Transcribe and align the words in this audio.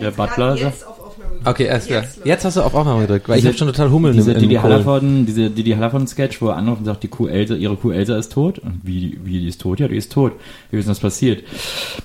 Der 0.00 0.10
Butler 0.10 0.56
sagt, 0.56 0.84
Okay, 1.44 1.64
erst 1.64 1.88
klar. 1.88 2.04
Jetzt 2.24 2.44
hast 2.44 2.56
du 2.58 2.62
auf 2.62 2.74
Aufnahme 2.74 3.02
gedrückt, 3.02 3.28
weil 3.28 3.36
ich 3.36 3.42
Diese- 3.42 3.48
habe 3.50 3.58
schon 3.58 3.68
total 3.68 3.90
Hummeln 3.90 4.14
diese 4.14 4.32
im, 4.32 4.40
Didi 4.40 4.54
im 4.56 4.60
Kohl. 4.60 4.70
Hallervorden, 4.70 5.24
diese 5.26 5.48
Didi 5.48 5.70
Hallervorden 5.72 6.06
Sketch, 6.06 6.40
wo 6.42 6.48
er 6.48 6.56
anruft 6.56 6.80
und 6.80 6.84
sagt, 6.84 7.02
die 7.02 7.08
Kuh 7.08 7.28
Elsa, 7.28 7.54
ihre 7.54 7.76
Kuh 7.76 7.92
Elsa 7.92 8.16
ist 8.16 8.32
tot. 8.32 8.58
Und 8.58 8.80
wie, 8.82 9.18
wie, 9.24 9.40
die 9.40 9.48
ist 9.48 9.60
tot? 9.60 9.80
Ja, 9.80 9.88
die 9.88 9.96
ist 9.96 10.12
tot. 10.12 10.32
Wie 10.70 10.76
ist 10.76 10.84
denn 10.84 10.90
das 10.90 11.00
passiert? 11.00 11.44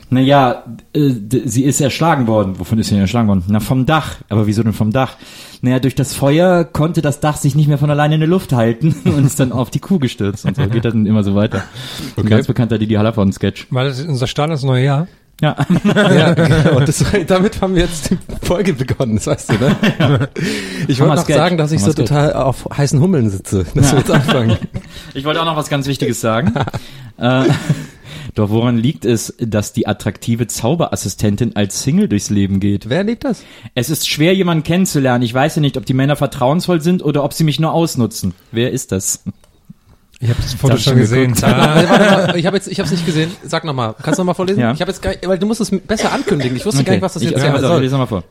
Naja, 0.10 0.64
äh, 0.94 1.12
sie 1.46 1.66
ist 1.66 1.82
erschlagen 1.82 2.28
worden. 2.28 2.60
Wovon 2.60 2.80
ist 2.80 2.88
sie 2.88 2.94
denn 2.96 3.02
erschlagen 3.02 3.28
worden? 3.28 3.44
Na, 3.48 3.60
vom 3.60 3.86
Dach. 3.86 4.16
Aber 4.30 4.48
wieso 4.48 4.64
denn 4.64 4.74
vom 4.74 4.92
Dach? 4.92 5.18
Naja, 5.62 5.80
durch 5.80 5.96
das 5.96 6.14
Feuer 6.14 6.64
konnte 6.64 7.02
das 7.02 7.20
Dach 7.20 7.36
sich 7.38 7.56
nicht 7.56 7.68
mehr 7.68 7.78
von 7.78 7.90
alleine 7.90 8.16
in 8.16 8.22
der 8.22 8.30
Luft 8.30 8.54
halten 8.54 8.96
und 9.06 9.26
ist 9.26 9.40
dann 9.40 9.52
auf 9.52 9.70
die 9.70 9.80
Kuh 9.80 10.00
gestürzt. 10.00 10.46
Und 10.46 10.56
so 10.56 10.66
geht 10.68 10.86
das 10.86 10.94
dann 10.94 11.06
immer 11.06 11.24
so 11.24 11.36
weiter. 11.36 11.64
Ein 12.16 12.26
ganz 12.28 12.48
bekannter 12.48 12.78
Didi 12.78 12.94
Hallervorden 12.96 13.34
Sketch. 13.34 13.68
Weil 13.70 13.88
das 13.90 14.00
ist 14.00 14.08
unser 14.08 14.28
Start 14.28 14.50
ins 14.50 14.64
neue 14.64 14.86
Jahr. 14.86 15.08
Ja. 15.42 15.56
Ja, 15.84 16.34
genau. 16.34 16.80
Das, 16.80 17.04
damit 17.28 17.62
haben 17.62 17.76
wir 17.76 17.84
jetzt 17.84 18.10
die 18.10 18.18
Folge 18.44 18.74
begonnen, 18.74 19.16
das 19.16 19.28
weißt 19.28 19.50
du, 19.52 19.54
ne? 19.56 20.30
Ich 20.88 21.00
wollte 21.00 21.16
noch 21.16 21.28
sagen, 21.28 21.58
dass 21.58 21.72
ich 21.72 21.82
so 21.82 21.94
total 21.94 22.34
auf 22.34 22.68
heißen 22.76 23.00
Hummeln 23.00 23.30
sitze, 23.30 23.66
dass 23.76 23.92
wir 23.92 24.00
jetzt 24.00 24.12
anfangen. 24.12 24.58
Ich 25.14 25.26
wollte 25.26 25.42
auch 25.42 25.46
noch 25.46 25.58
was 25.58 25.70
ganz 25.70 25.88
Wichtiges 25.88 26.22
sagen. 26.22 26.54
äh, 27.18 27.44
doch 28.34 28.50
woran 28.50 28.78
liegt 28.78 29.06
es, 29.06 29.34
dass 29.40 29.74
die 29.74 29.88
attraktive 29.88 30.48
Zauberassistentin 30.48 31.56
als 31.56 31.84
Single 31.84 32.08
durchs 32.10 32.30
Leben 32.30 32.60
geht? 32.60 32.90
Wer 32.90 33.04
liebt 33.04 33.24
das? 33.24 33.44
Es 33.76 33.90
ist 33.90 34.10
schwer, 34.10 34.34
jemanden 34.34 34.64
kennenzulernen. 34.64 35.24
Ich 35.24 35.34
weiß 35.34 35.56
ja 35.56 35.62
nicht, 35.62 35.78
ob 35.78 35.86
die 35.86 35.94
Männer 35.94 36.16
vertrauensvoll 36.16 36.82
sind 36.82 37.04
oder 37.04 37.24
ob 37.24 37.34
sie 37.34 37.44
mich 37.44 37.60
nur 37.60 37.72
ausnutzen. 37.72 38.34
Wer 38.52 38.72
ist 38.72 38.92
das? 38.92 39.24
Ich 40.20 40.30
habe 40.30 40.42
das 40.42 40.54
Foto 40.54 40.76
ich 40.76 40.84
schon 40.84 40.96
gesehen. 40.98 41.34
geguckt. 41.34 41.44
Ah, 41.54 41.76
Warte, 41.76 41.90
warte 41.90 42.28
mal, 42.32 42.38
ich 42.38 42.46
habe 42.46 42.58
jetzt, 42.58 42.68
ich 42.68 42.80
habe 42.80 42.86
es 42.86 42.92
nicht 42.92 43.06
gesehen. 43.06 43.32
Sag 43.44 43.64
noch 43.66 43.74
mal. 43.74 43.96
Kannst 44.02 44.18
du 44.18 44.22
noch 44.22 44.28
mal 44.28 44.34
vorlesen? 44.34 44.60
Ja. 44.62 44.72
Ich 44.74 44.82
habe 44.82 44.92
jetzt 44.92 45.02
gar, 45.02 45.14
weil 45.26 45.38
du 45.38 45.46
musst 45.46 45.62
es 45.62 45.72
besser 45.72 46.12
ankündigen. 46.14 46.56
Ich 46.56 46.66
wusste 46.66 46.84
gar 46.84 46.94
nicht, 46.94 47.02
was 47.02 47.14
das 47.14 47.24
jetzt 47.24 47.36
okay, 47.36 47.52
ich 47.54 47.62
soll. 47.62 47.82
lese 47.82 47.98
mal 47.98 48.06
vor. 48.06 48.24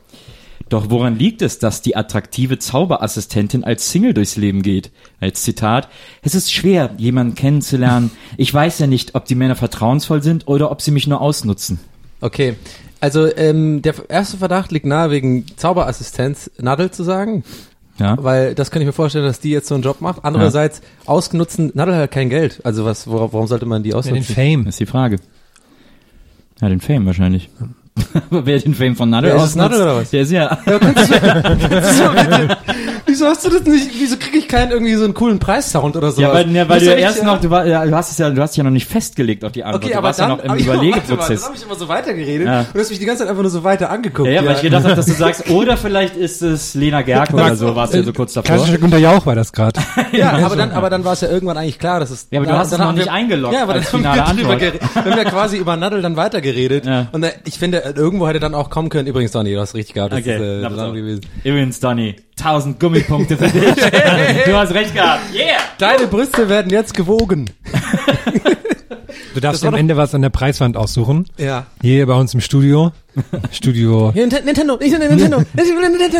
Doch 0.69 0.89
woran 0.89 1.19
liegt 1.19 1.43
es, 1.43 1.59
dass 1.59 1.83
die 1.83 1.95
attraktive 1.95 2.57
Zauberassistentin 2.57 3.63
als 3.63 3.91
Single 3.91 4.15
durchs 4.15 4.35
Leben 4.35 4.63
geht? 4.63 4.89
Als 5.19 5.43
Zitat, 5.43 5.89
es 6.23 6.33
ist 6.33 6.51
schwer, 6.51 6.89
jemanden 6.97 7.35
kennenzulernen. 7.35 8.09
Ich 8.37 8.51
weiß 8.51 8.79
ja 8.79 8.87
nicht, 8.87 9.13
ob 9.13 9.25
die 9.25 9.35
Männer 9.35 9.55
vertrauensvoll 9.55 10.23
sind 10.23 10.47
oder 10.47 10.71
ob 10.71 10.81
sie 10.81 10.89
mich 10.91 11.05
nur 11.05 11.21
ausnutzen. 11.21 11.79
Okay. 12.21 12.55
Also 12.99 13.27
ähm, 13.37 13.83
der 13.83 13.93
erste 14.09 14.37
Verdacht 14.37 14.71
liegt 14.71 14.87
nahe 14.87 15.11
wegen 15.11 15.45
Zauberassistenz 15.57 16.49
Nadel 16.57 16.89
zu 16.89 17.03
sagen, 17.03 17.43
Ja? 17.97 18.17
weil 18.21 18.55
das 18.55 18.71
kann 18.71 18.81
ich 18.81 18.85
mir 18.85 18.93
vorstellen, 18.93 19.25
dass 19.25 19.39
die 19.39 19.51
jetzt 19.51 19.67
so 19.67 19.75
einen 19.75 19.83
Job 19.83 20.01
macht. 20.01 20.25
Andererseits 20.25 20.81
ausgenutzen, 21.05 21.71
Nadel 21.75 21.95
hat 21.95 22.11
kein 22.11 22.29
Geld. 22.29 22.59
Also 22.63 22.83
was, 22.85 23.09
warum 23.09 23.47
sollte 23.47 23.65
man 23.65 23.83
die 23.83 23.89
ja, 23.89 23.95
den 23.95 23.99
ausnutzen? 23.99 24.35
Fame. 24.35 24.67
Ist 24.67 24.79
die 24.79 24.85
Frage. 24.85 25.17
Ja, 26.61 26.69
den 26.69 26.81
Fame 26.81 27.05
wahrscheinlich. 27.05 27.49
Aber 28.29 28.45
wer 28.45 28.59
den 28.59 28.75
Fame 28.75 28.95
von 28.95 29.09
Nadel 29.09 29.31
Wer 29.31 29.37
ist 29.37 29.43
es, 29.43 29.49
ausnutzt, 29.51 29.71
Nadel 29.71 29.81
oder 29.81 29.95
was? 29.97 30.09
Der 30.09 30.21
ist 30.21 30.31
ja. 30.31 30.57
Wieso 33.05 33.27
hast 33.27 33.45
du 33.45 33.49
das 33.49 33.63
nicht? 33.63 33.89
Wieso 33.97 34.17
kriege 34.17 34.39
ich 34.39 34.47
keinen 34.49 34.71
irgendwie 34.71 34.95
so 34.95 35.05
einen 35.05 35.13
coolen 35.13 35.39
Preissound 35.39 35.95
oder 35.95 36.11
so? 36.11 36.21
Ja, 36.21 36.33
weil, 36.33 36.49
ja, 36.51 36.67
weil 36.67 36.79
du 36.79 36.87
ja 36.87 36.93
erst 36.93 37.23
noch, 37.23 37.39
du, 37.39 37.49
war, 37.49 37.65
ja, 37.65 37.85
du 37.85 37.95
hast 37.95 38.11
es 38.11 38.17
ja, 38.17 38.29
du 38.29 38.41
hast 38.41 38.51
dich 38.51 38.57
ja 38.57 38.63
noch 38.65 38.71
nicht 38.71 38.87
festgelegt 38.87 39.45
auf 39.45 39.53
die 39.53 39.63
Antwort. 39.63 39.83
Okay, 39.83 39.93
du 39.93 39.97
aber 39.97 40.07
warst 40.07 40.19
dann, 40.19 40.31
ja 40.31 40.35
noch 40.35 40.43
im 40.43 40.51
aber 40.51 40.59
ja, 40.59 40.67
warte 40.67 40.79
mal, 40.79 40.87
Überlegeprozess. 40.87 41.41
Dann 41.41 41.47
habe 41.49 41.57
ich 41.57 41.63
immer 41.63 41.75
so 41.75 41.87
weitergeredet 41.87 42.47
Ja. 42.47 42.59
und 42.61 42.67
du 42.73 42.79
hast 42.79 42.89
mich 42.89 42.99
die 42.99 43.05
ganze 43.05 43.23
Zeit 43.23 43.29
einfach 43.29 43.43
nur 43.43 43.51
so 43.51 43.63
weiter 43.63 43.89
angeguckt. 43.89 44.27
Ja, 44.27 44.41
ja, 44.41 44.45
weil 44.45 44.55
ich 44.55 44.61
gedacht 44.61 44.83
habe, 44.83 44.95
dass 44.95 45.05
du 45.05 45.13
sagst, 45.13 45.49
oder 45.49 45.77
vielleicht 45.77 46.17
ist 46.17 46.41
es 46.41 46.73
Lena 46.73 47.01
Gerke 47.03 47.33
oder 47.33 47.55
so, 47.55 47.75
warst 47.75 47.93
du 47.93 47.99
ja 47.99 48.03
so 48.03 48.11
kurz 48.11 48.33
davor. 48.33 48.55
Klassischer 48.55 48.79
Günter 48.79 48.97
Jauch 48.97 49.25
war 49.25 49.35
das 49.35 49.53
gerade. 49.53 49.79
Ja, 50.11 50.31
aber 50.33 50.55
dann, 50.55 50.71
aber 50.71 50.89
dann 50.89 51.05
war 51.05 51.13
es 51.13 51.21
ja 51.21 51.29
irgendwann 51.29 51.57
eigentlich 51.57 51.79
klar, 51.79 51.99
dass 51.99 52.09
es. 52.09 52.27
Ja, 52.31 52.39
aber 52.39 52.49
du 52.51 52.57
hast 52.57 52.71
es 52.71 52.77
dann 52.77 52.87
noch 52.87 52.95
nicht 52.95 53.09
eingeloggt 53.09 53.53
Ja, 53.53 53.63
aber 53.63 53.75
dann 53.75 53.83
haben 53.85 54.37
wir, 54.37 55.25
quasi 55.25 55.57
über 55.57 55.77
Nadel 55.77 56.01
dann 56.01 56.15
weitergeredet. 56.15 56.85
Ja. 56.85 57.07
Und 57.11 57.23
äh, 57.23 57.31
ich 57.45 57.59
finde, 57.59 57.84
irgendwo 57.89 58.27
hätte 58.27 58.39
dann 58.39 58.55
auch 58.55 58.69
kommen 58.69 58.89
können. 58.89 59.07
Übrigens, 59.07 59.31
Donny, 59.31 59.53
du 59.53 59.59
hast 59.59 59.75
richtig 59.75 59.95
gehabt. 59.95 60.13
Das 60.13 60.19
Okay, 60.21 60.35
ist 60.35 60.63
äh, 60.63 60.65
auf. 60.81 60.93
gewesen. 60.93 61.21
Übrigens, 61.43 61.79
Donny, 61.79 62.15
1000 62.39 62.79
Gummipunkte 62.79 63.37
für 63.37 63.47
dich. 63.49 63.75
du 64.45 64.55
hast 64.55 64.73
recht 64.73 64.93
gehabt. 64.93 65.21
Yeah! 65.33 65.57
Deine 65.77 66.07
Brüste 66.07 66.49
werden 66.49 66.69
jetzt 66.71 66.93
gewogen. 66.93 67.49
Du 69.33 69.41
darfst 69.41 69.65
am 69.65 69.73
Ende 69.75 69.97
was 69.97 70.15
an 70.15 70.21
der 70.21 70.29
Preiswand 70.29 70.77
aussuchen. 70.77 71.25
Ja. 71.37 71.65
Hier 71.81 72.05
bei 72.05 72.13
uns 72.13 72.33
im 72.33 72.39
Studio. 72.41 72.91
Studio. 73.51 74.11
Hier, 74.13 74.27
Nint- 74.27 74.45
Nintendo, 74.45 74.77
ich 74.79 74.91
Nintendo, 74.91 75.39
Ja, 75.55 75.63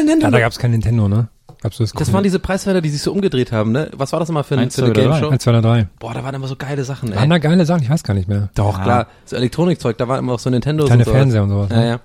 Nintendo. 0.04 0.30
da 0.32 0.40
gab's 0.40 0.60
kein 0.60 0.72
Nintendo, 0.72 1.08
ne? 1.08 1.30
Gab's 1.66 1.78
das 1.78 1.92
Das 1.94 2.14
waren 2.14 2.24
diese 2.24 2.38
Preisfelder, 2.40 2.80
die 2.82 2.90
sich 2.90 3.02
so 3.02 3.12
umgedreht 3.12 3.52
haben, 3.52 3.72
ne? 3.72 3.90
Was 3.96 4.14
war 4.14 4.20
das 4.20 4.30
nochmal 4.30 4.44
für, 4.44 4.56
ein- 4.56 4.70
für 4.72 4.84
eine 4.84 4.92
zwei 4.94 5.02
oder 5.02 5.02
Game 5.02 5.10
drei? 5.12 5.20
Show? 5.20 5.30
1, 5.30 5.44
2 5.44 5.50
oder 5.52 5.62
3. 5.62 5.88
Boah, 6.00 6.14
da 6.14 6.24
waren 6.24 6.36
immer 6.36 6.48
so 6.48 6.56
geile 6.56 6.84
Sachen, 6.84 7.12
ey. 7.12 7.18
Waren 7.18 7.30
da 7.30 7.38
geile 7.40 7.66
Sachen? 7.66 7.82
Ich 7.84 7.90
weiß 7.90 8.04
gar 8.04 8.14
nicht 8.14 8.28
mehr. 8.30 8.50
Doch, 8.56 8.82
klar. 8.82 9.08
So 9.26 9.36
Elektronikzeug, 9.36 9.98
da 9.98 10.08
waren 10.08 10.20
immer 10.20 10.34
auch 10.34 10.40
so 10.40 10.50
Nintendo 10.50 10.84
und 10.86 10.92
sowas. 10.92 11.08
Fernseher 11.08 11.44
und 11.44 11.50
sowas. 11.50 11.70
Ja, 11.72 11.78
ne? 11.78 11.88
ja. 11.90 12.00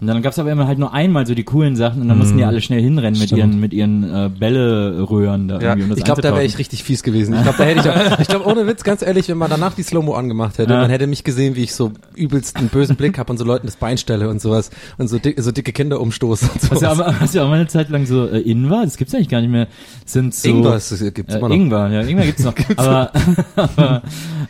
Und 0.00 0.06
dann 0.06 0.22
gab's 0.22 0.38
aber 0.38 0.52
immer 0.52 0.68
halt 0.68 0.78
nur 0.78 0.94
einmal 0.94 1.26
so 1.26 1.34
die 1.34 1.42
coolen 1.42 1.74
Sachen 1.74 2.02
und 2.02 2.08
dann 2.08 2.18
mussten 2.18 2.36
die 2.38 2.44
alle 2.44 2.60
schnell 2.60 2.80
hinrennen 2.80 3.18
mit 3.18 3.30
Stimmt. 3.30 3.38
ihren, 3.40 3.58
mit 3.60 3.72
ihren 3.72 4.04
äh, 4.04 4.28
Bälleröhren 4.28 5.48
da 5.48 5.60
Ja, 5.60 5.70
irgendwie, 5.70 5.90
um 5.90 5.98
ich 5.98 6.04
glaube, 6.04 6.22
da 6.22 6.32
wäre 6.34 6.44
ich 6.44 6.56
richtig 6.58 6.84
fies 6.84 7.02
gewesen. 7.02 7.34
Ich 7.34 7.42
glaube, 7.42 7.58
da 7.58 7.64
hätte 7.64 7.80
ich 7.80 7.90
auch, 8.12 8.20
ich 8.20 8.28
glaube, 8.28 8.46
ohne 8.46 8.66
Witz, 8.68 8.84
ganz 8.84 9.02
ehrlich, 9.02 9.28
wenn 9.28 9.38
man 9.38 9.50
danach 9.50 9.74
die 9.74 9.82
Slow-Mo 9.82 10.14
angemacht 10.14 10.58
hätte, 10.58 10.72
Ja. 10.72 10.80
man 10.82 10.90
hätte 10.90 11.08
mich 11.08 11.24
gesehen, 11.24 11.56
wie 11.56 11.64
ich 11.64 11.74
so 11.74 11.90
übelst 12.14 12.56
einen 12.58 12.68
bösen 12.68 12.94
Blick 12.94 13.18
habe 13.18 13.32
und 13.32 13.38
so 13.38 13.44
Leuten 13.44 13.66
das 13.66 13.74
Bein 13.74 13.98
stelle 13.98 14.28
und 14.28 14.40
sowas 14.40 14.70
und 14.98 15.08
so, 15.08 15.18
dick, 15.18 15.40
so 15.40 15.50
dicke 15.50 15.72
Kinder 15.72 16.00
umstoße 16.00 16.44
und 16.46 16.54
Was 16.54 16.68
sowas. 16.68 16.82
ja, 16.82 16.90
aber, 16.92 17.14
was 17.20 17.34
ja 17.34 17.42
auch 17.42 17.48
mal 17.48 17.56
eine 17.56 17.66
Zeit 17.66 17.88
lang 17.90 18.06
so 18.06 18.26
äh, 18.28 18.38
in 18.38 18.70
war, 18.70 18.84
das 18.84 18.98
gibt's 18.98 19.14
eigentlich 19.14 19.28
gar 19.28 19.40
nicht 19.40 19.50
mehr, 19.50 19.66
sind 20.04 20.32
so... 20.32 20.48
Ingwer 20.48 20.76
ist- 20.76 20.92
das 20.92 21.00
gibt's 21.12 21.34
äh, 21.34 21.38
immer 21.38 21.48
noch. 21.48 21.56
Ingwer, 21.56 21.88
ja, 21.90 22.02
Ingwer 22.02 22.24
gibt's 22.26 22.44
noch. 22.44 22.54
aber 22.76 23.10
aber 23.56 24.02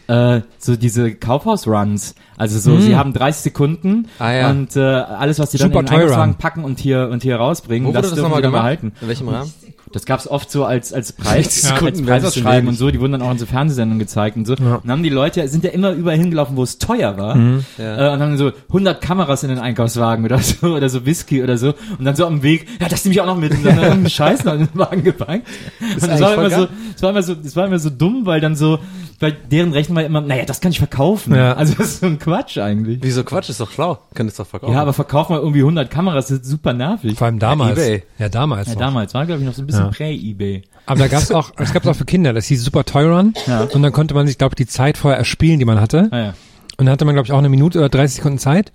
äh, 0.09 0.43
so 0.59 0.77
diese 0.77 1.15
Kaufhaus-Runs, 1.15 2.15
also 2.37 2.59
so, 2.59 2.79
sie 2.81 2.97
haben 2.97 3.13
30 3.13 3.43
Sekunden 3.43 4.07
Ah, 4.19 4.33
ja. 4.33 4.51
und 4.51 4.77
äh, 4.77 4.81
alles, 4.81 5.38
was 5.39 5.51
sie 5.53 5.59
dann 5.59 5.69
Super 5.69 5.81
in 5.81 5.87
den 5.87 5.95
Einkaufswagen 5.95 6.35
packen 6.37 6.65
und 6.65 6.79
hier 6.81 7.09
und 7.11 7.23
hier 7.23 7.37
rausbringen, 7.37 7.89
Wo 7.89 7.93
wurde 7.93 8.03
das 8.03 8.15
dürfen 8.15 8.31
dann 8.33 8.43
gemacht? 8.43 8.61
behalten. 8.63 8.93
In 9.01 9.09
welchem 9.09 9.29
Rahmen? 9.29 9.53
Das 9.93 10.05
gab's 10.07 10.27
oft 10.29 10.51
so 10.51 10.65
als 10.65 10.93
als 10.93 11.13
Preis, 11.13 11.63
Ja. 11.69 11.77
als 11.85 12.03
Preisausschreiben 12.03 12.69
und 12.69 12.77
so. 12.77 12.91
Die 12.91 13.01
wurden 13.01 13.13
dann 13.13 13.23
auch 13.23 13.31
in 13.31 13.39
so 13.39 13.47
Fernsehsendungen 13.47 13.99
gezeigt 13.99 14.37
und 14.37 14.47
so. 14.47 14.55
Ja. 14.55 14.77
Und 14.77 14.85
dann 14.85 14.91
haben 14.93 15.03
die 15.03 15.09
Leute 15.09 15.47
sind 15.49 15.65
ja 15.65 15.71
immer 15.71 15.93
überall 15.93 16.17
hingelaufen, 16.19 16.57
wo 16.57 16.63
es 16.63 16.79
teuer 16.79 17.17
war. 17.19 17.35
Mhm. 17.35 17.65
Ja. 17.79 18.11
Äh, 18.11 18.15
und 18.15 18.21
haben 18.21 18.37
so 18.37 18.53
100 18.69 19.01
Kameras 19.01 19.43
in 19.43 19.49
den 19.51 19.59
Einkaufswagen 19.59 20.25
oder 20.25 20.39
so 20.41 20.69
oder 20.69 20.89
so 20.89 21.05
Whisky 21.07 21.43
oder 21.43 21.59
so. 21.59 21.75
Und 21.99 22.05
dann 22.05 22.17
so 22.17 22.27
am 22.27 22.43
Weg, 22.43 22.67
ja, 22.81 22.89
das 22.89 23.05
nehme 23.05 23.15
ich 23.15 23.21
auch 23.21 23.27
noch 23.27 23.39
mit. 23.39 23.53
Und 23.53 23.65
dann 23.65 23.81
haben 23.81 24.05
die 24.05 24.11
Scheiß 24.11 24.45
noch 24.45 24.55
in 24.55 24.61
den 24.61 24.69
Wagen 24.75 25.03
gepackt. 25.05 25.47
Und 25.81 26.09
das 26.09 26.21
war 26.21 26.35
immer 26.35 26.51
so, 26.51 26.69
das 26.93 27.03
war 27.03 27.11
immer 27.11 27.23
so, 27.23 27.35
das 27.35 27.57
war 27.57 27.67
immer 27.67 27.79
so 27.79 27.91
dumm, 27.91 28.27
weil 28.27 28.41
dann 28.41 28.57
so 28.57 28.79
Weil 29.21 29.33
deren 29.51 29.73
Rechnung 29.73 29.97
war 29.97 30.05
immer, 30.05 30.21
naja, 30.21 30.45
das 30.45 30.61
kann 30.61 30.71
ich 30.71 30.79
verkaufen. 30.79 31.35
Ja. 31.35 31.55
Also 31.55 31.75
das 31.75 31.89
ist 31.89 32.01
so 32.01 32.07
ein 32.07 32.19
Quatsch 32.21 32.57
eigentlich. 32.59 32.99
Wieso 33.03 33.25
Quatsch, 33.25 33.49
ist 33.49 33.61
doch 33.61 33.71
schlau. 33.71 33.99
Könntest 34.15 34.39
doch 34.39 34.47
verkaufen. 34.47 34.73
Ja, 34.75 34.81
aber 34.83 34.93
verkauf 34.93 35.29
mal 35.29 35.41
irgendwie 35.41 35.59
100 35.61 35.91
Kameras, 35.91 36.29
das 36.29 36.39
ist 36.39 36.47
super 36.47 36.73
nervig. 36.73 37.19
Vor 37.19 37.27
allem 37.27 37.41
damals. 37.41 37.73
eBay. 37.79 38.05
Ja, 38.19 38.29
damals. 38.29 38.69
Ja, 38.69 38.75
noch. 38.75 38.81
damals 38.81 39.15
war, 39.15 39.27
glaube 39.27 39.41
ich, 39.41 39.47
noch 39.47 39.55
so 39.55 39.63
ein 39.63 39.67
bisschen 39.67 39.78
Ja. 39.79 39.89
Prä-Ebay. 39.89 40.63
Aber 40.87 41.01
da 41.01 41.09
gab's 41.09 41.31
auch, 41.31 41.53
es 41.59 41.73
gab's 41.73 41.87
auch 41.87 41.97
für 41.97 42.05
Kinder, 42.05 42.33
das 42.33 42.47
hieß 42.47 42.63
Super 42.65 42.85
Toy 42.85 43.05
Run. 43.05 43.35
Ja. 43.47 43.63
Und 43.65 43.83
dann 43.83 43.93
konnte 43.93 44.15
man 44.15 44.27
sich, 44.27 44.39
glaube 44.39 44.53
ich, 44.53 44.57
die 44.57 44.67
Zeit 44.67 44.99
vorher 44.99 45.19
erspielen, 45.19 45.59
die 45.59 45.65
man 45.65 45.81
hatte. 45.81 46.09
Ah, 46.11 46.19
ja. 46.19 46.29
Und 46.77 46.87
dann 46.87 46.91
hatte 46.91 47.05
man, 47.05 47.15
glaube 47.15 47.27
ich, 47.27 47.33
auch 47.33 47.39
eine 47.39 47.49
Minute 47.49 47.79
oder 47.79 47.89
30 47.89 48.17
Sekunden 48.17 48.39
Zeit. 48.39 48.73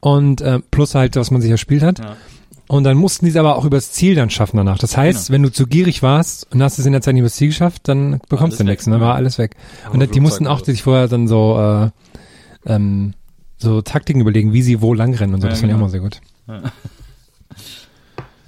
Und 0.00 0.40
äh, 0.40 0.58
plus 0.70 0.94
halt, 0.94 1.16
was 1.16 1.30
man 1.30 1.40
sich 1.40 1.50
erspielt 1.50 1.82
hat. 1.82 2.00
Ja. 2.00 2.16
Und 2.66 2.84
dann 2.84 2.96
mussten 2.96 3.26
die 3.26 3.30
es 3.30 3.36
aber 3.36 3.56
auch 3.56 3.64
übers 3.64 3.92
Ziel 3.92 4.14
dann 4.14 4.30
schaffen 4.30 4.56
danach. 4.56 4.78
Das 4.78 4.96
heißt, 4.96 5.30
wenn 5.30 5.42
du 5.42 5.52
zu 5.52 5.66
gierig 5.66 6.02
warst 6.02 6.50
und 6.52 6.62
hast 6.62 6.78
es 6.78 6.86
in 6.86 6.92
der 6.92 7.02
Zeit 7.02 7.14
nicht 7.14 7.20
übers 7.20 7.34
Ziel 7.34 7.48
geschafft, 7.48 7.82
dann 7.88 8.20
bekommst 8.28 8.58
du 8.58 8.64
nichts. 8.64 8.86
weg, 8.86 8.94
Ne? 8.94 9.00
War 9.00 9.14
alles 9.14 9.38
weg. 9.38 9.54
Und 9.92 10.14
die 10.14 10.20
mussten 10.20 10.46
auch 10.46 10.64
sich 10.64 10.82
vorher 10.82 11.08
dann 11.08 11.28
so 11.28 11.58
äh, 11.58 11.90
ähm, 12.66 13.12
so 13.58 13.82
Taktiken 13.82 14.20
überlegen, 14.20 14.52
wie 14.52 14.62
sie 14.62 14.80
wo 14.80 14.94
lang 14.94 15.14
rennen 15.14 15.34
und 15.34 15.40
so. 15.40 15.46
Ja, 15.46 15.50
das 15.50 15.60
fand 15.60 15.70
ich 15.70 15.74
auch 15.74 15.78
genau. 15.78 15.86
mal 15.86 15.90
sehr 15.90 16.00
gut. 16.00 16.20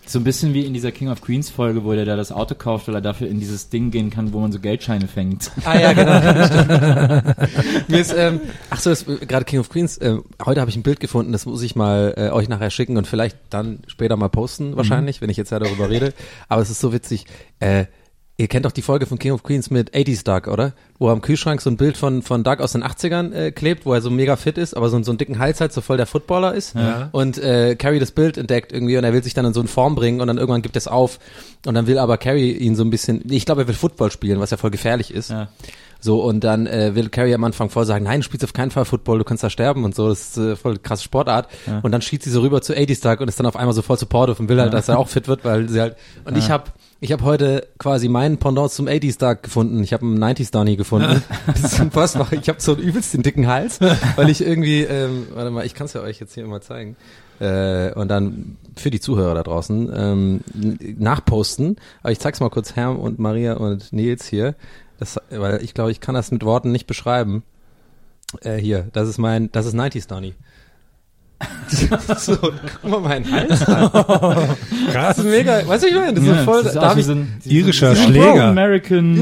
So 0.08 0.20
ein 0.20 0.24
bisschen 0.24 0.54
wie 0.54 0.64
in 0.64 0.72
dieser 0.72 0.92
King 0.92 1.08
of 1.08 1.20
Queens 1.20 1.50
Folge, 1.50 1.84
wo 1.84 1.92
der 1.92 2.04
da 2.04 2.14
das 2.14 2.30
Auto 2.30 2.54
kauft, 2.54 2.86
weil 2.86 2.94
er 2.94 3.00
dafür 3.00 3.28
in 3.28 3.40
dieses 3.40 3.70
Ding 3.70 3.90
gehen 3.90 4.10
kann, 4.10 4.32
wo 4.32 4.38
man 4.38 4.52
so 4.52 4.60
Geldscheine 4.60 5.08
fängt. 5.08 5.50
Ah 5.64 5.78
ja, 5.78 5.92
genau. 5.92 7.32
Mir 7.88 8.00
ist, 8.00 8.14
ähm, 8.16 8.40
ach 8.70 8.78
so, 8.78 8.90
äh, 8.90 9.26
gerade 9.26 9.44
King 9.44 9.58
of 9.58 9.68
Queens. 9.68 9.98
Äh, 9.98 10.18
heute 10.44 10.60
habe 10.60 10.70
ich 10.70 10.76
ein 10.76 10.84
Bild 10.84 11.00
gefunden, 11.00 11.32
das 11.32 11.44
muss 11.44 11.60
ich 11.62 11.74
mal 11.74 12.14
äh, 12.16 12.30
euch 12.30 12.48
nachher 12.48 12.70
schicken 12.70 12.96
und 12.96 13.08
vielleicht 13.08 13.36
dann 13.50 13.80
später 13.88 14.16
mal 14.16 14.28
posten, 14.28 14.76
wahrscheinlich, 14.76 15.20
wenn 15.20 15.30
ich 15.30 15.36
jetzt 15.36 15.50
ja 15.50 15.58
darüber 15.58 15.90
rede. 15.90 16.14
Aber 16.48 16.62
es 16.62 16.70
ist 16.70 16.80
so 16.80 16.92
witzig. 16.92 17.26
Äh, 17.58 17.86
ihr 18.38 18.48
kennt 18.48 18.66
doch 18.66 18.72
die 18.72 18.82
Folge 18.82 19.06
von 19.06 19.18
King 19.18 19.32
of 19.32 19.42
Queens 19.42 19.70
mit 19.70 19.94
80s 19.94 20.24
Doug, 20.24 20.50
oder? 20.52 20.72
Wo 20.98 21.08
er 21.08 21.12
am 21.12 21.22
Kühlschrank 21.22 21.60
so 21.60 21.70
ein 21.70 21.76
Bild 21.76 21.96
von 21.96 22.22
von 22.22 22.44
Doug 22.44 22.58
aus 22.60 22.72
den 22.72 22.84
80ern 22.84 23.32
äh, 23.32 23.50
klebt, 23.50 23.86
wo 23.86 23.94
er 23.94 24.02
so 24.02 24.10
mega 24.10 24.36
fit 24.36 24.58
ist, 24.58 24.74
aber 24.74 24.88
so, 24.88 25.02
so 25.02 25.10
einen 25.10 25.18
dicken 25.18 25.38
Hals 25.38 25.60
hat, 25.60 25.72
so 25.72 25.80
voll 25.80 25.96
der 25.96 26.06
Footballer 26.06 26.54
ist. 26.54 26.74
Ja. 26.74 27.08
Und 27.12 27.38
äh, 27.38 27.76
Carrie 27.76 27.98
das 27.98 28.10
Bild 28.10 28.36
entdeckt 28.36 28.72
irgendwie 28.72 28.98
und 28.98 29.04
er 29.04 29.12
will 29.12 29.22
sich 29.22 29.34
dann 29.34 29.46
in 29.46 29.54
so 29.54 29.60
eine 29.60 29.68
Form 29.68 29.94
bringen 29.94 30.20
und 30.20 30.26
dann 30.26 30.38
irgendwann 30.38 30.62
gibt 30.62 30.76
es 30.76 30.86
auf. 30.86 31.18
Und 31.64 31.74
dann 31.74 31.86
will 31.86 31.98
aber 31.98 32.18
Carrie 32.18 32.52
ihn 32.52 32.76
so 32.76 32.84
ein 32.84 32.90
bisschen, 32.90 33.22
ich 33.30 33.46
glaube, 33.46 33.62
er 33.62 33.68
will 33.68 33.74
Football 33.74 34.10
spielen, 34.10 34.38
was 34.38 34.50
ja 34.50 34.56
voll 34.56 34.70
gefährlich 34.70 35.12
ist. 35.12 35.30
Ja. 35.30 35.48
So, 35.98 36.22
und 36.22 36.44
dann 36.44 36.66
äh, 36.66 36.94
will 36.94 37.08
Carrie 37.08 37.34
am 37.34 37.42
Anfang 37.42 37.70
voll 37.70 37.86
sagen, 37.86 38.04
nein, 38.04 38.20
du 38.20 38.24
spielst 38.24 38.44
auf 38.44 38.52
keinen 38.52 38.70
Fall 38.70 38.84
Football, 38.84 39.18
du 39.18 39.24
kannst 39.24 39.42
da 39.42 39.48
sterben 39.48 39.82
und 39.84 39.94
so, 39.94 40.08
das 40.08 40.36
ist 40.36 40.36
äh, 40.36 40.56
voll 40.56 40.78
krasse 40.78 41.02
Sportart. 41.02 41.48
Und 41.82 41.90
dann 41.90 42.02
schießt 42.02 42.22
sie 42.22 42.30
so 42.30 42.42
rüber 42.42 42.60
zu 42.60 42.74
80s 42.74 43.00
Tag 43.00 43.20
und 43.20 43.28
ist 43.28 43.40
dann 43.40 43.46
auf 43.46 43.56
einmal 43.56 43.74
so 43.74 43.80
voll 43.80 43.98
supportive 43.98 44.40
und 44.40 44.48
will 44.50 44.60
halt, 44.60 44.74
dass 44.74 44.88
er 44.88 44.98
auch 44.98 45.08
fit 45.08 45.26
wird, 45.26 45.44
weil 45.44 45.68
sie 45.68 45.80
halt, 45.80 45.96
und 46.24 46.36
ich 46.36 46.50
habe 46.50 46.64
ich 47.00 47.12
habe 47.12 47.24
heute 47.24 47.68
quasi 47.78 48.08
meinen 48.08 48.38
Pendant 48.38 48.70
zum 48.70 48.86
80s 48.86 49.18
Tag 49.18 49.42
gefunden. 49.42 49.82
Ich 49.82 49.92
habe 49.92 50.04
einen 50.04 50.22
90s 50.22 50.50
Donny 50.50 50.76
gefunden. 50.76 51.22
Das 51.46 51.78
ist. 51.78 52.32
Ich 52.32 52.48
habe 52.48 52.60
so 52.60 52.74
übelst 52.74 53.14
den 53.14 53.22
dicken 53.22 53.46
Hals, 53.46 53.80
weil 54.16 54.30
ich 54.30 54.40
irgendwie, 54.40 54.82
ähm, 54.82 55.26
warte 55.34 55.50
mal, 55.50 55.66
ich 55.66 55.74
kann 55.74 55.86
es 55.86 55.92
ja 55.92 56.00
euch 56.00 56.18
jetzt 56.20 56.34
hier 56.34 56.46
mal 56.46 56.62
zeigen. 56.62 56.96
Äh, 57.38 57.92
und 57.92 58.08
dann 58.08 58.56
für 58.76 58.90
die 58.90 59.00
Zuhörer 59.00 59.34
da 59.34 59.42
draußen 59.42 59.92
ähm, 59.94 60.40
nachposten. 60.98 61.76
Aber 62.02 62.12
ich 62.12 62.18
zeig's 62.18 62.40
mal 62.40 62.48
kurz 62.50 62.76
Herm 62.76 62.98
und 62.98 63.18
Maria 63.18 63.54
und 63.54 63.92
Nils 63.92 64.26
hier. 64.26 64.54
Das, 64.98 65.20
weil 65.30 65.62
ich 65.62 65.74
glaube, 65.74 65.90
ich 65.90 66.00
kann 66.00 66.14
das 66.14 66.30
mit 66.30 66.44
Worten 66.44 66.72
nicht 66.72 66.86
beschreiben. 66.86 67.42
Äh, 68.40 68.56
hier, 68.56 68.88
das 68.92 69.08
ist 69.08 69.18
mein, 69.18 69.52
das 69.52 69.66
ist 69.66 69.74
90s 69.74 70.08
Donny. 70.08 70.34
so, 72.18 72.36
guck 72.36 72.90
mal 72.90 73.00
meinen 73.00 73.30
Hals 73.30 73.62
an. 73.66 73.90
Das 74.92 75.18
ist 75.18 75.24
mega, 75.24 75.66
weißt 75.66 75.84
du, 75.84 75.88
ich 75.88 75.94
meine, 75.94 76.14
das 76.14 76.24
ist 76.24 76.28
so 76.30 76.44
voll, 76.44 76.62
das 76.62 76.72
ist 76.74 76.76
da 76.80 76.88
hab 76.88 76.96
wie 76.96 77.00
ich, 77.00 77.06
so 77.06 77.12
ein, 77.12 77.40
Irischer 77.44 77.94
so 77.94 78.02
ein 78.02 78.08
Schläger. 78.08 78.54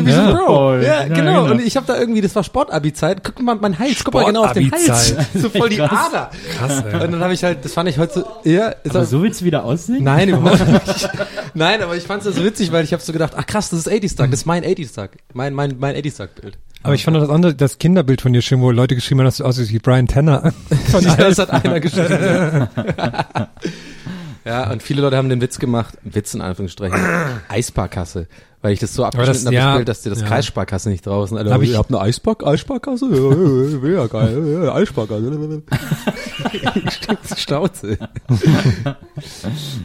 Wie 0.06 0.12
so 0.12 0.20
ein 0.20 0.36
Bro. 0.36 0.76
Ja, 0.78 1.08
genau. 1.08 1.50
Und 1.50 1.60
ich 1.60 1.76
habe 1.76 1.86
da 1.86 1.98
irgendwie, 1.98 2.20
das 2.20 2.36
war 2.36 2.44
Sportabi-Zeit. 2.44 3.24
Guck 3.24 3.42
mal, 3.42 3.56
mein 3.56 3.76
Hals, 3.78 4.04
guck 4.04 4.14
mal 4.14 4.24
genau 4.26 4.44
auf 4.44 4.52
den 4.52 4.70
Hals. 4.70 5.14
So 5.34 5.48
voll 5.50 5.68
die 5.70 5.76
Krass. 5.78 5.90
Ader. 6.12 6.30
Krass, 6.56 6.84
ey. 6.86 7.04
Und 7.04 7.12
dann 7.12 7.20
habe 7.20 7.34
ich 7.34 7.42
halt, 7.42 7.64
das 7.64 7.72
fand 7.72 7.88
ich 7.88 7.98
heute 7.98 8.14
so, 8.14 8.24
ja, 8.48 8.68
ist 8.68 8.90
Aber 8.94 9.00
auch- 9.00 9.08
so 9.08 9.22
willst 9.22 9.40
du 9.40 9.44
wieder 9.46 9.64
aussehen? 9.64 10.04
Nein, 10.04 10.28
überhaupt 10.28 10.68
nicht. 10.68 11.08
Nein, 11.54 11.82
aber 11.82 11.96
ich 11.96 12.04
fand 12.04 12.24
es 12.24 12.36
so 12.36 12.44
witzig, 12.44 12.70
weil 12.70 12.84
ich 12.84 12.92
habe 12.92 13.02
so 13.02 13.12
gedacht, 13.12 13.32
ach 13.36 13.46
krass, 13.46 13.70
das 13.70 13.80
ist 13.80 13.88
80s 13.90 14.16
Tag, 14.16 14.30
das 14.30 14.40
ist 14.40 14.46
mein 14.46 14.62
80s 14.64 14.94
Tag. 14.94 15.12
Mein, 15.32 15.54
mein, 15.54 15.76
mein 15.78 15.96
80s 15.96 16.18
Tag 16.18 16.34
Bild. 16.40 16.56
Aber 16.84 16.94
ich 16.94 17.04
fand 17.04 17.16
auch 17.16 17.20
das 17.22 17.30
andere, 17.30 17.54
das 17.54 17.78
Kinderbild 17.78 18.20
von 18.20 18.34
dir 18.34 18.42
schön, 18.42 18.60
wo 18.60 18.70
Leute 18.70 18.94
geschrieben 18.94 19.20
haben, 19.20 19.24
dass 19.26 19.38
du 19.38 19.44
aussiehst 19.44 19.72
wie 19.72 19.78
Brian 19.78 20.06
Tanner. 20.06 20.52
Ich, 20.70 21.14
das 21.16 21.38
hat 21.38 21.50
einer 21.50 21.80
geschrieben. 21.80 22.68
ja, 24.44 24.70
und 24.70 24.82
viele 24.82 25.00
Leute 25.02 25.16
haben 25.16 25.30
den 25.30 25.40
Witz 25.40 25.58
gemacht, 25.58 25.96
Witz 26.02 26.34
in 26.34 26.42
Anführungsstrichen, 26.42 26.98
Eisparkasse. 27.48 28.28
Weil 28.64 28.72
ich 28.72 28.80
das 28.80 28.94
so 28.94 29.02
das- 29.02 29.14
abgeschnitten 29.14 29.44
habe, 29.48 29.54
ja, 29.54 29.66
das 29.66 29.76
Bild, 29.76 29.88
dass 29.90 30.00
dir 30.00 30.08
das 30.10 30.20
ja. 30.22 30.26
Kreissparkasse 30.26 30.88
nicht 30.88 31.04
draußen. 31.06 31.36
Alter, 31.36 31.50
Hab 31.52 31.60
ich- 31.60 31.72
ihr 31.72 31.76
habt 31.76 31.90
eine 31.90 32.00
Eispark 32.00 32.46
Eisparkasse? 32.46 33.06
Ja, 33.12 33.88
ja, 33.90 33.94
ja, 34.00 34.06
geil, 34.06 34.60
ja, 34.64 34.74
Eisparkasse. 34.74 35.62
Schnauze. 37.36 37.98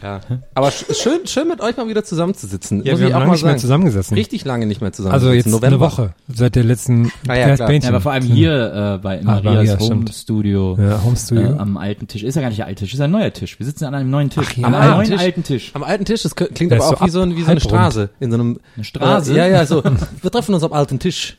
ja. 0.02 0.20
Aber 0.54 0.68
sch- 0.68 0.94
schön, 0.94 1.26
schön 1.26 1.48
mit 1.48 1.60
euch 1.60 1.76
mal 1.76 1.88
wieder 1.88 2.04
zusammenzusitzen. 2.04 2.82
Ja, 2.84 2.92
muss 2.92 3.00
wir 3.00 3.08
ich 3.08 3.14
haben 3.14 3.22
auch 3.22 3.26
lange 3.26 3.28
mal 3.28 3.32
nicht 3.34 3.42
mehr 3.44 3.50
sagen. 3.52 3.60
zusammengesessen. 3.60 4.14
Richtig 4.16 4.44
lange 4.44 4.66
nicht 4.66 4.80
mehr 4.80 4.92
zusammen. 4.92 5.12
Also 5.14 5.32
jetzt 5.32 5.46
November. 5.46 5.66
eine 5.66 5.80
Woche, 5.80 6.14
seit 6.28 6.54
der 6.56 6.64
letzten 6.64 7.12
Ah, 7.28 7.34
ja. 7.36 7.54
Ja, 7.54 7.88
aber 7.88 8.00
vor 8.00 8.12
allem 8.12 8.24
hier 8.24 8.94
äh, 8.96 8.98
bei 9.02 9.18
in 9.18 9.28
Ah, 9.28 9.40
Marias 9.42 9.44
Maria, 9.44 9.72
Home 9.78 9.84
stimmt. 9.84 10.14
Studio. 10.14 10.76
Ja, 10.80 11.02
Home 11.04 11.16
Studio. 11.16 11.50
Äh, 11.54 11.58
am 11.58 11.76
alten 11.76 12.06
Tisch. 12.08 12.22
Ist 12.22 12.34
ja 12.34 12.40
gar 12.42 12.48
nicht 12.48 12.58
der 12.58 12.66
alte 12.66 12.84
Tisch, 12.84 12.94
ist 12.94 13.00
ein 13.00 13.10
neuer 13.10 13.32
Tisch. 13.32 13.58
Wir 13.58 13.66
sitzen 13.66 13.84
an 13.84 13.94
einem 13.94 14.10
neuen 14.10 14.30
Tisch. 14.30 14.46
Ach, 14.50 14.56
ja. 14.56 14.66
am 14.66 14.74
Am 14.74 14.80
alten 14.80 14.94
neuen 14.96 15.10
Tisch. 15.10 15.20
alten 15.20 15.42
Tisch. 15.44 15.70
Am 15.74 15.82
alten 15.82 16.04
Tisch, 16.04 16.22
das 16.22 16.34
klingt 16.34 16.72
Der 16.72 16.78
aber 16.80 16.88
auch 16.88 16.98
so 17.00 17.04
wie 17.06 17.10
so, 17.10 17.20
ein, 17.22 17.36
wie 17.36 17.42
so 17.42 17.50
eine. 17.50 17.60
Straße. 17.60 18.10
In 18.20 18.30
so 18.30 18.38
einem, 18.38 18.58
Eine 18.76 18.84
Straße? 18.84 19.32
Äh, 19.32 19.36
ja, 19.36 19.46
ja, 19.48 19.66
so. 19.66 19.82
Wir 20.22 20.30
treffen 20.30 20.54
uns 20.54 20.62
am 20.64 20.72
alten 20.72 20.98
Tisch. 20.98 21.36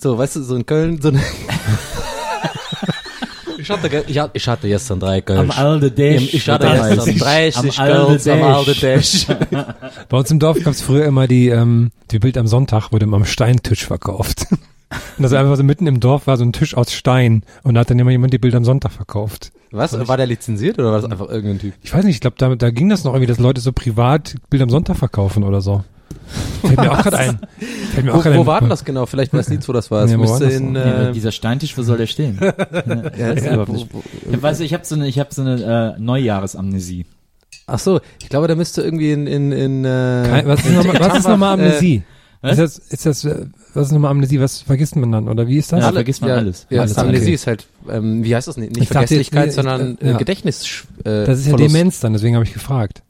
So, 0.00 0.18
weißt 0.18 0.36
du, 0.36 0.42
so 0.42 0.56
in 0.56 0.66
Köln, 0.66 1.00
so 1.00 1.08
eine 1.08 1.20
Ich 3.58 3.70
hatte, 3.70 4.04
ich, 4.08 4.18
hatte- 4.18 4.30
ich 4.36 4.48
hatte 4.48 4.66
gestern 4.68 4.98
drei 4.98 5.20
Kölsch. 5.20 5.38
Am 5.40 5.50
alten 5.52 5.94
Tisch. 5.94 6.34
Ich 6.34 6.48
hatte 6.48 6.66
gestern 6.66 7.08
ist- 7.14 7.20
30 7.22 7.78
am 7.78 7.84
alten 7.86 8.06
Kölsch 8.06 8.26
am 8.26 8.42
alten 8.42 8.72
Tisch. 8.74 9.26
Bei 10.08 10.16
uns 10.16 10.30
im 10.32 10.38
Dorf 10.40 10.58
gab 10.64 10.72
es 10.72 10.80
früher 10.80 11.04
immer 11.04 11.28
die, 11.28 11.48
ähm, 11.48 11.92
die 12.10 12.18
Bild 12.18 12.36
am 12.38 12.48
Sonntag 12.48 12.90
wurde 12.90 13.04
immer 13.04 13.18
am 13.18 13.24
Steintisch 13.24 13.84
verkauft. 13.86 14.46
Und 15.16 15.22
das 15.22 15.32
einfach 15.32 15.56
so 15.56 15.62
mitten 15.62 15.86
im 15.86 16.00
Dorf 16.00 16.26
war 16.26 16.36
so 16.36 16.44
ein 16.44 16.52
Tisch 16.52 16.76
aus 16.76 16.92
Stein 16.92 17.44
und 17.62 17.72
da 17.72 17.80
hat 17.80 17.88
dann 17.88 17.98
immer 17.98 18.10
jemand 18.10 18.34
die 18.34 18.38
Bild 18.38 18.54
am 18.54 18.62
Sonntag 18.66 18.92
verkauft. 18.92 19.50
Was? 19.70 19.94
War 20.06 20.18
der 20.18 20.26
lizenziert 20.26 20.78
oder 20.78 20.92
war 20.92 21.00
das 21.00 21.10
einfach 21.10 21.30
irgendein 21.30 21.60
Typ? 21.60 21.72
Ich 21.82 21.94
weiß 21.94 22.04
nicht, 22.04 22.16
ich 22.16 22.20
glaube, 22.20 22.36
da, 22.38 22.54
da 22.56 22.68
ging 22.68 22.90
das 22.90 23.02
noch 23.04 23.14
irgendwie, 23.14 23.28
dass 23.28 23.38
Leute 23.38 23.62
so 23.62 23.72
privat 23.72 24.34
Bild 24.50 24.62
am 24.62 24.68
Sonntag 24.68 24.98
verkaufen 24.98 25.44
oder 25.44 25.62
so. 25.62 25.82
Fällt 26.62 26.76
mir 26.80 26.92
auch 26.92 27.02
gerade 27.02 27.18
ein. 27.18 27.40
Fällt 27.92 28.06
mir 28.06 28.12
auch 28.12 28.18
Wo, 28.18 28.20
gerade 28.22 28.36
wo 28.36 28.40
ein. 28.42 28.46
war 28.46 28.60
denn 28.60 28.68
das 28.70 28.84
genau? 28.84 29.06
Vielleicht 29.06 29.32
weiß 29.32 29.48
Nils, 29.48 29.68
wo 29.68 29.72
das 29.72 29.90
war. 29.90 30.04
Es 30.04 30.10
Ja, 30.12 30.18
wo 30.18 30.22
war 30.24 30.30
müsste 30.30 30.44
das 30.46 30.54
in? 30.54 30.74
Ja, 30.74 31.08
äh, 31.08 31.12
dieser 31.12 31.32
Steintisch, 31.32 31.76
wo 31.76 31.82
soll 31.82 31.98
der 31.98 32.06
stehen? 32.06 32.38
ja, 33.18 33.32
überhaupt 33.34 33.72
nicht. 33.72 33.88
Ich 34.30 34.42
weiß, 34.42 34.60
ich 34.60 34.72
habe 34.74 34.84
so 34.84 34.94
eine, 34.94 35.08
ich 35.08 35.18
habe 35.18 35.32
so 35.34 35.42
eine 35.42 35.94
äh, 35.96 36.00
Neujahresamnesie. 36.00 37.06
ach 37.66 37.78
so, 37.78 38.00
ich 38.20 38.28
glaube, 38.28 38.46
der 38.46 38.56
müsste 38.56 38.82
irgendwie 38.82 39.12
in, 39.12 39.26
in, 39.26 39.52
in, 39.52 39.84
äh, 39.84 40.24
Kein, 40.28 40.46
was 40.46 40.64
ist 40.64 40.72
nochmal, 40.74 41.00
was 41.00 41.18
ist 41.18 41.28
nochmal 41.28 41.56
Tambach, 41.56 41.58
äh, 41.58 41.68
Amnesie? 41.76 42.02
was? 42.40 42.58
ist 42.58 42.58
das, 42.58 42.78
ist 42.78 43.06
das, 43.06 43.24
äh, 43.24 43.46
was 43.74 43.86
ist 43.86 43.92
nochmal 43.92 44.10
Amnesie? 44.10 44.40
Was 44.40 44.60
vergisst 44.62 44.96
man 44.96 45.12
dann? 45.12 45.28
Oder 45.28 45.46
wie 45.46 45.58
ist 45.58 45.72
das? 45.72 45.80
Ja, 45.80 45.86
alle- 45.86 45.94
vergisst 45.94 46.20
man 46.22 46.30
ja, 46.30 46.36
alles. 46.36 46.66
Ja, 46.70 46.80
Alles, 46.82 46.98
Amnesie 46.98 47.24
okay. 47.26 47.34
ist 47.34 47.46
halt, 47.46 47.66
ähm, 47.88 48.24
wie 48.24 48.34
heißt 48.34 48.48
das? 48.48 48.56
Nicht, 48.56 48.70
nicht 48.76 48.90
dachte 48.90 48.94
Vergesslichkeit, 49.06 49.44
nee, 49.44 49.48
ich- 49.50 49.54
sondern 49.54 49.98
äh, 49.98 50.10
ja. 50.10 50.16
Gedächtnis. 50.18 50.84
Äh, 51.04 51.24
Das 51.24 51.38
ist 51.38 51.46
ja 51.46 51.50
Verlust. 51.50 51.74
Demenz 51.74 52.00
dann, 52.00 52.12
deswegen 52.12 52.34
habe 52.34 52.44
ich 52.44 52.52
gefragt. 52.52 53.02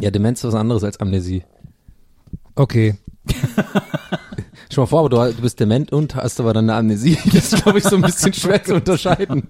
Ja, 0.00 0.10
Demenz 0.10 0.40
ist 0.40 0.44
was 0.44 0.54
anderes 0.54 0.82
als 0.84 0.98
Amnesie. 1.00 1.42
Okay. 2.54 2.96
Stell 4.70 4.82
mal 4.82 4.86
vor, 4.86 5.00
aber 5.00 5.08
du, 5.10 5.34
du 5.36 5.42
bist 5.42 5.60
dement 5.60 5.92
und 5.92 6.14
hast 6.14 6.40
aber 6.40 6.54
dann 6.54 6.70
eine 6.70 6.78
Amnesie. 6.78 7.18
Das 7.32 7.52
ist, 7.52 7.62
glaube 7.62 7.78
ich, 7.78 7.84
so 7.84 7.96
ein 7.96 8.02
bisschen 8.02 8.32
schwer 8.32 8.62
zu 8.62 8.74
unterscheiden. 8.76 9.46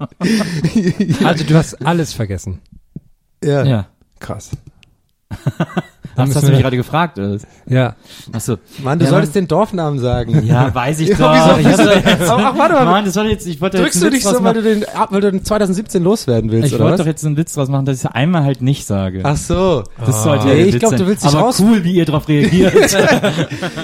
Also 1.25 1.45
du 1.45 1.55
hast 1.55 1.75
alles 1.87 2.13
vergessen. 2.13 2.61
ja. 3.43 3.65
Ja. 3.65 3.87
Krass. 4.19 4.51
Das 6.17 6.35
hast 6.37 6.47
du 6.47 6.53
mich 6.53 6.61
gerade 6.61 6.77
gefragt? 6.77 7.19
Ja. 7.67 7.95
Achso. 8.33 8.57
Mann, 8.83 8.99
du 8.99 9.05
Ja, 9.05 9.11
solltest 9.11 9.35
den 9.35 9.49
Dorfnamen 9.49 9.99
sagen. 9.99 10.45
Ja, 10.47 10.75
weiß 10.75 11.01
ich 11.01 11.09
Ja, 11.19 11.49
doch. 11.49 11.59
wieso 11.59 11.91
ich 11.91 12.05
jetzt, 12.05 12.29
ach, 12.31 12.59
warte 12.59 12.75
mal. 12.75 12.85
Mann, 12.85 13.05
das 13.05 13.15
soll 13.15 13.27
jetzt, 13.27 13.47
ich 13.47 13.61
wollte 13.61 13.79
jetzt 13.79 13.85
Drückst 13.85 14.03
einen 14.03 14.11
du 14.11 14.17
dich 14.17 14.25
so, 14.25 14.43
weil 14.45 14.55
du 14.55 14.63
den, 14.63 14.85
weil 15.11 15.21
du 15.21 15.31
den 15.33 15.45
2017 15.45 16.03
loswerden 16.03 16.51
willst, 16.51 16.69
Ich 16.69 16.75
oder 16.75 16.85
wollte 16.85 16.95
was? 16.95 17.01
doch 17.01 17.07
jetzt 17.07 17.25
einen 17.25 17.37
Witz 17.37 17.55
draus 17.55 17.69
machen, 17.69 17.87
dass 17.87 17.97
ich 17.99 18.05
es 18.05 18.11
einmal 18.11 18.45
halt 18.45 18.61
nicht 18.63 18.87
sage. 18.87 19.21
Ach 19.25 19.37
so. 19.37 19.85
das 20.05 20.23
sollte 20.23 20.47
Nee, 20.47 20.63
ich 20.65 20.75
Witz 20.75 20.81
glaub, 20.81 20.91
sein. 20.91 20.99
du 21.01 21.07
willst 21.07 21.25
dich 21.25 21.31
Aber 21.33 21.41
raus- 21.47 21.61
cool, 21.61 21.83
wie 21.85 21.93
ihr 21.95 22.05
drauf 22.05 22.29
reagiert. 22.29 22.75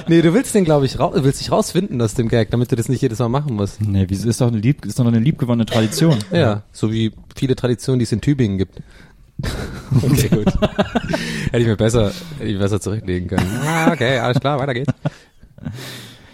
Nee, 0.08 0.22
du 0.22 0.32
willst 0.34 0.54
den, 0.54 0.64
glaube 0.64 0.86
ich, 0.86 0.98
raus, 0.98 1.12
willst 1.16 1.40
dich 1.40 1.50
rausfinden 1.52 2.00
aus 2.00 2.14
dem 2.14 2.28
Gag, 2.28 2.50
damit 2.50 2.70
du 2.72 2.76
das 2.76 2.88
nicht 2.88 3.02
jedes 3.02 3.18
Mal 3.18 3.28
machen 3.28 3.54
musst. 3.54 3.80
nee, 3.82 4.04
wieso 4.08 4.28
ist 4.28 4.40
doch 4.40 4.48
eine 4.48 4.58
lieb, 4.58 4.84
ist 4.86 4.98
doch 4.98 5.06
eine 5.06 5.18
liebgewonnene 5.18 5.66
Tradition. 5.66 6.16
Ja, 6.32 6.62
so 6.72 6.92
wie 6.92 7.12
viele 7.36 7.56
Traditionen, 7.56 7.98
die 7.98 8.04
es 8.04 8.12
in 8.12 8.20
Tübingen 8.20 8.58
gibt. 8.58 8.80
Okay, 10.02 10.28
gut. 10.28 10.46
hätte 11.50 11.58
ich 11.58 11.66
mir 11.66 11.76
besser, 11.76 12.12
hätte 12.38 12.44
ich 12.44 12.52
mir 12.54 12.58
besser 12.58 12.80
zurücklegen 12.80 13.28
können. 13.28 13.46
Ah, 13.64 13.90
okay, 13.92 14.18
alles 14.18 14.38
klar, 14.38 14.58
weiter 14.58 14.74
geht's. 14.74 14.92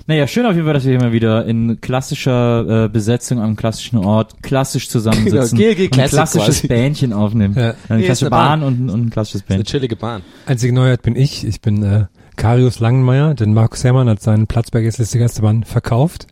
Naja, 0.06 0.26
schön 0.26 0.44
auf 0.44 0.52
jeden 0.54 0.64
Fall, 0.66 0.74
dass 0.74 0.84
wir 0.84 0.90
hier 0.90 1.00
mal 1.00 1.12
wieder 1.12 1.46
in 1.46 1.80
klassischer 1.80 2.84
äh, 2.84 2.88
Besetzung 2.88 3.40
am 3.40 3.56
klassischen 3.56 3.96
Ort 3.98 4.42
klassisch 4.42 4.88
zusammensitzen 4.90 5.56
Genau, 5.56 5.70
und 5.70 5.98
ein 5.98 6.08
klassisches 6.08 6.56
quasi. 6.60 6.66
Bähnchen 6.66 7.12
aufnehmen. 7.14 7.54
Ja. 7.56 7.74
Eine 7.88 8.02
klassische 8.02 8.26
eine 8.26 8.30
Bahn. 8.30 8.60
Bahn, 8.60 8.62
und, 8.64 8.90
und 8.90 9.06
ein 9.06 9.10
klassisches 9.10 9.42
Eine 9.42 9.58
Bähnchen. 9.58 9.64
chillige 9.64 9.96
Bahn. 9.96 10.22
Einzige 10.44 10.74
Neuheit 10.74 11.00
bin 11.02 11.16
ich. 11.16 11.46
Ich 11.46 11.62
bin 11.62 11.82
äh, 11.82 12.04
Karius 12.36 12.80
Langenmeier, 12.80 13.34
denn 13.34 13.54
Markus 13.54 13.82
Herrmann 13.84 14.08
hat 14.10 14.20
seinen 14.20 14.46
Platz 14.46 14.70
bei 14.70 14.82
Gästeliste 14.82 15.18
Geisterbahn 15.18 15.64
verkauft. 15.64 16.26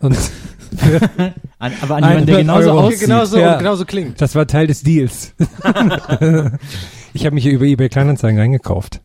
Und 0.00 0.16
An, 1.58 1.72
aber 1.80 1.96
an 1.96 2.02
jemanden, 2.04 2.26
der 2.26 2.36
100 2.38 2.38
genauso 2.38 2.70
Euro. 2.70 2.80
aussieht. 2.86 3.00
Genau 3.00 3.24
so, 3.24 3.38
Ja. 3.38 3.56
genau 3.58 3.74
so 3.76 3.84
klingt. 3.84 4.20
das 4.20 4.34
war 4.34 4.46
Teil 4.46 4.66
des 4.66 4.82
Deals. 4.82 5.32
ich 7.14 7.24
habe 7.26 7.34
mich 7.34 7.44
hier 7.44 7.52
über 7.52 7.64
eBay 7.64 7.88
Kleinanzeigen 7.88 8.38
reingekauft. 8.38 9.00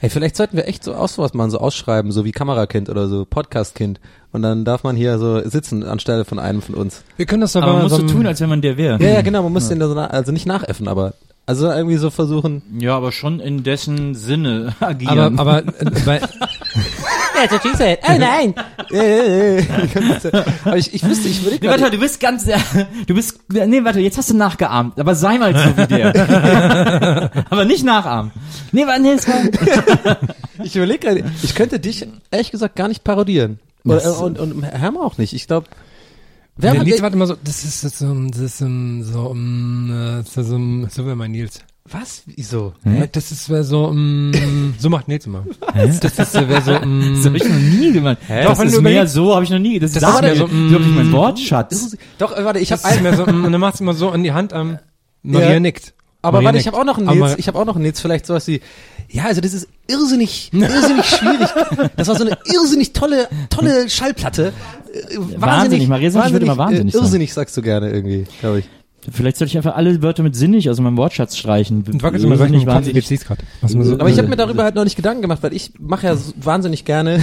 Hey, 0.00 0.10
vielleicht 0.10 0.36
sollten 0.36 0.56
wir 0.56 0.68
echt 0.68 0.84
so 0.84 0.94
aus 0.94 1.14
sowas 1.14 1.32
machen, 1.34 1.50
so 1.50 1.58
ausschreiben, 1.58 2.12
so 2.12 2.24
wie 2.24 2.32
Kamerakind 2.32 2.90
oder 2.90 3.08
so 3.08 3.24
Podcastkind. 3.24 4.00
Und 4.32 4.42
dann 4.42 4.64
darf 4.64 4.84
man 4.84 4.96
hier 4.96 5.18
so 5.18 5.40
sitzen 5.48 5.82
anstelle 5.82 6.24
von 6.24 6.38
einem 6.38 6.60
von 6.60 6.74
uns. 6.74 7.04
Wir 7.16 7.24
können 7.26 7.40
das 7.40 7.52
doch 7.52 7.62
Aber 7.62 7.74
man 7.74 7.82
muss 7.84 7.92
so 7.92 8.02
tun, 8.02 8.26
als 8.26 8.40
wenn 8.40 8.48
man 8.50 8.60
der 8.60 8.76
wäre. 8.76 9.02
Ja, 9.02 9.10
ja, 9.10 9.22
genau, 9.22 9.42
man 9.44 9.52
muss 9.52 9.68
den 9.68 9.78
da 9.80 9.88
so, 9.88 9.94
also 9.98 10.32
nicht 10.32 10.44
nachäffen, 10.46 10.88
aber 10.88 11.14
also 11.46 11.70
irgendwie 11.70 11.96
so 11.96 12.10
versuchen. 12.10 12.62
Ja, 12.78 12.96
aber 12.96 13.12
schon 13.12 13.38
in 13.40 13.62
dessen 13.64 14.14
Sinne 14.14 14.74
aber, 14.80 14.88
agieren. 14.90 15.38
aber 15.38 15.58
äh, 15.58 15.90
bei, 16.04 16.20
Oh 18.08 18.18
nein! 18.18 18.54
aber 20.64 20.76
ich, 20.76 20.94
ich 20.94 21.04
wüsste, 21.04 21.28
ich 21.28 21.44
würde 21.44 21.58
Nee, 21.60 21.68
warte, 21.68 21.90
du 21.90 21.98
bist 21.98 22.20
ganz, 22.20 22.44
du 22.44 23.14
bist, 23.14 23.38
nee, 23.48 23.84
warte, 23.84 24.00
jetzt 24.00 24.18
hast 24.18 24.30
du 24.30 24.36
nachgeahmt, 24.36 24.98
aber 24.98 25.14
sei 25.14 25.38
mal 25.38 25.54
so 25.54 25.76
wie 25.76 25.86
der. 25.86 27.30
aber 27.50 27.64
nicht 27.64 27.84
nachahmen. 27.84 28.32
Nee, 28.72 28.86
warte, 28.86 29.02
nee, 29.02 29.16
das 29.16 29.28
war, 29.28 30.16
Ich 30.62 30.76
überlege 30.76 31.00
gerade, 31.00 31.24
ich 31.42 31.54
könnte 31.54 31.80
dich 31.80 32.06
ehrlich 32.30 32.50
gesagt 32.50 32.76
gar 32.76 32.88
nicht 32.88 33.04
parodieren. 33.04 33.58
Oder, 33.84 34.20
und, 34.20 34.38
und 34.38 34.62
Herm 34.62 34.96
auch 34.96 35.18
nicht. 35.18 35.34
Ich 35.34 35.46
glaube, 35.46 35.66
wer 36.56 36.82
Nils, 36.82 37.02
warte 37.02 37.16
mal 37.16 37.26
so, 37.26 37.36
das 37.42 37.64
ist, 37.64 37.84
das 37.84 37.94
ist, 37.94 38.02
um, 38.02 38.30
das 38.30 38.40
ist 38.40 38.62
um, 38.62 39.02
so, 39.02 39.20
um, 39.30 39.90
äh, 39.90 40.22
das 40.22 40.36
ist 40.36 40.50
um, 40.50 40.88
so 40.88 41.06
wie 41.06 41.14
mein 41.14 41.32
Nils. 41.32 41.60
Was? 41.90 42.22
Wieso? 42.26 42.72
Ja, 42.84 43.06
Das 43.06 43.30
ist 43.30 43.50
wär 43.50 43.62
so, 43.62 43.86
um, 43.88 44.32
so 44.78 44.88
macht 44.88 45.06
Nils 45.08 45.26
immer. 45.26 45.44
Das 45.74 46.18
ist, 46.18 46.34
äh, 46.34 46.48
wär 46.48 46.62
so, 46.62 46.76
um, 46.76 47.14
das 47.16 47.26
habe 47.26 47.36
ich 47.36 47.44
noch 47.44 47.56
nie 47.58 47.92
gemacht. 47.92 48.18
Doch, 48.28 48.56
Das 48.56 48.58
ist 48.72 48.80
mehr 48.80 49.02
überlegst- 49.04 49.12
so, 49.14 49.34
habe 49.34 49.44
ich 49.44 49.50
noch 49.50 49.58
nie, 49.58 49.78
das, 49.78 49.92
Das 49.92 50.02
ist 50.02 50.20
mehr 50.22 50.34
so, 50.36 50.46
so, 50.46 50.54
mm, 50.54 50.70
wirklich 50.70 50.94
mein 50.94 51.12
Wortschatz. 51.12 51.96
Doch, 52.18 52.36
äh, 52.36 52.44
warte, 52.44 52.58
ich 52.60 52.72
habe 52.72 52.80
ist 52.88 53.02
mehr 53.02 53.16
so, 53.16 53.24
um, 53.26 53.44
und 53.44 53.52
dann 53.52 53.60
machst 53.60 53.80
du 53.80 53.84
immer 53.84 53.92
so 53.94 54.08
an 54.10 54.22
die 54.22 54.32
Hand, 54.32 54.52
ähm, 54.54 54.78
Maria 55.22 55.52
Ja. 55.52 55.60
nickt. 55.60 55.92
Aber 56.22 56.38
Maria 56.38 56.46
warte, 56.46 56.58
ich 56.60 56.66
habe 56.66 56.78
auch 56.78 56.84
noch 56.84 56.96
einen 56.96 57.18
Nils, 57.18 57.34
ich 57.36 57.48
habe 57.48 57.58
auch 57.58 57.66
noch 57.66 57.74
einen 57.76 57.84
Nils, 57.84 58.00
vielleicht 58.00 58.24
sowas 58.24 58.46
wie, 58.48 58.62
ja, 59.10 59.24
also 59.24 59.42
das 59.42 59.52
ist 59.52 59.68
irrsinnig, 59.86 60.50
irrsinnig 60.54 61.04
schwierig. 61.04 61.48
Das 61.96 62.08
war 62.08 62.16
so 62.16 62.24
eine 62.24 62.38
irrsinnig 62.46 62.94
tolle, 62.94 63.28
tolle 63.50 63.90
Schallplatte. 63.90 64.54
Äh, 65.10 65.16
Wahnsinnig, 65.36 65.86
Maria 65.86 66.10
Sinnig 66.10 66.32
würde 66.32 66.46
immer 66.46 66.56
wahnsinnig 66.56 66.94
äh, 66.94 66.96
sagen. 66.96 67.04
Irrsinnig 67.04 67.34
sagst 67.34 67.54
du 67.58 67.60
gerne 67.60 67.90
irgendwie, 67.90 68.24
glaube 68.40 68.60
ich. 68.60 68.64
Vielleicht 69.10 69.36
sollte 69.36 69.50
ich 69.50 69.56
einfach 69.56 69.76
alle 69.76 70.02
Wörter 70.02 70.22
mit 70.22 70.34
sinnig 70.36 70.68
aus 70.70 70.80
meinem 70.80 70.96
Wortschatz 70.96 71.36
streichen. 71.36 71.84
Und 71.90 72.02
wackelst 72.02 72.24
immer 72.24 72.36
Kopf, 72.36 72.66
wahnsinnig. 72.66 73.06
siehst 73.06 73.26
grad. 73.26 73.38
So, 73.66 73.78
Aber 73.94 74.08
ich 74.08 74.18
habe 74.18 74.28
mir 74.28 74.36
darüber 74.36 74.64
halt 74.64 74.74
noch 74.74 74.84
nicht 74.84 74.96
Gedanken 74.96 75.22
gemacht, 75.22 75.42
weil 75.42 75.52
ich 75.52 75.72
mache 75.78 76.06
ja 76.06 76.16
so 76.16 76.32
wahnsinnig 76.40 76.84
gerne 76.84 77.22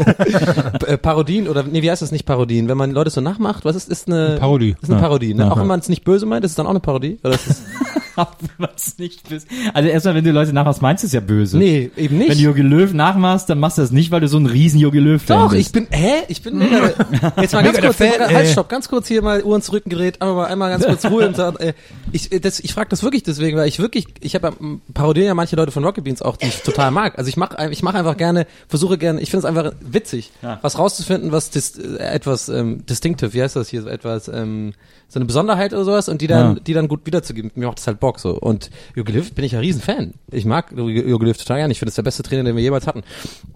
äh, 0.86 0.96
Parodien 0.96 1.48
oder 1.48 1.62
nee, 1.64 1.82
wie 1.82 1.90
heißt 1.90 2.02
das 2.02 2.12
nicht 2.12 2.26
Parodien? 2.26 2.68
Wenn 2.68 2.76
man 2.78 2.92
Leute 2.92 3.10
so 3.10 3.20
nachmacht, 3.20 3.64
was 3.64 3.76
ist 3.76 3.88
ist 3.90 4.08
eine 4.08 4.36
Parodie. 4.38 4.76
Ist 4.80 4.90
eine 4.90 5.00
Ja. 5.00 5.02
Parodie, 5.06 5.34
ne? 5.34 5.44
Ja. 5.44 5.50
Auch 5.52 5.58
wenn 5.58 5.66
man 5.66 5.80
es 5.80 5.88
nicht 5.88 6.04
böse 6.04 6.26
meint, 6.26 6.44
ist 6.44 6.52
es 6.52 6.56
dann 6.56 6.66
auch 6.66 6.70
eine 6.70 6.80
Parodie? 6.80 7.18
Oder 7.22 7.34
ist 7.34 7.46
es, 7.48 7.62
Was 8.58 8.98
nicht 8.98 9.28
bist. 9.28 9.46
Also 9.72 9.88
erstmal, 9.88 10.14
wenn 10.14 10.24
du 10.24 10.32
Leute 10.32 10.52
nachmachst, 10.52 10.82
meinst 10.82 11.02
du 11.02 11.06
es 11.06 11.12
ja 11.12 11.20
böse. 11.20 11.58
nee, 11.58 11.90
eben 11.96 12.18
nicht. 12.18 12.30
Wenn 12.30 12.38
du 12.38 12.44
Jogi 12.44 12.62
Löw 12.62 12.92
nachmachst, 12.92 13.48
dann 13.48 13.58
machst 13.58 13.78
du 13.78 13.82
das 13.82 13.90
nicht, 13.92 14.10
weil 14.10 14.20
du 14.20 14.28
so 14.28 14.38
ein 14.38 14.46
riesen 14.46 14.78
Jogi 14.80 15.00
Doch, 15.26 15.50
bist. 15.50 15.60
ich 15.60 15.72
bin, 15.72 15.86
hä? 15.90 16.24
Ich 16.28 16.42
bin 16.42 16.60
jetzt 17.40 17.54
mal 17.54 17.62
ganz 17.62 17.80
kurz, 17.80 17.96
Fan, 17.96 18.10
halt, 18.18 18.48
stopp, 18.48 18.68
ganz 18.68 18.88
kurz 18.88 19.08
hier 19.08 19.22
mal 19.22 19.42
Uhren 19.42 19.62
zurückgedreht, 19.62 20.20
mal, 20.20 20.44
einmal 20.46 20.70
ganz 20.70 20.84
kurz 20.86 20.99
Ruhe 21.04 21.26
und 21.26 21.36
sagen, 21.36 21.56
äh, 21.58 21.74
ich, 22.12 22.32
äh, 22.32 22.40
das, 22.40 22.60
ich 22.60 22.72
frage 22.74 22.88
das 22.88 23.02
wirklich 23.02 23.22
deswegen, 23.22 23.56
weil 23.56 23.68
ich 23.68 23.78
wirklich, 23.78 24.06
ich 24.20 24.34
habe 24.34 24.48
ja, 24.48 24.54
m, 24.58 24.80
parodieren 24.94 25.26
ja 25.28 25.34
manche 25.34 25.56
Leute 25.56 25.72
von 25.72 25.84
Rocket 25.84 26.04
Beans 26.04 26.22
auch, 26.22 26.36
die 26.36 26.46
ich 26.46 26.62
total 26.62 26.90
mag. 26.90 27.18
Also 27.18 27.28
ich 27.28 27.36
mache 27.36 27.70
ich 27.70 27.82
mach 27.82 27.94
einfach 27.94 28.16
gerne, 28.16 28.46
versuche 28.68 28.98
gerne, 28.98 29.20
ich 29.20 29.30
finde 29.30 29.46
es 29.46 29.56
einfach 29.56 29.72
witzig, 29.80 30.32
Ja. 30.42 30.58
was 30.62 30.78
rauszufinden, 30.78 31.32
was 31.32 31.50
dis, 31.50 31.78
äh, 31.78 31.98
etwas 31.98 32.48
ähm, 32.48 32.84
distinctive, 32.86 33.32
wie 33.34 33.42
heißt 33.42 33.56
das 33.56 33.68
hier, 33.68 33.82
so 33.82 33.88
etwas, 33.88 34.28
ähm, 34.28 34.72
so 35.08 35.18
eine 35.18 35.24
Besonderheit 35.26 35.72
oder 35.72 35.84
sowas 35.84 36.08
und 36.08 36.20
die 36.20 36.26
dann, 36.28 36.56
Ja. 36.56 36.60
die 36.60 36.72
dann 36.72 36.86
gut 36.88 37.04
wiederzugeben. 37.04 37.50
Mir 37.54 37.66
macht 37.66 37.78
das 37.78 37.86
halt 37.86 37.98
Bock 38.00 38.20
so. 38.20 38.30
Und 38.38 38.70
Jogi 38.94 39.12
Löw 39.12 39.32
bin 39.32 39.44
ich 39.44 39.52
ja 39.52 39.58
riesen 39.60 39.80
Fan. 39.82 40.14
Ich 40.30 40.44
mag 40.44 40.72
Jogi 40.76 41.00
Löw 41.02 41.36
total 41.36 41.58
gerne. 41.58 41.72
Ich 41.72 41.78
finde, 41.80 41.90
ist 41.90 41.98
der 41.98 42.02
beste 42.04 42.22
Trainer, 42.22 42.44
den 42.44 42.54
wir 42.54 42.62
jemals 42.62 42.86
hatten. 42.86 43.02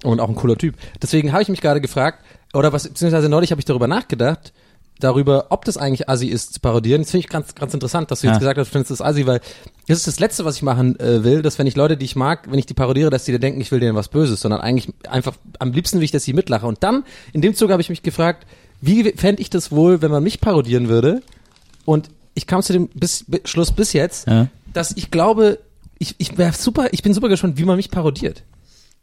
Und 0.02 0.20
auch 0.20 0.28
ein 0.28 0.34
cooler 0.34 0.56
Typ. 0.58 0.74
Deswegen 1.00 1.32
habe 1.32 1.42
ich 1.42 1.48
mich 1.48 1.60
gerade 1.60 1.80
gefragt, 1.80 2.24
oder 2.52 2.72
was, 2.72 2.88
beziehungsweise 2.88 3.28
neulich 3.28 3.50
habe 3.52 3.60
ich 3.60 3.64
darüber 3.64 3.86
nachgedacht, 3.88 4.52
darüber, 5.04 5.46
ob 5.50 5.64
das 5.64 5.76
eigentlich 5.76 6.08
Assi 6.08 6.26
ist, 6.28 6.54
zu 6.54 6.60
parodieren. 6.60 7.02
Das 7.02 7.10
finde 7.10 7.26
ich 7.26 7.30
ganz, 7.30 7.54
ganz 7.54 7.72
interessant, 7.74 8.10
dass 8.10 8.20
du 8.22 8.26
jetzt 8.26 8.34
Ja. 8.34 8.38
gesagt 8.40 8.58
hast, 8.58 8.68
du 8.68 8.72
findest 8.72 8.90
das 8.90 9.00
Assi, 9.00 9.26
weil 9.26 9.40
das 9.86 9.98
ist 9.98 10.06
das 10.06 10.18
Letzte, 10.18 10.44
was 10.44 10.56
ich 10.56 10.62
machen 10.62 10.98
äh, 10.98 11.22
will, 11.24 11.42
dass 11.42 11.58
wenn 11.58 11.66
ich 11.66 11.76
Leute, 11.76 11.96
die 11.96 12.04
ich 12.06 12.16
mag, 12.16 12.50
wenn 12.50 12.58
ich 12.58 12.66
die 12.66 12.74
parodiere, 12.74 13.10
dass 13.10 13.24
die 13.24 13.32
da 13.32 13.38
denken, 13.38 13.60
ich 13.60 13.70
will 13.70 13.80
denen 13.80 13.94
was 13.94 14.08
Böses, 14.08 14.40
sondern 14.40 14.60
eigentlich 14.60 14.92
einfach 15.08 15.34
am 15.58 15.72
liebsten 15.72 15.98
will 15.98 16.04
ich, 16.04 16.10
dass 16.10 16.24
sie 16.24 16.32
mitlache. 16.32 16.66
Und 16.66 16.82
dann, 16.82 17.04
in 17.32 17.40
dem 17.42 17.54
Zug 17.54 17.70
habe 17.70 17.82
ich 17.82 17.90
mich 17.90 18.02
gefragt, 18.02 18.46
wie 18.80 19.12
fände 19.12 19.40
ich 19.42 19.50
das 19.50 19.70
wohl, 19.70 20.02
wenn 20.02 20.10
man 20.10 20.22
mich 20.22 20.40
parodieren 20.40 20.88
würde? 20.88 21.22
Und 21.84 22.08
ich 22.34 22.46
kam 22.46 22.62
zu 22.62 22.72
dem 22.72 22.88
bis, 22.88 23.24
bis, 23.28 23.40
Schluss 23.44 23.70
bis 23.72 23.92
jetzt, 23.92 24.26
Ja. 24.26 24.48
dass 24.72 24.92
ich 24.96 25.10
glaube, 25.10 25.58
ich, 25.98 26.14
ich 26.18 26.36
wäre 26.38 26.52
super, 26.52 26.88
ich 26.92 27.02
bin 27.02 27.14
super 27.14 27.28
gespannt, 27.28 27.56
wie 27.58 27.64
man 27.64 27.76
mich 27.76 27.90
parodiert. 27.90 28.42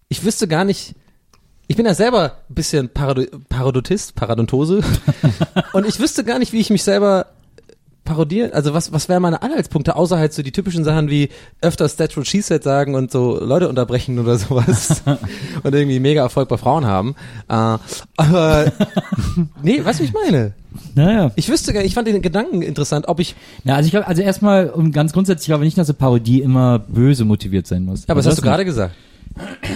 Ich 0.09 0.23
wüsste 0.25 0.47
gar 0.47 0.65
nicht, 0.65 0.93
ich 1.71 1.77
bin 1.77 1.85
ja 1.85 1.93
selber 1.93 2.33
ein 2.49 2.53
bisschen 2.53 2.89
Parado 2.89 3.23
Parodotist, 3.47 4.13
Paradontose. 4.15 4.81
und 5.73 5.87
ich 5.87 6.01
wüsste 6.01 6.25
gar 6.25 6.37
nicht, 6.37 6.51
wie 6.51 6.59
ich 6.59 6.69
mich 6.69 6.83
selber 6.83 7.27
parodieren, 8.03 8.51
also 8.51 8.73
was, 8.73 8.91
was 8.91 9.07
wären 9.07 9.21
meine 9.21 9.41
Anhaltspunkte, 9.41 9.95
außer 9.95 10.17
halt 10.17 10.33
so 10.33 10.43
die 10.43 10.51
typischen 10.51 10.83
Sachen 10.83 11.09
wie 11.09 11.29
öfters 11.61 11.95
That's 11.95 12.17
what 12.17 12.27
she 12.27 12.41
said 12.41 12.61
sagen 12.61 12.95
und 12.95 13.09
so 13.09 13.39
Leute 13.41 13.69
unterbrechen 13.69 14.19
oder 14.19 14.37
sowas 14.37 15.01
und 15.63 15.73
irgendwie 15.73 16.01
mega 16.01 16.21
Erfolg 16.23 16.49
bei 16.49 16.57
Frauen 16.57 16.85
haben. 16.85 17.15
Äh, 17.47 17.77
aber 18.17 18.73
nee, 19.63 19.85
weißt 19.85 19.99
du, 19.99 20.03
wie 20.03 20.07
ich 20.07 20.13
meine? 20.13 20.53
Naja. 20.93 21.31
Ich 21.37 21.47
wüsste 21.47 21.71
gar 21.71 21.83
ich 21.83 21.93
fand 21.93 22.05
den 22.05 22.21
Gedanken 22.21 22.63
interessant, 22.63 23.07
ob 23.07 23.21
ich, 23.21 23.35
Ja, 23.63 23.75
also 23.75 23.85
ich 23.85 23.91
glaube, 23.91 24.07
also 24.07 24.21
erstmal, 24.21 24.71
um 24.71 24.91
ganz 24.91 25.13
grundsätzlich, 25.13 25.45
ich 25.45 25.51
glaube 25.51 25.63
nicht, 25.63 25.77
dass 25.77 25.87
eine 25.87 25.97
Parodie 25.97 26.41
immer 26.41 26.79
böse 26.79 27.23
motiviert 27.23 27.65
sein 27.65 27.85
muss. 27.85 28.01
ja, 28.01 28.09
aber 28.09 28.15
das 28.19 28.25
Also 28.27 28.31
hast 28.31 28.37
du 28.39 28.49
gerade 28.49 28.65
gesagt. 28.65 28.93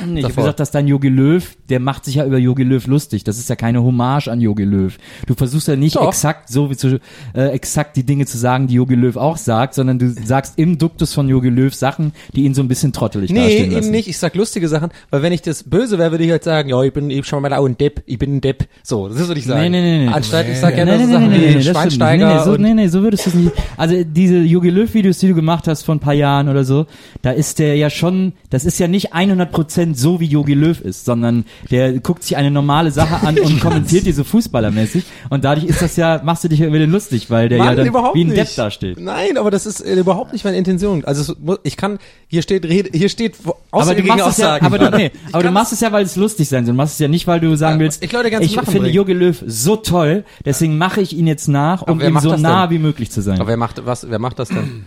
Nee, 0.08 0.20
ich 0.20 0.26
habe 0.26 0.36
gesagt, 0.36 0.60
dass 0.60 0.72
dein 0.72 0.88
Jogi 0.88 1.10
Löw, 1.10 1.56
der 1.70 1.80
macht 1.80 2.06
sich 2.06 2.16
ja 2.16 2.26
über 2.26 2.38
Jogi 2.38 2.64
Löw 2.64 2.86
lustig. 2.88 3.24
Das 3.24 3.38
ist 3.38 3.50
ja 3.50 3.56
keine 3.56 3.84
Hommage 3.84 4.28
an 4.28 4.42
Jogi 4.42 4.64
Löw. 4.64 4.96
Du 5.28 5.34
versuchst 5.34 5.68
ja 5.68 5.76
nicht 5.76 5.96
Doch. 5.96 6.08
exakt 6.08 6.50
so 6.50 6.70
wie 6.70 6.76
zu, 6.76 7.00
äh, 7.34 7.48
exakt 7.50 7.96
die 7.96 8.04
Dinge 8.04 8.26
zu 8.26 8.38
sagen, 8.38 8.68
die 8.68 8.76
Jogi 8.76 8.96
Löw 8.96 9.16
auch 9.18 9.38
sagt, 9.38 9.74
sondern 9.74 9.98
du 10.00 10.10
sagst 10.12 10.54
im 10.58 10.78
Duktus 10.78 11.14
von 11.14 11.28
Jogi 11.30 11.50
Löw 11.50 11.74
Sachen, 11.74 12.12
die 12.36 12.44
ihn 12.44 12.54
so 12.54 12.62
ein 12.62 12.68
bisschen 12.68 12.94
trottelig 12.94 13.32
Nee, 13.32 13.40
dastehen 13.40 13.66
eben 13.66 13.76
lassen. 13.76 13.92
nicht. 13.92 14.08
Ich 14.08 14.18
sag 14.18 14.36
lustige 14.36 14.68
Sachen, 14.68 14.90
weil 15.10 15.22
wenn 15.22 15.34
ich 15.34 15.42
das 15.42 15.64
böse 15.64 15.98
wäre, 15.98 16.12
würde 16.12 16.24
ich 16.26 16.32
halt 16.32 16.44
sagen, 16.44 16.70
ja, 16.70 16.82
ich 16.84 16.94
bin 16.94 17.10
eben 17.10 17.24
schon 17.24 17.42
mal 17.42 17.54
auch 17.54 17.66
ein 17.66 17.78
Depp, 17.78 18.04
ich 18.06 18.20
bin 18.20 18.36
ein 18.38 18.42
Depp. 18.42 18.68
So, 18.84 19.08
das 19.08 19.20
ist, 19.20 19.30
was 19.30 19.38
ich 19.38 19.46
sagen. 19.46 19.62
Nee, 19.62 19.70
nee, 19.70 19.98
nee, 20.00 20.06
nee. 20.06 20.12
Anstatt, 20.14 20.48
ich 20.50 20.60
sag 20.60 20.78
ja 20.78 20.86
nee, 20.86 20.98
nee, 20.98 21.04
so 21.04 21.06
nee, 21.08 21.14
Sachen 21.14 21.30
nee, 21.30 21.38
nee, 21.38 21.56
wie. 21.56 21.64
Schweinsteiger 21.64 22.28
nee, 22.28 22.34
nee, 22.36 22.44
so, 22.44 22.56
nee, 22.58 22.74
nee, 22.74 22.88
so 22.88 23.02
würdest 23.02 23.26
du 23.26 23.30
es 23.32 23.36
nicht. 23.36 23.52
Also 23.78 24.04
diese 24.04 24.38
Jogi 24.40 24.70
Löw-Videos, 24.70 25.20
die 25.20 25.30
du 25.30 25.36
gemacht 25.36 25.68
hast 25.68 25.84
vor 25.84 25.96
ein 25.96 26.00
paar 26.00 26.14
Jahren 26.14 26.50
oder 26.50 26.64
so, 26.64 26.86
da 27.22 27.32
ist 27.32 27.60
der 27.60 27.76
ja 27.76 27.90
schon, 27.90 28.34
das 28.50 28.66
ist 28.66 28.80
ja 28.80 28.88
nicht 28.88 29.14
100% 29.14 29.45
so, 29.94 30.20
wie 30.20 30.26
Jogi 30.26 30.54
Löw 30.54 30.80
ist, 30.82 31.06
sondern 31.06 31.46
der 31.72 31.94
guckt 32.00 32.24
sich 32.24 32.38
eine 32.38 32.52
normale 32.52 32.92
Sache 32.92 33.26
an 33.28 33.38
und 33.40 33.60
kommentiert 33.62 34.06
die 34.06 34.12
so 34.12 34.24
fußballermäßig 34.24 35.04
und 35.30 35.44
dadurch 35.44 35.66
ist 35.68 35.82
das 35.82 35.96
ja, 35.96 36.22
machst 36.24 36.44
du 36.44 36.48
dich 36.50 36.60
ja 36.60 36.68
über 36.68 36.80
den 36.80 36.92
lustig, 36.92 37.30
weil 37.30 37.50
der 37.50 37.58
ja 37.60 37.64
Mann, 37.66 37.78
dann 37.78 37.88
überhaupt 37.88 38.16
wie 38.16 38.24
ein 38.24 38.28
nicht. 38.28 38.38
Depp 38.40 38.56
dasteht. 38.56 39.00
Nein, 39.00 39.38
aber 39.38 39.52
das 39.52 39.66
ist 39.66 39.82
äh, 39.82 39.96
überhaupt 39.96 40.34
nicht 40.34 40.46
meine 40.46 40.58
Intention. 40.58 41.04
Also 41.06 41.34
es, 41.34 41.38
ich 41.64 41.78
kann, 41.78 42.00
hier 42.28 42.42
steht, 42.42 42.66
hier 42.66 43.10
steht 43.10 43.36
wo- 43.44 43.56
Aber 43.72 43.94
du 43.96 44.02
Aussagen 44.02 44.08
machst 44.08 44.20
gegen 44.20 44.30
es 44.30 44.38
ja, 44.38 44.46
Aussagen. 44.56 44.66
aber 44.66 44.78
du, 44.80 44.98
nee, 44.98 45.12
aber 45.32 45.44
du 45.44 45.52
machst 45.52 45.74
es 45.74 45.80
ja, 45.80 45.92
weil 45.92 46.06
es 46.06 46.16
lustig 46.16 46.48
sein 46.50 46.66
soll. 46.66 46.74
Du 46.74 46.78
machst 46.78 46.94
es 46.94 47.00
ja 47.00 47.08
nicht, 47.08 47.28
weil 47.28 47.40
du 47.40 47.56
sagen 47.56 47.76
Ja, 47.80 47.84
willst, 47.86 48.04
ich 48.04 48.12
Leute 48.12 48.32
ganz 48.32 48.46
ich 48.46 48.56
finde 48.56 48.72
bringen. 48.80 48.94
Jogi 48.94 49.14
Löw 49.14 49.44
so 49.48 49.76
toll, 49.76 50.24
deswegen 50.44 50.78
mache 50.78 51.02
ich 51.02 51.16
ihn 51.16 51.28
jetzt 51.28 51.48
nach, 51.48 51.82
um 51.84 52.02
ihm 52.02 52.20
so 52.20 52.36
nah 52.36 52.68
denn? 52.68 52.76
wie 52.76 52.80
möglich 52.80 53.12
zu 53.12 53.22
sein. 53.22 53.40
Aber 53.40 53.48
wer 53.50 53.58
macht 53.58 53.86
was? 53.86 54.10
Wer 54.10 54.20
macht 54.20 54.40
das 54.40 54.50
denn? 54.50 54.86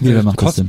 Nee, 0.00 0.14
wer 0.14 0.22
macht 0.22 0.42
das 0.42 0.56
denn? 0.56 0.66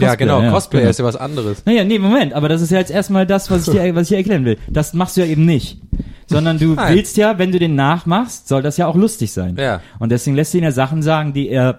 Ja, 0.00 0.14
genau. 0.14 0.40
ja, 0.42 0.50
Cosplayer 0.50 0.80
genau. 0.82 0.90
ist 0.90 0.98
ja 0.98 1.04
was 1.04 1.16
anderes. 1.16 1.62
Naja, 1.66 1.84
nee, 1.84 1.98
Moment, 1.98 2.32
aber 2.32 2.48
das 2.48 2.62
ist 2.62 2.70
ja 2.70 2.78
jetzt 2.78 2.90
erstmal 2.90 3.26
das, 3.26 3.50
was 3.50 3.66
ich 3.68 3.74
dir, 3.74 3.94
was 3.94 4.02
ich 4.04 4.08
dir 4.08 4.16
erklären 4.16 4.44
will. 4.44 4.58
Das 4.68 4.94
machst 4.94 5.16
du 5.16 5.20
ja 5.22 5.26
eben 5.26 5.44
nicht. 5.44 5.78
Sondern 6.26 6.58
du 6.58 6.68
Nein. 6.74 6.94
willst 6.96 7.18
ja, 7.18 7.38
wenn 7.38 7.52
du 7.52 7.58
den 7.58 7.74
nachmachst, 7.74 8.48
soll 8.48 8.62
das 8.62 8.78
ja 8.78 8.86
auch 8.86 8.96
lustig 8.96 9.30
sein. 9.32 9.56
Ja. 9.58 9.82
Und 9.98 10.10
deswegen 10.10 10.34
lässt 10.34 10.54
du 10.54 10.58
ihn 10.58 10.64
ja 10.64 10.72
Sachen 10.72 11.02
sagen, 11.02 11.34
die 11.34 11.50
er 11.50 11.78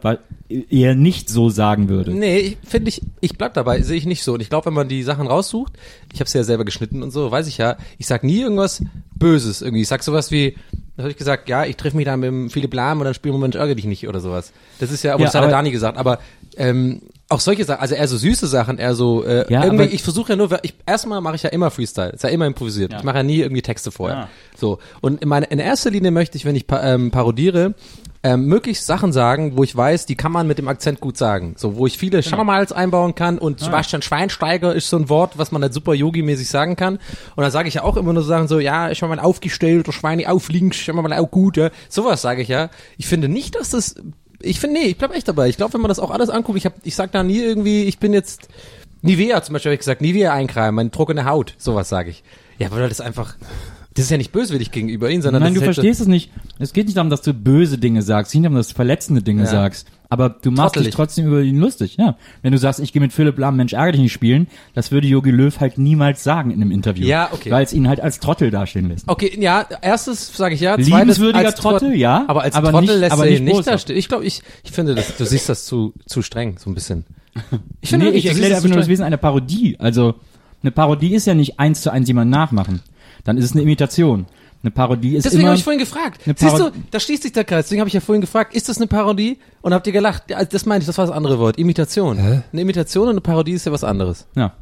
eher 0.69 0.93
nicht 0.93 1.29
so 1.29 1.49
sagen 1.49 1.89
würde. 1.89 2.13
Nee, 2.13 2.37
ich- 2.37 2.57
finde 2.63 2.89
ich, 2.89 3.01
ich 3.21 3.35
bleib 3.39 3.55
dabei, 3.55 3.81
sehe 3.81 3.97
ich 3.97 4.05
nicht 4.05 4.23
so. 4.23 4.35
Und 4.35 4.41
ich 4.41 4.49
glaube, 4.49 4.67
wenn 4.67 4.75
man 4.75 4.87
die 4.87 5.01
Sachen 5.01 5.25
raussucht, 5.25 5.73
ich 6.13 6.19
habe 6.19 6.29
ja 6.31 6.43
selber 6.43 6.63
geschnitten 6.63 7.01
und 7.01 7.09
so, 7.09 7.31
weiß 7.31 7.47
ich 7.47 7.57
ja, 7.57 7.77
ich 7.97 8.05
sag 8.05 8.23
nie 8.23 8.41
irgendwas 8.41 8.83
Böses 9.15 9.63
irgendwie. 9.63 9.81
Ich 9.81 9.87
sag 9.87 10.03
sowas 10.03 10.29
wie, 10.29 10.55
da 10.95 11.03
habe 11.03 11.11
ich 11.11 11.17
gesagt, 11.17 11.49
ja, 11.49 11.65
ich 11.65 11.75
treffe 11.75 11.97
mich 11.97 12.05
da 12.05 12.15
mit 12.15 12.27
dem 12.27 12.51
Philipp 12.51 12.73
Lahm 12.75 12.99
und 12.99 13.05
dann 13.05 13.15
spielen 13.15 13.33
wir 13.33 13.39
Moment 13.39 13.55
ärgere 13.55 13.75
dich 13.75 13.85
nicht 13.85 14.07
oder 14.07 14.19
sowas. 14.19 14.53
Das 14.79 14.91
ist 14.91 15.03
ja, 15.03 15.13
aber 15.13 15.21
Ja, 15.21 15.25
das 15.25 15.33
hat 15.35 15.41
er 15.41 15.45
aber- 15.45 15.51
Dani 15.53 15.71
gesagt, 15.71 15.97
aber 15.97 16.19
ähm, 16.57 17.01
auch 17.27 17.39
solche 17.39 17.65
Sachen, 17.65 17.81
also 17.81 17.95
eher 17.95 18.07
so 18.07 18.17
süße 18.17 18.47
Sachen, 18.47 18.77
eher 18.77 18.93
so 18.93 19.23
äh, 19.23 19.51
Ja, 19.51 19.63
irgendwie, 19.63 19.85
ich 19.85 20.03
versuche 20.03 20.33
ja 20.33 20.35
nur, 20.35 20.49
ich, 20.63 20.75
erstmal 20.85 21.21
mache 21.21 21.35
ich 21.35 21.43
ja 21.43 21.49
immer 21.49 21.71
Freestyle, 21.71 22.11
ist 22.11 22.23
ja 22.23 22.29
immer 22.29 22.45
improvisiert. 22.45 22.93
Ich 22.95 23.03
mache 23.03 23.17
ja 23.17 23.23
nie 23.23 23.39
irgendwie 23.39 23.63
Texte 23.63 23.91
vorher. 23.91 24.17
Ja. 24.17 24.29
So 24.55 24.79
und 25.01 25.21
in, 25.21 25.29
meine, 25.29 25.47
in 25.47 25.59
erster 25.59 25.89
Linie 25.89 26.11
möchte 26.11 26.37
ich, 26.37 26.45
wenn 26.45 26.55
ich 26.55 26.67
pa 26.67 26.83
ähm, 26.83 27.09
parodiere, 27.09 27.73
ähm, 28.21 28.45
möglichst 28.45 28.87
Sachen 28.87 29.11
sagen, 29.11 29.55
wo 29.55 29.63
ich 29.63 29.75
weiß, 29.75 30.07
die 30.07 30.15
kann 30.15 30.31
man 30.31 30.47
mit 30.47 30.57
dem 30.57 30.67
Akzent 30.67 30.99
gut 30.99 31.15
sagen. 31.15 31.53
So, 31.57 31.77
wo 31.77 31.85
ich 31.85 31.97
viele 31.97 32.21
Genau. 32.21 32.37
Schamals 32.37 32.71
einbauen 32.71 33.13
kann 33.13 33.37
und 33.37 33.59
Sebastian 33.59 34.01
Schweinsteiger 34.01 34.73
ist 34.73 34.89
so 34.89 34.97
ein 34.97 35.09
Wort, 35.09 35.37
was 35.37 35.51
man 35.51 35.61
halt 35.61 35.75
super 35.75 35.93
Yogi-mäßig 35.93 36.47
sagen 36.49 36.75
kann. 36.75 36.95
Und 37.35 37.43
dann 37.43 37.51
sage 37.51 37.67
ich 37.67 37.75
ja 37.75 37.83
auch 37.83 37.97
immer 37.97 38.13
nur 38.13 38.23
so 38.23 38.29
Sachen 38.29 38.47
so, 38.47 38.59
ja, 38.59 38.89
ich 38.89 39.03
habe 39.03 39.15
mal 39.15 39.21
aufgestellt, 39.21 39.85
der 39.85 39.91
Schweine 39.91 40.31
auf 40.31 40.49
links, 40.49 40.79
ich 40.79 40.89
habe 40.89 41.01
mal 41.01 41.13
auch 41.13 41.29
gut, 41.29 41.57
ja. 41.57 41.69
Sowas 41.87 42.23
sage 42.23 42.41
ich 42.41 42.47
ja. 42.47 42.69
Ich 42.97 43.05
finde 43.05 43.29
nicht, 43.29 43.55
dass 43.55 43.69
das, 43.69 43.95
ich 44.45 44.59
finde, 44.59 44.79
nee, 44.79 44.85
ich 44.87 44.97
bleib 44.97 45.13
echt 45.13 45.27
dabei. 45.27 45.49
Ich 45.49 45.57
glaube, 45.57 45.73
wenn 45.73 45.81
man 45.81 45.89
das 45.89 45.99
auch 45.99 46.11
alles 46.11 46.29
anguckt, 46.29 46.57
ich 46.57 46.65
hab, 46.65 46.73
ich 46.83 46.95
sag 46.95 47.11
da 47.11 47.23
nie 47.23 47.39
irgendwie, 47.39 47.83
ich 47.83 47.99
bin 47.99 48.13
jetzt, 48.13 48.47
Nivea 49.01 49.41
zum 49.43 49.53
Beispiel 49.53 49.69
habe 49.71 49.75
ich 49.75 49.79
gesagt, 49.79 50.01
Nivea 50.01 50.33
eincremen, 50.33 50.75
meine 50.75 50.91
trockene 50.91 51.25
Haut, 51.25 51.55
sowas 51.57 51.89
sage 51.89 52.09
ich. 52.11 52.23
Ja, 52.57 52.71
weil 52.71 52.87
das 52.87 53.01
einfach, 53.01 53.35
das 53.93 54.05
ist 54.05 54.11
ja 54.11 54.17
nicht 54.17 54.31
böswillig 54.31 54.71
gegenüber 54.71 55.09
ihnen, 55.09 55.21
sondern 55.21 55.43
Nein, 55.43 55.53
du 55.53 55.61
halt 55.61 55.73
verstehst 55.75 56.01
es 56.01 56.07
nicht. 56.07 56.31
Es 56.59 56.73
geht 56.73 56.85
nicht 56.85 56.97
darum, 56.97 57.09
dass 57.09 57.21
du 57.21 57.33
böse 57.33 57.77
Dinge 57.77 58.01
sagst, 58.01 58.29
es 58.29 58.33
geht 58.33 58.41
nicht 58.41 58.45
darum, 58.45 58.57
dass 58.57 58.69
du 58.69 58.75
verletzende 58.75 59.21
Dinge 59.21 59.43
Ja. 59.43 59.49
sagst. 59.49 59.87
Aber 60.09 60.29
du 60.29 60.51
machst 60.51 60.75
Trottelig. 60.75 60.87
dich 60.87 60.95
trotzdem 60.95 61.27
über 61.27 61.41
ihn 61.41 61.57
lustig, 61.57 61.97
ja. 61.97 62.17
Wenn 62.41 62.51
du 62.51 62.57
sagst, 62.57 62.79
ich 62.79 62.93
gehe 62.93 63.01
mit 63.01 63.11
Philipp 63.11 63.37
Lahm, 63.39 63.55
Mensch, 63.55 63.73
ärgere 63.73 63.93
dich 63.93 64.01
nicht 64.01 64.13
spielen, 64.13 64.47
das 64.73 64.91
würde 64.91 65.07
Jogi 65.07 65.31
Löw 65.31 65.59
halt 65.59 65.77
niemals 65.77 66.23
sagen 66.23 66.51
in 66.51 66.61
einem 66.61 66.71
Interview. 66.71 67.05
Ja, 67.07 67.29
okay. 67.31 67.49
Weil 67.51 67.63
es 67.63 67.73
ihn 67.73 67.87
halt 67.87 67.99
als 67.99 68.19
Trottel 68.19 68.51
dastehen 68.51 68.89
lässt. 68.89 69.07
Okay, 69.07 69.35
ja, 69.39 69.65
erstes 69.81 70.35
sage 70.35 70.53
ich 70.55 70.61
ja, 70.61 70.75
Liebenswürdiger 70.75 71.45
als 71.47 71.55
Trottel, 71.55 71.89
Trott- 71.89 71.97
ja, 71.97 72.23
aber 72.27 72.43
als 72.43 72.55
aber 72.55 72.71
Trottel 72.71 72.87
nicht- 72.87 72.99
lässt 72.99 73.11
aber 73.13 73.27
er 73.27 73.35
ihn 73.37 73.43
nicht 73.43 73.53
boshaft. 73.53 73.67
da 73.67 73.77
stehen. 73.79 73.97
Ich 73.97 74.07
glaube, 74.07 74.25
ich, 74.25 74.41
ich 74.63 74.71
finde, 74.71 74.95
das, 74.95 75.17
du 75.17 75.25
siehst 75.25 75.49
das 75.49 75.65
zu, 75.65 75.93
zu 76.05 76.21
streng, 76.21 76.57
so 76.59 76.69
ein 76.69 76.73
bisschen. 76.75 77.05
Ich 77.81 77.89
finde 77.89 78.05
nee, 78.11 78.11
ich 78.17 78.25
erkläre 78.27 78.55
einfach 78.55 78.69
nur 78.69 78.77
das 78.77 78.87
Wesen 78.87 79.03
einer 79.03 79.17
Parodie. 79.17 79.75
Also, 79.79 80.15
eine 80.61 80.71
Parodie 80.71 81.13
ist 81.13 81.27
ja 81.27 81.33
nicht 81.33 81.59
eins 81.59 81.81
zu 81.81 81.91
eins 81.91 82.07
jemand 82.07 82.31
nachmachen. 82.31 82.79
Dann 83.23 83.37
ist 83.37 83.45
es 83.45 83.51
eine 83.53 83.61
Imitation. 83.63 84.25
Eine 84.65 84.71
Parodie 84.71 85.15
ist 85.15 85.25
Deswegen 85.25 85.45
habe 85.45 85.55
ich 85.55 85.63
vorhin 85.63 85.79
gefragt. 85.79 86.21
Siehst 86.25 86.57
du, 86.57 86.71
da 86.89 86.99
schließt 86.99 87.21
sich 87.21 87.31
der 87.33 87.43
Kreis. 87.43 87.65
Deswegen 87.65 87.81
habe 87.81 87.87
ich 87.87 87.93
ja 87.93 87.99
vorhin 87.99 88.21
gefragt, 88.21 88.55
ist 88.55 88.67
das 88.67 88.77
eine 88.77 88.87
Parodie? 88.87 89.37
Und 89.61 89.73
habt 89.75 89.85
ihr 89.85 89.93
gelacht? 89.93 90.23
Ja, 90.31 90.43
Das 90.43 90.65
meine 90.65 90.79
ich, 90.81 90.87
das 90.87 90.97
war 90.97 91.05
das 91.05 91.15
andere 91.15 91.37
Wort. 91.37 91.57
Imitation. 91.59 92.17
Hä? 92.17 92.41
Eine 92.51 92.61
Imitation 92.61 93.03
und 93.03 93.09
eine 93.11 93.21
Parodie 93.21 93.51
ist 93.53 93.65
ja 93.65 93.71
was 93.71 93.83
anderes. 93.83 94.25
ja. 94.35 94.53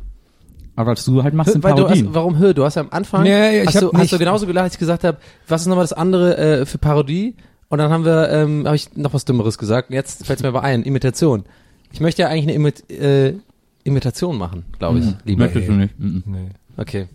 Aber 0.76 0.92
was 0.94 1.06
du 1.06 1.22
halt 1.24 1.34
machst, 1.36 1.54
sind 1.54 1.64
Weil 1.64 1.76
du 1.76 1.84
Parodien. 1.84 2.08
hast, 2.08 2.16
warum 2.16 2.38
hör? 2.40 2.54
Du 2.56 2.66
hast 2.66 2.76
ja 2.76 2.82
am 2.82 2.88
Anfang, 2.90 3.26
Ja, 3.28 3.38
ja, 3.52 3.62
ich 3.62 3.68
hast, 3.68 3.76
hab 3.76 3.82
du, 3.82 3.92
hast 3.94 4.02
nicht- 4.02 4.14
du 4.14 4.18
genauso 4.18 4.48
gelacht, 4.48 4.64
als 4.64 4.74
ich 4.74 4.80
gesagt 4.80 5.04
habe, 5.04 5.20
was 5.48 5.62
ist 5.62 5.68
nochmal 5.68 5.84
das 5.84 5.94
andere 5.94 6.36
äh, 6.36 6.66
für 6.66 6.80
Parodie? 6.80 7.36
Und 7.70 7.78
dann 7.78 7.92
haben 7.92 8.04
wir, 8.06 8.30
ähm, 8.32 8.66
habe 8.66 8.76
ich 8.76 8.94
noch 8.98 9.14
was 9.14 9.24
Dümmeres 9.24 9.58
gesagt. 9.60 9.90
Und 9.92 9.96
Jetzt 9.96 10.26
fällt 10.26 10.40
es 10.40 10.44
mir 10.44 10.50
aber 10.50 10.64
ein, 10.64 10.82
Imitation. 10.84 11.44
Ich 11.92 12.00
möchte 12.02 12.24
ja 12.24 12.28
eigentlich 12.28 12.44
eine 12.46 12.54
Imit 12.54 12.90
äh, 12.90 13.36
Imitation 13.84 14.36
machen, 14.38 14.66
glaube 14.80 15.00
ich. 15.00 15.06
Lieber. 15.26 15.44
Möchtest 15.46 15.68
du 15.70 15.74
nicht. 15.74 16.00
Mhm. 16.00 16.24
Nee. 16.26 16.50
Okay. 16.76 17.08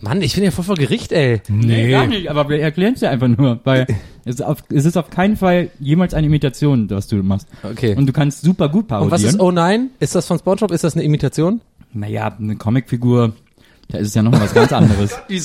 Mann, 0.00 0.22
ich 0.22 0.34
bin 0.34 0.44
ja 0.44 0.50
voll 0.50 0.64
vor 0.64 0.76
Gericht, 0.76 1.12
ey. 1.12 1.42
Nee, 1.48 1.90
gar 1.90 2.06
nicht, 2.06 2.30
aber 2.30 2.48
wir 2.48 2.60
erklären 2.60 2.94
es 2.94 3.02
ja 3.02 3.10
einfach 3.10 3.28
nur, 3.28 3.60
weil 3.64 3.86
es, 4.24 4.36
ist 4.36 4.42
auf, 4.42 4.64
es 4.70 4.86
ist 4.86 4.96
auf 4.96 5.10
keinen 5.10 5.36
Fall 5.36 5.70
jemals 5.78 6.14
eine 6.14 6.26
Imitation, 6.26 6.88
was 6.90 7.06
du 7.06 7.16
machst. 7.16 7.48
Okay. 7.62 7.94
Und 7.94 8.06
du 8.06 8.12
kannst 8.12 8.42
super 8.42 8.68
gut 8.68 8.88
parodieren. 8.88 9.12
Und 9.12 9.12
was 9.12 9.22
ist 9.22 9.40
Oh 9.40 9.50
nein? 9.50 9.90
Ist 10.00 10.14
das 10.14 10.26
von 10.26 10.38
SpongeBob? 10.38 10.70
Ist 10.70 10.84
das 10.84 10.94
eine 10.94 11.04
Imitation? 11.04 11.60
Naja, 11.92 12.34
eine 12.38 12.56
Comicfigur, 12.56 13.34
da 13.90 13.98
ist 13.98 14.08
es 14.08 14.14
ja 14.14 14.22
noch 14.22 14.32
was 14.32 14.54
ganz 14.54 14.72
anderes. 14.72 15.16
Ihr 15.28 15.40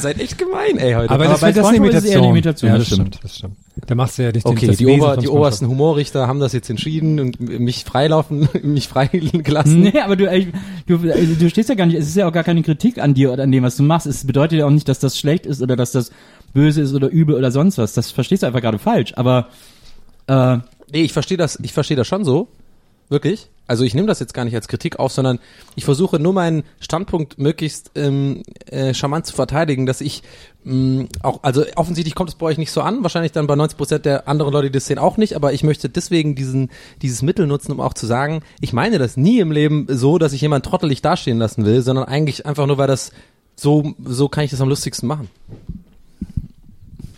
seid 0.00 0.20
echt 0.20 0.38
gemein, 0.38 0.78
ey, 0.78 0.94
heute. 0.94 1.10
Aber, 1.10 1.24
Aber 1.24 1.32
das 1.32 1.40
bei 1.40 1.52
das 1.52 1.70
ist 2.04 2.10
eher 2.10 2.18
eine 2.18 2.28
Imitation. 2.28 2.70
Ja, 2.70 2.78
das 2.78 2.88
das 2.88 2.94
stimmt, 2.96 3.18
das 3.22 3.36
stimmt. 3.36 3.56
Da 3.86 3.94
machst 3.94 4.18
du 4.18 4.22
ja 4.22 4.32
nicht 4.32 4.46
den, 4.46 4.52
Okay, 4.52 4.66
das 4.66 4.76
die, 4.76 4.86
Ober, 4.86 5.16
die 5.16 5.28
obersten 5.28 5.68
Humorrichter 5.68 6.26
haben 6.26 6.40
das 6.40 6.52
jetzt 6.52 6.70
entschieden 6.70 7.20
und 7.20 7.40
mich 7.40 7.84
freilaufen, 7.84 8.48
mich 8.62 8.88
freigelassen. 8.88 9.80
nee, 9.80 10.00
aber 10.00 10.16
du, 10.16 10.30
ey, 10.30 10.48
du, 10.86 10.98
du 10.98 11.50
stehst 11.50 11.68
ja 11.68 11.74
gar 11.74 11.86
nicht, 11.86 11.96
es 11.96 12.08
ist 12.08 12.16
ja 12.16 12.28
auch 12.28 12.32
gar 12.32 12.44
keine 12.44 12.62
Kritik 12.62 12.98
an 12.98 13.14
dir 13.14 13.32
oder 13.32 13.42
an 13.42 13.52
dem, 13.52 13.62
was 13.62 13.76
du 13.76 13.82
machst. 13.82 14.06
Es 14.06 14.26
bedeutet 14.26 14.58
ja 14.58 14.66
auch 14.66 14.70
nicht, 14.70 14.88
dass 14.88 14.98
das 14.98 15.18
schlecht 15.18 15.46
ist 15.46 15.62
oder 15.62 15.76
dass 15.76 15.92
das 15.92 16.10
böse 16.52 16.82
ist 16.82 16.94
oder 16.94 17.08
übel 17.08 17.34
oder 17.34 17.50
sonst 17.50 17.78
was. 17.78 17.94
Das 17.94 18.10
verstehst 18.10 18.42
du 18.42 18.46
einfach 18.46 18.60
gerade 18.60 18.78
falsch. 18.78 19.12
Aber 19.16 19.48
äh, 20.26 20.58
Nee, 20.94 21.02
ich 21.02 21.12
verstehe 21.12 21.36
das, 21.36 21.58
ich 21.62 21.72
verstehe 21.72 21.96
das 21.96 22.06
schon 22.06 22.24
so. 22.24 22.48
Wirklich. 23.08 23.48
Also 23.66 23.84
ich 23.84 23.94
nehme 23.94 24.06
das 24.06 24.20
jetzt 24.20 24.34
gar 24.34 24.44
nicht 24.44 24.54
als 24.54 24.68
Kritik 24.68 24.98
auf, 24.98 25.12
sondern 25.12 25.38
ich 25.74 25.84
versuche 25.84 26.18
nur 26.18 26.32
meinen 26.32 26.64
Standpunkt 26.80 27.38
möglichst 27.38 27.90
ähm, 27.94 28.42
äh, 28.66 28.92
charmant 28.92 29.26
zu 29.26 29.34
verteidigen, 29.34 29.86
dass 29.86 30.02
ich 30.02 30.22
mh, 30.64 31.06
auch, 31.22 31.42
also 31.42 31.64
offensichtlich 31.76 32.14
kommt 32.14 32.30
es 32.30 32.36
bei 32.36 32.46
euch 32.46 32.58
nicht 32.58 32.70
so 32.70 32.82
an, 32.82 33.02
wahrscheinlich 33.02 33.32
dann 33.32 33.46
bei 33.46 33.56
90 33.56 33.78
Prozent 33.78 34.04
der 34.04 34.28
anderen 34.28 34.52
Leute, 34.52 34.68
die 34.68 34.74
das 34.74 34.86
sehen, 34.86 34.98
auch 34.98 35.16
nicht, 35.16 35.34
aber 35.34 35.52
ich 35.52 35.62
möchte 35.62 35.88
deswegen 35.88 36.34
diesen, 36.34 36.70
dieses 37.00 37.22
Mittel 37.22 37.46
nutzen, 37.46 37.72
um 37.72 37.80
auch 37.80 37.94
zu 37.94 38.06
sagen, 38.06 38.42
ich 38.60 38.72
meine 38.74 38.98
das 38.98 39.16
nie 39.16 39.40
im 39.40 39.50
Leben 39.50 39.86
so, 39.88 40.18
dass 40.18 40.34
ich 40.34 40.42
jemanden 40.42 40.68
trottelig 40.68 41.00
dastehen 41.00 41.38
lassen 41.38 41.64
will, 41.64 41.80
sondern 41.80 42.04
eigentlich 42.04 42.44
einfach 42.44 42.66
nur, 42.66 42.76
weil 42.76 42.88
das 42.88 43.12
so, 43.56 43.94
so 44.04 44.28
kann 44.28 44.44
ich 44.44 44.50
das 44.50 44.60
am 44.60 44.68
lustigsten 44.68 45.08
machen. 45.08 45.30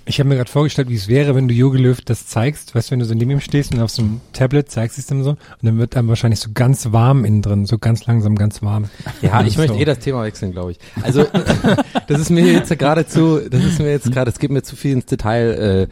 Ich 0.09 0.21
habe 0.21 0.29
mir 0.29 0.37
gerade 0.37 0.51
vorgestellt, 0.51 0.89
wie 0.89 0.95
es 0.95 1.09
wäre, 1.09 1.35
wenn 1.35 1.49
du 1.49 1.55
Jogi 1.55 1.79
Löw 1.79 2.01
das 2.01 2.29
zeigst, 2.29 2.77
weißt 2.77 2.89
du, 2.89 2.93
wenn 2.93 3.01
du 3.01 3.05
so 3.05 3.15
neben 3.15 3.33
ihm 3.33 3.41
stehst 3.41 3.75
und 3.75 3.81
auf 3.81 3.91
so 3.91 4.03
einem 4.03 4.21
Tablet 4.33 4.71
zeigst 4.71 4.99
es 4.99 5.11
ihm 5.11 5.25
so 5.25 5.31
und 5.31 5.39
dann 5.63 5.79
wird 5.79 5.97
einem 5.97 6.09
wahrscheinlich 6.09 6.39
so 6.39 6.51
ganz 6.55 6.93
warm 6.93 7.25
innen 7.25 7.43
drin, 7.43 7.67
so 7.67 7.77
ganz 7.77 8.07
langsam 8.07 8.37
ganz 8.37 8.63
warm. 8.63 8.85
Ja, 9.21 9.43
ich 9.43 9.55
So. 9.55 9.61
möchte 9.63 9.77
eh 9.77 9.85
das 9.85 9.99
Thema 9.99 10.23
wechseln, 10.23 10.53
glaube 10.53 10.71
ich. 10.73 10.79
Also 11.03 11.27
das 12.07 12.21
ist 12.21 12.31
mir 12.31 12.53
jetzt 12.53 12.77
gerade 12.79 13.07
zu, 13.09 13.41
das 13.51 13.65
ist 13.65 13.81
mir 13.81 13.91
jetzt 13.91 14.13
gerade, 14.13 14.31
es 14.31 14.39
geht 14.39 14.53
mir 14.53 14.63
zu 14.63 14.77
viel 14.77 14.93
ins 14.93 15.07
Detail. 15.07 15.89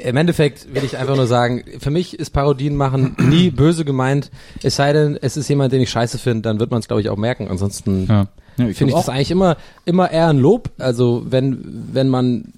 Äh, 0.00 0.08
Im 0.08 0.16
Endeffekt 0.16 0.74
will 0.74 0.82
ich 0.82 0.98
einfach 0.98 1.14
nur 1.14 1.28
sagen, 1.28 1.62
für 1.78 1.90
mich 1.90 2.18
ist 2.18 2.30
Parodien 2.30 2.74
machen 2.74 3.14
nie 3.18 3.50
böse 3.50 3.84
gemeint. 3.84 4.32
Es 4.64 4.74
sei 4.74 4.92
denn, 4.92 5.16
es 5.22 5.36
ist 5.36 5.48
jemand, 5.48 5.72
den 5.72 5.80
ich 5.80 5.90
scheiße 5.90 6.18
finde, 6.18 6.42
dann 6.42 6.58
wird 6.58 6.72
man 6.72 6.80
es, 6.80 6.88
glaube 6.88 7.00
ich, 7.00 7.08
auch 7.10 7.16
merken. 7.16 7.46
Ansonsten 7.48 8.06
ja. 8.08 8.26
ja 8.56 8.66
ich 8.66 8.76
finde 8.76 8.94
ich 8.94 8.98
das 8.98 9.08
eigentlich 9.08 9.30
immer, 9.30 9.56
immer 9.84 10.10
eher 10.10 10.28
ein 10.28 10.38
Lob. 10.38 10.70
Also 10.78 11.24
wenn, 11.28 11.88
wenn 11.92 12.08
man 12.08 12.52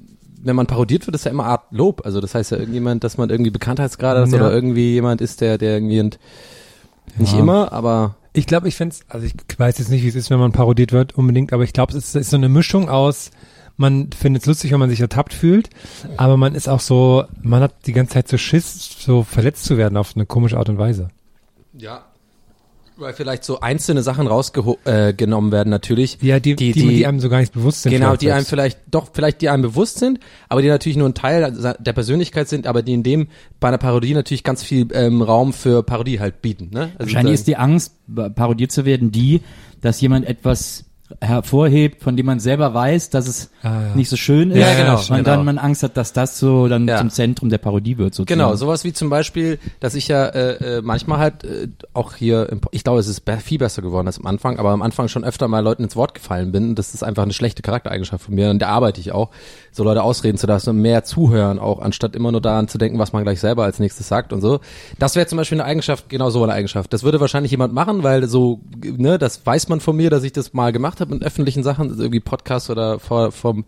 wenn 0.44 0.54
man 0.56 0.66
parodiert 0.66 1.06
wird, 1.06 1.14
ist 1.16 1.24
ja 1.24 1.30
immer 1.30 1.46
Art 1.46 1.64
Lob. 1.70 2.02
Also 2.04 2.20
das 2.20 2.34
heißt 2.34 2.50
ja 2.52 2.58
irgendjemand, 2.58 3.02
dass 3.04 3.16
man 3.18 3.30
irgendwie 3.30 3.50
Bekanntheitsgrade 3.50 4.20
hat 4.20 4.28
Ja. 4.28 4.36
oder 4.36 4.52
irgendwie 4.52 4.92
jemand 4.92 5.20
ist, 5.20 5.40
der, 5.40 5.58
der 5.58 5.74
irgendwie 5.74 5.98
ent- 5.98 6.18
nicht 7.18 7.32
Ja. 7.32 7.38
immer, 7.40 7.72
aber 7.72 8.16
Ich 8.36 8.46
glaube, 8.48 8.66
ich 8.66 8.74
find's, 8.74 9.02
also 9.08 9.24
ich 9.26 9.34
weiß 9.56 9.78
jetzt 9.78 9.90
nicht, 9.90 10.02
wie 10.02 10.08
es 10.08 10.16
ist, 10.16 10.28
wenn 10.30 10.40
man 10.40 10.50
parodiert 10.50 10.90
wird 10.92 11.16
unbedingt, 11.16 11.52
aber 11.52 11.62
ich 11.62 11.72
glaube, 11.72 11.92
es 11.96 11.98
ist, 12.08 12.16
ist 12.16 12.30
so 12.30 12.36
eine 12.36 12.48
Mischung 12.48 12.88
aus, 12.88 13.30
man 13.76 14.10
findet 14.12 14.42
es 14.42 14.46
lustig, 14.46 14.72
wenn 14.72 14.80
man 14.80 14.90
sich 14.90 15.00
ertappt 15.00 15.32
fühlt, 15.32 15.70
aber 16.16 16.36
man 16.36 16.56
ist 16.56 16.68
auch 16.68 16.80
so, 16.80 17.24
man 17.42 17.60
hat 17.62 17.86
die 17.86 17.92
ganze 17.92 18.14
Zeit 18.14 18.26
so 18.28 18.36
Schiss, 18.36 18.96
so 18.98 19.22
verletzt 19.22 19.64
zu 19.64 19.76
werden 19.76 19.96
auf 19.96 20.16
eine 20.16 20.26
komische 20.26 20.58
Art 20.58 20.68
und 20.68 20.78
Weise. 20.78 21.08
Ja. 21.78 22.04
Weil 22.96 23.12
vielleicht 23.12 23.44
so 23.44 23.60
einzelne 23.60 24.02
Sachen 24.02 24.26
rausgenommen 24.28 24.78
äh, 24.84 25.12
genommen 25.12 25.50
werden 25.50 25.70
natürlich. 25.70 26.18
Ja, 26.22 26.38
die, 26.38 26.54
die, 26.54 26.72
die, 26.72 26.88
die 26.88 27.06
einem 27.06 27.18
so 27.18 27.28
gar 27.28 27.40
nicht 27.40 27.52
bewusst 27.52 27.82
sind. 27.82 27.90
Genau, 27.90 28.06
vielleicht 28.06 28.22
die 28.22 28.32
einem 28.32 28.44
vielleicht, 28.44 28.78
doch, 28.90 29.08
vielleicht 29.12 29.40
die 29.40 29.48
einem 29.48 29.62
bewusst 29.62 29.98
sind, 29.98 30.20
aber 30.48 30.62
die 30.62 30.68
natürlich 30.68 30.96
nur 30.96 31.08
ein 31.08 31.14
Teil 31.14 31.52
der 31.52 31.92
Persönlichkeit 31.92 32.48
sind, 32.48 32.66
aber 32.66 32.82
die 32.82 32.94
in 32.94 33.02
dem 33.02 33.28
bei 33.58 33.68
einer 33.68 33.78
Parodie 33.78 34.14
natürlich 34.14 34.44
ganz 34.44 34.62
viel 34.62 34.86
ähm, 34.92 35.22
Raum 35.22 35.52
für 35.52 35.82
Parodie 35.82 36.20
halt 36.20 36.40
bieten. 36.40 36.70
Ne? 36.72 36.92
Also 36.98 36.98
Wahrscheinlich 37.00 37.34
ist 37.34 37.46
die 37.48 37.56
Angst, 37.56 37.94
parodiert 38.34 38.70
zu 38.70 38.84
werden, 38.84 39.10
die, 39.10 39.40
dass 39.80 40.00
jemand 40.00 40.26
etwas 40.26 40.84
hervorhebt, 41.20 42.02
von 42.02 42.16
dem 42.16 42.26
man 42.26 42.40
selber 42.40 42.72
weiß, 42.74 43.10
dass 43.10 43.28
es 43.28 43.50
Ah, 43.62 43.80
ja. 43.88 43.94
nicht 43.94 44.08
so 44.10 44.16
schön 44.16 44.50
ist. 44.50 44.58
Ja, 44.58 44.74
genau, 44.74 44.98
Und 44.98 45.06
genau. 45.08 45.22
dann 45.22 45.44
man 45.44 45.58
Angst 45.58 45.82
hat, 45.82 45.96
dass 45.96 46.12
das 46.12 46.38
so 46.38 46.68
dann 46.68 46.86
Ja. 46.88 46.98
zum 46.98 47.10
Zentrum 47.10 47.48
der 47.50 47.58
Parodie 47.58 47.96
wird, 47.98 48.14
sozusagen. 48.14 48.38
Genau, 48.40 48.54
sowas 48.56 48.84
wie 48.84 48.92
zum 48.92 49.08
Beispiel, 49.10 49.58
dass 49.80 49.94
ich 49.94 50.08
ja 50.08 50.26
äh, 50.26 50.78
äh, 50.78 50.82
manchmal 50.82 51.18
halt 51.18 51.44
äh, 51.44 51.68
auch 51.94 52.14
hier, 52.14 52.48
im, 52.50 52.60
ich 52.72 52.84
glaube, 52.84 53.00
es 53.00 53.06
ist 53.08 53.22
viel 53.42 53.58
besser 53.58 53.80
geworden 53.82 54.06
als 54.06 54.18
am 54.18 54.26
Anfang, 54.26 54.58
aber 54.58 54.70
am 54.70 54.82
Anfang 54.82 55.08
schon 55.08 55.24
öfter 55.24 55.48
mal 55.48 55.60
Leuten 55.60 55.84
ins 55.84 55.96
Wort 55.96 56.14
gefallen 56.14 56.52
bin. 56.52 56.70
Und 56.70 56.78
Das 56.78 56.94
ist 56.94 57.02
einfach 57.02 57.22
eine 57.22 57.32
schlechte 57.32 57.62
Charaktereigenschaft 57.62 58.24
von 58.24 58.34
mir 58.34 58.50
und 58.50 58.58
da 58.60 58.68
arbeite 58.68 59.00
ich 59.00 59.12
auch, 59.12 59.30
so 59.72 59.82
Leute 59.84 60.02
ausreden 60.02 60.38
zu 60.38 60.46
lassen 60.46 60.70
und 60.70 60.80
mehr 60.80 61.04
zuhören 61.04 61.58
auch, 61.58 61.80
anstatt 61.80 62.14
immer 62.16 62.32
nur 62.32 62.40
daran 62.40 62.68
zu 62.68 62.78
denken, 62.78 62.98
was 62.98 63.12
man 63.12 63.22
gleich 63.24 63.40
selber 63.40 63.64
als 63.64 63.78
nächstes 63.78 64.08
sagt 64.08 64.32
und 64.32 64.40
so. 64.40 64.60
Das 64.98 65.16
wäre 65.16 65.26
zum 65.26 65.36
Beispiel 65.38 65.60
eine 65.60 65.68
Eigenschaft, 65.68 66.08
genau 66.08 66.30
so 66.30 66.42
eine 66.42 66.52
Eigenschaft. 66.52 66.92
Das 66.92 67.02
würde 67.02 67.20
wahrscheinlich 67.20 67.50
jemand 67.50 67.72
machen, 67.74 68.02
weil 68.02 68.26
so, 68.28 68.60
ne, 68.82 69.18
das 69.18 69.44
weiß 69.44 69.68
man 69.68 69.80
von 69.80 69.96
mir, 69.96 70.10
dass 70.10 70.22
ich 70.22 70.32
das 70.32 70.52
mal 70.52 70.72
gemacht 70.72 70.93
habe 71.00 71.14
in 71.14 71.22
öffentlichen 71.22 71.62
Sachen, 71.62 71.88
irgendwie 71.98 72.20
Podcast 72.20 72.70
oder 72.70 72.98
vor, 72.98 73.32
vom, 73.32 73.64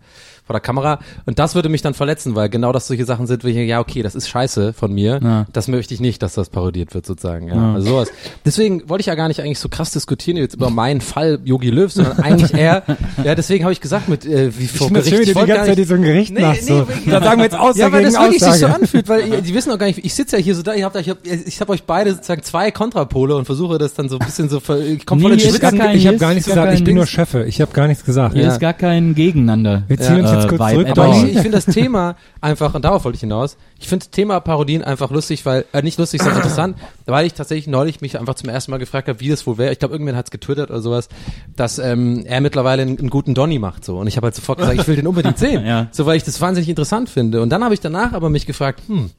vor 0.47 0.55
der 0.55 0.61
Kamera. 0.61 1.01
Und 1.27 1.39
das 1.39 1.55
würde 1.55 1.69
mich 1.69 1.83
dann 1.83 1.93
verletzen, 1.95 2.35
weil 2.35 2.49
genau 2.49 2.73
das 2.73 2.87
solche 2.87 3.05
Sachen 3.05 3.27
sind, 3.27 3.43
wo 3.45 3.49
ich 3.49 3.55
denke, 3.55 3.69
ja, 3.69 3.81
okay, 3.81 4.03
das 4.03 4.15
ist 4.15 4.29
scheiße 4.29 4.73
von 4.73 4.93
mir. 4.93 5.21
Ja. 5.23 5.47
Das 5.53 5.69
möchte 5.69 5.93
ich 5.93 6.01
nicht, 6.01 6.23
dass 6.23 6.35
das 6.35 6.49
parodiert 6.51 6.95
wird, 6.95 7.05
sozusagen. 7.05 7.49
Ja. 7.49 7.55
Ja. 7.57 7.75
Also 7.75 7.89
sowas. 7.89 8.09
Deswegen 8.45 8.89
wollte 8.89 9.01
ich 9.01 9.07
ja 9.07 9.15
gar 9.17 9.29
nicht 9.29 9.41
eigentlich 9.41 9.59
so 9.59 9.69
krass 9.69 9.91
diskutieren 9.91 10.37
jetzt 10.37 10.55
über 10.55 10.71
meinen 10.71 11.01
Fall 11.01 11.41
Yogi 11.45 11.71
Löw, 11.71 11.91
sondern 11.93 12.21
eigentlich 12.21 12.55
eher, 12.55 12.85
ja, 13.25 13.35
deswegen 13.35 13.65
habe 13.65 13.73
ich 13.73 13.81
gesagt, 13.81 14.09
mit 14.09 14.25
äh, 14.25 14.57
wie 14.59 14.67
vor 14.69 14.89
Ich 14.91 14.97
es 14.99 15.09
schön, 15.09 15.19
du 15.21 15.25
die 15.27 15.33
ganze 15.35 15.75
Zeit 15.75 15.87
so 15.89 15.95
ein 15.95 16.03
Gericht 16.03 16.33
Nee, 16.33 16.41
machst. 16.43 16.63
nee, 16.63 16.69
so. 16.69 16.89
wirklich. 16.89 17.05
Da 17.07 17.23
sagen 17.23 17.39
wir 17.39 17.45
jetzt 17.45 17.57
Aussage 17.59 17.79
ja, 17.81 17.93
weil 17.93 18.03
das 18.05 18.15
wirklich 18.15 18.33
sich 18.43 18.43
so 18.43 18.67
Aussage. 18.67 18.75
anfühlt, 18.75 19.09
weil 19.09 19.29
ihr, 19.29 19.43
die 19.43 19.55
wissen 19.55 19.73
auch 19.73 19.79
gar 19.79 19.87
nicht, 19.87 20.05
ich 20.05 20.15
sitze 20.15 20.37
ja 20.37 20.43
hier 20.43 20.55
so 20.55 20.63
da, 20.63 20.75
ich 20.75 20.83
habe 20.85 21.01
ich 21.01 21.11
hab, 21.11 21.19
ich 21.27 21.61
hab 21.61 21.69
euch 21.69 21.83
beide 21.85 22.13
sozusagen 22.13 22.43
zwei 22.43 22.71
Kontrapole 22.71 23.35
und 23.37 23.45
versuche 23.47 23.79
das 23.79 23.95
dann 23.95 24.09
so 24.09 24.19
ein 24.19 24.25
bisschen 24.27 24.49
so, 24.49 24.61
ver- 24.61 24.79
ich 24.81 25.05
komme 25.07 25.21
voll 25.23 25.31
Nee, 25.31 25.35
ins 25.35 25.43
hier 25.45 25.53
ist 25.53 25.59
Schwitzen. 25.61 25.91
ich 25.95 26.07
habe 26.07 26.17
gar 26.19 26.35
nichts 26.35 26.47
gesagt, 26.49 26.73
ich 26.75 26.85
bin 26.85 26.95
nur. 26.95 27.07
Chefe. 27.07 27.45
Ich 27.45 27.61
habe 27.61 27.73
gar 27.73 27.87
nichts 27.89 28.05
gesagt. 28.05 28.35
Hier 28.35 28.45
Ja. 28.45 28.53
ist 28.53 28.61
gar 28.61 28.73
kein 28.75 29.15
Gegeneinander. 29.15 29.83
Wir 29.89 29.99
ziehen 29.99 30.21
uns 30.21 30.31
jetzt 30.41 30.49
kurz 30.49 30.61
Vibe 30.61 30.85
zurück, 30.85 30.99
Aber 30.99 31.17
ich, 31.17 31.25
ich 31.25 31.41
finde 31.41 31.51
das 31.51 31.67
Thema 31.67 32.17
einfach, 32.41 32.75
und 32.75 32.85
darauf 32.85 33.05
wollte 33.05 33.17
ich 33.17 33.21
hinaus, 33.21 33.57
ich 33.79 33.89
finde 33.89 34.05
das 34.07 34.11
Thema 34.11 34.41
Parodien 34.41 34.83
einfach 34.83 35.11
lustig, 35.11 35.45
weil, 35.47 35.65
äh, 35.73 35.83
nicht 35.83 35.99
lustig, 35.99 36.23
sondern 36.23 36.39
interessant, 36.43 36.77
weil 37.07 37.27
ich 37.27 37.35
tatsächlich 37.35 37.67
neulich 37.69 38.01
mich 38.01 38.19
einfach 38.19 38.35
zum 38.35 38.49
ersten 38.49 38.71
Mal 38.71 38.79
gefragt 38.79 39.09
habe, 39.09 39.21
wie 39.21 39.29
das 39.29 39.47
wohl 39.47 39.59
wäre. 39.59 39.73
Ich 39.73 39.79
glaube, 39.79 39.95
irgendwann 39.95 40.17
hat 40.17 40.27
es 40.27 40.31
getwittert 40.31 40.71
oder 40.71 40.81
sowas, 40.81 41.09
dass 41.55 41.79
ähm, 41.79 42.25
er 42.27 42.41
mittlerweile 42.41 42.83
einen, 42.83 42.99
einen 42.99 43.11
guten 43.11 43.35
Donny 43.35 43.59
macht 43.59 43.85
so. 43.85 43.99
Und 43.99 44.07
ich 44.09 44.17
habe 44.17 44.27
halt 44.27 44.35
sofort 44.35 44.59
gesagt, 44.59 44.81
ich 44.81 44.87
will 44.89 44.97
den 44.97 45.07
unbedingt 45.07 45.39
sehen. 45.39 45.65
Ja. 45.67 45.89
So, 45.91 46.07
weil 46.07 46.17
ich 46.17 46.23
das 46.25 46.41
wahnsinnig 46.41 46.69
interessant 46.69 47.09
finde. 47.09 47.41
Und 47.41 47.51
dann 47.51 47.65
habe 47.65 47.75
ich 47.75 47.81
danach 47.81 48.13
aber 48.13 48.29
mich 48.31 48.47
gefragt, 48.47 48.83
hm, 48.87 49.11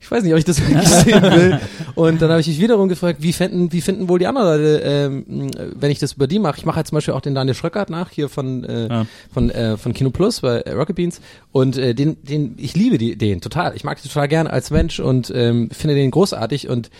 ich 0.00 0.10
weiß 0.10 0.22
nicht, 0.22 0.32
ob 0.32 0.38
ich 0.38 0.44
das 0.44 0.60
wirklich 0.66 0.88
sehen 0.88 1.22
will. 1.22 1.60
Und 1.94 2.22
dann 2.22 2.30
habe 2.30 2.40
ich 2.40 2.46
mich 2.46 2.60
wiederum 2.60 2.88
gefragt, 2.88 3.22
wie 3.22 3.32
finden, 3.32 3.72
wie 3.72 3.80
finden 3.80 4.08
wohl 4.08 4.18
die 4.18 4.26
anderen 4.26 4.46
Leute, 4.48 4.80
ähm, 4.84 5.50
wenn 5.74 5.90
ich 5.90 5.98
das 5.98 6.14
über 6.14 6.26
die 6.26 6.38
mache. 6.38 6.58
Ich 6.58 6.64
mache 6.64 6.76
halt 6.76 6.86
zum 6.86 6.96
Beispiel 6.96 7.12
auch 7.14 7.20
den 7.20 7.34
Daniel 7.34 7.54
Schröckert 7.54 7.90
nach, 7.90 8.10
hier 8.10 8.28
von, 8.28 8.64
äh, 8.64 8.88
Ja. 8.88 9.06
von, 9.32 9.50
äh, 9.50 9.76
von 9.76 9.92
Kino 9.92 10.10
Plus 10.10 10.40
bei 10.40 10.60
äh, 10.60 10.72
Rocket 10.72 10.96
Beans. 10.96 11.20
Und 11.52 11.76
äh, 11.76 11.94
den, 11.94 12.16
den, 12.22 12.54
ich 12.58 12.74
liebe 12.74 12.96
die, 12.98 13.16
den 13.16 13.40
total. 13.40 13.74
Ich 13.76 13.84
mag 13.84 14.00
den 14.00 14.08
total 14.08 14.28
gerne 14.28 14.50
als 14.50 14.70
Mensch 14.70 15.00
und 15.00 15.32
ähm, 15.34 15.68
finde 15.70 15.94
den 15.94 16.10
großartig 16.10 16.68
und 16.68 16.90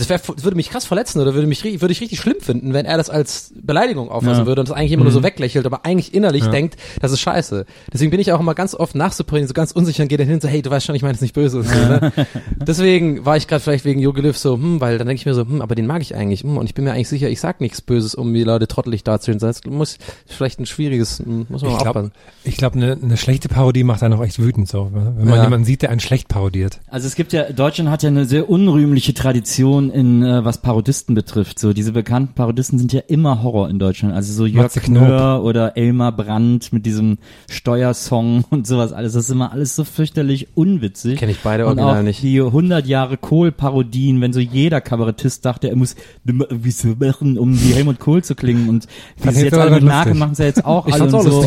das 0.00 0.08
wär, 0.08 0.20
würde 0.42 0.56
mich 0.56 0.70
krass 0.70 0.84
verletzen 0.84 1.20
oder 1.20 1.34
würde 1.34 1.46
mich 1.46 1.62
würde 1.64 1.92
ich 1.92 2.00
richtig 2.00 2.18
schlimm 2.18 2.40
finden, 2.40 2.72
wenn 2.72 2.86
er 2.86 2.96
das 2.96 3.10
als 3.10 3.52
Beleidigung 3.54 4.08
auffassen 4.10 4.40
Ja. 4.42 4.46
würde 4.46 4.62
und 4.62 4.68
das 4.68 4.76
eigentlich 4.76 4.92
immer 4.92 5.04
nur 5.04 5.12
so 5.12 5.22
weglächelt, 5.22 5.66
aber 5.66 5.84
eigentlich 5.84 6.14
innerlich 6.14 6.46
denkt, 6.46 6.76
das 7.00 7.12
ist 7.12 7.20
scheiße. 7.20 7.66
Deswegen 7.92 8.10
bin 8.10 8.18
ich 8.20 8.32
auch 8.32 8.40
immer 8.40 8.54
ganz 8.54 8.74
oft 8.74 8.94
nach 8.94 9.12
Supreme 9.12 9.46
so 9.46 9.52
ganz 9.54 9.72
unsicher 9.72 10.02
und 10.02 10.08
gehe 10.08 10.18
dann 10.18 10.26
hin 10.26 10.34
und 10.36 10.42
so, 10.42 10.48
hey, 10.48 10.62
du 10.62 10.70
weißt 10.70 10.86
schon, 10.86 10.94
ich 10.94 11.02
meine 11.02 11.14
es 11.14 11.20
nicht 11.20 11.34
böse. 11.34 11.62
So, 11.62 11.74
ne? 11.74 12.12
Deswegen 12.56 13.24
war 13.24 13.36
ich 13.36 13.46
gerade 13.46 13.62
vielleicht 13.62 13.84
wegen 13.84 14.00
Jogi 14.00 14.20
Löw 14.20 14.36
so, 14.36 14.54
hm, 14.54 14.80
weil 14.80 14.98
dann 14.98 15.06
denke 15.06 15.20
ich 15.20 15.26
mir 15.26 15.34
so, 15.34 15.42
hm, 15.42 15.60
aber 15.62 15.74
den 15.74 15.86
mag 15.86 16.02
ich 16.02 16.14
eigentlich, 16.14 16.42
hm, 16.42 16.56
und 16.56 16.66
ich 16.66 16.74
bin 16.74 16.84
mir 16.84 16.92
eigentlich 16.92 17.08
sicher, 17.08 17.28
ich 17.28 17.40
sag 17.40 17.60
nichts 17.60 17.80
Böses, 17.80 18.14
um 18.14 18.32
die 18.34 18.44
Leute 18.44 18.66
trottelig 18.68 19.04
darzustellen. 19.04 19.38
Das 19.40 19.60
muss 19.66 19.98
vielleicht 20.26 20.60
ein 20.60 20.66
schwieriges, 20.66 21.18
hm, 21.20 21.46
muss 21.48 21.62
man 21.62 21.70
Ich 21.72 21.76
mal 21.76 21.82
glaube, 21.82 22.00
aufpassen. 22.00 22.12
ich 22.44 22.56
glaub, 22.56 22.74
eine, 22.74 22.92
eine 23.02 23.16
schlechte 23.16 23.48
Parodie 23.48 23.84
macht 23.84 24.02
einen 24.02 24.14
auch 24.14 24.22
echt 24.24 24.38
wütend 24.40 24.68
so, 24.68 24.84
ne? 24.90 25.14
wenn 25.16 25.28
man 25.28 25.36
Ja. 25.38 25.44
jemanden 25.44 25.64
sieht, 25.64 25.82
der 25.82 25.90
einen 25.90 26.00
schlecht 26.00 26.28
parodiert. 26.28 26.80
Also 26.88 27.06
es 27.06 27.14
gibt 27.14 27.32
ja, 27.32 27.50
Deutschland 27.52 27.90
hat 27.90 28.02
ja 28.02 28.08
eine 28.08 28.24
sehr 28.24 28.48
unrühmliche 28.48 29.14
Tradition 29.14 29.89
in, 29.90 30.22
äh, 30.22 30.44
was 30.44 30.58
Parodisten 30.58 31.14
betrifft. 31.14 31.58
So, 31.58 31.72
diese 31.72 31.92
bekannten 31.92 32.34
Parodisten 32.34 32.78
sind 32.78 32.92
ja 32.92 33.00
immer 33.08 33.42
Horror 33.42 33.68
in 33.68 33.78
Deutschland. 33.78 34.14
Also 34.14 34.32
so 34.32 34.46
Jörg. 34.46 34.72
Knör 34.72 35.42
oder 35.42 35.76
Elmar 35.76 36.12
Brandt 36.12 36.72
mit 36.72 36.86
diesem 36.86 37.18
Steuersong 37.50 38.44
und 38.50 38.66
sowas 38.66 38.92
alles. 38.92 39.12
Das 39.12 39.24
ist 39.24 39.30
immer 39.30 39.52
alles 39.52 39.76
so 39.76 39.84
fürchterlich 39.84 40.48
unwitzig. 40.54 41.18
Kenn 41.18 41.28
ich 41.28 41.40
beide 41.40 41.64
und 41.64 41.78
original 41.78 42.00
auch 42.00 42.02
nicht. 42.02 42.22
die 42.22 42.40
100 42.40 42.86
Jahre 42.86 43.16
Kohl-Parodien, 43.16 44.20
wenn 44.20 44.32
so 44.32 44.40
jeder 44.40 44.80
Kabarettist 44.80 45.44
dachte, 45.44 45.68
er 45.68 45.76
muss 45.76 45.96
wie 46.24 46.70
so 46.70 46.96
machen, 46.98 47.38
um 47.38 47.60
wie 47.60 47.74
Helmut 47.74 47.98
Kohl 47.98 48.22
zu 48.22 48.34
klingen 48.34 48.68
und 48.68 48.86
wie 49.16 49.30
sie 49.30 49.44
jetzt 49.44 49.58
alle 49.58 49.72
mit. 49.72 49.84
Nake 49.84 50.14
machen 50.14 50.34
sie 50.34 50.44
jetzt 50.44 50.64
auch 50.64 50.86
Ich 50.90 50.94
alle 50.94 51.04
und 51.04 51.14
auch 51.14 51.22
so. 51.22 51.44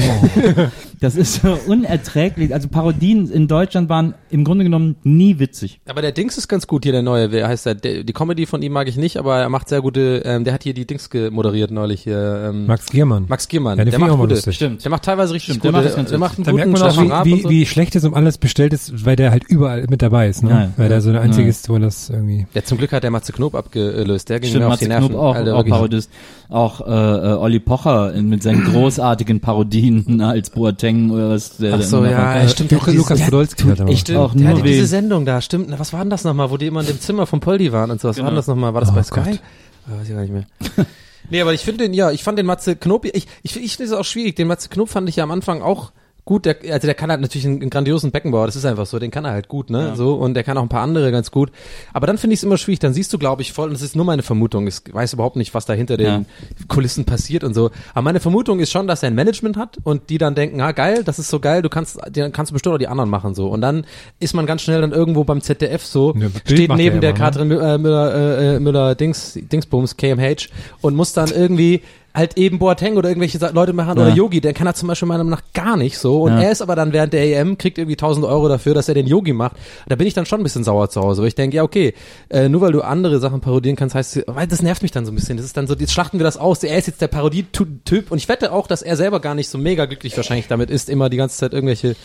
Das 0.99 1.15
ist 1.15 1.41
so 1.41 1.57
unerträglich. 1.67 2.53
Also 2.53 2.67
Parodien 2.67 3.29
in 3.29 3.47
Deutschland 3.47 3.89
waren 3.89 4.13
im 4.29 4.43
Grunde 4.43 4.63
genommen 4.63 4.95
nie 5.03 5.39
witzig. 5.39 5.81
Aber 5.85 6.01
der 6.01 6.11
Dings 6.11 6.37
ist 6.37 6.47
ganz 6.47 6.67
gut 6.67 6.83
hier, 6.83 6.91
der 6.93 7.01
neue. 7.01 7.31
Wer 7.31 7.47
heißt 7.47 7.65
der? 7.65 7.75
der 7.75 8.03
die 8.03 8.13
Comedy 8.23 8.45
von 8.45 8.61
ihm 8.61 8.71
mag 8.71 8.87
ich 8.87 8.95
nicht, 8.95 9.17
aber 9.17 9.37
er 9.39 9.49
macht 9.49 9.67
sehr 9.67 9.81
gute, 9.81 10.21
ähm, 10.23 10.45
der 10.45 10.53
hat 10.53 10.63
hier 10.63 10.73
die 10.73 10.87
Dings 10.87 11.09
gemoderiert 11.09 11.71
neulich 11.71 12.03
hier. 12.03 12.45
Ähm, 12.51 12.67
Max 12.67 12.85
Giermann. 12.85 13.25
Max 13.27 13.49
Giermann. 13.49 13.77
Ja, 13.77 13.83
der 13.83 13.99
macht 13.99 14.15
gute. 14.17 14.35
lustig. 14.35 14.55
Stimmt. 14.55 14.83
Der 14.83 14.91
macht 14.91 15.03
teilweise 15.03 15.33
richtig 15.33 15.55
Stimmt, 15.55 15.65
der 15.65 15.71
gute. 15.71 15.77
macht 15.81 15.89
das 15.89 15.95
ganz 15.97 16.09
der 16.09 16.19
macht 16.19 16.37
einen 16.37 16.45
Da 16.45 16.53
merkt 16.53 16.71
guten 16.71 16.81
man 17.01 17.11
auch, 17.11 17.25
wie, 17.25 17.33
wie, 17.35 17.41
so. 17.41 17.49
wie 17.49 17.65
schlecht 17.65 17.95
es 17.97 18.05
um 18.05 18.13
alles 18.13 18.37
bestellt 18.37 18.71
ist, 18.71 19.05
weil 19.05 19.17
der 19.17 19.31
halt 19.31 19.43
überall 19.43 19.85
mit 19.89 20.01
dabei 20.01 20.29
ist, 20.29 20.41
ne? 20.43 20.49
Ja, 20.49 20.69
weil 20.77 20.87
der 20.87 21.01
so 21.01 21.11
der 21.11 21.19
einzige 21.21 21.43
Ja. 21.43 21.49
ist, 21.49 21.67
wo 21.67 21.77
das 21.77 22.09
irgendwie. 22.09 22.47
Ja, 22.53 22.63
zum 22.63 22.77
Glück 22.77 22.93
hat 22.93 23.03
der 23.03 23.11
Matze 23.11 23.33
Knob 23.33 23.55
abgelöst. 23.55 24.29
Der 24.29 24.39
ging 24.39 24.49
Stimmt, 24.51 24.65
mir 24.65 24.71
auf 24.71 24.79
die 24.79 24.85
Matze 24.85 24.99
Nerven. 25.01 25.09
Knob 25.09 25.21
auch, 25.21 25.35
Alter, 25.35 25.55
auch. 25.57 25.65
Parodist. 25.65 26.09
Auch 26.49 26.81
äh, 26.87 26.91
äh, 26.91 27.33
Olli 27.35 27.59
Pocher 27.59 28.13
in, 28.13 28.29
mit 28.29 28.41
seinen 28.43 28.63
großartigen 28.71 29.41
Parodien 29.41 30.21
als 30.21 30.49
Boateng 30.51 31.11
oder 31.11 31.31
was. 31.31 31.57
Der 31.57 31.73
Ach 31.73 31.77
der 31.79 31.87
so, 31.87 32.05
ja, 32.05 32.17
macht. 32.17 32.35
ja, 32.37 32.47
stimmt. 32.47 32.71
Lukas, 32.71 33.17
der 33.17 33.25
Podolski 33.25 33.63
hat 33.63 33.81
Auch 34.15 34.33
der 34.33 34.47
hatte 34.47 34.61
diese. 34.61 34.85
Sendung 34.85 35.25
da, 35.25 35.41
stimmt. 35.41 35.67
Was 35.77 35.91
war 35.91 36.01
denn 36.01 36.09
das 36.09 36.23
nochmal, 36.23 36.49
wo 36.51 36.57
die 36.57 36.67
immer 36.67 36.81
in 36.81 36.87
dem 36.87 36.99
Zimmer 37.01 37.25
von 37.25 37.39
Poldi 37.39 37.71
waren 37.71 37.91
und 37.91 37.99
so? 37.99 38.12
Was 38.17 38.23
war 38.23 38.31
denn 38.31 38.35
das 38.35 38.47
nochmal? 38.47 38.73
War 38.73 38.81
das 38.81 38.91
Oh 38.91 38.93
bei 38.93 39.03
Sky? 39.03 39.31
Gott. 39.31 39.39
Ah, 39.87 39.99
weiß 39.99 40.07
ich 40.09 40.13
gar 40.13 40.21
nicht 40.21 40.33
mehr. 40.33 40.45
nee, 41.29 41.41
aber 41.41 41.53
ich 41.53 41.61
finde 41.61 41.85
den, 41.85 41.93
ja, 41.93 42.11
ich 42.11 42.23
fand 42.23 42.37
den 42.39 42.45
Matze 42.45 42.75
Knob, 42.75 43.05
ich, 43.05 43.27
ich, 43.43 43.57
ich 43.57 43.77
finde 43.77 43.91
es 43.93 43.97
auch 43.97 44.05
schwierig. 44.05 44.35
Den 44.35 44.47
Matze 44.47 44.69
Knob 44.69 44.89
fand 44.89 45.09
ich 45.09 45.17
ja 45.17 45.23
am 45.23 45.31
Anfang 45.31 45.61
auch 45.61 45.91
gut. 46.25 46.45
Der, 46.45 46.57
also 46.71 46.87
der 46.87 46.93
kann 46.95 47.09
halt 47.09 47.21
natürlich 47.21 47.45
einen, 47.45 47.61
einen 47.61 47.69
grandiosen 47.69 48.11
Beckenbauer, 48.11 48.45
das 48.45 48.55
ist 48.55 48.65
einfach 48.65 48.85
so, 48.85 48.99
den 48.99 49.11
kann 49.11 49.25
er 49.25 49.31
halt 49.31 49.47
gut, 49.47 49.69
ne? 49.69 49.93
So, 49.95 50.13
und 50.15 50.33
der 50.33 50.43
kann 50.43 50.57
auch 50.57 50.61
ein 50.61 50.69
paar 50.69 50.81
andere 50.81 51.11
ganz 51.11 51.31
gut. 51.31 51.51
Aber 51.93 52.07
dann 52.07 52.17
finde 52.17 52.33
ich 52.33 52.39
es 52.39 52.43
immer 52.43 52.57
schwierig, 52.57 52.79
dann 52.79 52.93
siehst 52.93 53.11
du, 53.13 53.17
glaube 53.17 53.41
ich, 53.41 53.53
voll, 53.53 53.67
und 53.67 53.73
das 53.73 53.81
ist 53.81 53.95
nur 53.95 54.05
meine 54.05 54.23
Vermutung, 54.23 54.67
ich 54.67 54.77
weiß 54.91 55.13
überhaupt 55.13 55.35
nicht, 55.35 55.53
was 55.53 55.65
da 55.65 55.73
hinter 55.73 55.97
den 55.97 56.05
Ja. 56.05 56.23
Kulissen 56.67 57.05
passiert 57.05 57.43
und 57.43 57.53
so. 57.53 57.71
Aber 57.93 58.03
meine 58.03 58.19
Vermutung 58.19 58.59
ist 58.59 58.71
schon, 58.71 58.87
dass 58.87 59.03
er 59.03 59.07
ein 59.07 59.15
Management 59.15 59.57
hat 59.57 59.77
und 59.83 60.09
die 60.09 60.17
dann 60.17 60.35
denken, 60.35 60.61
ah 60.61 60.71
geil, 60.71 61.03
das 61.03 61.19
ist 61.19 61.29
so 61.29 61.39
geil, 61.39 61.61
du 61.61 61.69
kannst, 61.69 61.99
dann 62.11 62.31
kannst 62.31 62.51
du 62.51 62.53
bestimmt 62.53 62.75
auch 62.75 62.79
die 62.79 62.87
anderen 62.87 63.09
machen 63.09 63.35
so. 63.35 63.47
Und 63.49 63.61
dann 63.61 63.85
ist 64.19 64.33
man 64.33 64.45
ganz 64.45 64.61
schnell 64.61 64.81
dann 64.81 64.91
irgendwo 64.91 65.23
beim 65.23 65.41
ZDF 65.41 65.85
so, 65.85 66.13
Ja, 66.17 66.27
steht 66.45 66.73
neben 66.73 66.95
er 66.95 67.01
der 67.01 67.09
immer, 67.11 67.19
ne? 67.19 67.25
Katrin 67.25 67.51
äh, 67.51 67.77
Müller, 67.77 68.13
äh, 68.15 68.55
äh, 68.55 68.59
Müller 68.59 68.95
Dings, 68.95 69.33
Dingsbums, 69.41 69.97
KMH 69.97 70.47
und 70.81 70.95
muss 70.95 71.13
dann 71.13 71.29
irgendwie 71.31 71.81
halt 72.15 72.37
eben 72.37 72.59
Boateng 72.59 72.95
oder 72.97 73.09
irgendwelche 73.09 73.39
Leute 73.53 73.73
machen 73.73 73.97
Ja. 73.97 74.05
oder 74.05 74.13
Yogi, 74.13 74.39
der 74.39 74.53
kann 74.53 74.67
er 74.67 74.75
zum 74.75 74.87
Beispiel 74.87 75.07
meiner 75.07 75.23
Meinung 75.23 75.39
nach 75.39 75.53
gar 75.53 75.77
nicht 75.77 75.97
so 75.97 76.21
und 76.23 76.33
Ja. 76.33 76.41
er 76.43 76.51
ist 76.51 76.61
aber 76.61 76.75
dann 76.75 76.93
während 76.93 77.11
der 77.13 77.23
EM, 77.25 77.57
kriegt 77.57 77.77
irgendwie 77.79 77.95
1000 77.97 78.25
Euro 78.25 78.47
dafür, 78.47 78.73
dass 78.75 78.87
er 78.87 78.93
den 78.93 79.07
Yogi 79.07 79.33
macht. 79.33 79.55
Da 79.87 79.95
bin 79.95 80.05
ich 80.05 80.13
dann 80.13 80.25
schon 80.27 80.39
ein 80.39 80.43
bisschen 80.43 80.63
sauer 80.63 80.89
zu 80.89 81.01
Hause, 81.01 81.21
weil 81.21 81.29
ich 81.29 81.35
denke, 81.35 81.57
ja 81.57 81.63
okay, 81.63 81.93
äh, 82.29 82.49
nur 82.49 82.61
weil 82.61 82.71
du 82.71 82.81
andere 82.81 83.19
Sachen 83.19 83.41
parodieren 83.41 83.75
kannst, 83.75 83.95
heißt, 83.95 84.23
weil 84.27 84.45
das 84.47 84.61
nervt 84.61 84.83
mich 84.83 84.91
dann 84.91 85.05
so 85.05 85.11
ein 85.11 85.15
bisschen. 85.15 85.37
Das 85.37 85.45
ist 85.45 85.57
dann 85.57 85.65
so, 85.65 85.73
jetzt 85.75 85.91
schlachten 85.91 86.19
wir 86.19 86.23
das 86.23 86.37
aus, 86.37 86.63
er 86.63 86.77
ist 86.77 86.85
jetzt 86.87 87.01
der 87.01 87.07
Parodie-Typ 87.07 88.11
und 88.11 88.17
ich 88.19 88.29
wette 88.29 88.51
auch, 88.51 88.67
dass 88.67 88.81
er 88.83 88.95
selber 88.95 89.19
gar 89.19 89.33
nicht 89.35 89.49
so 89.49 89.57
mega 89.57 89.85
glücklich 89.85 90.15
wahrscheinlich 90.15 90.47
damit 90.47 90.69
ist, 90.69 90.89
immer 90.89 91.09
die 91.09 91.17
ganze 91.17 91.37
Zeit 91.37 91.53
irgendwelche 91.53 91.95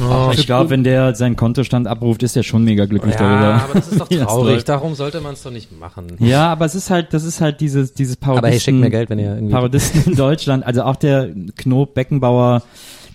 Ach, 0.00 0.32
ich 0.34 0.46
glaube, 0.46 0.70
wenn 0.70 0.82
der 0.84 1.14
seinen 1.14 1.36
Kontostand 1.36 1.86
abruft, 1.86 2.22
ist 2.22 2.36
er 2.36 2.42
schon 2.42 2.64
mega 2.64 2.86
glücklich 2.86 3.14
ja, 3.14 3.20
darüber. 3.20 3.64
aber 3.64 3.74
das 3.74 3.88
ist 3.88 4.00
doch 4.00 4.08
das 4.10 4.20
traurig, 4.20 4.64
darum 4.64 4.94
sollte 4.94 5.20
man 5.20 5.34
es 5.34 5.42
doch 5.42 5.50
nicht 5.50 5.78
machen. 5.78 6.06
Ja, 6.18 6.50
aber 6.50 6.64
es 6.64 6.74
ist 6.74 6.90
halt, 6.90 7.12
das 7.14 7.24
ist 7.24 7.40
halt 7.40 7.60
dieses, 7.60 7.94
dieses 7.94 8.16
Parodisten. 8.16 8.44
Aber 8.44 8.52
hey, 8.52 8.60
schickt 8.60 8.78
mir 8.78 8.90
Geld, 8.90 9.10
wenn 9.10 9.18
ihr 9.18 9.34
irgendwie 9.34 9.52
Parodisten 9.52 10.04
in 10.04 10.16
Deutschland, 10.16 10.66
also 10.66 10.82
auch 10.82 10.96
der 10.96 11.30
Knob 11.56 11.94
Beckenbauer, 11.94 12.62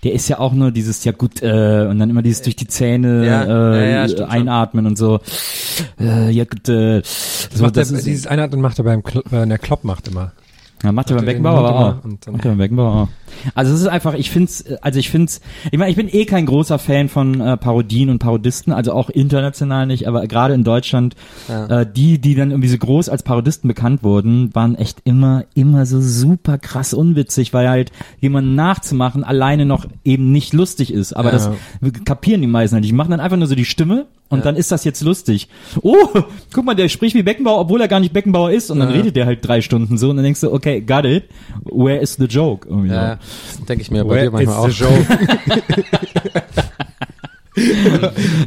der 0.02 0.12
ist 0.14 0.28
ja 0.28 0.38
auch 0.38 0.52
nur 0.52 0.70
dieses, 0.70 1.04
ja 1.04 1.12
gut, 1.12 1.42
äh, 1.42 1.86
und 1.88 1.98
dann 1.98 2.08
immer 2.08 2.22
dieses 2.22 2.42
durch 2.42 2.56
die 2.56 2.66
Zähne 2.66 3.26
Ja, 3.26 3.44
äh, 3.74 3.92
ja, 3.92 4.06
ja, 4.06 4.26
einatmen 4.26 4.86
und 4.86 4.96
so. 4.96 5.20
Äh, 6.00 6.30
ja 6.30 6.44
gut, 6.44 6.68
äh, 6.68 7.02
so, 7.04 7.62
macht 7.62 7.76
das 7.76 7.88
der, 7.88 7.98
ist, 7.98 8.06
dieses 8.06 8.26
eine 8.26 8.48
macht 8.56 8.78
er 8.78 8.84
beim 8.84 9.02
Kl 9.02 9.22
äh, 9.30 9.46
der 9.46 9.58
Klopp 9.58 9.84
macht 9.84 10.08
immer. 10.08 10.32
ja, 10.82 10.92
macht 10.92 11.10
er 11.10 11.16
beim 11.16 11.26
Beckenbauer 11.26 11.70
auch. 11.70 12.04
Macht 12.04 12.26
er 12.26 12.32
beim 12.50 12.58
Beckenbauer 12.58 13.02
auch. 13.02 13.08
Also 13.54 13.72
es 13.74 13.80
ist 13.80 13.86
einfach, 13.86 14.14
ich 14.14 14.30
find's, 14.30 14.64
also 14.82 14.98
ich 14.98 15.10
find's, 15.10 15.40
ich 15.70 15.78
meine, 15.78 15.90
ich 15.90 15.96
bin 15.96 16.08
eh 16.10 16.24
kein 16.24 16.46
großer 16.46 16.78
Fan 16.78 17.08
von 17.08 17.40
äh, 17.40 17.56
Parodien 17.56 18.10
und 18.10 18.18
Parodisten, 18.18 18.72
also 18.72 18.92
auch 18.92 19.10
international 19.10 19.86
nicht, 19.86 20.06
aber 20.08 20.26
gerade 20.26 20.54
in 20.54 20.64
Deutschland, 20.64 21.14
Ja. 21.48 21.80
äh, 21.82 21.86
die, 21.90 22.20
die 22.20 22.34
dann 22.34 22.50
irgendwie 22.50 22.68
so 22.68 22.78
groß 22.78 23.08
als 23.08 23.22
Parodisten 23.22 23.68
bekannt 23.68 24.02
wurden, 24.02 24.54
waren 24.54 24.74
echt 24.74 24.98
immer, 25.04 25.44
immer 25.54 25.86
so 25.86 26.00
super 26.00 26.58
krass 26.58 26.94
unwitzig, 26.94 27.52
weil 27.52 27.68
halt 27.68 27.92
jemanden 28.20 28.54
nachzumachen 28.54 29.24
alleine 29.24 29.66
noch 29.66 29.86
eben 30.04 30.32
nicht 30.32 30.52
lustig 30.52 30.92
ist. 30.92 31.12
Aber 31.12 31.32
Ja. 31.32 31.36
das 31.36 31.50
kapieren 32.04 32.40
die 32.40 32.46
meisten 32.46 32.74
halt 32.74 32.82
nicht. 32.82 32.90
Die 32.90 32.96
machen 32.96 33.10
dann 33.10 33.20
einfach 33.20 33.36
nur 33.36 33.46
so 33.46 33.54
die 33.54 33.64
Stimme 33.64 34.06
und 34.28 34.38
Ja. 34.40 34.44
dann 34.44 34.56
ist 34.56 34.70
das 34.72 34.84
jetzt 34.84 35.00
lustig. 35.02 35.48
Oh, 35.82 35.96
guck 36.52 36.64
mal, 36.64 36.74
der 36.74 36.88
spricht 36.88 37.14
wie 37.16 37.22
Beckenbauer, 37.22 37.60
obwohl 37.60 37.80
er 37.80 37.88
gar 37.88 38.00
nicht 38.00 38.12
Beckenbauer 38.12 38.50
ist 38.50 38.70
und 38.70 38.78
dann 38.78 38.90
Ja. 38.90 38.96
redet 38.96 39.16
der 39.16 39.26
halt 39.26 39.46
drei 39.46 39.60
Stunden 39.60 39.98
so 39.98 40.10
und 40.10 40.16
dann 40.16 40.24
denkst 40.24 40.40
du, 40.40 40.52
okay, 40.52 40.80
got 40.80 41.04
it. 41.04 41.24
Where 41.64 41.98
is 41.98 42.14
the 42.14 42.24
joke? 42.26 42.68
Ja. 42.86 43.18
Denke 43.68 43.82
ich 43.82 43.90
mir 43.90 44.04
bei 44.04 44.22
dir 44.22 44.30
manchmal 44.30 44.56
auch. 44.56 44.70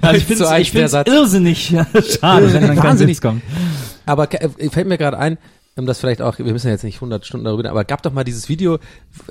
Also 0.01 0.17
ich 0.17 0.23
finde 0.25 0.45
find's 0.71 0.91
Satz. 0.91 1.07
irrsinnig 1.07 1.75
schade, 2.19 2.53
wenn 2.53 2.62
dann 2.62 2.75
kein 2.75 2.83
Wahnsinnig. 2.83 3.17
Witz 3.17 3.21
kommt. 3.21 3.43
Aber 4.05 4.31
äh, 4.33 4.69
fällt 4.69 4.88
mir 4.88 4.97
gerade 4.97 5.17
ein, 5.17 5.38
um 5.75 5.86
das 5.88 5.99
vielleicht 5.99 6.21
auch, 6.21 6.38
wir 6.38 6.45
müssen 6.51 6.67
ja 6.67 6.73
jetzt 6.73 6.83
nicht 6.83 6.95
100 6.97 7.25
Stunden 7.25 7.45
darüber 7.45 7.59
reden, 7.63 7.71
aber 7.71 7.83
gab 7.83 8.03
doch 8.03 8.13
mal 8.13 8.23
dieses 8.23 8.47
Video. 8.47 8.77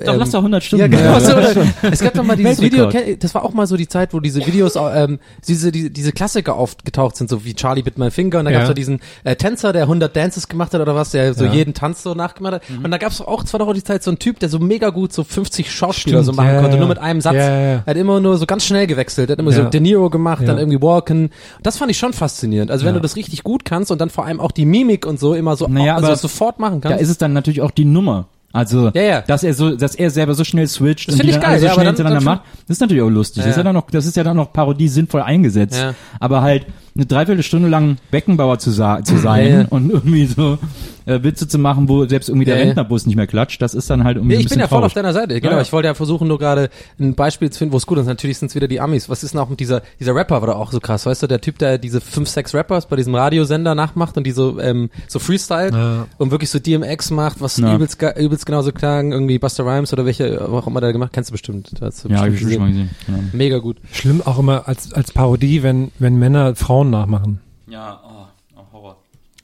Doch, 0.03 0.15
lass 0.17 0.31
doch 0.31 0.39
100 0.39 0.61
Ja, 0.61 0.67
Stunden. 0.67 0.91
genau. 0.91 1.03
Ja, 1.03 1.19
so, 1.21 1.31
ja, 1.39 1.51
oder? 1.51 1.65
es 1.91 1.99
gab 2.01 2.13
doch 2.13 2.23
mal 2.23 2.35
dieses 2.35 2.59
Video, 2.61 2.89
das 3.17 3.33
war 3.33 3.43
auch 3.43 3.53
mal 3.53 3.65
so 3.65 3.77
die 3.77 3.87
Zeit, 3.87 4.13
wo 4.13 4.19
diese 4.19 4.45
Videos, 4.45 4.75
ähm, 4.75 5.19
diese, 5.47 5.71
diese, 5.71 5.89
diese 5.89 6.11
Klassiker 6.11 6.55
aufgetaucht 6.55 7.15
sind, 7.15 7.29
so 7.29 7.45
wie 7.45 7.53
Charlie 7.53 7.81
Bit 7.81 7.97
My 7.97 8.11
Finger, 8.11 8.39
und 8.39 8.45
da 8.45 8.51
Ja. 8.51 8.57
gab's 8.57 8.67
so 8.67 8.73
diesen 8.73 8.99
äh, 9.23 9.35
Tänzer, 9.37 9.71
der 9.71 9.83
100 9.83 10.13
Dances 10.15 10.49
gemacht 10.49 10.73
hat 10.73 10.81
oder 10.81 10.95
was, 10.95 11.11
der 11.11 11.33
so 11.33 11.45
Ja. 11.45 11.53
jeden 11.53 11.73
Tanz 11.73 12.03
so 12.03 12.13
nachgemacht 12.13 12.55
hat. 12.55 12.69
Mhm. 12.69 12.83
Und 12.85 12.91
da 12.91 12.97
gab's 12.97 13.21
auch, 13.21 13.43
zwar 13.45 13.59
doch 13.59 13.67
auch 13.69 13.73
die 13.73 13.83
Zeit, 13.83 14.03
so 14.03 14.11
ein 14.11 14.19
Typ, 14.19 14.39
der 14.39 14.49
so 14.49 14.59
mega 14.59 14.89
gut 14.89 15.13
so 15.13 15.23
50 15.23 15.71
Schauspieler 15.71 16.23
Stimmt, 16.23 16.25
so 16.25 16.41
machen 16.41 16.53
ja, 16.55 16.61
konnte, 16.61 16.77
nur 16.77 16.87
mit 16.89 16.97
einem 16.99 17.21
Satz. 17.21 17.35
Er 17.35 17.83
hat 17.85 17.95
immer 17.97 18.19
nur 18.19 18.37
so 18.37 18.45
ganz 18.45 18.65
schnell 18.65 18.85
gewechselt, 18.87 19.29
er 19.29 19.33
hat 19.33 19.39
immer 19.39 19.51
so 19.53 19.63
De 19.63 19.79
Niro 19.79 20.09
gemacht, 20.09 20.45
dann 20.45 20.57
irgendwie 20.57 20.81
Walken. 20.81 21.29
Das 21.61 21.77
fand 21.77 21.89
ich 21.89 21.97
schon 21.97 22.11
faszinierend. 22.11 22.69
Also 22.69 22.85
wenn 22.85 22.95
du 22.95 22.99
das 22.99 23.15
richtig 23.15 23.43
gut 23.43 23.63
kannst 23.63 23.91
und 23.91 24.01
dann 24.01 24.09
vor 24.09 24.25
allem 24.25 24.41
auch 24.41 24.51
die 24.51 24.65
Mimik 24.65 25.05
und 25.05 25.19
so 25.21 25.33
immer 25.33 25.55
so, 25.55 25.67
Naja, 25.67 25.95
also 25.95 26.07
aber 26.07 26.32
sofort 26.33 26.59
machen 26.59 26.81
Da 26.81 26.89
kannst. 26.89 27.03
ist 27.03 27.09
es 27.09 27.17
dann 27.17 27.33
natürlich 27.33 27.61
auch 27.61 27.71
die 27.71 27.85
Nummer. 27.85 28.25
Also, 28.55 28.91
Ja, 28.93 29.01
ja. 29.01 29.21
dass 29.21 29.43
er 29.43 29.55
so, 29.55 29.75
dass 29.75 29.95
er 29.95 30.11
selber 30.11 30.35
so 30.35 30.43
schnell 30.43 30.67
switcht 30.67 31.07
Das 31.07 31.15
und 31.15 31.25
die 31.25 31.31
dann 31.31 31.41
alle 31.41 31.59
so 31.59 31.65
ja, 31.65 31.73
schnell 31.73 31.85
dann- 31.85 31.95
hintereinander 31.95 32.23
macht, 32.23 32.41
das 32.67 32.75
ist 32.77 32.81
natürlich 32.81 33.01
auch 33.01 33.09
lustig. 33.09 33.41
Das 33.43 33.49
ist 33.51 33.57
ja 33.57 33.63
dann 33.63 33.73
noch, 33.73 33.89
das 33.89 34.05
ist 34.05 34.15
ja 34.15 34.23
dann 34.23 34.37
noch 34.37 34.53
Parodie 34.53 34.87
sinnvoll 34.89 35.23
eingesetzt. 35.23 35.83
Aber 36.19 36.41
halt, 36.43 36.67
eine 36.95 37.05
Dreiviertelstunde 37.05 37.69
lang 37.69 37.97
Beckenbauer 38.11 38.59
zu, 38.59 38.71
zu 38.71 39.17
sein 39.17 39.47
Ja, 39.49 39.59
ja. 39.61 39.65
und 39.69 39.89
irgendwie 39.91 40.25
so 40.27 40.57
äh, 41.05 41.21
Witze 41.23 41.47
zu 41.47 41.57
machen, 41.57 41.89
wo 41.89 42.05
selbst 42.05 42.29
irgendwie 42.29 42.45
der 42.45 42.55
Ja, 42.55 42.61
ja. 42.61 42.65
Rentnerbus 42.67 43.05
nicht 43.07 43.15
mehr 43.15 43.27
klatscht, 43.27 43.61
das 43.61 43.73
ist 43.73 43.89
dann 43.89 44.03
halt 44.03 44.17
irgendwie 44.17 44.33
Ja, 44.35 44.39
ein 44.39 44.41
ich 44.41 44.45
bin 44.45 44.49
bisschen 44.49 44.59
ja 44.61 44.67
voll 44.67 44.77
traurig. 44.79 44.85
auf 44.91 44.93
deiner 44.93 45.11
Seite. 45.13 45.41
Genau, 45.41 45.55
Ja. 45.55 45.61
ich 45.61 45.73
wollte 45.73 45.87
ja 45.87 45.95
versuchen, 45.95 46.27
nur 46.27 46.37
gerade 46.39 46.69
ein 46.99 47.15
Beispiel 47.15 47.49
zu 47.49 47.57
finden, 47.59 47.73
wo 47.73 47.77
es 47.77 47.87
gut 47.87 47.97
ist. 47.97 48.05
Natürlich 48.05 48.37
sind 48.37 48.49
es 48.49 48.55
wieder 48.55 48.67
die 48.67 48.79
Amis. 48.79 49.09
Was 49.09 49.23
ist 49.23 49.33
denn 49.33 49.41
auch 49.41 49.49
mit 49.49 49.59
dieser, 49.59 49.81
dieser 49.99 50.13
Rapper 50.15 50.39
war 50.41 50.47
doch 50.47 50.55
auch 50.57 50.71
so 50.71 50.79
krass, 50.79 51.05
weißt 51.05 51.23
du, 51.23 51.27
der 51.27 51.41
Typ, 51.41 51.57
der 51.57 51.77
diese 51.79 51.99
fünf, 51.99 52.29
sechs 52.29 52.53
Rappers 52.53 52.85
bei 52.87 52.95
diesem 52.95 53.15
Radiosender 53.15 53.73
nachmacht 53.75 54.15
und 54.17 54.25
die 54.25 54.31
so, 54.31 54.59
ähm, 54.61 54.89
so 55.07 55.17
freestylt 55.19 55.73
Ja. 55.73 56.05
und 56.19 56.31
wirklich 56.31 56.51
so 56.51 56.59
DMX 56.59 57.09
macht, 57.11 57.41
was 57.41 57.57
Ja. 57.57 57.73
übelst, 57.75 57.97
übelst 58.17 58.45
genauso 58.45 58.71
klang, 58.71 59.11
irgendwie 59.11 59.39
Buster 59.39 59.65
Rhymes 59.65 59.91
oder 59.93 60.05
welche, 60.05 60.47
auch 60.47 60.67
immer 60.67 60.79
der 60.79 60.93
gemacht, 60.93 61.11
kennst 61.11 61.31
du 61.31 61.33
bestimmt. 61.33 61.71
Ja, 61.81 61.87
hab 62.17 62.27
ich 62.27 62.31
bestimmt 62.33 62.53
schon 62.53 62.61
mal 62.61 62.69
gesehen. 62.69 62.89
Mega 63.33 63.57
gut. 63.57 63.77
Schlimm 63.91 64.21
auch 64.23 64.37
immer 64.39 64.67
als, 64.67 64.93
als 64.93 65.11
Parodie, 65.11 65.63
wenn, 65.63 65.91
wenn 65.99 66.17
Männer 66.17 66.55
Frauen 66.55 66.82
nachmachen. 66.89 67.41
Ja, 67.67 68.01
oh, 68.05 68.27
oh, 68.57 68.73
Horror. 68.73 68.97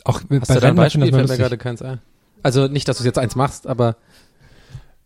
Auch 0.06 0.22
Hast 0.22 0.50
du 0.56 0.60
da 0.60 0.68
ein 0.68 0.76
Beispiel? 0.76 1.12
Fällt 1.12 1.30
mir 1.30 1.38
gerade 1.38 1.58
keins 1.58 1.82
ein. 1.82 2.00
Also 2.44 2.68
nicht, 2.68 2.88
dass 2.88 2.98
du 3.00 3.04
jetzt 3.04 3.20
eins 3.20 3.36
machst, 3.36 3.68
aber 3.68 3.96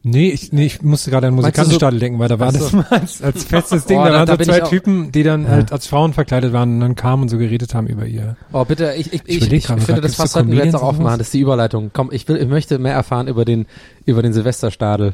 Nee, 0.06 0.32
ich, 0.32 0.52
nee, 0.52 0.65
ich 0.65 0.82
musste 0.82 1.12
gerade 1.12 1.28
an 1.28 1.34
du 1.34 1.41
so- 1.41 1.46
Musikantenstadel 1.48 1.98
denken, 1.98 2.19
weil 2.19 2.28
da 2.28 2.38
war 2.38 2.52
das 2.52 2.72
so. 2.72 2.78
mal 2.78 2.86
als, 2.89 3.22
als 3.22 3.46
festes 3.46 3.86
Ding, 3.86 3.98
Oh, 3.98 4.04
da, 4.04 4.12
waren 4.12 4.26
da 4.28 4.36
so 4.38 4.43
zwei 4.43 4.58
ich 4.58 4.63
Typen, 4.65 5.13
die 5.13 5.24
dann 5.24 5.48
halt 5.48 5.72
als 5.72 5.88
Frauen 5.88 6.12
verkleidet 6.12 6.52
waren 6.52 6.74
und 6.74 6.80
dann 6.82 6.96
kamen 6.96 7.24
und 7.24 7.30
so 7.30 7.38
geredet 7.38 7.74
haben 7.74 7.88
über 7.88 8.06
ihr. 8.06 8.36
Oh, 8.52 8.65
bitte, 8.65 8.93
ich, 8.98 9.13
ich, 9.13 9.22
ich, 9.26 9.50
ich, 9.50 9.63
gerade, 9.65 9.80
finde, 9.80 10.02
das 10.02 10.15
fast 10.15 10.34
sollten 10.34 10.52
wir 10.52 10.65
jetzt 10.65 10.76
auch 10.76 10.82
aufmachen. 10.82 11.19
Das 11.19 11.28
ist 11.28 11.34
die 11.34 11.39
Überleitung. 11.39 11.91
Komm, 11.93 12.10
ich 12.12 12.28
will, 12.28 12.36
ich 12.36 12.50
möchte 12.50 12.80
mehr 12.80 12.93
erfahren 12.93 13.30
über 13.30 13.46
den, 13.46 13.65
über 14.06 14.22
den 14.22 14.34
Silvesterstadel. 14.34 15.13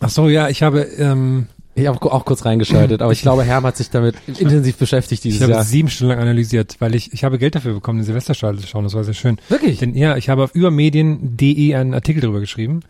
Ach 0.00 0.08
so, 0.08 0.30
ja, 0.30 0.48
ich 0.48 0.62
habe, 0.62 0.80
ähm, 0.80 1.48
Ich 1.76 1.86
habe 1.86 2.10
auch 2.10 2.24
kurz 2.24 2.46
reingeschaltet, 2.46 3.02
aber 3.02 3.12
ich 3.12 3.20
glaube, 3.20 3.44
Herm 3.44 3.64
hat 3.66 3.76
sich 3.76 3.90
damit 3.90 4.16
intensiv 4.26 4.76
beschäftigt 4.78 5.24
ich 5.24 5.32
dieses 5.32 5.42
habe 5.42 5.52
Jahr. 5.52 5.62
sieben 5.62 5.88
Stunden 5.90 6.12
lang 6.14 6.20
analysiert, 6.22 6.76
weil 6.78 6.94
ich, 6.94 7.12
ich 7.12 7.22
habe 7.22 7.38
Geld 7.38 7.54
dafür 7.54 7.74
bekommen, 7.74 7.98
den 7.98 8.06
Silvesterstadel 8.06 8.58
zu 8.60 8.66
schauen, 8.66 8.84
das 8.84 8.94
war 8.94 9.04
sehr 9.04 9.12
schön. 9.12 9.36
Wirklich? 9.50 9.78
Denn 9.78 9.94
ja, 9.94 10.16
ich 10.16 10.30
habe 10.30 10.42
auf 10.42 10.54
übermedien.de 10.54 11.74
einen 11.74 11.92
Artikel 11.92 12.22
drüber 12.22 12.40
geschrieben 12.40 12.80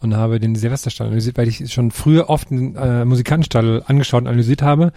und 0.00 0.16
habe 0.16 0.40
den 0.40 0.54
Silvesterstadel 0.56 1.10
analysiert, 1.10 1.36
weil 1.36 1.48
ich 1.48 1.70
schon 1.70 1.90
früher 1.90 2.30
oft 2.30 2.50
einen 2.50 2.76
äh, 2.76 3.04
Musikantenstadel 3.04 3.82
angeschaut 3.86 4.22
und 4.22 4.28
analysiert 4.28 4.62
habe. 4.62 4.92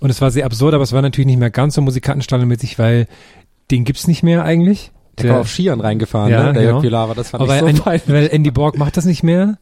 Und 0.00 0.10
es 0.10 0.20
war 0.20 0.32
sehr 0.32 0.44
absurd, 0.44 0.74
aber 0.74 0.82
es 0.82 0.92
war 0.92 1.00
natürlich 1.00 1.26
nicht 1.28 1.38
mehr 1.38 1.50
ganz 1.50 1.76
so 1.76 1.82
Musikantenstadelmäßig, 1.82 2.80
weil 2.80 3.06
den 3.70 3.84
gibt's 3.84 4.08
nicht 4.08 4.24
mehr 4.24 4.44
eigentlich. 4.44 4.90
Der 5.18 5.30
war 5.30 5.40
auf 5.40 5.48
Skiern 5.48 5.80
reingefahren, 5.80 6.30
Ja, 6.30 6.46
ne? 6.46 6.52
Der 6.52 6.62
genau. 6.62 6.72
Jörg 6.74 6.82
Pilawa, 6.82 7.14
das 7.14 7.30
fand 7.30 7.42
Aber 7.42 7.54
ich 7.54 7.76
so 7.76 7.84
ein, 7.84 8.00
weil 8.06 8.28
Andy 8.32 8.50
Borg 8.50 8.78
macht 8.78 8.96
das 8.96 9.04
nicht 9.04 9.22
mehr. 9.22 9.58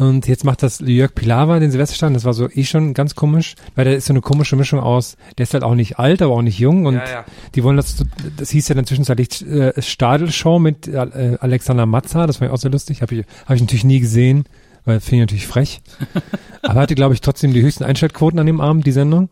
Und 0.00 0.26
jetzt 0.26 0.46
macht 0.46 0.62
das 0.62 0.78
Jörg 0.80 1.14
Pilawa, 1.14 1.58
den 1.58 1.70
Silvesterstadel. 1.70 2.14
Das 2.14 2.24
war 2.24 2.32
so 2.32 2.48
eh 2.48 2.64
schon 2.64 2.94
ganz 2.94 3.14
komisch, 3.14 3.54
weil 3.74 3.84
der 3.84 3.96
ist 3.96 4.06
so 4.06 4.14
eine 4.14 4.22
komische 4.22 4.56
Mischung 4.56 4.80
aus, 4.80 5.18
der 5.36 5.42
ist 5.42 5.52
halt 5.52 5.62
auch 5.62 5.74
nicht 5.74 5.98
alt, 5.98 6.22
aber 6.22 6.32
auch 6.32 6.40
nicht 6.40 6.58
jung. 6.58 6.86
Und 6.86 6.94
Ja, 6.94 7.04
ja. 7.04 7.24
die 7.54 7.62
wollen 7.62 7.76
das, 7.76 8.02
das 8.34 8.48
hieß 8.48 8.66
ja 8.68 8.74
dann 8.74 8.86
zwischenzeitlich 8.86 9.46
äh, 9.46 9.74
Stadelshow 9.82 10.58
mit 10.58 10.88
äh, 10.88 11.36
Alexander 11.38 11.84
Matza. 11.84 12.26
Das 12.26 12.38
fand 12.38 12.48
ich 12.48 12.54
auch 12.54 12.60
sehr 12.60 12.70
lustig. 12.70 13.02
Habe 13.02 13.14
ich, 13.14 13.26
hab 13.44 13.54
ich 13.54 13.60
natürlich 13.60 13.84
nie 13.84 14.00
gesehen, 14.00 14.44
weil 14.86 15.00
finde 15.00 15.16
ich 15.16 15.20
natürlich 15.20 15.46
frech. 15.46 15.82
aber 16.62 16.80
hatte, 16.80 16.94
glaube 16.94 17.12
ich, 17.12 17.20
trotzdem 17.20 17.52
die 17.52 17.60
höchsten 17.60 17.84
Einschaltquoten 17.84 18.38
an 18.38 18.46
dem 18.46 18.62
Abend, 18.62 18.86
die 18.86 18.92
Sendung. 18.92 19.28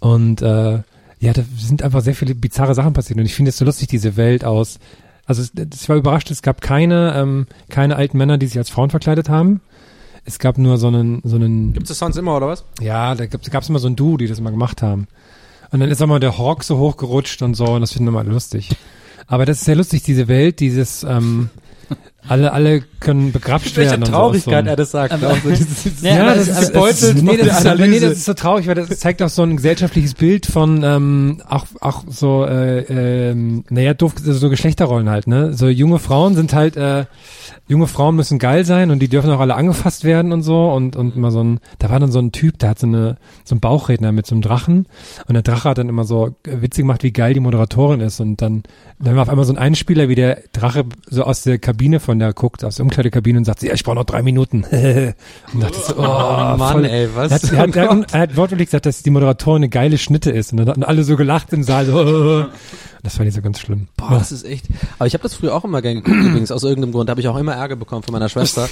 Und 0.00 0.40
äh, 0.40 0.78
ja, 1.20 1.32
da 1.34 1.42
sind 1.58 1.82
einfach 1.82 2.00
sehr 2.00 2.14
viele 2.14 2.34
bizarre 2.34 2.74
Sachen 2.74 2.94
passiert. 2.94 3.18
Und 3.18 3.26
ich 3.26 3.34
finde 3.34 3.50
es 3.50 3.58
so 3.58 3.66
lustig, 3.66 3.88
diese 3.88 4.16
Welt 4.16 4.42
aus. 4.42 4.78
Also 5.26 5.42
ich 5.42 5.88
war 5.90 5.96
überrascht, 5.96 6.30
es 6.30 6.40
gab 6.40 6.62
keine, 6.62 7.12
ähm, 7.14 7.46
keine 7.68 7.96
alten 7.96 8.16
Männer, 8.16 8.38
die 8.38 8.46
sich 8.46 8.56
als 8.56 8.70
Frauen 8.70 8.88
verkleidet 8.88 9.28
haben. 9.28 9.60
Es 10.28 10.38
gab 10.38 10.58
nur 10.58 10.76
so 10.76 10.88
einen, 10.88 11.22
so 11.24 11.36
einen, 11.36 11.72
Gibt's 11.72 11.88
das 11.88 11.98
sonst 11.98 12.18
immer, 12.18 12.36
oder 12.36 12.48
was? 12.48 12.62
ja, 12.82 13.14
da 13.14 13.24
gab 13.24 13.62
es 13.62 13.68
immer 13.70 13.78
so 13.78 13.88
ein 13.88 13.96
Duo, 13.96 14.18
die 14.18 14.26
das 14.26 14.38
immer 14.38 14.50
gemacht 14.50 14.82
haben. 14.82 15.08
Und 15.70 15.80
dann 15.80 15.90
ist 15.90 16.02
auch 16.02 16.06
mal 16.06 16.20
der 16.20 16.30
Rock 16.30 16.64
so 16.64 16.76
hochgerutscht 16.76 17.40
und 17.40 17.54
so, 17.54 17.64
und 17.64 17.80
das 17.80 17.92
finden 17.92 18.08
wir 18.08 18.12
mal 18.12 18.28
lustig. 18.28 18.68
Aber 19.26 19.46
das 19.46 19.60
ist 19.60 19.64
sehr 19.64 19.76
lustig, 19.76 20.02
diese 20.02 20.28
Welt, 20.28 20.60
dieses, 20.60 21.02
ähm, 21.02 21.48
alle, 22.28 22.52
alle 22.52 22.82
können 23.00 23.32
begrapscht 23.32 23.76
werden. 23.76 24.02
und 24.02 24.06
so. 24.06 24.14
so. 24.66 24.70
er 24.70 24.76
das 24.76 24.90
sagt. 24.90 25.12
Auch 25.12 25.36
so 25.42 25.50
dieses, 25.50 26.02
Ja, 26.02 26.34
das 26.34 26.48
ist, 26.48 26.74
das 26.74 27.14
nee, 27.14 27.36
das 27.36 27.46
ist, 27.46 27.66
Analyse. 27.66 27.70
aber 27.70 27.86
nee, 27.86 28.00
das 28.00 28.12
ist 28.12 28.24
so 28.24 28.34
traurig, 28.34 28.66
weil 28.66 28.74
das 28.74 28.88
zeigt 28.98 29.22
auch 29.22 29.28
so 29.28 29.42
ein 29.42 29.56
gesellschaftliches 29.56 30.14
Bild 30.14 30.46
von 30.46 30.82
ähm, 30.84 31.42
auch 31.48 31.66
auch 31.80 32.04
so 32.08 32.44
äh, 32.44 33.30
ähm, 33.30 33.64
naja 33.68 33.94
doof 33.94 34.14
also 34.18 34.32
so 34.32 34.50
Geschlechterrollen 34.50 35.08
halt 35.08 35.26
ne 35.26 35.52
so 35.54 35.68
junge 35.68 35.98
Frauen 35.98 36.34
sind 36.34 36.52
halt 36.52 36.76
äh, 36.76 37.06
junge 37.66 37.86
Frauen 37.86 38.16
müssen 38.16 38.38
geil 38.38 38.64
sein 38.64 38.90
und 38.90 39.00
die 39.00 39.08
dürfen 39.08 39.30
auch 39.30 39.40
alle 39.40 39.54
angefasst 39.54 40.04
werden 40.04 40.32
und 40.32 40.42
so 40.42 40.72
und 40.72 40.96
und 40.96 41.16
mal 41.16 41.30
so 41.30 41.42
ein 41.42 41.60
da 41.78 41.90
war 41.90 42.00
dann 42.00 42.10
so 42.10 42.18
ein 42.18 42.32
Typ 42.32 42.58
der 42.58 42.70
hat 42.70 42.78
so 42.78 42.86
eine 42.86 43.16
so 43.44 43.54
ein 43.54 43.60
Bauchredner 43.60 44.12
mit 44.12 44.26
so 44.26 44.34
einem 44.34 44.42
Drachen 44.42 44.86
und 45.26 45.34
der 45.34 45.42
Drache 45.42 45.68
hat 45.70 45.78
dann 45.78 45.88
immer 45.88 46.04
so 46.04 46.36
witzig 46.44 46.82
gemacht 46.82 47.02
wie 47.02 47.12
geil 47.12 47.34
die 47.34 47.40
Moderatorin 47.40 48.00
ist 48.00 48.20
und 48.20 48.40
dann 48.42 48.62
dann 48.98 49.14
war 49.14 49.22
auf 49.22 49.28
einmal 49.28 49.44
so 49.44 49.52
ein 49.52 49.58
Einspieler 49.58 50.08
wie 50.08 50.14
der 50.14 50.42
Drache 50.52 50.84
so 51.08 51.24
aus 51.24 51.42
der 51.42 51.58
Kabine 51.58 52.00
von 52.00 52.17
der 52.18 52.32
guckt 52.32 52.64
aus 52.64 52.76
der 52.76 52.84
Umkleidekabine 52.84 53.38
und 53.38 53.44
sagt 53.44 53.62
ja 53.62 53.72
ich 53.74 53.84
brauche 53.84 53.96
noch 53.96 54.04
drei 54.04 54.22
Minuten 54.22 54.64
und 55.52 55.60
dachte 55.62 55.78
so, 55.78 55.94
oh, 55.96 56.02
Mann, 56.02 56.72
voll, 56.72 56.84
ey, 56.86 57.08
was? 57.14 57.30
er 57.30 57.34
hat, 57.36 57.52
er, 57.52 57.58
hat, 57.58 57.76
er, 57.76 57.90
hat, 57.90 58.06
er 58.14 58.20
hat 58.20 58.36
wortwörtlich 58.36 58.68
gesagt, 58.68 58.86
dass 58.86 59.02
die 59.02 59.10
Moderatorin 59.10 59.62
eine 59.62 59.68
geile 59.68 59.98
Schnitte 59.98 60.30
ist. 60.30 60.52
Und 60.52 60.58
dann 60.58 60.68
hatten 60.68 60.84
alle 60.84 61.04
so 61.04 61.16
gelacht 61.16 61.52
im 61.52 61.62
Saal. 61.62 61.86
So, 61.86 61.98
oh. 62.46 62.46
Das 63.02 63.16
fand 63.16 63.28
ich 63.28 63.34
so 63.34 63.42
ganz 63.42 63.60
schlimm. 63.60 63.86
Boah, 63.96 64.10
das 64.18 64.32
ist 64.32 64.44
echt. 64.44 64.66
Aber 64.98 65.06
ich 65.06 65.14
habe 65.14 65.22
das 65.22 65.34
früher 65.34 65.54
auch 65.54 65.64
immer 65.64 65.80
gern 65.82 66.02
geguckt, 66.02 66.16
übrigens, 66.16 66.50
aus 66.50 66.64
irgendeinem 66.64 66.92
Grund. 66.92 67.08
Da 67.08 67.12
habe 67.12 67.20
ich 67.20 67.28
auch 67.28 67.36
immer 67.36 67.54
Ärger 67.54 67.76
bekommen 67.76 68.02
von 68.02 68.12
meiner 68.12 68.28
Schwester. 68.28 68.68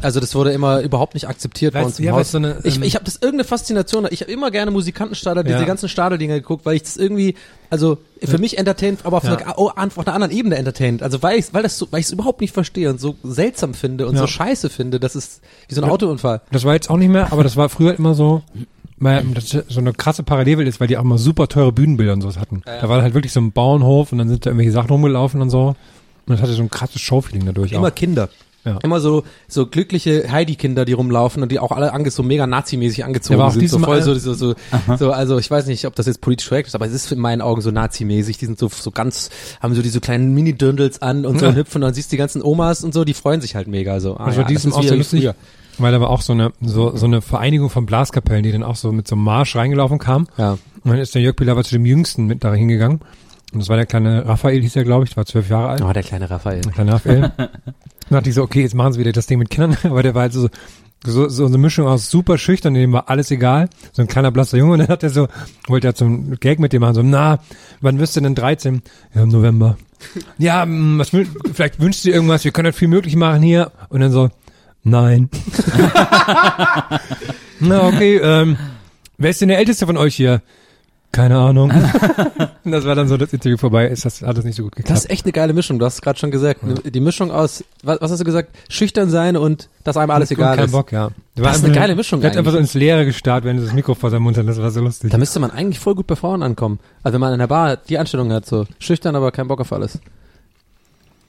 Also 0.00 0.18
das 0.18 0.34
wurde 0.34 0.52
immer 0.52 0.80
überhaupt 0.80 1.14
nicht 1.14 1.28
akzeptiert 1.28 1.74
bei 1.74 1.80
Weißt 1.80 1.86
uns 1.88 1.96
du, 1.96 2.02
im 2.02 2.06
ja, 2.06 2.12
Haus. 2.14 2.30
so 2.30 2.38
eine, 2.38 2.58
ich 2.64 2.76
ähm, 2.76 2.82
ich 2.82 2.94
habe 2.94 3.04
das 3.04 3.16
irgendeine 3.16 3.44
Faszination. 3.44 4.08
Ich 4.10 4.22
habe 4.22 4.32
immer 4.32 4.50
gerne 4.50 4.70
Musikantenstadel, 4.70 5.46
Ja. 5.46 5.56
diese 5.56 5.66
ganzen 5.66 5.88
Stadeldinger 5.90 6.34
geguckt, 6.36 6.64
weil 6.64 6.76
ich 6.76 6.84
das 6.84 6.96
irgendwie, 6.96 7.34
also 7.70 7.98
für 8.22 8.38
mich 8.38 8.58
entertaint, 8.58 9.00
aber 9.04 9.18
auf, 9.18 9.24
Ja. 9.24 9.36
einer, 9.36 9.58
oh, 9.58 9.70
auf 9.74 9.98
einer 9.98 10.14
anderen 10.14 10.32
Ebene 10.32 10.56
entertaint. 10.56 11.02
Also 11.02 11.22
weil 11.22 11.38
ich, 11.38 11.52
weil 11.52 11.62
das 11.62 11.78
so, 11.78 11.86
weil 11.90 12.00
ich 12.00 12.06
es 12.06 12.12
überhaupt 12.12 12.40
nicht 12.40 12.52
verstehe 12.52 12.90
und 12.90 13.00
so 13.00 13.16
seltsam 13.22 13.74
finde 13.74 14.06
und 14.06 14.14
Ja. 14.14 14.20
so 14.22 14.26
scheiße 14.26 14.70
finde, 14.70 14.98
das 15.00 15.16
ist 15.16 15.40
wie 15.68 15.74
so 15.74 15.80
ein 15.82 15.86
Ja. 15.86 15.92
Autounfall. 15.92 16.40
Das 16.52 16.64
war 16.64 16.74
jetzt 16.74 16.90
auch 16.90 16.96
nicht 16.96 17.10
mehr, 17.10 17.32
aber 17.32 17.42
das 17.42 17.56
war 17.56 17.68
früher 17.68 17.94
immer 17.98 18.14
so, 18.14 18.42
weil 18.98 19.22
das 19.34 19.50
so 19.50 19.80
eine 19.80 19.92
krasse 19.92 20.22
Parallelwelt 20.22 20.66
ist, 20.68 20.80
weil 20.80 20.88
die 20.88 20.96
auch 20.96 21.02
immer 21.02 21.18
super 21.18 21.48
teure 21.48 21.72
Bühnenbilder 21.72 22.14
und 22.14 22.22
sowas 22.22 22.38
hatten. 22.38 22.62
Da 22.64 22.88
war 22.88 23.02
halt 23.02 23.14
wirklich 23.14 23.32
so 23.32 23.40
ein 23.40 23.52
Bauernhof 23.52 24.12
und 24.12 24.18
dann 24.18 24.28
sind 24.28 24.46
da 24.46 24.50
irgendwelche 24.50 24.72
Sachen 24.72 24.88
rumgelaufen 24.90 25.42
und 25.42 25.50
so. 25.50 25.68
Und 26.28 26.32
das 26.34 26.40
hatte 26.40 26.52
so 26.54 26.62
ein 26.62 26.70
krasses 26.70 27.00
Showfeeling 27.02 27.46
dadurch 27.46 27.72
Immer 27.72 27.88
auch. 27.88 27.94
Kinder. 27.94 28.28
Ja. 28.66 28.78
Immer 28.82 29.00
so, 29.00 29.22
so 29.46 29.66
glückliche 29.66 30.30
Heidi-Kinder, 30.30 30.84
die 30.84 30.92
rumlaufen 30.92 31.42
und 31.42 31.52
die 31.52 31.58
auch 31.60 31.70
alle 31.72 31.92
ange 31.92 32.10
so 32.10 32.22
mega 32.22 32.46
nazimäßig 32.46 33.04
angezogen 33.04 33.38
Ja, 33.38 33.50
sind. 33.50 33.68
So 33.70 33.78
voll 33.78 34.02
so, 34.02 34.14
so, 34.16 34.34
so, 34.34 34.54
so, 34.98 35.12
also 35.12 35.38
ich 35.38 35.50
weiß 35.50 35.66
nicht, 35.66 35.86
ob 35.86 35.94
das 35.94 36.06
jetzt 36.06 36.20
politisch 36.20 36.48
korrekt 36.48 36.66
ist, 36.68 36.74
aber 36.74 36.84
es 36.86 36.92
ist 36.92 37.12
in 37.12 37.20
meinen 37.20 37.40
Augen 37.40 37.60
so 37.62 37.70
nazimäßig. 37.70 38.38
Die 38.38 38.46
sind 38.46 38.58
so, 38.58 38.68
so 38.68 38.90
ganz, 38.90 39.30
haben 39.60 39.74
so 39.74 39.82
diese 39.82 40.00
kleinen 40.00 40.34
Mini-Dirndls 40.34 41.00
an 41.00 41.24
und 41.24 41.38
so 41.38 41.46
Ja. 41.46 41.54
hüpfen 41.54 41.76
und 41.78 41.82
dann 41.82 41.94
siehst 41.94 42.10
du 42.10 42.16
die 42.16 42.18
ganzen 42.18 42.42
Omas 42.42 42.82
und 42.84 42.92
so, 42.92 43.04
die 43.04 43.14
freuen 43.14 43.40
sich 43.40 43.54
halt 43.54 43.68
mega 43.68 44.00
so. 44.00 44.16
Ah, 44.16 44.24
Also 44.26 44.40
ja, 44.40 44.46
diesem 44.46 44.72
das 44.72 44.80
auch 44.80 44.84
so 44.84 44.94
lustig, 44.96 45.30
weil 45.78 45.92
da 45.92 46.00
war 46.00 46.10
auch 46.10 46.22
so 46.22 46.32
eine, 46.32 46.52
so, 46.60 46.96
so 46.96 47.06
eine 47.06 47.20
Vereinigung 47.20 47.70
von 47.70 47.86
Blaskapellen, 47.86 48.42
die 48.42 48.50
dann 48.50 48.62
auch 48.64 48.76
so 48.76 48.90
mit 48.92 49.06
so 49.06 49.14
einem 49.14 49.24
Marsch 49.24 49.54
reingelaufen 49.54 49.98
kam. 49.98 50.26
Ja. 50.38 50.52
Und 50.52 50.90
dann 50.90 50.98
ist 50.98 51.14
der 51.14 51.22
Jörg 51.22 51.36
Pilawa 51.36 51.62
zu 51.64 51.74
dem 51.74 51.84
Jüngsten 51.86 52.26
mit 52.26 52.42
da 52.44 52.52
hingegangen. 52.54 53.00
Und 53.52 53.60
das 53.60 53.68
war 53.68 53.76
der 53.76 53.86
kleine 53.86 54.26
Raphael, 54.26 54.60
hieß 54.60 54.76
er, 54.76 54.84
glaube 54.84 55.04
ich, 55.04 55.10
der 55.10 55.18
war 55.18 55.26
zwölf 55.26 55.48
Jahre 55.48 55.68
alt. 55.68 55.82
Oh, 55.82 55.92
der 55.92 56.02
kleine 56.02 56.28
Raphael. 56.28 56.62
Der 56.62 56.72
kleine 56.72 56.94
Raphael. 56.94 57.20
Dann 58.08 58.18
dachte 58.18 58.28
ich 58.28 58.34
so, 58.34 58.42
okay, 58.42 58.62
jetzt 58.62 58.74
machen 58.74 58.92
sie 58.92 59.00
wieder 59.00 59.12
das 59.12 59.26
Ding 59.26 59.38
mit 59.38 59.50
Kindern, 59.50 59.76
aber 59.84 60.02
der 60.02 60.14
war 60.14 60.22
halt 60.22 60.32
so, 60.32 60.48
so, 61.04 61.28
so 61.28 61.46
eine 61.46 61.58
Mischung 61.58 61.86
aus 61.86 62.10
super 62.10 62.38
schüchtern, 62.38 62.74
dem 62.74 62.92
war 62.92 63.08
alles 63.08 63.30
egal, 63.30 63.68
so 63.92 64.02
ein 64.02 64.08
kleiner 64.08 64.30
blasser 64.30 64.58
Junge, 64.58 64.74
und 64.74 64.78
dann 64.80 64.88
hat 64.88 65.02
er 65.02 65.10
so, 65.10 65.28
wollte 65.66 65.88
er 65.88 65.94
so 65.94 66.04
ein 66.04 66.36
Gag 66.40 66.58
mit 66.58 66.72
dem 66.72 66.80
machen, 66.80 66.94
so, 66.94 67.02
na, 67.02 67.40
wann 67.80 67.98
wirst 67.98 68.16
du 68.16 68.20
denn 68.20 68.34
13? 68.34 68.82
Ja, 69.14 69.22
im 69.22 69.28
November. 69.28 69.76
Ja, 70.38 70.64
mm, 70.64 70.98
was 70.98 71.10
vielleicht 71.10 71.80
wünschst 71.80 72.04
du 72.04 72.08
dir 72.08 72.14
irgendwas, 72.14 72.44
wir 72.44 72.52
können 72.52 72.66
das 72.66 72.76
viel 72.76 72.88
möglich 72.88 73.16
machen 73.16 73.42
hier, 73.42 73.72
und 73.88 74.00
dann 74.00 74.12
so, 74.12 74.30
nein. 74.82 75.30
na, 77.60 77.86
okay, 77.86 78.20
ähm, 78.22 78.56
wer 79.18 79.30
ist 79.30 79.40
denn 79.40 79.48
der 79.48 79.58
Älteste 79.58 79.86
von 79.86 79.96
euch 79.96 80.14
hier? 80.14 80.42
Keine 81.16 81.38
Ahnung. 81.38 81.70
und 82.64 82.70
das 82.72 82.84
war 82.84 82.94
dann 82.94 83.08
so 83.08 83.16
das 83.16 83.32
Interview 83.32 83.56
vorbei, 83.56 83.88
ist 83.88 84.04
das, 84.04 84.20
hat 84.20 84.36
das 84.36 84.44
nicht 84.44 84.54
so 84.56 84.64
gut 84.64 84.76
geklappt. 84.76 84.90
Das 84.90 85.06
ist 85.06 85.10
echt 85.10 85.24
eine 85.24 85.32
geile 85.32 85.54
Mischung, 85.54 85.78
du 85.78 85.86
hast 85.86 85.94
es 85.94 86.02
gerade 86.02 86.18
schon 86.18 86.30
gesagt. 86.30 86.60
Die 86.84 87.00
Mischung 87.00 87.30
aus, 87.30 87.64
was, 87.82 88.02
was 88.02 88.10
hast 88.10 88.20
du 88.20 88.24
gesagt? 88.24 88.50
Schüchtern 88.68 89.08
sein 89.08 89.38
und 89.38 89.70
dass 89.82 89.96
einem 89.96 90.10
alles 90.10 90.30
Und 90.30 90.36
egal 90.36 90.56
kein 90.56 90.66
ist. 90.66 90.72
Bock, 90.72 90.92
ja. 90.92 91.08
Das 91.36 91.56
ist 91.56 91.64
eine 91.64 91.74
geile 91.74 91.96
Mischung 91.96 92.20
Der 92.20 92.30
hat 92.30 92.36
einfach 92.36 92.52
so 92.52 92.58
ins 92.58 92.74
Leere 92.74 93.06
gestarrt, 93.06 93.44
wenn 93.44 93.56
er 93.56 93.64
das 93.64 93.72
Mikro 93.72 93.94
vor 93.94 94.10
seinem 94.10 94.24
Mund 94.24 94.36
hat. 94.36 94.46
Das 94.46 94.60
war 94.60 94.70
so 94.70 94.82
lustig. 94.82 95.10
Da 95.10 95.16
müsste 95.16 95.40
man 95.40 95.50
eigentlich 95.50 95.78
voll 95.78 95.94
gut 95.94 96.06
bei 96.06 96.16
Frauen 96.16 96.42
ankommen. 96.42 96.80
Also 97.02 97.14
wenn 97.14 97.20
man 97.20 97.32
in 97.32 97.38
der 97.38 97.46
Bar 97.46 97.78
die 97.78 97.96
Anstellung 97.96 98.30
hat, 98.30 98.44
so 98.44 98.66
schüchtern, 98.78 99.16
aber 99.16 99.32
kein 99.32 99.48
Bock 99.48 99.60
auf 99.62 99.72
alles. 99.72 99.98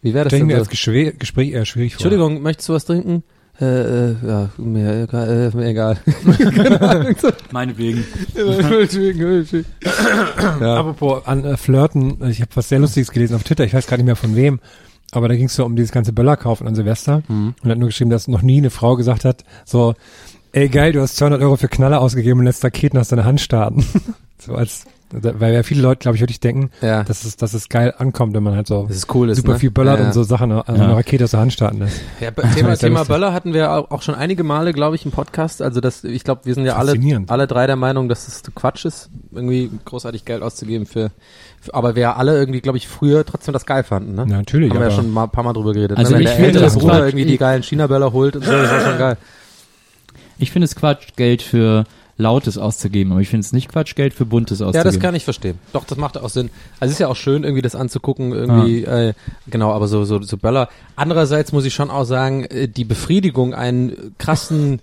Wie 0.02 0.14
wäre 0.14 0.26
das 0.26 0.32
Stell 0.32 0.40
ich 0.40 0.42
denn 0.42 0.48
mir 0.48 0.56
so? 0.56 0.60
als 0.60 0.70
Gespräch, 0.70 1.18
Gespräch 1.18 1.52
eher 1.52 1.66
schwierig 1.66 1.94
vor. 1.94 2.06
Entschuldigung, 2.06 2.42
möchtest 2.42 2.68
du 2.68 2.74
was 2.74 2.84
trinken? 2.84 3.24
Äh, 3.60 3.66
äh, 4.12 4.16
ja, 4.28 4.50
mir, 4.58 5.04
egal, 5.04 5.52
äh, 5.54 5.58
mir 5.58 5.66
egal. 5.66 5.98
Meinetwegen. 7.52 8.06
ja. 10.62 10.76
Apropos 10.76 11.26
an 11.26 11.44
äh, 11.44 11.58
Flirten, 11.58 12.18
ich 12.30 12.42
habe 12.42 12.52
was 12.56 12.70
sehr 12.70 12.80
Lustiges 12.80 13.12
gelesen 13.12 13.36
auf 13.36 13.44
Twitter, 13.44 13.64
ich 13.64 13.74
weiß 13.74 13.88
gar 13.88 13.98
nicht 13.98 14.06
mehr 14.06 14.16
von 14.16 14.36
wem, 14.36 14.60
aber 15.12 15.28
da 15.28 15.36
ging 15.36 15.46
es 15.46 15.56
so 15.56 15.66
um 15.66 15.76
dieses 15.76 15.92
ganze 15.92 16.14
Böllerkaufen 16.14 16.68
an 16.68 16.76
Silvester 16.76 17.24
Mhm. 17.28 17.56
und 17.64 17.70
hat 17.72 17.78
nur 17.78 17.88
geschrieben, 17.90 18.12
dass 18.12 18.28
noch 18.28 18.42
nie 18.44 18.58
eine 18.58 18.70
Frau 18.70 18.96
gesagt 18.96 19.26
hat, 19.26 19.44
so, 19.66 19.96
ey 20.52 20.70
geil, 20.70 20.92
du 20.92 21.02
hast 21.02 21.16
200 21.18 21.42
Euro 21.42 21.56
für 21.58 21.68
Knaller 21.68 22.00
ausgegeben 22.02 22.40
und 22.40 22.46
lässt 22.46 22.64
Raketen 22.64 22.98
aus 23.00 23.08
deiner 23.08 23.26
Hand 23.26 23.42
starten. 23.42 23.86
so 24.38 24.54
als 24.54 24.86
Weil 25.12 25.54
ja 25.54 25.64
viele 25.64 25.82
Leute, 25.82 26.00
glaube 26.00 26.16
ich, 26.16 26.22
wirklich 26.22 26.42
denken, 26.42 26.70
Ja. 26.82 27.04
dass, 27.04 27.24
es, 27.24 27.38
dass 27.38 27.54
es 27.54 27.70
geil 27.70 27.94
ankommt, 27.98 28.34
wenn 28.36 28.44
man 28.44 28.56
halt 28.56 28.68
so 28.68 28.86
Das 28.88 28.98
ist 28.98 29.16
cool 29.16 29.30
ist, 29.30 29.38
super 29.38 29.54
ne? 29.54 29.60
viel 29.60 29.72
böllert 29.72 30.00
Ja, 30.00 30.06
und 30.08 30.14
so 30.14 30.24
Sachen, 30.24 30.52
also 30.52 30.74
Ja. 30.74 30.84
eine 30.86 30.96
Rakete 30.98 31.24
aus 31.24 31.32
der 31.32 31.40
Hand 31.40 31.54
starten 31.54 31.80
lässt. 31.80 32.02
Ja, 32.20 32.32
Thema, 32.56 32.76
Thema. 32.76 33.06
Böller 33.06 33.32
hatten 33.32 33.54
wir 33.54 33.72
auch 33.72 33.90
auch 33.92 34.02
schon 34.02 34.16
einige 34.16 34.44
Male, 34.44 34.74
glaube 34.74 34.98
ich, 34.98 35.06
im 35.06 35.12
Podcast. 35.12 35.62
Also 35.62 35.80
das, 35.80 36.04
ich 36.04 36.26
glaube, 36.26 36.42
wir 36.44 36.54
sind 36.54 36.66
ja 36.66 36.76
alle, 36.76 36.94
alle 37.28 37.48
drei 37.48 37.68
der 37.68 37.78
Meinung, 37.78 38.10
dass 38.10 38.28
es 38.28 38.44
Quatsch 38.54 38.84
ist, 38.86 39.10
irgendwie 39.32 39.72
großartig 39.86 40.26
Geld 40.26 40.42
auszugeben 40.44 40.86
für, 40.86 41.12
für 41.62 41.74
aber 41.74 41.96
wir 41.96 42.02
ja 42.02 42.16
alle 42.18 42.38
irgendwie, 42.38 42.60
glaube 42.60 42.78
ich, 42.78 42.88
früher 42.90 43.26
trotzdem 43.26 43.54
das 43.54 43.66
geil 43.66 43.84
fanden, 43.84 44.14
ne? 44.16 44.26
Ja, 44.30 44.38
natürlich, 44.38 44.72
Haben 44.72 44.80
wir 44.82 44.90
ja 44.90 44.92
schon 44.94 45.10
mal 45.12 45.24
ein 45.24 45.30
paar 45.30 45.44
Mal 45.46 45.54
drüber 45.54 45.72
geredet. 45.72 45.98
Also 45.98 46.12
ne? 46.12 46.18
Wenn 46.18 46.24
ich 46.24 46.28
der 46.32 46.36
finde 46.36 46.48
ältere 46.60 46.64
das 46.66 46.78
Bruder 46.78 47.06
irgendwie 47.06 47.26
die 47.26 47.38
geilen 47.38 47.64
China-Böller 47.64 48.12
holt 48.12 48.36
und 48.36 48.44
so, 48.44 48.52
das 48.52 48.70
war 48.72 48.82
schon 48.82 48.98
geil. 48.98 49.18
Ich 50.38 50.52
finde 50.52 50.66
es 50.66 50.76
Quatsch, 50.76 51.16
Geld 51.16 51.42
für 51.42 51.86
Lautes 52.18 52.58
auszugeben, 52.58 53.12
aber 53.12 53.22
ich 53.22 53.30
finde 53.30 53.46
es 53.46 53.54
nicht 53.54 53.70
Quatsch, 53.70 53.96
Geld 53.96 54.14
für 54.14 54.26
Buntes 54.26 54.62
auszugeben. 54.62 54.86
Ja, 54.86 54.92
das 54.92 55.00
kann 55.00 55.14
ich 55.14 55.24
verstehen. 55.24 55.60
Doch, 55.74 55.86
das 55.86 55.98
macht 55.98 56.18
auch 56.18 56.30
Sinn. 56.30 56.50
Also 56.80 56.90
es 56.90 56.94
ist 56.94 57.00
ja 57.00 57.08
auch 57.08 57.16
schön, 57.16 57.44
irgendwie 57.44 57.62
das 57.62 57.76
anzugucken, 57.76 58.32
irgendwie, 58.32 58.84
äh, 58.84 59.14
genau, 59.48 59.72
aber 59.72 59.88
so, 59.88 60.04
so, 60.04 60.22
so 60.22 60.38
Böller. 60.38 60.70
Andererseits 60.96 61.52
muss 61.52 61.66
ich 61.66 61.74
schon 61.74 61.92
auch 61.92 62.06
sagen, 62.06 62.46
äh, 62.46 62.68
die 62.68 62.86
Befriedigung, 62.86 63.54
einen 63.54 64.16
krassen, 64.18 64.80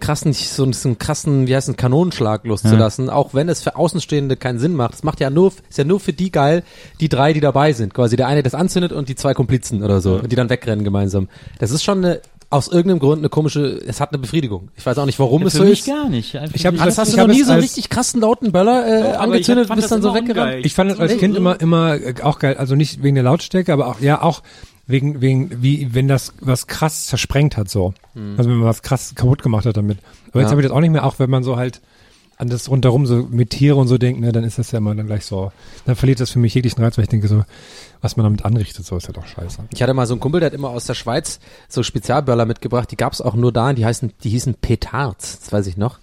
krassen, 0.00 0.32
so, 0.32 0.70
so 0.72 0.88
einen 0.88 0.98
krassen, 0.98 1.46
wie 1.46 1.54
heißt 1.54 1.68
es, 1.68 1.76
Kanonenschlag 1.76 2.44
loszulassen, 2.44 3.08
auch 3.08 3.34
wenn 3.34 3.48
es 3.48 3.62
für 3.62 3.76
Außenstehende 3.76 4.36
keinen 4.36 4.58
Sinn 4.58 4.74
macht. 4.74 4.94
Das 4.94 5.02
macht 5.02 5.20
ja 5.20 5.30
nur, 5.30 5.52
ist 5.68 5.78
ja 5.78 5.84
nur 5.84 6.00
für 6.00 6.12
die 6.12 6.30
geil, 6.30 6.62
die 7.00 7.08
drei, 7.08 7.32
die 7.32 7.40
dabei 7.40 7.72
sind. 7.72 7.94
Quasi 7.94 8.16
der 8.16 8.26
eine, 8.26 8.42
der 8.42 8.50
das 8.50 8.54
anzündet 8.54 8.92
und 8.92 9.08
die 9.08 9.14
zwei 9.14 9.34
Komplizen 9.34 9.82
oder 9.82 10.00
so, 10.00 10.16
und 10.16 10.30
die 10.30 10.36
dann 10.36 10.50
wegrennen 10.50 10.84
gemeinsam. 10.84 11.28
Das 11.58 11.70
ist 11.70 11.84
schon 11.84 12.04
eine, 12.04 12.20
aus 12.54 12.68
irgendeinem 12.68 13.00
Grund 13.00 13.18
eine 13.18 13.28
komische, 13.28 13.80
es 13.86 14.00
hat 14.00 14.10
eine 14.12 14.18
Befriedigung. 14.18 14.68
Ich 14.76 14.86
weiß 14.86 14.96
auch 14.98 15.06
nicht, 15.06 15.18
warum 15.18 15.42
Ja, 15.42 15.46
es 15.48 15.52
für 15.54 15.58
so 15.58 15.64
mich 15.64 15.80
ist. 15.80 15.86
gar 15.86 16.08
nicht. 16.08 16.36
Einfach 16.36 16.54
Ich 16.54 16.64
hab 16.66 16.72
nicht. 16.74 16.86
das- 16.86 16.98
Hast 16.98 17.08
ich 17.08 17.14
du 17.14 17.20
noch 17.20 17.26
nie 17.26 17.42
so 17.42 17.52
einen 17.52 17.60
richtig 17.62 17.90
krassen 17.90 18.20
lauten 18.20 18.52
Böller 18.52 18.86
äh, 18.86 19.00
aber 19.02 19.10
ich 19.14 19.18
angezündet 19.20 19.70
und 19.70 19.76
bist 19.76 19.84
das 19.84 19.90
dann 19.90 20.02
so 20.02 20.14
weggerannt? 20.14 20.46
ungeil. 20.52 20.66
Ich 20.66 20.74
fand 20.74 20.90
es 20.92 20.98
als? 21.00 21.16
Kind 21.18 21.36
immer, 21.36 21.60
immer 21.60 21.94
äh, 21.96 22.14
auch 22.22 22.38
geil. 22.38 22.56
Also 22.56 22.74
nicht 22.76 23.02
wegen 23.02 23.14
der 23.16 23.24
Lautstärke, 23.24 23.72
aber 23.72 23.88
auch, 23.88 24.00
ja, 24.00 24.22
auch 24.22 24.42
wegen, 24.86 25.20
wegen, 25.20 25.62
wie, 25.62 25.94
wenn 25.94 26.08
das 26.08 26.32
was 26.40 26.66
krass 26.66 27.06
zersprengt 27.06 27.56
hat, 27.56 27.68
so. 27.70 27.94
Also 28.36 28.48
wenn 28.50 28.56
man 28.58 28.68
was 28.68 28.82
krass 28.82 29.14
kaputt 29.14 29.42
gemacht 29.42 29.66
hat 29.66 29.76
damit. 29.76 29.98
Aber 30.30 30.40
jetzt 30.40 30.48
Ja. 30.48 30.50
habe 30.52 30.60
ich 30.60 30.68
das 30.68 30.76
auch 30.76 30.80
nicht 30.80 30.90
mehr, 30.90 31.04
auch 31.04 31.18
wenn 31.18 31.30
man 31.30 31.42
so 31.42 31.56
halt 31.56 31.80
an 32.36 32.48
das 32.48 32.68
rundherum 32.68 33.06
so 33.06 33.26
mit 33.30 33.50
Tiere 33.50 33.76
und 33.76 33.88
so 33.88 33.98
denkt, 33.98 34.20
ne, 34.20 34.32
dann 34.32 34.44
ist 34.44 34.58
das 34.58 34.72
ja 34.72 34.78
immer 34.78 34.94
dann 34.94 35.06
gleich 35.06 35.24
so, 35.24 35.52
dann 35.86 35.96
verliert 35.96 36.20
das 36.20 36.30
für 36.30 36.38
mich 36.38 36.54
jeglichen 36.54 36.82
Reiz, 36.82 36.96
weil 36.96 37.04
ich 37.04 37.08
denke 37.08 37.28
so, 37.28 37.44
was 38.00 38.16
man 38.16 38.24
damit 38.24 38.44
anrichtet, 38.44 38.84
so 38.84 38.96
ist 38.96 39.06
ja 39.06 39.12
doch 39.12 39.26
scheiße. 39.26 39.64
Ich 39.72 39.82
hatte 39.82 39.94
mal 39.94 40.06
so 40.06 40.14
einen 40.14 40.20
Kumpel, 40.20 40.40
der 40.40 40.48
hat 40.48 40.54
immer 40.54 40.70
aus 40.70 40.84
der 40.84 40.94
Schweiz 40.94 41.40
so 41.68 41.82
Spezialböller 41.82 42.44
mitgebracht. 42.44 42.90
Die 42.90 42.96
gab's 42.96 43.20
auch 43.20 43.34
nur 43.34 43.52
da. 43.52 43.72
Die 43.72 43.86
heißen, 43.86 44.12
die 44.22 44.28
hießen 44.28 44.54
Petards. 44.60 45.38
Das 45.40 45.52
weiß 45.52 45.66
ich 45.68 45.76
noch. 45.76 45.98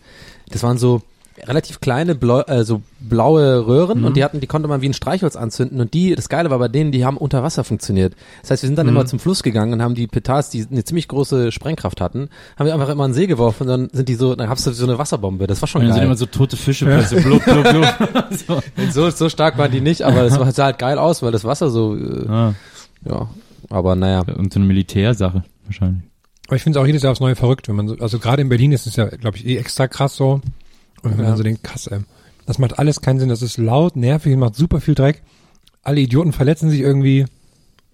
Das 0.50 0.63
waren 0.63 0.78
so 0.78 1.02
relativ 1.48 1.80
kleine, 1.80 2.13
blau, 2.15 2.41
äh, 2.41 2.63
so 2.63 2.82
blaue 3.00 3.65
Röhren 3.65 4.04
und 4.04 4.15
die 4.17 4.24
hatten, 4.24 4.39
die 4.39 4.48
konnte 4.48 4.67
man 4.67 4.82
wie 4.82 4.89
ein 4.89 4.94
Streichholz 4.94 5.36
anzünden 5.36 5.80
und 5.82 5.94
die, 5.94 6.13
das 6.15 6.30
Geile 6.30 6.50
war 6.50 6.60
bei 6.60 6.67
denen, 6.67 6.91
die 6.91 7.06
haben 7.06 7.17
unter 7.17 7.41
Wasser 7.41 7.63
funktioniert. 7.63 8.13
Das 8.41 8.52
heißt, 8.52 8.63
wir 8.63 8.67
sind 8.67 8.76
dann 8.78 8.88
immer 8.88 9.06
zum 9.06 9.20
Fluss 9.20 9.41
gegangen 9.41 9.74
und 9.74 9.82
haben 9.82 9.96
die 9.96 10.08
Petards, 10.08 10.50
die 10.50 10.65
eine 10.70 10.84
ziemlich 10.84 11.08
große 11.08 11.52
Sprengkraft 11.52 12.02
hatten, 12.02 12.30
haben 12.58 12.65
wir 12.67 12.74
einfach 12.74 12.89
immer 12.89 13.06
in 13.06 13.12
den 13.12 13.15
See 13.15 13.28
geworfen 13.28 13.63
und 13.63 13.67
dann 13.70 13.89
sind 13.91 14.10
die 14.10 14.15
so, 14.15 14.36
dann 14.36 14.50
hab's 14.50 14.63
du 14.63 14.72
so 14.74 14.86
eine 14.86 14.98
Wasserbombe. 14.98 15.48
Das 15.48 15.62
war 15.62 15.67
schon 15.67 15.82
Und 15.82 15.88
dann 15.88 15.94
sind 15.94 16.02
geil. 16.02 16.08
immer 16.08 16.17
so 16.17 16.26
tote 16.26 16.58
Fische, 16.58 16.86
plötzlich, 16.86 17.24
blub, 17.24 17.44
blub, 17.44 17.63
blub. 17.70 18.24
so. 18.48 18.62
so, 18.91 19.10
so 19.10 19.30
stark 19.30 19.58
waren 19.58 19.72
die 19.72 19.82
nicht, 19.82 20.04
aber 20.04 20.24
das 20.24 20.39
war- 20.39 20.52
sah 20.52 20.65
halt 20.65 20.80
geil 20.80 20.98
aus, 21.00 21.24
weil 21.24 21.32
das 21.32 21.44
Wasser 21.44 21.70
so, 21.72 21.96
äh, 21.96 22.28
ah, 22.28 22.54
ja, 23.06 23.28
aber 23.70 23.96
naja. 23.96 24.24
irgendeine 24.28 24.65
Militärsache 24.65 25.44
wahrscheinlich. 25.65 26.04
Aber 26.48 26.58
ich 26.58 26.63
finde 26.63 26.78
es 26.78 26.84
auch 26.84 26.86
jedes 26.86 27.02
Jahr 27.04 27.12
aufs 27.13 27.22
Neue 27.22 27.36
verrückt, 27.38 27.70
wenn 27.70 27.78
man 27.78 27.88
so, 27.88 27.96
also 28.00 28.20
gerade 28.20 28.41
in 28.41 28.50
Berlin 28.50 28.74
ist 28.74 28.86
es 28.86 28.98
ja, 28.98 29.06
glaube 29.06 29.38
ich, 29.38 29.46
eh 29.48 29.56
extra 29.58 29.88
krass 29.88 30.15
so. 30.17 30.41
Und 31.03 31.11
wenn 31.17 31.23
Ja. 31.23 31.29
man 31.29 31.37
so 31.37 31.43
denkt, 31.43 31.63
krass, 31.63 31.87
ey, 31.87 31.99
das 32.45 32.57
macht 32.59 32.79
alles 32.79 33.01
keinen 33.01 33.19
Sinn, 33.19 33.29
das 33.29 33.41
ist 33.41 33.57
laut, 33.57 33.95
nervig, 33.95 34.35
macht 34.37 34.55
super 34.55 34.81
viel 34.81 34.95
Dreck. 34.95 35.21
Alle 35.83 36.01
Idioten 36.01 36.31
verletzen 36.33 36.69
sich 36.69 36.81
irgendwie. 36.81 37.25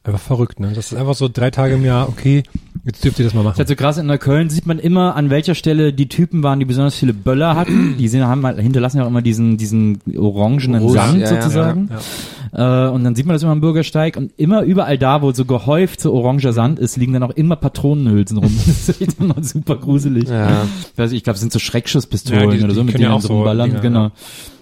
Einfach 0.07 0.19
verrückt, 0.21 0.59
ne? 0.59 0.71
Das 0.73 0.91
ist 0.91 0.97
einfach 0.97 1.15
so 1.15 1.29
drei 1.31 1.51
Tage 1.51 1.75
im 1.75 1.83
Jahr, 1.83 2.07
okay, 2.07 2.43
jetzt 2.85 3.03
dürft 3.03 3.19
ihr 3.19 3.25
das 3.25 3.33
mal 3.33 3.41
Das 3.43 3.51
ist 3.51 3.51
machen. 3.51 3.57
halt 3.59 3.67
so 3.67 3.75
krass, 3.75 3.97
in 3.97 4.05
Neukölln 4.05 4.49
sieht 4.49 4.65
man 4.65 4.79
immer, 4.79 5.15
an 5.17 5.29
welcher 5.29 5.53
Stelle 5.53 5.91
die 5.91 6.07
Typen 6.07 6.43
waren, 6.43 6.59
die 6.59 6.65
besonders 6.65 6.95
viele 6.95 7.13
Böller 7.13 7.55
hatten. 7.57 7.95
Die 7.99 8.07
sind, 8.07 8.23
haben 8.25 8.45
halt, 8.45 8.57
hinterlassen 8.59 8.97
ja 8.97 9.03
auch 9.03 9.07
immer 9.07 9.21
diesen, 9.21 9.57
diesen 9.57 9.99
orangenen 10.17 10.81
Rouge, 10.81 10.93
Sand 10.93 11.19
ja, 11.19 11.31
ja, 11.33 11.41
sozusagen. 11.41 11.89
ja, 11.91 12.87
Äh, 12.87 12.89
und 12.91 13.03
dann 13.03 13.15
sieht 13.15 13.25
man 13.25 13.33
das 13.33 13.43
immer 13.43 13.51
am 13.51 13.59
Bürgersteig 13.59 14.15
und 14.15 14.31
immer 14.37 14.61
überall 14.61 14.97
da, 14.97 15.21
wo 15.21 15.33
so 15.33 15.43
gehäuft 15.43 15.99
so 15.99 16.13
oranger 16.13 16.53
Sand 16.53 16.79
ist, 16.79 16.95
liegen 16.95 17.11
dann 17.11 17.23
auch 17.23 17.31
immer 17.31 17.57
Patronenhülsen 17.57 18.37
rum. 18.37 18.57
Das 18.65 18.87
ist 19.01 19.19
immer 19.19 19.35
super 19.43 19.75
gruselig. 19.75 20.29
Ja. 20.29 20.65
Ich 20.97 21.11
ich 21.11 21.23
glaube, 21.25 21.35
es 21.35 21.41
sind 21.41 21.51
so 21.51 21.59
Schreckschusspistolen 21.59 22.49
Ja, 22.51 22.55
die- 22.55 22.63
oder 22.63 22.73
so, 22.73 22.79
die 22.81 22.85
mit 22.85 22.93
denen 22.95 23.03
ja 23.05 23.11
auch 23.11 23.19
so 23.21 23.33
rumballern. 23.33 23.81
Genau. 23.81 24.11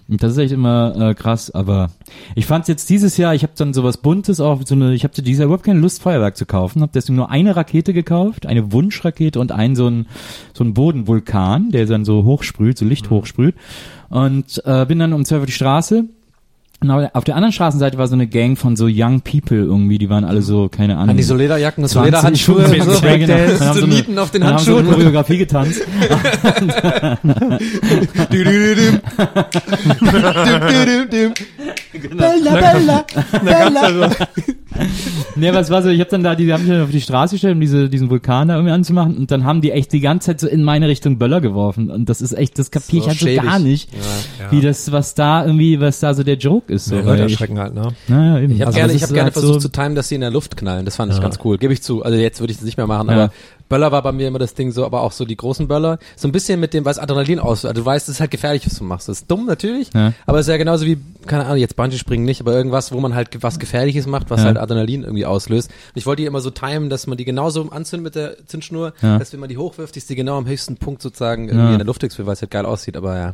Und 0.08 0.22
das 0.22 0.34
ist 0.34 0.38
echt 0.38 0.52
immer 0.52 0.96
äh, 0.96 1.14
krass, 1.16 1.50
aber 1.50 1.90
ich 2.36 2.46
fand 2.46 2.68
jetzt 2.68 2.90
dieses 2.92 3.18
Jahr, 3.18 3.34
ich 3.34 3.42
habe 3.42 3.54
dann 3.58 3.74
sowas 3.74 3.98
Buntes 3.98 4.40
auch, 4.40 4.62
so 4.64 4.76
eine, 4.76 4.94
ich 4.94 5.04
habe 5.04 5.20
dieses 5.20 5.40
Jahr 5.40 5.48
überhaupt 5.48 5.64
keine 5.64 5.80
Lust, 5.80 6.04
Feuerwerk 6.04 6.38
zu 6.38 6.46
kaufen, 6.46 6.82
habe 6.82 6.92
deswegen 6.94 7.16
nur 7.16 7.32
eine 7.32 7.56
Rakete 7.56 7.92
gekauft, 7.92 8.46
eine 8.46 8.72
Wunschrakete 8.72 9.40
und 9.40 9.52
einen 9.52 9.76
so 9.76 9.88
ein 9.88 10.06
so 10.54 10.64
ein 10.64 10.76
Bodenvulkan, 10.76 11.72
der 11.72 11.88
dann 11.88 12.06
so 12.06 12.24
hochsprüht, 12.24 12.78
so 12.78 12.86
Licht 12.86 13.10
hochsprüht. 13.10 13.56
Und 14.10 14.62
äh, 14.66 14.86
bin 14.86 15.00
dann 15.00 15.14
um 15.14 15.26
12 15.26 15.42
Uhr 15.42 15.46
die 15.48 15.52
Straße 15.52 16.06
auf 17.14 17.24
der 17.24 17.36
anderen 17.36 17.52
Straßenseite 17.54 17.98
war 17.98 18.08
so 18.08 18.14
eine 18.16 18.28
Gang 18.28 18.58
von 18.58 18.76
so 18.76 18.86
Young 18.90 19.22
People 19.22 19.58
irgendwie, 19.58 19.98
die 19.98 20.10
waren 20.10 20.24
alle 20.24 20.42
so, 20.42 20.70
keine 20.70 20.98
Ahnung. 20.98 21.12
An 21.12 21.18
die 21.18 21.24
so 21.24 21.34
Lederjacken 21.36 21.88
so 21.88 21.94
20, 22.00 22.06
Lederhandschuhe 22.14 22.56
und 22.58 22.68
25, 22.70 23.00
so. 23.00 23.06
ja, 23.08 23.18
genau. 23.18 23.38
Das 23.50 23.60
Dann 23.60 23.68
haben 23.70 23.74
so 23.80 23.88
so 23.88 24.12
eine- 24.12 24.22
auf 24.22 24.32
den 24.32 24.42
dann 24.42 24.54
haben 24.54 24.60
so 24.60 24.76
Handschuhen. 24.78 24.86
eine 24.88 24.96
Choreografie 24.96 25.38
getanzt. 25.38 25.82
Bella, 32.18 32.54
Bella, 32.54 33.06
Bella. 33.44 34.10
Nee, 35.38 35.50
aber 35.50 35.60
es 35.62 35.70
war 35.70 35.82
so, 35.82 35.90
ich 35.90 36.00
habe 36.02 36.10
dann 36.10 36.24
da, 36.24 36.36
die 36.36 36.52
haben 36.52 36.64
mich 36.64 36.72
dann 36.72 36.84
auf 36.84 36.92
die 36.92 37.00
Straße 37.02 37.36
gestellt, 37.36 37.56
um 37.56 37.62
diese, 37.62 37.90
diesen 37.90 38.10
Vulkan 38.10 38.50
da 38.50 38.56
irgendwie 38.56 38.74
anzumachen 38.74 39.16
und 39.18 39.32
dann 39.32 39.46
haben 39.46 39.62
die 39.62 39.72
echt 39.72 39.94
die 39.94 40.02
ganze 40.02 40.28
Zeit 40.28 40.40
so 40.42 40.48
in 40.48 40.64
meine 40.64 40.88
Richtung 40.90 41.18
Böller 41.18 41.40
geworfen 41.40 41.90
und 41.90 42.10
das 42.10 42.22
ist 42.22 42.34
echt, 42.34 42.60
das 42.60 42.72
kapiere 42.72 43.10
ich 43.12 43.20
So 43.20 43.26
halt 43.28 43.38
so 43.42 43.42
gar 43.48 43.60
nicht, 43.60 43.90
wie 44.52 44.60
das, 44.62 44.92
was 44.92 45.16
da 45.16 45.46
irgendwie, 45.46 45.80
was 45.80 46.00
da 46.02 46.14
so 46.14 46.24
der 46.24 46.36
Joke 46.38 46.65
ist. 46.70 46.86
So, 46.86 46.96
Ja, 46.96 47.06
weil 47.06 47.14
Leute 47.14 47.26
ich, 47.28 47.32
erschrecken 47.34 47.60
halt, 47.60 47.74
ne? 47.74 47.90
naja, 48.08 48.40
eben. 48.40 48.54
Ich 48.54 48.62
habe 48.62 48.68
Also 48.68 48.78
gerne, 48.80 48.94
ich 48.94 49.04
hab 49.04 49.10
gerne 49.10 49.24
halt 49.26 49.34
versucht 49.34 49.54
so, 49.56 49.60
zu 49.60 49.70
timen, 49.70 49.96
dass 49.96 50.08
sie 50.10 50.16
in 50.16 50.22
der 50.22 50.32
Luft 50.32 50.58
knallen. 50.58 50.86
Das 50.86 50.96
fand 50.96 51.12
ich 51.14 51.22
ganz 51.22 51.40
cool. 51.44 51.58
Gebe 51.58 51.74
ich 51.74 51.82
zu. 51.84 52.04
Also 52.04 52.18
jetzt 52.18 52.40
würde 52.40 52.52
ich 52.52 52.58
das 52.58 52.66
nicht 52.66 52.78
mehr 52.78 52.88
machen, 52.88 53.10
Ja. 53.10 53.16
aber 53.16 53.34
Böller 53.68 53.92
war 53.92 54.04
bei 54.04 54.12
mir 54.12 54.28
immer 54.28 54.38
das 54.38 54.54
Ding 54.54 54.72
so, 54.72 54.86
aber 54.86 55.02
auch 55.02 55.12
so 55.12 55.26
die 55.26 55.36
großen 55.36 55.68
Böller. 55.68 55.98
So 56.16 56.28
ein 56.28 56.32
bisschen 56.32 56.60
mit 56.60 56.76
dem, 56.76 56.86
was 56.86 57.00
Adrenalin 57.00 57.40
aus. 57.40 57.66
Also 57.66 57.74
du 57.82 57.84
weißt, 57.86 58.08
es 58.10 58.16
ist 58.16 58.20
halt 58.22 58.30
gefährlich, 58.30 58.64
was 58.68 58.78
du 58.78 58.84
machst. 58.84 59.10
Das 59.10 59.22
ist 59.22 59.32
dumm 59.32 59.48
natürlich, 59.48 59.90
Ja. 59.96 60.14
aber 60.28 60.38
es 60.40 60.46
ist 60.46 60.52
ja 60.52 60.58
genauso 60.58 60.86
wie, 60.86 61.00
keine 61.26 61.46
Ahnung, 61.46 61.58
jetzt 61.58 61.76
Bungee 61.76 61.98
springen 61.98 62.26
nicht, 62.26 62.42
aber 62.42 62.54
irgendwas, 62.54 62.92
wo 62.92 63.00
man 63.00 63.16
halt 63.16 63.30
was 63.42 63.58
Gefährliches 63.58 64.06
macht, 64.06 64.30
was 64.30 64.42
Ja. 64.42 64.46
halt 64.48 64.58
Adrenalin 64.60 65.02
irgendwie 65.04 65.26
auslöst. 65.26 65.70
Und 65.72 65.98
ich 65.98 66.06
wollte 66.06 66.22
die 66.22 66.28
immer 66.28 66.42
so 66.42 66.52
timen, 66.52 66.92
dass 66.92 67.08
man 67.08 67.18
die 67.18 67.26
genauso 67.26 67.68
anzündet 67.72 68.04
mit 68.04 68.16
der 68.16 68.46
Zündschnur, 68.46 68.94
Ja. 69.02 69.18
dass 69.18 69.34
wenn 69.34 69.40
man 69.40 69.50
die 69.50 69.58
hochwirft, 69.58 69.98
ist 69.98 70.12
die 70.12 70.16
genau 70.16 70.38
am 70.38 70.46
höchsten 70.46 70.78
Punkt 70.78 71.02
sozusagen 71.02 71.48
irgendwie 71.48 71.66
Ja. 71.66 71.72
in 71.74 71.80
der 71.80 71.88
Luft 71.88 72.04
explodiert, 72.04 72.28
weil 72.28 72.34
es 72.34 72.42
halt 72.44 72.52
geil 72.52 72.66
aussieht. 72.68 72.96
Aber 72.96 73.18
ja, 73.18 73.34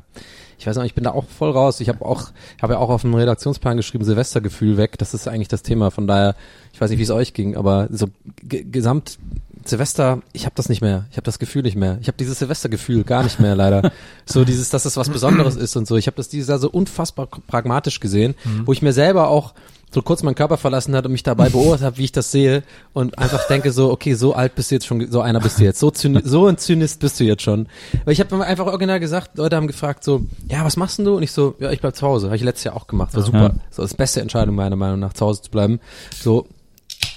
ich 0.61 0.67
weiß 0.67 0.75
noch, 0.77 0.83
ich 0.83 0.93
bin 0.93 1.03
da 1.03 1.09
auch 1.11 1.25
voll 1.27 1.49
raus. 1.49 1.79
Ich 1.79 1.89
habe 1.89 2.05
auch, 2.05 2.29
habe 2.61 2.73
ja 2.73 2.79
auch 2.79 2.89
auf 2.89 3.01
dem 3.01 3.15
Redaktionsplan 3.15 3.77
geschrieben, 3.77 4.03
Silvestergefühl 4.05 4.77
weg. 4.77 4.95
Das 4.99 5.15
ist 5.15 5.27
eigentlich 5.27 5.47
das 5.47 5.63
Thema. 5.63 5.89
Von 5.89 6.05
daher, 6.05 6.35
ich 6.71 6.79
weiß 6.79 6.91
nicht, 6.91 6.99
wie 6.99 7.03
es 7.03 7.09
euch 7.09 7.33
ging, 7.33 7.57
aber 7.57 7.87
so 7.91 8.09
ge- 8.43 8.63
gesamt 8.63 9.17
Silvester, 9.65 10.21
ich 10.33 10.45
habe 10.45 10.53
das 10.55 10.69
nicht 10.69 10.81
mehr. 10.81 11.05
Ich 11.09 11.17
habe 11.17 11.25
das 11.25 11.39
Gefühl 11.39 11.63
nicht 11.63 11.75
mehr. 11.75 11.97
Ich 12.01 12.07
habe 12.07 12.17
dieses 12.17 12.37
Silvestergefühl 12.37 13.03
gar 13.03 13.23
nicht 13.23 13.39
mehr 13.39 13.55
leider. 13.55 13.91
so 14.25 14.45
dieses, 14.45 14.69
dass 14.69 14.85
es 14.85 14.97
was 14.97 15.09
Besonderes 15.09 15.55
ist 15.55 15.75
und 15.75 15.87
so. 15.87 15.97
Ich 15.97 16.05
habe 16.05 16.17
das 16.17 16.29
dieses 16.29 16.49
Jahr 16.49 16.59
so 16.59 16.69
unfassbar 16.69 17.25
pragmatisch 17.25 17.99
gesehen, 17.99 18.35
wo 18.65 18.71
ich 18.71 18.83
mir 18.83 18.93
selber 18.93 19.29
auch 19.29 19.53
so 19.93 20.01
kurz 20.01 20.23
meinen 20.23 20.35
Körper 20.35 20.57
verlassen 20.57 20.95
hat 20.95 21.05
und 21.05 21.11
mich 21.11 21.23
dabei 21.23 21.49
beobachtet 21.49 21.85
habe, 21.85 21.97
wie 21.97 22.05
ich 22.05 22.11
das 22.11 22.31
sehe 22.31 22.63
und 22.93 23.17
einfach 23.17 23.45
denke 23.47 23.71
so, 23.71 23.91
okay, 23.91 24.13
so 24.13 24.33
alt 24.33 24.55
bist 24.55 24.71
du 24.71 24.75
jetzt 24.75 24.87
schon, 24.87 25.11
so 25.11 25.21
einer 25.21 25.39
bist 25.39 25.59
du 25.59 25.63
jetzt, 25.63 25.79
so, 25.79 25.91
zyni 25.91 26.21
so 26.23 26.47
ein 26.47 26.57
Zynist 26.57 26.99
bist 26.99 27.19
du 27.19 27.23
jetzt 27.25 27.43
schon. 27.43 27.67
Weil 28.05 28.13
ich 28.13 28.19
habe 28.19 28.43
einfach 28.45 28.67
original 28.67 28.99
gesagt, 28.99 29.37
Leute 29.37 29.55
haben 29.55 29.67
gefragt 29.67 30.03
so, 30.03 30.23
ja, 30.49 30.63
was 30.63 30.77
machst 30.77 30.97
denn 30.97 31.05
du? 31.05 31.17
Und 31.17 31.23
ich 31.23 31.31
so, 31.31 31.55
ja, 31.59 31.71
ich 31.71 31.81
bleib 31.81 31.95
zu 31.95 32.07
Hause. 32.07 32.27
Habe 32.27 32.35
ich 32.37 32.43
letztes 32.43 32.63
Jahr 32.63 32.75
auch 32.75 32.87
gemacht, 32.87 33.13
war 33.13 33.23
super. 33.23 33.55
So 33.69 33.81
das 33.81 33.93
beste 33.93 34.21
Entscheidung 34.21 34.55
meiner 34.55 34.75
Meinung 34.75 34.99
nach, 34.99 35.13
zu 35.13 35.25
Hause 35.25 35.41
zu 35.41 35.51
bleiben. 35.51 35.79
So, 36.15 36.47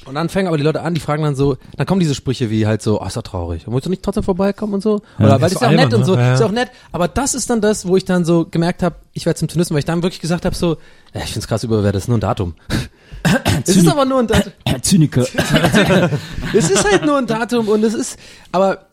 und 0.07 0.15
dann 0.15 0.29
fangen 0.29 0.49
aber 0.49 0.57
die 0.57 0.63
Leute 0.63 0.83
an, 0.83 0.95
die 0.95 1.01
fragen 1.01 1.23
dann 1.23 1.35
so, 1.35 1.57
dann 1.77 1.87
kommen 1.87 2.01
diese 2.01 2.15
Sprüche 2.15 2.51
wie 2.51 2.67
halt 2.67 2.83
so, 2.83 3.01
oh, 3.01 3.07
ist 3.07 3.17
doch 3.17 3.23
traurig. 3.23 3.65
Willst 3.67 3.87
du 3.87 3.91
nicht 3.91 4.03
trotzdem 4.03 4.23
vorbeikommen 4.23 4.75
und 4.75 4.83
so? 4.83 5.03
Oder 5.19 5.41
weil 5.41 5.51
ist 5.51 5.53
das 5.53 5.53
ist 5.53 5.59
so 5.59 5.65
ja 5.65 5.71
auch 5.71 5.73
nett 5.73 5.85
albern, 5.85 6.01
und 6.01 6.07
so, 6.07 6.15
ne? 6.17 6.23
Ja, 6.23 6.35
ist 6.35 6.41
ja. 6.41 6.47
auch 6.47 6.53
nett. 6.53 6.71
Aber 6.93 7.09
das 7.09 7.35
ist 7.35 7.51
dann 7.51 7.61
das, 7.61 7.87
wo 7.87 7.97
ich 7.97 8.05
dann 8.05 8.25
so 8.25 8.47
gemerkt 8.47 8.83
habe, 8.83 8.97
ich 9.13 9.27
werde 9.27 9.39
zum 9.39 9.49
Turnisten, 9.49 9.75
weil 9.75 9.81
ich 9.81 9.85
dann 9.85 10.03
wirklich 10.03 10.21
gesagt 10.21 10.45
habe 10.45 10.55
so, 10.55 10.77
ja, 11.15 11.23
ich 11.23 11.33
find's 11.33 11.49
krass 11.49 11.65
überbewertet, 11.65 11.97
das 11.97 12.05
ist 12.05 12.09
nur 12.09 12.19
ein 12.19 12.21
Datum. 12.21 12.55
es 13.67 13.77
ist 13.77 13.89
aber 13.89 14.05
nur 14.05 14.21
ein 14.21 14.27
Datum. 14.27 14.53
Zyniker. 14.83 15.27
Es 16.53 16.71
ist 16.71 16.85
halt 16.85 17.05
nur 17.05 17.19
ein 17.19 17.27
Datum 17.27 17.69
und 17.69 17.83
es 17.83 17.95
ist, 17.95 18.19
aber 18.53 18.87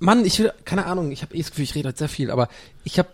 Mann, 0.00 0.24
ich 0.24 0.38
will, 0.38 0.52
keine 0.64 0.86
Ahnung, 0.86 1.12
ich 1.12 1.22
habe 1.22 1.34
eh 1.34 1.38
das 1.38 1.50
Gefühl, 1.50 1.64
ich 1.64 1.74
rede 1.74 1.88
heute 1.88 1.98
sehr 1.98 2.08
viel, 2.08 2.30
aber 2.30 2.48
ich 2.82 2.98
habe 2.98 3.08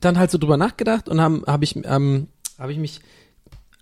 dann 0.00 0.18
halt 0.18 0.30
so 0.30 0.38
drüber 0.38 0.56
nachgedacht 0.56 1.08
und 1.08 1.20
habe 1.20 1.42
hab 1.46 1.62
ich, 1.62 1.76
ähm, 1.84 2.28
habe 2.58 2.72
ich 2.72 2.78
mich, 2.78 3.00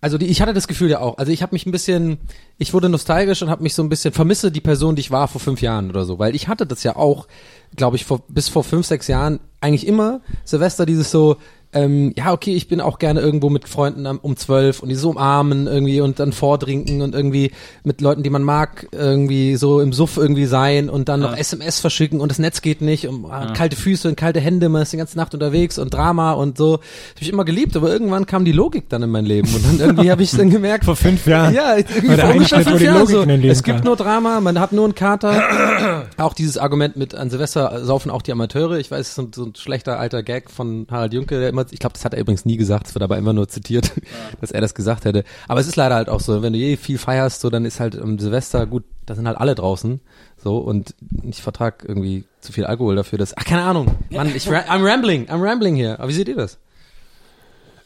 also 0.01 0.19
die, 0.19 0.27
ich 0.27 0.41
hatte 0.41 0.55
das 0.55 0.69
Gefühl 0.69 0.91
ja 0.91 1.01
auch, 1.01 1.19
also 1.19 1.33
ich 1.33 1.43
habe 1.43 1.55
mich 1.55 1.67
ein 1.67 1.73
bisschen, 1.73 2.19
ich 2.57 2.73
wurde 2.73 2.89
nostalgisch 2.89 3.43
und 3.43 3.51
habe 3.51 3.63
mich 3.63 3.75
so 3.75 3.83
ein 3.83 3.89
bisschen, 3.89 4.13
vermisse 4.13 4.53
die 4.53 4.61
Person, 4.61 4.97
die 4.97 5.01
ich 5.01 5.11
war 5.11 5.29
vor 5.29 5.41
fünf 5.41 5.61
Jahren 5.61 5.91
oder 5.91 6.05
so, 6.05 6.19
weil 6.19 6.35
ich 6.35 6.49
hatte 6.49 6.67
das 6.67 6.83
ja 6.85 6.97
auch, 6.97 7.27
glaube 7.75 7.97
ich, 7.97 8.05
vor, 8.05 8.23
bis 8.29 8.49
vor 8.49 8.63
fünf, 8.65 8.87
sechs 8.87 9.09
Jahren 9.09 9.41
eigentlich 9.61 9.87
immer 9.87 10.21
Silvester 10.45 10.87
dieses 10.87 11.11
so, 11.11 11.37
ähm, 11.73 12.15
ja, 12.17 12.33
okay, 12.33 12.55
ich 12.55 12.67
bin 12.67 12.81
auch 12.81 12.99
gerne 12.99 13.21
irgendwo 13.21 13.51
mit 13.51 13.69
Freunden 13.69 14.07
um 14.07 14.37
zwölf 14.37 14.81
und 14.81 14.89
die 14.89 14.95
so 14.95 15.11
umarmen 15.11 15.67
irgendwie 15.67 16.01
und 16.01 16.19
dann 16.19 16.33
vordrinken 16.33 17.03
und 17.03 17.15
irgendwie 17.15 17.53
mit 17.85 18.01
Leuten, 18.01 18.23
die 18.23 18.31
man 18.31 18.43
mag, 18.43 18.89
irgendwie 18.93 19.57
so 19.57 19.81
im 19.81 19.93
Suff 19.93 20.17
irgendwie 20.17 20.47
sein 20.47 20.89
und 20.89 21.11
dann 21.11 21.21
noch 21.21 21.37
SMS 21.37 21.79
verschicken 21.79 22.21
und 22.21 22.31
das 22.31 22.39
Netz 22.39 22.63
geht 22.63 22.81
nicht 22.81 23.07
und 23.07 23.27
ah, 23.27 23.53
kalte 23.53 23.77
Füße 23.77 24.09
und 24.09 24.17
kalte 24.17 24.41
Hände, 24.41 24.71
man 24.71 24.83
ist 24.83 24.95
die 24.95 24.97
ganze 24.97 25.19
Nacht 25.19 25.35
unterwegs 25.35 25.79
und 25.79 25.93
Drama 25.93 26.33
und 26.33 26.57
so. 26.57 26.79
Das 26.79 26.87
habe 27.17 27.23
ich 27.23 27.29
immer 27.29 27.45
geliebt, 27.45 27.77
aber 27.77 27.91
irgendwann 27.91 28.25
kam 28.25 28.47
die 28.47 28.53
Logik 28.53 28.89
dann 28.89 29.03
in 29.03 29.11
mein 29.11 29.27
Leben 29.27 29.49
und 29.55 29.65
dann 29.67 29.79
irgendwie 29.89 30.11
habe 30.11 30.23
ich 30.23 30.31
dann 30.31 30.49
gemerkt, 30.49 30.87
Vor 30.87 30.97
fünf 30.97 31.27
Jahren. 31.27 31.53
ja, 31.53 31.77
irgendwie 31.77 32.17
vor 32.17 32.31
ungefähr 32.31 32.61
fünf 32.63 32.81
Jahren 32.81 33.07
so. 33.07 33.23
Es 33.23 33.63
gibt 33.63 33.79
kam. 33.79 33.85
nur 33.85 33.97
Drama, 33.97 34.41
man 34.41 34.59
hat 34.59 34.73
nur 34.73 34.85
einen 34.85 34.95
Kater. 34.95 36.07
auch 36.17 36.33
dieses 36.33 36.57
Argument 36.57 36.97
mit 36.97 37.15
an 37.15 37.29
Silvester 37.29 37.85
saufen 37.85 38.11
auch 38.11 38.23
die 38.23 38.33
Amateure. 38.33 38.79
Ich 38.79 38.91
weiß, 38.91 39.01
es 39.01 39.09
ist 39.09 39.15
so, 39.17 39.29
so 39.35 39.45
ein 39.45 39.55
schlechter 39.55 39.99
alter 39.99 40.23
Gag 40.23 40.51
von 40.51 40.87
Harald 40.91 41.13
Junke, 41.13 41.39
der 41.39 41.58
immer, 41.59 41.73
ich 41.73 41.79
glaube, 41.79 41.95
das 41.95 42.05
hat 42.05 42.15
er 42.15 42.21
übrigens 42.21 42.45
nie 42.45 42.57
gesagt, 42.57 42.89
es 42.89 42.95
wird 42.95 43.03
aber 43.03 43.19
immer 43.19 43.33
nur 43.33 43.49
zitiert, 43.49 43.93
dass 44.41 44.51
er 44.51 44.61
das 44.61 44.75
gesagt 44.75 45.05
hätte. 45.05 45.25
Aber 45.47 45.61
es 45.61 45.69
ist 45.69 45.77
leider 45.77 45.95
halt 45.95 46.09
auch 46.09 46.21
so, 46.21 46.43
wenn 46.43 46.53
du 46.53 46.59
je 46.59 46.77
viel 46.77 46.99
feierst, 46.99 47.41
so 47.41 47.51
dann 47.51 47.65
ist 47.65 47.81
halt 47.81 47.99
am 48.01 48.19
Silvester 48.19 48.67
gut, 48.67 48.85
da 49.07 49.15
sind 49.15 49.27
halt 49.27 49.39
alle 49.39 49.55
draußen. 49.55 50.01
So, 50.43 50.59
und 50.59 50.95
ich 51.23 51.43
vertrag 51.43 51.85
irgendwie 51.87 52.25
zu 52.41 52.53
viel 52.53 52.65
Alkohol 52.67 52.97
dafür, 52.97 53.19
dass, 53.19 53.37
ach, 53.37 53.45
keine 53.45 53.63
Ahnung. 53.63 53.89
Mann, 54.11 54.35
ich, 54.35 54.49
I'm 54.49 54.85
rambling, 54.85 55.27
I'm 55.27 55.43
rambling 55.43 55.75
hier. 55.75 55.99
Aber 55.99 56.09
wie 56.09 56.15
seht 56.15 56.29
ihr 56.29 56.37
das? 56.37 56.59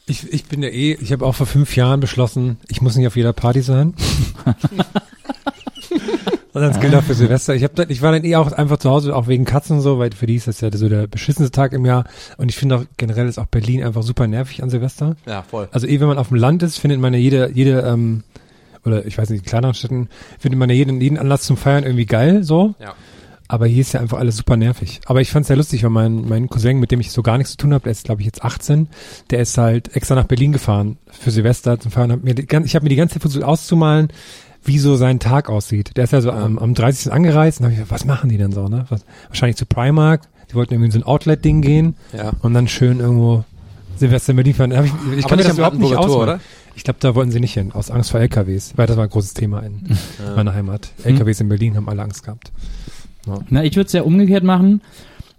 Ich, 0.05 0.31
ich 0.31 0.45
bin 0.45 0.61
ja 0.61 0.69
eh, 0.69 0.97
ich 0.99 1.13
habe 1.13 1.25
auch 1.25 1.33
vor 1.33 1.47
fünf 1.47 1.75
Jahren 1.75 2.01
beschlossen, 2.01 2.57
ich 2.67 2.81
muss 2.81 2.95
nicht 2.95 3.07
auf 3.07 3.15
jeder 3.15 3.33
Party 3.33 3.61
sein. 3.61 3.93
und 6.53 6.61
das 6.61 6.79
gilt 6.79 6.93
auch 6.93 7.03
für 7.03 7.15
Silvester. 7.15 7.55
Ich, 7.55 7.63
hab 7.63 7.75
dann, 7.75 7.89
ich 7.89 8.01
war 8.01 8.11
dann 8.11 8.23
eh 8.23 8.35
auch 8.35 8.51
einfach 8.51 8.77
zu 8.77 8.89
Hause, 8.89 9.15
auch 9.15 9.27
wegen 9.27 9.43
Katzen 9.43 9.77
und 9.77 9.81
so, 9.81 9.97
weil 9.97 10.11
für 10.11 10.27
die 10.27 10.35
ist 10.35 10.47
das 10.47 10.61
ja 10.61 10.69
so 10.71 10.87
der 10.87 11.07
beschissenste 11.07 11.51
Tag 11.51 11.73
im 11.73 11.85
Jahr. 11.85 12.05
Und 12.37 12.49
ich 12.49 12.55
finde 12.55 12.77
auch 12.77 12.83
generell 12.97 13.27
ist 13.27 13.39
auch 13.39 13.47
Berlin 13.47 13.83
einfach 13.83 14.03
super 14.03 14.27
nervig 14.27 14.61
an 14.61 14.69
Silvester. 14.69 15.15
Ja, 15.25 15.41
voll. 15.41 15.67
Also 15.71 15.87
eh, 15.87 15.99
wenn 15.99 16.07
man 16.07 16.19
auf 16.19 16.27
dem 16.27 16.37
Land 16.37 16.61
ist, 16.61 16.77
findet 16.77 16.99
man 16.99 17.13
ja 17.13 17.19
jede, 17.19 17.51
jede, 17.53 17.81
ähm, 17.81 18.23
oder 18.85 19.05
ich 19.05 19.17
weiß 19.17 19.29
nicht, 19.29 19.39
in 19.39 19.45
kleineren 19.45 19.73
Städten, 19.73 20.09
findet 20.37 20.59
man 20.59 20.69
ja 20.69 20.75
jeden, 20.75 21.01
jeden 21.01 21.17
Anlass 21.17 21.43
zum 21.43 21.57
Feiern 21.57 21.83
irgendwie 21.83 22.05
geil, 22.05 22.43
so. 22.43 22.75
Ja. 22.79 22.93
Aber 23.47 23.67
hier 23.67 23.81
ist 23.81 23.93
ja 23.93 23.99
einfach 23.99 24.17
alles 24.19 24.37
super 24.37 24.57
nervig. 24.57 25.01
Aber 25.05 25.21
ich 25.21 25.29
fand's 25.29 25.47
sehr 25.47 25.57
lustig, 25.57 25.83
weil 25.83 25.89
mein, 25.89 26.27
mein 26.27 26.47
Cousin, 26.47 26.79
mit 26.79 26.91
dem 26.91 26.99
ich 26.99 27.11
so 27.11 27.21
gar 27.21 27.37
nichts 27.37 27.51
zu 27.51 27.57
tun 27.57 27.73
habe, 27.73 27.83
der 27.83 27.91
ist, 27.91 28.05
glaube 28.05 28.21
ich, 28.21 28.25
jetzt 28.25 28.43
18, 28.43 28.87
der 29.29 29.39
ist 29.39 29.57
halt 29.57 29.95
extra 29.95 30.15
nach 30.15 30.25
Berlin 30.25 30.53
gefahren 30.53 30.97
für 31.07 31.29
Silvester 31.29 31.79
zum 31.79 31.91
Feiern. 31.91 32.11
Hab 32.11 32.23
mir 32.23 32.35
die, 32.35 32.43
ich 32.43 32.75
habe 32.75 32.83
mir 32.83 32.89
die 32.89 32.95
ganze 32.95 33.13
Zeit 33.13 33.21
versucht 33.21 33.43
auszumalen, 33.43 34.07
wie 34.65 34.79
so 34.79 34.95
sein 34.95 35.19
Tag 35.19 35.49
aussieht. 35.49 35.91
Der 35.97 36.05
ist 36.05 36.13
also 36.13 36.31
am, 36.31 36.57
am 36.59 36.73
30. 36.73 37.11
angereist 37.11 37.59
und 37.59 37.65
habe 37.65 37.73
ich 37.73 37.79
gedacht, 37.79 37.91
was 37.91 38.05
machen 38.05 38.29
die 38.29 38.37
denn 38.37 38.51
so, 38.51 38.67
ne? 38.67 38.85
Was, 38.89 39.05
wahrscheinlich 39.29 39.57
zu 39.57 39.65
Primark. 39.65 40.21
Die 40.49 40.55
wollten 40.55 40.73
irgendwie 40.73 40.87
in 40.87 40.91
so 40.91 40.99
ein 40.99 41.03
Outlet-Ding 41.03 41.61
gehen 41.61 41.95
Ja. 42.15 42.31
und 42.41 42.53
dann 42.53 42.67
schön 42.67 42.99
irgendwo 42.99 43.43
Silvester 43.97 44.31
in 44.31 44.35
Berlin 44.37 44.53
fahren. 44.53 44.69
Da 44.71 44.77
Hab 44.77 44.85
ich, 44.85 44.91
ich 44.91 45.25
Aber 45.25 45.29
kann 45.29 45.29
mir 45.31 45.35
nicht 45.37 45.49
das 45.49 45.57
überhaupt 45.57 45.79
nicht 45.79 45.91
Tor, 45.93 45.99
ausmalen. 45.99 46.21
oder? 46.23 46.39
Ich 46.75 46.83
glaube, 46.83 46.97
da 47.01 47.13
wollten 47.15 47.31
sie 47.31 47.39
nicht 47.39 47.53
hin, 47.53 47.71
aus 47.71 47.91
Angst 47.91 48.11
vor 48.11 48.19
LKWs, 48.19 48.73
weil 48.75 48.87
das 48.87 48.97
war 48.97 49.03
ein 49.03 49.09
großes 49.09 49.33
Thema 49.35 49.59
in 49.61 49.81
meiner 50.35 50.53
Heimat. 50.53 50.89
LKWs 51.03 51.41
in 51.41 51.49
Berlin 51.49 51.75
haben 51.75 51.87
alle 51.89 52.01
Angst 52.01 52.23
gehabt. 52.23 52.51
Na, 53.49 53.63
ich 53.63 53.75
würde 53.75 53.87
es 53.87 53.93
ja 53.93 54.01
umgekehrt 54.01 54.43
machen. 54.43 54.81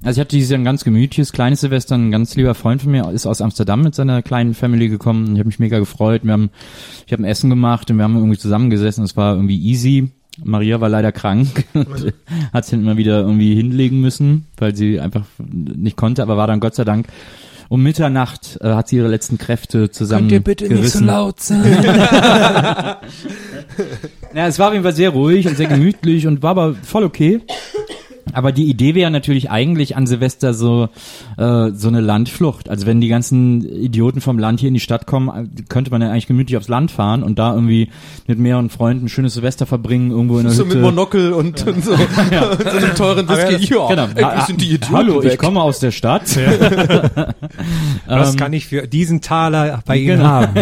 Also 0.05 0.19
ich 0.19 0.21
hatte 0.21 0.37
dieses 0.37 0.51
Jahr 0.51 0.61
ein 0.61 0.65
ganz 0.65 0.85
gemütliches, 0.85 1.33
kleines 1.33 1.63
Silvester. 1.63 1.95
Ein 1.95 2.11
ganz 2.11 2.37
lieber 2.37 2.55
Freund 2.55 2.83
von 2.83 2.93
mir 2.93 3.11
ist 3.11 3.27
aus 3.27 3.41
Amsterdam 3.41 3.83
mit 3.83 3.95
seiner 3.95 4.21
kleinen 4.21 4.53
Family 4.53 4.89
gekommen. 4.89 5.33
Ich 5.33 5.39
habe 5.39 5.47
mich 5.47 5.59
mega 5.59 5.79
gefreut. 5.79 6.25
Wir 6.25 6.33
haben, 6.33 6.51
ich 7.07 7.13
habe 7.13 7.23
ein 7.23 7.27
Essen 7.27 7.49
gemacht 7.49 7.91
und 7.91 7.97
wir 7.97 8.05
haben 8.05 8.17
irgendwie 8.17 8.37
zusammengesessen. 8.37 9.03
Es 9.03 9.17
war 9.17 9.35
irgendwie 9.35 9.59
easy. 9.59 10.11
Maria 10.43 10.81
war 10.81 10.91
leider 10.91 11.11
krank 11.11 11.65
und 11.75 12.13
hat 12.53 12.65
sich 12.65 12.73
dann 12.73 12.83
immer 12.83 12.99
wieder 12.99 13.21
irgendwie 13.21 13.55
hinlegen 13.55 14.01
müssen, 14.01 14.47
weil 14.59 14.77
sie 14.77 15.01
einfach 15.01 15.25
nicht 15.39 15.97
konnte, 15.97 16.23
aber 16.23 16.37
war 16.37 16.49
dann 16.49 16.61
Gott 16.61 16.75
sei 16.75 16.85
Dank 16.85 17.07
um 17.69 17.83
Mitternacht 17.83 18.59
äh, 18.61 18.69
hat 18.75 18.89
sie 18.89 18.97
ihre 18.97 19.09
letzten 19.09 19.39
Kräfte 19.39 19.91
zusammen 19.91 20.29
gerissen. 20.29 21.07
laut 21.07 21.41
sein? 21.41 21.65
Ja, 24.35 24.49
es 24.49 24.59
war 24.59 24.69
auf 24.69 24.73
jeden 24.73 24.83
Fall 24.83 24.95
sehr 24.95 25.11
ruhig 25.11 25.47
und 25.47 25.57
sehr 25.57 25.69
gemütlich 25.69 26.27
und 26.27 26.43
war 26.43 26.51
aber 26.51 26.75
voll 26.75 27.05
okay. 27.05 27.41
Aber 28.33 28.53
die 28.53 28.65
Idee 28.65 28.95
wäre 28.95 29.11
natürlich 29.11 29.51
eigentlich 29.51 29.97
an 29.97 30.07
Silvester 30.07 30.55
so 30.55 30.89
äh, 31.37 31.71
so 31.73 31.89
eine 31.89 32.01
Landflucht. 32.01 32.69
Also 32.69 32.87
wenn 32.87 33.01
die 33.01 33.09
ganzen 33.09 33.63
Idioten 33.69 34.21
vom 34.21 34.39
Land 34.39 34.61
hier 34.61 34.69
in 34.69 34.75
die 34.75 34.81
Stadt 34.81 35.07
kommen, 35.07 35.29
äh, 35.29 35.63
könnte 35.69 35.91
man 35.91 36.01
ja 36.03 36.11
eigentlich 36.11 36.27
gemütlich 36.27 36.57
aufs 36.57 36.69
Land 36.69 36.91
fahren 36.91 37.23
und 37.23 37.39
da 37.39 37.53
irgendwie 37.55 37.91
mit 38.27 38.39
mehreren 38.39 38.71
Freunden 38.71 39.07
ein 39.07 39.09
schönes 39.09 39.35
Silvester 39.35 39.67
verbringen 39.67 40.11
irgendwo 40.11 40.39
in 40.39 40.45
der 40.45 40.53
So 40.53 40.65
Hütte. 40.65 40.77
mit 40.77 40.85
Monokel 40.85 41.33
und, 41.33 41.67
und 41.67 41.85
so, 41.85 41.93
und 41.93 41.99
so 42.63 42.69
einem 42.79 42.95
teuren 42.97 43.29
Whisky. 43.29 43.75
Ja, 43.75 43.89
Genau. 43.89 44.05
endlich 44.05 44.25
Ha- 44.27 44.47
sind 44.47 44.61
die 44.61 44.73
Idioten 44.73 44.95
Hallo, 44.97 45.23
ich 45.23 45.33
weg. 45.33 45.39
komme 45.39 45.61
aus 45.61 45.79
der 45.81 45.91
Stadt. 45.91 46.23
Was 48.07 48.33
Ähm, 48.33 48.37
kann 48.37 48.53
ich 48.53 48.67
für 48.67 48.87
diesen 48.89 49.21
Taler 49.21 49.83
bei 49.87 49.97
Ihnen 49.99 50.17
genau. 50.19 50.29
haben? 50.29 50.55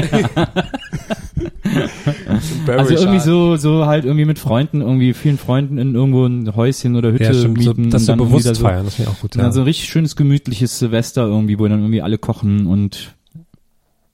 Also 2.66 2.94
irgendwie 2.94 3.20
so, 3.20 3.56
so 3.56 3.86
halt 3.86 4.04
irgendwie 4.04 4.24
mit 4.24 4.38
Freunden, 4.38 4.80
irgendwie 4.80 5.12
vielen 5.14 5.38
Freunden 5.38 5.78
in 5.78 5.94
irgendwo 5.94 6.24
ein 6.26 6.54
Häuschen 6.54 6.96
oder 6.96 7.12
Hütte 7.12 7.24
Ja, 7.24 7.34
stimmt, 7.34 7.62
so, 7.62 7.70
mieten. 7.70 7.90
das 7.90 8.02
und 8.02 8.06
so 8.06 8.12
dann 8.12 8.18
bewusst 8.18 8.54
so, 8.54 8.54
feiern, 8.62 8.84
das 8.84 8.94
finde 8.94 9.10
ich 9.10 9.16
auch 9.16 9.20
gut. 9.20 9.36
Ja. 9.36 9.42
Ja. 9.44 9.52
so 9.52 9.60
ein 9.60 9.64
richtig 9.64 9.88
schönes, 9.88 10.16
gemütliches 10.16 10.78
Silvester 10.78 11.24
irgendwie, 11.26 11.58
wo 11.58 11.66
dann 11.68 11.80
irgendwie 11.80 12.02
alle 12.02 12.18
kochen 12.18 12.66
und 12.66 13.14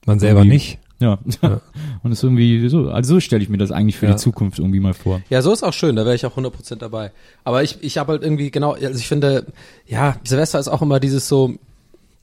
Man 0.06 0.18
selber 0.18 0.44
nicht. 0.44 0.78
ja. 1.00 1.18
Ja. 1.42 1.60
und 2.02 2.12
es 2.12 2.18
ist 2.18 2.24
irgendwie 2.24 2.68
so, 2.68 2.88
also 2.90 3.14
so 3.14 3.20
stelle 3.20 3.42
ich 3.42 3.48
mir 3.48 3.58
das 3.58 3.70
eigentlich 3.70 3.96
für 3.96 4.06
Ja. 4.06 4.12
die 4.12 4.18
Zukunft 4.18 4.58
irgendwie 4.58 4.80
mal 4.80 4.94
vor. 4.94 5.20
Ja, 5.30 5.42
so 5.42 5.52
ist 5.52 5.62
auch 5.62 5.72
schön, 5.72 5.96
da 5.96 6.04
wäre 6.04 6.14
ich 6.14 6.26
auch 6.26 6.36
100% 6.36 6.76
dabei. 6.76 7.12
Aber 7.44 7.62
ich, 7.62 7.78
ich 7.82 7.98
habe 7.98 8.12
halt 8.12 8.22
irgendwie 8.22 8.50
genau, 8.50 8.72
also 8.72 8.98
ich 8.98 9.06
finde, 9.08 9.46
ja, 9.86 10.16
Silvester 10.24 10.58
ist 10.58 10.68
auch 10.68 10.82
immer 10.82 10.98
dieses 11.00 11.28
so, 11.28 11.54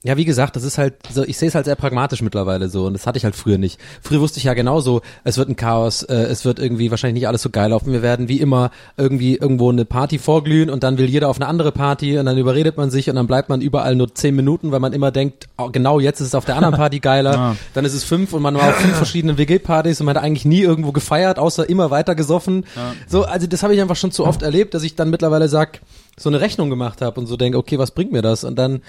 ja, 0.02 0.16
wie 0.16 0.24
gesagt, 0.24 0.54
das 0.54 0.62
ist 0.62 0.78
halt 0.78 0.94
so, 1.12 1.24
ich 1.24 1.36
sehe 1.36 1.48
es 1.48 1.54
halt 1.54 1.64
sehr 1.64 1.74
pragmatisch 1.74 2.22
mittlerweile 2.22 2.68
so 2.68 2.86
und 2.86 2.92
das 2.92 3.06
hatte 3.06 3.18
ich 3.18 3.24
halt 3.24 3.34
früher 3.34 3.58
nicht. 3.58 3.80
Früher 4.00 4.20
wusste 4.20 4.38
ich 4.38 4.44
ja 4.44 4.54
genauso, 4.54 5.00
es 5.24 5.36
wird 5.36 5.48
ein 5.48 5.56
Chaos, 5.56 6.02
äh, 6.04 6.14
es 6.14 6.44
wird 6.44 6.58
irgendwie 6.60 6.90
wahrscheinlich 6.90 7.22
nicht 7.22 7.28
alles 7.28 7.42
so 7.42 7.50
geil 7.50 7.70
laufen. 7.70 7.92
Wir 7.92 8.02
werden 8.02 8.28
wie 8.28 8.40
immer 8.40 8.70
irgendwie 8.96 9.36
irgendwo 9.36 9.70
eine 9.70 9.84
Party 9.84 10.18
vorglühen 10.18 10.70
und 10.70 10.84
dann 10.84 10.98
will 10.98 11.06
jeder 11.06 11.28
auf 11.28 11.38
eine 11.38 11.48
andere 11.48 11.72
Party 11.72 12.18
und 12.18 12.26
dann 12.26 12.38
überredet 12.38 12.76
man 12.76 12.90
sich 12.90 13.10
und 13.10 13.16
dann 13.16 13.26
bleibt 13.26 13.48
man 13.48 13.60
überall 13.60 13.96
nur 13.96 14.14
zehn 14.14 14.36
Minuten, 14.36 14.70
weil 14.70 14.80
man 14.80 14.92
immer 14.92 15.10
denkt, 15.10 15.48
oh, 15.56 15.70
genau 15.72 15.98
jetzt 15.98 16.20
ist 16.20 16.28
es 16.28 16.34
auf 16.34 16.44
der 16.44 16.56
anderen 16.56 16.74
Party 16.76 17.00
geiler. 17.00 17.36
Ah. 17.46 17.54
Dann 17.74 17.84
ist 17.84 17.92
es 17.92 18.02
fünf 18.02 18.32
und 18.32 18.40
man 18.40 18.54
war 18.54 18.68
auf 18.68 18.76
fünf 18.76 18.96
verschiedenen 18.96 19.36
WG-Partys 19.36 20.00
und 20.00 20.06
man 20.06 20.16
hat 20.16 20.24
eigentlich 20.24 20.46
nie 20.46 20.62
irgendwo 20.62 20.92
gefeiert, 20.92 21.38
außer 21.38 21.68
immer 21.68 21.90
weiter 21.90 22.14
gesoffen. 22.14 22.64
So, 23.06 23.24
also 23.24 23.46
das 23.46 23.62
habe 23.62 23.74
ich 23.74 23.80
einfach 23.80 23.96
schon 23.96 24.10
zu 24.10 24.24
oft 24.24 24.42
erlebt, 24.42 24.72
dass 24.72 24.82
ich 24.82 24.94
dann 24.96 25.10
mittlerweile 25.10 25.48
sag, 25.48 25.80
so 26.18 26.30
eine 26.30 26.40
Rechnung 26.40 26.70
gemacht 26.70 27.02
habe 27.02 27.20
und 27.20 27.26
so 27.26 27.36
denke, 27.36 27.58
okay, 27.58 27.78
was 27.78 27.90
bringt 27.90 28.10
mir 28.10 28.22
das? 28.22 28.42
Und 28.42 28.56
dann 28.56 28.80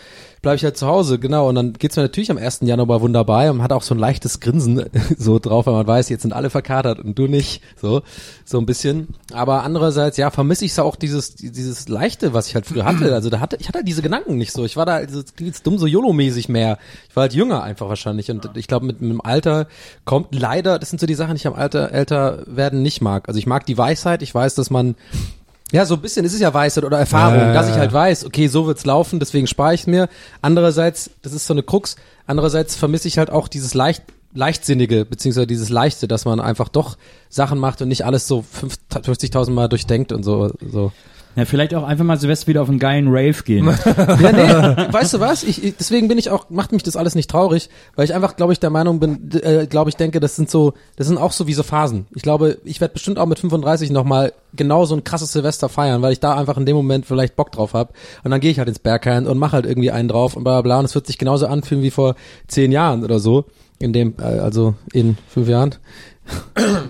bleibe 0.42 0.56
ich 0.56 0.64
halt 0.64 0.78
zu 0.78 0.88
Hause, 0.88 1.20
genau. 1.20 1.50
Und 1.50 1.56
dann 1.56 1.74
geht's 1.74 1.98
mir 1.98 2.04
natürlich 2.04 2.32
am 2.32 2.38
1. 2.38 2.60
Januar 2.62 3.02
wunderbar 3.02 3.52
und 3.52 3.62
hat 3.62 3.74
auch 3.74 3.82
so 3.82 3.94
ein 3.94 4.00
leichtes 4.00 4.40
Grinsen 4.40 4.86
so 5.18 5.38
drauf, 5.38 5.66
weil 5.66 5.74
man 5.74 5.88
weiß, 5.88 6.08
jetzt 6.08 6.22
sind 6.22 6.32
alle 6.32 6.50
verkatert 6.50 7.00
und 7.00 7.20
du 7.20 7.28
nicht. 7.28 7.62
So, 7.82 8.02
so 8.46 8.58
ein 8.60 8.66
bisschen. 8.66 9.10
Aber 9.34 9.64
andererseits, 9.64 10.16
ja, 10.16 10.32
vermisse 10.32 10.64
ich 10.64 10.80
auch 10.80 10.96
dieses, 10.96 11.36
dieses 11.36 11.90
Leichte, 11.90 12.34
was 12.34 12.48
ich 12.48 12.56
halt 12.56 12.66
früher 12.66 12.86
hatte. 12.86 13.14
Also 13.14 13.30
da 13.30 13.42
hatte, 13.42 13.58
ich 13.60 13.68
hatte 13.68 13.84
diese 13.84 14.02
Gedanken 14.02 14.38
nicht 14.38 14.54
so. 14.54 14.64
Ich 14.64 14.78
war 14.78 14.86
da, 14.86 14.96
also, 14.96 15.22
das 15.22 15.36
klingt 15.36 15.54
jetzt 15.54 15.68
dumm, 15.68 15.78
so 15.78 15.86
YOLO-mäßig 15.86 16.48
mehr. 16.48 16.78
Ich 17.10 17.16
war 17.16 17.24
halt 17.24 17.34
jünger 17.34 17.62
einfach 17.62 17.90
wahrscheinlich. 17.90 18.32
Und 18.32 18.50
ich 18.56 18.68
glaube, 18.68 18.86
mit, 18.86 19.02
mit 19.02 19.12
dem 19.12 19.22
Alter 19.22 19.68
kommt 20.06 20.34
leider, 20.34 20.80
das 20.80 20.90
sind 20.92 21.00
so 21.00 21.06
die 21.06 21.16
Sachen, 21.16 21.32
die 21.32 21.40
ich 21.40 21.48
am 21.48 21.56
Alter 21.56 21.92
älter 21.92 22.44
werden 22.46 22.82
nicht 22.82 23.02
mag. 23.02 23.28
Also 23.28 23.38
ich 23.38 23.48
mag 23.48 23.66
die 23.66 23.78
Weisheit, 23.78 24.22
ich 24.22 24.34
weiß, 24.34 24.56
dass 24.56 24.70
man 24.70 24.96
ja, 25.72 25.86
so 25.86 25.96
ein 25.96 26.02
bisschen, 26.02 26.26
es 26.26 26.34
ist 26.34 26.40
ja 26.40 26.54
Weisheit 26.54 26.86
oder 26.86 26.98
Erfahrung, 26.98 27.40
ja, 27.40 27.54
dass 27.54 27.70
ich 27.70 27.76
halt 27.76 27.92
weiß, 27.92 28.26
okay, 28.26 28.48
so 28.48 28.68
wird's 28.68 28.86
laufen, 28.86 29.20
deswegen 29.20 29.48
spare 29.48 29.74
ich 29.74 29.86
mir. 29.86 30.08
Andererseits, 30.42 31.10
das 31.22 31.34
ist 31.34 31.46
so 31.46 31.54
eine 31.54 31.64
Krux, 31.64 31.98
andererseits 32.26 32.76
vermisse 32.76 33.08
ich 33.08 33.18
halt 33.18 33.30
auch 33.30 33.50
dieses 33.50 33.74
leicht, 33.74 34.04
leichtsinnige, 34.34 35.04
beziehungsweise 35.04 35.48
dieses 35.48 35.70
leichte, 35.70 36.08
dass 36.08 36.24
man 36.24 36.40
einfach 36.40 36.70
doch 36.70 36.98
Sachen 37.30 37.60
macht 37.60 37.82
und 37.82 37.90
nicht 37.90 38.06
alles 38.06 38.28
so 38.28 38.46
50.000 38.92 39.52
Mal 39.52 39.68
durchdenkt 39.68 40.12
und 40.14 40.24
so, 40.24 40.52
so. 40.72 40.92
Ja, 41.38 41.46
vielleicht 41.46 41.76
auch 41.76 41.84
einfach 41.84 42.04
mal 42.04 42.18
Silvester 42.20 42.48
wieder 42.48 42.64
auf 42.64 42.70
einen 42.70 42.80
geilen 42.80 43.10
Rave 43.10 43.44
gehen. 43.44 43.68
Ja, 43.88 44.32
nee, 44.32 44.92
weißt 44.92 45.14
du 45.14 45.20
was? 45.20 45.44
Ich, 45.44 45.76
deswegen 45.78 46.08
bin 46.08 46.18
ich 46.18 46.32
auch, 46.32 46.50
macht 46.50 46.72
mich 46.72 46.82
das 46.82 46.96
alles 46.96 47.14
nicht 47.14 47.30
traurig, 47.30 47.70
weil 47.96 48.06
ich 48.06 48.16
einfach, 48.16 48.36
glaube 48.36 48.54
ich, 48.54 48.60
der 48.60 48.72
Meinung 48.72 49.00
bin, 49.00 49.30
äh, 49.44 49.68
glaube 49.68 49.90
ich, 49.90 49.96
denke, 49.96 50.20
das 50.20 50.36
sind 50.36 50.50
so, 50.50 50.74
das 50.96 51.08
sind 51.08 51.18
auch 51.18 51.32
so 51.32 51.46
wie 51.46 51.54
so 51.54 51.62
Phasen. 51.62 52.08
Ich 52.16 52.24
glaube, 52.24 52.58
ich 52.64 52.82
werde 52.82 52.94
bestimmt 52.94 53.20
auch 53.20 53.28
mit 53.28 53.38
35 53.38 53.92
nochmal 53.92 54.34
genau 54.56 54.86
so 54.86 54.96
ein 54.96 55.04
krasses 55.04 55.32
Silvester 55.32 55.70
feiern, 55.70 56.02
weil 56.02 56.14
ich 56.14 56.20
da 56.20 56.36
einfach 56.36 56.58
in 56.58 56.66
dem 56.66 56.76
Moment 56.76 57.06
vielleicht 57.06 57.36
Bock 57.36 57.52
drauf 57.52 57.74
habe. 57.74 57.94
Und 58.24 58.32
dann 58.32 58.40
gehe 58.40 58.50
ich 58.50 58.58
halt 58.58 58.68
ins 58.68 58.80
Berghain 58.80 59.28
und 59.28 59.38
mache 59.38 59.54
halt 59.54 59.68
irgendwie 59.68 59.92
einen 59.92 60.08
drauf 60.08 60.36
und 60.36 60.44
bla 60.44 60.62
bla 60.62 60.62
bla. 60.62 60.80
Und 60.80 60.86
es 60.86 60.96
wird 60.96 61.06
sich 61.06 61.20
genauso 61.20 61.46
anfühlen 61.46 61.84
wie 61.84 61.92
vor 61.92 62.16
zehn 62.48 62.72
Jahren 62.72 63.04
oder 63.04 63.20
so. 63.20 63.46
In 63.80 63.94
dem, 63.94 64.16
äh, 64.20 64.24
also 64.24 64.74
in 64.92 65.18
fünf 65.28 65.48
Jahren. 65.48 65.76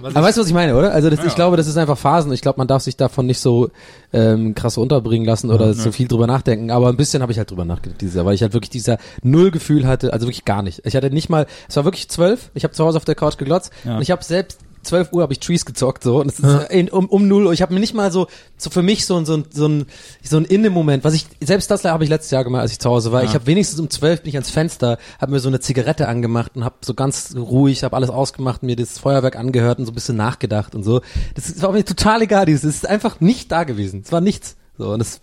Aber 0.04 0.14
weißt 0.24 0.38
du, 0.38 0.42
was 0.42 0.48
ich 0.48 0.54
meine, 0.54 0.76
oder? 0.76 0.92
Also 0.94 1.10
das, 1.10 1.24
ich 1.26 1.36
glaube, 1.36 1.58
das 1.58 1.68
ist 1.68 1.78
einfach 1.78 1.98
Phasen. 1.98 2.32
Ich 2.34 2.42
glaube, 2.42 2.58
man 2.58 2.68
darf 2.68 2.82
sich 2.82 2.98
davon 2.98 3.26
nicht 3.26 3.40
so 3.40 3.70
ähm, 4.14 4.56
krass 4.56 4.78
unterbringen 4.78 5.26
lassen 5.26 5.52
oder 5.52 5.74
so 5.74 5.92
viel 5.92 6.08
drüber 6.08 6.28
nachdenken. 6.28 6.72
Aber 6.72 6.90
ein 6.90 6.98
bisschen 6.98 7.22
habe 7.22 7.32
ich 7.32 7.38
halt 7.38 7.52
drüber 7.52 7.66
nachgedacht 7.66 8.02
dieses 8.02 8.16
Jahr, 8.16 8.26
weil 8.26 8.36
ich 8.36 8.42
halt 8.42 8.54
wirklich 8.54 8.70
dieser 8.70 8.98
Nullgefühl 9.24 9.86
hatte, 9.88 10.14
also 10.14 10.26
wirklich 10.28 10.46
gar 10.46 10.62
nicht. 10.62 10.82
Ich 10.86 10.96
hatte 10.96 11.10
nicht 11.12 11.30
mal, 11.30 11.46
es 11.68 11.76
war 11.76 11.84
wirklich 11.86 12.10
zwölf, 12.10 12.50
ich 12.54 12.64
habe 12.64 12.74
zu 12.74 12.84
Hause 12.86 12.98
auf 12.98 13.06
der 13.06 13.16
Couch 13.16 13.38
geglotzt 13.38 13.72
Ja. 13.86 13.96
und 13.98 14.02
ich 14.02 14.12
habe 14.12 14.24
selbst 14.24 14.60
12 14.88 15.14
Uhr 15.14 15.22
habe 15.22 15.34
ich 15.34 15.40
Trees 15.40 15.66
gezockt 15.66 16.04
so 16.04 16.20
und 16.22 16.32
es 16.32 16.40
ist 16.40 16.70
in, 16.72 16.90
um, 16.90 17.08
um 17.08 17.28
0 17.28 17.46
Uhr. 17.48 17.54
Ich 17.54 17.62
habe 17.62 17.74
mir 17.74 17.80
nicht 17.80 17.94
mal 17.94 18.12
so, 18.12 18.28
so 18.58 18.70
für 18.70 18.82
mich 18.82 19.06
so, 19.06 19.16
ein- 19.18 19.26
so, 19.26 19.36
ein- 19.38 19.46
so 19.54 19.68
ein 19.68 19.86
so 20.24 20.38
ein 20.38 20.46
Inne-Moment, 20.46 21.04
was 21.04 21.14
ich, 21.14 21.28
selbst 21.42 21.70
das 21.70 21.84
habe 21.86 22.04
ich 22.04 22.10
letztes 22.10 22.32
Jahr 22.32 22.44
gemacht, 22.44 22.62
als 22.62 22.72
ich 22.72 22.80
zu 22.80 22.90
Hause 22.90 23.12
war. 23.12 23.24
Ich 23.24 23.34
habe 23.34 23.46
wenigstens 23.46 23.80
um 23.80 23.90
12 23.90 24.22
bin 24.24 24.30
ich 24.30 24.36
ans 24.36 24.50
Fenster, 24.50 24.98
habe 25.20 25.32
mir 25.32 25.40
so 25.40 25.48
eine 25.50 25.60
Zigarette 25.60 26.08
angemacht 26.08 26.54
und 26.56 26.64
habe 26.66 26.76
so 26.82 26.94
ganz 26.94 27.36
ruhig, 27.38 27.84
habe 27.84 27.96
alles 27.96 28.10
ausgemacht, 28.10 28.64
mir 28.64 28.76
das 28.76 28.98
Feuerwerk 29.00 29.36
angehört 29.36 29.80
und 29.80 29.86
so 29.86 29.92
ein 29.92 29.96
bisschen 29.96 30.16
nachgedacht 30.18 30.74
und 30.76 30.84
so. 30.84 31.02
Das 31.36 31.48
ist- 31.50 31.62
war 31.62 31.72
mir 31.72 31.86
total 31.86 32.22
egal, 32.24 32.46
dieses, 32.46 32.64
es 32.64 32.76
ist 32.78 32.88
einfach 32.90 33.20
nicht 33.20 33.52
da 33.52 33.64
gewesen. 33.64 34.02
Es 34.06 34.12
war 34.12 34.22
nichts. 34.22 34.56
So 34.78 34.90
und 34.92 35.00
das, 35.00 35.22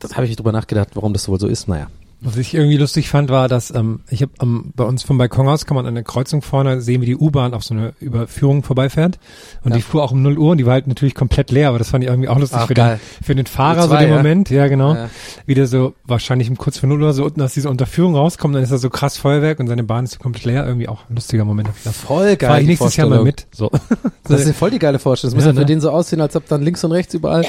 das 0.00 0.14
habe 0.16 0.26
ich 0.26 0.36
drüber 0.36 0.52
nachgedacht, 0.52 0.88
warum 0.94 1.12
das 1.12 1.28
wohl 1.28 1.38
so 1.40 1.46
ist. 1.46 1.68
Naja. 1.68 1.88
Was 2.24 2.36
ich 2.38 2.54
irgendwie 2.54 2.78
lustig 2.78 3.10
fand, 3.10 3.28
war, 3.28 3.48
dass 3.48 3.70
ähm, 3.74 4.00
ich 4.08 4.22
habe 4.22 4.32
ähm, 4.40 4.72
bei 4.74 4.84
uns 4.84 5.02
vom 5.02 5.18
Balkon 5.18 5.46
aus 5.46 5.66
kann 5.66 5.74
man 5.74 5.84
an 5.86 5.94
der 5.94 6.04
Kreuzung 6.04 6.40
vorne 6.40 6.80
sehen, 6.80 7.02
wie 7.02 7.06
die 7.06 7.16
U-Bahn 7.16 7.52
auf 7.52 7.62
so 7.64 7.74
eine 7.74 7.92
Überführung 8.00 8.62
vorbeifährt. 8.62 9.18
Und 9.62 9.74
die 9.74 9.82
fuhr 9.82 10.02
auch 10.02 10.10
um 10.12 10.22
0 10.22 10.38
Uhr 10.38 10.52
und 10.52 10.58
die 10.58 10.64
war 10.66 10.72
halt 10.72 10.86
natürlich 10.86 11.14
komplett 11.14 11.50
leer, 11.50 11.68
aber 11.68 11.78
das 11.78 11.90
fand 11.90 12.02
ich 12.02 12.08
irgendwie 12.08 12.28
auch 12.28 12.38
lustig 12.38 12.58
Ach, 12.62 12.66
für, 12.66 12.74
geil. 12.74 12.98
den, 13.20 13.24
für 13.24 13.34
den 13.34 13.46
Fahrer 13.46 13.82
U2, 13.84 13.88
so 13.88 13.96
den 13.96 14.08
ja? 14.08 14.16
Moment. 14.16 14.50
Ja, 14.50 14.66
genau. 14.68 14.94
Ja. 14.94 15.10
Wieder 15.44 15.66
so 15.66 15.92
wahrscheinlich 16.04 16.48
um 16.48 16.56
kurz 16.56 16.78
vor 16.78 16.88
0 16.88 17.02
Uhr 17.02 17.12
so 17.12 17.24
unten 17.24 17.42
aus 17.42 17.52
dieser 17.52 17.68
Unterführung 17.68 18.14
rauskommt, 18.16 18.54
dann 18.54 18.62
ist 18.62 18.72
da 18.72 18.78
so 18.78 18.88
krass 18.88 19.18
Feuerwerk 19.18 19.60
und 19.60 19.66
seine 19.66 19.84
Bahn 19.84 20.04
ist 20.04 20.12
so 20.14 20.18
komplett 20.18 20.46
leer. 20.46 20.66
Irgendwie 20.66 20.88
auch 20.88 21.00
ein 21.10 21.14
lustiger 21.16 21.44
Moment. 21.44 21.68
Voll 21.76 22.36
geil. 22.36 22.48
Fahr 22.48 22.60
ich 22.60 22.66
nächstes 22.66 22.96
Jahr 22.96 23.08
mal 23.08 23.22
mit. 23.22 23.46
So. 23.52 23.70
Das 24.26 24.40
ist 24.40 24.46
ja 24.46 24.52
voll 24.54 24.70
die 24.70 24.78
geile 24.78 24.98
Vorstellung. 24.98 25.34
Das 25.34 25.44
muss 25.44 25.44
Ja, 25.44 25.50
ja, 25.50 25.54
für 25.54 25.60
ne? 25.60 25.66
den 25.66 25.80
so 25.82 25.90
aussehen, 25.90 26.22
als 26.22 26.34
ob 26.34 26.48
dann 26.48 26.62
links 26.62 26.82
und 26.82 26.92
rechts 26.92 27.12
überall. 27.12 27.44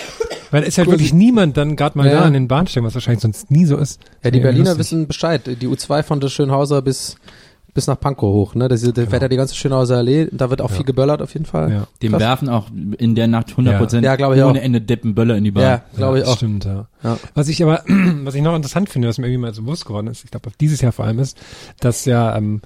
Weil 0.51 0.63
es 0.63 0.69
ist 0.69 0.77
halt 0.77 0.89
wirklich 0.89 1.13
niemand 1.13 1.55
dann 1.55 1.77
gerade 1.77 1.97
mal 1.97 2.05
Ja. 2.05 2.19
da 2.19 2.21
an 2.23 2.33
den 2.33 2.49
Bahnsteigen, 2.49 2.85
was 2.85 2.93
wahrscheinlich 2.93 3.21
sonst 3.21 3.49
nie 3.49 3.63
so 3.65 3.77
ist. 3.77 4.01
Ja, 4.23 4.31
die 4.31 4.39
Irgendwie 4.39 4.64
Berliner 4.65 4.79
wissen 4.79 5.07
Bescheid. 5.07 5.41
Die 5.45 5.67
U2 5.67 6.03
von 6.03 6.19
der 6.19 6.29
Schönhauser 6.29 6.81
bis 6.81 7.15
bis 7.75 7.87
nach 7.87 7.99
Pankow 7.99 8.33
hoch, 8.33 8.55
ne? 8.55 8.69
Da 8.69 8.75
da 8.77 9.05
fährt 9.05 9.21
ja 9.21 9.27
die 9.27 9.35
ganze 9.35 9.53
Schönhauser 9.53 9.97
Allee, 9.97 10.29
da 10.31 10.49
wird 10.49 10.61
auch 10.61 10.71
viel 10.71 10.85
geböllert 10.85 11.21
auf 11.21 11.33
jeden 11.33 11.45
Fall. 11.45 11.71
Ja. 11.71 11.87
Dem 12.01 12.11
Krass. 12.13 12.21
werfen 12.21 12.47
auch 12.47 12.67
in 12.97 13.15
der 13.15 13.27
Nacht 13.27 13.51
100 13.51 13.77
Prozent 13.77 14.05
Ja, 14.05 14.15
ich 14.15 14.23
ohne 14.23 14.45
auch. 14.45 14.55
Ende 14.55 14.79
Deppen 14.79 15.13
Böller 15.13 15.35
in 15.35 15.43
die 15.43 15.51
Bahn. 15.51 15.63
Ja, 15.63 15.81
glaube 15.95 16.19
ich 16.19 16.25
auch. 16.25 16.37
Stimmt, 16.37 16.63
ja. 16.63 16.87
Ja. 17.03 17.17
Was 17.33 17.49
ich 17.49 17.61
aber, 17.61 17.83
was 18.23 18.33
ich 18.33 18.41
noch 18.41 18.55
interessant 18.55 18.89
finde, 18.89 19.09
was 19.09 19.17
mir 19.17 19.27
irgendwie 19.27 19.41
mal 19.41 19.53
so 19.53 19.61
bewusst 19.63 19.85
geworden 19.85 20.07
ist, 20.07 20.23
ich 20.23 20.31
glaube 20.31 20.51
dieses 20.61 20.79
Jahr 20.79 20.93
vor 20.93 21.03
allem 21.03 21.19
ist, 21.19 21.37
dass 21.81 22.05
ja 22.05 22.33
ähm, 22.37 22.61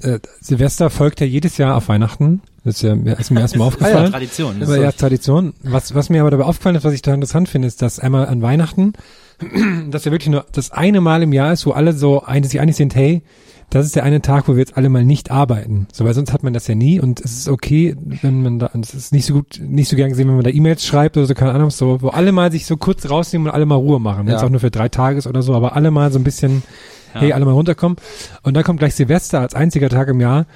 äh, 0.00 0.20
Silvester 0.40 0.90
folgt 0.90 1.20
ja 1.20 1.26
jedes 1.26 1.58
Jahr 1.58 1.74
auf 1.76 1.88
Weihnachten. 1.88 2.40
Das 2.62 2.76
ist 2.76 2.82
ja 2.82 2.94
mir 2.94 3.18
ist 3.18 3.32
mir 3.32 3.40
erstmal 3.40 3.66
aufgefallen. 3.68 4.12
Tradition. 4.12 4.62
Aber 4.62 4.78
ja, 4.78 4.92
Tradition. 4.92 5.54
Was, 5.64 5.92
was 5.96 6.08
mir 6.08 6.20
aber 6.20 6.30
dabei 6.30 6.44
aufgefallen 6.44 6.76
ist, 6.76 6.84
was 6.84 6.94
ich 6.94 7.02
da 7.02 7.12
interessant 7.12 7.48
finde, 7.48 7.66
ist, 7.66 7.82
dass 7.82 7.98
einmal 7.98 8.26
an 8.28 8.42
Weihnachten, 8.42 8.92
dass 9.90 10.04
ja 10.04 10.12
wirklich 10.12 10.30
nur 10.30 10.46
das 10.52 10.70
eine 10.70 11.00
Mal 11.00 11.22
im 11.22 11.32
Jahr 11.32 11.52
ist, 11.52 11.66
wo 11.66 11.72
alle 11.72 11.92
so 11.92 12.22
ein, 12.24 12.42
sich 12.44 12.60
einig 12.60 12.76
sind, 12.76 12.94
hey, 12.94 13.22
das 13.70 13.84
ist 13.84 13.96
der 13.96 14.04
eine 14.04 14.22
Tag, 14.22 14.46
wo 14.46 14.52
wir 14.52 14.60
jetzt 14.60 14.76
alle 14.76 14.88
mal 14.88 15.04
nicht 15.04 15.30
arbeiten. 15.32 15.88
So, 15.92 16.04
weil 16.04 16.14
sonst 16.14 16.32
hat 16.32 16.44
man 16.44 16.52
das 16.52 16.68
ja 16.68 16.76
nie 16.76 17.00
und 17.00 17.18
es 17.20 17.32
ist 17.36 17.48
okay, 17.48 17.96
wenn 18.22 18.42
man 18.42 18.58
da, 18.60 18.70
es 18.80 18.94
ist 18.94 19.12
nicht 19.12 19.26
so 19.26 19.34
gut, 19.34 19.60
nicht 19.60 19.88
so 19.88 19.96
gern 19.96 20.10
gesehen, 20.10 20.28
wenn 20.28 20.36
man 20.36 20.44
da 20.44 20.50
E-Mails 20.50 20.86
schreibt 20.86 21.16
oder 21.16 21.26
so, 21.26 21.34
keine 21.34 21.50
Ahnung, 21.52 21.70
so, 21.70 22.00
wo 22.00 22.08
alle 22.08 22.30
mal 22.30 22.52
sich 22.52 22.64
so 22.64 22.76
kurz 22.76 23.10
rausnehmen 23.10 23.48
und 23.48 23.54
alle 23.54 23.66
mal 23.66 23.74
Ruhe 23.74 23.98
machen. 23.98 24.26
Wenn 24.26 24.34
es 24.34 24.40
Ja. 24.40 24.46
auch 24.46 24.50
nur 24.50 24.60
für 24.60 24.70
drei 24.70 24.88
Tage 24.88 25.18
ist 25.18 25.26
oder 25.26 25.42
so, 25.42 25.52
aber 25.54 25.74
alle 25.74 25.90
mal 25.90 26.12
so 26.12 26.18
ein 26.20 26.24
bisschen, 26.24 26.62
hey, 27.12 27.32
alle 27.32 27.44
mal 27.44 27.52
runterkommen. 27.52 27.96
Und 28.42 28.54
dann 28.54 28.62
kommt 28.62 28.78
gleich 28.78 28.94
Silvester 28.94 29.40
als 29.40 29.54
einziger 29.54 29.88
Tag 29.88 30.06
im 30.08 30.20
Jahr, 30.20 30.46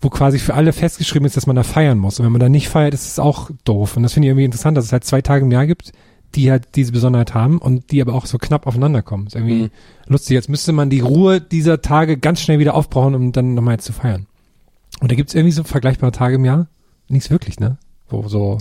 wo 0.00 0.08
quasi 0.08 0.38
für 0.38 0.54
alle 0.54 0.72
festgeschrieben 0.72 1.26
ist, 1.26 1.36
dass 1.36 1.46
man 1.48 1.56
da 1.56 1.64
feiern 1.64 1.98
muss. 1.98 2.20
Und 2.20 2.26
wenn 2.26 2.32
man 2.32 2.40
da 2.40 2.48
nicht 2.48 2.68
feiert, 2.68 2.94
ist 2.94 3.06
es 3.08 3.18
auch 3.18 3.50
doof. 3.64 3.96
Und 3.96 4.04
das 4.04 4.12
finde 4.12 4.26
ich 4.28 4.30
irgendwie 4.30 4.44
interessant, 4.44 4.76
dass 4.76 4.84
es 4.84 4.92
halt 4.92 5.04
zwei 5.04 5.20
Tage 5.22 5.44
im 5.44 5.50
Jahr 5.50 5.66
gibt, 5.66 5.92
die 6.34 6.50
halt 6.50 6.68
diese 6.76 6.92
Besonderheit 6.92 7.34
haben 7.34 7.58
und 7.58 7.90
die 7.90 8.00
aber 8.00 8.14
auch 8.14 8.26
so 8.26 8.38
knapp 8.38 8.66
aufeinander 8.66 9.02
kommen. 9.02 9.26
Ist 9.26 9.34
irgendwie 9.36 9.64
Mhm. 9.64 9.70
lustig. 10.06 10.34
Jetzt 10.34 10.48
müsste 10.48 10.72
man 10.72 10.90
die 10.90 11.00
Ruhe 11.00 11.40
dieser 11.40 11.80
Tage 11.82 12.16
ganz 12.16 12.40
schnell 12.40 12.58
wieder 12.58 12.74
aufbrauchen, 12.74 13.14
um 13.14 13.32
dann 13.32 13.54
nochmal 13.54 13.74
jetzt 13.74 13.84
zu 13.84 13.92
feiern. 13.92 14.26
Und 15.00 15.10
da 15.10 15.16
gibt's 15.16 15.34
irgendwie 15.34 15.52
so 15.52 15.64
vergleichbare 15.64 16.12
Tage 16.12 16.36
im 16.36 16.44
Jahr? 16.44 16.66
Nichts 17.08 17.30
wirklich, 17.30 17.58
ne? 17.60 17.76
Wo 18.08 18.26
so, 18.28 18.58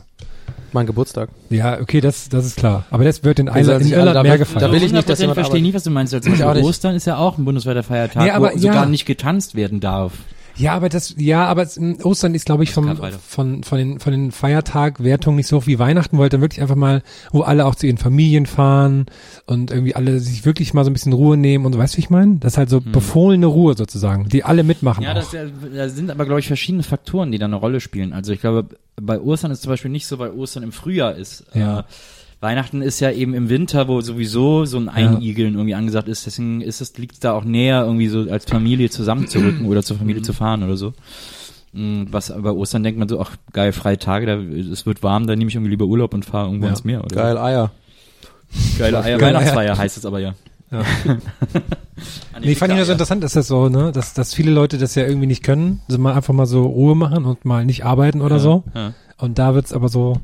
Mein 0.73 0.85
Geburtstag. 0.85 1.29
ja, 1.49 1.79
okay, 1.79 1.99
das, 2.01 2.29
das 2.29 2.45
ist 2.45 2.55
klar. 2.55 2.85
Aber 2.89 3.03
das 3.03 3.23
wird 3.23 3.39
in, 3.39 3.47
Die 3.47 3.59
Irland, 3.59 4.15
in 4.15 4.21
mehr 4.23 4.37
gefeiert. 4.37 4.61
da 4.61 4.71
will 4.71 4.81
ich 4.83 4.91
nicht, 4.93 5.07
dass 5.09 5.19
100% 5.19 5.21
jemand 5.21 5.35
verstehe 5.35 5.61
nicht, 5.61 5.73
was 5.73 5.83
du 5.83 5.89
meinst. 5.91 6.13
Nicht. 6.13 6.41
Ostern 6.43 6.95
ist 6.95 7.05
ja 7.05 7.17
auch 7.17 7.37
ein 7.37 7.45
bundesweiter 7.45 7.83
Feiertag, 7.83 8.23
Nee, 8.23 8.31
aber 8.31 8.53
wo 8.53 8.57
sogar 8.57 8.83
ja. 8.83 8.85
nicht 8.85 9.05
getanzt 9.05 9.55
werden 9.55 9.79
darf. 9.81 10.13
Ja, 10.61 10.73
aber 10.73 10.89
das, 10.89 11.15
ja, 11.17 11.45
aber 11.45 11.63
es, 11.63 11.77
m, 11.77 11.97
Ostern 12.03 12.35
ist, 12.35 12.45
glaube 12.45 12.63
ich, 12.63 12.71
vom, 12.71 12.95
von, 13.27 13.63
von 13.63 13.77
den, 13.77 13.99
von 13.99 14.11
den 14.11 14.31
Feiertagwertungen 14.31 15.37
nicht 15.37 15.47
so 15.47 15.57
hoch 15.57 15.67
wie 15.67 15.79
Weihnachten, 15.79 16.17
wo 16.17 16.27
dann 16.27 16.41
wirklich 16.41 16.61
einfach 16.61 16.75
mal, 16.75 17.01
wo 17.31 17.41
alle 17.41 17.65
auch 17.65 17.75
zu 17.75 17.87
ihren 17.87 17.97
Familien 17.97 18.45
fahren 18.45 19.07
und 19.45 19.71
irgendwie 19.71 19.95
alle 19.95 20.19
sich 20.19 20.45
wirklich 20.45 20.73
mal 20.73 20.83
so 20.83 20.89
ein 20.89 20.93
bisschen 20.93 21.13
Ruhe 21.13 21.37
nehmen 21.37 21.65
und 21.65 21.73
so, 21.73 21.79
weißt 21.79 21.95
du, 21.95 21.97
wie 21.97 22.01
ich 22.01 22.09
meine? 22.09 22.37
Das 22.37 22.53
ist 22.53 22.57
halt 22.57 22.69
so 22.69 22.79
befohlene 22.81 23.47
Ruhe 23.47 23.75
sozusagen, 23.75 24.29
die 24.29 24.43
alle 24.43 24.63
mitmachen 24.63 25.01
Hm. 25.01 25.03
Ja, 25.03 25.11
auch. 25.11 25.31
das, 25.31 25.31
da 25.73 25.89
sind 25.89 26.11
aber, 26.11 26.25
glaube 26.25 26.39
ich, 26.39 26.47
verschiedene 26.47 26.83
Faktoren, 26.83 27.31
die 27.31 27.39
da 27.39 27.45
eine 27.45 27.55
Rolle 27.55 27.79
spielen. 27.79 28.13
Also 28.13 28.31
ich 28.33 28.41
glaube, 28.41 28.65
bei 29.01 29.19
Ostern 29.19 29.51
ist 29.51 29.63
zum 29.63 29.71
Beispiel 29.71 29.91
nicht 29.91 30.05
so, 30.05 30.19
weil 30.19 30.31
Ostern 30.31 30.63
im 30.63 30.71
Frühjahr 30.71 31.15
ist. 31.15 31.45
Ja. 31.53 31.79
Äh, 31.79 31.83
Weihnachten 32.41 32.81
ist 32.81 32.99
ja 32.99 33.11
eben 33.11 33.33
im 33.35 33.49
Winter, 33.49 33.87
wo 33.87 34.01
sowieso 34.01 34.65
so 34.65 34.77
ein 34.79 34.89
Einigeln 34.89 35.53
irgendwie 35.53 35.75
angesagt 35.75 36.07
ist. 36.07 36.25
Deswegen 36.25 36.61
ist 36.61 36.81
es, 36.81 36.97
liegt 36.97 37.23
da 37.23 37.33
auch 37.33 37.43
näher, 37.43 37.83
irgendwie 37.85 38.07
so 38.07 38.21
als 38.29 38.45
Familie 38.45 38.89
zusammenzurücken 38.89 39.67
oder 39.67 39.83
zur 39.83 39.97
Familie 39.97 40.23
zu 40.23 40.33
fahren 40.33 40.63
oder 40.63 40.75
so. 40.75 40.93
Mm, 41.73 42.05
Was 42.09 42.33
bei 42.35 42.49
Ostern 42.49 42.81
denkt 42.83 42.97
man 42.99 43.07
so, 43.07 43.21
ach 43.21 43.35
geil, 43.53 43.71
freie 43.73 43.99
Tage, 43.99 44.25
da, 44.25 44.35
es 44.39 44.85
wird 44.87 45.03
warm, 45.03 45.27
da 45.27 45.35
nehme 45.35 45.49
ich 45.49 45.55
irgendwie 45.55 45.69
lieber 45.69 45.85
Urlaub 45.85 46.13
und 46.15 46.25
fahre 46.25 46.47
irgendwo 46.47 46.65
Ja. 46.65 46.71
ins 46.71 46.83
Meer. 46.83 47.03
Oder 47.03 47.15
Geil, 47.15 47.37
Eier. 47.37 47.71
Geile 48.79 49.03
Eier. 49.03 49.17
Geile 49.19 49.35
Weihnachtsfeier 49.37 49.77
heißt 49.77 49.97
es 49.97 50.05
aber 50.05 50.19
ja. 50.19 50.33
Ja. 50.71 50.83
Nee, 52.41 52.53
ich 52.53 52.57
fand 52.57 52.71
ich 52.71 52.77
nur 52.77 52.85
so 52.85 52.93
interessant, 52.93 53.23
dass 53.23 53.33
das 53.33 53.47
so, 53.47 53.69
ne, 53.69 53.91
dass, 53.91 54.15
dass 54.15 54.33
viele 54.33 54.49
Leute 54.51 54.79
das 54.79 54.95
ja 54.95 55.03
irgendwie 55.05 55.27
nicht 55.27 55.43
können, 55.43 55.81
also 55.87 55.99
mal 56.01 56.13
einfach 56.13 56.33
mal 56.33 56.47
so 56.47 56.63
Ruhe 56.65 56.95
machen 56.95 57.25
und 57.25 57.45
mal 57.45 57.63
nicht 57.65 57.85
arbeiten 57.85 58.21
oder 58.21 58.39
so. 58.39 58.63
Ja. 58.73 58.93
Und 59.19 59.37
da 59.37 59.53
wird's 59.53 59.73
aber 59.73 59.89
so 59.89 60.17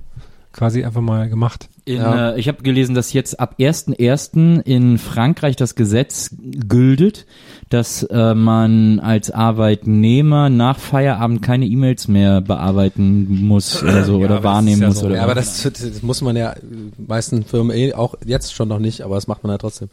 quasi 0.58 0.84
einfach 0.84 1.01
mal 1.01 1.30
gemacht. 1.30 1.70
In, 1.86 1.97
Ja. 1.97 2.32
äh, 2.32 2.39
ich 2.39 2.47
habe 2.47 2.64
gelesen, 2.64 2.95
dass 2.95 3.14
jetzt 3.14 3.39
ab 3.39 3.55
1.1. 3.60 4.62
in 4.66 4.97
Frankreich 4.97 5.55
das 5.55 5.76
Gesetz 5.76 6.36
gültet, 6.68 7.26
dass 7.70 8.03
äh, 8.03 8.34
man 8.34 8.99
als 8.99 9.30
Arbeitnehmer 9.32 10.49
nach 10.49 10.80
Feierabend 10.80 11.41
keine 11.43 11.66
E-Mails 11.68 12.08
mehr 12.08 12.41
bearbeiten 12.41 13.45
muss 13.45 13.84
oder 13.84 14.03
so 14.03 14.20
Ja, 14.20 14.26
oder 14.26 14.43
wahrnehmen 14.43 14.82
ja 14.82 14.88
muss 14.88 14.99
so. 14.99 15.05
oder 15.05 15.16
Ja, 15.18 15.24
aber 15.24 15.36
das, 15.36 15.62
das 15.62 16.01
muss 16.01 16.22
man 16.22 16.36
ja, 16.36 16.53
äh, 16.53 16.55
meisten 16.97 17.43
Firmen 17.45 17.76
eh 17.78 17.93
auch 17.93 18.16
jetzt 18.26 18.53
schon 18.53 18.68
noch 18.68 18.80
nicht, 18.80 19.01
aber 19.01 19.16
das 19.16 19.28
macht 19.28 19.43
man 19.43 19.51
ja 19.51 19.58
trotzdem. 19.60 19.89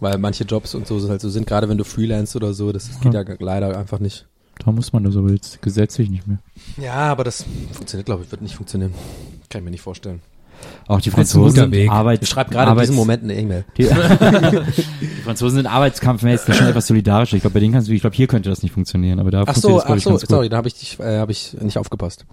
Weil 0.00 0.18
manche 0.18 0.44
Jobs 0.44 0.74
und 0.74 0.86
so 0.86 1.08
halt 1.08 1.20
so 1.22 1.30
sind, 1.30 1.46
gerade 1.46 1.68
wenn 1.70 1.78
du 1.78 1.84
freelance 1.84 2.36
oder 2.36 2.52
so, 2.52 2.70
das 2.72 2.90
geht 3.00 3.14
ja 3.14 3.24
leider 3.38 3.78
einfach 3.78 4.00
nicht. 4.00 4.26
Da 4.64 4.72
muss 4.72 4.92
man 4.92 5.04
das 5.04 5.16
aber 5.16 5.30
jetzt 5.30 5.60
gesetzlich 5.62 6.10
nicht 6.10 6.26
mehr. 6.26 6.38
Ja, 6.80 6.94
aber 6.94 7.24
das 7.24 7.44
funktioniert, 7.72 8.06
glaube 8.06 8.24
ich, 8.24 8.30
wird 8.30 8.42
nicht 8.42 8.54
funktionieren. 8.56 8.94
Kann 9.48 9.60
ich 9.60 9.64
mir 9.64 9.70
nicht 9.70 9.82
vorstellen. 9.82 10.20
Auch 10.86 11.00
die 11.00 11.10
Franzosen 11.10 11.72
Weg. 11.72 11.90
Arbeit, 11.90 12.22
Ich 12.22 12.28
schreibe 12.28 12.50
gerade 12.50 12.64
in 12.64 12.70
Arbeits- 12.70 12.88
diesem 12.88 12.96
Moment 12.96 13.22
eine 13.22 13.34
E-Mail. 13.34 13.64
Die, 13.76 13.82
die 15.00 15.06
Franzosen 15.24 15.56
sind 15.56 15.66
arbeitskampfmäßig 15.66 16.54
schon 16.54 16.68
etwas 16.68 16.86
solidarischer. 16.86 17.36
Ich 17.36 17.42
glaube, 17.42 17.54
bei 17.54 17.60
denen 17.60 17.72
kannst 17.72 17.88
du, 17.88 17.92
ich 17.92 18.00
glaube, 18.00 18.16
hier 18.16 18.26
könnte 18.26 18.48
das 18.48 18.62
nicht 18.62 18.72
funktionieren, 18.72 19.18
aber 19.18 19.30
da 19.30 19.42
Ach 19.42 19.52
funktioniert 19.52 19.82
so, 19.82 19.86
das, 19.88 19.92
ach 19.92 19.96
ich, 19.96 20.20
so, 20.20 20.26
sorry, 20.26 20.48
da 20.48 20.56
habe 20.56 20.68
ich, 20.68 20.74
dich, 20.74 20.98
äh, 21.00 21.18
hab 21.18 21.30
ich 21.30 21.54
nicht 21.60 21.76
aufgepasst. 21.78 22.24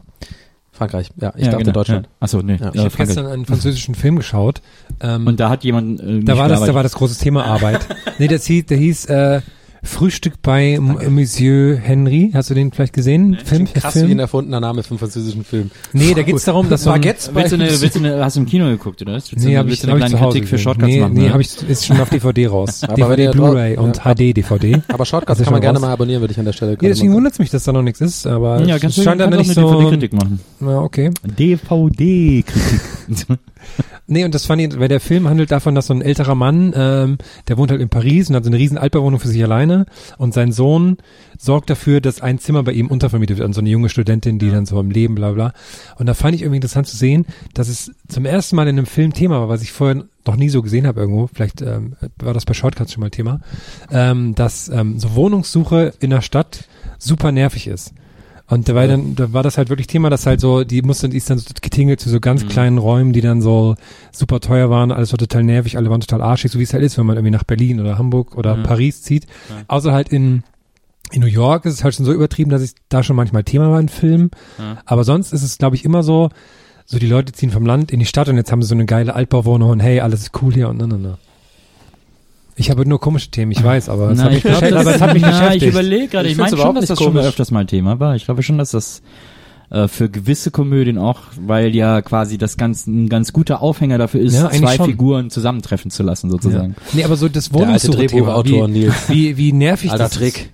Frankreich, 0.72 1.10
ja, 1.20 1.34
ich 1.36 1.46
ja, 1.46 1.52
dachte 1.52 1.64
genau, 1.64 1.74
Deutschland. 1.74 2.06
Ja. 2.08 2.12
Ach 2.22 2.28
so, 2.28 2.40
nee. 2.40 2.56
Ja. 2.56 2.72
Ich 2.74 2.80
habe 2.84 2.96
gestern 2.98 3.26
einen 3.28 3.46
französischen 3.46 3.96
Film 3.96 4.16
geschaut. 4.16 4.62
Ähm, 5.02 5.28
Und 5.28 5.40
da 5.40 5.50
hat 5.50 5.64
jemand 5.64 6.00
äh, 6.02 6.22
Da 6.22 6.38
war 6.38 6.48
das, 6.48 6.62
da 6.62 6.74
war 6.74 6.84
das 6.84 6.94
große 6.94 7.20
Thema 7.20 7.46
Arbeit. 7.46 7.86
nee, 8.20 8.28
das 8.28 8.46
hieß, 8.46 8.66
der 8.68 8.78
hieß 8.78 9.06
äh, 9.06 9.42
Frühstück 9.84 10.36
bei 10.44 10.74
M- 10.74 10.98
Monsieur 11.10 11.76
Henry. 11.76 12.30
Hast 12.36 12.52
du 12.52 12.54
den 12.54 12.72
vielleicht 12.72 12.94
gesehen? 12.94 13.36
Film, 13.44 13.66
Krass 13.74 13.96
wie 13.96 14.00
Film? 14.00 14.12
ein 14.12 14.20
erfundener 14.20 14.60
Name 14.60 14.84
für 14.84 14.92
einen 14.92 15.00
französischen 15.00 15.44
Film. 15.44 15.72
Nee, 15.92 16.14
da 16.14 16.22
geht's 16.22 16.46
darum, 16.46 16.70
dass 16.70 16.84
so 16.84 16.92
ein, 16.92 17.04
Willst 17.04 17.28
du, 17.28 17.32
eine, 17.32 17.66
bei- 17.66 17.82
willst 17.82 17.96
du 17.96 18.00
eine, 18.00 18.24
hast 18.24 18.36
du 18.36 18.42
im 18.42 18.46
Kino 18.46 18.66
geguckt, 18.66 19.02
oder? 19.02 19.14
Willst 19.14 19.32
du 19.32 19.36
Nee, 19.40 19.58
habe 19.58 19.70
ich, 19.70 19.72
willst 19.72 19.84
du 19.84 19.88
hab 19.88 19.96
eine 19.96 20.06
ich 20.06 20.10
kleine 20.12 20.16
zu 20.20 20.22
Hause 20.22 20.34
Kritik 20.38 20.50
für 20.50 20.56
gesehen. 20.58 20.64
Shortcuts 20.64 20.88
Nee, 20.94 21.00
machen? 21.02 21.14
nee, 21.14 21.22
oder? 21.24 21.30
habe 21.34 21.42
ich, 21.42 21.70
ist 21.70 21.86
schon 21.88 22.00
auf 22.00 22.10
DVD 22.12 22.48
raus. 22.48 22.84
Aber 22.88 23.16
DVD, 23.16 23.32
Blu-ray 23.32 23.78
und 23.78 23.98
ja. 23.98 24.04
HD, 24.14 24.38
DVD. 24.38 24.82
Aber 24.88 25.06
Shortcuts 25.06 25.40
ist 25.40 25.46
kann 25.46 25.54
man 25.54 25.62
gerne 25.62 25.80
raus. 25.80 25.88
mal 25.88 25.94
abonnieren, 25.94 26.22
würde 26.22 26.32
ich 26.34 26.40
an 26.40 26.46
der 26.46 26.54
Stelle 26.54 26.74
Ja, 26.74 26.78
deswegen 26.82 27.10
machen. 27.10 27.18
wundert's 27.18 27.40
mich, 27.40 27.50
dass 27.50 27.64
da 27.64 27.72
noch 27.74 27.82
nichts 27.82 28.02
ist, 28.02 28.28
aber 28.28 28.62
ja, 28.64 28.76
es 28.76 28.96
scheint 28.96 29.20
dann 29.20 29.32
kannst 29.32 29.48
nicht 29.50 29.56
so. 29.56 29.68
DVD-Kritik 29.74 30.14
machen. 30.14 30.40
Ja, 30.62 30.80
okay. 30.80 31.10
DVD-Kritik. 31.26 32.82
Nee, 34.08 34.26
und 34.26 34.36
das 34.36 34.45
fand 34.45 34.62
ich, 34.62 34.78
weil 34.78 34.89
der 34.89 34.99
Film 34.99 35.30
handelt 35.30 35.52
davon, 35.52 35.74
dass 35.74 35.88
so 35.88 35.93
ein 35.93 36.02
älterer 36.02 36.36
Mann, 36.36 36.74
ähm, 36.76 37.18
der 37.47 37.58
wohnt 37.58 37.72
halt 37.72 37.80
in 37.80 37.88
Paris 37.88 38.30
und 38.30 38.36
hat 38.36 38.43
so 38.43 38.49
eine 38.49 38.58
riesen 38.58 38.78
Altbauwohnung 38.78 39.22
für 39.22 39.30
sich 39.30 39.41
alleine 39.41 39.86
und 40.18 40.34
sein 40.34 40.52
Sohn 40.52 40.97
sorgt 41.38 41.70
dafür, 41.70 42.02
dass 42.02 42.20
ein 42.20 42.38
Zimmer 42.38 42.64
bei 42.64 42.74
ihm 42.74 42.88
untervermietet 42.88 43.38
wird 43.38 43.45
an 43.45 43.54
so 43.54 43.62
eine 43.62 43.70
junge 43.70 43.88
Studentin, 43.88 44.38
die 44.38 44.49
dann 44.49 44.66
so 44.66 44.80
im 44.80 44.91
Leben, 44.91 45.16
bla 45.16 45.32
bla. 45.32 45.54
Und 45.97 46.08
da 46.08 46.14
fand 46.14 46.36
ich 46.36 46.41
irgendwie 46.41 46.58
interessant 46.58 46.88
zu 46.88 46.97
sehen, 46.97 47.26
dass 47.54 47.70
es 47.70 47.91
zum 48.10 48.26
ersten 48.26 48.58
Mal 48.58 48.68
in 48.68 48.78
einem 48.78 48.86
Film 48.86 49.14
Thema 49.14 49.39
war, 49.39 49.47
was 49.49 49.62
ich 49.62 49.72
vorher 49.72 50.04
noch 50.26 50.36
nie 50.36 50.49
so 50.49 50.62
gesehen 50.62 50.86
habe 50.86 50.99
irgendwo, 50.99 51.28
vielleicht 51.28 51.62
ähm, 51.62 51.95
war 52.20 52.34
das 52.34 52.45
bei 52.45 52.54
Shortcuts 52.54 52.91
schon 52.91 53.02
mal 53.02 53.10
Thema, 53.12 53.39
ähm, 53.91 54.36
dass 54.36 54.68
ähm, 54.70 54.99
so 54.99 55.16
Wohnungssuche 55.16 55.93
in 55.99 56.10
der 56.10 56.22
Stadt 56.22 56.66
super 56.97 57.32
nervig 57.32 57.68
ist. 57.68 57.93
Und 58.52 58.68
da 58.68 58.76
war 58.76 58.86
dann, 58.86 59.16
da 59.16 59.32
war 59.32 59.43
das 59.43 59.58
halt 59.58 59.70
wirklich 59.70 59.88
Thema, 59.88 60.10
dass 60.10 60.26
halt 60.26 60.41
so, 60.41 60.64
die 60.66 60.82
musste, 60.82 61.08
die 61.08 61.18
ist 61.18 61.30
dann 61.30 61.38
so 61.38 61.45
getingelt 61.62 62.02
zu 62.02 62.10
so 62.10 62.20
ganz 62.20 62.41
kleinen 62.49 62.78
Räumen, 62.78 63.14
die 63.14 63.22
dann 63.22 63.41
so 63.41 63.76
super 64.12 64.41
teuer 64.41 64.70
waren, 64.70 64.91
alles 64.91 65.12
war 65.14 65.18
total 65.18 65.43
nervig, 65.43 65.78
alle 65.78 65.89
waren 65.89 66.02
total 66.02 66.22
arschig, 66.22 66.52
so 66.52 66.60
wie 66.60 66.64
es 66.64 66.74
halt 66.74 66.84
ist, 66.84 66.97
wenn 66.97 67.06
man 67.06 67.16
irgendwie 67.16 67.32
nach 67.32 67.45
Berlin 67.45 67.80
oder 67.80 67.97
Hamburg 67.97 68.38
oder 68.38 68.56
Paris 68.64 69.02
zieht. 69.04 69.26
Außer 69.68 69.93
halt 69.93 70.10
in 70.10 70.43
In 71.14 71.22
New 71.22 71.28
York 71.28 71.66
ist 71.66 71.74
es 71.76 71.84
halt 71.84 71.95
schon 71.95 72.06
so 72.06 72.14
übertrieben, 72.14 72.52
dass 72.52 72.62
ich 72.62 72.72
da 72.89 73.04
schon 73.04 73.16
manchmal 73.16 73.43
Thema 73.43 73.70
war 73.72 73.80
in 73.80 73.89
Filmen. 73.89 74.32
Aber 74.86 75.04
sonst 75.04 75.34
ist 75.34 75.43
es, 75.43 75.58
glaube 75.58 75.76
ich, 75.76 75.84
immer 75.86 76.04
so, 76.04 76.30
so 76.86 76.99
die 76.99 77.08
Leute 77.08 77.32
ziehen 77.34 77.52
vom 77.52 77.66
Land 77.66 77.91
in 77.91 77.99
die 77.99 78.06
Stadt 78.06 78.28
und 78.30 78.38
jetzt 78.38 78.52
haben 78.52 78.62
sie 78.62 78.68
so 78.68 78.76
eine 78.76 78.86
geile 78.86 79.16
Altbauwohnung 79.16 79.70
und 79.72 79.80
hey, 79.82 79.99
alles 80.02 80.22
ist 80.24 80.41
cool 80.41 80.54
hier 80.54 80.68
und 80.70 80.78
na, 80.78 80.88
na, 80.88 80.97
na. 80.97 81.18
Ich 82.56 82.70
habe 82.70 82.86
nur 82.86 82.99
komische 82.99 83.32
Themen, 83.32 83.52
ich 83.52 83.64
weiß, 83.64 83.89
aber 83.89 84.12
es 84.12 84.20
hat 84.22 84.30
mich, 84.32 84.43
ich 84.45 84.52
glaub, 84.60 84.64
aber 84.64 84.95
es 84.95 85.02
hat 85.02 85.14
mich 85.14 85.22
na, 85.22 85.30
beschäftigt. 85.32 85.64
Ich 85.64 85.70
überlege 85.70 86.08
gerade, 86.08 86.28
Ich 86.28 86.34
ich, 86.34 86.38
meine 86.38 86.58
schon, 86.58 86.76
dass 86.76 86.86
das 86.86 86.97
schon 86.99 87.14
komisch. 87.14 87.26
öfters 87.26 87.52
mal 87.52 87.66
Thema 87.66 87.99
war. 87.99 88.16
Ich 88.16 88.26
glaube 88.26 88.43
schon, 88.43 88.58
dass 88.58 88.72
das 88.72 89.02
äh, 89.70 89.88
für 89.88 90.10
gewisse 90.10 90.52
Komödien 90.52 90.97
auch, 90.97 91.20
weil 91.39 91.74
ja 91.76 92.02
quasi 92.02 92.38
das 92.38 92.58
ganz, 92.58 92.88
ein 92.88 93.08
ganz 93.10 93.32
guter 93.34 93.62
Aufhänger 93.62 93.97
dafür 93.97 94.22
ist, 94.22 94.34
Ja, 94.36 94.49
zwei 94.49 94.76
schon. 94.76 94.86
Figuren 94.88 95.30
zusammentreffen 95.30 95.91
zu 95.91 96.04
lassen, 96.04 96.30
sozusagen. 96.30 96.76
Nee, 96.93 97.04
aber 97.06 97.16
so 97.16 97.30
das 97.30 97.54
Wohnungssuche-Thema, 97.54 98.43
wie, 98.45 98.89
wie, 99.08 99.38
wie 99.38 99.54
nervig 99.54 99.91
Alter 99.91 100.04
das 100.04 100.14
Trick. 100.14 100.38
ist. 100.38 100.49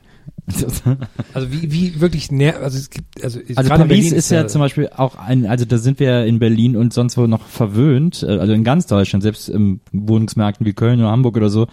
Also 1.33 1.51
wie, 1.51 1.71
wie 1.71 2.01
wirklich 2.01 2.31
nervig, 2.31 2.61
also 2.61 2.77
es 2.77 2.89
gibt, 2.89 3.23
also, 3.23 3.39
Also 3.55 3.69
Paris 3.69 3.87
Berlin 3.87 4.13
ist 4.13 4.31
ja 4.31 4.47
zum 4.47 4.61
Beispiel 4.61 4.89
auch 4.95 5.15
ein, 5.17 5.45
also 5.45 5.65
da 5.65 5.77
sind 5.77 5.99
wir 5.99 6.25
in 6.25 6.39
Berlin 6.39 6.75
und 6.77 6.93
sonst 6.93 7.17
wo 7.17 7.27
noch 7.27 7.45
verwöhnt, 7.45 8.23
äh, 8.23 8.37
also 8.37 8.53
in 8.53 8.63
ganz 8.63 8.87
Deutschland, 8.87 9.23
selbst 9.23 9.49
im 9.49 9.81
Wohnungsmärkten 9.91 10.65
wie 10.65 10.73
Köln 10.73 10.99
oder 10.99 11.11
Hamburg 11.11 11.35
oder 11.35 11.49
so. 11.49 11.67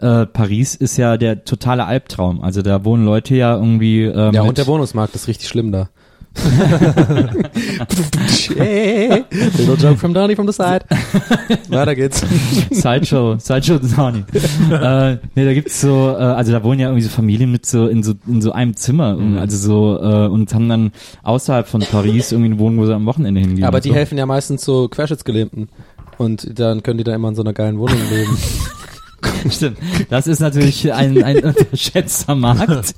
Äh, 0.00 0.26
Paris 0.26 0.74
ist 0.74 0.96
ja 0.96 1.16
der 1.16 1.44
totale 1.44 1.84
Albtraum. 1.84 2.40
Also 2.40 2.62
da 2.62 2.84
wohnen 2.84 3.04
Leute 3.04 3.34
ja 3.34 3.54
irgendwie. 3.56 4.02
Äh, 4.02 4.14
Ja, 4.32 4.42
mit, 4.42 4.48
und 4.48 4.58
der 4.58 4.66
Wohnungsmarkt 4.66 5.14
ist 5.14 5.28
richtig 5.28 5.48
schlimm 5.48 5.72
da. 5.72 5.88
Hey, 8.56 9.24
little 9.58 9.76
joke 9.76 9.98
from 9.98 10.12
Donny 10.14 10.34
from 10.34 10.46
the 10.46 10.52
side. 10.52 10.84
Weiter 11.68 11.94
geht's. 11.94 12.22
Sideshow, 12.70 13.38
Sideshow 13.38 13.78
Donny. 13.78 14.24
äh, 14.70 15.16
nee, 15.34 15.44
da 15.44 15.54
gibt's 15.54 15.80
so, 15.80 16.10
äh, 16.18 16.22
also 16.22 16.52
da 16.52 16.62
wohnen 16.62 16.80
ja 16.80 16.88
irgendwie 16.88 17.02
so 17.04 17.10
Familien 17.10 17.50
mit 17.52 17.66
so 17.66 17.86
in 17.88 18.02
so 18.02 18.14
in 18.26 18.40
so 18.42 18.52
einem 18.52 18.76
Zimmer, 18.76 19.14
Mhm. 19.16 19.38
also 19.38 19.56
so 19.56 19.98
äh, 20.02 20.28
und 20.28 20.52
haben 20.54 20.68
dann 20.68 20.92
außerhalb 21.22 21.66
von 21.68 21.80
Paris 21.80 22.32
irgendwie 22.32 22.50
eine 22.52 22.58
Wohnung, 22.58 22.78
wo 22.78 22.86
sie 22.86 22.94
am 22.94 23.06
Wochenende 23.06 23.40
hingehen. 23.40 23.64
Aber 23.64 23.80
die 23.80 23.88
so. 23.90 23.94
helfen 23.94 24.18
ja 24.18 24.26
meistens 24.26 24.64
so 24.64 24.88
Querschnittsgelähmten. 24.88 25.68
Und 26.18 26.58
dann 26.58 26.82
können 26.82 26.98
die 26.98 27.04
da 27.04 27.14
immer 27.14 27.28
in 27.28 27.36
so 27.36 27.42
einer 27.42 27.52
geilen 27.52 27.78
Wohnung 27.78 27.98
leben. 28.10 28.36
Stimmt. 29.50 29.78
Das 30.10 30.26
ist 30.26 30.40
natürlich 30.40 30.92
ein, 30.92 31.22
ein 31.22 31.38
unterschätzter 31.44 32.34
Markt. 32.34 32.94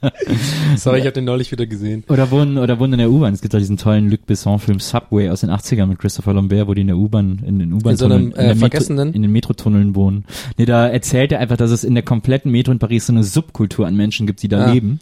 Sorry, 0.76 0.98
ich 1.00 1.04
habe 1.04 1.12
den 1.12 1.24
neulich 1.24 1.50
wieder 1.52 1.66
gesehen. 1.66 2.04
Oder 2.08 2.30
wohnen, 2.30 2.58
oder 2.58 2.78
wohnen 2.78 2.94
in 2.94 2.98
der 3.00 3.10
U-Bahn. 3.10 3.34
Es 3.34 3.40
gibt 3.40 3.54
doch 3.54 3.58
diesen 3.58 3.76
tollen 3.76 4.10
Luc 4.10 4.26
Besson-Film 4.26 4.80
Subway 4.80 5.30
aus 5.30 5.40
den 5.40 5.50
80ern 5.50 5.86
mit 5.86 5.98
Christopher 5.98 6.34
Lambert, 6.34 6.66
wo 6.68 6.74
die 6.74 6.82
in 6.82 6.86
der 6.88 6.96
U-Bahn, 6.96 7.40
in 7.44 7.58
den 7.58 7.72
U-Bahn 7.72 7.92
In 7.92 7.96
so 7.96 8.04
einem, 8.06 8.32
äh, 8.32 8.54
vergessenen? 8.54 9.12
in 9.12 9.22
den 9.22 9.32
Metrotunneln 9.32 9.94
wohnen. 9.94 10.24
Nee, 10.56 10.66
da 10.66 10.86
erzählt 10.88 11.32
er 11.32 11.40
einfach, 11.40 11.56
dass 11.56 11.70
es 11.70 11.84
in 11.84 11.94
der 11.94 12.02
kompletten 12.04 12.50
Metro 12.52 12.72
in 12.72 12.78
Paris 12.78 13.06
so 13.06 13.12
eine 13.12 13.24
Subkultur 13.24 13.86
an 13.86 13.96
Menschen 13.96 14.26
gibt, 14.26 14.42
die 14.42 14.48
da 14.48 14.66
Ah. 14.66 14.72
leben. 14.72 15.00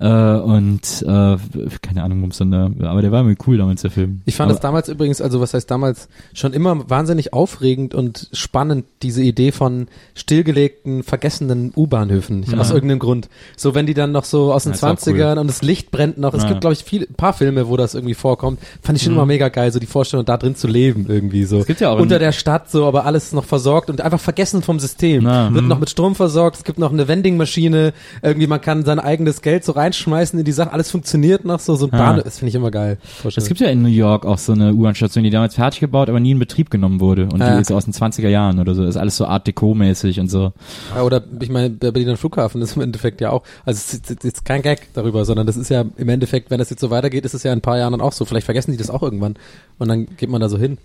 Äh, 0.00 0.08
und, 0.08 1.02
äh, 1.06 1.36
keine 1.82 2.02
Ahnung, 2.02 2.22
wo's 2.22 2.38
dann 2.38 2.50
da, 2.50 2.70
aber 2.88 3.00
der 3.02 3.12
war 3.12 3.20
irgendwie 3.22 3.42
cool 3.46 3.56
damals, 3.58 3.82
der 3.82 3.90
Film. 3.92 4.22
Ich 4.24 4.34
fand 4.34 4.46
aber, 4.50 4.54
das 4.54 4.60
damals 4.62 4.88
übrigens, 4.88 5.20
also 5.20 5.40
was 5.40 5.54
heißt 5.54 5.70
damals, 5.70 6.08
schon 6.32 6.52
immer 6.52 6.90
wahnsinnig 6.90 7.32
aufregend 7.32 7.94
und 7.94 8.28
spannend, 8.32 8.86
diese 9.02 9.22
Idee 9.22 9.52
von 9.52 9.86
stillgelegten, 10.14 11.02
vergessenen 11.04 11.72
U-Bahnhöfen. 11.76 12.44
Aus 12.58 12.70
irgendeinem 12.70 12.98
Grund. 12.98 13.28
So, 13.56 13.74
wenn 13.74 13.86
die 13.86 13.94
dann 13.94 14.10
noch 14.12 14.23
so 14.24 14.52
aus 14.52 14.64
den 14.64 14.72
Ja, 14.72 14.76
ist 14.76 14.84
auch 14.84 14.96
20ern 14.96 15.38
und 15.38 15.46
das 15.46 15.62
Licht 15.62 15.90
brennt 15.90 16.18
noch. 16.18 16.34
Es 16.34 16.42
Ja. 16.42 16.48
gibt, 16.50 16.60
glaube 16.60 16.74
ich, 16.74 16.84
viele, 16.84 17.06
ein 17.06 17.14
paar 17.14 17.32
Filme, 17.32 17.68
wo 17.68 17.76
das 17.76 17.94
irgendwie 17.94 18.14
vorkommt. 18.14 18.60
Fand 18.82 18.98
ich 18.98 19.04
schon 19.04 19.12
immer 19.14 19.26
mega 19.26 19.48
geil, 19.48 19.72
so 19.72 19.78
die 19.78 19.86
Vorstellung, 19.86 20.24
da 20.24 20.36
drin 20.36 20.56
zu 20.56 20.66
leben 20.66 21.06
irgendwie 21.08 21.44
so. 21.44 21.58
Es 21.58 21.66
gibt 21.66 21.80
ja 21.80 21.90
auch 21.90 21.98
Unter 21.98 22.18
der 22.18 22.32
Stadt 22.32 22.70
so, 22.70 22.86
aber 22.86 23.06
alles 23.06 23.32
noch 23.32 23.44
versorgt 23.44 23.90
und 23.90 24.00
einfach 24.00 24.20
vergessen 24.20 24.62
vom 24.62 24.78
System. 24.80 25.24
Ja. 25.24 25.52
Wird 25.52 25.64
noch 25.66 25.78
mit 25.78 25.90
Strom 25.90 26.14
versorgt, 26.14 26.56
es 26.58 26.64
gibt 26.64 26.78
noch 26.78 26.92
eine 26.92 27.08
Vending-Maschine, 27.08 27.92
irgendwie 28.22 28.46
man 28.46 28.60
kann 28.60 28.84
sein 28.84 28.98
eigenes 28.98 29.42
Geld 29.42 29.64
so 29.64 29.72
reinschmeißen 29.72 30.38
in 30.38 30.44
die 30.44 30.52
Sache, 30.52 30.72
alles 30.72 30.90
funktioniert 30.90 31.44
noch 31.44 31.60
so, 31.60 31.74
so 31.76 31.86
ein. 31.86 31.90
Bahn, 31.90 32.20
das 32.24 32.38
finde 32.38 32.50
ich 32.50 32.54
immer 32.54 32.70
geil. 32.70 32.98
es 33.24 33.46
gibt 33.46 33.60
ja 33.60 33.68
in 33.68 33.82
New 33.82 33.88
York 33.88 34.26
auch 34.26 34.38
so 34.38 34.52
eine 34.52 34.72
U-Bahn-Station, 34.74 35.24
die 35.24 35.30
damals 35.30 35.54
fertig 35.54 35.80
gebaut, 35.80 36.08
aber 36.08 36.20
nie 36.20 36.32
in 36.32 36.38
Betrieb 36.38 36.70
genommen 36.70 37.00
wurde. 37.00 37.24
Und 37.24 37.40
die 37.40 37.60
ist 37.60 37.70
aus 37.72 37.84
den 37.84 37.94
20er 37.94 38.28
Jahren 38.28 38.58
oder 38.58 38.74
so. 38.74 38.82
Das 38.82 38.94
ist 38.96 39.00
alles 39.00 39.16
so 39.16 39.26
Art 39.26 39.46
Deco-mäßig 39.46 40.20
und 40.20 40.28
so. 40.28 40.52
Ja, 40.94 41.02
oder 41.02 41.22
ich 41.40 41.50
meine, 41.50 41.70
der 41.70 41.92
Berliner 41.92 42.16
Flughafen 42.16 42.62
ist 42.62 42.76
im 42.76 42.82
Endeffekt 42.82 43.20
ja 43.20 43.30
auch, 43.30 43.42
also 43.64 43.98
jetzt- 44.14 44.24
jetzt 44.24 44.44
kein 44.44 44.62
Gag 44.62 44.88
darüber, 44.94 45.24
sondern 45.24 45.46
das 45.46 45.56
ist 45.56 45.68
ja 45.70 45.84
im 45.96 46.08
Endeffekt, 46.08 46.50
wenn 46.50 46.58
das 46.58 46.70
jetzt 46.70 46.80
so 46.80 46.90
weitergeht, 46.90 47.24
ist 47.24 47.34
es 47.34 47.42
ja 47.42 47.52
in 47.52 47.58
ein 47.58 47.62
paar 47.62 47.78
Jahren 47.78 47.92
dann 47.92 48.00
auch 48.00 48.12
so. 48.12 48.24
Vielleicht 48.24 48.46
vergessen 48.46 48.72
die 48.72 48.78
das 48.78 48.90
auch 48.90 49.02
irgendwann 49.02 49.36
und 49.78 49.88
dann 49.88 50.06
geht 50.16 50.30
man 50.30 50.40
da 50.40 50.48
so 50.48 50.58
hin. 50.58 50.78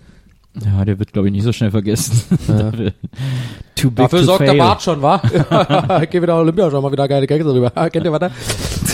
Ja, 0.65 0.83
der 0.83 0.97
wird, 0.97 1.13
glaube 1.13 1.27
ich, 1.27 1.31
nicht 1.31 1.43
so 1.43 1.51
schnell 1.53 1.69
vergessen. 1.69 2.23
Too 3.75 3.91
big 3.91 3.95
Dafür 3.97 4.19
to 4.19 4.25
sorgt 4.25 4.39
fail. 4.45 4.53
der 4.55 4.63
Bart 4.63 4.81
schon, 4.81 5.01
wa? 5.01 5.21
ich 6.03 6.09
geh 6.09 6.21
wieder 6.21 6.35
Olympia, 6.37 6.69
schon 6.71 6.81
mal 6.81 6.91
wieder 6.91 7.07
geile 7.07 7.27
Gags 7.27 7.45
darüber. 7.45 7.69
Kennt 7.89 8.03
ihr 8.05 8.11
weiter? 8.11 8.31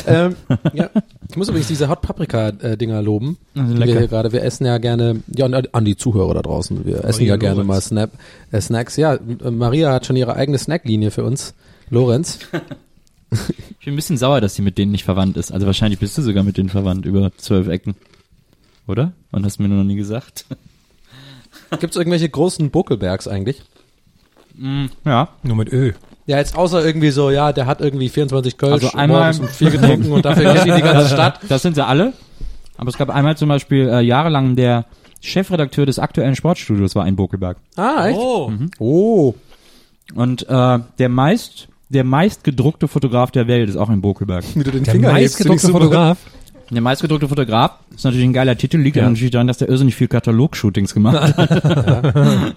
ähm, 0.06 0.36
ja. 0.74 0.90
Ich 1.30 1.38
muss 1.38 1.48
übrigens 1.48 1.70
diese 1.70 1.88
Hot 1.90 2.02
Paprika 2.02 2.50
äh, 2.50 2.76
Dinger 2.78 3.02
loben. 3.02 3.38
Also 3.56 3.74
die 3.74 3.80
wir 3.80 3.86
lecker. 3.86 4.00
hier 4.00 4.08
gerade, 4.10 4.32
wir 4.34 4.44
essen 4.44 4.66
ja 4.66 4.78
gerne, 4.80 5.22
ja, 5.34 5.46
und 5.46 5.74
an 5.74 5.86
die 5.86 5.96
Zuhörer 5.96 6.34
da 6.36 6.42
draußen, 6.42 6.86
wir 6.86 7.06
essen 7.06 7.26
ja 7.26 7.38
gerne 7.38 7.64
mal 7.64 7.80
Snap, 7.82 8.12
äh, 8.52 8.60
Snacks. 8.60 8.98
Ja, 8.98 9.18
Maria 9.50 9.94
hat 9.94 10.06
schon 10.06 10.18
ihre 10.18 10.36
eigene 10.36 10.58
Snacklinie 10.58 11.10
für 11.10 11.24
uns. 11.24 11.54
Lorenz. 11.90 12.40
Ich 13.32 13.86
bin 13.86 13.94
ein 13.94 13.96
bisschen 13.96 14.18
sauer, 14.18 14.42
dass 14.42 14.56
sie 14.56 14.62
mit 14.62 14.78
denen 14.78 14.92
nicht 14.92 15.04
verwandt 15.04 15.38
ist. 15.38 15.52
Also 15.52 15.66
wahrscheinlich 15.66 16.00
bist 16.00 16.18
du 16.18 16.22
sogar 16.22 16.44
mit 16.44 16.58
denen 16.58 16.70
verwandt 16.70 17.06
über 17.06 17.32
zwölf 17.38 17.68
Ecken. 17.68 17.96
Oder? 18.88 19.14
Und 19.32 19.46
hast 19.46 19.60
mir 19.60 19.68
nur 19.68 19.80
noch 19.80 19.84
nie 19.84 19.96
gesagt. 19.96 20.46
Gibt's 21.80 21.96
irgendwelche 21.96 22.30
großen 22.30 22.70
Buckelbergs 22.70 23.28
eigentlich? 23.28 23.62
Ja. 25.04 25.30
Nur 25.44 25.56
mit 25.58 25.72
Ö. 25.74 25.92
Ja, 26.28 26.38
jetzt 26.38 26.56
außer 26.56 26.84
irgendwie 26.86 27.12
so, 27.12 27.30
ja, 27.30 27.52
der 27.54 27.66
hat 27.68 27.82
irgendwie 27.82 28.10
24 28.10 28.58
Kölsch 28.58 28.84
Also 28.86 28.98
einmal- 28.98 29.38
um 29.40 29.48
vier 29.48 29.70
getrunken 29.72 30.12
und 30.12 30.26
dafür 30.26 30.54
kennt 30.54 30.68
ihn 30.68 30.76
die 30.76 30.82
ganze 30.82 31.10
Stadt. 31.14 31.40
Das 31.50 31.62
sind 31.62 31.76
sie 31.76 31.86
alle. 31.86 32.14
Aber 32.78 32.90
es 32.90 32.98
gab 32.98 33.10
einmal 33.10 33.38
zum 33.38 33.50
Beispiel 33.50 33.88
äh, 33.90 34.02
jahrelang 34.02 34.56
der 34.56 34.86
Chefredakteur 35.22 35.86
des 35.86 36.00
aktuellen 36.00 36.36
Sportstudios 36.36 36.96
war 36.96 37.04
ein 37.04 37.16
Bokelberg. 37.16 37.58
Ah, 37.76 38.08
echt? 38.08 38.18
Oh. 38.20 38.52
Oh. 38.80 39.36
Und 40.14 40.48
äh, 40.48 40.80
der 41.00 41.10
meist 41.10 41.68
der 41.96 42.04
meist 42.04 42.44
gedruckte 42.44 42.88
Fotograf 42.88 43.32
der 43.32 43.48
Welt 43.48 43.70
ist 43.70 43.78
auch 43.78 43.90
ein 43.90 44.02
Bokelberg. 44.02 44.44
Wie 44.54 44.64
du 44.64 44.72
den 44.72 44.84
Der 44.84 44.94
Finger 44.94 45.14
meistgedruckte. 45.14 45.70
Fotograf. 45.70 46.18
Der 46.72 46.82
meistgedruckte 46.82 47.28
Fotograf 47.28 47.74
ist 47.96 48.04
natürlich 48.04 48.26
ein 48.26 48.34
geiler 48.34 48.58
Titel, 48.58 48.78
liegt 48.78 48.96
Ja. 48.98 49.04
ja. 49.04 49.10
natürlich 49.10 49.32
daran, 49.32 49.48
dass 49.48 49.58
der 49.60 49.70
irrsinnig 49.70 49.96
viel 49.96 50.08
Katalog-Shootings 50.08 50.94
gemacht 50.94 51.38
hat. 51.38 51.64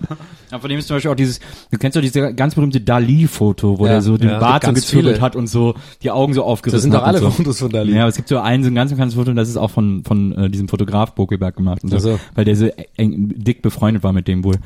ja. 0.50 0.58
von 0.58 0.70
dem 0.70 0.78
ist 0.78 0.88
zum 0.88 0.96
Beispiel 0.96 1.10
auch 1.10 1.14
dieses, 1.16 1.40
du 1.70 1.78
kennst 1.78 1.96
doch 1.96 2.00
dieses 2.00 2.34
ganz 2.36 2.54
berühmte 2.54 2.80
Dali-Foto, 2.80 3.78
wo 3.78 3.86
Ja. 3.86 3.92
der 3.92 4.02
so 4.02 4.16
den 4.16 4.30
Ja. 4.30 4.38
Bart 4.38 4.64
so 4.64 4.72
gezwirbelt 4.72 5.20
hat 5.20 5.36
und 5.36 5.46
so 5.46 5.74
die 6.02 6.10
Augen 6.10 6.32
so 6.34 6.42
aufgerissen 6.44 6.76
Das 6.76 6.82
sind 6.82 6.94
doch 6.94 7.02
alle 7.06 7.18
so. 7.18 7.30
Fotos 7.30 7.58
von 7.60 7.70
Dali. 7.70 7.92
Ja, 7.94 8.02
aber 8.02 8.08
es 8.08 8.16
gibt 8.16 8.28
so 8.28 8.38
ein, 8.38 8.62
so 8.64 8.70
ein 8.70 8.74
ganz 8.74 8.90
bekanntes 8.90 9.14
Foto, 9.14 9.30
und 9.30 9.36
das 9.36 9.48
ist 9.48 9.56
auch 9.56 9.70
von, 9.70 10.02
von 10.04 10.32
äh, 10.32 10.50
diesem 10.50 10.68
Fotograf 10.68 11.14
Bokelberg 11.14 11.56
gemacht. 11.56 11.84
Und 11.84 11.90
so, 11.90 11.96
Ach 11.96 12.00
so. 12.00 12.20
Weil 12.34 12.44
der 12.44 12.56
so 12.56 12.68
eng, 12.96 13.34
dick 13.36 13.62
befreundet 13.62 14.02
war 14.02 14.12
mit 14.12 14.26
dem 14.28 14.42
wohl. 14.44 14.56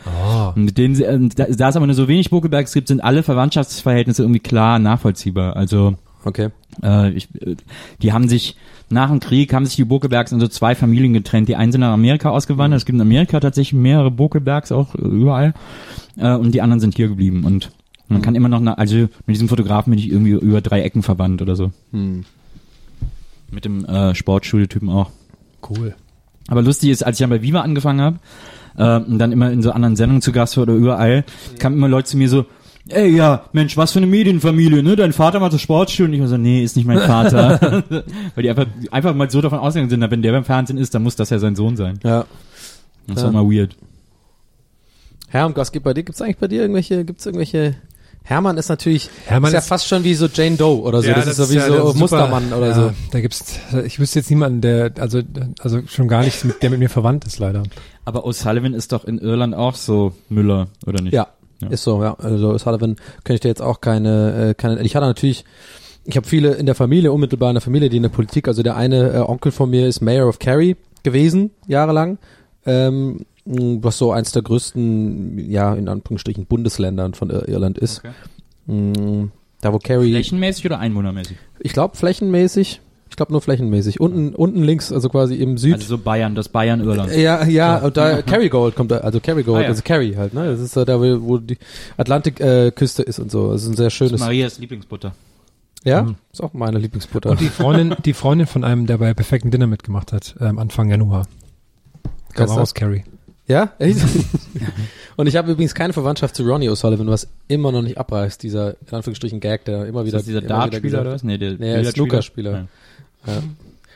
Und 0.54 0.64
mit 0.64 0.78
denen, 0.78 1.00
äh, 1.00 1.28
da, 1.34 1.46
da 1.46 1.68
es 1.68 1.76
aber 1.76 1.86
nur 1.86 1.94
so 1.94 2.06
wenig 2.08 2.30
Bokelbergs 2.30 2.72
gibt, 2.72 2.88
sind 2.88 3.02
alle 3.02 3.22
Verwandtschaftsverhältnisse 3.22 4.22
irgendwie 4.22 4.40
klar 4.40 4.78
nachvollziehbar. 4.78 5.56
Also 5.56 5.94
Okay. 6.24 6.50
äh, 6.82 7.10
ich, 7.10 7.28
äh, 7.40 7.56
die 8.00 8.12
haben 8.12 8.28
sich 8.28 8.56
nach 8.92 9.08
dem 9.08 9.20
Krieg 9.20 9.52
haben 9.54 9.64
sich 9.64 9.76
die 9.76 9.84
Bokelbergs 9.84 10.32
in 10.32 10.40
so 10.40 10.48
zwei 10.48 10.74
Familien 10.74 11.14
getrennt. 11.14 11.48
Die 11.48 11.56
einen 11.56 11.72
sind 11.72 11.80
nach 11.80 11.92
Amerika 11.92 12.30
ausgewandert. 12.30 12.78
Es 12.78 12.84
gibt 12.84 12.96
in 12.96 13.00
Amerika 13.00 13.40
tatsächlich 13.40 13.72
mehrere 13.72 14.10
Bokelbergs 14.10 14.70
auch 14.70 14.94
überall. 14.94 15.54
Äh, 16.16 16.34
und 16.34 16.52
die 16.52 16.60
anderen 16.60 16.80
sind 16.80 16.96
hier 16.96 17.08
geblieben. 17.08 17.44
Und 17.44 17.72
man 18.08 18.20
kann 18.20 18.34
immer 18.34 18.48
noch, 18.48 18.60
na, 18.60 18.74
also 18.74 18.96
mit 18.96 19.10
diesem 19.28 19.48
Fotografen 19.48 19.90
bin 19.90 19.98
ich 19.98 20.10
irgendwie 20.10 20.32
über 20.32 20.60
drei 20.60 20.82
Ecken 20.82 21.02
verwandt 21.02 21.40
oder 21.40 21.56
so. 21.56 21.72
Mit 23.50 23.64
dem 23.64 23.86
äh, 23.86 24.14
Sportschultypen 24.14 24.90
auch. 24.90 25.10
Cool. 25.68 25.94
Aber 26.48 26.60
lustig 26.60 26.90
ist, 26.90 27.02
als 27.02 27.18
ich 27.18 27.22
dann 27.22 27.30
bei 27.30 27.40
Viva 27.40 27.60
angefangen 27.62 28.00
habe 28.02 28.18
äh, 28.76 29.10
und 29.10 29.18
dann 29.18 29.32
immer 29.32 29.50
in 29.50 29.62
so 29.62 29.70
anderen 29.72 29.96
Sendungen 29.96 30.20
zu 30.20 30.32
Gast 30.32 30.56
war 30.56 30.64
oder 30.64 30.74
überall, 30.74 31.24
kamen 31.58 31.76
immer 31.76 31.88
Leute 31.88 32.08
zu 32.08 32.18
mir 32.18 32.28
so, 32.28 32.44
ey, 32.88 33.08
ja, 33.14 33.44
Mensch, 33.52 33.76
was 33.76 33.92
für 33.92 33.98
eine 33.98 34.06
Medienfamilie, 34.06 34.82
ne? 34.82 34.96
Dein 34.96 35.12
Vater 35.12 35.40
macht 35.40 35.52
das 35.52 35.60
Sportstudio. 35.60 36.06
Und 36.06 36.14
ich 36.14 36.20
war 36.20 36.28
so, 36.28 36.36
nee, 36.36 36.62
ist 36.62 36.76
nicht 36.76 36.86
mein 36.86 36.98
Vater. 37.00 37.84
Weil 38.34 38.42
die 38.42 38.50
einfach, 38.50 38.66
einfach 38.90 39.14
mal 39.14 39.30
so 39.30 39.40
davon 39.40 39.58
ausgegangen 39.58 39.90
sind, 39.90 40.10
wenn 40.10 40.22
der 40.22 40.32
beim 40.32 40.44
Fernsehen 40.44 40.78
ist, 40.78 40.94
dann 40.94 41.02
muss 41.02 41.16
das 41.16 41.30
ja 41.30 41.38
sein 41.38 41.56
Sohn 41.56 41.76
sein. 41.76 41.98
Ja. 42.02 42.26
Das 43.06 43.18
Ja. 43.18 43.24
war 43.32 43.44
mal 43.44 43.44
weird. 43.50 43.76
Herm, 45.28 45.52
was 45.56 45.72
gibt 45.72 45.84
bei 45.84 45.94
dir? 45.94 46.02
Gibt's 46.02 46.20
eigentlich 46.20 46.36
bei 46.38 46.48
dir 46.48 46.60
irgendwelche, 46.62 47.04
gibt's 47.04 47.24
irgendwelche 47.26 47.74
Hermann 48.24 48.56
ist 48.56 48.68
natürlich 48.68 49.10
Hermann 49.26 49.48
ist 49.48 49.54
ja 49.54 49.58
ist- 49.58 49.66
fast 49.66 49.88
schon 49.88 50.04
wie 50.04 50.14
so 50.14 50.26
Jane 50.32 50.56
Doe 50.56 50.80
oder 50.82 51.02
so. 51.02 51.08
das, 51.10 51.26
ist 51.26 51.36
so 51.38 51.50
wie 51.50 51.54
ja 51.56 51.66
so 51.66 51.86
super- 51.88 51.98
Mustermann 51.98 52.52
oder 52.52 52.68
ja, 52.68 52.74
so. 52.74 52.92
Da 53.10 53.20
gibt's, 53.20 53.58
ich 53.84 53.98
wüsste 53.98 54.20
jetzt 54.20 54.30
niemanden, 54.30 54.60
der, 54.60 54.92
also, 55.00 55.22
also 55.58 55.80
schon 55.88 56.06
gar 56.06 56.22
nicht, 56.22 56.44
mit, 56.44 56.62
der 56.62 56.70
mit 56.70 56.78
mir 56.78 56.88
verwandt 56.88 57.24
ist, 57.24 57.40
leider. 57.40 57.64
Aber 58.04 58.24
O'Sullivan 58.24 58.74
ist 58.74 58.92
doch 58.92 59.04
in 59.04 59.18
Irland 59.18 59.54
auch 59.56 59.74
so 59.74 60.12
Müller, 60.28 60.68
oder 60.86 61.02
nicht? 61.02 61.14
Ja, 61.14 61.28
Ja. 61.62 61.68
ist 61.70 61.82
so, 61.84 62.02
ja. 62.02 62.14
Also 62.18 62.56
Sullivan 62.58 62.96
könnte 63.24 63.34
ich 63.34 63.40
dir 63.40 63.48
jetzt 63.48 63.62
auch 63.62 63.80
keine, 63.80 64.50
äh, 64.50 64.54
keine. 64.54 64.80
Ich 64.82 64.94
hatte 64.96 65.06
natürlich, 65.06 65.44
ich 66.04 66.16
habe 66.16 66.26
viele 66.26 66.52
in 66.54 66.66
der 66.66 66.74
Familie, 66.74 67.12
unmittelbar 67.12 67.50
in 67.50 67.54
der 67.54 67.60
Familie, 67.62 67.88
die 67.88 67.96
in 67.96 68.02
der 68.02 68.10
Politik, 68.10 68.48
also 68.48 68.62
der 68.62 68.76
eine 68.76 69.10
äh, 69.12 69.18
Onkel 69.18 69.52
von 69.52 69.70
mir 69.70 69.86
ist 69.86 70.00
Mayor 70.00 70.28
of 70.28 70.38
Kerry 70.38 70.76
gewesen, 71.02 71.50
jahrelang. 71.66 72.18
Ähm, 72.66 73.24
was 73.44 73.98
so 73.98 74.12
eins 74.12 74.30
der 74.30 74.42
größten, 74.42 75.50
ja, 75.50 75.74
in 75.74 75.88
Anführungsstrichen 75.88 76.46
Bundesländern 76.46 77.14
von 77.14 77.28
Ir- 77.30 77.48
Irland 77.48 77.76
ist. 77.78 77.98
Okay. 77.98 78.72
Mm, 78.72 79.30
Da 79.60 79.72
wo 79.72 79.78
Carrie, 79.78 80.12
Flächenmäßig 80.12 80.66
oder 80.66 80.78
einwohnermäßig? 80.78 81.36
ich 81.58 81.72
glaube 81.72 81.96
flächenmäßig, 81.96 82.80
ich 83.12 83.16
glaube 83.16 83.30
nur 83.30 83.42
flächenmäßig. 83.42 84.00
Unten, 84.00 84.34
unten 84.34 84.62
links, 84.62 84.90
also 84.90 85.10
quasi 85.10 85.34
im 85.34 85.58
Süd. 85.58 85.74
Also 85.74 85.86
so 85.86 85.98
Bayern, 85.98 86.34
das 86.34 86.48
Bayern-Irland. 86.48 87.14
ja, 87.14 87.44
ja, 87.44 87.76
und 87.76 87.94
da 87.98 88.22
Kerrygold 88.22 88.74
kommt 88.74 88.90
da, 88.90 88.98
also 88.98 89.20
Kerrygold, 89.20 89.58
Ah, 89.58 89.62
ja. 89.64 89.68
also 89.68 89.82
Kerry 89.82 90.14
halt, 90.14 90.32
ne? 90.32 90.46
Das 90.46 90.60
ist 90.60 90.74
da, 90.78 90.86
da 90.86 90.98
wo 90.98 91.36
die 91.36 91.58
Atlantikküste 91.98 93.02
äh, 93.02 93.06
ist 93.06 93.18
und 93.18 93.30
so. 93.30 93.52
Das 93.52 93.64
ist 93.64 93.68
ein 93.68 93.76
sehr 93.76 93.90
schönes. 93.90 94.18
Marias 94.18 94.58
Lieblingsbutter. 94.58 95.12
Ja, 95.84 96.14
ist 96.32 96.42
auch 96.42 96.54
meine 96.54 96.78
Lieblingsbutter. 96.78 97.28
Und 97.28 97.40
die 97.42 97.48
Freundin, 97.50 97.94
die 98.06 98.14
Freundin 98.14 98.46
von 98.46 98.64
einem, 98.64 98.86
der 98.86 98.96
bei 98.96 99.12
Perfekten 99.12 99.50
Dinner 99.50 99.66
mitgemacht 99.66 100.10
hat, 100.14 100.34
ähm, 100.40 100.58
Anfang 100.58 100.88
Januar. 100.88 101.26
Kam 102.32 102.46
ist 102.46 102.50
auch 102.52 102.56
das? 102.56 102.62
aus 102.62 102.74
Carrie. 102.74 103.04
Ja, 103.52 103.72
echt? 103.78 104.00
und 105.16 105.26
ich 105.26 105.36
habe 105.36 105.52
übrigens 105.52 105.74
keine 105.74 105.92
Verwandtschaft 105.92 106.34
zu 106.34 106.42
Ronnie 106.44 106.70
O'Sullivan, 106.70 107.06
was 107.08 107.28
immer 107.48 107.70
noch 107.70 107.82
nicht 107.82 107.98
abreißt, 107.98 108.42
dieser 108.42 108.70
in 108.70 108.94
Anführungsstrichen 108.94 109.40
Gag, 109.40 109.66
der 109.66 109.84
immer 109.84 110.00
Ist 110.00 110.06
wieder 110.06 110.18
das 110.18 110.26
dieser 110.26 110.40
Dartspieler 110.40 111.02
oder 111.02 111.12
was? 111.12 111.22
Nee, 111.22 111.36
der 111.36 111.52
Nee, 111.58 111.70
er 111.70 111.80
ist. 111.82 111.92
Snookerspieler. 111.92 112.66
Ja. 113.26 113.42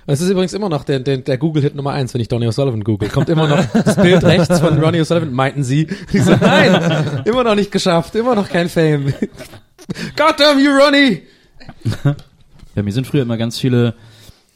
Es 0.07 0.21
ist 0.21 0.29
übrigens 0.29 0.53
immer 0.53 0.69
noch 0.69 0.85
der, 0.85 1.01
der, 1.01 1.17
der 1.17 1.39
Google-Hit 1.39 1.75
Nummer 1.75 1.93
eins, 1.93 2.13
wenn 2.13 2.21
ich 2.21 2.29
Donny 2.29 2.47
O'Sullivan 2.47 2.85
google. 2.85 3.09
Kommt 3.09 3.31
immer 3.31 3.49
noch 3.49 3.65
das 3.73 3.97
Bild 3.97 4.23
rechts 4.25 4.61
von 4.61 4.79
Ronnie 4.79 5.01
O'Sullivan, 5.01 5.31
meinten 5.31 5.65
sie. 5.65 5.87
Ich 6.13 6.23
so, 6.23 6.37
nein, 6.37 7.23
immer 7.25 7.45
noch 7.45 7.55
nicht 7.55 7.73
geschafft, 7.73 8.15
immer 8.15 8.35
noch 8.35 8.51
kein 8.51 8.69
Fame. 8.69 9.07
God 10.17 10.35
damn 10.39 10.59
you, 10.59 10.71
Ronnie! 10.71 11.23
Bei 12.75 12.83
mir 12.83 12.93
sind 12.93 13.07
früher 13.07 13.23
immer 13.23 13.39
ganz 13.39 13.59
viele 13.59 13.95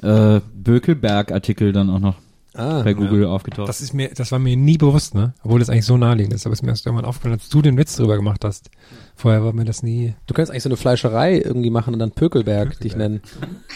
äh, 0.02 0.40
Bökelberg-Artikel 0.54 1.72
dann 1.72 1.88
auch 1.88 2.00
noch 2.00 2.16
Ah, 2.54 2.82
bei 2.82 2.94
Google 2.94 3.26
aufgetaucht. 3.26 3.68
Das 3.68 3.80
ist 3.80 3.92
mir, 3.92 4.10
das 4.14 4.32
war 4.32 4.38
mir 4.38 4.56
nie 4.56 4.76
bewusst, 4.76 5.14
ne? 5.14 5.34
Obwohl 5.44 5.60
das 5.60 5.70
eigentlich 5.70 5.86
so 5.86 5.96
naheliegend 5.96 6.34
ist. 6.34 6.46
Aber 6.46 6.52
es 6.52 6.58
ist 6.58 6.62
mir 6.62 6.70
erst 6.70 6.86
irgendwann 6.86 7.04
aufgefallen, 7.04 7.34
als 7.34 7.48
du 7.48 7.62
den 7.62 7.76
Witz 7.76 7.96
drüber 7.96 8.16
gemacht 8.16 8.44
hast. 8.44 8.70
Vorher 9.14 9.44
war 9.44 9.52
mir 9.52 9.64
das 9.64 9.82
nie. 9.82 10.14
du 10.26 10.34
könntest 10.34 10.50
eigentlich 10.50 10.64
so 10.64 10.68
eine 10.68 10.76
Fleischerei 10.76 11.38
irgendwie 11.38 11.70
machen 11.70 11.94
und 11.94 12.00
dann 12.00 12.10
Pökelberg, 12.10 12.78
dich 12.80 12.96
nennen. 12.96 13.20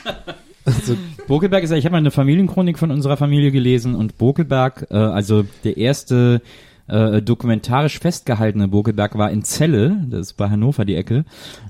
Also, 0.67 0.97
Bokelberg 1.29 1.63
ist 1.63 1.71
ja, 1.71 1.77
ich 1.77 1.85
habe 1.85 1.93
mal 1.93 1.99
eine 1.99 2.11
Familienchronik 2.11 2.79
von 2.79 2.91
unserer 2.91 3.19
Familie 3.19 3.51
gelesen 3.51 3.95
und 3.95 4.17
Bokelberg, 4.17 4.87
äh, 4.91 4.97
also 4.97 5.45
der 5.63 5.77
erste 5.77 6.41
äh, 6.87 7.23
dokumentarisch 7.23 7.99
festgehaltene 7.99 8.69
Bokelberg 8.69 9.17
war 9.17 9.31
in 9.31 9.43
Celle, 9.45 9.97
das 10.11 10.21
ist 10.21 10.33
bei 10.35 10.51
Hannover 10.51 10.85
die 10.85 10.97
Ecke, 10.97 11.25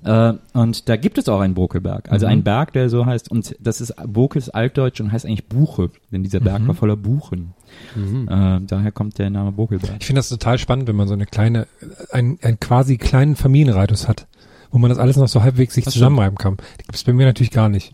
äh, 0.05 0.33
und 0.55 0.89
da 0.89 0.97
gibt 0.97 1.19
es 1.19 1.29
auch 1.29 1.41
einen 1.41 1.55
Bokelberg, 1.55 2.11
also 2.11 2.27
einen 2.27 2.43
Berg, 2.43 2.73
der 2.73 2.89
so 2.89 3.07
heißt, 3.07 3.31
und 3.31 3.55
das 3.61 3.81
ist 3.81 3.95
ist 4.37 4.49
altdeutsch 4.55 5.01
und 5.01 5.13
heißt 5.13 5.25
eigentlich 5.27 5.47
Buche, 5.47 5.91
denn 6.11 6.23
dieser 6.23 6.41
Berg 6.41 6.67
war 6.67 6.75
voller 6.75 6.97
Buchen. 6.97 7.55
Äh, 7.97 8.61
daher 8.67 8.93
kommt 8.93 9.19
der 9.19 9.31
Name 9.31 9.53
Bokelberg. 9.53 9.97
Ich 10.01 10.07
finde 10.07 10.19
das 10.21 10.29
total 10.29 10.59
spannend, 10.59 10.89
wenn 10.89 10.97
man 10.97 11.09
so 11.09 11.15
eine 11.15 11.27
kleine, 11.27 11.67
einen, 12.13 12.39
einen 12.43 12.59
quasi 12.61 12.97
kleinen 12.99 13.37
Familienradius 13.37 14.09
hat, 14.09 14.27
wo 14.71 14.79
man 14.79 14.91
das 14.91 14.99
alles 14.99 15.17
noch 15.17 15.29
so 15.29 15.43
halbwegs 15.43 15.75
sich 15.75 15.85
Das 15.85 15.95
zusammenreiben 15.95 16.39
kann. 16.39 16.57
Die 16.79 16.85
gibt 16.85 16.97
es 16.97 17.05
bei 17.05 17.13
mir 17.13 17.27
natürlich 17.27 17.51
gar 17.51 17.69
nicht. 17.69 17.93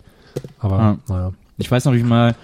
Aber, 0.59 0.79
Ah. 0.79 0.99
naja. 1.09 1.33
Ich 1.59 1.71
weiß 1.71 1.85
noch, 1.85 1.93
ich 1.95 2.05
mal 2.05 2.35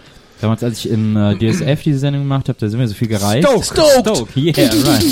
damals, 0.40 0.62
als 0.62 0.84
ich 0.84 0.90
im 0.90 1.16
äh, 1.16 1.36
DSF 1.36 1.82
diese 1.82 1.98
Sendung 1.98 2.22
gemacht 2.22 2.48
habe, 2.48 2.58
da 2.58 2.68
sind 2.68 2.78
wir 2.78 2.88
so 2.88 2.94
viel 2.94 3.08
gereist. 3.08 3.46
Stoked. 3.46 3.66
Stoke, 3.66 4.40
yeah, 4.40 4.54
right. 4.86 5.04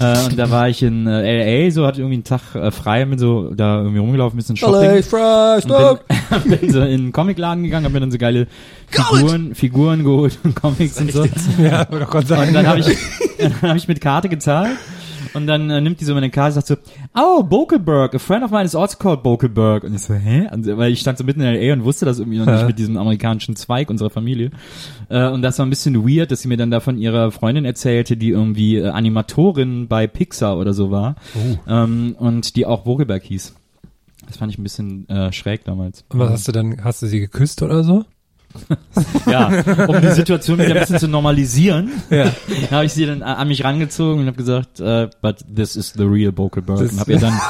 äh, 0.00 0.26
und 0.26 0.38
da 0.38 0.50
war 0.50 0.68
ich 0.68 0.82
in 0.82 1.06
äh, 1.06 1.64
LA, 1.66 1.70
so 1.70 1.86
hatte 1.86 2.00
irgendwie 2.00 2.14
einen 2.14 2.24
Tag 2.24 2.54
äh, 2.54 2.70
frei, 2.70 3.04
bin 3.04 3.18
so 3.18 3.52
da 3.54 3.78
irgendwie 3.78 3.98
rumgelaufen, 3.98 4.36
ein 4.36 4.38
bisschen 4.38 4.56
Shopping. 4.56 5.02
Fry, 5.02 5.60
Und 5.64 6.44
bin, 6.44 6.58
bin 6.58 6.72
so 6.72 6.80
in 6.80 7.00
einen 7.00 7.12
Comicladen 7.12 7.64
gegangen, 7.64 7.84
hab 7.84 7.92
mir 7.92 8.00
dann 8.00 8.10
so 8.10 8.18
geile 8.18 8.46
Figuren, 8.88 9.54
Figuren 9.54 10.04
geholt 10.04 10.38
und 10.44 10.54
Comics 10.54 11.00
und 11.00 11.12
so. 11.12 11.26
Ja, 11.62 11.84
doch 11.84 12.10
Gott 12.10 12.26
sei 12.28 12.48
Und 12.48 12.54
dann 12.54 12.66
habe 12.66 12.80
ich, 12.80 12.86
dann 13.38 13.62
hab 13.62 13.76
ich 13.76 13.88
mit 13.88 14.00
Karte 14.00 14.28
gezahlt. 14.28 14.76
Und 15.34 15.46
dann 15.46 15.70
äh, 15.70 15.80
nimmt 15.80 16.00
die 16.00 16.04
so 16.04 16.14
meine 16.14 16.30
Karte 16.30 16.56
und 16.56 16.66
sagt 16.66 16.84
so, 16.84 16.92
oh, 17.20 17.42
Bokelberg, 17.42 18.14
a 18.14 18.18
friend 18.18 18.44
of 18.44 18.50
mine 18.50 18.64
is 18.64 18.74
also 18.74 18.96
called 18.98 19.22
Bokelberg. 19.22 19.84
Und 19.84 19.94
ich 19.94 20.02
so, 20.02 20.14
hä? 20.14 20.48
Und, 20.52 20.66
weil 20.76 20.92
ich 20.92 21.00
stand 21.00 21.18
so 21.18 21.24
mitten 21.24 21.40
in 21.40 21.46
L.A. 21.46 21.72
und 21.72 21.84
wusste 21.84 22.04
das 22.04 22.18
irgendwie 22.18 22.38
noch 22.38 22.46
nicht 22.46 22.66
mit 22.66 22.78
diesem 22.78 22.96
amerikanischen 22.96 23.56
Zweig 23.56 23.90
unserer 23.90 24.10
Familie. 24.10 24.50
Äh, 25.08 25.28
und 25.28 25.42
das 25.42 25.58
war 25.58 25.66
ein 25.66 25.70
bisschen 25.70 26.06
weird, 26.06 26.30
dass 26.30 26.42
sie 26.42 26.48
mir 26.48 26.56
dann 26.56 26.70
da 26.70 26.80
von 26.80 26.98
ihrer 26.98 27.30
Freundin 27.30 27.64
erzählte, 27.64 28.16
die 28.16 28.30
irgendwie 28.30 28.76
äh, 28.76 28.88
Animatorin 28.88 29.88
bei 29.88 30.06
Pixar 30.06 30.58
oder 30.58 30.72
so 30.72 30.90
war. 30.90 31.16
Ähm, 31.66 32.16
und 32.18 32.56
die 32.56 32.66
auch 32.66 32.82
Bokelberg 32.84 33.22
hieß. 33.22 33.54
Das 34.26 34.36
fand 34.36 34.52
ich 34.52 34.58
ein 34.58 34.62
bisschen 34.62 35.08
äh, 35.08 35.32
schräg 35.32 35.64
damals. 35.64 36.04
Und 36.08 36.18
was 36.18 36.30
hast 36.30 36.48
du 36.48 36.52
dann, 36.52 36.84
hast 36.84 37.02
du 37.02 37.06
sie 37.06 37.20
geküsst 37.20 37.62
oder 37.62 37.82
so? 37.82 38.04
Ja, 39.30 39.48
um 39.86 40.00
die 40.00 40.10
Situation 40.10 40.58
wieder 40.58 40.70
ein 40.74 40.80
bisschen 40.80 40.98
zu 40.98 41.08
normalisieren, 41.08 41.90
Ja. 42.10 42.26
habe 42.70 42.86
ich 42.86 42.92
sie 42.92 43.06
dann 43.06 43.22
an 43.22 43.46
mich 43.48 43.62
rangezogen 43.62 44.20
und 44.22 44.26
habe 44.26 44.36
gesagt, 44.36 44.80
äh, 44.80 45.08
but 45.22 45.36
this 45.54 45.76
is 45.76 45.92
the 45.96 46.02
real 46.04 46.32
Bokelberg. 46.32 46.80
Das- 46.80 46.92
Und 46.92 47.00
habe 47.00 47.12
ihr 47.12 47.18
dann 47.20 47.40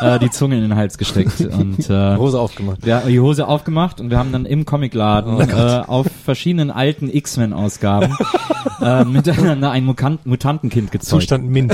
äh, 0.00 0.18
die 0.18 0.30
Zunge 0.30 0.56
in 0.56 0.62
den 0.62 0.74
Hals 0.76 0.98
gesteckt 0.98 1.40
und 1.40 1.88
äh, 1.90 2.16
Hose 2.16 2.40
aufgemacht. 2.40 2.84
ja, 2.86 3.00
die 3.00 3.20
Hose 3.20 3.46
aufgemacht 3.46 4.00
und 4.00 4.10
wir 4.10 4.18
haben 4.18 4.32
dann 4.32 4.44
im 4.46 4.64
Comicladen 4.64 5.40
äh, 5.40 5.82
auf 5.86 6.06
verschiedenen 6.24 6.70
alten 6.70 7.08
X-Men-Ausgaben 7.10 8.14
äh, 8.80 9.04
miteinander 9.04 9.70
ein 9.70 9.84
Mukan 9.84 10.18
Mutantenkind 10.24 10.90
gezeugt. 10.90 11.22
Zustand 11.22 11.48
Min. 11.48 11.70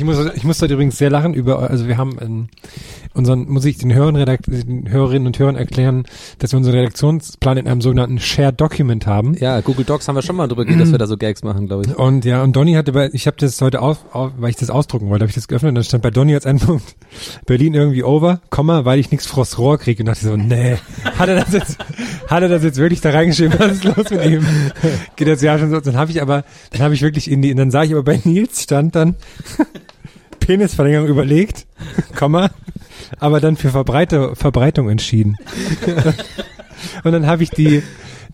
Ich 0.00 0.06
muss, 0.06 0.18
ich 0.34 0.44
muss 0.44 0.62
heute 0.62 0.72
übrigens 0.72 0.96
sehr 0.96 1.10
lachen 1.10 1.34
über, 1.34 1.68
also 1.68 1.86
wir 1.86 1.98
haben 1.98 2.18
in 2.18 2.48
unseren, 3.12 3.46
muss 3.50 3.66
ich 3.66 3.76
den 3.76 3.92
Hörern, 3.92 4.16
Redakt, 4.16 4.46
den 4.46 4.90
Hörerinnen 4.90 5.26
und 5.26 5.38
Hörern 5.38 5.56
erklären, 5.56 6.04
dass 6.38 6.52
wir 6.52 6.56
unseren 6.56 6.74
Redaktionsplan 6.74 7.58
in 7.58 7.68
einem 7.68 7.82
sogenannten 7.82 8.18
Shared 8.18 8.58
Document 8.58 9.06
haben. 9.06 9.34
Ja, 9.34 9.60
Google 9.60 9.84
Docs 9.84 10.08
haben 10.08 10.14
wir 10.14 10.22
schon 10.22 10.36
mal 10.36 10.48
drüber 10.48 10.64
geredet, 10.64 10.86
dass 10.86 10.92
wir 10.92 10.98
da 10.98 11.06
so 11.06 11.18
Gags 11.18 11.42
machen, 11.42 11.66
glaube 11.66 11.84
ich. 11.86 11.94
Und 11.94 12.24
ja, 12.24 12.42
und 12.42 12.56
Donny 12.56 12.72
hatte 12.72 12.92
bei, 12.92 13.10
ich 13.12 13.26
habe 13.26 13.36
das 13.38 13.60
heute 13.60 13.82
auf, 13.82 14.14
auf, 14.14 14.32
weil 14.38 14.48
ich 14.48 14.56
das 14.56 14.70
ausdrucken 14.70 15.10
wollte, 15.10 15.24
habe 15.24 15.28
ich 15.30 15.34
das 15.34 15.48
geöffnet 15.48 15.70
und 15.70 15.74
dann 15.74 15.84
stand 15.84 16.02
bei 16.02 16.10
Donny 16.10 16.34
als 16.34 16.46
ein 16.46 16.58
Punkt 16.58 16.96
Berlin 17.46 17.74
irgendwie 17.74 18.02
over, 18.02 18.40
Komma, 18.48 18.86
weil 18.86 18.98
ich 18.98 19.10
nichts 19.10 19.26
vors 19.26 19.58
Rohr 19.58 19.76
kriege. 19.76 20.02
Und 20.02 20.06
dachte 20.06 20.24
so, 20.24 20.36
nee, 20.36 20.76
hat 21.18 21.28
er 21.28 21.36
das 21.36 21.52
jetzt, 21.52 21.76
hat 22.26 22.42
er 22.42 22.48
das 22.48 22.62
jetzt 22.62 22.78
wirklich 22.78 23.02
da 23.02 23.10
reingeschrieben? 23.10 23.58
Was 23.58 23.72
ist 23.72 23.84
los 23.84 24.08
mit 24.08 24.24
ihm? 24.24 24.46
Geht 25.16 25.28
das 25.28 25.42
ja 25.42 25.58
schon 25.58 25.68
so. 25.68 25.78
Dann 25.78 25.96
habe 25.96 26.10
ich 26.10 26.22
aber, 26.22 26.44
dann 26.70 26.80
habe 26.80 26.94
ich 26.94 27.02
wirklich 27.02 27.30
in 27.30 27.42
die, 27.42 27.54
dann 27.54 27.70
sah 27.70 27.82
ich 27.82 27.92
aber 27.92 28.02
bei 28.02 28.18
Nils 28.24 28.62
stand 28.62 28.96
dann 28.96 29.16
Penisverlängerung 30.50 31.06
überlegt, 31.06 31.68
Komma, 32.16 32.50
aber 33.20 33.38
dann 33.40 33.56
für 33.56 33.68
Verbreite, 33.68 34.34
Verbreitung 34.34 34.90
entschieden. 34.90 35.36
und 37.04 37.12
dann 37.12 37.24
habe 37.28 37.44
ich 37.44 37.50
die, 37.50 37.84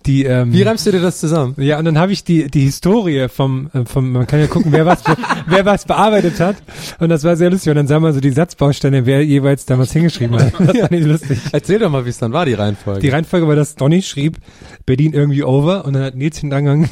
die, 0.07 0.25
ähm, 0.25 0.51
Wie 0.51 0.62
reimst 0.62 0.87
du 0.87 0.93
dir 0.93 1.03
das 1.03 1.21
zusammen? 1.21 1.57
ja, 1.59 1.79
und 1.79 1.85
dann 1.85 1.99
habe 1.99 2.12
ich 2.12 2.25
die 2.25 2.51
die 2.51 2.61
Historie 2.61 3.29
vom 3.29 3.69
äh, 3.75 3.85
vom 3.85 4.12
man 4.12 4.27
kann 4.27 4.41
ja 4.41 4.47
gucken, 4.47 4.73
wer 4.73 4.87
was 4.87 5.03
wer 5.47 5.67
was 5.67 5.85
bearbeitet 5.85 6.41
hat 6.41 6.57
und 7.01 7.11
das 7.11 7.23
war 7.23 7.37
sehr 7.37 7.51
lustig 7.51 7.69
und 7.69 7.77
dann 7.77 7.87
sah 7.87 8.01
man 8.01 8.14
so 8.14 8.21
die 8.21 8.31
Satzbausteine, 8.31 9.05
wer 9.05 9.23
jeweils 9.23 9.67
damals 9.67 9.93
hingeschrieben 9.93 10.39
hat. 10.41 10.55
Das 10.59 10.75
war 10.75 10.91
nicht 10.91 11.05
lustig. 11.05 11.39
Erzähl 11.53 11.81
doch 11.81 11.91
mal, 11.91 12.07
wie 12.07 12.11
es 12.11 12.19
dann 12.19 12.33
war, 12.33 12.47
die 12.47 12.55
Reihenfolge. 12.55 13.01
Die 13.01 13.11
Reihenfolge 13.11 13.47
war, 13.47 13.57
dass 13.57 13.75
Donny 13.75 14.01
schrieb 14.01 14.39
Berlin 14.87 15.12
irgendwie 15.12 15.45
over 15.45 15.85
und 15.85 15.93
dann 15.93 16.03
hat 16.05 16.14
Nils 16.14 16.39
hintergangen 16.39 16.89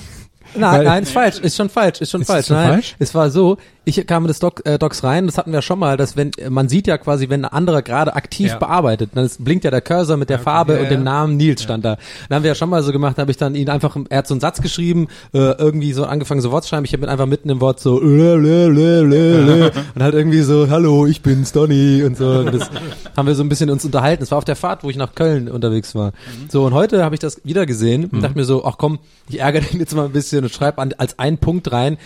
Nein, 0.56 0.84
nein, 0.84 1.02
ist 1.02 1.10
falsch, 1.12 1.38
ist 1.38 1.56
schon 1.56 1.68
falsch, 1.68 2.00
ist 2.00 2.10
schon 2.10 2.20
Ist 2.20 2.28
falsch. 2.28 2.46
schon 2.46 2.56
nein, 2.56 2.72
falsch? 2.74 2.94
es 2.98 3.14
war 3.14 3.30
so, 3.30 3.56
ich 3.84 4.06
kam 4.06 4.24
in 4.24 4.28
das 4.28 4.38
Doc, 4.38 4.62
äh, 4.64 4.78
Docs 4.78 5.04
rein, 5.04 5.26
das 5.26 5.36
hatten 5.38 5.52
wir 5.52 5.62
schon 5.62 5.78
mal, 5.78 5.96
dass 5.96 6.16
wenn, 6.16 6.30
man 6.48 6.68
sieht 6.68 6.86
ja 6.86 6.96
quasi, 6.98 7.28
wenn 7.28 7.44
ein 7.44 7.52
anderer 7.52 7.82
gerade 7.82 8.14
aktiv 8.14 8.50
Ja. 8.52 8.58
bearbeitet, 8.58 9.10
dann 9.14 9.24
ist, 9.24 9.44
blinkt 9.44 9.64
ja 9.64 9.70
der 9.70 9.80
Cursor 9.80 10.16
mit 10.16 10.30
der 10.30 10.38
Farbe 10.38 10.74
ja, 10.74 10.80
und 10.80 10.90
dem. 10.90 11.04
Namen 11.04 11.36
Nils 11.36 11.62
stand 11.62 11.84
da. 11.84 11.98
Dann 12.28 12.36
haben 12.36 12.42
wir 12.44 12.48
ja 12.52 12.54
schon 12.54 12.70
mal 12.70 12.82
so 12.82 12.90
gemacht, 12.90 13.18
habe 13.18 13.30
ich 13.30 13.36
dann 13.36 13.54
ihn 13.54 13.68
einfach, 13.68 13.96
er 14.08 14.18
hat 14.18 14.26
so 14.26 14.32
einen 14.34 14.40
Satz 14.40 14.62
geschrieben, 14.62 15.08
äh, 15.34 15.38
irgendwie 15.38 15.92
so 15.92 16.06
angefangen 16.06 16.40
so 16.40 16.50
Wort 16.50 16.64
zu 16.64 16.70
schreiben, 16.70 16.86
ich 16.86 16.94
habe 16.94 17.06
einfach 17.08 17.26
mitten 17.26 17.50
im 17.50 17.60
Wort 17.60 17.78
so, 17.80 18.00
lö, 18.00 18.36
lö, 18.36 18.68
lö, 18.68 19.02
lö, 19.02 19.40
lö, 19.42 19.70
und 19.94 20.02
halt 20.02 20.14
irgendwie 20.14 20.40
so, 20.40 20.70
hallo, 20.70 21.06
ich 21.06 21.20
bin's, 21.20 21.52
Donny, 21.52 22.02
und 22.04 22.16
so, 22.16 22.26
und 22.26 22.54
das 22.54 22.70
haben 23.16 23.26
wir 23.26 23.34
so 23.34 23.42
ein 23.42 23.48
bisschen 23.50 23.68
uns 23.68 23.84
unterhalten. 23.84 24.22
Es 24.22 24.30
war 24.30 24.38
auf 24.38 24.44
der 24.44 24.56
Fahrt, 24.56 24.82
wo 24.82 24.90
ich 24.90 24.96
nach 24.96 25.14
Köln 25.14 25.48
unterwegs 25.48 25.94
war. 25.94 26.12
So, 26.48 26.64
und 26.64 26.72
heute 26.72 27.04
habe 27.04 27.14
ich 27.14 27.20
das 27.20 27.42
wieder 27.44 27.66
gesehen 27.66 28.06
und 28.06 28.22
dachte 28.22 28.38
mir 28.38 28.44
so, 28.44 28.64
ach 28.64 28.76
komm, 28.78 28.98
ich 29.28 29.40
ärgere 29.40 29.60
den 29.70 29.78
jetzt 29.80 29.94
mal 29.94 30.06
ein 30.06 30.12
bisschen 30.12 30.44
und 30.44 30.52
schreibe 30.52 30.82
als 30.98 31.18
einen 31.18 31.38
Punkt 31.38 31.70
rein, 31.70 31.98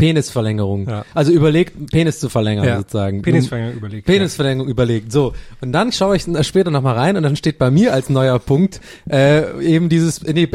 Penisverlängerung. 0.00 0.88
Ja. 0.88 1.04
Also 1.14 1.32
überlegt, 1.32 1.90
Penis 1.90 2.18
zu 2.20 2.28
verlängern 2.28 2.64
Ja. 2.66 2.78
sozusagen. 2.78 3.22
Penisverlängerung 3.22 3.78
überlegt, 3.78 4.06
Penisverlängerung 4.06 4.68
überlegt. 4.70 5.12
So. 5.12 5.32
Und 5.60 5.72
dann 5.72 5.92
schaue 5.92 6.16
ich 6.16 6.24
später 6.42 6.70
nochmal 6.70 6.96
rein 6.96 7.16
und 7.16 7.22
dann 7.22 7.36
steht 7.36 7.58
bei 7.58 7.70
mir 7.70 7.92
als 7.94 8.10
neuer 8.10 8.38
Punkt 8.38 8.80
äh, 9.10 9.60
eben 9.64 9.88
dieses, 9.88 10.22
nee, 10.22 10.48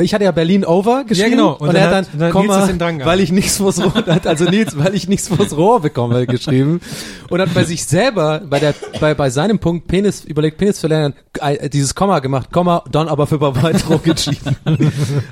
ich 0.00 0.12
hatte 0.12 0.24
ja 0.24 0.32
Berlin 0.32 0.64
over 0.64 1.04
geschrieben 1.04 1.30
genau. 1.32 1.52
und, 1.52 1.68
Und 1.68 1.74
er 1.76 1.88
dann 1.90 1.94
hat 1.98 2.08
dann, 2.14 2.18
dann 2.18 2.32
Komma, 2.32 2.68
weil 3.04 3.20
ich 3.20 3.30
nichts 3.30 3.58
vors 3.58 3.80
Rohr, 3.80 3.94
hat 4.06 4.26
also 4.26 4.44
Nils, 4.44 4.76
weil 4.76 4.92
ich 4.94 5.06
nichts 5.08 5.28
vors 5.28 5.56
Rohr 5.56 5.80
bekomme, 5.82 6.26
geschrieben 6.26 6.80
und 7.30 7.40
hat 7.40 7.54
bei 7.54 7.62
sich 7.62 7.84
selber, 7.84 8.42
bei 8.48 8.58
der, 8.58 8.74
bei, 9.00 9.14
bei 9.14 9.30
seinem 9.30 9.60
Punkt 9.60 9.86
Penis, 9.86 10.24
überlegt 10.24 10.58
Penis 10.58 10.80
verlängern, 10.80 11.14
äh, 11.40 11.68
dieses 11.68 11.94
Komma 11.94 12.18
gemacht, 12.18 12.50
Komma, 12.50 12.82
dann 12.90 13.06
aber 13.06 13.28
für 13.28 13.38
Barbaro 13.38 13.98
geschrieben. 14.02 14.56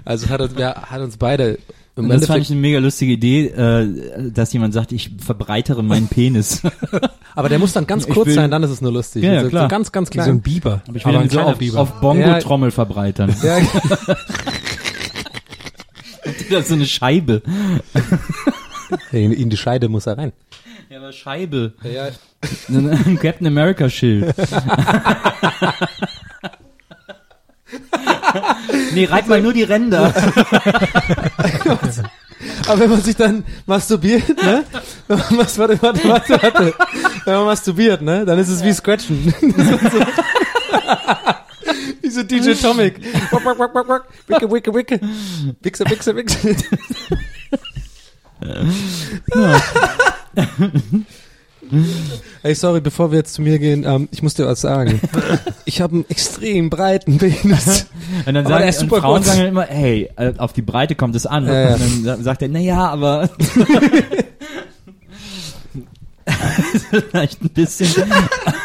Also 0.05 0.29
hat, 0.29 0.41
uns- 0.41 0.53
wer, 0.55 0.75
hat 0.91 1.01
uns 1.01 1.17
beide 1.17 1.59
Und 1.95 2.09
das 2.09 2.27
fand 2.27 2.41
ich 2.43 2.51
eine 2.51 2.59
mega 2.59 2.79
lustige 2.79 3.13
Idee, 3.13 3.47
äh, 3.49 4.31
dass 4.33 4.51
jemand 4.55 4.73
sagt, 4.73 4.93
ich 4.93 5.11
verbreitere 5.19 5.83
meinen 5.83 6.09
Penis. 6.09 6.63
Aber 7.35 7.49
der 7.51 7.59
muss 7.59 7.75
dann 7.75 7.87
ganz 7.87 8.09
kurz 8.09 8.29
will- 8.29 8.35
sein, 8.35 8.51
dann 8.51 8.63
ist 8.63 8.71
es 8.71 8.81
nur 8.81 8.93
lustig. 8.93 9.23
Ja, 9.25 9.33
ja, 9.33 9.39
Also 9.41 9.51
klar. 9.51 9.65
So 9.65 9.69
ganz, 9.69 9.93
ganz 9.93 10.09
wie 10.11 10.19
so 10.19 10.23
klein. 10.25 10.31
ein 10.37 10.41
Biber. 10.41 10.83
Aber 10.89 10.97
ich 10.97 11.05
will 11.05 11.15
ihn 11.15 11.29
so 11.29 11.41
auf, 11.41 11.59
auf 11.77 12.01
Bongo-Trommel 12.01 12.71
verbreitern. 12.71 13.35
ja, 13.43 13.59
Das 16.51 16.63
ist 16.63 16.69
so 16.69 16.75
eine 16.75 16.87
Scheibe. 16.87 17.43
in, 19.13 19.33
in 19.33 19.51
die 19.51 19.57
Scheide 19.57 19.89
muss 19.89 20.07
er 20.07 20.17
rein. 20.19 20.33
Ja, 20.89 20.99
aber 20.99 21.13
Scheibe. 21.13 21.73
Ja, 21.83 22.09
Ein 22.69 23.19
Captain 23.21 23.47
America 23.47 23.89
Schild. 23.91 24.35
Nee, 28.93 29.05
reit 29.05 29.29
mal 29.29 29.43
nur 29.43 29.53
die 29.53 29.65
Ränder. 29.65 30.15
Aber 32.67 32.81
wenn 32.81 32.91
man 32.91 33.01
sich 33.03 33.15
dann 33.17 33.45
masturbiert, 33.67 34.29
ne? 34.43 34.65
Wenn 35.07 35.19
man 35.19 35.37
mas- 35.37 35.59
warte, 35.59 35.81
warte, 35.81 36.09
warte, 36.09 36.43
warte. 36.43 36.75
Wenn 37.25 37.35
man 37.35 37.45
masturbiert, 37.47 38.03
ne? 38.03 38.25
Dann 38.25 38.39
ist 38.39 38.49
es 38.49 38.63
wie 38.65 38.73
Scratchen. 38.73 39.27
wie 42.01 42.11
so 42.11 42.23
DJ 42.23 42.53
Tomic. 42.55 43.01
Wack, 43.31 43.45
wack, 43.45 43.59
wack, 43.59 43.75
wack, 43.75 43.89
wack. 43.89 44.05
Wicke, 44.27 44.51
wicke, 44.51 44.75
wicke. 44.75 45.01
Wichse, 45.61 45.85
wichse, 45.89 46.17
wichse. 46.17 46.57
Hey, 52.43 52.55
sorry, 52.55 52.81
bevor 52.81 53.13
wir 53.13 53.19
jetzt 53.19 53.35
zu 53.35 53.43
mir 53.43 53.59
gehen, 53.61 53.85
ähm, 53.87 54.09
ich 54.11 54.23
muss 54.23 54.35
dir 54.35 54.47
was 54.47 54.61
sagen. 54.61 55.01
Ich 55.65 55.81
habe 55.81 55.95
einen 55.95 56.05
extrem 56.11 56.71
breiten 56.71 57.19
Penis. 57.19 57.87
Und 58.27 58.35
dann 58.35 58.47
sagen 58.47 58.65
und 58.81 58.89
Frauen 58.89 59.15
kurz. 59.15 59.27
sagen 59.27 59.39
dann 59.39 59.49
immer, 59.49 59.65
hey, 59.65 60.11
äh, 60.17 60.35
auf 60.37 60.53
die 60.53 60.61
Breite 60.61 60.97
kommt 60.97 61.15
es 61.15 61.25
an. 61.25 61.47
Ja. 61.47 61.75
Und 61.75 62.05
dann 62.05 62.23
sagt 62.25 62.43
er, 62.43 62.49
naja, 62.49 62.89
aber 62.89 63.31
vielleicht 66.91 67.43
ein 67.43 67.51
bisschen 67.51 67.89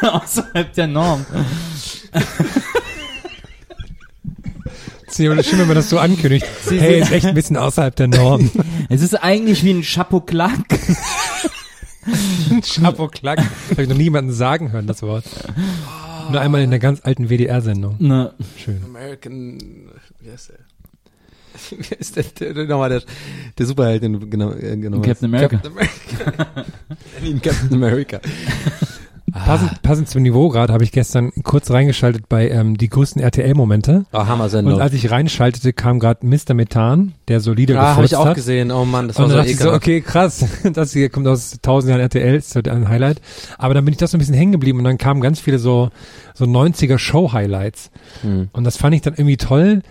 außerhalb 0.01 0.73
der 0.73 0.87
Norm. 0.87 1.25
ja 5.17 5.43
schön, 5.43 5.59
wenn 5.59 5.67
man 5.67 5.75
das 5.75 5.89
so 5.89 5.99
ankündigt. 5.99 6.45
Hey, 6.67 7.01
ist 7.01 7.11
echt 7.11 7.27
ein 7.27 7.35
bisschen 7.35 7.57
außerhalb 7.57 7.95
der 7.95 8.07
Norm. 8.07 8.49
Es 8.89 9.01
ist 9.01 9.15
eigentlich 9.15 9.63
wie 9.63 9.73
ein. 9.73 9.83
Chapeau 9.83 10.19
Klack. 13.11 13.39
Habe 13.71 13.83
ich 13.83 13.89
noch 13.89 13.97
niemanden 13.97 14.31
sagen 14.31 14.71
hören, 14.71 14.87
das 14.87 15.01
Wort. 15.01 15.25
Nur 16.31 16.41
einmal 16.41 16.61
in 16.61 16.69
der 16.69 16.79
ganz 16.79 17.01
alten 17.03 17.29
WDR-Sendung. 17.29 17.95
Ne, 17.99 18.33
Schön. 18.57 18.83
American, 18.83 19.59
wie 20.19 20.31
heißt 20.31 20.49
der? 20.49 20.59
Wie 21.71 21.95
ist 21.95 22.15
der, 22.15 22.23
der, 22.23 22.53
der 22.53 22.65
nochmal 22.65 22.89
der, 22.89 23.01
der 23.57 23.65
Superheld, 23.65 24.03
den 24.03 24.13
du 24.13 24.29
genau, 24.29 24.51
äh, 24.51 24.77
genau 24.77 25.01
Captain 25.01 25.33
America. 25.33 25.57
Captain 25.57 25.71
America. 25.71 26.65
Captain 27.41 27.73
America. 27.73 28.21
Passend, 29.45 29.81
passend 29.81 30.09
zum 30.09 30.21
Niveau 30.23 30.49
gerade 30.49 30.73
habe 30.73 30.83
ich 30.83 30.91
gestern 30.91 31.31
kurz 31.43 31.69
reingeschaltet 31.71 32.27
bei 32.29 32.49
ähm, 32.49 32.77
die 32.77 32.89
größten 32.89 33.21
RTL-Momente. 33.21 34.05
Oh, 34.13 34.25
Hammer-Sendung. 34.25 34.75
Und 34.75 34.81
als 34.81 34.93
ich 34.93 35.09
reinschaltete, 35.11 35.73
kam 35.73 35.99
gerade 35.99 36.25
Mr. 36.25 36.53
Methan, 36.53 37.13
der 37.27 37.39
so 37.39 37.53
Lieder 37.53 37.79
Ah, 37.79 37.95
habe 37.95 38.05
ich 38.05 38.11
gefurzt 38.11 38.15
auch 38.15 38.25
hat. 38.29 38.35
gesehen. 38.35 38.71
Oh 38.71 38.85
Mann, 38.85 39.07
das 39.07 39.17
war 39.17 39.25
Und 39.25 39.31
so 39.31 39.37
dann 39.37 39.45
so, 39.47 39.51
ekelhaft. 39.53 39.75
okay, 39.75 40.01
krass, 40.01 40.45
das 40.73 40.93
hier 40.93 41.09
kommt 41.09 41.27
aus 41.27 41.57
tausend 41.61 41.89
Jahren 41.89 42.01
RTL, 42.01 42.35
ist 42.35 42.51
so 42.51 42.59
ein 42.59 42.89
Highlight. 42.89 43.21
Aber 43.57 43.73
dann 43.73 43.85
bin 43.85 43.91
ich 43.93 43.97
doch 43.97 44.07
so 44.07 44.17
ein 44.17 44.19
bisschen 44.19 44.35
hängen 44.35 44.51
geblieben 44.51 44.79
und 44.79 44.83
dann 44.85 44.97
kamen 44.97 45.21
ganz 45.21 45.39
viele 45.39 45.59
so, 45.59 45.89
so 46.33 46.45
90er 46.45 46.97
Show-Highlights. 46.97 47.91
Hm. 48.21 48.49
Und 48.51 48.63
das 48.63 48.77
fand 48.77 48.95
ich 48.95 49.01
dann 49.01 49.13
irgendwie 49.13 49.37
toll, 49.37 49.81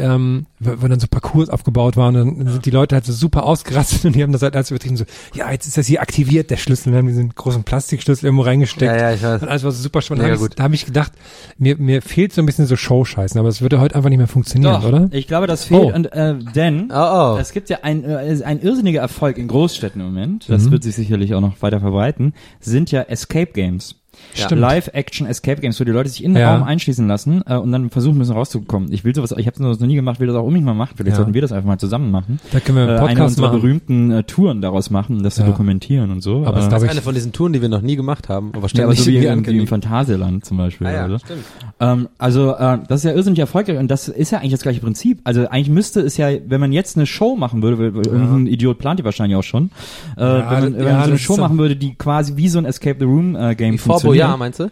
ähm, 0.00 0.46
wo 0.58 0.88
dann 0.88 0.98
so 1.00 1.06
Parcours 1.08 1.48
aufgebaut 1.48 1.96
waren 1.96 2.16
und 2.16 2.38
dann 2.38 2.52
sind 2.52 2.66
die 2.66 2.70
Leute 2.70 2.94
halt 2.96 3.04
so 3.04 3.12
super 3.12 3.44
ausgerastet 3.44 4.04
und 4.04 4.16
die 4.16 4.22
haben 4.22 4.32
das 4.32 4.42
halt 4.42 4.56
alles 4.56 4.70
übertrieben 4.70 4.96
so, 4.96 5.04
ja, 5.34 5.50
jetzt 5.52 5.66
ist 5.66 5.76
das 5.76 5.86
hier 5.86 6.02
aktiviert, 6.02 6.50
der 6.50 6.56
Schlüssel, 6.56 6.92
wir 6.92 6.98
haben 6.98 7.06
diesen 7.06 7.30
großen 7.34 7.62
Plastikschlüssel 7.64 8.26
irgendwo 8.26 8.42
reingesteckt. 8.42 8.82
Ja, 8.92 8.96
ja, 9.10 9.14
ich 9.14 9.22
weiß. 9.22 9.42
Und 9.42 9.48
alles 9.48 9.62
war 9.64 9.70
so 9.72 9.82
super 9.82 10.02
spannend. 10.02 10.24
Da 10.24 10.28
Mega 10.28 10.38
habe 10.40 10.48
ich, 10.50 10.54
da 10.56 10.64
hab 10.64 10.72
ich 10.72 10.86
gedacht, 10.86 11.12
mir, 11.58 11.76
mir 11.76 12.02
fehlt 12.02 12.32
so 12.32 12.42
ein 12.42 12.46
bisschen 12.46 12.66
so 12.66 12.76
Show-Scheißen, 12.76 13.38
aber 13.38 13.48
es 13.48 13.60
würde 13.62 13.80
heute 13.80 13.94
einfach 13.94 14.08
nicht 14.08 14.18
mehr 14.18 14.26
funktionieren, 14.28 14.80
Doch, 14.80 14.88
oder? 14.88 15.08
ich 15.12 15.26
glaube, 15.26 15.46
das 15.46 15.64
fehlt. 15.66 15.82
Oh. 15.82 15.94
Und, 15.94 16.12
äh, 16.12 16.34
denn 16.54 16.90
Oh, 16.92 17.34
oh. 17.34 17.38
es 17.38 17.52
gibt 17.52 17.70
ja 17.70 17.78
ein, 17.82 18.04
äh, 18.04 18.42
ein 18.44 18.60
irrsinniger 18.60 19.00
Erfolg 19.00 19.38
in 19.38 19.48
Großstädten 19.48 20.00
im 20.00 20.06
Moment, 20.08 20.48
das 20.48 20.64
Mhm. 20.64 20.72
wird 20.72 20.82
sich 20.82 20.94
sicherlich 20.94 21.34
auch 21.34 21.40
noch 21.40 21.60
weiter 21.62 21.80
verbreiten, 21.80 22.34
sind 22.60 22.90
ja 22.90 23.02
Escape 23.02 23.52
Games. 23.52 23.96
Stimmt. 24.34 24.60
Live-Action 24.60 25.26
Escape 25.26 25.60
Games, 25.60 25.80
wo 25.80 25.84
die 25.84 25.90
Leute 25.90 26.08
sich 26.08 26.22
in 26.24 26.34
den 26.34 26.40
Ja. 26.40 26.54
Raum 26.54 26.62
einschließen 26.62 27.06
lassen 27.08 27.42
äh, 27.46 27.56
und 27.56 27.72
dann 27.72 27.90
versuchen 27.90 28.16
müssen 28.18 28.32
rauszukommen. 28.32 28.92
Ich 28.92 29.04
will 29.04 29.14
sowas, 29.14 29.32
ich 29.36 29.46
habe 29.46 29.56
das 29.62 29.80
noch 29.80 29.86
nie 29.86 29.94
gemacht, 29.96 30.20
will 30.20 30.26
das 30.28 30.36
auch 30.36 30.42
unbedingt 30.44 30.66
mal 30.66 30.74
machen. 30.74 30.92
Vielleicht 30.96 31.10
Ja. 31.12 31.16
sollten 31.16 31.34
wir 31.34 31.42
das 31.42 31.52
einfach 31.52 31.66
mal 31.66 31.78
zusammen 31.78 32.10
machen. 32.10 32.38
Da 32.52 32.60
können 32.60 32.78
wir 32.78 32.82
einen 32.84 32.90
Äh, 32.90 32.98
eine 32.98 33.06
Podcast 33.08 33.28
unserer 33.38 33.48
machen. 33.48 33.60
berühmten 33.60 34.10
äh, 34.12 34.22
Touren 34.24 34.60
daraus 34.62 34.90
machen, 34.90 35.16
um 35.16 35.22
das 35.22 35.34
zu 35.34 35.42
Ja. 35.42 35.48
dokumentieren 35.48 36.10
und 36.10 36.22
so. 36.22 36.44
Aber 36.46 36.58
es 36.58 36.66
äh, 36.66 36.70
Das 36.70 36.82
ist 36.82 36.90
eine 36.90 37.02
von 37.02 37.14
diesen 37.14 37.32
Touren, 37.32 37.52
die 37.52 37.60
wir 37.62 37.68
noch 37.68 37.82
nie 37.82 37.96
gemacht 37.96 38.28
haben, 38.28 38.50
aber 38.52 38.62
ja, 38.62 38.68
ständig 38.68 38.84
aber 38.84 38.94
so 39.04 39.10
wie 39.10 39.16
irgendwie 39.18 39.50
im, 39.52 39.60
im. 39.60 39.66
Phantasialand 39.66 40.44
zum 40.44 40.56
Beispiel. 40.56 40.86
Ah 40.86 40.92
ja, 40.92 41.04
oder 41.06 41.18
so. 41.18 41.24
stimmt. 41.24 41.44
Ähm, 41.80 42.08
also 42.18 42.54
äh, 42.56 42.78
das 42.88 43.00
ist 43.00 43.04
ja 43.04 43.12
irrsinnig 43.16 43.38
erfolgreich 43.40 43.78
und 43.78 43.90
das 43.90 44.08
ist 44.08 44.30
ja 44.30 44.38
eigentlich 44.38 44.52
das 44.52 44.62
gleiche 44.62 44.80
Prinzip. 44.80 45.20
Also 45.24 45.48
eigentlich 45.48 45.70
müsste 45.70 46.00
es 46.00 46.16
ja, 46.16 46.28
wenn 46.46 46.60
man 46.60 46.72
jetzt 46.72 46.96
eine 46.96 47.06
Show 47.06 47.36
machen 47.36 47.62
würde, 47.62 47.78
weil, 47.78 47.94
weil 47.94 48.06
irgendein 48.06 48.46
Idiot 48.46 48.78
plant 48.78 49.00
die 49.00 49.04
wahrscheinlich 49.04 49.36
auch 49.36 49.42
schon, 49.42 49.70
äh, 50.16 50.20
wenn 50.20 50.44
man, 50.44 50.74
wenn 50.76 50.84
ja, 50.86 50.92
man 50.92 50.94
so 50.98 51.02
eine 51.04 51.10
das 51.12 51.20
Show 51.20 51.36
machen 51.36 51.58
würde, 51.58 51.76
die 51.76 51.94
quasi 51.94 52.36
wie 52.36 52.48
so 52.48 52.58
ein 52.58 52.64
Escape 52.64 52.96
the 52.98 53.04
Room 53.04 53.34
äh, 53.36 53.54
Game 53.54 53.74
Wie 53.74 53.78
funktioniert. 53.78 54.09
Vorbo, 54.12 54.18
ja, 54.30 54.36
meinst 54.36 54.60
du? 54.60 54.64
Ein 54.64 54.70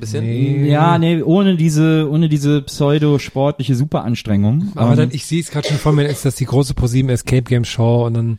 bisschen? 0.00 0.24
Nee. 0.24 0.70
Ja, 0.70 0.96
nee, 0.98 1.22
ohne 1.22 1.56
diese, 1.56 2.08
ohne 2.10 2.28
diese 2.28 2.62
pseudo-sportliche 2.62 3.74
Superanstrengung. 3.74 4.72
Aber 4.74 4.92
Ähm, 4.92 4.96
dann, 4.96 5.08
ich 5.12 5.26
sehe 5.26 5.40
es 5.40 5.50
gerade 5.50 5.68
schon 5.68 5.76
vor 5.76 5.92
mir, 5.92 6.06
ist 6.06 6.24
das 6.24 6.34
die 6.36 6.44
große 6.46 6.74
ProSieben 6.74 7.10
Escape 7.10 7.42
Game 7.42 7.64
Show 7.64 8.06
und 8.06 8.14
dann 8.14 8.38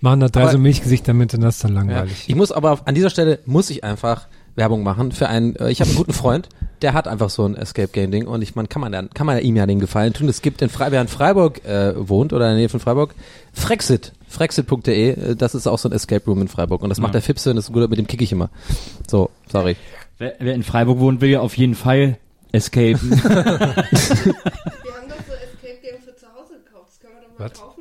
machen 0.00 0.20
da 0.20 0.28
drei 0.28 0.42
Aber- 0.42 0.52
so 0.52 0.58
Milchgesichter 0.58 1.12
mit 1.14 1.34
und 1.34 1.40
das 1.40 1.56
ist 1.56 1.64
dann 1.64 1.72
Ja. 1.74 1.80
langweilig. 1.80 2.24
Ich 2.26 2.34
muss 2.34 2.52
aber 2.52 2.72
auf- 2.72 2.86
an 2.86 2.94
dieser 2.94 3.10
Stelle 3.10 3.40
muss 3.46 3.70
ich 3.70 3.84
einfach 3.84 4.28
Werbung 4.56 4.82
machen 4.82 5.12
für 5.12 5.28
einen. 5.28 5.56
Äh, 5.56 5.70
ich 5.70 5.80
habe 5.80 5.90
einen 5.90 5.96
guten 5.98 6.12
Freund, 6.12 6.48
der 6.82 6.94
hat 6.94 7.08
einfach 7.08 7.30
so 7.30 7.44
ein 7.44 7.56
Escape 7.56 7.88
Game 7.88 8.10
Ding 8.10 8.26
und 8.26 8.42
ich 8.42 8.54
man 8.54 8.68
kann 8.68 8.80
man 8.80 8.92
dann 8.92 9.10
kann 9.10 9.26
man 9.26 9.38
ihm 9.40 9.56
ja 9.56 9.66
den 9.66 9.80
Gefallen 9.80 10.12
tun. 10.12 10.28
Es 10.28 10.42
gibt 10.42 10.62
in 10.62 10.68
Freiburg, 10.68 10.92
wer 10.92 11.00
in 11.00 11.08
Freiburg 11.08 11.64
äh, 11.64 12.08
wohnt 12.08 12.32
oder 12.32 12.46
in 12.46 12.50
der 12.52 12.58
Nähe 12.58 12.68
von 12.68 12.80
Freiburg, 12.80 13.14
Frexit, 13.52 14.12
frexit.de. 14.28 15.10
Äh, 15.10 15.36
das 15.36 15.54
ist 15.54 15.66
auch 15.66 15.78
so 15.78 15.88
ein 15.88 15.92
Escape 15.92 16.24
Room 16.26 16.42
in 16.42 16.48
Freiburg 16.48 16.82
und 16.82 16.88
das 16.88 16.98
macht 17.00 17.14
der 17.14 17.22
Fipse 17.22 17.50
und 17.50 17.56
das 17.56 17.66
ist 17.66 17.72
gut, 17.72 17.88
mit 17.88 17.98
dem 17.98 18.06
kick 18.06 18.22
ich 18.22 18.32
immer. 18.32 18.50
So, 19.08 19.30
sorry. 19.50 19.76
wer, 20.18 20.34
wer 20.38 20.54
in 20.54 20.62
Freiburg 20.62 20.98
wohnt, 20.98 21.20
will 21.20 21.30
ja 21.30 21.40
auf 21.40 21.56
jeden 21.56 21.74
Fall 21.74 22.18
escapen. 22.52 23.10
Wir 23.10 23.24
haben 23.24 25.08
doch 25.08 25.22
so 25.26 25.34
Escape 25.34 25.78
Game 25.82 26.00
für 26.04 26.14
zu 26.14 26.26
Hause 26.34 26.54
gekauft. 26.64 26.90
Das 26.90 27.00
können 27.00 27.14
wir 27.14 27.22
doch 27.22 27.38
mal 27.38 27.50
Was? 27.50 27.58
kaufen 27.60 27.73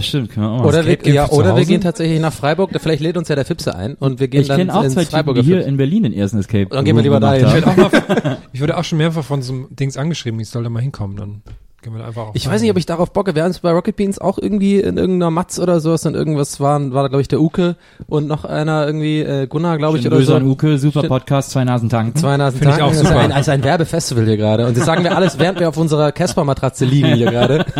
Stimmt, 0.00 0.30
können 0.30 0.46
wir 0.46 0.50
auch 0.50 0.58
mal. 0.58 0.66
Oder 0.66 0.86
wir, 0.86 0.98
ja, 1.04 1.28
oder 1.30 1.56
wir 1.56 1.64
gehen 1.64 1.80
tatsächlich 1.80 2.20
nach 2.20 2.32
Freiburg. 2.32 2.72
Da 2.72 2.78
vielleicht 2.78 3.02
lädt 3.02 3.16
uns 3.16 3.28
ja 3.28 3.34
der 3.34 3.44
Fipse 3.44 3.74
ein 3.74 3.94
und 3.94 4.20
wir 4.20 4.28
gehen 4.28 4.42
ich 4.42 4.48
dann 4.48 4.58
kenne 4.58 4.74
auch 4.74 4.82
ins 4.82 4.94
zwei 4.94 5.02
Typen, 5.02 5.12
Freiburger 5.12 5.42
die 5.42 5.46
hier 5.46 5.66
in 5.66 5.76
Berlin 5.76 6.02
den 6.04 6.12
ersten 6.12 6.38
Escape 6.38 6.66
Dann 6.66 6.84
gehen 6.84 6.96
wir 6.96 7.02
lieber 7.02 7.20
gemacht 7.20 7.42
dahin. 7.42 8.38
Ich 8.52 8.58
ich 8.58 8.60
wurde 8.60 8.76
auch 8.76 8.84
schon 8.84 8.98
mehrfach 8.98 9.24
von 9.24 9.42
so 9.42 9.52
einem 9.52 9.66
Dings 9.70 9.96
angeschrieben, 9.96 10.40
ich 10.40 10.48
soll 10.48 10.64
da 10.64 10.70
mal 10.70 10.80
hinkommen, 10.80 11.16
dann 11.16 11.42
gehen 11.88 11.98
wir 11.98 12.06
einfach. 12.06 12.30
Ich 12.34 12.48
weiß 12.48 12.60
nicht, 12.62 12.70
ob 12.70 12.76
ich 12.76 12.86
darauf 12.86 13.12
bocke. 13.12 13.34
Wir 13.34 13.42
haben 13.42 13.48
uns 13.48 13.58
bei 13.60 13.70
Rocket 13.72 13.96
Beans 13.96 14.18
auch 14.18 14.38
irgendwie 14.38 14.80
in 14.80 14.96
irgendeiner 14.96 15.30
Matz 15.30 15.58
oder 15.58 15.80
sowas 15.80 16.04
und 16.06 16.14
irgendwas 16.14 16.60
waren, 16.60 16.92
war 16.92 17.02
da 17.02 17.08
glaube 17.08 17.22
ich 17.22 17.28
der 17.28 17.40
Uke 17.40 17.76
und 18.06 18.26
noch 18.26 18.44
einer 18.44 18.86
irgendwie, 18.86 19.20
äh, 19.20 19.46
Gunnar 19.46 19.78
glaube 19.78 19.98
ich 19.98 20.06
oder 20.06 20.16
Grüße 20.16 20.28
so. 20.32 20.34
an 20.36 20.46
Uke, 20.46 20.78
super 20.78 21.00
Stimmt. 21.00 21.08
Podcast, 21.08 21.50
zwei 21.50 21.64
Nasen 21.64 21.88
tanken. 21.88 22.18
Zwei 22.18 22.36
Nasen 22.36 22.58
Finde 22.58 22.74
ich 22.74 22.78
Tanken. 22.78 22.84
auch 22.84 22.92
Das 22.94 23.02
ist 23.02 23.08
super. 23.08 23.20
ein, 23.20 23.32
also 23.32 23.50
ein 23.50 23.64
Werbefestival 23.64 24.24
hier 24.24 24.36
gerade. 24.36 24.66
Und 24.66 24.76
das 24.76 24.84
sagen 24.84 25.04
wir 25.04 25.16
alles, 25.16 25.38
während 25.38 25.60
wir 25.60 25.68
auf 25.68 25.76
unserer 25.76 26.12
Casper-Matratze 26.12 26.84
liegen 26.84 27.14
hier 27.14 27.30
gerade. 27.30 27.64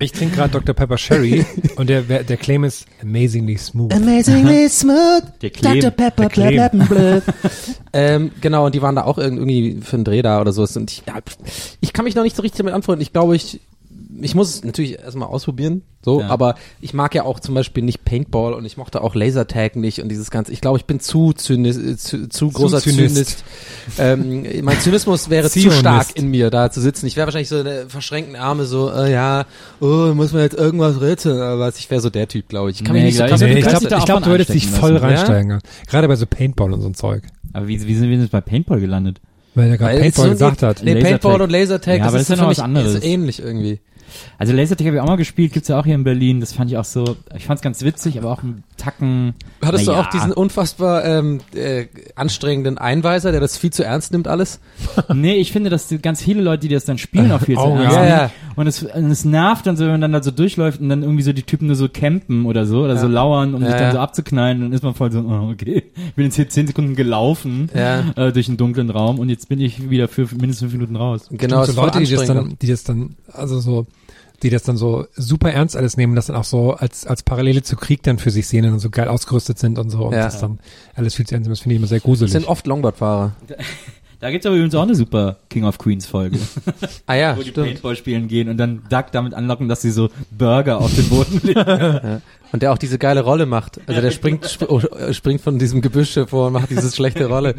Ich 0.00 0.12
trinke 0.12 0.36
gerade 0.36 0.50
Dr. 0.50 0.74
Pepper 0.76 0.96
Sherry 0.96 1.44
und 1.76 1.88
der, 1.90 2.02
der 2.02 2.36
Claim 2.36 2.62
ist 2.62 2.86
amazingly 3.02 3.56
smooth. 3.56 3.92
Amazingly 3.92 4.68
smooth. 4.68 5.24
Der 5.42 5.50
Clem. 5.50 5.80
Pepper, 5.92 6.28
Der 6.28 6.28
Clem. 6.28 6.82
ähm, 7.92 8.30
genau, 8.40 8.66
und 8.66 8.74
die 8.76 8.82
waren 8.82 8.94
da 8.94 9.02
auch 9.04 9.18
irgendwie 9.18 9.80
für 9.82 9.96
einen 9.96 10.04
Dreh 10.04 10.22
da 10.22 10.40
oder 10.40 10.52
so. 10.52 10.62
Und 10.78 10.90
ich, 10.90 11.02
ja, 11.06 11.14
ich 11.80 11.92
kann 11.92 12.04
mich 12.04 12.14
noch 12.14 12.22
nicht 12.22 12.36
so 12.36 12.42
richtig 12.42 12.58
damit 12.58 12.74
anfreunden. 12.74 13.02
Ich 13.02 13.12
glaube, 13.12 13.34
ich, 13.38 13.60
ich 14.20 14.34
muss 14.34 14.54
es 14.56 14.64
natürlich 14.64 14.98
erstmal 14.98 15.28
ausprobieren, 15.28 15.82
so, 16.04 16.20
Ja. 16.20 16.28
aber 16.28 16.54
ich 16.80 16.94
mag 16.94 17.14
ja 17.14 17.24
auch 17.24 17.40
zum 17.40 17.54
Beispiel 17.54 17.82
nicht 17.82 18.04
Paintball 18.04 18.54
und 18.54 18.64
ich 18.64 18.76
mochte 18.76 19.02
auch 19.02 19.14
Lasertag 19.14 19.76
nicht 19.76 20.00
und 20.00 20.08
dieses 20.08 20.30
ganze, 20.30 20.52
ich 20.52 20.60
glaube, 20.60 20.78
ich 20.78 20.84
bin 20.84 21.00
zu 21.00 21.32
Zynis, 21.32 21.76
äh, 21.76 21.96
zu, 21.96 22.28
zu 22.28 22.50
großer 22.50 22.80
Zynist. 22.80 23.14
Zynist. 23.14 23.44
ähm, 23.98 24.64
mein 24.64 24.78
Zynismus 24.80 25.28
wäre 25.30 25.50
zu 25.50 25.60
Zionist. 25.60 25.80
stark 25.80 26.06
in 26.16 26.28
mir, 26.28 26.50
da 26.50 26.70
zu 26.70 26.80
sitzen. 26.80 27.06
Ich 27.06 27.16
wäre 27.16 27.26
wahrscheinlich 27.26 27.48
so 27.48 27.58
eine 27.58 27.88
verschränkten 27.88 28.36
Arme, 28.36 28.64
so, 28.64 28.90
äh, 28.90 29.12
ja, 29.12 29.44
oh, 29.80 30.12
muss 30.14 30.32
man 30.32 30.42
jetzt 30.42 30.56
irgendwas 30.56 31.00
rätseln, 31.00 31.40
aber 31.40 31.58
was, 31.60 31.78
ich 31.78 31.90
wäre 31.90 32.00
so 32.00 32.10
der 32.10 32.28
Typ, 32.28 32.48
glaube 32.48 32.70
ich. 32.70 32.78
Ich 32.80 32.84
kann 32.84 32.94
Nee, 32.94 33.04
mich 33.04 33.18
nicht 33.18 33.38
so. 33.38 33.44
Nee, 33.46 33.58
ich 33.58 33.66
glaube, 33.66 33.86
glaub, 33.86 34.22
du 34.22 34.30
würdest 34.30 34.54
dich 34.54 34.66
voll 34.68 34.92
lassen, 34.92 35.04
ja? 35.04 35.16
reinsteigen. 35.16 35.58
Gerade 35.88 36.08
bei 36.08 36.16
so 36.16 36.26
Paintball 36.26 36.72
und 36.72 36.80
so 36.80 36.88
ein 36.88 36.94
Zeug. 36.94 37.24
Aber 37.52 37.66
wie, 37.68 37.84
wie 37.86 37.94
sind 37.94 38.04
wir 38.04 38.10
denn 38.10 38.20
jetzt 38.22 38.30
bei 38.32 38.40
Paintball 38.40 38.80
gelandet? 38.80 39.20
Weil 39.58 39.70
er 39.70 39.78
gerade 39.78 39.98
Paintball 39.98 40.30
gesagt 40.30 40.62
hat. 40.62 40.82
Nee, 40.84 40.92
Lasertag. 40.94 41.10
Paintball 41.10 41.40
und 41.42 41.50
Lasertag, 41.50 41.98
Ja, 41.98 42.04
das 42.04 42.08
aber 42.08 42.20
ist 42.20 42.30
ja 42.30 42.36
noch 42.36 42.46
was 42.48 42.60
anderes. 42.60 42.94
Ist 42.94 43.04
ähnlich 43.04 43.42
irgendwie. 43.42 43.80
Also 44.38 44.52
Lasertag 44.52 44.86
habe 44.86 44.96
ich 44.96 45.02
auch 45.02 45.06
mal 45.06 45.16
gespielt, 45.16 45.52
gibt's 45.52 45.68
ja 45.68 45.78
auch 45.78 45.84
hier 45.84 45.94
in 45.94 46.04
Berlin. 46.04 46.40
Das 46.40 46.52
fand 46.52 46.70
ich 46.70 46.76
auch 46.76 46.84
so, 46.84 47.16
ich 47.36 47.46
fand's 47.46 47.62
ganz 47.62 47.82
witzig, 47.82 48.18
aber 48.18 48.30
auch 48.30 48.42
ein 48.42 48.62
Tacken. 48.76 49.34
Hattest 49.64 49.86
na 49.86 49.92
du 49.92 49.98
ja. 49.98 50.04
auch 50.04 50.10
diesen 50.10 50.32
unfassbar 50.32 51.04
ähm, 51.04 51.40
äh, 51.54 51.86
anstrengenden 52.14 52.78
Einweiser, 52.78 53.32
der 53.32 53.40
das 53.40 53.56
viel 53.58 53.70
zu 53.72 53.84
ernst 53.84 54.12
nimmt 54.12 54.28
alles? 54.28 54.60
Nee, 55.14 55.36
ich 55.36 55.52
finde, 55.52 55.70
dass 55.70 55.88
die, 55.88 55.98
ganz 55.98 56.22
viele 56.22 56.42
Leute, 56.42 56.68
die 56.68 56.74
das 56.74 56.84
dann 56.84 56.98
spielen, 56.98 57.32
auch 57.32 57.40
viel 57.40 57.56
zu 57.56 57.62
Oh, 57.62 57.76
ernst 57.76 57.96
ja. 57.96 58.02
nehmen. 58.02 58.08
Ja, 58.08 58.22
ja. 58.24 58.30
Und 58.56 58.66
es, 58.66 58.82
und 58.82 59.10
es 59.10 59.24
nervt 59.24 59.66
dann 59.66 59.76
so, 59.76 59.84
wenn 59.84 59.92
man 59.92 60.00
dann 60.02 60.12
da 60.12 60.22
so 60.22 60.30
durchläuft 60.30 60.80
und 60.80 60.88
dann 60.88 61.02
irgendwie 61.02 61.22
so 61.22 61.32
die 61.32 61.42
Typen 61.42 61.66
nur 61.66 61.76
so 61.76 61.88
campen 61.88 62.44
oder 62.46 62.66
so, 62.66 62.82
oder 62.84 62.96
so 62.96 63.06
lauern, 63.08 63.54
um 63.54 63.62
Ja, 63.62 63.68
sich 63.68 63.76
dann 63.76 63.86
ja. 63.86 63.92
so 63.92 63.98
abzuknallen. 63.98 64.60
Dann 64.60 64.72
ist 64.72 64.82
man 64.82 64.94
voll 64.94 65.10
so, 65.12 65.20
oh, 65.20 65.50
okay, 65.52 65.84
ich 65.96 66.14
bin 66.14 66.24
jetzt 66.26 66.36
hier 66.36 66.48
zehn 66.48 66.66
Sekunden 66.66 66.94
gelaufen 66.94 67.70
Ja. 67.74 68.04
äh, 68.16 68.32
durch 68.32 68.48
einen 68.48 68.56
dunklen 68.56 68.90
Raum 68.90 69.18
und 69.18 69.28
jetzt 69.28 69.48
bin 69.48 69.60
ich 69.60 69.90
wieder 69.90 70.08
für 70.08 70.22
mindestens 70.22 70.58
fünf 70.60 70.72
Minuten 70.74 70.96
raus. 70.96 71.28
Genau, 71.30 71.64
so 71.64 71.70
ist 71.70 71.76
voll 71.76 71.86
Leute, 71.86 71.98
die 72.00 72.14
das 72.14 72.26
dann, 72.26 72.56
die 72.60 72.66
das 72.66 72.84
dann, 72.84 73.16
also 73.32 73.60
so, 73.60 73.86
die 74.42 74.50
das 74.50 74.62
dann 74.62 74.76
so 74.76 75.06
super 75.16 75.52
ernst 75.52 75.76
alles 75.76 75.96
nehmen, 75.96 76.14
das 76.14 76.26
dann 76.26 76.36
auch 76.36 76.44
so 76.44 76.72
als, 76.74 77.06
als 77.06 77.22
Parallele 77.22 77.62
zu 77.62 77.76
Krieg 77.76 78.02
dann 78.04 78.18
für 78.18 78.30
sich 78.30 78.46
sehen 78.46 78.70
und 78.72 78.78
so 78.78 78.90
geil 78.90 79.08
ausgerüstet 79.08 79.58
sind 79.58 79.78
und 79.78 79.90
so 79.90 80.04
und 80.06 80.12
Ja. 80.14 80.24
das 80.24 80.40
dann 80.40 80.58
alles 80.94 81.14
viel 81.14 81.26
zu 81.26 81.34
ernst 81.34 81.46
nehmen. 81.46 81.52
Das 81.54 81.60
finde 81.60 81.74
ich 81.74 81.78
immer 81.80 81.88
sehr 81.88 81.98
Das 81.98 82.04
gruselig. 82.04 82.32
sind 82.32 82.46
oft 82.46 82.66
Longboard-Fahrer. 82.66 83.32
Da 84.20 84.32
gibt's 84.32 84.46
aber 84.46 84.56
übrigens 84.56 84.74
auch 84.74 84.82
eine 84.82 84.96
super 84.96 85.36
King 85.48 85.62
of 85.62 85.78
Queens 85.78 86.04
Folge, 86.06 86.40
Ah 87.06 87.14
ja, 87.14 87.36
wo 87.36 87.42
die 87.42 87.50
stimmt. 87.50 87.68
Paintball 87.68 87.94
spielen 87.94 88.26
gehen 88.26 88.48
und 88.48 88.56
dann 88.56 88.82
Duck 88.90 89.12
damit 89.12 89.32
anlocken, 89.32 89.68
dass 89.68 89.80
sie 89.80 89.92
so 89.92 90.08
Burger 90.36 90.78
auf 90.80 90.92
den 90.92 91.08
Boden 91.08 91.40
legen. 91.44 92.20
Und 92.50 92.62
der 92.62 92.72
auch 92.72 92.78
diese 92.78 92.98
geile 92.98 93.20
Rolle 93.20 93.46
macht. 93.46 93.78
Also 93.86 94.00
der 94.00 94.10
springt, 94.10 94.42
sp 94.50 94.66
oh, 94.68 94.80
springt 95.12 95.40
von 95.40 95.60
diesem 95.60 95.82
Gebüsch 95.82 96.18
vor 96.26 96.48
und 96.48 96.54
macht 96.54 96.70
diese 96.70 96.90
schlechte 96.90 97.26
Rolle. 97.26 97.54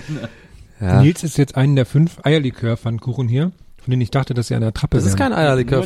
Ja. 0.81 1.01
Nils 1.01 1.23
ist 1.23 1.37
jetzt 1.37 1.55
einen 1.55 1.77
der 1.77 1.85
fünf 1.85 2.17
Eierlikör-Pfannkuchen 2.23 3.29
hier, 3.29 3.53
von 3.83 3.91
denen 3.91 4.01
ich 4.01 4.11
dachte, 4.11 4.33
dass 4.33 4.47
sie 4.47 4.55
an 4.55 4.61
der 4.61 4.73
Trappe 4.73 4.97
Das 4.97 5.05
ist 5.05 5.17
kein 5.17 5.31
wären. 5.31 5.39
Eierlikör. 5.39 5.83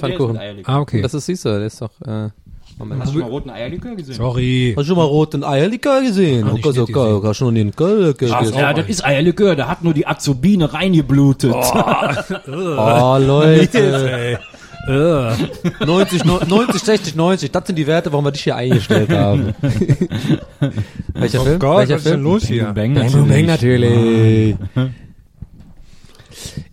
Ah, 0.65 0.79
okay. 0.79 1.01
Das 1.01 1.13
ist, 1.13 1.25
siehst 1.25 1.45
du, 1.45 1.49
der 1.49 1.65
ist 1.67 1.81
doch, 1.81 1.91
äh, 2.05 2.29
Moment. 2.79 3.01
Hast 3.01 3.09
du 3.09 3.19
schon 3.19 3.21
mal 3.21 3.29
roten 3.29 3.49
Eierlikör 3.51 3.95
gesehen? 3.95 4.15
Sorry. 4.15 4.73
Hast 4.75 4.83
du 4.85 4.87
schon 4.87 4.97
mal 4.97 5.03
roten 5.03 5.43
Eierlikör 5.43 6.01
gesehen? 6.01 6.47
Ich 6.47 6.53
nicht 6.53 6.63
gesehen. 6.63 6.95
Hast 7.23 7.23
du 7.23 7.33
schon 7.33 7.55
den 7.55 7.71
Ach, 7.75 8.17
gesehen? 8.17 8.57
ja, 8.57 8.73
das 8.73 8.87
ist 8.87 9.05
Eierlikör, 9.05 9.55
da 9.55 9.67
hat 9.67 9.83
nur 9.83 9.93
die 9.93 10.07
Azubine 10.07 10.73
reingeblutet. 10.73 11.53
Oh, 11.53 13.17
Leute. 13.19 14.39
90, 14.85 16.25
90, 16.25 16.81
60, 16.81 17.15
90, 17.15 17.51
das 17.51 17.67
sind 17.67 17.77
die 17.77 17.87
Werte, 17.87 18.11
warum 18.11 18.25
wir 18.25 18.31
dich 18.31 18.43
hier 18.43 18.55
eingestellt 18.57 19.09
haben. 19.11 19.53
Welcher 21.13 21.39
Oh 21.39 21.43
Film? 21.45 21.59
Gott, 21.59 21.77
Welcher 21.77 21.93
was 21.93 21.99
ist 22.01 22.05
denn 22.05 22.13
Film? 22.15 22.23
los 22.23 22.43
hier? 22.45 22.63
Bang, 22.73 22.93
Bang, 22.93 23.05
natürlich. 23.05 23.27
Bang, 23.29 23.45
natürlich. 23.45 24.55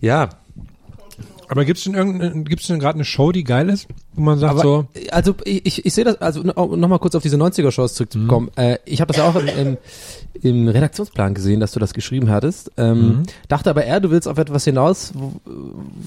Ja, 0.01 0.27
Aber 1.51 1.65
gibt's 1.65 1.83
denn 1.83 1.95
irgendeine, 1.95 2.45
gibt's 2.45 2.67
denn 2.67 2.79
gerade 2.79 2.95
eine 2.95 3.03
Show, 3.03 3.33
die 3.33 3.43
geil 3.43 3.67
ist, 3.67 3.89
wo 4.13 4.21
man 4.21 4.39
sagt 4.39 4.51
aber 4.51 4.61
so, 4.61 4.85
also 5.11 5.35
ich, 5.45 5.85
ich, 5.85 5.93
sehe 5.93 6.03
das, 6.03 6.19
also 6.19 6.41
nochmal 6.41 6.99
kurz 6.99 7.15
auf 7.15 7.23
diese 7.23 7.37
90er-Shows 7.37 7.93
zurückzukommen. 7.93 8.51
Mhm. 8.57 8.63
Äh, 8.63 8.77
ich 8.85 8.99
habe 8.99 9.13
das 9.13 9.17
ja 9.17 9.29
auch 9.29 9.35
im, 9.35 9.47
im, 9.47 9.77
im 10.41 10.67
Redaktionsplan 10.67 11.33
gesehen, 11.33 11.59
dass 11.59 11.71
du 11.71 11.79
das 11.79 11.93
geschrieben 11.93 12.29
hattest. 12.29 12.71
Ähm, 12.77 13.01
Mhm. 13.01 13.23
Dachte 13.47 13.69
aber 13.69 13.83
eher, 13.83 13.99
du 13.99 14.11
willst 14.11 14.27
auf 14.27 14.37
etwas 14.37 14.63
hinaus, 14.63 15.11
wo, 15.15 15.33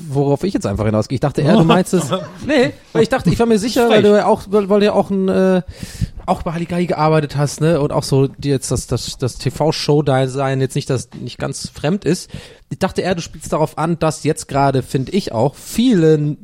worauf 0.08 0.44
ich 0.44 0.54
jetzt 0.54 0.66
einfach 0.66 0.84
hinausgehe. 0.84 1.16
Ich 1.16 1.20
dachte 1.20 1.42
eher, 1.42 1.56
du 1.56 1.64
meinst 1.64 1.94
es. 1.94 2.10
Nee, 2.46 2.72
weil 2.92 3.02
ich 3.02 3.08
dachte, 3.08 3.30
ich 3.30 3.38
war 3.38 3.46
mir 3.46 3.58
sicher, 3.58 3.88
weil 3.88 4.02
du 4.02 4.16
ja 4.16 4.26
auch, 4.26 4.42
weil, 4.50 4.68
weil 4.68 4.80
du 4.80 4.86
ja 4.86 4.92
auch 4.92 5.10
ein 5.10 5.28
äh, 5.28 5.62
auch 6.26 6.42
bei 6.42 6.52
Halligalli 6.52 6.86
gearbeitet 6.86 7.36
hast, 7.36 7.60
ne? 7.60 7.80
Und 7.80 7.92
auch 7.92 8.02
so 8.02 8.26
dir 8.26 8.52
jetzt 8.52 8.70
das, 8.70 8.86
das, 8.86 9.18
das 9.18 9.36
TV-Show-Design 9.36 10.60
jetzt 10.60 10.74
nicht 10.74 10.88
das 10.88 11.08
nicht 11.20 11.38
ganz 11.38 11.68
fremd 11.68 12.04
ist. 12.04 12.30
Ich 12.70 12.78
dachte 12.78 13.02
eher, 13.02 13.14
du 13.14 13.22
spielst 13.22 13.52
darauf 13.52 13.78
an, 13.78 13.98
dass 13.98 14.24
jetzt 14.24 14.48
gerade, 14.48 14.82
finde 14.82 15.12
ich 15.12 15.32
auch, 15.32 15.54
viele 15.54 16.36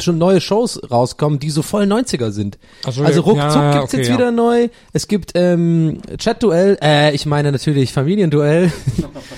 schon 0.00 0.18
neue 0.18 0.40
Shows 0.40 0.80
rauskommen, 1.06 1.38
die 1.38 1.50
so 1.50 1.62
voll 1.62 1.84
90er 1.84 2.30
sind. 2.30 2.58
So, 2.82 3.02
also 3.02 3.20
ja, 3.20 3.20
ruckzuck 3.20 3.62
ja, 3.62 3.72
gibt's 3.72 3.94
okay, 3.94 3.96
jetzt 3.98 4.08
ja. 4.08 4.14
wieder 4.14 4.30
neu. 4.32 4.68
Es 4.92 5.08
gibt 5.08 5.32
ähm, 5.34 6.00
Chat-Duell, 6.18 6.78
äh, 6.82 7.14
ich 7.14 7.26
meine 7.26 7.52
natürlich 7.52 7.92
Familienduell. 7.92 8.72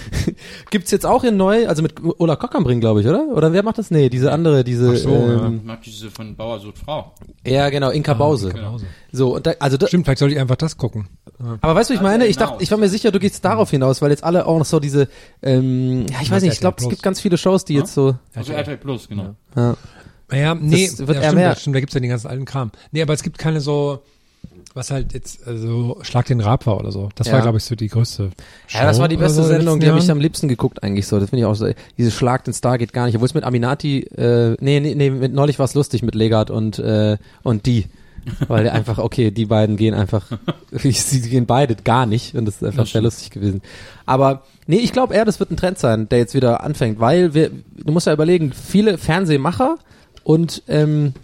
gibt's 0.71 0.91
jetzt 0.91 1.05
auch 1.05 1.25
in 1.25 1.37
neu, 1.37 1.69
also 1.69 1.83
mit 1.83 1.95
Ola 2.19 2.37
Kockambring, 2.37 2.81
glaube 2.81 3.01
ich, 3.03 3.07
oder? 3.07 3.29
Oder 3.29 3.53
wer 3.53 3.63
macht 3.63 3.79
das? 3.79 3.91
Nee, 3.91 4.09
diese 4.09 4.33
andere, 4.33 4.65
diese 4.65 4.93
Ach 4.93 4.97
so, 4.97 5.11
ähm, 5.11 5.61
mag 5.65 5.83
diese 5.83 6.11
von 6.11 6.35
Bauer 6.35 6.61
sucht 6.61 6.79
Frau. 6.79 7.13
ja. 7.47 7.69
genau, 7.69 7.91
Inka 7.91 8.15
Bause. 8.15 8.53
So, 9.13 9.37
und 9.37 9.47
da, 9.47 9.53
also 9.59 9.77
da, 9.77 9.87
stimmt, 9.87 10.05
vielleicht 10.05 10.19
sollte 10.19 10.35
ich 10.35 10.41
einfach 10.41 10.57
das 10.57 10.77
gucken. 10.77 11.09
aber 11.61 11.75
weißt 11.75 11.91
du, 11.91 11.95
ich 11.95 12.01
meine? 12.01 12.27
Ich 12.27 12.37
hinaus. 12.37 12.51
dachte, 12.51 12.63
ich 12.63 12.71
war 12.71 12.79
mir 12.79 12.89
sicher, 12.89 13.11
du 13.11 13.19
gehst 13.19 13.45
darauf 13.45 13.71
hinaus, 13.71 14.03
weil 14.03 14.11
jetzt 14.11 14.25
alle 14.25 14.47
auch 14.47 14.59
noch 14.59 14.67
so 14.67 14.81
diese, 14.81 15.09
ähm, 15.43 16.07
ja, 16.11 16.19
ich 16.23 16.31
weiß 16.31 16.43
nicht, 16.43 16.55
ich 16.55 16.61
glaube, 16.61 16.77
es 16.81 16.89
gibt 16.89 17.03
ganz 17.03 17.21
viele 17.21 17.39
Shows, 17.39 17.65
die 17.65 17.75
jetzt 17.75 17.95
so, 17.95 18.17
Also 18.35 18.53
RTL 18.53 18.77
Plus, 18.77 19.09
genau. 19.09 19.35
ja. 19.57 19.77
Naja, 20.31 20.55
nee, 20.55 20.87
Das 20.87 20.99
wird 20.99 21.09
ja, 21.09 21.15
eher 21.15 21.23
stimmt, 21.23 21.35
mehr. 21.37 21.49
das 21.51 21.61
stimmt, 21.61 21.77
da 21.77 21.81
gibt's 21.81 21.95
ja 21.95 22.01
den 22.01 22.11
ganzen 22.11 22.27
alten 22.29 22.45
Kram. 22.45 22.71
Nee, 22.93 23.03
aber 23.03 23.15
es 23.15 23.23
gibt 23.23 23.39
keine 23.39 23.61
so, 23.61 24.01
was 24.75 24.91
halt 24.91 25.15
jetzt, 25.15 25.47
also 25.47 25.99
Schlag 26.03 26.27
den 26.27 26.41
Rab 26.41 26.67
war 26.67 26.79
oder 26.79 26.93
so. 26.93 27.09
Das 27.15 27.27
Ja. 27.29 27.35
war, 27.35 27.43
glaube 27.43 27.59
ich, 27.59 27.65
so 27.65 27.75
die 27.75 27.89
größte 27.89 28.31
Show. 28.67 28.79
Ja, 28.79 28.85
das 28.85 28.99
war 28.99 29.09
die 29.09 29.17
beste 29.17 29.43
so 29.43 29.49
Sendung, 29.49 29.81
die 29.81 29.89
habe 29.89 29.99
ich 29.99 30.11
am 30.11 30.21
liebsten 30.21 30.49
geguckt 30.49 30.83
eigentlich 30.83 31.07
so. 31.07 31.19
Das 31.19 31.31
finde 31.31 31.41
ich 31.41 31.47
auch 31.47 31.55
so. 31.55 31.69
Diese 31.97 32.11
Schlag 32.11 32.45
den 32.45 32.55
Star 32.55 32.79
geht 32.79 32.93
gar 32.93 33.07
nicht. 33.07 33.15
Obwohl 33.15 33.27
es 33.27 33.35
mit 33.35 33.45
Aminati, 33.45 34.01
äh, 34.01 34.57
nee, 34.61 34.81
nee, 34.81 34.95
nee, 34.95 35.11
mit, 35.11 35.33
neulich 35.33 35.59
war 35.59 35.65
es 35.65 35.75
lustig 35.75 36.03
mit 36.03 36.15
Legat 36.15 36.51
und 36.51 36.79
äh, 36.79 37.17
und 37.43 37.67
die. 37.67 37.87
Weil 38.47 38.65
der 38.65 38.75
einfach, 38.75 38.99
okay, 38.99 39.31
die 39.31 39.47
beiden 39.47 39.77
gehen 39.77 39.95
einfach, 39.95 40.27
sie 40.73 41.21
gehen 41.23 41.47
beide 41.47 41.77
gar 41.77 42.05
nicht 42.05 42.35
und 42.35 42.45
das 42.45 42.57
ist 42.57 42.65
einfach 42.65 42.87
sehr 42.87 43.01
lustig 43.01 43.31
gewesen. 43.31 43.63
Aber 44.05 44.43
nee, 44.67 44.77
ich 44.77 44.93
glaube 44.93 45.15
eher, 45.15 45.25
das 45.25 45.41
wird 45.41 45.51
ein 45.51 45.57
Trend 45.57 45.79
sein, 45.79 46.09
der 46.11 46.19
jetzt 46.19 46.35
wieder 46.35 46.63
anfängt, 46.63 47.01
weil 47.01 47.33
wir, 47.33 47.51
du 47.77 47.93
musst 47.93 48.07
ja 48.07 48.13
überlegen, 48.13 48.53
viele 48.53 48.99
Fernsehmacher 48.99 49.79
und 50.25 50.63
ähm, 50.69 51.15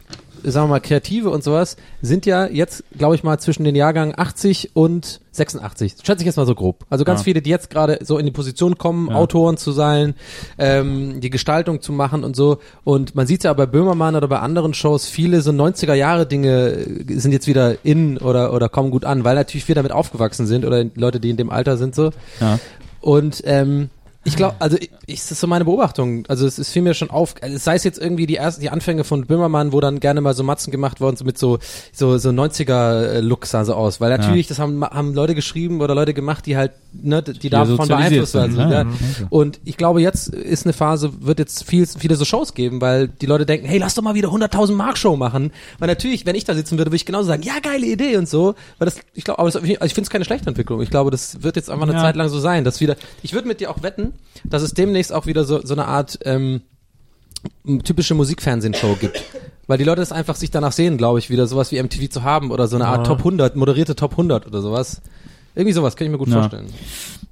sagen 0.46 0.66
wir 0.66 0.72
mal, 0.72 0.80
Kreative 0.80 1.30
und 1.30 1.42
sowas, 1.42 1.76
sind 2.02 2.26
ja 2.26 2.44
jetzt, 2.46 2.84
glaube 2.98 3.14
ich 3.14 3.22
mal, 3.24 3.38
zwischen 3.40 3.64
den 3.64 3.74
Jahrgängen 3.74 4.12
80 4.14 4.72
und 4.74 5.20
86. 5.32 5.94
Schätze 6.04 6.20
ich 6.20 6.26
jetzt 6.26 6.36
mal 6.36 6.44
so 6.44 6.54
grob. 6.54 6.84
Also 6.90 7.04
ganz 7.06 7.20
Ja. 7.20 7.24
viele, 7.24 7.40
die 7.40 7.48
jetzt 7.48 7.70
gerade 7.70 7.98
so 8.02 8.18
in 8.18 8.26
die 8.26 8.30
Position 8.32 8.76
kommen, 8.76 9.08
Ja. 9.08 9.14
Autoren 9.16 9.56
zu 9.56 9.72
sein, 9.72 10.14
ähm, 10.58 11.22
die 11.22 11.30
Gestaltung 11.30 11.80
zu 11.80 11.92
machen 11.92 12.24
und 12.24 12.36
so. 12.36 12.58
Und 12.84 13.14
man 13.14 13.26
sieht 13.26 13.42
ja 13.44 13.54
bei 13.54 13.64
Böhmermann 13.64 14.16
oder 14.16 14.28
bei 14.28 14.38
anderen 14.40 14.74
Shows, 14.74 15.06
viele 15.06 15.40
so 15.40 15.50
90er 15.50 15.94
Jahre 15.94 16.26
Dinge 16.26 16.72
äh, 16.72 17.18
sind 17.18 17.32
jetzt 17.32 17.46
wieder 17.46 17.76
in 17.82 18.18
oder, 18.18 18.52
oder 18.52 18.68
kommen 18.68 18.90
gut 18.90 19.06
an, 19.06 19.24
weil 19.24 19.36
natürlich 19.36 19.66
wir 19.66 19.74
damit 19.74 19.92
aufgewachsen 19.92 20.46
sind 20.46 20.66
oder 20.66 20.84
Leute, 20.94 21.20
die 21.20 21.30
in 21.30 21.38
dem 21.38 21.48
Alter 21.48 21.78
sind 21.78 21.94
so. 21.94 22.10
Ja. 22.40 22.58
Und 23.00 23.40
ähm, 23.46 23.88
ich 24.24 24.36
glaube, 24.36 24.56
also 24.58 24.76
ich, 24.78 24.90
ich, 25.06 25.20
das 25.20 25.32
ist 25.32 25.40
so 25.40 25.46
meine 25.46 25.64
Beobachtung. 25.64 26.24
Also 26.28 26.46
es 26.46 26.58
ist 26.58 26.70
fiel 26.70 26.82
mir 26.82 26.94
schon 26.94 27.10
auf, 27.10 27.34
also 27.42 27.56
sei 27.58 27.74
es 27.74 27.84
jetzt 27.84 27.98
irgendwie 27.98 28.26
die 28.26 28.36
ersten, 28.36 28.60
die 28.62 28.70
Anfänge 28.70 29.04
von 29.04 29.26
Böhmermann, 29.26 29.72
wo 29.72 29.80
dann 29.80 30.00
gerne 30.00 30.20
mal 30.20 30.34
so 30.34 30.42
Matzen 30.42 30.70
gemacht 30.70 31.00
worden 31.00 31.16
sind 31.16 31.26
mit 31.26 31.38
so 31.38 31.58
so 31.92 32.16
so 32.18 32.30
90er 32.30 33.20
Looks 33.20 33.50
sah 33.50 33.64
so 33.64 33.74
aus, 33.74 34.00
weil 34.00 34.10
natürlich 34.16 34.46
das 34.46 34.58
haben 34.58 34.84
haben 34.84 35.14
Leute 35.14 35.34
geschrieben 35.34 35.80
oder 35.80 35.94
Leute 35.94 36.14
gemacht, 36.14 36.46
die 36.46 36.56
halt 36.56 36.72
ne, 36.92 37.22
die 37.22 37.50
davon 37.50 37.88
beeinflusst 37.88 38.34
werden. 38.34 38.54
ne? 38.56 38.72
ja. 38.72 38.84
Mhm, 38.84 38.94
Und 39.30 39.60
ich 39.64 39.76
glaube, 39.76 40.00
jetzt 40.00 40.28
ist 40.28 40.64
eine 40.66 40.72
Phase, 40.72 41.10
wird 41.20 41.38
jetzt 41.38 41.64
viel 41.64 41.86
viele 41.86 42.16
so 42.16 42.24
Shows 42.24 42.54
geben, 42.54 42.80
weil 42.80 43.08
die 43.08 43.26
Leute 43.26 43.44
denken, 43.46 43.66
hey, 43.66 43.78
lass 43.78 43.94
doch 43.94 44.02
mal 44.02 44.14
wieder 44.14 44.28
100.000 44.30 44.72
Mark 44.72 44.96
Show 44.96 45.16
machen, 45.16 45.52
weil 45.78 45.88
natürlich, 45.88 46.24
wenn 46.26 46.34
ich 46.34 46.44
da 46.44 46.54
sitzen 46.54 46.78
würde, 46.78 46.90
würde 46.90 46.96
ich 46.96 47.06
genauso 47.06 47.26
sagen, 47.28 47.42
ja, 47.42 47.54
geile 47.62 47.86
Idee 47.86 48.16
und 48.16 48.28
so, 48.28 48.54
weil 48.78 48.86
das 48.86 48.96
ich 49.12 49.24
glaube, 49.24 49.38
aber 49.40 49.48
das, 49.48 49.56
also 49.56 49.66
ich 49.66 49.94
finde 49.94 50.02
es 50.02 50.10
keine 50.10 50.24
schlechte 50.24 50.48
Entwicklung. 50.48 50.80
Ich 50.80 50.90
glaube, 50.90 51.10
das 51.10 51.42
wird 51.42 51.56
jetzt 51.56 51.68
einfach 51.70 51.84
eine 51.86 51.92
Ja. 51.94 52.00
Zeit 52.00 52.16
lang 52.16 52.28
so 52.28 52.40
sein, 52.40 52.64
dass 52.64 52.80
wieder 52.80 52.96
ich 53.22 53.32
würde 53.34 53.46
mit 53.48 53.60
dir 53.60 53.70
auch 53.70 53.82
wetten, 53.82 54.13
dass 54.44 54.62
es 54.62 54.72
demnächst 54.72 55.12
auch 55.12 55.26
wieder 55.26 55.44
so, 55.44 55.64
so 55.64 55.74
eine 55.74 55.86
Art 55.86 56.18
ähm, 56.24 56.62
typische 57.84 58.14
Musikfernsehenshow 58.14 58.96
gibt. 59.00 59.22
Weil 59.66 59.78
die 59.78 59.84
Leute 59.84 60.00
das 60.00 60.12
einfach 60.12 60.36
sich 60.36 60.50
danach 60.50 60.72
sehen, 60.72 60.98
glaube 60.98 61.18
ich, 61.18 61.30
wieder 61.30 61.46
sowas 61.46 61.72
wie 61.72 61.82
MTV 61.82 62.10
zu 62.10 62.22
haben 62.22 62.50
oder 62.50 62.68
so 62.68 62.76
eine 62.76 62.86
Art 62.86 63.06
Top 63.06 63.18
100, 63.18 63.56
moderierte 63.56 63.96
Top 63.96 64.12
100 64.12 64.46
oder 64.46 64.60
sowas. 64.60 65.00
Irgendwie 65.54 65.72
sowas, 65.72 65.94
kann 65.96 66.06
ich 66.06 66.10
mir 66.10 66.18
gut 66.18 66.28
Ja. 66.28 66.34
vorstellen. 66.40 66.66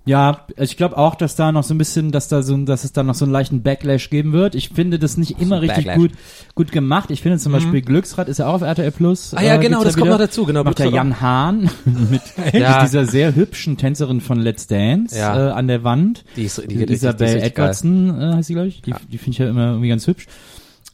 Ja, 0.04 0.46
also 0.56 0.70
ich 0.70 0.76
glaube 0.76 0.98
auch, 0.98 1.14
dass 1.14 1.36
da 1.36 1.52
noch 1.52 1.62
so 1.62 1.74
ein 1.74 1.78
bisschen, 1.78 2.10
dass 2.10 2.26
da 2.26 2.42
so, 2.42 2.56
dass 2.56 2.82
es 2.82 2.92
da 2.92 3.04
noch 3.04 3.14
so 3.14 3.24
einen 3.24 3.32
leichten 3.32 3.62
Backlash 3.62 4.10
geben 4.10 4.32
wird. 4.32 4.56
Ich 4.56 4.70
finde 4.70 4.98
das 4.98 5.16
nicht 5.16 5.40
immer 5.40 5.60
richtig 5.62 5.84
Backlash. 5.86 5.96
gut, 5.96 6.10
gut 6.56 6.72
gemacht. 6.72 7.12
Ich 7.12 7.22
finde 7.22 7.38
zum 7.38 7.52
Beispiel 7.52 7.82
Glücksrad 7.82 8.28
ist 8.28 8.38
ja 8.38 8.48
auch 8.48 8.54
auf 8.54 8.62
RTL 8.62 8.90
Plus. 8.90 9.30
Mhm. 9.30 9.38
Ah 9.38 9.42
ja, 9.42 9.56
genau, 9.58 9.78
gibt's 9.78 9.84
das 9.84 9.94
kommt 9.94 10.06
wieder. 10.06 10.14
noch 10.18 10.24
dazu, 10.24 10.44
genau, 10.44 10.64
Macht 10.64 10.80
der 10.80 10.88
Jan 10.90 11.20
Hahn 11.20 11.70
mit, 11.84 12.20
Ja. 12.52 12.78
mit 12.80 12.88
dieser 12.88 13.06
sehr 13.06 13.36
hübschen 13.36 13.76
Tänzerin 13.76 14.20
von 14.20 14.40
Let's 14.40 14.66
Dance 14.66 15.16
Ja. 15.16 15.50
äh, 15.50 15.52
an 15.52 15.68
der 15.68 15.84
Wand. 15.84 16.24
Die 16.34 16.44
ist, 16.44 16.58
die, 16.58 16.66
Die 16.66 16.76
die, 16.78 16.86
die, 16.86 16.92
Isabel 16.94 17.18
die 17.18 17.24
ist 17.24 17.34
richtig 17.36 17.54
geil. 17.54 17.64
Edwardson 17.66 18.20
äh, 18.20 18.34
heißt 18.34 18.48
sie, 18.48 18.54
glaube 18.54 18.68
ich. 18.68 18.82
Die, 18.82 18.94
die 19.08 19.18
finde 19.18 19.30
ich 19.30 19.38
ja 19.38 19.48
immer 19.48 19.66
irgendwie 19.68 19.88
ganz 19.88 20.06
hübsch. 20.08 20.26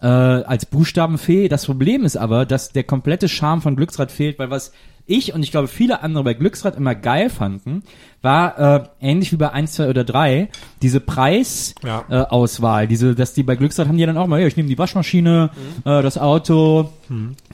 Äh, 0.03 0.07
als 0.07 0.67
Buchstabenfee. 0.67 1.49
Das 1.49 1.65
Problem 1.65 2.05
ist 2.05 2.17
aber, 2.19 2.45
dass 2.45 2.73
der 2.73 2.85
komplette 2.85 3.29
Charme 3.29 3.63
von 3.63 3.75
Glücksrad 3.75 4.13
fehlt, 4.13 4.39
weil 4.39 4.51
was 4.51 4.73
ich 5.09 5.35
und 5.35 5.43
ich 5.43 5.51
glaube 5.51 5.67
viele 5.69 6.03
andere 6.03 6.23
bei 6.23 6.35
Glücksrad 6.35 6.77
immer 6.77 6.95
geil 6.95 7.31
fanden, 7.31 7.83
war 8.23 8.59
äh, 8.59 8.85
ähnlich 9.01 9.33
wie 9.33 9.37
bei 9.37 9.51
1, 9.53 9.73
2 9.75 9.89
oder 9.91 10.05
3, 10.05 10.49
diese 10.83 11.01
Preisauswahl, 11.01 12.05
Ja. 12.11 12.23
äh, 12.23 12.27
Auswahl, 12.29 12.87
diese, 12.89 13.15
dass 13.15 13.33
die 13.33 13.43
bei 13.43 13.55
Glücksrad 13.57 13.89
haben 13.89 13.97
die 13.97 14.05
dann 14.07 14.17
auch 14.19 14.27
mal, 14.27 14.41
ja, 14.41 14.47
ich 14.47 14.57
nehme 14.57 14.69
die 14.69 14.77
Waschmaschine, 14.79 15.51
Mhm. 15.85 15.91
äh, 15.91 16.03
das 16.03 16.19
Auto, 16.19 16.91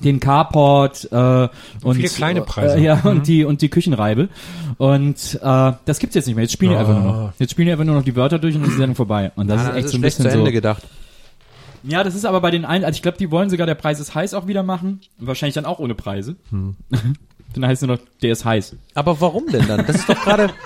den 0.02 0.20
Carport 0.20 1.09
äh, 1.12 1.48
und 1.82 1.96
Viele 1.96 2.09
kleine 2.09 2.42
Preise. 2.42 2.76
Äh, 2.78 2.82
ja, 2.84 2.96
Mhm. 3.02 3.11
und 3.11 3.26
die 3.28 3.44
und 3.44 3.62
die 3.62 3.68
Küchenreibe 3.68 4.28
und 4.78 5.38
äh, 5.42 5.72
das 5.84 5.98
gibt's 5.98 6.14
jetzt 6.16 6.26
nicht 6.26 6.34
mehr. 6.34 6.42
Jetzt 6.44 6.52
spielen 6.52 6.72
die 6.72 6.76
einfach 6.78 6.94
nur 6.94 7.12
noch. 7.12 7.32
Jetzt 7.38 7.50
spielen 7.52 7.66
die 7.66 7.72
einfach 7.72 7.84
nur 7.84 7.94
noch 7.96 8.05
die 8.05 8.16
Wörter 8.16 8.38
durch 8.38 8.55
und 8.55 8.62
dann 8.62 8.70
ist 8.70 8.74
die 8.74 8.80
Sendung 8.80 8.96
vorbei. 8.96 9.32
Und 9.36 9.48
das 9.48 9.61
Ah, 9.61 9.68
ist 9.70 9.76
echt 9.76 9.88
so 9.90 9.98
ein 9.98 10.00
bisschen 10.00 10.24
zu 10.24 10.30
Ende 10.32 10.46
so. 10.46 10.52
gedacht. 10.52 10.82
Ja, 11.86 12.02
das 12.02 12.14
ist 12.14 12.24
aber 12.24 12.40
bei 12.40 12.50
den 12.50 12.64
einen, 12.64 12.82
also 12.86 12.96
ich 12.96 13.02
glaube, 13.02 13.18
die 13.18 13.30
wollen 13.30 13.50
sogar 13.50 13.66
der 13.66 13.74
Preis 13.74 14.00
ist 14.00 14.14
heiß 14.14 14.32
auch 14.32 14.46
wieder 14.46 14.62
machen. 14.62 15.00
Und 15.20 15.26
wahrscheinlich 15.26 15.55
dann 15.55 15.66
auch 15.66 15.78
ohne 15.80 15.94
Preise. 15.94 16.36
Hm. 16.50 16.76
dann 17.57 17.66
heißt 17.66 17.82
es 17.82 17.88
nur 17.88 17.96
noch, 17.96 18.02
der 18.22 18.32
ist 18.32 18.44
heiß. 18.44 18.76
Aber 18.94 19.20
warum 19.20 19.46
denn 19.46 19.66
dann? 19.66 19.86
Das 19.86 19.96
ist 19.96 20.09
doch 20.09 20.22
gerade. 20.22 20.50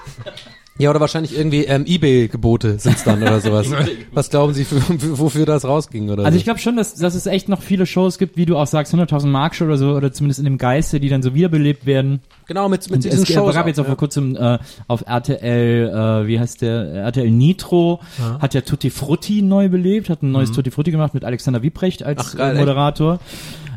Ja, 0.80 0.90
oder 0.90 1.00
wahrscheinlich 1.00 1.36
irgendwie 1.36 1.64
ähm, 1.64 1.86
Ebay-Gebote 1.86 2.78
sind's 2.78 3.02
dann 3.02 3.20
oder 3.20 3.40
sowas. 3.40 3.66
Was 4.12 4.30
glauben 4.30 4.54
Sie, 4.54 4.64
für, 4.64 4.80
für, 4.80 5.18
wofür 5.18 5.44
das 5.44 5.64
rausging 5.64 6.08
oder 6.08 6.24
Also 6.24 6.36
so? 6.36 6.38
ich 6.38 6.44
glaube 6.44 6.60
schon, 6.60 6.76
dass, 6.76 6.94
dass 6.94 7.16
es 7.16 7.26
echt 7.26 7.48
noch 7.48 7.62
viele 7.62 7.84
Shows 7.84 8.16
gibt, 8.16 8.36
wie 8.36 8.46
du 8.46 8.56
auch 8.56 8.68
sagst, 8.68 8.94
100.000 8.94 9.26
Mark 9.26 9.56
Show 9.56 9.64
oder 9.64 9.76
so, 9.76 9.96
oder 9.96 10.12
zumindest 10.12 10.38
in 10.38 10.44
dem 10.44 10.56
Geiste, 10.56 11.00
die 11.00 11.08
dann 11.08 11.20
so 11.20 11.34
wiederbelebt 11.34 11.84
werden. 11.84 12.20
Genau, 12.46 12.68
mit, 12.68 12.82
mit 12.82 12.92
Und 12.92 13.04
diesen 13.04 13.24
es 13.24 13.28
Shows. 13.28 13.54
gab 13.56 13.66
jetzt 13.66 13.80
auch 13.80 13.84
ja. 13.84 13.88
vor 13.88 13.96
kurzem 13.96 14.36
äh, 14.36 14.58
auf 14.86 15.02
RTL, 15.04 15.88
äh, 16.22 16.28
wie 16.28 16.38
heißt 16.38 16.62
der, 16.62 16.92
RTL 16.94 17.28
Nitro, 17.28 17.98
hat 18.38 18.54
ja 18.54 18.60
Tutti 18.60 18.90
Frutti 18.90 19.42
neu 19.42 19.68
belebt, 19.68 20.08
hat 20.08 20.22
ein 20.22 20.30
neues 20.30 20.52
Tutti 20.52 20.70
Frutti 20.70 20.92
gemacht 20.92 21.12
mit 21.12 21.24
Alexander 21.24 21.60
Wiebrecht 21.60 22.04
als 22.04 22.34
Ach, 22.34 22.36
geil, 22.36 22.54
äh, 22.54 22.58
Moderator. 22.60 23.18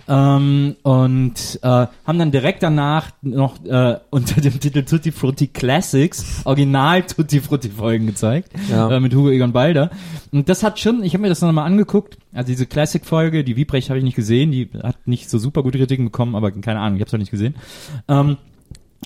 Ähm, 0.08 0.76
und 0.84 1.60
äh, 1.62 1.68
haben 1.68 2.20
dann 2.20 2.32
direkt 2.32 2.64
danach 2.64 3.12
noch 3.22 3.64
äh, 3.66 3.97
unter 4.10 4.41
dem 4.41 4.60
Titel 4.60 4.84
Tutti 4.84 5.12
Frutti 5.12 5.47
Classics 5.47 6.41
Original 6.45 7.04
Tutti 7.04 7.39
Frutti 7.39 7.70
Folgen 7.70 8.08
gezeigt 8.08 8.52
Ja. 8.70 8.89
äh, 8.89 8.99
mit 8.99 9.14
Hugo 9.14 9.30
Egon 9.30 9.52
Balder. 9.54 9.91
Und 10.32 10.49
das 10.49 10.64
hat 10.64 10.80
schon, 10.80 11.04
ich 11.04 11.14
habe 11.14 11.22
mir 11.24 11.30
das 11.30 11.41
nochmal 11.41 11.66
angeguckt. 11.66 12.18
Also 12.34 12.47
diese 12.47 12.66
Classic 12.66 13.06
Folge, 13.06 13.43
die 13.43 13.56
Wiebrecht 13.56 13.89
habe 13.89 13.97
ich 13.99 14.04
nicht 14.06 14.16
gesehen, 14.16 14.52
die 14.52 14.70
hat 14.82 14.95
nicht 15.06 15.30
so 15.30 15.38
super 15.38 15.64
gute 15.64 15.78
Kritiken 15.78 16.06
bekommen, 16.06 16.36
aber 16.36 16.52
keine 16.52 16.80
Ahnung, 16.80 16.97
ich 16.97 17.02
habe 17.02 17.16
es 17.16 17.20
nicht 17.20 17.32
gesehen. 17.32 17.56
Ähm, 18.08 18.38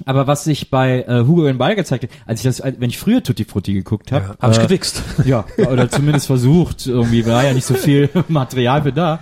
aber 0.04 0.28
was 0.28 0.43
sich 0.43 0.70
bei 0.70 1.04
äh, 1.08 1.22
Hugo 1.26 1.46
Egon 1.46 1.58
Balder 1.58 1.76
gezeigt 1.78 2.04
hat, 2.04 2.10
als 2.26 2.41
ich 2.41 2.43
das, 2.43 2.60
als- 2.60 2.80
wenn 2.82 2.89
ich 2.89 2.98
früher 2.98 3.24
Tutti 3.24 3.46
Frutti 3.46 3.74
geguckt 3.74 4.12
habe, 4.12 4.26
Ja, 4.26 4.36
hab 4.41 4.52
ich 4.52 4.60
gewichst. 4.62 5.02
ja, 5.26 5.46
oder 5.72 5.89
zumindest 5.89 6.28
versucht. 6.28 6.86
Irgendwie 6.86 7.26
war 7.26 7.46
ja 7.46 7.54
nicht 7.54 7.66
so 7.66 7.76
viel 7.76 8.10
Material 8.28 8.82
für 8.84 8.91
da. 8.91 9.20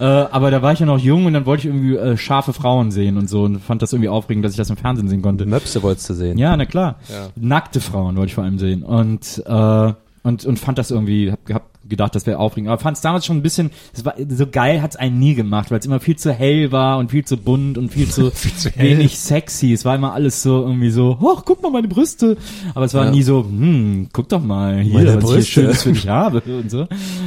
Äh, 0.00 0.04
aber 0.04 0.50
da 0.50 0.62
war 0.62 0.72
ich 0.72 0.80
ja 0.80 0.86
noch 0.86 0.98
jung 0.98 1.26
und 1.26 1.32
dann 1.34 1.46
wollte 1.46 1.60
ich 1.68 1.74
irgendwie 1.74 1.94
äh, 1.96 2.16
scharfe 2.16 2.52
Frauen 2.52 2.90
sehen 2.90 3.18
und 3.18 3.28
so 3.30 3.44
und 3.44 3.60
fand 3.60 3.82
das 3.82 3.92
irgendwie 3.92 4.08
aufregend, 4.08 4.44
dass 4.44 4.52
ich 4.52 4.58
das 4.58 4.68
im 4.70 4.76
Fernsehen 4.76 5.08
sehen 5.08 5.22
konnte. 5.22 5.46
Möpse 5.46 5.82
wolltest 5.84 6.10
du 6.10 6.14
sehen. 6.14 6.38
Ja, 6.38 6.56
na 6.56 6.64
klar. 6.66 6.96
Ja. 7.08 7.28
Nackte 7.36 7.80
Frauen 7.80 8.16
wollte 8.16 8.28
ich 8.30 8.34
vor 8.34 8.42
allem 8.44 8.58
sehen. 8.58 8.82
Und, 8.82 9.42
äh, 9.46 9.92
und, 10.24 10.44
und 10.44 10.58
fand 10.58 10.78
das 10.78 10.90
irgendwie, 10.90 11.30
hab, 11.30 11.38
hab 11.52 11.62
gedacht, 11.88 12.14
das 12.14 12.26
wäre 12.26 12.38
aufregend. 12.38 12.70
Aber 12.70 12.80
fand 12.80 12.96
es 12.96 13.02
damals 13.02 13.26
schon 13.26 13.36
ein 13.36 13.42
bisschen, 13.42 13.70
das 13.94 14.04
war, 14.04 14.14
so 14.28 14.46
geil 14.46 14.82
hat's 14.82 14.96
einen 14.96 15.18
nie 15.18 15.34
gemacht, 15.34 15.70
weil 15.70 15.78
es 15.78 15.86
immer 15.86 16.00
viel 16.00 16.16
zu 16.16 16.32
hell 16.32 16.72
war 16.72 16.98
und 16.98 17.10
viel 17.10 17.24
zu 17.24 17.36
bunt 17.36 17.78
und 17.78 17.90
viel 17.92 18.08
zu, 18.08 18.30
wenig 18.76 19.18
sexy. 19.18 19.72
Es 19.72 19.84
war 19.84 19.94
immer 19.94 20.12
alles 20.12 20.42
so 20.42 20.62
irgendwie 20.62 20.90
so, 20.90 21.18
hoch, 21.20 21.44
guck 21.44 21.62
mal 21.62 21.70
meine 21.70 21.88
Brüste. 21.88 22.36
Aber 22.74 22.84
es 22.84 22.94
war 22.94 23.06
Ja. 23.06 23.10
nie 23.10 23.22
so, 23.22 23.44
hm, 23.44 24.08
guck 24.12 24.28
doch 24.28 24.42
mal 24.42 24.80
hier, 24.80 24.94
Meine 24.94 25.16
was 25.16 25.24
Brüste. 25.24 25.38
ich 25.40 25.48
hier 25.48 25.62
Schönes 25.64 25.82
für 25.82 25.92
dich 25.92 26.08
habe 26.08 26.40
und 26.46 26.70
so. 26.70 26.86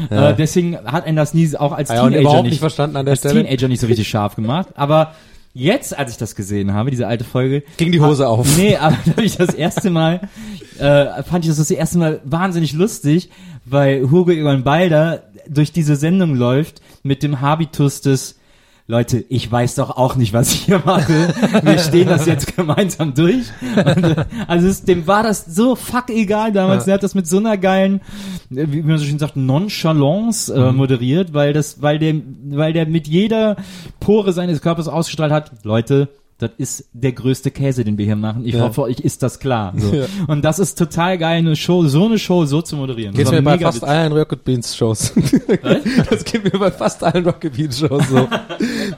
Ja. 0.10 0.30
Äh, 0.32 0.36
deswegen 0.36 0.78
hat 0.78 1.06
einen 1.06 1.16
das 1.18 1.34
nie 1.34 1.56
auch 1.58 1.72
als 1.72 1.90
Ja, 1.90 2.04
und 2.04 2.12
Teenager 2.14 2.42
nicht, 2.42 2.52
nicht 2.52 2.60
verstanden 2.60 2.98
an 2.98 3.06
der 3.06 3.12
als 3.14 3.20
Stelle. 3.20 3.44
Teenager 3.44 3.68
nicht 3.68 3.80
so 3.82 3.88
richtig 3.88 4.08
scharf 4.08 4.36
gemacht. 4.36 4.68
Aber 4.76 5.14
jetzt, 5.60 5.98
als 5.98 6.12
ich 6.12 6.18
das 6.18 6.36
gesehen 6.36 6.74
habe, 6.74 6.90
diese 6.92 7.08
alte 7.08 7.24
Folge, 7.24 7.64
Ging 7.78 7.92
die 7.92 8.02
Hose 8.02 8.28
auf. 8.28 8.58
Nee, 8.58 8.78
aber 8.78 8.98
da 9.06 9.12
habe 9.12 9.24
ich 9.24 9.38
das 9.38 9.54
erste 9.54 9.90
Mal, 9.90 10.22
äh, 10.80 11.24
fand 11.24 11.44
ich 11.46 11.50
das 11.50 11.58
das 11.58 11.72
erste 11.72 11.98
Mal 11.98 12.22
wahnsinnig 12.24 12.74
lustig, 12.74 13.30
weil 13.66 14.10
Hugo 14.10 14.32
Egon 14.32 14.64
Balder 14.64 15.24
durch 15.48 15.72
diese 15.72 15.96
Sendung 15.96 16.36
läuft 16.36 16.82
mit 17.04 17.24
dem 17.24 17.42
Habitus 17.42 18.02
des 18.02 18.39
Leute, 18.92 19.24
ich 19.30 19.52
weiß 19.52 19.76
doch 19.76 19.92
auch 19.98 20.16
nicht, 20.16 20.34
was 20.34 20.52
ich 20.52 20.62
hier 20.62 20.82
mache. 20.84 21.32
Wir 21.62 21.78
stehen 21.78 22.08
das 22.08 22.26
jetzt 22.26 22.56
gemeinsam 22.56 23.14
durch. 23.14 23.46
Und, 23.76 23.86
äh, 24.04 24.26
also 24.48 24.68
es, 24.68 24.84
dem 24.84 25.06
war 25.06 25.22
das 25.22 25.46
so 25.46 25.76
fuck 25.76 26.10
egal 26.10 26.52
damals. 26.52 26.88
Ja. 26.88 26.94
Er 26.94 26.94
hat 26.96 27.04
das 27.04 27.14
mit 27.14 27.28
so 27.28 27.38
einer 27.38 27.56
geilen, 27.56 28.02
äh, 28.50 28.66
wie 28.70 28.82
man 28.82 28.98
so 28.98 29.06
schön 29.06 29.20
sagt, 29.20 29.36
Nonchalance 29.36 30.52
Mhm. 30.52 30.60
äh, 30.64 30.72
moderiert, 30.72 31.34
weil 31.36 31.54
das, 31.54 31.84
weil 31.84 32.00
der, 32.00 32.16
weil 32.50 32.74
der 32.74 32.88
mit 32.88 33.08
jeder 33.08 33.58
Pore 34.00 34.34
seines 34.34 34.60
Körpers 34.60 34.88
ausgestrahlt 34.88 35.32
hat. 35.32 35.52
Leute, 35.64 36.10
das 36.40 36.52
ist 36.58 36.90
der 36.94 37.12
größte 37.12 37.52
Käse, 37.52 37.84
den 37.84 37.98
wir 37.98 38.06
hier 38.06 38.16
machen. 38.16 38.46
Ich 38.46 38.56
Ja. 38.56 38.62
hoffe, 38.62 38.82
euch 38.84 39.00
ist 39.02 39.22
das 39.24 39.40
klar. 39.40 39.74
So. 39.78 39.94
Ja. 39.94 40.06
Und 40.28 40.44
das 40.44 40.58
ist 40.58 40.78
total 40.78 41.18
geil, 41.18 41.38
eine 41.40 41.56
Show, 41.56 41.86
so 41.88 42.06
eine 42.06 42.18
Show 42.18 42.46
so 42.46 42.62
zu 42.62 42.76
moderieren. 42.78 43.14
Geht 43.14 43.26
Das 43.26 43.32
mir 43.34 43.42
bei 43.42 43.60
fast 43.60 43.84
allen 43.84 44.12
Rocket 44.14 44.44
Beans 44.46 44.76
Shows. 44.76 45.14
das 46.10 46.24
geht 46.24 46.44
mir 46.46 46.58
bei 46.60 46.72
fast 46.72 47.04
allen 47.04 47.26
Rocket 47.26 47.54
Beans 47.56 47.80
Shows 47.80 48.08
so. 48.10 48.28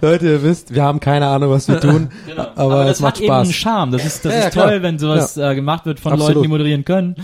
Leute, 0.01 0.27
ihr 0.27 0.43
wisst, 0.43 0.73
wir 0.73 0.83
haben 0.83 0.99
keine 0.99 1.27
Ahnung, 1.27 1.49
was 1.51 1.67
wir 1.67 1.79
tun, 1.79 2.09
aber, 2.37 2.57
Aber 2.57 2.81
es 2.83 2.89
das 2.97 2.99
macht 3.01 3.15
hat 3.15 3.21
eben 3.23 3.33
einen 3.33 3.45
Spaß. 3.45 3.55
Charme. 3.55 3.91
Das 3.91 4.05
ist, 4.05 4.23
das 4.25 4.33
Ja, 4.33 4.39
ist 4.41 4.51
klar. 4.51 4.67
toll, 4.69 4.83
wenn 4.83 4.99
sowas 4.99 5.35
äh, 5.37 5.55
gemacht 5.55 5.85
wird 5.85 5.99
von 5.99 6.13
Absolut. 6.13 6.35
Leuten, 6.35 6.43
die 6.43 6.47
moderieren 6.49 6.85
können. 6.85 7.15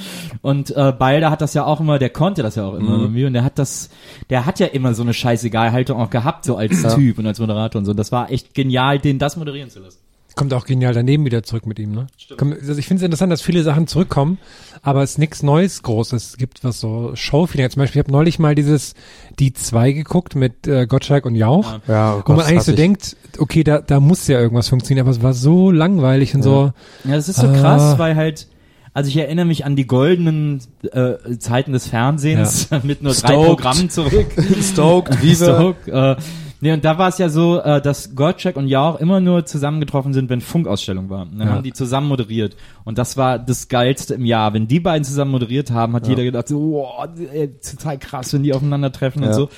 Und 0.41 0.75
äh, 0.75 0.91
Balder 0.97 1.29
hat 1.29 1.41
das 1.41 1.53
ja 1.53 1.63
auch 1.65 1.79
immer, 1.79 1.99
der 1.99 2.09
konnte 2.09 2.41
das 2.43 2.55
ja 2.55 2.65
auch 2.65 2.73
Mhm. 2.73 2.79
immer 2.79 2.97
irgendwie. 3.01 3.25
Und 3.25 3.33
der 3.33 3.43
hat 3.43 3.59
das, 3.59 3.89
der 4.29 4.45
hat 4.45 4.59
ja 4.59 4.67
immer 4.67 4.93
so 4.93 5.03
eine 5.03 5.13
Scheißegal-Haltung 5.13 5.99
auch 5.99 6.09
gehabt, 6.09 6.45
so 6.45 6.55
als 6.57 6.95
Typ 6.95 7.19
und 7.19 7.27
als 7.27 7.39
Moderator 7.39 7.79
und 7.79 7.85
so. 7.85 7.93
Das 7.93 8.11
war 8.11 8.31
echt 8.31 8.53
genial, 8.53 8.99
den 8.99 9.19
das 9.19 9.37
moderieren 9.37 9.69
zu 9.69 9.79
lassen. 9.79 9.99
Kommt 10.37 10.53
auch 10.53 10.65
genial 10.65 10.93
daneben 10.93 11.25
wieder 11.25 11.43
zurück 11.43 11.65
mit 11.65 11.77
ihm, 11.79 11.91
ne? 11.91 12.07
Komm, 12.37 12.53
Also 12.53 12.75
ich 12.77 12.87
finde 12.87 13.01
es 13.01 13.05
interessant, 13.05 13.31
dass 13.33 13.41
viele 13.41 13.63
Sachen 13.63 13.87
zurückkommen, 13.87 14.37
aber 14.83 15.03
es 15.03 15.11
ist 15.11 15.17
nichts 15.17 15.43
Neues 15.43 15.83
Großes 15.83 16.37
gibt, 16.37 16.63
was 16.63 16.79
so 16.79 17.11
Showfeeling. 17.15 17.69
Zum 17.71 17.81
Beispiel, 17.81 17.99
ich 18.01 18.05
habe 18.05 18.11
neulich 18.13 18.39
mal 18.39 18.55
dieses 18.55 18.93
Die 19.39 19.51
zwei 19.51 19.91
geguckt 19.91 20.35
mit 20.35 20.65
äh, 20.67 20.87
Gottschalk 20.87 21.25
und 21.25 21.35
Jauch, 21.35 21.79
Ja, 21.87 22.13
oh 22.13 22.17
wo 22.19 22.21
Gott, 22.23 22.37
man 22.37 22.45
eigentlich 22.45 22.63
so 22.63 22.71
ich. 22.71 22.77
denkt, 22.77 23.17
okay, 23.39 23.63
da, 23.63 23.79
da 23.81 23.99
muss 23.99 24.27
ja 24.27 24.39
irgendwas 24.39 24.69
funktionieren, 24.69 25.05
aber 25.07 25.11
es 25.15 25.21
war 25.21 25.33
so 25.33 25.71
langweilig 25.71 26.33
und 26.35 26.43
so. 26.43 26.71
Ja, 27.03 27.15
das 27.15 27.27
ist 27.29 27.37
so 27.39 27.47
Ah. 27.47 27.53
krass, 27.53 27.97
weil 27.99 28.15
halt, 28.15 28.47
also 28.93 29.09
ich 29.09 29.17
erinnere 29.17 29.45
mich 29.45 29.65
an 29.65 29.75
die 29.75 29.85
goldenen 29.87 30.61
äh, 30.91 31.13
Zeiten 31.39 31.71
des 31.73 31.87
Fernsehens 31.87 32.69
mit 32.83 33.01
nur 33.03 33.13
drei 33.13 33.29
Stoked. 33.33 33.45
Programmen 33.47 33.89
zurück. 33.89 34.27
Stoked, 34.61 35.21
Viva. 35.21 35.55
Stoked, 35.55 35.87
äh, 35.87 36.15
nee, 36.61 36.71
und 36.73 36.83
da 36.85 36.97
war 36.97 37.09
es 37.09 37.17
ja 37.17 37.29
so, 37.29 37.59
äh, 37.61 37.81
dass 37.81 38.15
Gottschalk 38.15 38.55
und 38.55 38.67
Jauch 38.67 38.99
immer 38.99 39.19
nur 39.19 39.45
zusammengetroffen 39.45 40.13
sind, 40.13 40.29
wenn 40.29 40.41
Funkausstellung 40.41 41.09
war. 41.09 41.25
Dann 41.25 41.39
Ja. 41.47 41.53
haben 41.53 41.63
die 41.63 41.73
zusammen 41.73 42.07
moderiert. 42.07 42.55
Und 42.83 42.97
das 42.97 43.17
war 43.17 43.39
das 43.39 43.67
Geilste 43.67 44.13
im 44.15 44.25
Jahr. 44.25 44.53
Wenn 44.53 44.67
die 44.67 44.79
beiden 44.79 45.03
zusammen 45.03 45.31
moderiert 45.31 45.71
haben, 45.71 45.93
hat 45.93 46.07
jeder 46.07 46.23
gedacht, 46.23 46.47
so, 46.47 46.59
wow, 46.73 47.07
ey, 47.31 47.51
total 47.59 47.97
krass, 47.97 48.33
wenn 48.33 48.43
die 48.43 48.53
aufeinandertreffen 48.53 49.21
Ja. 49.23 49.29
und 49.29 49.33
so. 49.33 49.49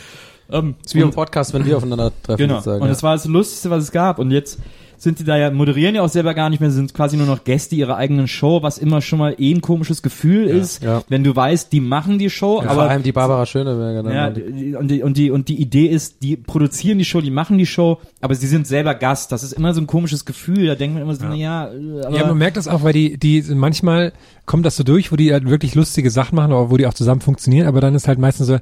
Ähm, 0.51 0.75
ist 0.83 0.95
wie 0.95 1.01
im 1.01 1.11
Podcast, 1.11 1.53
wenn 1.53 1.63
wir 1.65 1.77
aufeinander 1.77 2.11
treffen. 2.23 2.37
Genau. 2.39 2.55
sozusagen, 2.55 2.81
und 2.81 2.87
ja. 2.87 2.93
es 2.93 3.03
war 3.03 3.13
das 3.13 3.25
Lustigste, 3.25 3.69
was 3.69 3.83
es 3.83 3.91
gab. 3.91 4.17
Und 4.17 4.31
jetzt 4.31 4.59
sind 4.99 5.19
die 5.19 5.23
da 5.23 5.37
ja, 5.37 5.49
moderieren 5.49 5.95
ja 5.95 6.01
auch 6.03 6.09
selber 6.09 6.33
gar 6.33 6.49
nicht 6.49 6.59
mehr, 6.59 6.69
sind 6.69 6.93
quasi 6.93 7.17
nur 7.17 7.25
noch 7.25 7.43
Gäste 7.45 7.73
ihrer 7.75 7.95
eigenen 7.95 8.27
Show, 8.27 8.61
was 8.61 8.77
immer 8.77 9.01
schon 9.01 9.17
mal 9.17 9.35
eh 9.39 9.53
ein 9.53 9.61
komisches 9.61 10.03
Gefühl 10.03 10.45
ist, 10.47 10.83
ja. 10.83 11.01
wenn 11.07 11.23
du 11.23 11.35
weißt, 11.35 11.71
die 11.71 11.79
machen 11.79 12.19
die 12.19 12.29
Show, 12.29 12.61
ja, 12.61 12.69
aber 12.69 12.81
vor 12.81 12.89
allem 12.91 13.03
die 13.03 13.11
Barbara 13.13 13.45
Schöneberger. 13.45 14.03
dann 14.03 14.13
ja, 14.13 14.27
und 14.27 14.35
die- 14.37 14.75
und 14.75 14.87
die, 14.91 15.03
und 15.03 15.17
die, 15.17 15.31
und 15.31 15.47
die 15.47 15.61
Idee 15.61 15.87
ist, 15.87 16.21
die 16.21 16.35
produzieren 16.35 16.97
die 16.99 17.05
Show, 17.05 17.21
die 17.21 17.31
machen 17.31 17.57
die 17.57 17.65
Show, 17.65 17.99
aber 18.21 18.35
sie 18.35 18.47
sind 18.47 18.67
selber 18.67 18.93
Gast. 18.93 19.31
Das 19.31 19.41
ist 19.43 19.53
immer 19.53 19.73
so 19.73 19.81
ein 19.81 19.87
komisches 19.87 20.25
Gefühl. 20.25 20.67
Da 20.67 20.75
denkt 20.75 20.93
man 20.95 21.03
immer 21.03 21.15
so, 21.15 21.25
na 21.25 21.33
ja, 21.35 21.71
äh, 21.71 22.05
aber 22.05 22.17
Ja, 22.17 22.27
man 22.27 22.37
merkt 22.37 22.57
das 22.57 22.67
auch, 22.67 22.83
weil 22.83 22.93
die, 22.93 23.17
die 23.17 23.41
manchmal 23.55 24.11
kommt 24.45 24.65
das 24.65 24.75
so 24.75 24.83
durch, 24.83 25.11
wo 25.11 25.15
die 25.15 25.31
halt 25.31 25.49
wirklich 25.49 25.75
lustige 25.75 26.09
Sachen 26.11 26.35
machen, 26.35 26.51
aber 26.51 26.69
wo 26.71 26.77
die 26.77 26.87
auch 26.87 26.93
zusammen 26.93 27.21
funktionieren, 27.21 27.67
aber 27.67 27.81
dann 27.81 27.95
ist 27.95 28.07
halt 28.07 28.19
meistens 28.19 28.47
so, 28.47 28.57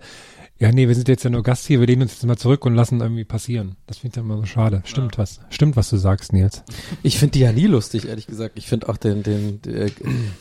ja, 0.60 0.72
nee, 0.72 0.88
wir 0.88 0.96
sind 0.96 1.08
jetzt 1.08 1.24
ja 1.24 1.30
nur 1.30 1.44
Gast 1.44 1.68
hier, 1.68 1.80
wir 1.80 1.88
lehnen 1.88 2.04
uns 2.04 2.14
jetzt 2.14 2.26
mal 2.26 2.38
zurück 2.38 2.66
und 2.66 2.74
lassen 2.74 3.00
irgendwie 3.00 3.26
passieren. 3.26 3.76
Das 3.86 4.00
finde 4.00 4.08
ich 4.08 4.16
dann 4.16 4.26
immer 4.26 4.38
so 4.38 4.46
schade. 4.46 4.82
Stimmt 4.86 5.18
was. 5.18 5.40
Stimmt, 5.50 5.76
was 5.76 5.90
du 5.90 5.98
sagst, 5.98 6.34
Nils. 6.34 6.64
Ich 7.04 7.20
finde 7.20 7.34
die 7.34 7.40
ja 7.42 7.52
nie 7.52 7.68
lustig, 7.68 8.08
ehrlich 8.08 8.26
gesagt. 8.26 8.58
Ich 8.58 8.68
finde 8.68 8.90
auch 8.90 8.98
den, 8.98 9.22
den, 9.22 9.60
äh, 9.68 9.92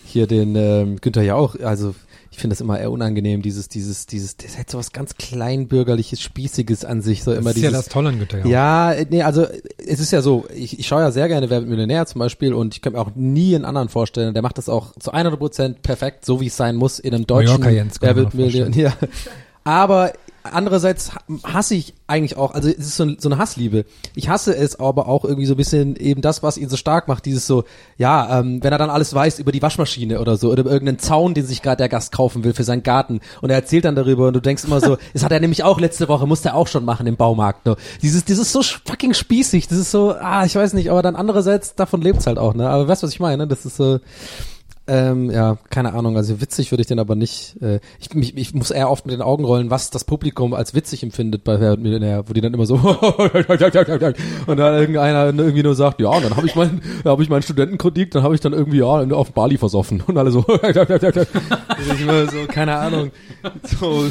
hier 0.06 0.26
den 0.26 0.56
ähm, 0.56 0.96
Günther 1.00 1.22
ja 1.22 1.34
auch, 1.34 1.58
also 1.60 1.94
ich 2.30 2.38
finde 2.38 2.54
das 2.54 2.60
immer 2.60 2.78
eher 2.78 2.90
unangenehm, 2.90 3.40
dieses, 3.40 3.68
dieses, 3.68 4.06
dieses, 4.06 4.36
das 4.36 4.58
hat 4.58 4.70
so 4.70 4.78
was 4.78 4.92
ganz 4.92 5.16
kleinbürgerliches, 5.16 6.20
spießiges 6.20 6.84
an 6.84 7.02
sich, 7.02 7.22
so 7.22 7.32
immer 7.32 7.44
das 7.44 7.50
ist 7.50 7.56
dieses. 7.56 7.72
ja 7.72 7.78
das 7.78 7.88
Tolle 7.88 8.08
an 8.10 8.18
Günther 8.18 8.38
Jauch. 8.38 8.46
Ja, 8.46 8.92
äh, 8.92 9.06
nee, 9.08 9.22
also 9.22 9.46
es 9.78 10.00
ist 10.00 10.12
ja 10.12 10.22
so, 10.22 10.46
ich, 10.54 10.78
ich 10.78 10.86
schaue 10.86 11.02
ja 11.02 11.10
sehr 11.10 11.28
gerne 11.28 11.50
Wer 11.50 11.60
wird 11.60 11.68
Millionär 11.70 12.06
zum 12.06 12.18
Beispiel 12.18 12.54
und 12.54 12.74
ich 12.74 12.82
könnte 12.82 12.98
mir 12.98 13.02
auch 13.02 13.14
nie 13.14 13.54
einen 13.54 13.64
anderen 13.64 13.88
vorstellen. 13.88 14.34
Der 14.34 14.42
macht 14.42 14.58
das 14.58 14.68
auch 14.68 14.92
zu 14.98 15.12
100 15.12 15.38
Prozent 15.38 15.82
perfekt, 15.82 16.24
so 16.24 16.40
wie 16.40 16.46
es 16.46 16.56
sein 16.56 16.76
muss 16.76 16.98
in 16.98 17.14
einem 17.14 17.26
deutschen 17.26 17.60
Mallorca 17.60 17.70
Jens 17.70 18.00
kann 18.00 18.08
Wer 18.08 18.16
wird. 18.16 18.34
Millionär. 18.34 18.94
Aber 19.66 20.12
andererseits 20.44 21.12
ha- 21.12 21.22
hasse 21.42 21.74
ich 21.74 21.92
eigentlich 22.06 22.36
auch, 22.36 22.54
also 22.54 22.68
es 22.68 22.76
ist 22.78 22.96
so, 22.96 23.02
ein- 23.04 23.16
so 23.18 23.28
eine 23.28 23.36
Hassliebe. 23.36 23.84
Ich 24.14 24.28
hasse 24.28 24.56
es 24.56 24.78
aber 24.78 25.08
auch 25.08 25.24
irgendwie 25.24 25.44
so 25.46 25.54
ein 25.54 25.56
bisschen 25.56 25.96
eben 25.96 26.22
das, 26.22 26.40
was 26.44 26.56
ihn 26.56 26.68
so 26.68 26.76
stark 26.76 27.08
macht, 27.08 27.24
dieses 27.24 27.48
so, 27.48 27.64
ja, 27.98 28.38
ähm, 28.38 28.62
wenn 28.62 28.70
er 28.70 28.78
dann 28.78 28.88
alles 28.90 29.12
weiß 29.12 29.40
über 29.40 29.50
die 29.50 29.60
Waschmaschine 29.60 30.20
oder 30.20 30.36
so 30.36 30.52
oder 30.52 30.60
über 30.60 30.70
irgendeinen 30.70 31.00
Zaun, 31.00 31.34
den 31.34 31.44
sich 31.44 31.62
gerade 31.62 31.78
der 31.78 31.88
Gast 31.88 32.12
kaufen 32.12 32.44
will 32.44 32.54
für 32.54 32.62
seinen 32.62 32.84
Garten 32.84 33.18
und 33.42 33.50
er 33.50 33.56
erzählt 33.56 33.84
dann 33.86 33.96
darüber 33.96 34.28
und 34.28 34.34
du 34.34 34.40
denkst 34.40 34.62
immer 34.62 34.80
so, 34.80 34.98
das 35.12 35.24
hat 35.24 35.32
er 35.32 35.40
nämlich 35.40 35.64
auch 35.64 35.80
letzte 35.80 36.06
Woche, 36.06 36.28
musste 36.28 36.50
er 36.50 36.54
auch 36.54 36.68
schon 36.68 36.84
machen 36.84 37.08
im 37.08 37.16
Baumarkt. 37.16 37.66
Ne? 37.66 37.74
Dieses, 38.02 38.24
dieses 38.24 38.52
so 38.52 38.62
fucking 38.62 39.14
spießig, 39.14 39.66
das 39.66 39.78
ist 39.78 39.90
so, 39.90 40.12
ah, 40.14 40.44
ich 40.44 40.54
weiß 40.54 40.74
nicht, 40.74 40.92
aber 40.92 41.02
dann 41.02 41.16
andererseits, 41.16 41.74
davon 41.74 42.02
lebt's 42.02 42.28
halt 42.28 42.38
auch, 42.38 42.54
ne? 42.54 42.68
Aber 42.70 42.86
weißt 42.86 43.02
du, 43.02 43.08
was 43.08 43.12
ich 43.14 43.18
meine? 43.20 43.48
Das 43.48 43.66
ist 43.66 43.76
so, 43.78 43.98
ähm, 44.88 45.30
ja, 45.32 45.58
keine 45.70 45.94
Ahnung. 45.94 46.16
Also 46.16 46.40
witzig 46.40 46.70
würde 46.70 46.82
ich 46.82 46.86
den 46.86 47.00
aber 47.00 47.16
nicht. 47.16 47.60
Äh, 47.60 47.80
ich, 47.98 48.14
mich, 48.14 48.36
ich 48.36 48.54
muss 48.54 48.70
eher 48.70 48.88
oft 48.88 49.04
mit 49.04 49.12
den 49.12 49.22
Augen 49.22 49.44
rollen, 49.44 49.68
was 49.68 49.90
das 49.90 50.04
Publikum 50.04 50.54
als 50.54 50.74
witzig 50.74 51.02
empfindet 51.02 51.42
bei 51.42 51.58
Wer 51.58 51.76
Millionär, 51.76 52.28
wo 52.28 52.32
die 52.32 52.40
dann 52.40 52.54
immer 52.54 52.66
so 52.66 52.76
und 52.76 54.56
dann 54.56 54.74
irgendeiner 54.74 55.26
irgendwie 55.26 55.64
nur 55.64 55.74
sagt, 55.74 56.00
ja, 56.00 56.20
dann 56.20 56.36
habe 56.36 56.46
ich 56.46 56.54
meinen, 56.54 56.80
habe 57.04 57.20
ich 57.22 57.28
meinen 57.28 57.42
Studentenkredit, 57.42 58.14
dann 58.14 58.22
habe 58.22 58.36
ich 58.36 58.40
dann 58.40 58.52
irgendwie 58.52 58.78
ja 58.78 58.86
auf 58.86 59.32
Bali 59.32 59.58
versoffen 59.58 60.02
und 60.06 60.16
alle 60.16 60.30
so, 60.30 60.42
so 60.46 60.54
keine 62.46 62.76
Ahnung. 62.76 63.10
So, 63.64 64.04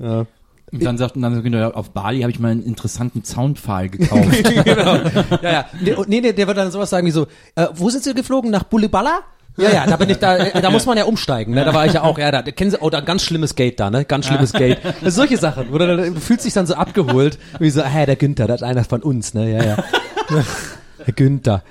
ja. 0.00 0.26
und 0.72 0.84
dann 0.84 0.98
sagt 0.98 1.14
und 1.14 1.22
dann 1.22 1.40
sagt 1.42 1.76
auf 1.76 1.90
Bali 1.90 2.22
habe 2.22 2.32
ich 2.32 2.40
mal 2.40 2.50
einen 2.50 2.64
interessanten 2.64 3.22
Zaunpfahl 3.22 3.88
gekauft. 3.88 4.42
genau. 4.64 4.96
Ja, 5.42 5.52
ja. 5.52 5.64
Nee, 5.80 5.94
nee, 6.08 6.20
nee, 6.22 6.32
der 6.32 6.48
wird 6.48 6.56
dann 6.56 6.72
sowas 6.72 6.90
sagen 6.90 7.06
wie 7.06 7.12
so, 7.12 7.28
äh, 7.54 7.68
wo 7.74 7.88
sind 7.88 8.02
Sie 8.02 8.14
geflogen? 8.14 8.50
Nach 8.50 8.64
Bulibala? 8.64 9.20
Ja, 9.58 9.70
ja, 9.70 9.86
da 9.86 9.96
bin 9.96 10.08
ich 10.10 10.16
da, 10.20 10.36
äh, 10.36 10.62
da 10.62 10.70
muss 10.70 10.86
man 10.86 10.96
ja 10.96 11.04
umsteigen, 11.04 11.54
ne? 11.54 11.64
Da 11.64 11.74
war 11.74 11.84
ich 11.86 11.92
ja 11.92 12.02
auch, 12.02 12.18
ja, 12.18 12.30
da 12.32 12.42
kennen 12.42 12.70
Sie, 12.70 12.78
oh, 12.80 12.88
da 12.90 12.98
ein 12.98 13.04
ganz 13.04 13.22
schlimmes 13.22 13.54
Gate 13.54 13.78
da, 13.80 13.90
ne? 13.90 14.04
Ganz 14.04 14.26
schlimmes 14.26 14.52
Gate. 14.52 14.78
Das 15.02 15.14
solche 15.14 15.36
Sachen, 15.36 15.66
wo 15.70 15.78
du, 15.78 15.86
dann- 15.86 16.14
du 16.14 16.20
fühlst 16.20 16.44
dich 16.44 16.52
dann 16.54 16.66
so 16.66 16.74
abgeholt, 16.74 17.38
wie 17.58 17.70
so, 17.70 17.82
hä, 17.84 18.06
der 18.06 18.16
Günther, 18.16 18.46
das 18.46 18.62
ist 18.62 18.66
einer 18.66 18.84
von 18.84 19.02
uns, 19.02 19.34
ne? 19.34 19.52
Ja, 19.52 19.64
ja. 19.64 19.84
Der 21.04 21.14
Günther. 21.14 21.64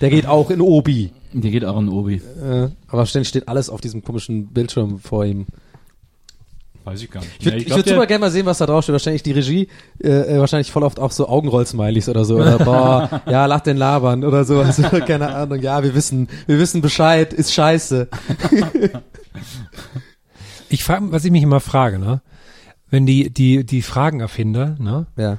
Der 0.00 0.08
geht 0.08 0.26
auch 0.26 0.48
in 0.50 0.62
Obi. 0.62 1.12
Der 1.34 1.50
geht 1.50 1.62
auch 1.64 1.78
in 1.78 1.90
Obi. 1.90 2.14
Äh, 2.42 2.68
aber 2.88 3.04
ständig 3.04 3.28
steht 3.28 3.46
alles 3.46 3.68
auf 3.68 3.82
diesem 3.82 4.02
komischen 4.02 4.46
Bildschirm 4.46 4.98
vor 4.98 5.26
ihm. 5.26 5.44
Weiß 6.84 7.02
ich 7.02 7.10
gar 7.10 7.20
nicht. 7.20 7.32
Ich 7.38 7.44
würde 7.44 7.58
Ja, 7.58 7.66
ich 7.66 7.74
würd 7.74 7.88
super 7.88 8.06
gerne 8.06 8.20
mal 8.20 8.30
sehen, 8.30 8.44
was 8.46 8.58
da 8.58 8.66
draufsteht. 8.66 8.92
Wahrscheinlich 8.92 9.22
die 9.22 9.32
Regie, 9.32 9.68
äh, 10.02 10.08
äh, 10.08 10.38
wahrscheinlich 10.40 10.72
voll 10.72 10.82
oft 10.82 10.98
auch 10.98 11.12
so 11.12 11.28
Augenroll-Smileys 11.28 12.08
oder 12.08 12.24
so. 12.24 12.36
Oder 12.36 12.58
boah, 12.58 13.22
ja, 13.26 13.46
lach 13.46 13.60
den 13.60 13.76
labern 13.76 14.24
oder 14.24 14.44
so. 14.44 14.58
Also, 14.58 14.82
keine 15.06 15.34
Ahnung, 15.34 15.60
ja, 15.60 15.82
wir 15.82 15.94
wissen, 15.94 16.28
wir 16.46 16.58
wissen 16.58 16.80
Bescheid, 16.80 17.32
ist 17.32 17.52
scheiße. 17.52 18.08
Ich 20.68 20.84
frage, 20.84 21.12
was 21.12 21.26
ich 21.26 21.30
mich 21.30 21.42
immer 21.42 21.60
frage, 21.60 21.98
ne? 21.98 22.22
Wenn 22.88 23.04
die, 23.04 23.28
die, 23.28 23.64
die 23.64 23.82
Fragenerfinder, 23.82 24.76
ne? 24.78 25.06
Ja. 25.16 25.36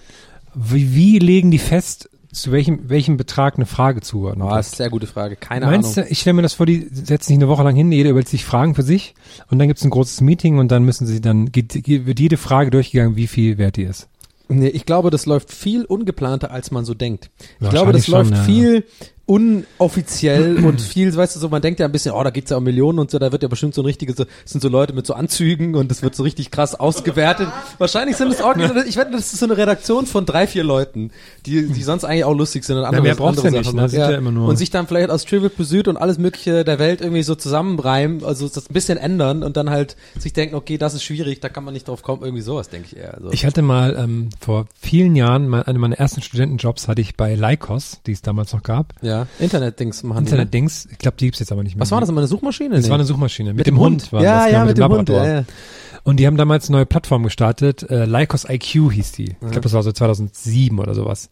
Wie, 0.54 0.94
wie 0.94 1.18
legen 1.18 1.50
die 1.50 1.58
fest, 1.58 2.08
zu 2.34 2.52
welchem, 2.52 2.90
welchem 2.90 3.18
Betrag 3.18 3.56
eine 3.56 3.66
Frage 3.66 4.02
zuordnen 4.02 4.48
wird? 4.48 4.58
das 4.58 4.68
ist 4.68 4.74
eine 4.74 4.78
sehr 4.78 4.90
gute 4.90 5.08
Frage. 5.08 5.36
Keine 5.36 5.68
Meinst 5.68 5.98
Ahnung. 5.98 6.08
du, 6.08 6.12
ich 6.12 6.20
stelle 6.20 6.34
mir 6.34 6.42
das 6.42 6.54
vor, 6.54 6.66
die 6.66 6.88
setzen 6.92 7.28
sich 7.28 7.38
eine 7.38 7.48
Woche 7.48 7.64
lang 7.64 7.76
hin, 7.76 7.92
jeder 7.92 8.10
überlegt 8.10 8.30
sich 8.30 8.44
Fragen 8.44 8.76
für 8.76 8.84
sich 8.84 9.14
und 9.50 9.60
dann 9.60 9.68
gibt's 9.68 9.84
ein 9.84 9.90
großes 9.90 10.22
Meeting 10.22 10.58
und 10.58 10.72
dann 10.72 10.84
müssen 10.84 11.08
sie 11.08 11.22
dann, 11.22 11.52
geht, 11.52 11.74
wird 11.88 12.20
jede 12.20 12.38
Frage 12.38 12.72
durchgegangen, 12.72 13.16
wie 13.16 13.28
viel 13.28 13.58
wert 13.58 13.78
die 13.78 13.84
ist. 13.84 14.10
Nee, 14.50 14.68
ich 14.68 14.86
glaube, 14.86 15.10
das 15.10 15.26
läuft 15.26 15.52
viel 15.52 15.86
ungeplanter, 15.86 16.52
als 16.52 16.70
man 16.72 16.86
so 16.86 16.94
denkt. 16.94 17.30
Ich 17.60 17.70
glaube, 17.70 17.94
das 17.94 18.06
schon, 18.06 18.16
läuft 18.16 18.32
ja. 18.32 18.44
viel 18.44 18.84
unoffiziell 19.26 20.64
und 20.66 20.82
viel, 20.82 21.16
weißt 21.16 21.36
du, 21.36 21.40
so 21.40 21.50
man 21.50 21.62
denkt 21.62 21.80
ja 21.80 21.86
ein 21.86 21.92
bisschen, 21.92 22.14
oh, 22.14 22.24
da 22.24 22.30
geht's 22.30 22.52
ja 22.52 22.58
um 22.58 22.64
Millionen 22.64 23.00
und 23.00 23.10
so, 23.12 23.20
da 23.20 23.32
wird 23.32 23.42
ja 23.44 23.48
bestimmt 23.50 23.74
so 23.74 23.82
ein 23.82 23.86
richtiges, 23.86 24.18
so, 24.18 24.26
das 24.26 24.34
sind 24.52 24.62
so 24.62 24.68
Leute 24.70 24.94
mit 24.94 25.06
so 25.08 25.14
Anzügen 25.14 25.76
und 25.76 25.90
das 25.90 26.02
wird 26.04 26.16
so 26.16 26.24
richtig 26.24 26.52
krass 26.52 26.76
ausgewertet. 26.76 27.48
Wahrscheinlich 27.78 28.18
sind 28.18 28.32
es 28.32 28.42
auch, 28.42 28.56
ich 28.56 28.98
wette, 28.98 29.12
das 29.12 29.32
ist 29.34 29.40
so 29.40 29.46
eine 29.46 29.56
Redaktion 29.58 30.06
von 30.06 30.26
drei, 30.26 30.46
vier 30.48 30.64
Leuten, 30.64 31.12
die, 31.46 31.68
die 31.68 31.84
sonst 31.84 32.04
eigentlich 32.04 32.26
auch 32.26 32.36
lustig 32.36 32.64
sind 32.66 32.78
und 32.78 32.84
andere, 32.86 33.02
mehr 33.04 33.16
braucht's 33.16 33.38
andere 33.40 33.54
ja 33.54 33.60
nicht, 33.60 33.66
Sachen 33.66 33.76
ne? 33.78 33.82
machen. 33.84 34.24
Ja 34.26 34.32
nur- 34.32 34.48
Und 34.50 34.58
sich 34.58 34.70
dann 34.72 34.88
vielleicht 34.88 35.10
aus 35.10 35.24
Trivial 35.26 35.50
Pursuit 35.50 35.88
und 35.88 35.98
alles 35.98 36.18
mögliche 36.18 36.64
der 36.66 36.80
Welt 36.80 37.02
irgendwie 37.02 37.24
so 37.24 37.36
zusammenreimen, 37.36 38.24
also 38.26 38.48
das 38.48 38.70
ein 38.70 38.74
bisschen 38.74 38.98
ändern 38.98 39.44
und 39.44 39.56
dann 39.58 39.70
halt 39.70 39.96
sich 40.20 40.34
denken, 40.34 40.56
okay, 40.56 40.78
das 40.78 40.94
ist 40.96 41.04
schwierig, 41.04 41.40
da 41.40 41.50
kann 41.50 41.64
man 41.64 41.74
nicht 41.74 41.88
drauf 41.88 42.02
kommen, 42.04 42.24
irgendwie 42.24 42.42
sowas, 42.44 42.70
denke 42.70 42.88
ich 42.92 42.98
eher. 42.98 43.14
Also. 43.14 43.32
Ich 43.32 43.46
hatte 43.46 43.62
mal 43.62 43.96
ähm, 43.98 44.30
vor 44.40 44.66
vielen 44.80 45.16
Jahren, 45.16 45.48
mein, 45.48 45.64
eine 45.64 45.80
meiner 45.80 45.98
ersten 45.98 46.22
Studentenjobs 46.22 46.88
hatte 46.88 47.02
ich 47.02 47.16
bei 47.16 47.36
Lycos, 47.36 48.00
die 48.06 48.12
es 48.12 48.22
damals 48.22 48.52
noch 48.54 48.64
gab. 48.64 48.94
ja, 49.02 49.13
Internet-Dings 49.40 50.04
machen. 50.04 50.24
ne? 50.24 50.30
Internet-Dings, 50.30 50.88
ich 50.92 50.98
glaube, 50.98 51.18
die 51.18 51.26
gibt's 51.26 51.40
jetzt 51.40 51.52
aber 51.52 51.64
nicht 51.64 51.76
mehr. 51.76 51.82
Was 51.82 51.92
war 51.92 52.00
das 52.00 52.10
immer, 52.10 52.22
eine 52.22 52.28
Suchmaschine? 52.28 52.76
Das 52.76 52.86
Nee. 52.86 52.90
war 52.90 52.96
eine 52.96 53.06
Suchmaschine. 53.06 53.54
Mit, 53.54 53.68
dem 53.68 53.80
Hund. 53.80 54.12
war 54.12 54.22
ja, 54.24 54.44
das, 54.44 54.52
ja, 54.52 54.64
genau, 54.64 54.66
mit 54.68 54.78
dem 54.78 54.84
Hund. 54.84 55.10
Labrador. 55.10 55.26
Ja, 55.28 55.34
ja. 55.40 55.46
Und 56.06 56.20
die 56.20 56.28
haben 56.28 56.36
damals 56.36 56.68
eine 56.68 56.78
neue 56.80 56.86
Plattform 56.86 57.24
gestartet, 57.24 57.84
äh, 57.90 58.04
Lycos 58.04 58.44
IQ 58.50 58.92
hieß 58.92 59.14
die. 59.14 59.24
Ich 59.30 59.40
glaube, 59.40 59.62
das 59.62 59.72
war 59.72 59.84
so 59.84 59.92
2007 59.94 60.78
oder 60.80 60.96
sowas. 60.96 61.30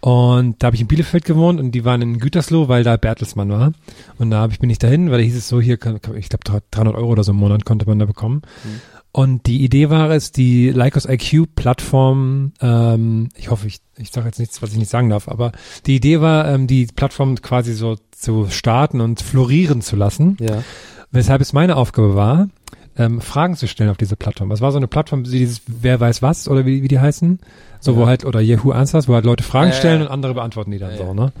Und 0.00 0.62
da 0.62 0.68
habe 0.68 0.76
ich 0.76 0.80
in 0.80 0.88
Bielefeld 0.88 1.26
gewohnt 1.26 1.60
und 1.60 1.72
die 1.72 1.84
waren 1.84 2.00
in 2.00 2.18
Gütersloh, 2.18 2.68
weil 2.68 2.82
da 2.82 2.96
Bertelsmann 2.96 3.50
war. 3.50 3.72
Und 4.16 4.30
da 4.30 4.40
hab 4.40 4.52
ich, 4.52 4.58
bin 4.58 4.70
ich 4.70 4.78
dahin, 4.78 5.10
weil 5.10 5.18
da 5.18 5.24
hieß 5.24 5.36
es 5.36 5.48
so, 5.48 5.60
hier, 5.60 5.74
ich 5.74 6.28
glaube 6.30 6.62
300 6.70 6.94
Euro 6.94 7.08
oder 7.10 7.24
so 7.24 7.32
im 7.32 7.36
Monat 7.38 7.66
konnte 7.66 7.84
man 7.86 7.98
da 7.98 8.06
bekommen. 8.06 8.40
Und 9.12 9.46
die 9.46 9.64
Idee 9.64 9.90
war 9.90 10.10
es, 10.10 10.30
die 10.30 10.70
Lycos 10.70 11.04
IQ 11.04 11.54
Plattform, 11.56 12.52
ähm, 12.60 13.28
ich 13.36 13.50
hoffe, 13.50 13.66
ich, 13.66 13.80
ich 13.96 14.10
sage 14.10 14.26
jetzt 14.26 14.38
nichts, 14.38 14.62
was 14.62 14.70
ich 14.72 14.78
nicht 14.78 14.90
sagen 14.90 15.08
darf, 15.10 15.28
aber 15.28 15.50
die 15.86 15.96
Idee 15.96 16.20
war, 16.20 16.46
ähm, 16.48 16.66
die 16.68 16.86
Plattform 16.86 17.34
quasi 17.42 17.72
so 17.74 17.96
zu 18.12 18.46
starten 18.50 19.00
und 19.00 19.20
florieren 19.20 19.82
zu 19.82 19.96
lassen. 19.96 20.36
ja. 20.40 20.62
Weshalb 21.12 21.40
es 21.40 21.52
meine 21.52 21.74
Aufgabe 21.74 22.14
war, 22.14 22.48
ähm, 22.96 23.20
Fragen 23.20 23.56
zu 23.56 23.66
stellen 23.66 23.90
auf 23.90 23.96
diese 23.96 24.14
Plattform. 24.14 24.52
Es 24.52 24.60
war 24.60 24.70
so 24.70 24.76
eine 24.76 24.86
Plattform, 24.86 25.26
wie 25.26 25.38
dieses 25.40 25.62
Wer 25.66 25.98
weiß 25.98 26.22
was 26.22 26.46
oder 26.46 26.66
wie, 26.66 26.84
wie 26.84 26.88
die 26.88 27.00
heißen. 27.00 27.40
So, 27.80 27.96
wo 27.96 28.06
halt, 28.06 28.24
oder 28.24 28.40
Yahoo 28.40 28.70
Answers, 28.70 29.08
wo 29.08 29.14
halt 29.14 29.24
Leute 29.24 29.42
Fragen 29.42 29.70
Ja, 29.70 29.74
ja, 29.74 29.78
stellen 29.80 30.00
ja. 30.02 30.06
und 30.06 30.12
andere 30.12 30.34
beantworten 30.34 30.70
die 30.70 30.78
dann 30.78 30.92
Ja, 30.92 30.98
so, 30.98 31.04
ja. 31.04 31.14
ne? 31.14 31.32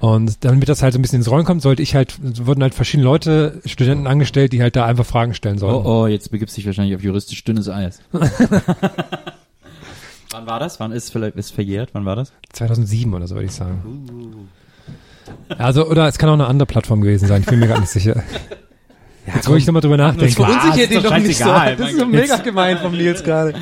Und 0.00 0.44
damit 0.44 0.68
das 0.68 0.82
halt 0.82 0.92
so 0.92 0.98
ein 0.98 1.02
bisschen 1.02 1.18
ins 1.18 1.30
Rollen 1.30 1.44
kommt, 1.44 1.62
sollte 1.62 1.82
ich 1.82 1.94
halt, 1.94 2.16
wurden 2.46 2.62
halt 2.62 2.74
verschiedene 2.74 3.04
Leute, 3.04 3.60
Studenten 3.64 4.06
angestellt, 4.06 4.52
die 4.52 4.62
halt 4.62 4.76
da 4.76 4.86
einfach 4.86 5.04
Fragen 5.04 5.34
stellen 5.34 5.58
sollten. 5.58 5.86
Oh, 5.86 6.02
oh, 6.02 6.06
jetzt 6.06 6.30
begibst 6.30 6.56
du 6.56 6.60
dich 6.60 6.66
wahrscheinlich 6.66 6.94
auf 6.94 7.02
juristisch 7.02 7.42
dünnes 7.42 7.68
Eis. 7.68 8.00
Wann 10.30 10.46
war 10.46 10.60
das? 10.60 10.78
Wann 10.78 10.92
ist 10.92 11.10
vielleicht 11.10 11.36
ist 11.36 11.50
verjährt? 11.52 11.90
Wann 11.94 12.04
war 12.04 12.14
das? 12.14 12.32
2007 12.52 13.12
oder 13.12 13.26
so, 13.26 13.34
würde 13.34 13.46
ich 13.46 13.52
sagen. 13.52 14.48
Also, 15.56 15.88
oder 15.88 16.06
es 16.06 16.18
kann 16.18 16.28
auch 16.28 16.34
eine 16.34 16.46
andere 16.46 16.66
Plattform 16.66 17.00
gewesen 17.00 17.26
sein, 17.26 17.40
ich 17.40 17.46
bin 17.46 17.58
mir 17.58 17.68
gar 17.68 17.80
nicht 17.80 17.90
sicher. 17.90 18.22
Jetzt, 19.34 19.48
wo 19.48 19.56
ich 19.56 19.66
nochmal 19.66 19.82
drüber 19.82 19.96
nachdenke. 19.96 20.32
Verunsichert 20.32 20.78
ist 20.78 20.90
ihn 20.90 21.02
doch 21.02 21.10
doch 21.10 21.18
nicht 21.18 21.38
so. 21.38 21.44
Das 21.44 21.80
ist 21.80 21.98
so 21.98 22.06
mega 22.06 22.36
gemein 22.38 22.78
vom 22.78 22.92
Nils 22.92 23.22
gerade. 23.22 23.54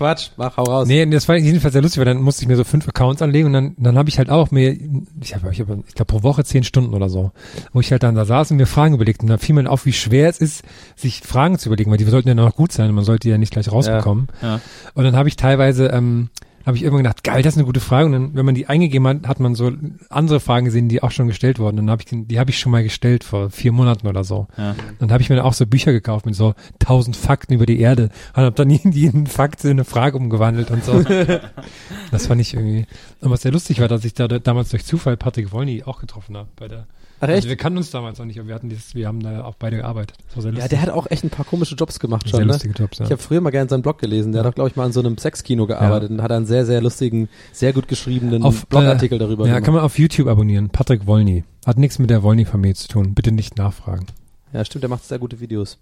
Quatsch, 0.00 0.30
mach, 0.38 0.56
hau 0.56 0.62
raus. 0.62 0.88
Nee, 0.88 1.04
das 1.04 1.28
war 1.28 1.36
jedenfalls 1.36 1.74
sehr 1.74 1.82
lustig, 1.82 1.98
weil 1.98 2.06
dann 2.06 2.22
musste 2.22 2.40
ich 2.40 2.48
mir 2.48 2.56
so 2.56 2.64
fünf 2.64 2.88
Accounts 2.88 3.20
anlegen 3.20 3.48
und 3.48 3.52
dann, 3.52 3.74
dann 3.76 3.98
habe 3.98 4.08
ich 4.08 4.16
halt 4.16 4.30
auch 4.30 4.50
mir, 4.50 4.72
ich 5.20 5.34
habe, 5.34 5.50
ich, 5.52 5.60
hab, 5.60 5.68
ich 5.86 5.94
glaube 5.94 6.06
pro 6.06 6.22
Woche 6.22 6.42
zehn 6.42 6.64
Stunden 6.64 6.94
oder 6.94 7.10
so, 7.10 7.32
wo 7.74 7.80
ich 7.80 7.92
halt 7.92 8.02
dann 8.02 8.14
da 8.14 8.24
saß 8.24 8.50
und 8.50 8.56
mir 8.56 8.64
Fragen 8.64 8.94
überlegt 8.94 9.20
und 9.20 9.28
dann 9.28 9.38
fiel 9.38 9.54
mir 9.54 9.70
auf, 9.70 9.84
wie 9.84 9.92
schwer 9.92 10.30
es 10.30 10.38
ist, 10.38 10.64
sich 10.96 11.20
Fragen 11.20 11.58
zu 11.58 11.68
überlegen, 11.68 11.90
weil 11.90 11.98
die 11.98 12.04
sollten 12.04 12.28
ja 12.28 12.34
noch 12.34 12.56
gut 12.56 12.72
sein 12.72 12.88
und 12.88 12.94
man 12.94 13.04
sollte 13.04 13.24
die 13.24 13.28
ja 13.28 13.36
nicht 13.36 13.52
gleich 13.52 13.70
rausbekommen. 13.70 14.28
Ja. 14.40 14.62
Und 14.94 15.04
dann 15.04 15.16
habe 15.16 15.28
ich 15.28 15.36
teilweise, 15.36 15.88
ähm, 15.88 16.30
habe 16.66 16.76
ich 16.76 16.82
irgendwann 16.82 17.04
gedacht, 17.04 17.24
geil, 17.24 17.42
das 17.42 17.54
ist 17.54 17.58
eine 17.58 17.66
gute 17.66 17.80
Frage. 17.80 18.06
Und 18.06 18.12
dann, 18.12 18.34
wenn 18.34 18.44
man 18.44 18.54
die 18.54 18.66
eingegeben 18.66 19.06
hat, 19.06 19.26
hat 19.26 19.40
man 19.40 19.54
so 19.54 19.72
andere 20.08 20.40
Fragen 20.40 20.66
gesehen, 20.66 20.88
die 20.88 21.02
auch 21.02 21.10
schon 21.10 21.26
gestellt 21.26 21.58
wurden. 21.58 21.78
Und 21.78 21.86
dann 21.86 21.90
habe 21.90 22.02
ich, 22.02 22.08
die 22.10 22.38
habe 22.38 22.50
ich 22.50 22.58
schon 22.58 22.72
mal 22.72 22.82
gestellt 22.82 23.24
vor 23.24 23.50
vier 23.50 23.72
Monaten 23.72 24.06
oder 24.06 24.24
so. 24.24 24.46
Ja. 24.56 24.74
Dann 24.98 25.12
habe 25.12 25.22
ich 25.22 25.30
mir 25.30 25.44
auch 25.44 25.54
so 25.54 25.66
Bücher 25.66 25.92
gekauft 25.92 26.26
mit 26.26 26.34
so 26.34 26.54
tausend 26.78 27.16
Fakten 27.16 27.54
über 27.54 27.66
die 27.66 27.80
Erde 27.80 28.10
und 28.34 28.42
habe 28.42 28.52
dann 28.52 28.70
jeden, 28.70 28.92
jeden 28.92 29.26
Fakt 29.26 29.64
in 29.64 29.70
eine 29.70 29.84
Frage 29.84 30.16
umgewandelt 30.16 30.70
und 30.70 30.84
so. 30.84 31.02
das 32.10 32.26
fand 32.26 32.40
ich 32.40 32.54
irgendwie. 32.54 32.86
Und 33.20 33.30
was 33.30 33.42
sehr 33.42 33.52
lustig 33.52 33.80
war, 33.80 33.88
dass 33.88 34.04
ich 34.04 34.14
da 34.14 34.28
damals 34.28 34.70
durch 34.70 34.84
Zufall 34.84 35.16
Patrick 35.16 35.52
Wolny 35.52 35.82
auch 35.84 36.00
getroffen 36.00 36.36
habe 36.36 36.48
bei 36.56 36.68
der. 36.68 36.86
Ach, 37.22 37.28
echt? 37.28 37.36
Also 37.36 37.48
wir 37.50 37.56
kannten 37.56 37.76
uns 37.78 37.90
damals 37.90 38.18
noch 38.18 38.24
nicht, 38.26 38.38
aber 38.38 38.48
wir 38.48 38.54
hatten 38.54 38.68
dieses, 38.70 38.94
wir 38.94 39.06
haben 39.06 39.20
da 39.20 39.44
auch 39.44 39.54
beide 39.56 39.76
gearbeitet. 39.76 40.16
Das 40.28 40.36
war 40.36 40.42
sehr 40.42 40.52
Ja, 40.62 40.68
der 40.68 40.80
hat 40.82 40.88
auch 40.88 41.06
echt 41.10 41.22
ein 41.22 41.30
paar 41.30 41.44
komische 41.44 41.74
Jobs 41.74 42.00
gemacht 42.00 42.28
schon. 42.28 42.38
sehr 42.38 42.46
Ne? 42.46 42.52
lustige 42.52 42.74
Jobs, 42.74 42.98
ja. 42.98 43.04
Ich 43.04 43.10
habe 43.12 43.20
früher 43.20 43.40
mal 43.40 43.50
gerne 43.50 43.68
seinen 43.68 43.82
Blog 43.82 43.98
gelesen. 43.98 44.32
Der 44.32 44.42
hat 44.42 44.50
auch, 44.50 44.54
glaube 44.54 44.70
ich, 44.70 44.76
mal 44.76 44.84
an 44.84 44.92
so 44.92 45.00
einem 45.00 45.18
Sexkino 45.18 45.66
gearbeitet 45.66 46.10
und 46.10 46.22
hat 46.22 46.32
einen 46.32 46.46
sehr, 46.46 46.64
sehr 46.66 46.80
lustigen, 46.80 47.28
sehr 47.52 47.72
gut 47.72 47.88
geschriebenen 47.88 48.42
auf 48.42 48.66
Blogartikel 48.66 49.16
äh, 49.16 49.18
darüber 49.18 49.44
Ja, 49.46 49.54
gemacht. 49.54 49.64
kann 49.64 49.74
man 49.74 49.82
auf 49.84 49.98
YouTube 49.98 50.28
abonnieren. 50.28 50.70
Patrick 50.70 51.06
Wolny. 51.06 51.44
Hat 51.66 51.78
nichts 51.78 51.98
mit 51.98 52.08
der 52.10 52.22
Wolny-Familie 52.22 52.74
zu 52.74 52.88
tun. 52.88 53.14
Bitte 53.14 53.32
nicht 53.32 53.58
nachfragen. 53.58 54.06
ja, 54.52 54.64
stimmt, 54.64 54.82
der 54.82 54.88
macht 54.90 55.04
sehr 55.04 55.18
gute 55.18 55.40
Videos. 55.40 55.78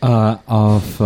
Äh, 0.00 0.06
auf, 0.06 0.98
äh, 1.00 1.02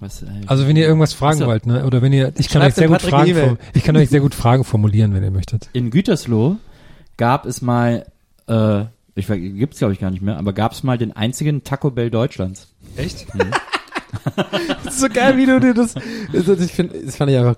was, 0.00 0.22
äh, 0.22 0.26
Also 0.46 0.68
wenn 0.68 0.76
ihr 0.76 0.86
irgendwas 0.86 1.14
fragen 1.14 1.38
Achso. 1.38 1.46
wollt, 1.46 1.64
ne? 1.66 1.84
Oder 1.86 2.02
wenn 2.02 2.12
ihr, 2.12 2.32
ich 2.36 2.48
kann 2.50 2.60
Schreibt 2.62 2.72
euch 2.72 2.74
sehr 2.74 2.88
gut 2.88 2.96
Patrick 2.98 3.10
Fragen, 3.36 3.58
ich 3.72 3.84
kann 3.84 3.96
euch 3.96 4.10
sehr 4.10 4.20
gut 4.20 4.34
Fragen 4.34 4.64
formulieren, 4.64 5.14
wenn 5.14 5.22
ihr 5.22 5.30
möchtet. 5.30 5.70
in 5.72 5.90
Gütersloh 5.90 6.56
gab 7.16 7.46
es 7.46 7.62
mal, 7.62 8.04
äh, 8.48 8.84
ich 9.14 9.26
gibt's 9.26 9.78
glaube 9.78 9.94
ich 9.94 10.00
gar 10.00 10.10
nicht 10.10 10.22
mehr, 10.22 10.36
aber 10.36 10.52
gab 10.52 10.72
es 10.72 10.82
mal 10.82 10.98
den 10.98 11.12
einzigen 11.12 11.64
Taco 11.64 11.90
Bell 11.90 12.10
Deutschlands. 12.10 12.74
Echt? 12.96 13.26
Das 14.84 14.94
ist 14.94 15.00
so 15.00 15.08
geil, 15.08 15.36
wie 15.36 15.46
du 15.46 15.60
dir 15.60 15.74
das, 15.74 15.94
das 16.32 16.60
ich 16.60 16.72
finde, 16.72 16.98
das 17.04 17.16
fand 17.16 17.30
ich 17.30 17.36
einfach, 17.36 17.56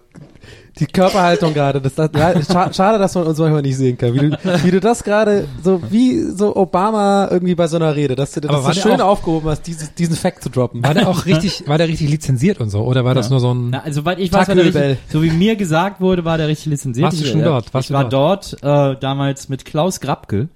die 0.78 0.86
Körperhaltung 0.86 1.55
gerade, 1.55 1.81
das, 1.81 1.95
das 1.95 2.11
ja, 2.15 2.43
scha 2.43 2.73
schade, 2.73 2.99
dass 2.99 3.15
man 3.15 3.27
uns 3.27 3.39
manchmal 3.39 3.62
nicht 3.62 3.77
sehen 3.77 3.99
kann, 3.99 4.15
wie 4.15 4.19
du, 4.31 4.39
wie 4.65 4.70
du 4.70 4.81
das 4.81 5.03
gerade, 5.05 5.47
so 5.62 5.81
wie 5.90 6.20
so 6.23 6.55
Obama 6.57 7.28
irgendwie 7.31 7.55
bei 7.55 7.66
so 7.66 7.77
einer 7.77 7.95
Rede, 7.97 8.15
dass 8.15 8.32
du 8.32 8.40
das 8.40 8.51
Aber 8.51 8.73
so 8.73 8.81
schön 8.81 9.01
auch- 9.01 9.09
aufgehoben 9.09 9.49
hast, 9.51 9.66
dieses, 9.66 9.95
diesen 9.95 10.15
Fact 10.16 10.43
zu 10.43 10.51
droppen. 10.51 10.82
War 10.82 10.95
der 10.95 11.09
auch 11.09 11.27
richtig, 11.27 11.65
war 11.66 11.78
der 11.78 11.89
richtig 11.89 12.09
lizenziert 12.11 12.61
und 12.61 12.70
so? 12.70 12.81
Oder 12.82 13.05
war 13.05 13.15
das 13.15 13.31
nur 13.31 13.40
so 13.40 13.53
ein, 13.55 13.70
Na, 13.70 13.81
also 13.81 14.05
weil 14.05 14.20
ich 14.20 14.32
weiß, 14.32 14.49
war 14.49 14.55
der 14.55 14.65
richtig, 14.65 14.99
so 15.12 15.23
wie 15.23 15.31
mir 15.31 15.57
gesagt 15.57 16.01
wurde, 16.01 16.24
war 16.24 16.39
der 16.39 16.49
richtig 16.49 16.66
lizenziert. 16.66 17.05
Warst 17.07 17.19
du 17.20 17.24
Ich, 17.24 17.31
schon 17.31 17.40
äh, 17.40 17.45
dort? 17.45 17.74
Warst 17.74 17.90
ich 17.90 17.95
war 17.95 18.09
dort, 18.09 18.57
äh, 18.62 18.97
damals 19.01 19.49
mit 19.49 19.65
Klaus 19.65 20.01
Grabke, 20.01 20.49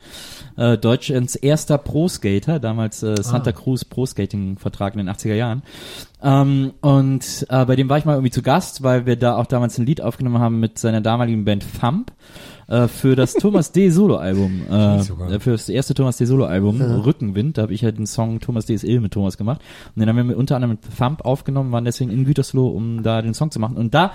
äh, 0.57 0.77
Deutschlands 0.79 1.35
erster 1.35 1.79
Pro-Skater, 1.79 2.61
damals 2.61 3.03
äh, 3.03 3.15
Santa 3.23 3.51
Ah. 3.51 3.53
Cruz 3.53 3.85
Pro-Skating-Vertrag 3.85 4.95
in 4.95 4.99
den 4.99 5.09
80er 5.09 5.35
Jahren. 5.35 5.63
Ähm, 6.23 6.73
und 6.81 7.47
äh, 7.49 7.65
bei 7.65 7.77
dem 7.77 7.89
war 7.89 7.99
ich 7.99 8.05
mal 8.05 8.15
irgendwie 8.15 8.31
zu 8.31 8.43
Gast, 8.43 8.83
weil 8.83 9.07
wir 9.07 9.17
da 9.17 9.37
auch 9.37 9.47
damals 9.47 9.79
ein 9.79 9.87
Lied 9.87 10.01
aufgenommen 10.01 10.39
haben 10.39 10.61
mit 10.61 10.79
seiner 10.79 11.01
damaligen 11.01 11.45
Band 11.45 11.65
Thump 11.81 12.13
äh, 12.69 12.87
für 12.87 13.17
das 13.17 13.35
Thomas 13.35 13.73
D. 13.73 13.91
Solo-Album. 13.91 14.63
Äh, 14.73 15.41
für 15.41 15.51
das 15.51 15.69
erste 15.69 15.95
Thomas 15.95 16.17
D. 16.17 16.25
Solo-Album, 16.25 16.81
Rückenwind. 16.81 17.59
Da 17.59 17.63
habe 17.63 17.75
ich 17.75 17.85
halt 17.85 17.99
den 17.99 18.07
Song 18.07 18.41
Thomas 18.41 18.67
D. 18.67 18.75
ist 18.75 18.85
ill 18.85 19.01
mit 19.01 19.13
Thomas 19.13 19.37
gemacht. 19.37 19.61
Und 19.95 20.01
den 20.01 20.09
haben 20.09 20.17
wir 20.17 20.25
mit, 20.25 20.37
unter 20.37 20.57
anderem 20.57 20.73
mit 20.73 20.97
Thump 20.97 21.25
aufgenommen, 21.25 21.73
waren 21.73 21.85
deswegen 21.85 22.11
in 22.11 22.25
Gütersloh, 22.25 22.69
um 22.69 23.03
da 23.03 23.21
den 23.21 23.35
Song 23.35 23.51
zu 23.51 23.59
machen. 23.59 23.77
Und 23.77 23.95
da 23.95 24.13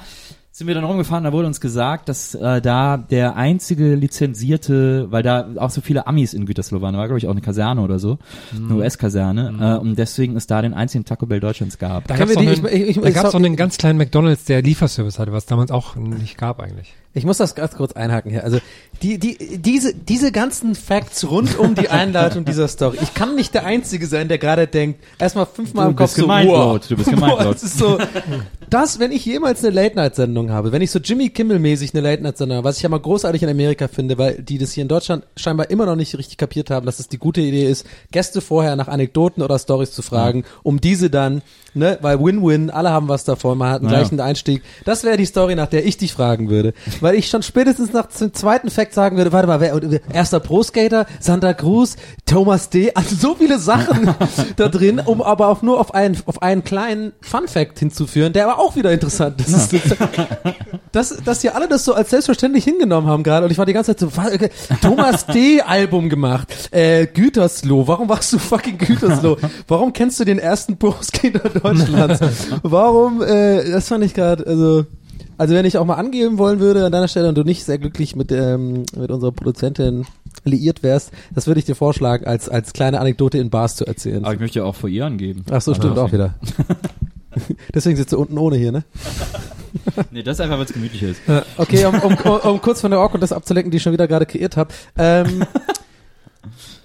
sind 0.58 0.66
wir 0.66 0.74
dann 0.74 0.86
rumgefahren, 0.86 1.24
da 1.24 1.32
wurde 1.32 1.46
uns 1.46 1.62
gesagt, 1.62 2.10
dass 2.10 2.34
äh, 2.34 2.62
da 2.62 2.98
der 2.98 3.36
einzige 3.36 3.94
lizenzierte, 3.94 5.12
weil 5.12 5.22
da 5.22 5.50
auch 5.58 5.70
so 5.70 5.82
viele 5.82 6.08
Amis 6.08 6.34
in 6.34 6.48
Gütersloh 6.48 6.82
waren, 6.82 6.94
da 6.94 7.00
war 7.00 7.06
glaube 7.08 7.20
ich 7.20 7.28
auch 7.28 7.32
eine 7.32 7.42
Kaserne 7.42 7.82
oder 7.82 8.00
so, 8.00 8.18
eine 8.56 8.76
US-Kaserne, 8.76 9.54
äh, 9.78 9.80
und 9.80 9.98
deswegen 9.98 10.36
es 10.36 10.48
da 10.48 10.62
den 10.64 10.74
einzigen 10.74 11.06
Taco 11.06 11.28
Bell 11.28 11.40
Deutschlands 11.40 11.78
gab. 11.78 12.08
da 12.08 12.16
einen, 12.40 12.66
ich- 12.66 12.74
ich- 12.74 12.98
ich- 12.98 13.14
gab's 13.14 13.32
doch 13.32 13.40
einen 13.40 13.56
ganz 13.56 13.78
kleinen 13.78 13.98
McDonalds, 14.00 14.46
der 14.46 14.64
Lieferservice 14.64 15.20
hatte, 15.20 15.32
was 15.32 15.46
damals 15.46 15.70
auch 15.70 15.96
nicht 15.96 16.38
gab 16.40 16.60
eigentlich. 16.60 16.96
Ich 17.14 17.26
muss 17.26 17.38
das 17.38 17.56
ganz 17.56 17.76
kurz 17.76 17.94
einhaken 17.94 18.32
hier. 18.32 18.44
Also 18.44 18.60
die, 19.04 19.18
die, 19.20 19.58
diese, 19.60 19.94
diese 19.94 20.32
ganzen 20.32 20.76
Facts 20.76 21.30
rund 21.30 21.58
um 21.60 21.76
die 21.76 21.90
Einleitung 21.90 22.46
dieser 22.46 22.68
Story. 22.68 22.98
Ich 23.02 23.14
kann 23.14 23.36
nicht 23.36 23.54
der 23.54 23.66
Einzige 23.66 24.08
sein, 24.08 24.28
der 24.28 24.38
gerade 24.38 24.68
denkt, 24.68 25.00
erstmal 25.20 25.46
fünfmal 25.46 25.90
im 25.90 25.96
Kopf 25.96 26.12
so, 26.16 26.22
gemeint, 26.24 26.50
wow. 26.50 26.80
Du 26.88 26.96
bist 26.96 27.10
gemeint, 27.10 27.34
Wow. 27.38 27.54
Das 27.54 27.64
ist 27.64 27.78
so, 27.78 27.98
das, 28.70 29.00
wenn 29.00 29.12
ich 29.12 29.26
jemals 29.26 29.64
eine 29.64 29.74
Late-Night-Sendung 29.74 30.52
habe, 30.52 30.72
wenn 30.72 30.82
ich 30.82 30.92
so 30.92 31.00
Jimmy 31.00 31.30
Kimmel-mäßig 31.30 31.94
eine 31.94 32.02
Late-Night-Sendung 32.02 32.58
habe, 32.58 32.68
was 32.68 32.78
ich 32.78 32.84
ja 32.84 32.90
mal 32.90 33.00
großartig 33.00 33.44
in 33.44 33.50
Amerika 33.50 33.88
finde, 33.88 34.18
weil 34.18 34.42
die 34.42 34.58
das 34.58 34.72
hier 34.74 34.82
in 34.82 34.88
Deutschland 34.88 35.26
scheinbar 35.36 35.70
immer 35.70 35.86
noch 35.86 35.96
nicht 35.96 36.18
richtig 36.18 36.38
kapiert 36.38 36.70
haben, 36.70 36.86
dass 36.86 37.00
es 37.00 37.08
die 37.08 37.18
gute 37.18 37.42
Idee 37.42 37.68
ist, 37.70 37.86
Gäste 38.12 38.42
vorher 38.42 38.76
nach 38.76 38.88
Anekdoten 38.88 39.44
oder 39.44 39.58
Stories 39.60 39.92
zu 39.92 40.02
fragen, 40.02 40.44
um 40.64 40.82
diese 40.82 41.10
dann, 41.10 41.42
ne, 41.74 41.98
weil 42.02 42.20
Win-Win, 42.20 42.70
alle 42.70 42.90
haben 42.90 43.08
was 43.08 43.24
davon, 43.24 43.58
man 43.58 43.70
hat 43.70 43.82
einen 43.82 43.92
Ja. 43.92 44.00
gleichen 44.00 44.20
Einstieg. 44.20 44.64
Das 44.86 45.04
wäre 45.04 45.18
die 45.18 45.26
Story, 45.26 45.56
nach 45.56 45.68
der 45.68 45.86
ich 45.86 45.98
dich 45.98 46.14
fragen 46.14 46.50
würde. 46.50 46.74
Weil 47.02 47.16
ich 47.16 47.30
schon 47.30 47.44
spätestens 47.44 47.94
nach 47.94 48.08
dem 48.08 48.34
zweiten 48.34 48.70
Fact 48.70 48.87
sagen 48.94 49.18
würde, 49.18 49.32
warte 49.32 49.48
mal, 49.48 49.60
wer, 49.60 49.80
erster 50.14 50.40
Pro-Skater, 50.40 51.06
Santa 51.20 51.54
Cruz, 51.54 51.96
Thomas 52.26 52.70
D., 52.70 52.92
also 52.94 53.16
so 53.16 53.36
viele 53.36 53.60
Sachen 53.60 54.14
da 54.56 54.68
drin, 54.70 55.02
um 55.04 55.22
aber 55.22 55.48
auch 55.48 55.62
nur 55.62 55.80
auf 55.80 55.94
einen, 55.94 56.18
auf 56.26 56.42
einen 56.42 56.64
kleinen 56.64 57.14
Fun-Fact 57.22 57.80
hinzuführen, 57.80 58.34
der 58.34 58.50
aber 58.50 58.60
auch 58.60 58.76
wieder 58.76 58.92
interessant 58.92 59.42
ist. 59.42 59.76
Dass, 60.94 61.10
dass 61.24 61.40
die 61.40 61.50
alle 61.50 61.68
das 61.68 61.84
so 61.86 61.94
als 61.94 62.10
selbstverständlich 62.10 62.64
hingenommen 62.64 63.08
haben 63.08 63.22
gerade 63.22 63.46
und 63.46 63.52
ich 63.52 63.58
war 63.58 63.66
die 63.66 63.74
ganze 63.74 63.96
Zeit 63.96 64.00
so, 64.00 64.08
okay, 64.20 64.50
Thomas 64.82 65.26
D. 65.28 65.62
Album 65.62 66.10
gemacht, 66.10 66.48
äh, 66.72 67.06
Gütersloh, 67.06 67.88
warum 67.88 68.10
warst 68.10 68.34
du 68.34 68.40
fucking 68.40 68.78
Gütersloh? 68.78 69.38
Warum 69.68 69.94
kennst 69.94 70.20
du 70.20 70.24
den 70.26 70.40
ersten 70.40 70.78
Pro-Skater 70.78 71.50
Deutschlands? 71.50 72.20
Warum, 72.64 73.22
äh, 73.22 73.70
das 73.70 73.88
fand 73.90 74.04
ich 74.06 74.14
gerade, 74.14 74.48
also, 74.48 74.86
also 75.38 75.56
wenn 75.56 75.66
ich 75.66 75.78
auch 75.78 75.86
mal 75.86 75.96
angeben 75.96 76.38
wollen 76.38 76.60
würde 76.60 76.86
an 76.86 76.92
deiner 76.92 77.08
Stelle 77.08 77.30
und 77.30 77.36
du 77.36 77.44
nicht 77.44 77.64
sehr 77.64 77.78
glücklich 77.78 78.16
mit, 78.16 78.32
ähm, 78.32 78.86
mit 78.96 79.12
unserer 79.12 79.32
Produzentin 79.32 80.06
liiert 80.44 80.84
wärst, 80.84 81.12
das 81.34 81.48
würde 81.48 81.60
ich 81.60 81.66
dir 81.66 81.76
vorschlagen, 81.76 82.26
als, 82.26 82.50
als 82.50 82.74
kleine 82.74 83.00
Anekdote 83.00 83.38
in 83.38 83.50
Bars 83.50 83.76
zu 83.76 83.86
erzählen. 83.86 84.24
Aber 84.24 84.34
ich 84.34 84.40
möchte 84.40 84.60
ja 84.60 84.66
auch 84.66 84.76
vor 84.76 84.90
ihr 84.90 85.06
angeben. 85.06 85.44
Ach 85.52 85.62
so, 85.62 85.74
stimmt 85.74 85.98
auch 85.98 86.12
wieder. 86.12 86.36
Deswegen 87.74 87.96
sitzt 87.96 88.14
du 88.14 88.20
unten 88.20 88.38
ohne 88.38 88.58
hier, 88.58 88.72
ne? 88.72 88.84
Nee, 90.12 90.24
das 90.24 90.38
ist 90.38 90.42
einfach, 90.42 90.58
weil 90.58 90.66
es 90.66 90.74
gemütlich 90.74 91.04
ist. 91.04 91.22
Okay, 91.58 91.86
um, 91.86 91.96
um, 92.00 92.14
um, 92.16 92.40
um 92.52 92.62
kurz 92.62 92.82
von 92.82 92.90
der 92.90 93.00
Awkwardness 93.00 93.32
abzulenken, 93.32 93.70
die 93.70 93.78
ich 93.78 93.84
schon 93.84 93.94
wieder 93.94 94.08
gerade 94.08 94.26
kreiert 94.26 94.58
habe. 94.58 94.74
Ähm, 94.98 95.46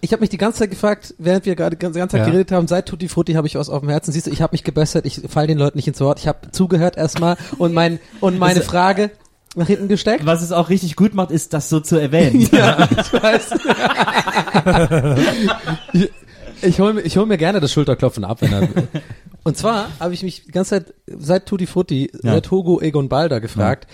ich 0.05 0.13
habe 0.13 0.21
mich 0.21 0.31
die 0.31 0.37
ganze 0.37 0.59
Zeit 0.59 0.71
gefragt, 0.71 1.15
während 1.19 1.47
wir 1.47 1.55
gerade 1.57 1.77
die 1.77 1.81
ganze 1.81 1.99
Zeit 2.01 2.13
Ja. 2.21 2.25
geredet 2.27 2.51
haben, 2.53 2.67
seit 2.69 2.87
Tutti 2.87 3.09
Frutti 3.09 3.33
habe 3.35 3.47
ich 3.47 3.55
was 3.55 3.69
auf 3.71 3.81
dem 3.81 3.89
Herzen. 3.89 4.13
Siehst 4.13 4.27
du, 4.27 4.31
ich 4.31 4.43
habe 4.43 4.53
mich 4.53 4.65
gebessert, 4.65 5.07
ich 5.07 5.21
fall 5.29 5.47
den 5.47 5.57
Leuten 5.59 5.79
nicht 5.79 5.87
ins 5.89 6.01
Wort. 6.01 6.19
Ich 6.19 6.27
habe 6.29 6.51
zugehört 6.51 6.97
erstmal 6.97 7.37
und 7.57 7.73
mein 7.73 8.01
und 8.21 8.39
meine 8.39 8.59
Das- 8.61 8.67
Frage 8.67 9.11
nach 9.55 9.67
hinten 9.67 9.87
gesteckt. 9.89 10.27
Was 10.27 10.43
es 10.43 10.51
auch 10.51 10.71
richtig 10.71 10.97
gut 10.97 11.15
macht, 11.15 11.31
ist, 11.31 11.53
das 11.55 11.69
so 11.69 11.79
zu 11.81 11.97
erwähnen. 11.99 12.41
Ja, 12.53 12.89
ich 12.91 13.13
weiß. 13.13 13.51
ich 15.93 16.11
ich 16.63 16.81
hole 16.81 16.95
mir, 16.95 17.01
ich 17.03 17.17
hol 17.17 17.27
mir 17.27 17.39
gerne 17.39 17.61
das 17.61 17.73
Schulterklopfen 17.73 18.25
ab, 18.25 18.41
wenn 18.41 18.53
er. 18.53 18.69
Und 19.45 19.57
zwar 19.57 19.89
habe 19.99 20.15
ich 20.15 20.23
mich 20.23 20.45
die 20.45 20.53
ganze 20.53 20.71
Zeit 20.71 20.95
seit 21.07 21.47
Tutti 21.47 21.67
Frutti, 21.67 22.11
Ja. 22.23 22.33
seit 22.35 22.51
Hugo 22.51 22.81
Egon 22.81 23.09
Balder 23.09 23.41
gefragt, 23.41 23.89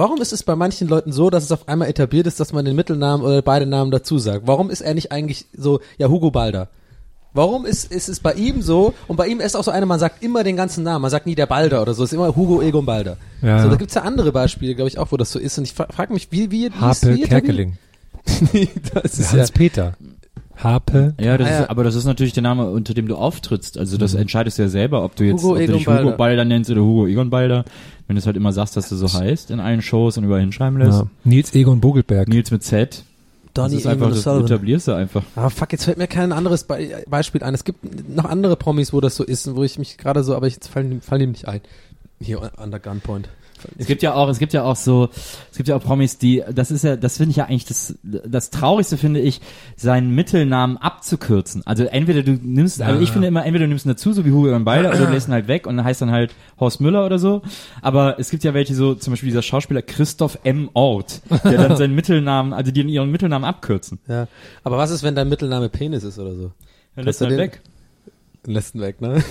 warum 0.00 0.20
ist 0.22 0.32
es 0.32 0.42
bei 0.42 0.56
manchen 0.56 0.88
Leuten 0.88 1.12
so, 1.12 1.28
dass 1.28 1.44
es 1.44 1.52
auf 1.52 1.68
einmal 1.68 1.88
etabliert 1.88 2.26
ist, 2.26 2.40
dass 2.40 2.54
man 2.54 2.64
den 2.64 2.74
Mittelnamen 2.74 3.24
oder 3.24 3.42
beide 3.42 3.66
Namen 3.66 3.90
dazu 3.90 4.18
sagt? 4.18 4.46
Warum 4.46 4.70
ist 4.70 4.80
er 4.80 4.94
nicht 4.94 5.12
eigentlich 5.12 5.44
so, 5.52 5.80
ja, 5.98 6.08
Hugo 6.08 6.30
Balder? 6.30 6.68
Warum 7.34 7.66
ist, 7.66 7.92
ist 7.92 8.08
es 8.08 8.18
bei 8.18 8.32
ihm 8.32 8.62
so, 8.62 8.94
und 9.06 9.16
bei 9.16 9.28
ihm 9.28 9.40
ist 9.40 9.54
auch 9.54 9.62
so 9.62 9.70
einer, 9.70 9.86
man 9.86 10.00
sagt 10.00 10.22
immer 10.22 10.42
den 10.42 10.56
ganzen 10.56 10.82
Namen, 10.84 11.02
man 11.02 11.10
sagt 11.10 11.26
nie 11.26 11.34
der 11.34 11.46
Balder 11.46 11.82
oder 11.82 11.92
so, 11.94 12.02
es 12.02 12.10
ist 12.10 12.16
immer 12.16 12.34
Hugo 12.34 12.62
Egon 12.62 12.86
Balder. 12.86 13.18
Ja. 13.42 13.62
So, 13.62 13.68
da 13.68 13.76
gibt's 13.76 13.94
ja 13.94 14.02
andere 14.02 14.32
Beispiele, 14.32 14.74
glaube 14.74 14.88
ich, 14.88 14.98
auch, 14.98 15.12
wo 15.12 15.16
das 15.18 15.30
so 15.30 15.38
ist. 15.38 15.56
Und 15.58 15.64
ich 15.64 15.74
fra 15.74 15.86
frage 15.90 16.14
mich, 16.14 16.32
wie, 16.32 16.50
wie, 16.50 16.72
wie 16.72 16.72
Harpe 16.72 17.14
wie 17.14 17.22
etabliert- 17.24 17.28
Kerkeling. 17.28 17.78
das 18.94 19.18
ist 19.18 19.32
ja, 19.32 19.38
Hans-Peter. 19.40 19.96
Harpe. 20.62 21.14
Ja, 21.20 21.36
das 21.38 21.48
Ah, 21.48 21.50
ja. 21.50 21.60
Ist, 21.62 21.70
aber 21.70 21.84
das 21.84 21.94
ist 21.94 22.04
natürlich 22.04 22.32
der 22.32 22.42
Name, 22.42 22.70
unter 22.70 22.94
dem 22.94 23.08
du 23.08 23.16
auftrittst. 23.16 23.78
Also 23.78 23.96
das 23.98 24.14
entscheidest 24.14 24.58
du 24.58 24.62
ja 24.62 24.68
selber, 24.68 25.04
ob 25.04 25.16
du 25.16 25.24
jetzt 25.24 25.42
Hugo 25.42 25.52
ob 25.52 25.56
du 25.58 25.62
Egon 25.64 25.76
dich 25.78 25.86
Hugo 25.86 25.96
Balder. 25.96 26.16
Balder 26.16 26.44
nennst 26.44 26.70
oder 26.70 26.82
Hugo 26.82 27.06
Egon 27.06 27.30
Balder. 27.30 27.64
Wenn 28.06 28.16
du 28.16 28.20
es 28.20 28.26
halt 28.26 28.36
immer 28.36 28.52
sagst, 28.52 28.76
dass 28.76 28.88
du 28.88 28.96
so 28.96 29.12
heißt 29.12 29.50
in 29.50 29.60
allen 29.60 29.82
Shows 29.82 30.16
und 30.18 30.24
überall 30.24 30.40
hinschreiben 30.40 30.78
lässt. 30.78 31.00
Ja. 31.00 31.06
Nils 31.24 31.54
Egon 31.54 31.80
Bogelberg. 31.80 32.28
Nils 32.28 32.50
mit 32.50 32.62
Z. 32.62 33.04
Donny 33.54 33.70
das 33.74 33.80
ist 33.80 33.86
einfach, 33.86 34.06
Egon 34.06 34.14
das 34.14 34.22
Sullivan. 34.22 34.46
etablierst 34.46 34.88
du 34.88 34.92
einfach. 34.92 35.22
Ah, 35.34 35.48
fuck, 35.50 35.72
jetzt 35.72 35.84
fällt 35.84 35.98
mir 35.98 36.06
kein 36.06 36.32
anderes 36.32 36.64
Be 36.64 37.02
Beispiel 37.08 37.42
ein. 37.42 37.52
Es 37.54 37.64
gibt 37.64 38.14
noch 38.14 38.24
andere 38.24 38.56
Promis, 38.56 38.92
wo 38.92 39.00
das 39.00 39.16
so 39.16 39.24
ist, 39.24 39.46
und 39.48 39.56
wo 39.56 39.64
ich 39.64 39.78
mich 39.78 39.98
gerade 39.98 40.22
so, 40.22 40.36
aber 40.36 40.46
ich 40.46 40.58
fallen 40.70 41.00
fall 41.00 41.20
ihm 41.20 41.30
nicht 41.32 41.48
ein. 41.48 41.60
Hier, 42.20 42.50
under 42.62 42.78
Gunpoint. 42.78 43.28
Es 43.78 43.86
gibt 43.86 44.02
ja 44.02 44.14
auch, 44.14 44.28
es 44.28 44.38
gibt 44.38 44.52
ja 44.52 44.64
auch 44.64 44.76
so, 44.76 45.08
es 45.50 45.56
gibt 45.56 45.68
ja 45.68 45.76
auch 45.76 45.82
Promis, 45.82 46.18
die, 46.18 46.42
das 46.52 46.70
ist 46.70 46.84
ja, 46.84 46.96
das 46.96 47.16
finde 47.16 47.30
ich 47.30 47.36
ja 47.36 47.44
eigentlich 47.44 47.64
das, 47.64 47.94
das 48.02 48.50
Traurigste 48.50 48.96
finde 48.96 49.20
ich, 49.20 49.40
seinen 49.76 50.14
Mittelnamen 50.14 50.76
abzukürzen. 50.76 51.62
Also 51.66 51.84
entweder 51.84 52.22
du 52.22 52.32
nimmst, 52.32 52.82
also 52.82 53.00
ich 53.00 53.10
finde 53.12 53.28
immer, 53.28 53.44
entweder 53.44 53.64
du 53.64 53.68
nimmst 53.68 53.86
ihn 53.86 53.90
dazu, 53.90 54.12
so 54.12 54.24
wie 54.24 54.30
Hugo 54.30 54.58
Balder, 54.60 54.90
oder 54.90 55.06
du 55.06 55.12
lässt 55.12 55.28
ihn 55.28 55.32
halt 55.32 55.48
weg 55.48 55.66
und 55.66 55.76
dann 55.76 55.84
heißt 55.84 56.02
dann 56.02 56.10
halt 56.10 56.34
Horst 56.58 56.80
Müller 56.80 57.04
oder 57.06 57.18
so. 57.18 57.42
Aber 57.82 58.18
es 58.18 58.30
gibt 58.30 58.44
ja 58.44 58.54
welche 58.54 58.74
so, 58.74 58.94
zum 58.94 59.12
Beispiel 59.12 59.28
dieser 59.28 59.42
Schauspieler 59.42 59.82
Christoph 59.82 60.38
M. 60.44 60.70
Ort, 60.74 61.22
der 61.44 61.58
dann 61.68 61.76
seinen 61.78 61.94
Mittelnamen, 61.94 62.52
also 62.52 62.70
die 62.70 62.82
ihren 62.82 63.10
Mittelnamen 63.10 63.44
abkürzen. 63.48 63.98
Ja. 64.08 64.28
Aber 64.64 64.78
was 64.78 64.90
ist, 64.90 65.02
wenn 65.02 65.14
dein 65.14 65.28
Mittelname 65.28 65.68
Penis 65.68 66.04
ist 66.04 66.18
oder 66.18 66.34
so? 66.34 66.52
Dann 66.96 67.04
lässt 67.04 67.20
er 67.20 67.28
du 67.28 67.36
halt 67.36 67.40
den- 67.40 67.52
weg. 67.52 67.60
Ihn 68.46 68.80
weg, 68.80 69.00
ne? 69.00 69.22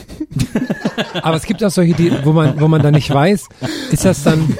Aber 1.24 1.36
es 1.36 1.44
gibt 1.44 1.64
auch 1.64 1.72
solche, 1.72 1.94
die, 1.94 2.12
wo 2.24 2.32
man, 2.32 2.60
wo 2.60 2.68
man 2.68 2.82
dann 2.82 2.94
nicht 2.94 3.12
weiß, 3.12 3.48
ist 3.92 4.06
das 4.06 4.24
dann, 4.24 4.58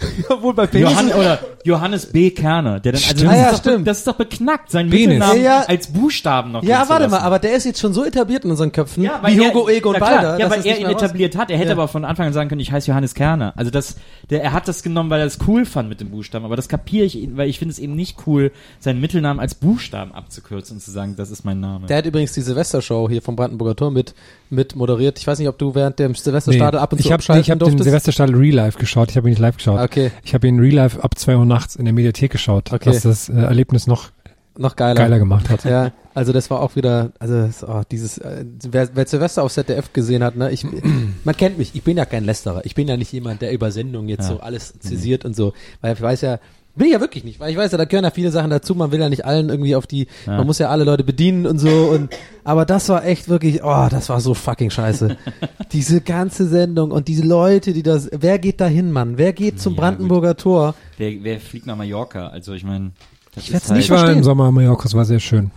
Obwohl 0.28 0.54
bei 0.54 0.66
Penis. 0.66 0.90
Johann, 0.90 1.12
oder 1.12 1.38
Johannes 1.64 2.06
B. 2.06 2.30
Kerner, 2.30 2.80
der 2.80 2.92
dann, 2.92 3.02
also 3.02 3.24
das, 3.24 3.32
Ah, 3.32 3.36
ja, 3.36 3.42
ist 3.50 3.52
doch, 3.52 3.58
stimmt. 3.70 3.86
das 3.86 3.98
ist 3.98 4.06
doch 4.06 4.14
beknackt, 4.16 4.70
seinen 4.70 4.90
Penis. 4.90 5.06
Mittelnamen 5.08 5.36
Ja, 5.42 5.60
ja. 5.60 5.64
als 5.68 5.86
Buchstaben 5.88 6.52
noch 6.52 6.62
ja, 6.62 6.88
warte 6.88 7.08
mal, 7.08 7.20
aber 7.20 7.38
der 7.38 7.54
ist 7.54 7.64
jetzt 7.64 7.80
schon 7.80 7.92
so 7.92 8.04
etabliert 8.04 8.44
in 8.44 8.50
unseren 8.50 8.72
Köpfen, 8.72 9.02
Ja, 9.04 9.18
weil 9.22 9.36
wie 9.36 9.42
er, 9.44 9.52
Hugo 9.54 9.68
na 9.92 9.98
klar, 9.98 10.10
Balder. 10.10 10.38
Ja, 10.40 10.50
weil 10.50 10.66
er 10.66 10.78
ihn 10.78 10.86
etabliert 10.86 11.36
hat. 11.36 11.50
Er 11.50 11.58
hätte 11.58 11.68
Ja. 11.68 11.74
aber 11.74 11.88
von 11.88 12.04
Anfang 12.04 12.26
an 12.26 12.32
sagen 12.32 12.48
können, 12.48 12.60
ich 12.60 12.72
heiße 12.72 12.88
Johannes 12.88 13.14
Kerner. 13.14 13.52
Also 13.56 13.70
das, 13.70 13.96
der, 14.30 14.42
er 14.42 14.52
hat 14.52 14.66
das 14.68 14.82
genommen, 14.82 15.10
weil 15.10 15.20
er 15.20 15.26
es 15.26 15.38
cool 15.46 15.64
fand 15.64 15.88
mit 15.88 16.00
dem 16.00 16.10
Buchstaben. 16.10 16.44
Aber 16.44 16.56
das 16.56 16.68
kapiere 16.68 17.04
ich, 17.06 17.28
weil 17.34 17.48
ich 17.48 17.58
finde 17.58 17.72
es 17.72 17.78
eben 17.78 17.94
nicht 17.94 18.16
cool, 18.26 18.52
seinen 18.80 19.00
Mittelnamen 19.00 19.40
als 19.40 19.54
Buchstaben 19.54 20.12
abzukürzen 20.12 20.76
und 20.76 20.80
zu 20.80 20.90
sagen, 20.90 21.14
das 21.16 21.30
ist 21.30 21.44
mein 21.44 21.60
Name. 21.60 21.86
Der 21.86 21.98
hat 21.98 22.06
übrigens 22.06 22.32
die 22.32 22.40
Silvestershow 22.40 23.08
hier 23.08 23.22
vom 23.22 23.36
Brandenburger 23.36 23.76
Tor 23.76 23.90
mit, 23.90 24.14
mit 24.50 24.76
moderiert. 24.76 25.18
Ich 25.18 25.26
weiß 25.26 25.38
nicht, 25.38 25.48
ob 25.48 25.58
du 25.58 25.74
während 25.74 25.98
dem 25.98 26.14
Silvesterstadel 26.14 26.80
ab 26.80 26.92
und 26.92 26.98
zu 26.98 27.04
ich 27.04 27.12
habe 27.12 27.16
abschalten 27.20 27.42
ich 27.42 27.50
hab 27.50 27.58
den. 27.58 27.78
Silvesterstadel 27.82 28.34
Real 28.36 28.54
Life 28.54 28.78
geschaut, 28.78 29.10
ich 29.10 29.16
habe 29.16 29.28
ihn 29.28 29.30
nicht 29.30 29.38
live 29.40 29.56
geschaut. 29.56 29.78
Okay. 29.82 30.10
Ich 30.24 30.34
habe 30.34 30.46
ihn 30.48 30.58
Real 30.60 30.74
Life 30.74 31.02
ab 31.02 31.18
2 31.18 31.36
Uhr 31.36 31.44
nachts 31.46 31.76
in 31.76 31.84
der 31.84 31.94
Mediathek 31.94 32.30
geschaut, 32.32 32.72
Okay. 32.72 32.90
was 32.90 33.02
das 33.02 33.28
äh, 33.28 33.32
Erlebnis 33.34 33.86
noch 33.86 34.10
Noch 34.56 34.76
geiler. 34.76 34.94
geiler 34.94 35.18
gemacht 35.18 35.48
hat. 35.50 35.64
Ja, 35.64 35.92
also 36.14 36.32
das 36.32 36.50
war 36.50 36.60
auch 36.60 36.76
wieder, 36.76 37.12
also 37.18 37.48
oh, 37.66 37.82
dieses, 37.90 38.18
äh, 38.18 38.44
wer, 38.70 38.88
wer 38.94 39.06
Silvester 39.06 39.42
auf 39.42 39.52
ZDF 39.52 39.92
gesehen 39.94 40.22
hat, 40.22 40.36
ne, 40.36 40.50
ich, 40.50 40.66
man 41.24 41.36
kennt 41.36 41.56
mich, 41.58 41.74
ich 41.74 41.82
bin 41.82 41.96
ja 41.96 42.04
kein 42.04 42.24
Lästerer, 42.24 42.60
ich 42.66 42.74
bin 42.74 42.86
ja 42.88 42.96
nicht 42.98 43.12
jemand, 43.12 43.40
der 43.42 43.52
über 43.52 43.70
Sendung 43.70 44.08
jetzt 44.08 44.24
Ja. 44.28 44.36
so 44.36 44.40
alles 44.40 44.74
zisiert 44.78 45.24
und 45.24 45.34
so, 45.34 45.54
weil 45.80 45.94
ich 45.94 46.00
weiß 46.02 46.20
ja, 46.20 46.38
bin 46.74 46.86
ich 46.86 46.92
ja 46.94 47.00
wirklich 47.00 47.22
nicht, 47.24 47.38
weil 47.38 47.50
ich 47.50 47.56
weiß 47.56 47.70
ja, 47.72 47.78
da 47.78 47.84
gehören 47.84 48.04
ja 48.04 48.10
viele 48.10 48.30
Sachen 48.30 48.50
dazu, 48.50 48.74
man 48.74 48.90
will 48.92 49.00
ja 49.00 49.08
nicht 49.08 49.24
allen 49.26 49.48
irgendwie 49.50 49.76
auf 49.76 49.86
die, 49.86 50.06
Ja. 50.26 50.38
man 50.38 50.46
muss 50.46 50.58
ja 50.58 50.68
alle 50.70 50.84
Leute 50.84 51.04
bedienen 51.04 51.46
und 51.46 51.58
so 51.58 51.68
und, 51.68 52.08
aber 52.44 52.64
das 52.64 52.88
war 52.88 53.04
echt 53.04 53.28
wirklich, 53.28 53.62
oh, 53.62 53.88
das 53.90 54.08
war 54.08 54.20
so 54.20 54.32
fucking 54.34 54.70
scheiße. 54.70 55.16
diese 55.72 56.00
ganze 56.00 56.48
Sendung 56.48 56.90
und 56.90 57.08
diese 57.08 57.24
Leute, 57.24 57.72
die 57.72 57.82
das, 57.82 58.08
wer 58.12 58.38
geht 58.38 58.60
da 58.60 58.66
hin, 58.66 58.90
Mann? 58.90 59.18
Wer 59.18 59.32
geht 59.32 59.60
zum 59.60 59.74
Ja, 59.74 59.80
Brandenburger 59.80 60.36
Tor? 60.36 60.74
Wer, 60.98 61.12
wer 61.22 61.40
fliegt 61.40 61.66
nach 61.66 61.76
Mallorca? 61.76 62.28
Also 62.28 62.52
ich 62.54 62.64
meine, 62.64 62.92
das 63.34 63.44
Ich 63.44 63.52
werd's 63.52 63.66
ist 63.66 63.72
nicht 63.72 63.84
Ich 63.84 63.90
war 63.90 63.98
verstehen. 63.98 64.18
im 64.18 64.24
Sommer 64.24 64.48
in 64.48 64.54
Mallorca, 64.54 64.84
es 64.86 64.94
war 64.94 65.04
sehr 65.04 65.20
schön. 65.20 65.50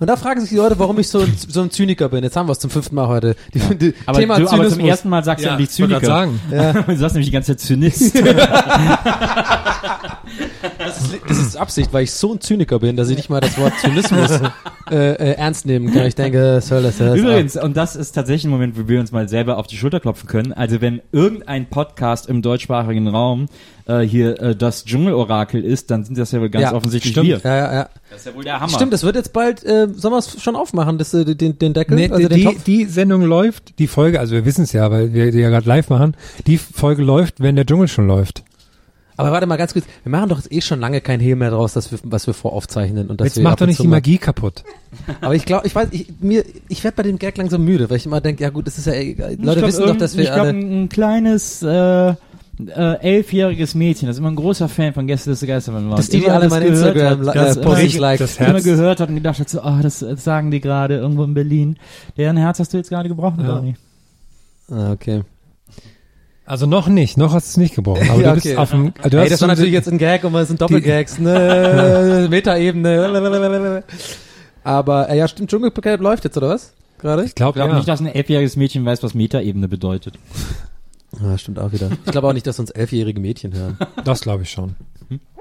Und 0.00 0.06
da 0.06 0.16
fragen 0.16 0.40
sich 0.40 0.50
die 0.50 0.56
Leute, 0.56 0.78
warum 0.78 0.96
ich 1.00 1.08
so, 1.08 1.18
ein- 1.18 1.34
so 1.36 1.60
ein 1.60 1.72
Zyniker 1.72 2.08
bin. 2.08 2.22
Jetzt 2.22 2.36
haben 2.36 2.46
wir 2.48 2.52
es 2.52 2.60
zum 2.60 2.70
fünften 2.70 2.94
Mal 2.94 3.08
heute. 3.08 3.34
Die, 3.52 3.58
die, 3.76 3.94
aber, 4.06 4.20
Thema 4.20 4.38
du, 4.38 4.48
aber 4.48 4.68
zum 4.68 4.78
ersten 4.78 5.08
Mal 5.08 5.24
sagst 5.24 5.44
du 5.44 5.48
endlich 5.50 5.70
ich 5.70 5.80
wollte 5.80 5.94
Zyniker. 5.94 6.06
sagen. 6.06 6.40
Ja. 6.52 6.72
du 6.86 6.96
sagst 6.96 7.14
nämlich 7.16 7.26
die 7.26 7.32
ganze 7.32 7.56
Zeit 7.56 7.60
Zynist. 7.66 8.16
Das 10.78 11.00
ist, 11.00 11.20
das 11.28 11.38
ist 11.38 11.56
Absicht, 11.56 11.92
weil 11.92 12.04
ich 12.04 12.12
so 12.12 12.32
ein 12.34 12.40
Zyniker 12.40 12.78
bin, 12.78 12.96
dass 12.96 13.08
ich 13.10 13.16
nicht 13.16 13.30
mal 13.30 13.40
das 13.40 13.58
Wort 13.58 13.72
Zynismus 13.80 14.40
äh, 14.90 14.94
äh, 14.94 15.32
ernst 15.34 15.66
nehmen 15.66 15.92
kann. 15.92 16.06
Ich 16.06 16.14
denke, 16.14 16.60
soll 16.60 16.82
das, 16.82 16.98
das 16.98 17.16
Übrigens, 17.16 17.56
und 17.56 17.76
das 17.76 17.96
ist 17.96 18.12
tatsächlich 18.12 18.44
ein 18.44 18.50
Moment, 18.50 18.78
wo 18.78 18.88
wir 18.88 19.00
uns 19.00 19.12
mal 19.12 19.28
selber 19.28 19.58
auf 19.58 19.66
die 19.66 19.76
Schulter 19.76 20.00
klopfen 20.00 20.28
können. 20.28 20.52
Also 20.52 20.80
wenn 20.80 21.00
irgendein 21.12 21.66
Podcast 21.66 22.28
im 22.28 22.42
deutschsprachigen 22.42 23.08
Raum 23.08 23.46
äh, 23.86 24.00
hier 24.00 24.40
äh, 24.40 24.56
das 24.56 24.84
Dschungelorakel 24.84 25.64
ist, 25.64 25.90
dann 25.90 26.04
sind 26.04 26.18
das 26.18 26.32
ja 26.32 26.40
wohl 26.40 26.50
ganz 26.50 26.62
Ja, 26.62 26.74
offensichtlich 26.74 27.12
stimmt. 27.12 27.28
wir. 27.28 27.40
Ja, 27.42 27.56
ja, 27.56 27.74
ja. 27.74 27.88
Das 28.10 28.20
ist 28.20 28.26
ja 28.26 28.34
wohl 28.34 28.44
der 28.44 28.60
Hammer. 28.60 28.72
Stimmt, 28.72 28.92
das 28.92 29.02
wird 29.02 29.16
jetzt 29.16 29.32
bald, 29.32 29.64
äh, 29.64 29.88
sollen 29.94 30.14
wir 30.14 30.18
es 30.18 30.40
schon 30.42 30.56
aufmachen, 30.56 30.98
das, 30.98 31.12
äh, 31.14 31.24
den, 31.24 31.58
den 31.58 31.72
Deckel? 31.72 31.96
Nee, 31.96 32.10
also 32.10 32.28
den 32.28 32.38
die, 32.38 32.44
Topf? 32.44 32.64
die 32.64 32.84
Sendung 32.84 33.22
läuft, 33.22 33.78
die 33.78 33.86
Folge, 33.86 34.20
also 34.20 34.34
wir 34.34 34.44
wissen 34.44 34.64
es 34.64 34.72
ja, 34.72 34.90
weil 34.90 35.12
wir 35.12 35.30
die 35.32 35.38
ja 35.38 35.50
gerade 35.50 35.68
live 35.68 35.88
machen, 35.88 36.16
die 36.46 36.58
Folge 36.58 37.02
läuft, 37.02 37.40
wenn 37.40 37.56
der 37.56 37.66
Dschungel 37.66 37.88
schon 37.88 38.06
läuft. 38.06 38.44
Aber 39.18 39.32
warte 39.32 39.46
mal 39.46 39.56
ganz 39.56 39.72
kurz, 39.74 39.84
wir 40.04 40.10
machen 40.10 40.28
doch 40.30 40.38
jetzt 40.38 40.50
eh 40.52 40.60
schon 40.62 40.80
lange 40.80 41.00
kein 41.02 41.20
Hehl 41.20 41.36
mehr 41.36 41.50
draus, 41.50 41.74
dass 41.74 41.92
wir, 41.92 41.98
was 42.04 42.26
wir 42.26 42.32
voraufzeichnen. 42.34 43.08
Und 43.08 43.20
dass 43.20 43.26
Jetzt 43.26 43.36
wir 43.36 43.42
macht 43.44 43.60
doch 43.60 43.66
nicht 43.66 43.82
die 43.82 43.86
mal- 43.88 43.96
Magie 43.96 44.16
kaputt. 44.18 44.64
Aber 45.20 45.34
ich 45.34 45.44
glaube, 45.44 45.66
ich 45.66 45.74
weiß, 45.74 45.88
ich, 45.90 46.06
mir, 46.20 46.44
ich 46.68 46.82
werde 46.84 46.96
bei 46.96 47.02
dem 47.02 47.18
Gag 47.18 47.36
langsam 47.36 47.64
müde, 47.64 47.90
weil 47.90 47.98
ich 47.98 48.06
immer 48.06 48.20
denke, 48.22 48.42
ja 48.44 48.50
gut, 48.50 48.66
das 48.66 48.78
ist 48.78 48.86
ja, 48.86 48.94
eh- 48.94 49.10
Ich 49.12 49.18
Leute 49.18 49.36
glaub, 49.36 49.62
wissen 49.68 49.86
doch, 49.86 49.96
dass 49.98 50.16
wir 50.16 50.24
Ich 50.24 50.30
glaube, 50.32 50.48
alle, 50.48 50.58
ein, 50.58 50.84
ein 50.84 50.88
kleines, 50.88 51.62
äh, 51.62 52.08
äh, 52.10 52.14
elfjähriges 53.00 53.74
Mädchen, 53.76 54.06
das 54.08 54.16
ist 54.16 54.20
immer 54.20 54.30
ein 54.30 54.36
großer 54.36 54.68
Fan 54.68 54.92
von 54.92 55.06
Gäste 55.06 55.30
des 55.30 55.40
Geistermann 55.46 55.90
war. 55.90 55.96
Dass 55.96 56.08
die, 56.08 56.18
die 56.18 56.24
immer 56.24 56.34
alle 56.34 56.44
das 56.44 56.50
meine 56.52 56.64
gehört 56.70 56.96
Instagram 56.96 57.26
hat, 57.28 57.34
äh, 57.36 57.38
das 57.38 57.56
immer- 57.56 57.64
Posts 57.66 57.98
like. 57.98 58.18
das 58.18 58.36
immer 58.38 58.48
Herz. 58.54 58.64
gehört 58.64 59.00
hat 59.00 59.08
und 59.08 59.14
gedacht 59.16 59.38
hat, 59.40 59.48
so, 59.48 59.60
ah, 59.62 59.80
das 59.82 60.02
äh, 60.02 60.16
sagen 60.16 60.50
die 60.50 60.60
gerade 60.60 60.96
irgendwo 60.96 61.24
in 61.24 61.34
Berlin. 61.34 61.76
Deren 62.16 62.36
Herz 62.36 62.58
hast 62.58 62.72
du 62.72 62.76
jetzt 62.76 62.88
gerade 62.90 63.08
gebrochen, 63.08 63.40
Ja. 63.42 63.46
Donny. 63.56 63.74
Ah, 64.70 64.92
okay. 64.92 65.22
Also 66.48 66.64
noch 66.64 66.88
nicht, 66.88 67.18
noch 67.18 67.34
hast 67.34 67.48
du 67.48 67.50
es 67.50 67.56
nicht 67.58 67.74
gebrochen. 67.74 68.08
Aber 68.08 68.20
Ja, 68.22 68.28
du 68.30 68.34
bist 68.36 68.46
okay. 68.46 68.56
auf 68.56 68.70
dem, 68.70 68.94
du 68.94 69.16
Ey, 69.18 69.22
hast 69.24 69.32
das 69.32 69.40
war 69.42 69.48
natürlich 69.48 69.74
jetzt 69.74 69.86
ein 69.86 69.98
Gag 69.98 70.24
und 70.24 70.34
es 70.34 70.48
sind 70.48 70.58
Doppelgags, 70.58 71.18
ne? 71.18 72.26
Metaebene. 72.30 73.84
Aber, 74.64 75.10
äh, 75.10 75.18
ja, 75.18 75.28
stimmt, 75.28 75.50
Dschungelcamp 75.50 76.00
läuft 76.00 76.24
jetzt, 76.24 76.38
oder 76.38 76.48
was? 76.48 76.72
Gerade? 76.98 77.24
Ich 77.24 77.34
glaube, 77.34 77.50
Ich 77.50 77.54
glaube 77.56 77.72
ja. 77.72 77.76
nicht, 77.76 77.86
dass 77.86 78.00
ein 78.00 78.06
elfjähriges 78.06 78.56
Mädchen 78.56 78.82
weiß, 78.86 79.02
was 79.02 79.12
Metaebene 79.14 79.68
bedeutet. 79.68 80.14
Ja, 81.22 81.38
stimmt 81.38 81.58
auch 81.58 81.72
wieder. 81.72 81.88
Ich 82.04 82.12
glaube 82.12 82.28
auch 82.28 82.34
nicht, 82.34 82.46
dass 82.46 82.58
uns 82.58 82.68
elfjährige 82.70 83.18
Mädchen 83.18 83.54
hören. 83.54 83.78
Das 84.04 84.20
glaube 84.20 84.42
ich 84.42 84.50
schon. 84.50 84.76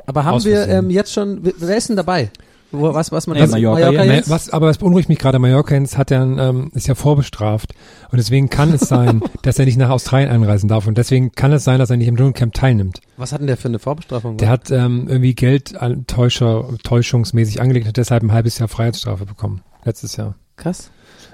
Aber 0.05 0.23
haben 0.23 0.41
wir 0.45 0.65
ähm, 0.69 0.89
jetzt 0.89 1.11
schon, 1.11 1.39
wer 1.41 1.75
ist 1.75 1.89
denn 1.89 1.97
dabei? 1.97 2.31
Wo, 2.71 2.93
was, 2.93 3.11
was 3.13 3.27
man 3.27 3.37
Nee, 3.37 3.47
Mallorca 3.47 3.91
jetzt. 3.91 4.05
Nee, 4.07 4.15
jetzt? 4.15 4.29
was, 4.29 4.49
aber 4.49 4.67
was 4.67 4.77
beunruhigt 4.77 5.07
mich 5.07 5.19
gerade, 5.19 5.39
Mallorcans 5.39 5.97
hat 5.97 6.11
ja, 6.11 6.21
ähm, 6.23 6.69
ist 6.73 6.87
ja 6.87 6.95
vorbestraft. 6.95 7.73
Und 8.11 8.17
deswegen 8.17 8.49
kann 8.49 8.73
es 8.73 8.81
sein, 8.81 9.21
dass 9.43 9.57
er 9.57 9.65
nicht 9.65 9.77
nach 9.77 9.89
Australien 9.89 10.29
einreisen 10.29 10.67
darf. 10.67 10.85
Und 10.85 10.97
deswegen 10.97 11.31
kann 11.31 11.53
es 11.53 11.63
sein, 11.63 11.79
dass 11.79 11.89
er 11.89 11.97
nicht 11.97 12.07
im 12.07 12.17
Dschungelcamp 12.17 12.53
teilnimmt. 12.53 12.99
Was 13.15 13.31
hat 13.31 13.39
denn 13.39 13.47
der 13.47 13.57
für 13.57 13.69
eine 13.69 13.79
Vorbestrafung? 13.79 14.37
Der 14.37 14.49
hat 14.49 14.69
ähm, 14.71 15.05
irgendwie 15.07 15.33
Geld 15.33 15.75
Täuscher, 16.07 16.65
täuschungsmäßig 16.83 17.61
angelegt 17.61 17.85
und 17.85 17.89
hat 17.89 17.97
deshalb 17.97 18.23
ein 18.23 18.33
halbes 18.33 18.59
Jahr 18.59 18.67
Freiheitsstrafe 18.67 19.25
bekommen. 19.25 19.61
Letztes 19.85 20.17
Jahr. 20.17 20.35
Krass. 20.57 20.91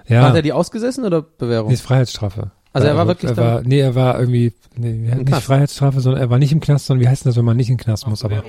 Ja, 0.08 0.24
Hat 0.24 0.36
er 0.36 0.42
die 0.42 0.54
ausgesessen 0.54 1.06
oder 1.06 1.22
Bewährung? 1.22 1.70
nee, 1.70 1.74
ist 1.74 1.82
Freiheitsstrafe. 1.82 2.52
Also 2.74 2.88
er 2.88 2.98
war 2.98 3.08
wirklich 3.08 3.32
er 3.32 3.36
da- 3.36 3.42
war, 3.56 3.62
Nee, 3.64 3.80
er 3.80 3.96
war 3.96 4.20
irgendwie, 4.20 4.52
nee, 4.76 4.92
Im 4.92 5.02
nicht 5.04 5.28
Knast. 5.28 5.46
Freiheitsstrafe, 5.46 6.00
sondern 6.02 6.22
er 6.22 6.30
war 6.30 6.40
nicht 6.40 6.52
im 6.52 6.60
Knast, 6.60 6.88
sondern 6.88 7.04
wie 7.06 7.08
heißt 7.10 7.24
denn 7.24 7.30
das, 7.30 7.38
wenn 7.38 7.46
man 7.46 7.56
nicht 7.56 7.70
in 7.70 7.78
den 7.78 7.84
Knast 7.84 8.08
muss? 8.08 8.24
Aber 8.26 8.44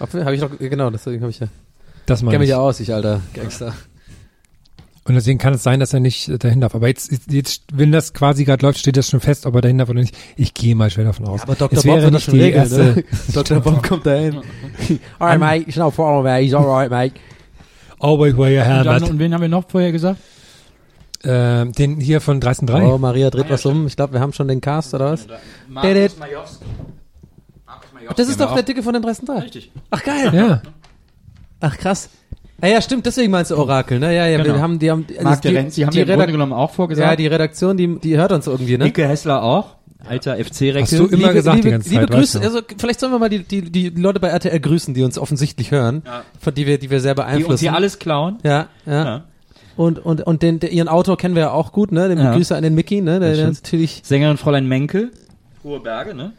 Habe 0.00 0.34
ich 0.34 0.40
doch, 0.40 0.50
genau, 0.58 0.90
deswegen 0.90 1.22
habe 1.22 1.30
ich 1.30 1.40
ja. 1.40 1.46
Das 2.08 2.20
Kenn 2.20 2.26
meine 2.26 2.38
mich 2.38 2.46
ich. 2.46 2.50
ja 2.50 2.58
aus, 2.58 2.80
ich 2.80 2.92
alter 2.92 3.20
Gangster. 3.34 3.74
Und 5.04 5.14
deswegen 5.14 5.38
kann 5.38 5.54
es 5.54 5.62
sein, 5.62 5.80
dass 5.80 5.94
er 5.94 6.00
nicht 6.00 6.28
äh, 6.28 6.36
dahin 6.36 6.60
darf. 6.60 6.74
Aber 6.74 6.86
jetzt, 6.86 7.10
jetzt 7.32 7.62
wenn 7.72 7.92
das 7.92 8.12
quasi 8.12 8.44
gerade 8.44 8.64
läuft, 8.64 8.78
steht 8.78 8.96
das 8.98 9.08
schon 9.08 9.20
fest, 9.20 9.46
ob 9.46 9.54
er 9.54 9.62
dahin 9.62 9.78
darf 9.78 9.88
oder 9.88 10.00
nicht. 10.00 10.14
Ich 10.36 10.52
gehe 10.52 10.74
mal 10.74 10.90
schwer 10.90 11.06
davon 11.06 11.26
aus. 11.26 11.42
Aber 11.42 11.54
Dr. 11.54 11.78
Es 11.78 11.84
Bob 11.84 11.94
wäre 11.94 12.02
wird 12.02 12.14
das 12.14 12.20
nicht 12.20 12.24
schon 12.24 12.34
die 12.34 12.40
regeln, 12.42 12.62
erste, 12.62 12.84
ne? 12.84 13.04
Dr. 13.32 13.60
Bob 13.60 13.82
kommt 13.86 14.04
da 14.04 14.14
hin. 14.14 14.42
alright, 15.18 15.40
mate, 15.40 15.64
it's 15.66 15.76
no 15.76 15.90
problem, 15.90 16.24
mate, 16.24 16.44
he's 16.44 16.52
alright, 16.52 16.90
mate. 16.90 17.14
Always 18.00 18.36
wear 18.36 18.50
your 18.50 18.64
helmet. 18.64 19.08
und 19.08 19.18
wen 19.18 19.32
haben 19.32 19.40
wir 19.40 19.48
noch 19.48 19.68
vorher 19.68 19.92
gesagt? 19.92 20.20
Ähm, 21.24 21.72
den 21.72 22.00
hier 22.00 22.20
von 22.20 22.40
13.3. 22.40 22.92
Oh, 22.92 22.98
Maria 22.98 23.30
dreht 23.30 23.50
was 23.50 23.64
um. 23.66 23.86
Ich 23.86 23.96
glaube, 23.96 24.12
wir 24.12 24.20
haben 24.20 24.32
schon 24.32 24.46
den 24.46 24.60
Cast, 24.60 24.94
oder 24.94 25.12
was? 25.12 25.26
Markus 25.68 26.18
Majowski. 26.18 26.64
Das 28.14 28.28
ist 28.28 28.40
doch 28.40 28.54
der 28.54 28.62
Dicke 28.62 28.82
von 28.82 28.92
den 28.92 29.02
303. 29.02 29.38
Richtig. 29.40 29.72
Ach, 29.90 30.02
geil. 30.04 30.32
Ja, 30.32 30.62
Ach, 31.60 31.76
krass. 31.76 32.08
Ah, 32.60 32.66
ja, 32.66 32.80
stimmt, 32.82 33.06
deswegen 33.06 33.30
meinst 33.30 33.50
du 33.52 33.56
Orakel, 33.56 34.00
ne? 34.00 34.14
Ja, 34.14 34.26
ja, 34.26 34.38
wir 34.38 34.44
Genau. 34.44 34.58
haben, 34.58 34.78
die 34.80 34.90
haben, 34.90 35.06
also 35.10 35.22
Marc 35.22 35.42
die, 35.42 35.48
Terenz, 35.48 35.74
die 35.76 35.84
haben 35.86 35.92
die 35.92 35.98
wir 35.98 36.02
im 36.04 36.08
Redak- 36.08 36.16
Grunde 36.18 36.32
genommen 36.32 36.52
auch 36.52 36.70
vorgesagt. 36.72 37.08
ja, 37.08 37.16
die 37.16 37.26
Redaktion, 37.28 37.76
die, 37.76 37.98
die 38.00 38.16
hört 38.16 38.32
uns 38.32 38.46
irgendwie, 38.48 38.76
ne? 38.76 38.84
Nicke 38.84 39.06
Hessler 39.06 39.42
auch. 39.42 39.76
Alter 40.04 40.36
FC-Recke. 40.36 40.82
Hast 40.82 40.92
du 40.98 41.06
immer 41.06 41.32
gesagt 41.32 41.62
die 41.64 41.70
ganze 41.70 41.90
liebe 41.90 42.02
Zeit, 42.06 42.10
Grüße, 42.10 42.38
weißt 42.40 42.44
du. 42.54 42.56
also 42.58 42.60
vielleicht 42.78 43.00
sollen 43.00 43.12
wir 43.12 43.18
mal 43.18 43.28
die, 43.28 43.42
die, 43.42 43.62
die 43.70 43.88
Leute 43.90 44.20
bei 44.20 44.28
RTL 44.28 44.58
grüßen, 44.60 44.94
die 44.94 45.02
uns 45.02 45.18
offensichtlich 45.18 45.70
hören, 45.72 46.02
von 46.40 46.54
die 46.54 46.66
wir, 46.66 46.78
die 46.78 46.90
wir 46.90 47.00
sehr 47.00 47.14
die 47.14 47.20
uns 47.20 47.26
beeinflussen. 47.28 47.60
hier 47.60 47.74
alles 47.74 47.98
klauen. 47.98 48.38
ja, 48.44 48.68
ja, 48.86 49.04
Ja. 49.04 49.24
Und, 49.76 50.04
und, 50.04 50.22
und 50.22 50.42
den, 50.42 50.58
der, 50.58 50.72
ihren 50.72 50.88
Autor 50.88 51.16
kennen 51.16 51.34
wir 51.36 51.42
ja 51.42 51.50
auch 51.52 51.70
gut, 51.72 51.92
ne? 51.92 52.08
Den 52.08 52.18
Ja. 52.18 52.32
Grüße 52.34 52.56
an 52.56 52.64
den 52.64 52.74
Mickey, 52.74 53.00
ne? 53.00 53.20
Der, 53.20 53.34
der 53.34 53.46
natürlich. 53.48 54.00
Sängerin 54.04 54.36
Fräulein 54.36 54.66
Menke. 54.66 55.10
Hohe 55.62 55.78
Berge, 55.80 56.14
ne? 56.14 56.32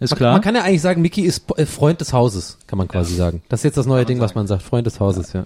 Ist 0.00 0.10
Man, 0.10 0.18
klar. 0.18 0.32
man 0.32 0.40
kann 0.42 0.54
ja 0.54 0.62
eigentlich 0.62 0.82
sagen, 0.82 1.02
Mickey 1.02 1.22
ist 1.22 1.44
äh, 1.56 1.66
Freund 1.66 2.00
des 2.00 2.12
Hauses, 2.12 2.58
kann 2.66 2.78
man 2.78 2.88
quasi 2.88 3.14
sagen. 3.14 3.42
Das 3.48 3.60
ist 3.60 3.64
jetzt 3.64 3.76
das 3.76 3.86
neue 3.86 4.04
Ding, 4.04 4.20
was 4.20 4.34
man 4.34 4.46
sagt. 4.46 4.62
Freund 4.62 4.86
des 4.86 4.98
Hauses, 5.00 5.32
ja. 5.32 5.44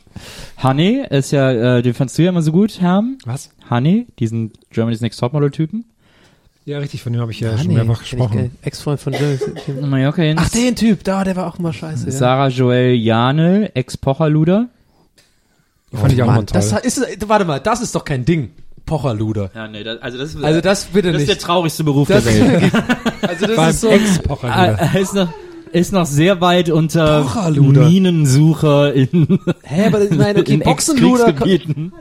Honey 0.63 1.05
ist 1.11 1.31
ja, 1.33 1.77
äh, 1.79 1.83
den 1.83 1.95
fandst 1.95 2.17
du 2.19 2.23
ja 2.23 2.31
immer 2.31 2.43
so 2.43 2.51
gut, 2.53 2.81
Herm. 2.81 3.19
was? 3.25 3.51
Honey, 3.71 4.07
diesen 4.19 4.53
Germany's 4.71 5.01
Next 5.01 5.21
Topmodel-Typen. 5.21 5.85
Ja, 6.65 6.79
richtig, 6.79 7.03
von 7.03 7.13
dem 7.15 7.23
habe 7.23 7.33
ich 7.33 7.41
ja 7.41 7.53
Ah, 7.53 7.59
schon 7.59 7.73
mehrfach 7.73 8.01
gesprochen. 8.01 8.51
Ex-Freund 8.63 9.01
von. 9.01 9.15
Mallorca. 9.89 10.23
Ach, 10.37 10.51
den 10.51 10.77
Typ, 10.77 11.03
da, 11.05 11.25
der 11.25 11.35
war 11.37 11.47
auch 11.47 11.59
immer 11.59 11.73
scheiße. 11.73 12.07
Ja. 12.07 12.13
Sarah 12.13 12.49
Joel 12.49 12.95
Janel, 12.95 13.71
Ex-Pocherluder. 13.75 14.69
Fand 15.95 16.13
ich 16.13 16.21
auch 16.23 16.27
Mann, 16.27 16.37
mal 16.37 16.45
toll. 16.45 16.61
das 16.61 16.73
ist, 16.85 17.29
warte 17.29 17.47
mal, 17.47 17.59
das 17.61 17.81
ist 17.81 17.95
doch 17.95 18.05
kein 18.05 18.25
Ding. 18.27 18.51
Pocherluder. 18.89 19.51
Ja, 19.55 19.69
nee, 19.69 19.85
das, 19.85 20.01
also 20.03 20.19
das 20.19 20.35
ist, 20.35 20.43
Also 20.45 20.61
das 20.61 20.85
bitte 20.87 21.13
das 21.13 21.23
ist 21.23 21.29
der 21.29 21.37
nicht. 21.37 21.45
traurigste 21.47 21.85
Beruf 21.85 22.09
Das, 22.09 22.25
der 22.25 22.35
Welt. 22.63 22.73
also 23.29 23.47
das 23.47 23.57
Beim 23.57 23.71
ist 23.71 23.81
so. 23.81 23.89
Ex-Pocher 23.89 24.49
wieder. 24.49 24.79
Ah, 24.95 24.99
ist 24.99 25.15
noch, 25.15 25.29
ist 25.73 25.93
noch 25.93 26.07
sehr 26.07 26.41
weit 26.41 26.71
unter 26.71 27.23
Pocherluder. 27.25 27.89
Minensucher 27.89 28.95
in, 28.95 29.39
Hä, 29.63 29.87
aber 29.87 30.03
ich 30.03 30.11
meine, 30.13 30.41
okay, 30.41 30.55
in 30.55 30.61
Boxenluder. 30.61 31.35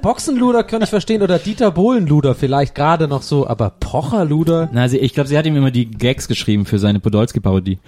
Boxenluder 0.01 0.63
kann 0.63 0.81
ich 0.81 0.89
verstehen 0.89 1.21
oder 1.21 1.37
Dieter 1.37 1.71
Bohlenluder 1.71 2.33
vielleicht 2.33 2.75
gerade 2.75 3.07
noch 3.09 3.21
so, 3.23 3.45
aber 3.47 3.71
Pocherluder? 3.79 4.69
Na, 4.71 4.87
sie, 4.87 4.97
ich 4.99 5.13
glaube, 5.13 5.27
sie 5.27 5.37
hat 5.37 5.45
ihm 5.45 5.55
immer 5.57 5.71
die 5.71 5.91
Gags 5.91 6.27
geschrieben 6.29 6.65
für 6.65 6.79
seine 6.79 6.99
Podolski-Parodie. 7.01 7.79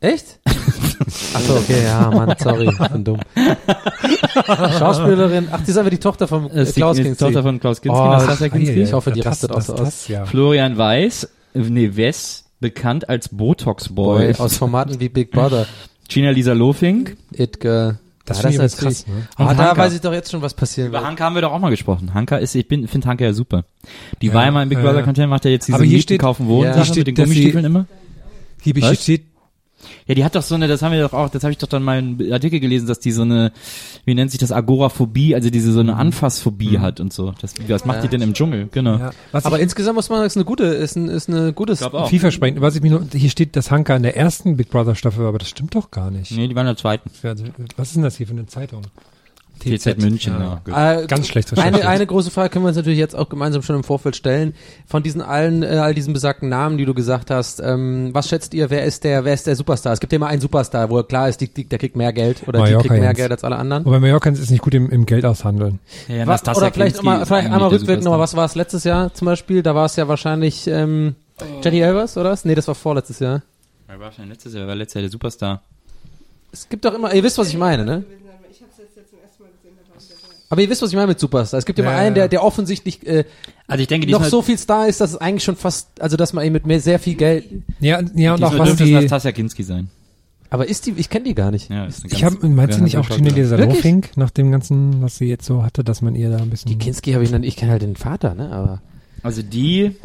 Echt? 0.00 0.38
Achso, 1.34 1.56
okay, 1.56 1.84
ja, 1.84 2.10
Mann, 2.10 2.34
sorry, 2.38 2.68
ich 2.70 2.88
bin 2.88 3.04
dumm. 3.04 3.20
Schauspielerin, 4.78 5.48
ach, 5.50 5.60
die 5.64 5.70
ist 5.70 5.76
einfach 5.78 5.90
die 5.90 5.98
Tochter 5.98 6.28
von 6.28 6.50
äh, 6.50 6.54
Das 6.56 6.72
die, 6.72 6.80
Klaus 6.80 6.96
Kinski. 6.96 7.24
Tochter 7.24 7.42
von 7.42 7.60
Klaus 7.60 7.80
Kinski, 7.80 8.00
Oh, 8.00 8.06
Nastasia 8.08 8.48
das- 8.48 8.56
Kinski. 8.56 8.82
Ich 8.82 8.92
hoffe, 8.92 9.12
die 9.12 9.20
das, 9.20 9.26
rastet 9.32 9.50
auch 9.52 9.56
das, 9.56 9.66
so 9.66 9.72
das, 9.74 9.86
aus. 9.88 10.08
Ja. 10.08 10.24
Florian 10.26 10.76
Weiß, 10.76 11.24
äh, 11.54 11.58
nee, 11.60 11.90
Wess, 11.96 12.44
bekannt 12.60 13.08
als 13.08 13.28
Botox 13.30 13.88
Boy. 13.90 14.32
Boy, 14.32 14.34
aus 14.38 14.56
Formaten 14.56 15.00
wie 15.00 15.08
Big 15.08 15.30
Brother, 15.30 15.66
Gina 16.08 16.30
Lisa 16.30 16.52
Lofink. 16.52 17.16
Itke. 17.32 17.98
Das 18.24 18.42
Ja, 18.42 18.50
ich 18.50 18.56
ist 18.58 18.76
krass, 18.76 19.06
ne? 19.06 19.26
Ah, 19.36 19.54
da 19.54 19.74
weiß 19.74 19.94
ich 19.94 20.02
doch 20.02 20.12
jetzt 20.12 20.30
schon, 20.30 20.42
was 20.42 20.52
passieren 20.52 20.88
Über 20.90 20.98
wird. 20.98 21.06
Hanka 21.06 21.24
haben 21.24 21.34
wir 21.34 21.40
doch 21.40 21.52
auch 21.52 21.60
mal 21.60 21.70
gesprochen. 21.70 22.12
Hanka 22.12 22.36
ist, 22.36 22.54
ich 22.54 22.68
bin, 22.68 22.86
finde 22.86 23.08
Hanka 23.08 23.24
ja 23.24 23.32
super. 23.32 23.64
Die 24.20 24.26
Ja, 24.26 24.34
war 24.34 24.44
ja 24.44 24.50
mal 24.50 24.64
im 24.64 24.68
Big 24.68 24.82
Brother. 24.82 25.02
Content, 25.02 25.30
macht 25.30 25.46
ja 25.46 25.50
jetzt 25.50 25.66
diese 25.66 25.76
Aber 25.76 25.84
hier 25.84 25.92
Mieten, 25.94 26.02
steht- 26.02 26.20
kaufen 26.20 26.46
Wohnen 26.46 26.74
Ja. 26.76 26.84
Mit 26.94 27.06
den 27.06 27.14
Gummistiefeln 27.14 27.64
immer. 27.64 27.86
Hier 28.60 28.76
Was? 28.82 29.02
steht, 29.02 29.24
Ja, 30.06 30.14
die 30.14 30.24
hat 30.24 30.34
doch 30.34 30.42
so 30.42 30.54
eine, 30.54 30.68
das 30.68 30.82
haben 30.82 30.92
wir 30.92 31.02
doch 31.02 31.12
auch, 31.12 31.28
das 31.28 31.44
habe 31.44 31.52
ich 31.52 31.58
doch 31.58 31.68
dann 31.68 31.82
mal 31.82 31.98
einen 31.98 32.32
Artikel 32.32 32.60
gelesen, 32.60 32.86
dass 32.86 32.98
die 32.98 33.12
so 33.12 33.22
eine, 33.22 33.52
wie 34.04 34.14
nennt 34.14 34.30
sich 34.30 34.40
das, 34.40 34.52
Agoraphobie, 34.52 35.34
also 35.34 35.50
diese 35.50 35.72
so 35.72 35.80
eine 35.80 35.96
Anfassphobie 35.96 36.78
hat 36.78 37.00
und 37.00 37.12
so. 37.12 37.34
Das, 37.40 37.54
was 37.68 37.84
macht 37.84 38.02
die 38.02 38.08
denn 38.08 38.22
im 38.22 38.34
Dschungel? 38.34 38.68
Genau. 38.72 38.96
ja, 38.96 39.10
was 39.32 39.44
Aber 39.44 39.56
ich 39.56 39.62
insgesamt 39.62 39.96
muss 39.96 40.08
man 40.08 40.18
sagen, 40.18 40.26
ist 40.26 40.36
eine 40.36 40.44
gute, 40.44 40.64
ist 40.64 40.96
ein, 40.96 41.08
ist 41.08 41.28
eine 41.28 41.52
gutes. 41.52 41.84
vielversprechend, 42.08 42.60
was 42.60 42.74
ich 42.76 42.82
mich 42.82 42.90
nur, 42.90 43.06
hier 43.12 43.30
steht, 43.30 43.56
dass 43.56 43.70
Hanka 43.70 43.96
in 43.96 44.02
der 44.02 44.16
ersten 44.16 44.56
Big 44.56 44.70
Brother 44.70 44.94
Staffel 44.94 45.20
war, 45.22 45.28
aber 45.28 45.38
das 45.38 45.48
stimmt 45.48 45.74
doch 45.74 45.90
gar 45.90 46.10
nicht. 46.10 46.32
Nee, 46.32 46.48
die 46.48 46.54
waren 46.54 46.66
in 46.66 46.74
der 46.74 46.76
zweiten. 46.76 47.10
Also, 47.22 47.44
Was 47.76 47.88
ist 47.88 47.96
denn 47.96 48.02
das 48.02 48.16
hier 48.16 48.26
für 48.26 48.32
eine 48.32 48.46
Zeitung? 48.46 48.82
TZ 49.76 49.98
München, 49.98 50.34
Ja. 50.38 50.60
ja. 50.66 51.00
Äh, 51.00 51.06
Ganz 51.06 51.26
schlecht 51.28 51.52
Eine, 51.52 51.62
recherchiert. 51.66 51.86
eine 51.86 52.06
große 52.06 52.30
Frage 52.30 52.50
können 52.50 52.64
wir 52.64 52.68
uns 52.68 52.76
natürlich 52.76 52.98
jetzt 52.98 53.14
auch 53.16 53.28
gemeinsam 53.28 53.62
schon 53.62 53.76
im 53.76 53.84
Vorfeld 53.84 54.16
stellen. 54.16 54.54
Von 54.86 55.02
diesen 55.02 55.20
allen, 55.20 55.62
äh, 55.62 55.66
all 55.78 55.94
diesen 55.94 56.12
besagten 56.12 56.48
Namen, 56.48 56.78
die 56.78 56.84
du 56.84 56.94
gesagt 56.94 57.30
hast, 57.30 57.60
ähm, 57.60 58.10
was 58.12 58.28
schätzt 58.28 58.54
ihr, 58.54 58.70
wer 58.70 58.84
ist 58.84 59.04
der, 59.04 59.24
wer 59.24 59.34
ist 59.34 59.46
der 59.46 59.56
Superstar? 59.56 59.92
Es 59.92 60.00
gibt 60.00 60.12
ja 60.12 60.16
immer 60.16 60.28
einen 60.28 60.40
Superstar, 60.40 60.88
wo 60.90 61.02
klar 61.02 61.28
ist, 61.28 61.40
die, 61.40 61.48
die, 61.48 61.64
der 61.64 61.78
kriegt 61.78 61.96
mehr 61.96 62.12
Geld 62.12 62.46
oder 62.46 62.60
Mallorca 62.60 62.82
die 62.82 62.88
kriegt 62.88 63.00
mehr. 63.00 63.14
Geld 63.14 63.30
als 63.32 63.44
alle 63.44 63.56
anderen. 63.56 63.84
Wobei 63.84 64.00
Mallorcans 64.00 64.38
ist 64.40 64.50
nicht 64.50 64.62
gut 64.62 64.74
im, 64.74 64.88
im 64.90 65.06
Geld 65.06 65.24
aushandeln. 65.24 65.78
ja 66.08 66.26
Was, 66.26 66.42
oder 66.48 66.70
vielleicht, 66.72 67.02
mal, 67.02 67.24
vielleicht 67.26 67.46
einmal 67.50 67.68
rückwirkend 67.68 68.04
nochmal, 68.04 68.20
was 68.20 68.34
war 68.36 68.44
es 68.44 68.54
letztes 68.54 68.84
Jahr 68.84 69.12
zum 69.14 69.26
Beispiel? 69.26 69.62
Da 69.62 69.74
war 69.74 69.84
es 69.86 69.96
ja 69.96 70.08
wahrscheinlich 70.08 70.66
ähm, 70.66 71.14
Jenny 71.62 71.80
Elvers, 71.80 72.16
oder 72.16 72.30
was? 72.30 72.44
Nee, 72.44 72.54
das 72.54 72.66
war 72.68 72.74
vorletztes 72.74 73.18
Jahr. 73.20 73.42
Wer 73.86 74.00
war 74.00 74.10
denn 74.18 74.28
letztes 74.28 74.52
Jahr? 74.52 74.62
Wer 74.62 74.68
war 74.68 74.74
letztes 74.76 74.94
Jahr 74.94 75.02
der 75.02 75.10
Superstar? 75.10 75.62
Es 76.50 76.68
gibt 76.68 76.84
doch 76.84 76.94
immer, 76.94 77.12
ihr 77.14 77.22
wisst, 77.22 77.38
was 77.38 77.48
ich 77.48 77.56
meine, 77.58 77.84
ne? 77.84 78.04
Ich 78.50 78.60
habe 78.62 78.70
es 78.72 78.78
jetzt, 78.78 78.96
jetzt 78.96 79.10
zum 79.10 79.18
ersten 79.20 79.42
Mal 79.42 79.50
gesehen, 79.50 79.76
da 79.76 79.90
war 79.90 79.96
ich 80.00 80.08
dabei. 80.08 80.34
Aber 80.50 80.62
ihr 80.62 80.70
wisst, 80.70 80.80
was 80.80 80.90
ich 80.90 80.96
meine 80.96 81.08
mit 81.08 81.20
Superstar. 81.20 81.58
Es 81.58 81.66
gibt 81.66 81.78
immer 81.78 81.90
Ja, 81.92 81.98
einen, 81.98 82.16
ja. 82.16 82.22
der, 82.22 82.28
der 82.28 82.44
offensichtlich 82.44 83.06
äh, 83.06 83.24
Also 83.66 83.82
ich 83.82 83.88
denke, 83.88 84.06
noch 84.06 84.18
diesmal, 84.18 84.30
so 84.30 84.42
viel 84.42 84.56
Star 84.56 84.88
ist, 84.88 85.00
dass 85.00 85.10
es 85.10 85.16
eigentlich 85.16 85.44
schon 85.44 85.56
fast, 85.56 86.00
also 86.00 86.16
dass 86.16 86.32
man 86.32 86.44
ihm 86.44 86.54
mit 86.54 86.66
mehr, 86.66 86.80
sehr 86.80 86.98
viel 86.98 87.14
Geld. 87.14 87.44
Ja, 87.80 88.00
ja 88.14 88.34
und 88.34 88.42
auch 88.42 88.58
was 88.58 88.76
die, 88.76 88.92
Nastasia 88.92 89.32
Kinski 89.32 89.62
sein. 89.62 89.90
Aber 90.50 90.66
ist 90.66 90.86
die, 90.86 90.94
ich 90.96 91.10
kenne 91.10 91.26
die 91.26 91.34
gar 91.34 91.50
nicht. 91.50 91.68
Ja, 91.70 91.84
ist 91.84 92.04
eine 92.04 92.12
ich 92.14 92.20
ganz- 92.22 92.36
habe, 92.36 92.48
meinst 92.48 92.76
du 92.76 92.78
ja, 92.78 92.84
nicht 92.84 92.96
auch 92.96 93.08
Gina? 93.10 93.56
Lofink, 93.56 94.16
nach 94.16 94.30
dem 94.30 94.50
ganzen, 94.50 95.02
was 95.02 95.18
sie 95.18 95.26
jetzt 95.26 95.44
so 95.44 95.62
hatte, 95.62 95.84
dass 95.84 96.00
man 96.00 96.14
ihr 96.14 96.30
da 96.30 96.38
ein 96.38 96.48
bisschen... 96.48 96.70
Die 96.70 96.78
Kinski 96.78 97.12
habe 97.12 97.24
ich 97.24 97.30
noch, 97.30 97.40
ich 97.40 97.56
kenne 97.56 97.72
halt 97.72 97.82
den 97.82 97.96
Vater, 97.96 98.34
ne? 98.34 98.50
Aber 98.50 98.80
Also 99.22 99.42
die, 99.42 99.96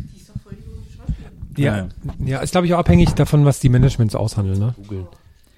ja, 1.56 1.88
ja, 2.26 2.40
ist 2.40 2.52
glaube 2.52 2.68
ich 2.68 2.74
auch 2.74 2.80
abhängig 2.80 3.14
davon, 3.14 3.46
was 3.46 3.60
die 3.60 3.70
Managements 3.70 4.16
aushandeln, 4.16 4.60
ne? 4.60 4.76
Googeln. 4.76 5.08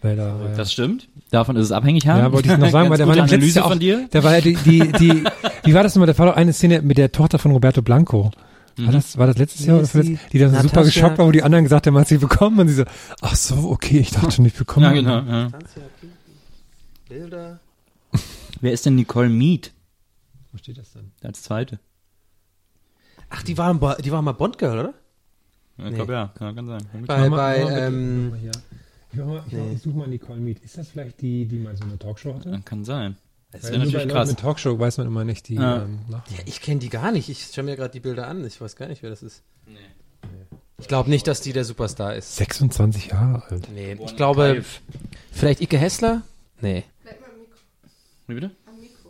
Weil 0.05 0.15
da, 0.15 0.27
ja. 0.27 0.55
das 0.55 0.71
stimmt. 0.71 1.07
Davon 1.31 1.55
ist 1.55 1.65
es 1.65 1.71
abhängig, 1.71 2.03
ja. 2.03 2.17
Ja, 2.19 2.31
wollte 2.31 2.51
ich 2.51 2.57
noch 2.59 2.69
sagen, 2.69 2.91
weil 2.91 2.97
der 2.97 3.07
war 3.07 3.17
Analyse 3.17 3.65
auch, 3.65 3.69
von 3.69 3.79
dir. 3.79 4.07
der 4.13 4.23
war 4.23 4.35
ja 4.35 4.41
die, 4.41 4.53
die, 4.55 4.91
die, 4.91 5.23
wie 5.63 5.73
war 5.73 5.81
das 5.81 5.95
nochmal, 5.95 6.05
da 6.05 6.17
war 6.19 6.27
doch 6.27 6.35
eine 6.35 6.53
Szene 6.53 6.83
mit 6.83 6.99
der 6.99 7.11
Tochter 7.11 7.39
von 7.39 7.51
Roberto 7.51 7.81
Blanco. 7.81 8.29
War 8.77 8.91
das, 8.91 9.17
war 9.17 9.25
das 9.25 9.37
letztes 9.37 9.65
Jahr 9.65 9.77
oder 9.77 9.81
Wie 9.81 9.85
ist 9.85 9.91
vorletzt? 9.93 10.33
Die 10.33 10.37
dann 10.37 10.51
so 10.51 10.61
super 10.61 10.81
Natascha- 10.81 10.85
geschockt 10.85 11.17
war, 11.17 11.25
wo 11.25 11.31
die 11.31 11.41
anderen 11.41 11.63
gesagt 11.63 11.87
haben, 11.87 11.97
hat 11.97 12.07
sie 12.07 12.19
bekommen 12.19 12.59
und 12.59 12.67
sie 12.67 12.75
so, 12.75 12.83
ach 13.21 13.35
so, 13.35 13.69
okay, 13.71 13.97
ich 13.97 14.11
dachte 14.11 14.31
schon, 14.31 14.45
ich 14.45 14.53
bekomme. 14.53 14.85
Ja, 14.85 14.91
genau. 14.91 15.21
Ja. 15.21 15.47
Bilder. 17.09 17.59
Wer 18.61 18.73
ist 18.73 18.85
denn 18.85 18.95
Nicole 18.95 19.29
Mead 19.29 19.71
Wo 20.51 20.59
steht 20.59 20.77
das 20.77 20.93
denn? 20.93 21.11
als 21.23 21.41
zweite? 21.41 21.79
Ach, 23.29 23.41
die 23.41 23.57
war, 23.57 23.97
die 23.97 24.11
war 24.11 24.21
mal 24.21 24.33
Bond 24.33 24.59
Girl, 24.59 24.77
oder? 24.79 24.93
Ich 25.77 25.95
glaube 25.95 26.13
ja. 26.13 26.31
ja, 26.39 26.53
kann 26.53 26.67
sein. 26.67 26.81
Bei, 27.07 27.29
bei 27.29 27.57
ähm. 27.57 28.33
Ich, 29.17 29.25
mal, 29.25 29.43
ich, 29.47 29.53
mach- 29.53 29.71
ich 29.73 29.81
suche 29.81 29.97
mal 29.97 30.07
Nicole 30.07 30.39
Mead. 30.39 30.59
Ist 30.63 30.77
das 30.77 30.89
vielleicht 30.89 31.21
die, 31.21 31.45
die 31.45 31.57
mal 31.57 31.75
so 31.75 31.83
eine 31.83 31.97
Talkshow 31.97 32.35
hatte? 32.35 32.61
Kann 32.65 32.83
sein. 32.85 33.15
Das 33.51 33.63
wäre 33.63 33.71
bei 33.73 33.77
natürlich 33.79 33.93
Leuten 33.95 34.09
krass. 34.09 34.29
Mit 34.29 34.39
Talkshow 34.39 34.79
weiß 34.79 34.97
man 34.97 35.07
immer 35.07 35.23
nicht 35.23 35.47
die 35.47 35.55
Ja. 35.55 35.83
ähm, 35.83 35.99
Nachnamen. 36.09 36.43
ich 36.45 36.61
kenne 36.61 36.79
die 36.79 36.89
gar 36.89 37.11
nicht. 37.11 37.29
Ich 37.29 37.49
schaue 37.53 37.63
mir 37.65 37.75
gerade 37.75 37.91
die 37.91 37.99
Bilder 38.01 38.27
an. 38.27 38.45
Ich 38.45 38.59
weiß 38.59 38.75
gar 38.75 38.87
nicht, 38.87 39.01
wer 39.03 39.09
das 39.09 39.23
ist. 39.23 39.43
Ich 40.77 40.87
glaube 40.89 41.09
nicht, 41.09 41.25
dass 41.27 41.39
die 41.41 41.53
der 41.53 41.63
Superstar 41.63 42.15
ist. 42.15 42.35
26 42.35 43.07
Jahre 43.07 43.43
alt. 43.49 43.69
Nee, 43.73 43.97
ich 44.03 44.15
glaube, 44.17 44.63
vielleicht 45.31 45.61
Ike 45.61 45.77
Hessler? 45.77 46.21
Nee. 46.61 46.83
Bleib 47.03 47.21
mal 47.21 47.27
am 47.29 47.39
Mikro. 47.39 47.57
Wie 48.27 48.33
bitte? 48.33 48.51
Am 48.65 48.79
Mikro. 48.81 49.09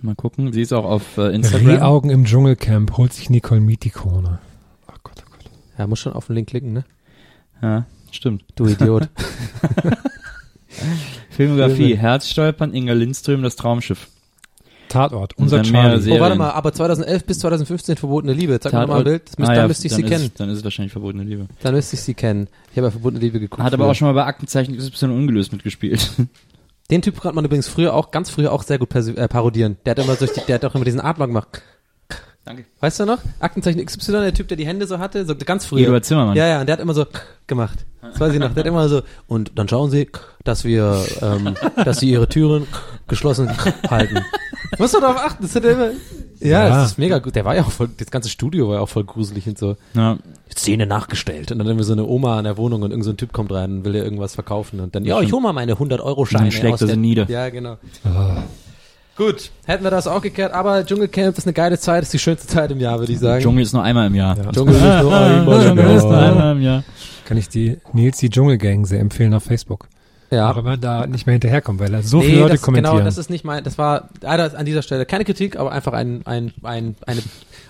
Mal 0.00 0.14
gucken. 0.14 0.52
Sie 0.54 0.62
ist 0.62 0.72
auch 0.72 0.86
auf 0.86 1.18
äh, 1.18 1.34
Instagram. 1.34 1.66
Rehaugen 1.68 2.10
im 2.10 2.24
Dschungelcamp 2.24 2.96
holt 2.96 3.12
sich 3.12 3.28
Nicole 3.28 3.60
Mead 3.60 3.84
die 3.84 3.90
Krone. 3.90 4.38
Oh 4.88 4.92
Gott, 5.02 5.22
oh 5.26 5.30
Gott. 5.30 5.50
Ja, 5.76 5.86
muss 5.86 5.98
schon 5.98 6.14
auf 6.14 6.28
den 6.28 6.36
Link 6.36 6.48
klicken, 6.48 6.72
ne? 6.72 6.84
Ja, 7.60 7.84
stimmt. 8.16 8.44
Du 8.54 8.66
Idiot. 8.66 9.08
Filmografie. 11.30 11.76
Filme. 11.76 11.96
Herzstolpern, 11.96 12.74
Inga 12.74 12.92
Lindström, 12.92 13.42
das 13.42 13.56
Traumschiff. 13.56 14.08
Tatort, 14.88 15.38
unser 15.38 15.62
Charlie. 15.62 16.10
Oh, 16.10 16.18
warte 16.18 16.36
mal, 16.36 16.50
aber 16.50 16.72
2011 16.72 17.24
bis 17.24 17.38
2015 17.38 17.96
verbotene 17.96 18.32
Liebe. 18.32 18.58
Zeig 18.58 18.72
mir 18.72 18.86
mal 18.88 18.98
ein 18.98 19.04
Bild. 19.04 19.28
Das 19.28 19.38
müsste, 19.38 19.52
Ah, 19.52 19.54
dann 19.54 19.64
ja, 19.64 19.68
müsste 19.68 19.86
ich 19.86 19.92
dann 19.92 20.00
sie 20.00 20.04
ist, 20.04 20.10
kennen. 20.10 20.30
Dann 20.36 20.50
ist 20.50 20.58
es 20.58 20.64
wahrscheinlich 20.64 20.92
verbotene 20.92 21.22
Liebe. 21.22 21.46
Dann 21.62 21.74
müsste 21.74 21.94
ich 21.94 22.02
sie 22.02 22.14
kennen. 22.14 22.48
Ich 22.72 22.76
habe 22.76 22.88
ja 22.88 22.90
verbotene 22.90 23.20
Liebe 23.20 23.38
geguckt. 23.38 23.62
Hat 23.62 23.72
aber 23.72 23.84
früher. 23.84 23.90
auch 23.92 23.94
schon 23.94 24.08
mal 24.08 24.14
bei 24.14 24.24
Aktenzeichen 24.24 24.76
XY 24.76 25.06
ungelöst 25.06 25.52
mitgespielt. 25.52 26.10
Den 26.90 27.02
Typ 27.02 27.20
konnte 27.20 27.36
man 27.36 27.44
übrigens 27.44 27.68
früher 27.68 27.94
auch, 27.94 28.10
ganz 28.10 28.30
früher 28.30 28.52
auch 28.52 28.64
sehr 28.64 28.78
gut 28.78 28.92
äh, 28.92 29.28
parodieren. 29.28 29.76
Der 29.86 29.92
hat 29.92 30.00
immer 30.00 30.16
durch 30.16 30.32
die, 30.32 30.40
der 30.48 30.56
hat 30.56 30.64
auch 30.64 30.74
immer 30.74 30.84
diesen 30.84 31.00
Atmer 31.00 31.28
gemacht. 31.28 31.62
Danke. 32.50 32.64
Weißt 32.80 32.98
du 32.98 33.04
noch? 33.06 33.18
Aktenzeichen 33.38 33.84
XY, 33.84 34.12
der 34.12 34.34
Typ, 34.34 34.48
der 34.48 34.56
die 34.56 34.66
Hände 34.66 34.86
so 34.86 34.98
hatte, 34.98 35.24
so 35.24 35.34
ganz 35.36 35.64
früher. 35.66 35.84
Eduard 35.84 36.04
Zimmermann. 36.04 36.36
Ja, 36.36 36.46
ja, 36.48 36.60
und 36.60 36.66
der 36.66 36.72
hat 36.74 36.80
immer 36.80 36.94
so 36.94 37.06
gemacht. 37.46 37.86
Das 38.02 38.18
weiß 38.18 38.32
ich 38.34 38.40
noch. 38.40 38.52
Der 38.54 38.64
hat 38.64 38.66
immer 38.66 38.88
so, 38.88 39.02
und 39.28 39.52
dann 39.54 39.68
schauen 39.68 39.90
Sie, 39.90 40.08
dass 40.42 40.64
wir, 40.64 41.04
ähm, 41.22 41.54
dass 41.76 42.00
Sie 42.00 42.10
Ihre 42.10 42.28
Türen 42.28 42.66
geschlossen 43.06 43.48
halten. 43.88 44.18
Musst 44.78 44.94
du 44.94 45.00
darauf 45.00 45.16
achten, 45.18 45.42
das 45.44 45.54
hat 45.54 45.64
er 45.64 45.72
immer, 45.72 45.90
ja, 46.40 46.48
Ja. 46.48 46.68
das 46.70 46.92
ist 46.92 46.98
mega 46.98 47.18
gut. 47.18 47.36
Der 47.36 47.44
war 47.44 47.54
ja 47.54 47.62
auch 47.62 47.70
voll, 47.70 47.88
das 47.96 48.10
ganze 48.10 48.28
Studio 48.30 48.68
war 48.68 48.76
ja 48.76 48.80
auch 48.80 48.88
voll 48.88 49.04
gruselig 49.04 49.46
und 49.46 49.58
so. 49.58 49.76
Ja. 49.94 50.18
Szene 50.52 50.86
nachgestellt. 50.86 51.52
Und 51.52 51.58
dann 51.58 51.68
haben 51.68 51.76
wir 51.76 51.84
so 51.84 51.92
eine 51.92 52.04
Oma 52.04 52.38
in 52.38 52.44
der 52.44 52.56
Wohnung 52.56 52.82
und 52.82 52.90
irgend 52.90 53.04
so 53.04 53.10
ein 53.10 53.16
Typ 53.16 53.32
kommt 53.32 53.52
rein 53.52 53.70
und 53.78 53.84
will 53.84 53.94
ihr 53.94 54.02
irgendwas 54.02 54.34
verkaufen. 54.34 54.80
Und 54.80 54.94
dann, 54.96 55.04
ja, 55.04 55.20
ich 55.20 55.32
hol 55.32 55.40
mal 55.40 55.52
meine 55.52 55.74
100-Euro-Scheine. 55.74 56.44
Dann 56.44 56.52
schlägt 56.52 56.72
er 56.72 56.78
sie 56.78 56.86
der- 56.86 56.96
nieder. 56.96 57.28
Ja, 57.30 57.48
genau. 57.50 57.76
Gut, 59.20 59.50
hätten 59.66 59.84
wir 59.84 59.90
das 59.90 60.06
auch 60.06 60.22
geklärt, 60.22 60.54
aber 60.54 60.82
Dschungelcamp 60.82 61.36
ist 61.36 61.46
eine 61.46 61.52
geile 61.52 61.78
Zeit, 61.78 62.02
ist 62.02 62.12
die 62.14 62.18
schönste 62.18 62.46
Zeit 62.46 62.70
im 62.70 62.80
Jahr, 62.80 62.98
würde 63.00 63.12
ich 63.12 63.18
sagen. 63.18 63.42
Dschungel 63.42 63.62
ist 63.64 63.74
nur 63.74 63.82
einmal 63.82 64.06
im 64.06 64.14
Jahr. 64.14 64.34
Ja. 64.34 64.50
Dschungel 64.50 64.74
ist 64.76 64.80
nur 64.80 65.14
einmal 65.20 65.62
im 65.66 65.76
Dschungel 65.76 65.96
ist 65.96 66.02
nur 66.04 66.12
Jahr. 66.14 66.22
einmal 66.30 66.56
im 66.56 66.62
Jahr. 66.62 66.84
Kann 67.26 67.36
ich 67.36 67.50
die 67.50 67.76
Nils 67.92 68.16
die 68.16 68.30
Dschungelgang 68.30 68.86
sehr 68.86 69.00
empfehlen 69.00 69.34
auf 69.34 69.42
Facebook. 69.44 69.88
Ja. 70.30 70.56
Wenn 70.56 70.64
man 70.64 70.80
da 70.80 71.06
nicht 71.06 71.26
mehr 71.26 71.34
hinterherkommt, 71.34 71.80
weil 71.80 71.90
da 71.90 72.02
so 72.02 72.20
Nee, 72.20 72.26
viele 72.28 72.40
Leute 72.40 72.52
das, 72.54 72.62
kommentieren. 72.62 72.96
Genau, 72.96 73.04
das 73.04 73.18
ist 73.18 73.28
nicht 73.28 73.44
mein, 73.44 73.62
das 73.62 73.76
war 73.76 74.08
leider 74.22 74.56
an 74.58 74.64
dieser 74.64 74.80
Stelle 74.80 75.04
keine 75.04 75.24
Kritik, 75.26 75.58
aber 75.58 75.70
einfach 75.72 75.92
ein, 75.92 76.22
ein, 76.24 76.52
ein, 76.62 76.94
eine, 77.04 77.20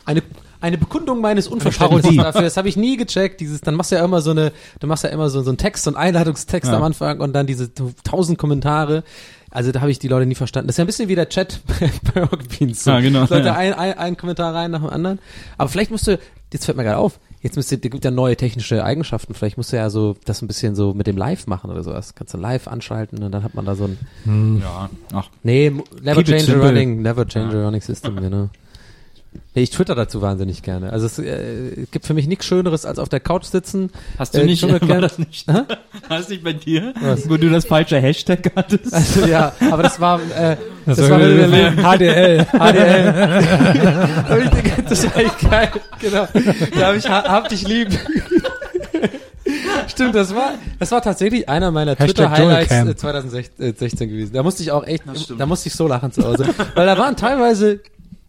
eine, 0.04 0.22
eine 0.60 0.78
Bekundung 0.78 1.20
meines 1.20 1.48
Unverständnisses 1.48 2.02
Parodie. 2.04 2.18
dafür. 2.18 2.42
Das 2.42 2.56
habe 2.58 2.68
ich 2.68 2.76
nie 2.76 2.96
gecheckt. 2.96 3.40
Dieses, 3.40 3.60
dann 3.62 3.74
machst 3.74 3.90
du 3.90 3.96
ja 3.96 4.04
immer 4.04 4.20
so 4.20 4.30
eine, 4.30 4.52
du 4.78 4.86
machst 4.86 5.02
ja 5.02 5.10
immer 5.10 5.30
so, 5.30 5.42
so 5.42 5.50
einen 5.50 5.58
Text, 5.58 5.82
so 5.84 5.90
einen 5.90 5.96
Einladungstext 5.96 6.70
Ja. 6.70 6.76
am 6.76 6.82
Anfang 6.84 7.18
und 7.20 7.32
dann 7.32 7.46
diese 7.48 7.70
tausend 8.04 8.38
Kommentare. 8.38 9.02
Also 9.50 9.72
da 9.72 9.80
habe 9.80 9.90
ich 9.90 9.98
die 9.98 10.08
Leute 10.08 10.26
nie 10.26 10.34
verstanden. 10.34 10.68
Das 10.68 10.74
ist 10.74 10.78
ja 10.78 10.84
ein 10.84 10.86
bisschen 10.86 11.08
wie 11.08 11.14
der 11.16 11.28
Chat 11.28 11.60
bei 12.14 12.22
Rocket 12.22 12.58
Beans. 12.58 12.84
So. 12.84 12.90
Ja, 12.90 13.00
genau. 13.00 13.20
Leute 13.22 13.46
Ja. 13.46 13.54
ein, 13.56 13.72
ein, 13.74 13.98
ein 13.98 14.16
Kommentar 14.16 14.54
rein 14.54 14.70
nach 14.70 14.80
dem 14.80 14.90
anderen. 14.90 15.18
Aber 15.58 15.68
vielleicht 15.68 15.90
musst 15.90 16.06
du, 16.06 16.18
jetzt 16.52 16.64
fällt 16.66 16.76
mir 16.76 16.84
gerade 16.84 16.98
auf, 16.98 17.18
jetzt 17.42 17.56
müsste, 17.56 17.76
der 17.78 17.90
gibt 17.90 18.04
ja 18.04 18.10
neue 18.12 18.36
technische 18.36 18.84
Eigenschaften. 18.84 19.34
Vielleicht 19.34 19.56
musst 19.56 19.72
du 19.72 19.76
ja 19.76 19.90
so 19.90 20.14
das 20.24 20.40
ein 20.42 20.46
bisschen 20.46 20.74
so 20.76 20.94
mit 20.94 21.06
dem 21.08 21.16
Live 21.16 21.46
machen 21.48 21.70
oder 21.70 21.82
sowas. 21.82 22.14
Kannst 22.14 22.32
du 22.34 22.38
live 22.38 22.68
anschalten 22.68 23.22
und 23.24 23.32
dann 23.32 23.42
hat 23.42 23.54
man 23.54 23.64
da 23.64 23.74
so 23.74 23.86
ein 24.26 24.60
Ja. 24.62 24.88
Ach, 25.12 25.28
Nee, 25.42 25.72
never 26.02 26.22
Keep 26.22 26.38
change 26.38 26.54
a 26.56 26.64
running, 26.66 27.02
never 27.02 27.26
change 27.26 27.56
a 27.56 27.64
running 27.64 27.80
system, 27.80 28.16
genau. 28.16 28.50
Nee, 29.54 29.62
ich 29.62 29.70
twitter 29.70 29.96
dazu 29.96 30.22
wahnsinnig 30.22 30.62
gerne. 30.62 30.92
Also 30.92 31.06
es 31.06 31.18
äh, 31.18 31.86
gibt 31.90 32.06
für 32.06 32.14
mich 32.14 32.28
nichts 32.28 32.44
Schöneres, 32.46 32.86
als 32.86 33.00
auf 33.00 33.08
der 33.08 33.18
Couch 33.18 33.44
sitzen. 33.46 33.90
hast 34.16 34.32
du 34.34 34.38
Äh, 34.40 34.44
nicht, 34.44 34.62
Dschungelcamp- 34.62 34.88
war 34.88 35.00
das 35.00 35.18
nicht, 35.18 35.48
war 35.52 35.66
das 36.08 36.28
nicht 36.28 36.44
bei 36.44 36.52
dir? 36.52 36.94
Was? 37.00 37.28
Wo 37.28 37.36
du 37.36 37.50
das 37.50 37.64
falsche 37.64 37.98
Hashtag 37.98 38.52
hattest? 38.54 38.94
Also 38.94 39.26
ja, 39.26 39.52
aber 39.70 39.82
das 39.82 39.98
war, 40.00 40.20
äh, 40.20 40.56
das, 40.86 40.98
das, 40.98 41.10
war 41.10 41.18
war 41.20 41.28
wieder 41.28 41.72
HDL. 41.72 42.44
HDL. 42.46 44.34
Und 44.36 44.44
ich 44.44 44.50
denke, 44.50 44.82
das 44.88 45.04
war 45.04 45.16
echt 45.16 45.50
geil. 45.50 45.68
Genau. 46.00 46.28
Da 46.78 46.86
habe 46.86 46.96
ich 46.98 47.08
ha- 47.08 47.24
hab 47.28 47.48
dich 47.48 47.66
lieb. 47.66 47.88
Stimmt, 49.88 50.14
das 50.14 50.34
war, 50.34 50.54
das 50.78 50.92
war 50.92 51.02
tatsächlich 51.02 51.48
einer 51.48 51.70
meiner 51.72 51.96
Twitter-Highlights 51.96 52.68
Dschungelcamp. 52.68 52.90
äh, 52.90 52.96
2016 52.96 54.08
gewesen. 54.08 54.32
Da 54.32 54.42
musste 54.42 54.62
ich 54.62 54.70
auch 54.70 54.86
echt, 54.86 55.02
da 55.36 55.46
musste 55.46 55.68
ich 55.68 55.74
so 55.74 55.88
lachen 55.88 56.12
zu 56.12 56.22
Hause. 56.24 56.46
Weil 56.74 56.86
da 56.86 56.96
waren 56.96 57.16
teilweise, 57.16 57.80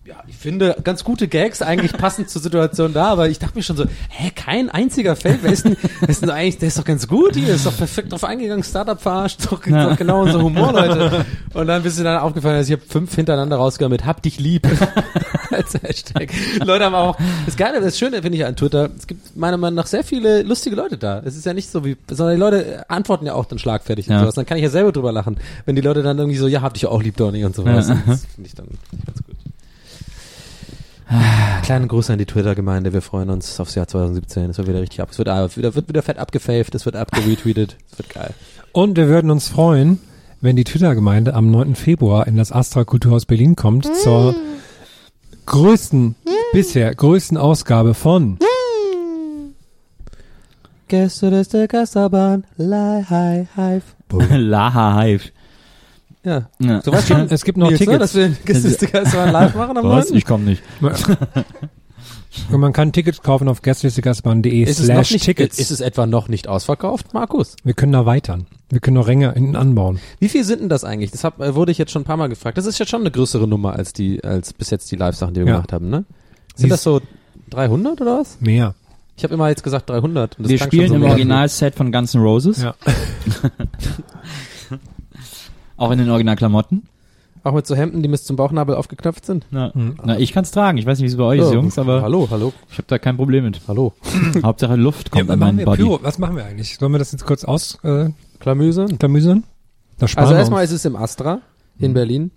ja, 0.03 0.15
ich 0.27 0.35
finde, 0.35 0.75
ganz 0.83 1.03
gute 1.03 1.27
Gags 1.27 1.61
eigentlich 1.61 1.93
passend 1.93 2.27
zur 2.29 2.41
Situation 2.41 2.91
da, 2.91 3.05
aber 3.09 3.29
ich 3.29 3.37
dachte 3.37 3.55
mir 3.55 3.61
schon 3.61 3.77
so, 3.77 3.85
hä, 4.09 4.31
kein 4.35 4.69
einziger 4.69 5.15
fällt, 5.15 5.43
wer 5.43 5.51
ist 5.53 5.65
denn, 5.65 5.77
wer 5.99 6.09
ist 6.09 6.23
denn 6.23 6.31
eigentlich, 6.31 6.57
der 6.57 6.69
ist 6.69 6.79
doch 6.79 6.85
ganz 6.85 7.07
gut 7.07 7.35
hier, 7.35 7.53
ist 7.53 7.67
doch 7.67 7.77
perfekt 7.77 8.11
drauf 8.11 8.23
eingegangen, 8.23 8.63
Startup 8.63 8.99
verarscht, 8.99 9.45
doch, 9.45 9.63
ist 9.63 9.71
doch 9.75 9.95
genau 9.95 10.23
unser 10.23 10.41
Humor, 10.41 10.73
Leute. 10.73 11.23
Und 11.53 11.67
dann 11.67 11.83
bist 11.83 11.99
du 11.99 12.03
dann 12.03 12.19
aufgefallen, 12.19 12.57
dass 12.57 12.67
ich 12.67 12.73
habe 12.73 12.81
fünf 12.87 13.13
hintereinander 13.13 13.57
rausgehört 13.57 13.91
mit 13.91 14.05
Hab 14.05 14.23
dich 14.23 14.39
lieb 14.39 14.67
als 15.51 15.75
Hashtag. 15.81 16.31
Leute 16.65 16.85
haben 16.85 16.95
auch, 16.95 17.17
das 17.45 17.55
Geile, 17.55 17.79
das 17.79 17.99
Schöne 17.99 18.23
finde 18.23 18.37
ich 18.39 18.45
an 18.45 18.55
Twitter, 18.55 18.89
es 18.97 19.05
gibt 19.05 19.37
meiner 19.37 19.57
Meinung 19.57 19.75
nach 19.75 19.85
sehr 19.87 20.03
viele 20.03 20.41
lustige 20.41 20.75
Leute 20.75 20.97
da. 20.97 21.21
Es 21.23 21.35
ist 21.35 21.45
ja 21.45 21.53
nicht 21.53 21.69
so 21.69 21.85
wie, 21.85 21.95
sondern 22.09 22.35
die 22.37 22.39
Leute 22.41 22.89
antworten 22.89 23.27
ja 23.27 23.35
auch 23.35 23.45
dann 23.45 23.59
schlagfertig 23.59 24.07
und 24.07 24.13
Ja. 24.15 24.21
sowas. 24.21 24.33
Dann 24.33 24.47
kann 24.47 24.57
ich 24.57 24.63
ja 24.63 24.69
selber 24.69 24.91
drüber 24.91 25.11
lachen, 25.11 25.37
wenn 25.65 25.75
die 25.75 25.81
Leute 25.83 26.01
dann 26.01 26.17
irgendwie 26.17 26.39
so, 26.39 26.47
ja, 26.47 26.61
hab 26.61 26.73
dich 26.73 26.87
auch 26.87 27.03
lieb, 27.03 27.17
Donny 27.17 27.45
und 27.45 27.55
sowas. 27.55 27.89
Ja. 27.89 27.97
Das 28.07 28.25
finde 28.25 28.47
ich 28.47 28.55
dann 28.55 28.65
ganz 29.05 29.17
gut. 29.17 29.35
Kleinen 31.63 31.87
Gruß 31.87 32.09
an 32.09 32.19
die 32.19 32.25
Twitter-Gemeinde. 32.25 32.93
Wir 32.93 33.01
freuen 33.01 33.29
uns 33.29 33.59
aufs 33.59 33.75
Jahr 33.75 33.87
2017. 33.87 34.49
Es 34.49 34.57
wird 34.57 34.67
wieder 34.67 34.81
richtig 34.81 35.01
ab. 35.01 35.09
Es 35.11 35.17
wird, 35.17 35.27
wieder, 35.57 35.75
wird 35.75 35.89
wieder 35.89 36.01
fett 36.01 36.17
abgefaved. 36.17 36.73
Es 36.73 36.85
wird 36.85 36.95
abgeretweetet. 36.95 37.77
Es 37.91 37.97
wird 37.97 38.09
geil. 38.13 38.33
Und 38.71 38.97
wir 38.97 39.07
würden 39.07 39.29
uns 39.29 39.49
freuen, 39.49 39.99
wenn 40.39 40.55
die 40.55 40.63
Twitter-Gemeinde 40.63 41.33
am 41.33 41.51
9. 41.51 41.75
Februar 41.75 42.27
in 42.27 42.37
das 42.37 42.51
Astra 42.51 42.85
Kulturhaus 42.85 43.25
Berlin 43.25 43.55
kommt 43.55 43.85
zur 43.97 44.35
größten, 45.45 46.15
bisher 46.53 46.95
größten 46.95 47.37
Ausgabe 47.37 47.93
von 47.93 48.37
Gäste 50.87 51.29
des 51.29 51.49
Geisterbahn. 51.49 52.45
Hive. 52.57 53.83
Laha 54.11 55.01
Hive. 55.01 55.31
Ja. 56.23 56.49
Ja. 56.59 56.81
So 56.81 56.91
was 56.91 57.07
schon. 57.07 57.21
Es 57.29 57.43
gibt 57.43 57.57
noch 57.57 57.69
Nils, 57.69 57.79
ne, 57.81 57.85
Tickets. 57.85 57.99
dass 57.99 58.15
wir 58.15 58.29
der 58.77 59.01
Geisterbahn 59.01 59.31
live 59.31 59.55
machen 59.55 59.77
am 59.77 59.85
Was? 59.89 60.09
9. 60.09 60.17
Ich 60.17 60.25
komme 60.25 60.43
nicht. 60.45 60.61
Und 62.49 62.61
man 62.61 62.71
kann 62.71 62.93
Tickets 62.93 63.21
kaufen 63.21 63.49
auf 63.49 63.61
gästelistegasbahn.de 63.61 64.63
Ist 64.63 64.79
es, 64.79 64.87
noch 64.87 64.95
slash 64.95 65.11
nicht, 65.11 65.25
Tickets. 65.25 65.59
ist 65.59 65.69
es 65.69 65.81
etwa 65.81 66.05
noch 66.05 66.29
nicht 66.29 66.47
ausverkauft, 66.47 67.13
Markus? 67.13 67.57
wir 67.65 67.73
können 67.73 67.93
erweitern. 67.93 68.45
Wir 68.69 68.79
können 68.79 68.95
noch 68.95 69.07
Ränge 69.07 69.33
hinten 69.33 69.57
anbauen. 69.57 69.99
Wie 70.19 70.29
viel 70.29 70.45
sind 70.45 70.61
denn 70.61 70.69
das 70.69 70.85
eigentlich? 70.85 71.11
Das 71.11 71.25
hab, 71.25 71.41
äh, 71.41 71.55
wurde 71.55 71.73
ich 71.73 71.77
jetzt 71.77 71.91
schon 71.91 72.03
ein 72.03 72.05
paar 72.05 72.15
Mal 72.15 72.29
gefragt. 72.29 72.57
Das 72.57 72.65
ist 72.65 72.79
jetzt 72.79 72.87
schon 72.89 73.01
eine 73.01 73.11
größere 73.11 73.47
Nummer 73.49 73.73
als 73.75 73.91
die, 73.91 74.23
als 74.23 74.53
bis 74.53 74.69
jetzt 74.69 74.89
die 74.91 74.95
Live-Sachen, 74.95 75.33
die 75.33 75.41
wir 75.41 75.47
Ja. 75.47 75.53
gemacht 75.55 75.73
haben, 75.73 75.89
ne? 75.89 76.05
Sie 76.55 76.61
Sind 76.61 76.69
das 76.69 76.79
ist- 76.79 76.83
so 76.85 77.01
300 77.49 77.99
oder 77.99 78.19
was? 78.19 78.37
Mehr. 78.39 78.75
Ich 79.17 79.25
habe 79.25 79.33
immer 79.33 79.49
jetzt 79.49 79.63
gesagt 79.63 79.89
300. 79.89 80.37
und 80.37 80.43
das 80.45 80.51
Wir 80.51 80.57
spielen 80.59 80.87
schon 80.87 80.99
so 81.01 81.03
im 81.05 81.09
Originalset 81.11 81.75
von 81.75 81.91
Guns 81.91 82.15
N' 82.15 82.21
Roses. 82.21 82.61
Ja. 82.61 82.75
Auch 85.81 85.91
in 85.91 85.97
den 85.97 86.09
Originalklamotten. 86.09 86.83
Auch 87.43 87.53
mit 87.53 87.65
so 87.65 87.75
Hemden, 87.75 88.03
die 88.03 88.07
bis 88.07 88.23
zum 88.23 88.35
Bauchnabel 88.35 88.75
aufgeknöpft 88.75 89.25
sind. 89.25 89.47
Na, 89.49 89.71
na 89.73 90.19
ich 90.19 90.31
kann's 90.31 90.51
tragen. 90.51 90.77
Ich 90.77 90.85
weiß 90.85 90.99
nicht, 90.99 91.05
wie 91.07 91.11
es 91.11 91.17
bei 91.17 91.23
euch 91.23 91.39
ist, 91.39 91.47
Oh, 91.47 91.53
Jungs, 91.53 91.79
aber 91.79 92.03
Hallo, 92.03 92.27
hallo, 92.29 92.53
ich 92.69 92.77
habe 92.77 92.85
da 92.87 92.99
kein 92.99 93.17
Problem 93.17 93.45
mit. 93.45 93.61
hallo. 93.67 93.93
Hauptsache 94.43 94.75
Luft 94.75 95.09
kommt 95.09 95.27
ja, 95.27 95.33
in 95.33 95.39
machen 95.39 95.55
meinen 95.55 95.65
Body. 95.65 95.81
Pyro. 95.81 95.99
Was 96.03 96.19
machen 96.19 96.35
wir 96.35 96.45
eigentlich? 96.45 96.77
Sollen 96.77 96.91
wir 96.91 96.99
das 96.99 97.11
jetzt 97.11 97.25
kurz 97.25 97.43
aus 97.43 97.79
äh, 97.83 98.09
Klamüse. 98.39 98.85
klamüsern? 98.99 99.43
Das 99.97 100.11
sparen 100.11 100.27
Also 100.27 100.37
erstmal 100.37 100.63
ist 100.63 100.71
es 100.71 100.85
im 100.85 100.95
Astra 100.95 101.41
in 101.79 101.95
Berlin. 101.95 102.29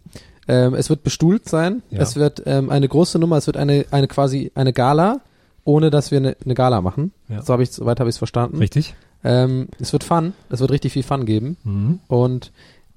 Ähm, 0.49 0.73
es 0.75 0.89
wird 0.89 1.03
bestuhlt 1.03 1.47
sein. 1.51 1.83
Ja. 1.91 2.01
Es 2.01 2.17
wird 2.17 2.43
ähm, 2.47 2.71
eine 2.71 2.89
große 2.89 3.19
Nummer. 3.19 3.37
Es 3.37 3.47
wird 3.47 3.59
eine 3.59 3.85
eine 3.91 4.09
quasi 4.09 4.53
eine 4.55 4.73
Gala, 4.73 5.21
ohne 5.65 5.91
dass 5.91 6.13
wir 6.13 6.19
eine, 6.19 6.37
eine 6.43 6.55
Gala 6.55 6.81
machen. 6.81 7.13
Ja. 7.29 7.43
So 7.43 7.53
habe 7.53 7.63
ich 7.63 7.73
soweit 7.73 8.01
habe 8.01 8.09
ich 8.09 8.15
es 8.15 8.19
verstanden. 8.19 8.57
Richtig. 8.57 8.95
Ähm, 9.23 9.69
es 9.81 9.93
wird 9.93 10.05
Fun. 10.05 10.33
Es 10.51 10.61
wird 10.61 10.71
richtig 10.71 10.93
viel 10.95 11.03
Fun 11.03 11.25
geben. 11.27 11.57
Mhm. 11.65 12.01
Und 12.09 12.53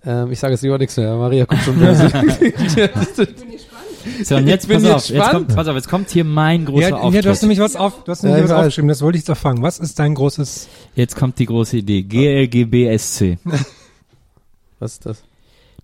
ähm, 0.08 0.32
ich 0.32 0.40
sage 0.40 0.54
jetzt 0.54 0.62
lieber 0.64 0.78
nichts 0.78 0.98
mehr. 0.98 1.16
Maria 1.16 1.46
guckt 1.46 1.62
schon 1.64 1.78
böse. 1.78 2.06
Ich 2.48 2.76
bin 2.76 3.52
gespannt. 3.52 4.24
So, 4.24 4.36
und 4.38 4.48
jetzt, 4.48 4.70
pass 4.70 4.82
jetzt 4.84 4.92
auf, 4.94 5.02
jetzt 5.02 5.08
gespannt. 5.10 5.32
kommt, 5.34 5.56
pass 5.56 5.68
auf, 5.68 5.76
jetzt 5.76 5.90
kommt 5.90 6.10
hier 6.10 6.24
mein 6.24 6.64
großer 6.66 6.82
Ja, 6.82 6.90
ja, 6.90 6.96
Auftritt. 6.96 7.26
du 7.26 7.30
hast 7.30 7.42
nämlich 7.42 7.60
was 7.60 7.76
auf, 7.76 8.04
du 8.06 8.12
hast 8.12 8.24
Ja, 8.24 8.30
nämlich 8.30 8.46
ich 8.46 8.50
was 8.52 8.58
aufgeschrieben, 8.60 8.88
das 8.88 9.02
wollte 9.02 9.18
ich 9.18 9.26
doch 9.26 9.36
fragen. 9.36 9.62
Was 9.62 9.80
ist 9.80 10.00
dein 10.00 10.16
großes 10.16 10.70
Jetzt 10.96 11.16
kommt 11.18 11.38
die 11.40 11.46
große 11.46 11.78
Idee. 11.78 12.04
GLGBSC. 12.04 13.38
Was 14.80 14.94
ist 14.94 15.06
das? 15.08 15.24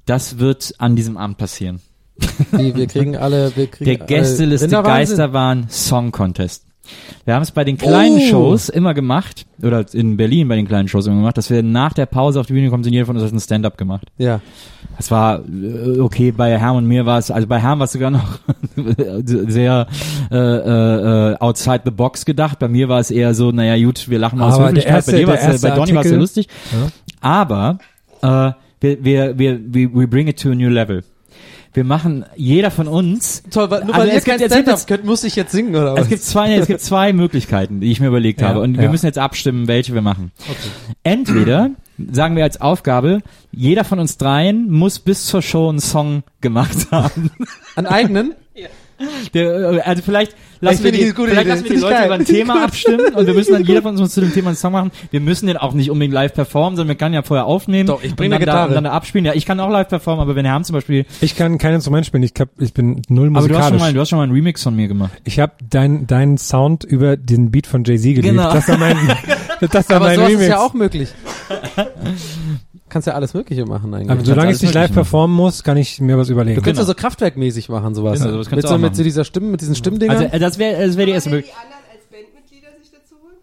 Das 0.05 0.37
wird 0.39 0.73
an 0.77 0.95
diesem 0.95 1.17
Abend 1.17 1.37
passieren. 1.37 1.81
Die, 2.51 2.75
wir 2.75 2.87
kriegen 2.87 3.17
alle, 3.17 3.51
wir 3.55 3.67
kriegen 3.67 3.85
Der 3.85 3.97
Gästeliste. 3.97 4.67
Geisterbahn 4.67 5.67
Song 5.69 6.11
Contest. 6.11 6.63
Wir 7.25 7.35
haben 7.35 7.41
es 7.43 7.51
bei 7.51 7.63
den 7.63 7.77
kleinen 7.77 8.17
Oh. 8.17 8.29
Shows 8.29 8.69
immer 8.69 8.93
gemacht, 8.93 9.45
oder 9.61 9.85
in 9.93 10.17
Berlin 10.17 10.47
bei 10.49 10.55
den 10.57 10.67
kleinen 10.67 10.87
Shows 10.89 11.07
immer 11.07 11.15
gemacht, 11.15 11.37
dass 11.37 11.49
wir 11.49 11.63
nach 11.63 11.93
der 11.93 12.05
Pause 12.05 12.39
auf 12.39 12.47
die 12.47 12.53
Bühne 12.53 12.69
kommen, 12.69 12.83
sind 12.83 12.91
jeder 12.93 13.05
von 13.05 13.15
uns 13.15 13.25
hat 13.25 13.31
ein 13.33 13.39
Stand-up 13.39 13.77
gemacht. 13.77 14.07
Ja. 14.17 14.41
Das 14.97 15.09
war 15.09 15.39
äh, 15.47 15.99
okay, 15.99 16.31
bei 16.31 16.57
Herm 16.59 16.75
und 16.77 16.85
mir 16.85 17.05
war 17.05 17.17
es, 17.19 17.31
also 17.31 17.47
bei 17.47 17.59
Herm 17.59 17.79
war 17.79 17.85
es 17.85 17.93
sogar 17.93 18.11
noch 18.11 18.39
sehr 19.25 19.87
äh, 20.31 20.35
äh, 20.37 21.31
äh, 21.31 21.35
outside 21.39 21.81
the 21.85 21.91
box 21.91 22.25
gedacht. 22.25 22.59
Bei 22.59 22.67
mir 22.67 22.89
war 22.89 22.99
es 22.99 23.09
eher 23.11 23.33
so, 23.33 23.51
naja 23.51 23.81
gut, 23.83 24.09
wir 24.09 24.19
lachen 24.19 24.39
mal 24.39 24.49
aus 24.51 24.59
Höflichkeit. 24.59 24.93
erste- 24.93 25.11
bei 25.13 25.17
dir 25.19 25.27
war 25.27 25.35
es, 25.35 25.63
äh, 25.63 25.67
bei 25.69 25.75
Donny 25.75 25.91
war 25.95 26.01
es 26.01 26.07
Artikel- 26.07 26.19
lustig. 26.19 26.47
Aber 27.21 27.77
äh, 28.21 28.51
wir, 28.81 29.37
wir, 29.37 29.37
wir, 29.39 29.93
we 29.95 30.07
bring 30.07 30.27
it 30.27 30.41
to 30.41 30.51
a 30.51 30.55
new 30.55 30.69
level. 30.69 31.03
Wir 31.73 31.83
machen, 31.83 32.23
jeder 32.35 32.69
von 32.71 32.87
uns 32.87 33.41
Toll, 33.49 33.69
weil, 33.71 33.83
nur 33.85 33.95
Also 33.95 34.01
weil 34.07 34.07
ihr 34.09 34.17
es 34.19 34.23
gibt- 34.25 34.37
kein 34.37 34.45
es 34.45 34.51
Stand-up 34.53 34.73
jetzt- 34.75 34.87
könnt, 34.87 35.05
muss 35.05 35.23
ich 35.23 35.35
jetzt 35.35 35.51
singen, 35.51 35.75
oder 35.75 35.93
es 35.95 36.01
was? 36.01 36.07
gibt 36.09 36.23
zwei, 36.23 36.53
es 36.55 36.67
gibt 36.67 36.81
zwei 36.81 37.13
Möglichkeiten, 37.13 37.79
die 37.81 37.91
ich 37.91 37.99
mir 37.99 38.07
überlegt 38.07 38.41
Ja, 38.41 38.49
habe. 38.49 38.59
Und 38.61 38.77
wir 38.77 38.83
ja. 38.85 38.91
müssen 38.91 39.05
jetzt 39.07 39.17
abstimmen, 39.17 39.67
welche 39.67 39.93
wir 39.93 40.01
machen. 40.03 40.31
Entweder 41.03 41.71
sagen 42.11 42.35
wir 42.35 42.43
als 42.43 42.61
Aufgabe, 42.61 43.21
jeder 43.51 43.83
von 43.83 43.99
uns 43.99 44.17
dreien 44.17 44.69
muss 44.71 44.99
bis 44.99 45.25
zur 45.25 45.41
Show 45.41 45.69
einen 45.69 45.79
Song 45.79 46.23
gemacht 46.41 46.87
haben. 46.91 47.31
Einen 47.75 47.87
eigenen? 47.87 48.33
Der, 49.33 49.73
äh, 49.73 49.79
also 49.81 50.01
vielleicht 50.03 50.35
lassen 50.61 50.83
wir 50.83 50.91
die, 50.91 51.11
vielleicht 51.11 51.41
Idee. 51.41 51.49
lassen 51.49 51.63
wir 51.65 51.69
die 51.75 51.77
Leute 51.81 51.93
geil. 51.95 52.05
über 52.05 52.13
ein 52.15 52.25
Thema 52.25 52.63
abstimmen 52.63 53.13
und 53.15 53.27
wir 53.27 53.33
müssen 53.33 53.53
dann 53.53 53.63
jeder 53.65 53.81
von 53.81 53.91
uns 53.91 53.99
muss 53.99 54.13
zu 54.13 54.21
dem 54.21 54.33
Thema 54.33 54.47
einen 54.49 54.55
Song 54.55 54.71
machen. 54.71 54.91
Wir 55.11 55.19
müssen 55.19 55.47
den 55.47 55.57
auch 55.57 55.73
nicht 55.73 55.91
unbedingt 55.91 56.13
live 56.13 56.33
performen, 56.33 56.77
sondern 56.77 56.89
wir 56.95 56.97
können 56.97 57.13
ja 57.13 57.21
vorher 57.21 57.45
aufnehmen. 57.45 57.87
Doch, 57.87 58.03
ich 58.03 58.15
bring 58.15 58.31
und 58.31 58.35
eine 58.37 58.45
da, 58.45 58.51
Gitarre. 58.51 58.67
und 58.69 58.75
dann 58.75 58.83
da 58.85 58.91
abspielen. 58.91 59.25
Ja, 59.25 59.33
ich 59.33 59.45
kann 59.45 59.59
auch 59.59 59.69
live 59.69 59.87
performen, 59.89 60.21
aber 60.21 60.35
wenn 60.35 60.45
Herr 60.45 60.53
Ham 60.55 60.63
zum 60.63 60.73
Beispiel, 60.75 61.05
Ich 61.21 61.35
kann 61.35 61.57
kein 61.57 61.73
Instrument 61.75 62.05
spielen. 62.05 62.23
Ich, 62.23 62.33
hab, 62.39 62.49
ich 62.59 62.73
bin 62.73 63.01
null 63.09 63.27
aber 63.35 63.47
du 63.47 63.55
hast 63.57 63.65
schon 63.65 63.73
musikalisch. 63.73 63.81
mal, 63.81 63.93
du 63.93 63.99
hast 63.99 64.09
schon 64.09 64.17
mal 64.17 64.23
einen 64.23 64.33
Remix 64.33 64.63
von 64.63 64.75
mir 64.75 64.87
gemacht. 64.87 65.11
ich 65.25 65.39
habe 65.39 65.53
deinen 65.69 66.07
deinen 66.07 66.37
Sound 66.37 66.83
über 66.83 67.17
den 67.17 67.51
Beat 67.51 67.67
von 67.67 67.83
Jay 67.83 67.97
Z 67.97 68.15
geliebt. 68.15 68.25
Genau. 68.35 68.53
Das 68.53 68.67
war 68.69 68.77
mein, 68.77 68.97
das 69.71 69.89
war 69.89 69.97
Aber 69.97 70.05
mein 70.05 70.15
sowas 70.15 70.27
Remix. 70.29 70.43
ist 70.43 70.49
ja 70.49 70.59
auch 70.59 70.73
möglich. 70.73 71.09
kannst 72.93 73.07
ja 73.07 73.13
alles 73.15 73.33
Mögliche 73.33 73.65
machen 73.65 73.93
eigentlich. 73.93 74.09
aber 74.11 74.23
solange 74.23 74.51
ich 74.53 74.61
nicht 74.61 74.73
live 74.73 74.89
machen. 74.91 74.93
performen 74.93 75.35
muss, 75.35 75.63
kann 75.63 75.75
ich 75.77 75.99
mir 75.99 76.17
was 76.17 76.29
überlegen. 76.29 76.55
du 76.55 76.61
könntest 76.61 76.79
Genau. 76.81 76.91
ja 76.91 76.95
so 76.95 77.01
kraftwerkmäßig 77.01 77.67
machen, 77.67 77.93
sowas. 77.95 78.19
Genau, 78.19 78.31
sowas 78.31 78.47
kannst 78.47 78.55
mit 78.57 78.63
du 78.63 78.67
so, 78.69 78.73
mit 78.75 78.81
machen. 78.83 78.95
so 78.95 79.03
dieser 79.03 79.25
Stimme, 79.25 79.47
mit 79.47 79.59
diesen 79.61 79.75
Stimmdingern. 79.75 80.15
Also 80.17 80.29
äh, 80.35 80.39
das 80.39 80.57
wäre 80.59 80.85
das 80.87 80.95
wäre 80.95 81.07
die 81.07 81.11
erste 81.13 81.29
Möglichkeit. 81.31 81.57
die 81.61 81.65
anderen 81.65 81.83
als 81.91 82.05
Bandmitglieder 82.09 82.67
sich 82.81 82.91
dazu 82.91 83.15
holen? 83.21 83.35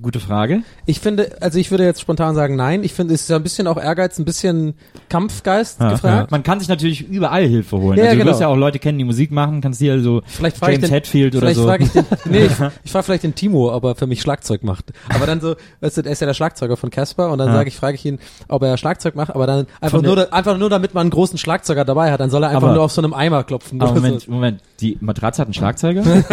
Gute 0.00 0.20
Frage. 0.20 0.62
ich 0.86 1.00
finde, 1.00 1.32
also 1.40 1.58
ich 1.58 1.70
würde 1.70 1.84
jetzt 1.84 2.00
spontan 2.00 2.34
sagen, 2.34 2.54
nein. 2.56 2.84
Ich 2.84 2.92
finde, 2.92 3.14
es 3.14 3.22
ist 3.22 3.30
ja 3.30 3.36
ein 3.36 3.42
bisschen 3.42 3.66
auch 3.66 3.76
Ehrgeiz, 3.76 4.18
ein 4.18 4.24
bisschen 4.24 4.74
Kampfgeist 5.08 5.80
Ja, 5.80 5.90
gefragt. 5.90 6.30
Man 6.30 6.42
kann 6.44 6.60
sich 6.60 6.68
natürlich 6.68 7.08
überall 7.08 7.44
Hilfe 7.46 7.78
holen. 7.78 7.98
Ja, 7.98 8.04
also 8.04 8.14
du 8.14 8.18
genau. 8.20 8.30
wirst 8.30 8.40
ja 8.40 8.46
auch 8.48 8.56
Leute 8.56 8.78
kennen, 8.78 8.98
die 8.98 9.04
Musik 9.04 9.32
machen, 9.32 9.60
kannst 9.60 9.80
dir 9.80 9.92
also 9.92 10.22
Vielleicht 10.26 10.60
James 10.64 10.80
den, 10.80 10.90
Hetfield 10.90 11.34
oder 11.34 11.52
so. 11.54 11.64
frage 11.66 11.84
ich 11.84 11.90
den, 11.90 12.04
nee, 12.26 12.44
ich, 12.46 12.52
ich 12.84 12.92
frage 12.92 13.04
vielleicht 13.04 13.24
den 13.24 13.34
Timo, 13.34 13.74
ob 13.74 13.84
er 13.84 13.94
für 13.94 14.06
mich 14.06 14.20
Schlagzeug 14.22 14.62
macht. 14.62 14.92
Aber 15.08 15.26
dann 15.26 15.40
so, 15.40 15.56
weißt 15.80 15.96
du, 15.96 16.02
er 16.02 16.12
ist 16.12 16.20
ja 16.20 16.26
der 16.26 16.34
Schlagzeuger 16.34 16.76
von 16.76 16.90
Casper 16.90 17.30
und 17.30 17.38
dann 17.38 17.48
Ja. 17.48 17.54
sage 17.54 17.68
ich, 17.68 17.76
frage 17.76 17.96
ich 17.96 18.04
ihn, 18.04 18.18
ob 18.48 18.62
er 18.62 18.76
Schlagzeug 18.76 19.16
macht, 19.16 19.34
aber 19.34 19.46
dann 19.46 19.66
einfach 19.80 19.98
Von 19.98 20.04
nur, 20.06 20.16
der- 20.16 20.32
einfach 20.32 20.56
nur 20.58 20.70
damit 20.70 20.94
man 20.94 21.02
einen 21.02 21.10
großen 21.10 21.38
Schlagzeuger 21.38 21.84
dabei 21.84 22.12
hat, 22.12 22.20
dann 22.20 22.30
soll 22.30 22.42
er 22.44 22.50
einfach 22.50 22.62
Aber- 22.68 22.74
nur 22.74 22.84
auf 22.84 22.92
so 22.92 23.02
einem 23.02 23.14
Eimer 23.14 23.42
klopfen. 23.44 23.80
Aber 23.82 23.94
Moment, 23.94 24.22
so. 24.22 24.30
Moment, 24.30 24.60
die 24.80 24.96
Matratze 25.00 25.40
hat 25.42 25.48
einen 25.48 25.54
Schlagzeuger? 25.54 26.02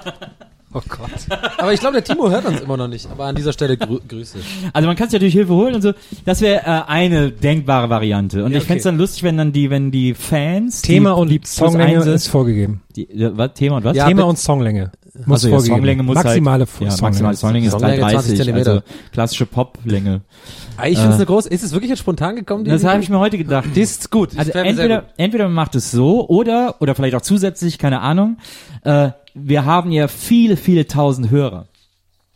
Oh 0.72 0.80
Gott. 0.88 1.10
Aber 1.58 1.72
ich 1.72 1.80
glaube, 1.80 1.94
der 2.00 2.04
Timo 2.04 2.30
hört 2.30 2.44
uns 2.46 2.60
immer 2.60 2.76
noch 2.76 2.86
nicht. 2.86 3.08
Aber 3.10 3.24
an 3.24 3.34
dieser 3.34 3.52
Stelle 3.52 3.76
grü 3.76 3.98
Grüße. 4.06 4.38
Also 4.72 4.86
man 4.86 4.94
kann 4.96 5.08
sich 5.08 5.14
natürlich 5.14 5.34
Hilfe 5.34 5.52
holen 5.54 5.74
und 5.74 5.82
so. 5.82 5.92
Das 6.24 6.40
wäre 6.40 6.60
äh, 6.64 6.82
eine 6.88 7.32
denkbare 7.32 7.90
Variante. 7.90 8.44
Und 8.44 8.52
Ja, 8.52 8.58
ich 8.58 8.64
fände 8.64 8.78
es 8.78 8.86
okay. 8.86 8.92
dann 8.92 8.98
lustig, 8.98 9.22
wenn 9.24 9.36
dann 9.36 9.52
die, 9.52 9.68
wenn 9.70 9.90
die 9.90 10.14
Fans 10.14 10.82
Thema 10.82 11.14
die, 11.26 11.38
und 11.38 11.46
Songlänge 11.46 11.96
eins 11.98 12.06
ist 12.06 12.28
vorgegeben. 12.28 12.82
die, 12.94 13.10
äh, 13.10 13.32
was, 13.36 13.54
Thema 13.54 13.78
und 13.78 13.84
was? 13.84 13.96
Ja, 13.96 14.06
Thema 14.06 14.22
und 14.24 14.38
Songlänge 14.38 14.92
muss 15.26 15.38
Also 15.44 15.48
vorgegeben. 15.48 15.74
Songlänge 15.76 16.02
muss 16.04 16.14
maximale 16.14 16.66
halt, 16.66 16.80
ja, 16.80 16.90
Songlänge. 16.92 17.00
maximale 17.02 17.36
Songlänge 17.36 17.66
ist 17.66 17.72
Songlänge 17.72 18.00
20 18.00 18.12
330, 18.38 18.40
also 18.40 18.44
Zentimeter. 18.44 18.84
klassische 19.12 19.46
Poplänge. 19.46 20.20
Ich 20.86 20.96
finde 20.96 21.10
es 21.10 21.16
eine 21.16 21.26
große, 21.26 21.48
ist 21.48 21.62
es 21.64 21.72
wirklich 21.72 21.90
jetzt 21.90 21.98
spontan 21.98 22.36
gekommen? 22.36 22.64
die- 22.64 22.70
Das 22.70 22.84
habe 22.84 23.02
ich 23.02 23.10
mir 23.10 23.18
heute 23.18 23.36
gedacht. 23.36 23.68
Die 23.74 23.80
ist 23.80 24.10
gut. 24.10 24.30
Also 24.38 24.52
Das 24.52 24.62
entweder, 24.64 25.04
entweder 25.16 25.44
man 25.44 25.52
macht 25.54 25.74
es 25.74 25.90
so 25.90 26.26
oder, 26.28 26.76
oder 26.80 26.94
vielleicht 26.94 27.16
auch 27.16 27.20
zusätzlich, 27.22 27.76
keine 27.78 28.00
Ahnung. 28.00 28.38
Äh, 28.84 29.10
wir 29.34 29.64
haben 29.64 29.92
ja 29.92 30.08
viele, 30.08 30.56
viele 30.56 30.86
tausend 30.86 31.30
Hörer. 31.30 31.66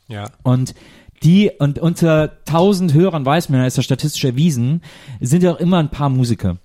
Ja. 0.09 0.31
Und 0.43 0.75
die, 1.23 1.51
und 1.59 1.79
unter 1.79 2.45
tausend 2.45 2.93
Hörern 2.93 3.25
weiß 3.25 3.49
man, 3.49 3.61
da 3.61 3.67
ist 3.67 3.77
ja 3.77 3.83
statistisch 3.83 4.25
erwiesen, 4.25 4.83
sind 5.21 5.43
ja 5.43 5.53
auch 5.53 5.61
immer 5.61 5.79
ein 5.79 5.91
paar 5.91 6.11
Musiker. 6.11 6.59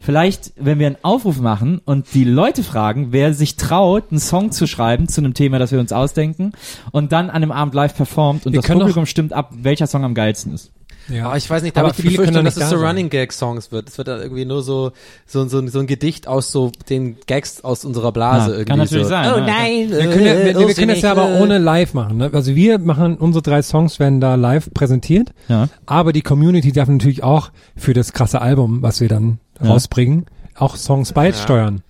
Vielleicht, 0.00 0.52
wenn 0.56 0.80
wir 0.80 0.88
einen 0.88 0.96
Aufruf 1.02 1.38
machen 1.40 1.80
und 1.84 2.12
die 2.12 2.24
Leute 2.24 2.64
fragen, 2.64 3.12
wer 3.12 3.34
sich 3.34 3.54
traut, 3.54 4.10
einen 4.10 4.18
Song 4.18 4.50
zu 4.50 4.66
schreiben 4.66 5.06
zu 5.06 5.20
einem 5.20 5.32
Thema, 5.32 5.60
das 5.60 5.70
wir 5.70 5.78
uns 5.78 5.92
ausdenken, 5.92 6.52
und 6.90 7.12
dann 7.12 7.30
an 7.30 7.36
einem 7.36 7.52
Abend 7.52 7.74
live 7.74 7.94
performt 7.94 8.44
und 8.44 8.52
Wir 8.52 8.62
das 8.62 8.70
Publikum 8.70 9.06
stimmt 9.06 9.32
ab, 9.32 9.52
welcher 9.54 9.86
Song 9.86 10.04
am 10.04 10.14
geilsten 10.14 10.54
ist. 10.54 10.72
Ja. 11.08 11.26
Aber 11.26 11.36
ich 11.36 11.48
weiß 11.48 11.62
nicht, 11.62 11.76
da 11.76 11.80
Aber 11.80 11.88
habe 11.90 11.96
ich 11.98 12.02
die 12.04 12.10
viele 12.10 12.24
können 12.24 12.44
dass 12.44 12.56
nicht 12.56 12.64
es 12.64 12.70
so 12.70 12.76
sein. 12.78 12.86
Running 12.86 13.10
Gag 13.10 13.32
Songs 13.32 13.72
wird. 13.72 13.88
Es 13.88 13.98
wird 13.98 14.08
dann 14.08 14.20
irgendwie 14.20 14.44
nur 14.44 14.62
so, 14.62 14.92
so, 15.26 15.46
so, 15.48 15.66
so 15.66 15.78
ein 15.80 15.86
Gedicht 15.86 16.28
aus 16.28 16.52
so 16.52 16.70
den 16.88 17.16
Gags 17.26 17.62
aus 17.64 17.84
unserer 17.84 18.12
Blase 18.12 18.50
Ja, 18.50 18.58
irgendwie. 18.58 18.64
kann 18.70 18.78
natürlich 18.78 19.04
so. 19.04 19.10
sein, 19.10 19.32
Oh 19.32 19.38
ja. 19.38 19.46
nein, 19.46 19.90
Wir 19.90 19.98
können, 20.10 20.26
ja, 20.26 20.44
wir, 20.44 20.68
wir 20.68 20.74
können 20.74 20.88
das 20.88 21.00
ja 21.02 21.12
aber 21.12 21.40
ohne 21.40 21.58
live 21.58 21.94
machen. 21.94 22.16
Ne? 22.18 22.30
Also 22.32 22.54
wir 22.54 22.78
machen, 22.78 23.16
unsere 23.16 23.42
drei 23.42 23.62
Songs 23.62 23.98
werden 23.98 24.20
da 24.20 24.34
live 24.36 24.70
präsentiert, 24.72 25.30
Ja. 25.48 25.68
aber 25.86 26.12
die 26.12 26.22
Community 26.22 26.72
darf 26.72 26.88
natürlich 26.88 27.22
auch 27.22 27.50
für 27.76 27.94
das 27.94 28.12
krasse 28.12 28.40
Album, 28.40 28.82
was 28.82 29.00
wir 29.00 29.08
dann 29.08 29.38
Ja. 29.62 29.70
rausbringen, 29.70 30.26
auch 30.56 30.76
Songs 30.76 31.12
beisteuern. 31.12 31.82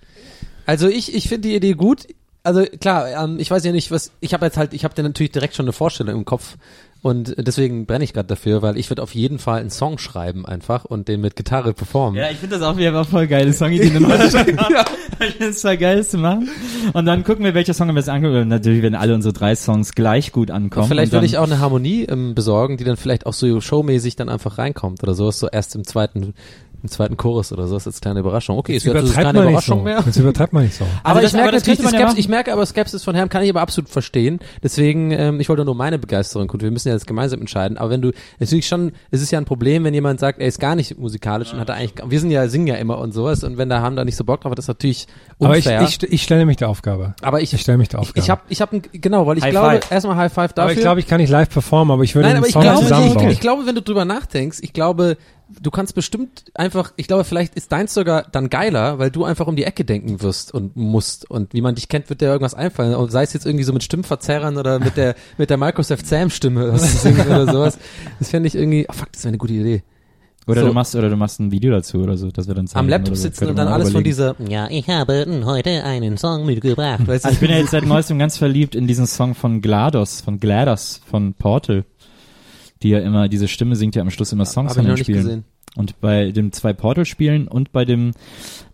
Also 0.65 0.87
ich, 0.87 1.13
ich 1.13 1.27
finde 1.29 1.49
die 1.49 1.55
Idee 1.55 1.73
gut. 1.73 2.07
Also 2.43 2.65
klar, 2.65 3.23
ähm, 3.23 3.39
ich 3.39 3.49
weiß 3.49 3.63
ja 3.63 3.71
nicht, 3.71 3.89
was 3.89 4.11
ich 4.19 4.33
habe 4.33 4.45
jetzt 4.45 4.57
halt, 4.57 4.73
ich 4.73 4.83
habe 4.83 4.93
da 4.93 5.01
natürlich 5.01 5.31
direkt 5.31 5.55
schon 5.55 5.65
eine 5.65 5.71
Vorstellung 5.71 6.15
im 6.15 6.25
Kopf 6.25 6.57
und 7.01 7.35
deswegen 7.37 7.85
brenne 7.85 8.03
ich 8.03 8.13
gerade 8.13 8.27
dafür, 8.27 8.61
weil 8.61 8.77
ich 8.77 8.89
würde 8.89 9.01
auf 9.01 9.13
jeden 9.13 9.37
Fall 9.39 9.59
einen 9.59 9.69
Song 9.69 9.97
schreiben 9.97 10.45
einfach 10.45 10.85
und 10.85 11.09
den 11.09 11.19
mit 11.19 11.35
Gitarre 11.35 11.73
performen. 11.73 12.17
Ja, 12.17 12.29
ich 12.29 12.37
finde 12.37 12.57
das 12.57 12.65
auch 12.65 12.77
wieder 12.77 12.99
auch 12.99 13.07
voll 13.07 13.27
geile 13.27 13.51
Songideen. 13.51 14.01
Deutschland. 14.03 14.49
Ich 15.19 15.35
finde 15.35 15.49
es 15.49 15.61
voll 15.61 15.77
geil, 15.77 15.97
das 15.97 16.09
zu 16.11 16.17
machen. 16.17 16.49
Und 16.93 17.05
dann 17.05 17.23
gucken 17.23 17.43
wir, 17.43 17.53
welcher 17.53 17.73
Song 17.73 17.89
am 17.89 17.95
besten 17.95 18.11
ankommt. 18.11 18.35
Und 18.35 18.47
natürlich 18.47 18.81
werden 18.81 18.95
alle 18.95 19.13
unsere 19.13 19.33
drei 19.33 19.55
Songs 19.55 19.93
gleich 19.93 20.31
gut 20.31 20.49
ankommen. 20.49 20.83
Und 20.83 20.89
vielleicht 20.89 21.11
würde 21.11 21.25
ich 21.25 21.37
auch 21.37 21.43
eine 21.43 21.59
Harmonie 21.59 22.03
ähm, 22.03 22.35
besorgen, 22.35 22.77
die 22.77 22.85
dann 22.85 22.97
vielleicht 22.97 23.25
auch 23.25 23.33
so 23.33 23.59
showmäßig 23.61 24.15
dann 24.15 24.29
einfach 24.29 24.57
reinkommt 24.57 25.03
oder 25.03 25.13
so, 25.13 25.29
so 25.29 25.47
erst 25.49 25.75
im 25.75 25.83
zweiten 25.83 26.33
im 26.83 26.89
zweiten 26.89 27.17
Chorus 27.17 27.51
oder 27.53 27.65
so, 27.67 27.73
das 27.75 27.83
ist 27.83 27.87
als 27.87 28.01
kleine 28.01 28.19
Überraschung. 28.19 28.57
Okay, 28.57 28.75
ist 28.75 28.85
Das 28.85 28.93
jetzt 28.93 29.03
übertreibt 29.03 29.25
keine 29.25 29.39
man 29.39 29.45
nicht 29.45 29.51
Überraschung 29.53 29.77
so. 29.79 29.83
mehr. 29.85 30.03
Das 30.05 30.17
übertreibt 30.17 30.53
man 30.53 30.63
nicht 30.63 30.75
so. 30.75 30.85
Aber 31.03 31.21
das- 31.21 31.29
ich 31.31 31.33
merke 31.33 31.47
aber 31.49 31.51
das 31.57 31.61
natürlich, 31.63 31.79
die 31.79 31.83
ja 31.85 31.89
Skepsis, 31.89 32.07
machen. 32.07 32.19
ich 32.19 32.27
merke 32.29 32.53
aber 32.53 32.65
Skepsis 32.65 33.03
von 33.03 33.15
Herrn 33.15 33.29
kann 33.29 33.41
ich 33.43 33.49
aber 33.49 33.61
absolut 33.61 33.89
verstehen. 33.89 34.39
Deswegen, 34.61 35.11
ähm, 35.11 35.39
ich 35.39 35.49
wollte 35.49 35.63
nur 35.65 35.75
meine 35.75 35.97
Begeisterung 35.97 36.47
kundtun. 36.47 36.67
Wir 36.67 36.71
müssen 36.73 36.89
ja 36.89 36.93
jetzt 36.93 37.07
gemeinsam 37.07 37.39
entscheiden. 37.39 37.77
Aber 37.77 37.89
wenn 37.89 38.01
du, 38.01 38.11
natürlich 38.39 38.67
schon, 38.67 38.91
es 39.11 39.21
ist 39.21 39.31
ja 39.31 39.39
ein 39.39 39.45
Problem, 39.45 39.83
wenn 39.85 39.93
jemand 39.93 40.19
sagt, 40.19 40.39
er 40.39 40.47
ist 40.47 40.59
gar 40.59 40.75
nicht 40.75 40.97
musikalisch 40.99 41.53
und 41.53 41.59
hat 41.59 41.69
er 41.69 41.75
eigentlich, 41.75 41.93
wir 42.05 42.19
sind 42.19 42.31
ja, 42.31 42.47
singen 42.49 42.67
ja 42.67 42.75
immer 42.75 42.97
und 42.97 43.13
sowas 43.13 43.43
und 43.43 43.57
wenn 43.57 43.69
da 43.69 43.81
haben 43.81 43.95
da 43.95 44.03
nicht 44.05 44.17
so 44.17 44.23
Bock 44.25 44.41
drauf 44.41 44.51
hat, 44.51 44.59
ist 44.59 44.67
natürlich 44.67 45.07
Aber 45.39 45.57
ich, 45.57 45.65
unfair. 45.65 45.81
ich, 45.83 46.03
ich 46.03 46.21
stelle 46.23 46.45
mich 46.45 46.57
der 46.57 46.67
Aufgabe. 46.69 47.15
aber 47.21 47.41
ich, 47.41 47.53
Ich 47.53 47.61
stelle 47.61 47.77
mich 47.77 47.87
der 47.89 48.01
ich, 48.01 48.07
Aufgabe. 48.09 48.19
ich 48.23 48.29
habe, 48.29 48.41
ich 48.49 48.61
habe, 48.61 48.79
genau, 48.91 49.25
weil 49.25 49.37
ich 49.37 49.43
High 49.45 49.51
glaube, 49.51 49.69
five. 49.81 49.91
erstmal 49.91 50.15
High 50.17 50.33
Five 50.33 50.51
dafür. 50.53 50.63
aber 50.63 50.73
ich 50.73 50.79
glaube, 50.81 50.99
ich 50.99 51.07
kann 51.07 51.21
nicht 51.21 51.29
live 51.29 51.49
performen, 51.49 51.93
aber 51.93 52.03
ich 52.03 52.13
würde 52.13 52.27
Nein, 52.27 52.35
einen 52.37 52.43
aber 52.43 52.47
ich 52.49 52.53
glaube, 52.53 52.73
ich, 52.81 52.87
zusammenbauen. 52.87 53.29
ich 53.29 53.39
glaube, 53.39 53.65
wenn 53.65 53.75
du 53.75 53.81
drüber 53.81 54.03
nachdenkst, 54.05 54.57
ich 54.61 54.73
glaube, 54.73 55.17
du 55.49 55.71
kannst 55.71 55.95
bestimmt 55.95 56.45
einfach, 56.53 56.93
ich 56.95 57.07
glaube, 57.07 57.23
vielleicht 57.23 57.55
ist 57.55 57.71
deins 57.71 57.93
sogar 57.93 58.23
dann 58.23 58.49
geiler, 58.49 58.99
weil 58.99 59.11
du 59.11 59.23
einfach 59.25 59.47
um 59.47 59.55
die 59.55 59.63
Ecke 59.63 59.85
denken 59.85 60.21
wirst 60.21 60.53
und 60.53 60.75
musst. 60.75 61.29
Und 61.29 61.53
wie 61.53 61.61
man 61.61 61.75
dich 61.75 61.89
kennt, 61.89 62.09
wird 62.09 62.21
dir 62.21 62.27
irgendwas 62.27 62.53
einfallen. 62.53 62.95
Und 62.95 63.11
sei 63.11 63.23
es 63.23 63.33
jetzt 63.33 63.45
irgendwie 63.45 63.63
so 63.63 63.73
mit 63.73 63.83
Stimmverzerrern 63.83 64.57
oder 64.57 64.79
mit 64.79 64.97
der, 64.97 65.15
mit 65.37 65.49
der 65.49 65.57
Microsoft 65.57 66.07
Sam 66.07 66.29
Stimme 66.29 66.73
was 66.73 66.91
zu 66.91 66.97
singen 66.97 67.25
oder 67.27 67.51
sowas. 67.51 67.77
Das 68.19 68.29
fände 68.29 68.47
ich 68.47 68.55
irgendwie, 68.55 68.85
oh 68.89 68.93
fuck, 68.93 69.11
das 69.11 69.23
wäre 69.23 69.29
eine 69.29 69.37
gute 69.37 69.53
Idee. 69.53 69.83
oder 70.47 70.61
so. 70.61 70.67
du 70.67 70.73
machst, 70.73 70.95
oder 70.95 71.09
du 71.09 71.15
machst 71.15 71.39
ein 71.39 71.51
Video 71.51 71.71
dazu 71.71 71.99
oder 71.99 72.17
so, 72.17 72.29
dass 72.31 72.47
wir 72.47 72.55
dann 72.55 72.67
zeigen. 72.67 72.79
Am 72.79 72.89
Laptop 72.89 73.15
so. 73.15 73.21
sitzen 73.21 73.47
und 73.47 73.55
dann 73.55 73.67
alles 73.67 73.91
von 73.91 74.01
überlegen. 74.01 74.09
dieser, 74.09 74.35
Ja, 74.49 74.67
ich 74.69 74.89
habe 74.89 75.25
heute 75.45 75.83
einen 75.83 76.17
Song 76.17 76.45
mitgebracht. 76.45 77.07
weißt 77.07 77.25
Also 77.25 77.35
ich 77.35 77.39
bin 77.39 77.49
ja 77.49 77.57
jetzt 77.57 77.71
seit 77.71 77.85
neuestem 77.85 78.19
ganz 78.19 78.37
verliebt 78.37 78.75
in 78.75 78.87
diesen 78.87 79.07
Song 79.07 79.35
von 79.35 79.61
GLaDOS, 79.61 80.21
von 80.21 80.39
GLaDOS, 80.39 81.01
von 81.05 81.33
Portal. 81.33 81.85
Die 82.83 82.89
ja 82.89 82.99
immer, 82.99 83.29
diese 83.29 83.47
Stimme 83.47 83.75
singt 83.75 83.95
ja 83.95 84.01
am 84.01 84.11
Schluss 84.11 84.31
immer 84.31 84.45
Songs 84.45 84.75
von 84.75 84.85
den 84.85 84.97
Spielen. 84.97 85.23
gesehen. 85.23 85.43
Und 85.75 85.99
bei 86.01 86.31
dem 86.31 86.51
zwei 86.51 86.73
Portal-Spielen 86.73 87.47
und 87.47 87.71
bei 87.71 87.85
dem 87.85 88.11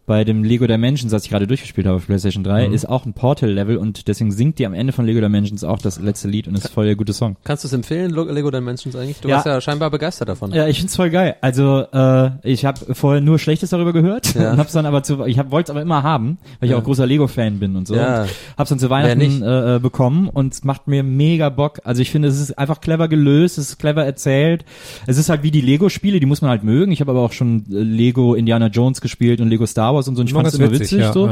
bei 0.09 0.23
dem 0.23 0.43
Lego 0.43 0.65
Dimensions, 0.65 1.11
das 1.11 1.23
ich 1.25 1.29
gerade 1.29 1.45
durchgespielt 1.45 1.85
habe 1.85 1.97
auf 1.97 2.07
PlayStation 2.07 2.43
3, 2.43 2.67
Mhm. 2.67 2.73
ist 2.73 2.89
auch 2.89 3.05
ein 3.05 3.13
Portal-Level 3.13 3.77
und 3.77 4.07
deswegen 4.07 4.31
singt 4.31 4.57
die 4.57 4.65
am 4.65 4.73
Ende 4.73 4.91
von 4.91 5.05
Lego 5.05 5.21
Dimensions 5.21 5.63
auch 5.63 5.77
das 5.77 5.99
letzte 5.99 6.27
Lied 6.27 6.47
und 6.47 6.55
ist 6.55 6.67
voll 6.69 6.85
der 6.87 6.95
gute 6.95 7.13
Song. 7.13 7.35
Kannst 7.43 7.63
du 7.63 7.67
es 7.67 7.73
empfehlen, 7.73 8.09
Lego 8.11 8.49
Dimensions 8.49 8.95
eigentlich? 8.95 9.19
Du 9.21 9.29
Ja. 9.29 9.35
warst 9.35 9.45
ja 9.45 9.61
scheinbar 9.61 9.91
begeistert 9.91 10.27
davon. 10.27 10.51
Ja, 10.51 10.67
ich 10.67 10.79
find's 10.79 10.95
voll 10.95 11.11
geil. 11.11 11.35
Also 11.41 11.85
äh, 11.93 12.31
ich 12.43 12.65
habe 12.65 12.95
vorher 12.95 13.21
nur 13.21 13.37
Schlechtes 13.37 13.69
darüber 13.69 13.93
gehört 13.93 14.33
Ja. 14.33 14.51
und 14.51 14.57
hab's 14.57 14.73
dann 14.73 14.87
aber 14.87 15.03
zu, 15.03 15.23
ich 15.27 15.37
wollte 15.51 15.67
es 15.67 15.69
aber 15.69 15.83
immer 15.83 16.01
haben, 16.01 16.39
weil 16.59 16.69
ich 16.69 16.71
Ja. 16.71 16.77
auch 16.79 16.83
großer 16.83 17.05
Lego-Fan 17.05 17.59
bin 17.59 17.75
und 17.75 17.87
so. 17.87 17.95
Ja. 17.95 18.23
Und 18.23 18.29
hab's 18.57 18.69
dann 18.71 18.79
zu 18.79 18.89
Weihnachten 18.89 19.43
äh, 19.43 19.75
äh, 19.75 19.79
bekommen 19.79 20.27
und 20.27 20.53
es 20.53 20.63
macht 20.63 20.87
mir 20.87 21.03
mega 21.03 21.49
Bock. 21.49 21.81
Also 21.83 22.01
ich 22.01 22.09
finde, 22.09 22.29
es 22.29 22.39
ist 22.41 22.57
einfach 22.57 22.81
clever 22.81 23.07
gelöst, 23.09 23.59
es 23.59 23.69
ist 23.69 23.77
clever 23.77 24.03
erzählt. 24.03 24.65
Es 25.05 25.19
ist 25.19 25.29
halt 25.29 25.43
wie 25.43 25.51
die 25.51 25.61
Lego-Spiele, 25.61 26.19
die 26.19 26.25
muss 26.25 26.41
man 26.41 26.49
halt 26.49 26.63
mögen. 26.63 26.91
Ich 26.91 26.99
habe 26.99 27.11
aber 27.11 27.21
auch 27.21 27.31
schon 27.33 27.65
äh, 27.71 27.75
Lego 27.83 28.33
Indiana 28.33 28.67
Jones 28.67 29.01
gespielt 29.01 29.39
und 29.39 29.49
Lego 29.49 29.67
Star 29.67 29.93
Wars 29.93 29.98
Wars 29.99 30.07
und 30.07 30.15
so. 30.15 30.21
Und 30.21 30.27
ich 30.27 30.31
Immer 30.33 30.41
fand 30.41 30.53
es 30.53 30.59
immer 30.59 30.71
witzig, 30.71 30.81
witzig, 30.81 30.99
ja, 30.99 31.13
so. 31.13 31.27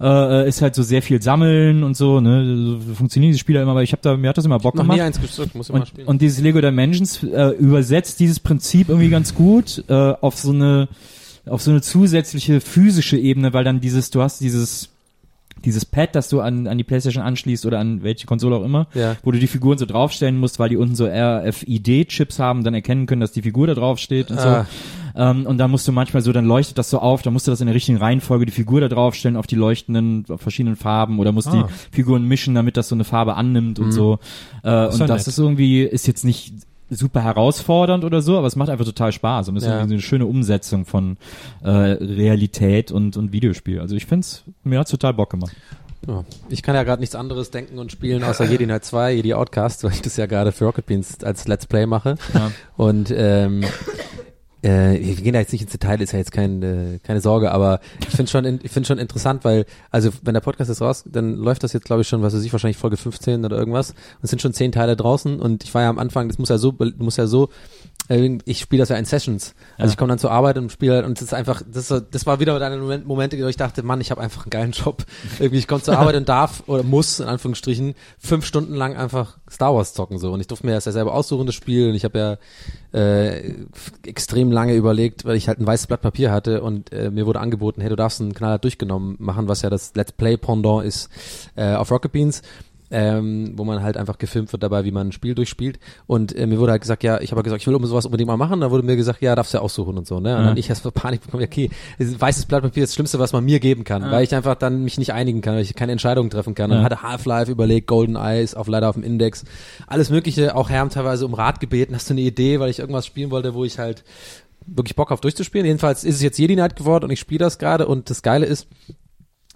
ja. 0.00 0.40
Äh, 0.42 0.48
ist 0.48 0.62
halt 0.62 0.74
so 0.74 0.82
sehr 0.82 1.02
viel 1.02 1.20
sammeln 1.20 1.82
und 1.82 1.96
so, 1.96 2.20
ne? 2.20 2.78
So 2.86 2.94
funktionieren 2.94 3.32
die 3.32 3.38
Spieler 3.38 3.62
immer, 3.62 3.72
aber 3.72 3.82
ich 3.82 3.92
habe 3.92 4.00
da, 4.02 4.16
mir 4.16 4.28
hat 4.28 4.38
das 4.38 4.44
immer 4.44 4.58
Bock 4.58 4.74
Noch 4.76 4.82
gemacht. 4.84 4.96
nie 4.96 5.02
eins 5.02 5.20
gespielt, 5.20 5.54
muss 5.54 5.68
ich 5.68 5.74
Und, 5.74 5.88
spielen. 5.88 6.06
und 6.06 6.22
dieses 6.22 6.40
Lego 6.40 6.60
Dimensions 6.60 7.22
äh, 7.24 7.48
übersetzt 7.58 8.20
dieses 8.20 8.38
Prinzip 8.40 8.88
irgendwie 8.88 9.10
ganz 9.10 9.34
gut 9.34 9.84
äh, 9.88 9.92
auf 9.92 10.36
so 10.36 10.52
eine 10.52 10.88
auf 11.46 11.62
so 11.62 11.70
eine 11.70 11.80
zusätzliche 11.80 12.60
physische 12.60 13.16
Ebene, 13.16 13.52
weil 13.54 13.64
dann 13.64 13.80
dieses, 13.80 14.10
du 14.10 14.20
hast 14.22 14.40
dieses 14.40 14.90
dieses 15.64 15.84
Pad, 15.84 16.14
das 16.14 16.28
du 16.28 16.40
an, 16.40 16.66
an 16.66 16.78
die 16.78 16.84
Playstation 16.84 17.22
anschließt 17.24 17.66
oder 17.66 17.78
an 17.78 18.02
welche 18.02 18.26
Konsole 18.26 18.56
auch 18.56 18.64
immer, 18.64 18.86
Ja. 18.94 19.16
wo 19.22 19.30
du 19.32 19.38
die 19.38 19.46
Figuren 19.46 19.78
so 19.78 19.86
draufstellen 19.86 20.38
musst, 20.38 20.58
weil 20.58 20.68
die 20.68 20.76
unten 20.76 20.94
so 20.94 21.06
RFID-Chips 21.06 22.38
haben, 22.38 22.64
dann 22.64 22.74
erkennen 22.74 23.06
können, 23.06 23.20
dass 23.20 23.32
die 23.32 23.42
Figur 23.42 23.66
da 23.66 23.74
draufsteht 23.74 24.30
und 24.30 24.38
Ah. 24.38 24.64
so. 25.14 25.20
Ähm, 25.20 25.46
und 25.46 25.58
dann 25.58 25.70
musst 25.70 25.88
du 25.88 25.92
manchmal 25.92 26.22
so, 26.22 26.30
dann 26.32 26.44
leuchtet 26.44 26.78
das 26.78 26.90
so 26.90 27.00
auf, 27.00 27.22
dann 27.22 27.32
musst 27.32 27.46
du 27.46 27.50
das 27.50 27.60
in 27.60 27.66
der 27.66 27.74
richtigen 27.74 27.98
Reihenfolge 27.98 28.46
die 28.46 28.52
Figur 28.52 28.80
da 28.80 28.88
draufstellen 28.88 29.36
auf 29.36 29.48
die 29.48 29.56
leuchtenden 29.56 30.24
auf 30.28 30.40
verschiedenen 30.40 30.76
Farben 30.76 31.18
oder 31.18 31.32
musst 31.32 31.48
Ah. 31.48 31.66
die 31.68 31.94
Figuren 31.96 32.24
mischen, 32.24 32.54
damit 32.54 32.76
das 32.76 32.88
so 32.88 32.94
eine 32.94 33.02
Farbe 33.04 33.34
annimmt 33.34 33.80
und 33.80 33.90
so. 33.90 34.18
Äh, 34.62 34.88
ist 34.88 35.00
und 35.00 35.08
das 35.10 35.22
nett. 35.22 35.26
ist 35.28 35.38
irgendwie, 35.38 35.82
ist 35.82 36.06
jetzt 36.06 36.24
nicht 36.24 36.52
super 36.90 37.22
herausfordernd 37.22 38.04
oder 38.04 38.22
so, 38.22 38.38
aber 38.38 38.46
es 38.46 38.56
macht 38.56 38.70
einfach 38.70 38.84
total 38.84 39.12
Spaß 39.12 39.48
und 39.50 39.56
es 39.56 39.62
ist 39.64 39.68
Ja. 39.68 39.74
irgendwie 39.76 39.90
so 39.90 39.94
eine 39.94 40.02
schöne 40.02 40.26
Umsetzung 40.26 40.84
von 40.86 41.16
äh, 41.62 41.68
Realität 41.70 42.90
und, 42.92 43.16
und 43.16 43.32
Videospiel. 43.32 43.80
Also 43.80 43.94
ich 43.94 44.06
find's, 44.06 44.44
mir 44.64 44.78
hat's 44.78 44.90
total 44.90 45.14
Bock 45.14 45.30
gemacht. 45.30 45.54
Ja. 46.06 46.24
Ich 46.48 46.62
kann 46.62 46.74
ja 46.74 46.84
gerade 46.84 47.00
nichts 47.00 47.14
anderes 47.16 47.50
denken 47.50 47.78
und 47.78 47.90
spielen 47.92 48.22
außer 48.22 48.44
Jedi 48.44 48.64
Knight 48.64 48.84
2, 48.84 49.12
Jedi 49.14 49.34
Outcast, 49.34 49.84
weil 49.84 49.92
ich 49.92 50.00
das 50.02 50.16
ja 50.16 50.26
gerade 50.26 50.52
für 50.52 50.64
Rocket 50.66 50.86
Beans 50.86 51.22
als 51.24 51.46
Let's 51.48 51.66
Play 51.66 51.86
mache. 51.86 52.14
Ja. 52.32 52.50
Und 52.76 53.12
ähm, 53.14 53.64
äh, 54.62 54.98
wir 54.98 55.14
gehen 55.16 55.32
da 55.32 55.40
jetzt 55.40 55.52
nicht 55.52 55.62
ins 55.62 55.72
Detail, 55.72 56.00
ist 56.00 56.12
ja 56.12 56.18
jetzt 56.18 56.32
kein, 56.32 56.62
äh, 56.62 56.98
keine 57.02 57.20
Sorge, 57.20 57.52
aber 57.52 57.80
ich 58.00 58.14
finde 58.14 58.30
schon, 58.30 58.60
ich 58.62 58.70
finde 58.70 58.86
schon 58.86 58.98
interessant, 58.98 59.44
weil, 59.44 59.66
also 59.90 60.10
wenn 60.22 60.34
der 60.34 60.40
Podcast 60.40 60.70
ist 60.70 60.80
raus, 60.80 61.04
dann 61.06 61.36
läuft 61.36 61.62
das 61.62 61.72
jetzt, 61.72 61.84
glaube 61.84 62.02
ich, 62.02 62.08
schon, 62.08 62.22
was 62.22 62.34
weiß 62.34 62.42
ich, 62.42 62.52
wahrscheinlich 62.52 62.76
Folge 62.76 62.96
15 62.96 63.44
oder 63.44 63.56
irgendwas. 63.56 63.90
Und 63.90 63.96
es 64.22 64.30
sind 64.30 64.42
schon 64.42 64.52
zehn 64.52 64.72
Teile 64.72 64.96
draußen 64.96 65.40
und 65.40 65.64
ich 65.64 65.74
war 65.74 65.82
ja 65.82 65.90
am 65.90 65.98
Anfang, 65.98 66.28
das 66.28 66.38
muss 66.38 66.48
ja 66.48 66.58
so, 66.58 66.74
muss 66.98 67.16
ja 67.16 67.26
so, 67.26 67.50
ich 68.08 68.60
spiele 68.60 68.80
das 68.80 68.88
ja 68.88 68.96
in 68.96 69.04
Sessions. 69.04 69.54
Also 69.76 69.88
Ja. 69.88 69.90
ich 69.90 69.96
komme 69.98 70.08
dann 70.08 70.18
zur 70.18 70.30
Arbeit 70.30 70.56
und 70.56 70.72
spiele 70.72 70.94
halt, 70.94 71.04
und 71.04 71.18
es 71.18 71.22
ist 71.22 71.34
einfach, 71.34 71.62
das, 71.70 71.88
das 72.10 72.26
war 72.26 72.40
wieder 72.40 72.58
eine 72.60 72.78
Moment, 72.78 73.06
Momente, 73.06 73.38
wo 73.38 73.46
ich 73.48 73.56
dachte, 73.56 73.82
Mann, 73.82 74.00
ich 74.00 74.10
habe 74.10 74.20
einfach 74.22 74.44
einen 74.44 74.50
geilen 74.50 74.72
Job. 74.72 75.04
Irgendwie, 75.38 75.58
ich 75.58 75.68
komme 75.68 75.82
zur 75.82 75.98
Arbeit 75.98 76.16
und 76.16 76.28
darf 76.28 76.62
oder 76.66 76.82
muss, 76.82 77.20
in 77.20 77.26
Anführungsstrichen, 77.28 77.94
fünf 78.18 78.46
Stunden 78.46 78.74
lang 78.74 78.96
einfach 78.96 79.36
Star 79.50 79.74
Wars 79.74 79.92
zocken 79.92 80.18
so. 80.18 80.32
Und 80.32 80.40
ich 80.40 80.46
durfte 80.46 80.64
mir 80.66 80.72
das 80.72 80.86
ja 80.86 80.92
selber 80.92 81.12
aussuchen, 81.14 81.44
das 81.46 81.54
Spiel. 81.54 81.90
Und 81.90 81.94
ich 81.96 82.04
habe 82.04 82.18
ja 82.18 82.98
äh, 82.98 83.54
extrem 84.06 84.50
lange 84.52 84.74
überlegt, 84.74 85.26
weil 85.26 85.36
ich 85.36 85.48
halt 85.48 85.60
ein 85.60 85.66
weißes 85.66 85.86
Blatt 85.86 86.00
Papier 86.00 86.30
hatte 86.32 86.62
und 86.62 86.92
äh, 86.92 87.10
mir 87.10 87.26
wurde 87.26 87.40
angeboten, 87.40 87.80
hey, 87.82 87.90
du 87.90 87.96
darfst 87.96 88.20
einen 88.20 88.32
Knaller 88.32 88.58
durchgenommen 88.58 89.16
machen, 89.18 89.48
was 89.48 89.60
ja 89.62 89.68
das 89.68 89.94
Let's 89.94 90.12
Play 90.12 90.36
Pendant 90.38 90.84
ist 90.86 91.10
äh, 91.56 91.74
auf 91.74 91.90
Rocket 91.90 92.12
Beans. 92.12 92.42
Ähm, 92.90 93.52
wo 93.56 93.64
man 93.64 93.82
halt 93.82 93.98
einfach 93.98 94.16
gefilmt 94.16 94.50
wird 94.52 94.62
dabei, 94.62 94.84
wie 94.84 94.90
man 94.92 95.08
ein 95.08 95.12
Spiel 95.12 95.34
durchspielt. 95.34 95.78
Und 96.06 96.34
äh, 96.34 96.46
mir 96.46 96.58
wurde 96.58 96.72
halt 96.72 96.80
gesagt, 96.80 97.02
ja, 97.02 97.20
ich 97.20 97.32
habe 97.32 97.42
gesagt, 97.42 97.60
ich 97.60 97.66
will 97.66 97.74
um 97.74 97.84
sowas 97.84 98.06
unbedingt 98.06 98.28
mal 98.28 98.38
machen. 98.38 98.60
Da 98.62 98.70
wurde 98.70 98.82
mir 98.82 98.96
gesagt, 98.96 99.20
ja, 99.20 99.34
darfst 99.36 99.52
du 99.52 99.58
ja 99.58 99.62
aussuchen 99.62 99.98
und 99.98 100.06
so. 100.06 100.20
Ne? 100.20 100.34
Und 100.36 100.42
Ja. 100.42 100.48
dann 100.48 100.56
ich 100.56 100.70
erst 100.70 100.82
für 100.82 100.90
Panik 100.90 101.20
bekommen, 101.22 101.44
okay, 101.44 101.68
weißes 101.98 102.46
Blatt 102.46 102.62
Papier 102.62 102.84
ist 102.84 102.90
das 102.90 102.94
Schlimmste, 102.94 103.18
was 103.18 103.34
man 103.34 103.44
mir 103.44 103.60
geben 103.60 103.84
kann, 103.84 104.10
weil 104.10 104.24
ich 104.24 104.34
einfach 104.34 104.54
dann 104.54 104.84
mich 104.84 104.96
nicht 104.96 105.12
einigen 105.12 105.42
kann, 105.42 105.54
weil 105.54 105.62
ich 105.62 105.74
keine 105.74 105.92
Entscheidungen 105.92 106.30
treffen 106.30 106.54
kann. 106.54 106.70
Dann 106.70 106.78
Ja. 106.78 106.84
hatte 106.86 107.02
Half-Life 107.02 107.52
überlegt, 107.52 107.86
Golden 107.88 108.16
Eyes, 108.16 108.54
auf 108.54 108.68
leider 108.68 108.88
auf 108.88 108.94
dem 108.94 109.04
Index, 109.04 109.44
alles 109.86 110.08
mögliche, 110.08 110.56
auch 110.56 110.70
Herm 110.70 110.88
teilweise 110.88 111.26
um 111.26 111.34
Rat 111.34 111.60
gebeten, 111.60 111.94
hast 111.94 112.08
du 112.08 112.14
eine 112.14 112.22
Idee, 112.22 112.58
weil 112.58 112.70
ich 112.70 112.78
irgendwas 112.78 113.04
spielen 113.04 113.30
wollte, 113.30 113.52
wo 113.52 113.64
ich 113.64 113.78
halt 113.78 114.02
wirklich 114.66 114.96
Bock 114.96 115.12
auf 115.12 115.20
durchzuspielen. 115.20 115.66
Jedenfalls 115.66 116.04
ist 116.04 116.14
es 116.16 116.22
jetzt 116.22 116.38
Jedi 116.38 116.54
Knight 116.54 116.76
geworden 116.76 117.04
und 117.04 117.10
ich 117.10 117.20
spiele 117.20 117.40
das 117.40 117.58
gerade 117.58 117.86
und 117.86 118.08
das 118.08 118.22
Geile 118.22 118.46
ist, 118.46 118.66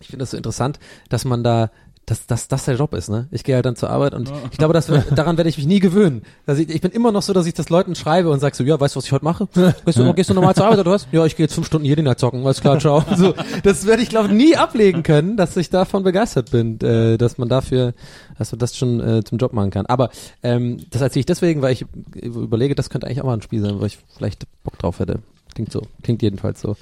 ich 0.00 0.09
finde 0.09 0.22
das 0.24 0.32
so 0.32 0.36
interessant, 0.36 0.78
dass 1.09 1.24
man 1.24 1.42
da 1.44 1.70
dass 2.12 2.26
dass 2.26 2.48
das 2.48 2.64
der 2.64 2.76
Job 2.76 2.94
ist, 2.94 3.09
ne? 3.09 3.26
Ich 3.30 3.44
gehe 3.44 3.55
halt 3.55 3.64
dann 3.64 3.76
zur 3.76 3.90
Arbeit 3.90 4.14
und 4.14 4.30
ich 4.51 4.59
glaube, 4.59 4.74
dass 4.74 4.90
wir, 4.90 4.98
daran 5.14 5.36
werde 5.36 5.48
ich 5.48 5.56
mich 5.56 5.66
nie 5.66 5.80
gewöhnen. 5.80 6.22
Dass 6.47 6.59
ich, 6.59 6.68
ich 6.68 6.80
bin 6.80 6.90
immer 6.90 7.12
noch 7.12 7.22
so, 7.22 7.32
dass 7.32 7.47
ich 7.47 7.55
das 7.55 7.70
Leuten 7.70 7.94
schreibe 7.94 8.30
und 8.30 8.40
sag 8.40 8.55
so, 8.55 8.64
ja, 8.64 8.78
weißt 8.78 8.94
du, 8.94 8.98
was 8.98 9.06
ich 9.06 9.12
heute 9.12 9.24
mache? 9.24 9.48
Gehst 9.84 9.98
du, 9.98 10.14
gehst 10.14 10.30
du 10.30 10.34
normal 10.34 10.55
zur 10.55 10.66
Arbeit 10.66 10.80
oder 10.80 10.93
was? 10.93 11.06
Ja, 11.12 11.24
ich 11.24 11.36
gehe 11.36 11.44
jetzt 11.44 11.55
fünf 11.55 11.66
Stunden 11.66 11.86
Jedi 11.86 12.02
Knight 12.02 12.18
zocken, 12.18 12.44
alles 12.44 12.60
klar, 12.60 12.78
ciao. 12.78 13.05
So, 13.16 13.34
das 13.62 13.86
werde 13.86 14.02
ich 14.02 14.09
glaube 14.09 14.32
nie 14.32 14.56
ablegen 14.56 15.02
können, 15.02 15.36
dass 15.36 15.56
ich 15.56 15.70
davon 15.70 16.02
begeistert 16.02 16.51
bin, 16.51 16.80
äh, 16.80 17.16
dass 17.18 17.39
man 17.39 17.48
dafür, 17.48 17.94
dass 18.39 18.52
man 18.52 18.59
das 18.59 18.76
schon 18.76 19.01
äh, 19.01 19.24
zum 19.24 19.39
Job 19.39 19.52
machen 19.52 19.70
kann. 19.70 19.86
Aber 19.86 20.10
ähm, 20.43 20.78
das 20.90 21.02
erzähle 21.02 21.20
ich 21.20 21.26
deswegen, 21.26 21.62
weil 21.62 21.72
ich 21.72 21.86
überlege, 22.14 22.74
das 22.74 22.90
könnte 22.90 23.06
eigentlich 23.06 23.20
auch 23.20 23.26
mal 23.26 23.34
ein 23.34 23.43
Spiel 23.43 23.62
sein, 23.62 23.80
wo 23.80 23.84
ich 23.84 23.98
vielleicht 24.16 24.47
Bock 24.64 24.78
drauf 24.78 24.98
hätte. 24.98 25.20
Klingt 25.55 25.70
so, 25.70 25.82
klingt 26.02 26.22
jedenfalls 26.22 26.60
so. 26.60 26.76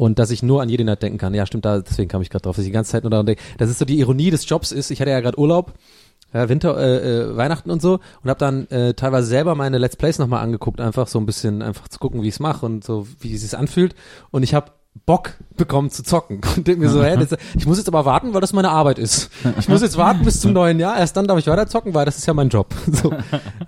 Und 0.00 0.18
dass 0.18 0.30
ich 0.30 0.42
nur 0.42 0.62
an 0.62 0.70
Jedi 0.70 0.82
Knight 0.82 1.02
denken 1.02 1.18
kann. 1.18 1.34
Ja, 1.34 1.44
stimmt, 1.44 1.66
da, 1.66 1.80
deswegen 1.80 2.08
kam 2.08 2.22
ich 2.22 2.30
gerade 2.30 2.40
drauf, 2.40 2.56
dass 2.56 2.64
ich 2.64 2.70
die 2.70 2.72
ganze 2.72 2.92
Zeit 2.92 3.02
nur 3.02 3.10
daran 3.10 3.26
denke. 3.26 3.42
Das 3.58 3.68
ist 3.68 3.78
so 3.78 3.84
die 3.84 3.98
Ironie 3.98 4.30
des 4.30 4.48
Jobs 4.48 4.72
ist, 4.72 4.90
ich 4.90 4.98
hatte 4.98 5.10
ja 5.10 5.20
gerade 5.20 5.38
Urlaub, 5.38 5.74
ja, 6.32 6.48
Winter, 6.48 6.74
äh, 6.78 7.18
äh, 7.18 7.36
Weihnachten 7.36 7.70
und 7.70 7.82
so 7.82 8.00
und 8.22 8.30
habe 8.30 8.38
dann 8.38 8.66
äh, 8.68 8.94
teilweise 8.94 9.26
selber 9.26 9.54
meine 9.56 9.76
Let's 9.76 9.96
Plays 9.96 10.18
nochmal 10.18 10.42
angeguckt, 10.42 10.80
einfach 10.80 11.06
so 11.06 11.18
ein 11.18 11.26
bisschen, 11.26 11.60
einfach 11.60 11.86
zu 11.88 11.98
gucken, 11.98 12.22
wie 12.22 12.28
ich 12.28 12.34
es 12.36 12.40
mache 12.40 12.64
und 12.64 12.82
so, 12.82 13.06
wie 13.18 13.34
es 13.34 13.42
sich 13.42 13.58
anfühlt. 13.58 13.94
Und 14.30 14.42
ich 14.42 14.54
habe 14.54 14.70
Bock 15.04 15.34
bekommen 15.58 15.90
zu 15.90 16.02
zocken. 16.02 16.40
Und 16.56 16.66
denk 16.66 16.78
mir 16.78 16.88
so, 16.88 17.02
hey, 17.02 17.18
das, 17.18 17.38
ich 17.54 17.66
muss 17.66 17.76
jetzt 17.76 17.88
aber 17.88 18.06
warten, 18.06 18.32
weil 18.32 18.40
das 18.40 18.54
meine 18.54 18.70
Arbeit 18.70 18.98
ist. 18.98 19.30
Ich 19.58 19.68
muss 19.68 19.82
jetzt 19.82 19.98
warten 19.98 20.24
bis 20.24 20.40
zum 20.40 20.54
neuen 20.54 20.80
Jahr, 20.80 20.98
erst 20.98 21.14
dann 21.14 21.26
darf 21.26 21.38
ich 21.38 21.46
weiter 21.46 21.66
zocken, 21.66 21.92
weil 21.92 22.06
das 22.06 22.16
ist 22.16 22.24
ja 22.24 22.32
mein 22.32 22.48
Job. 22.48 22.74
So. 22.90 23.12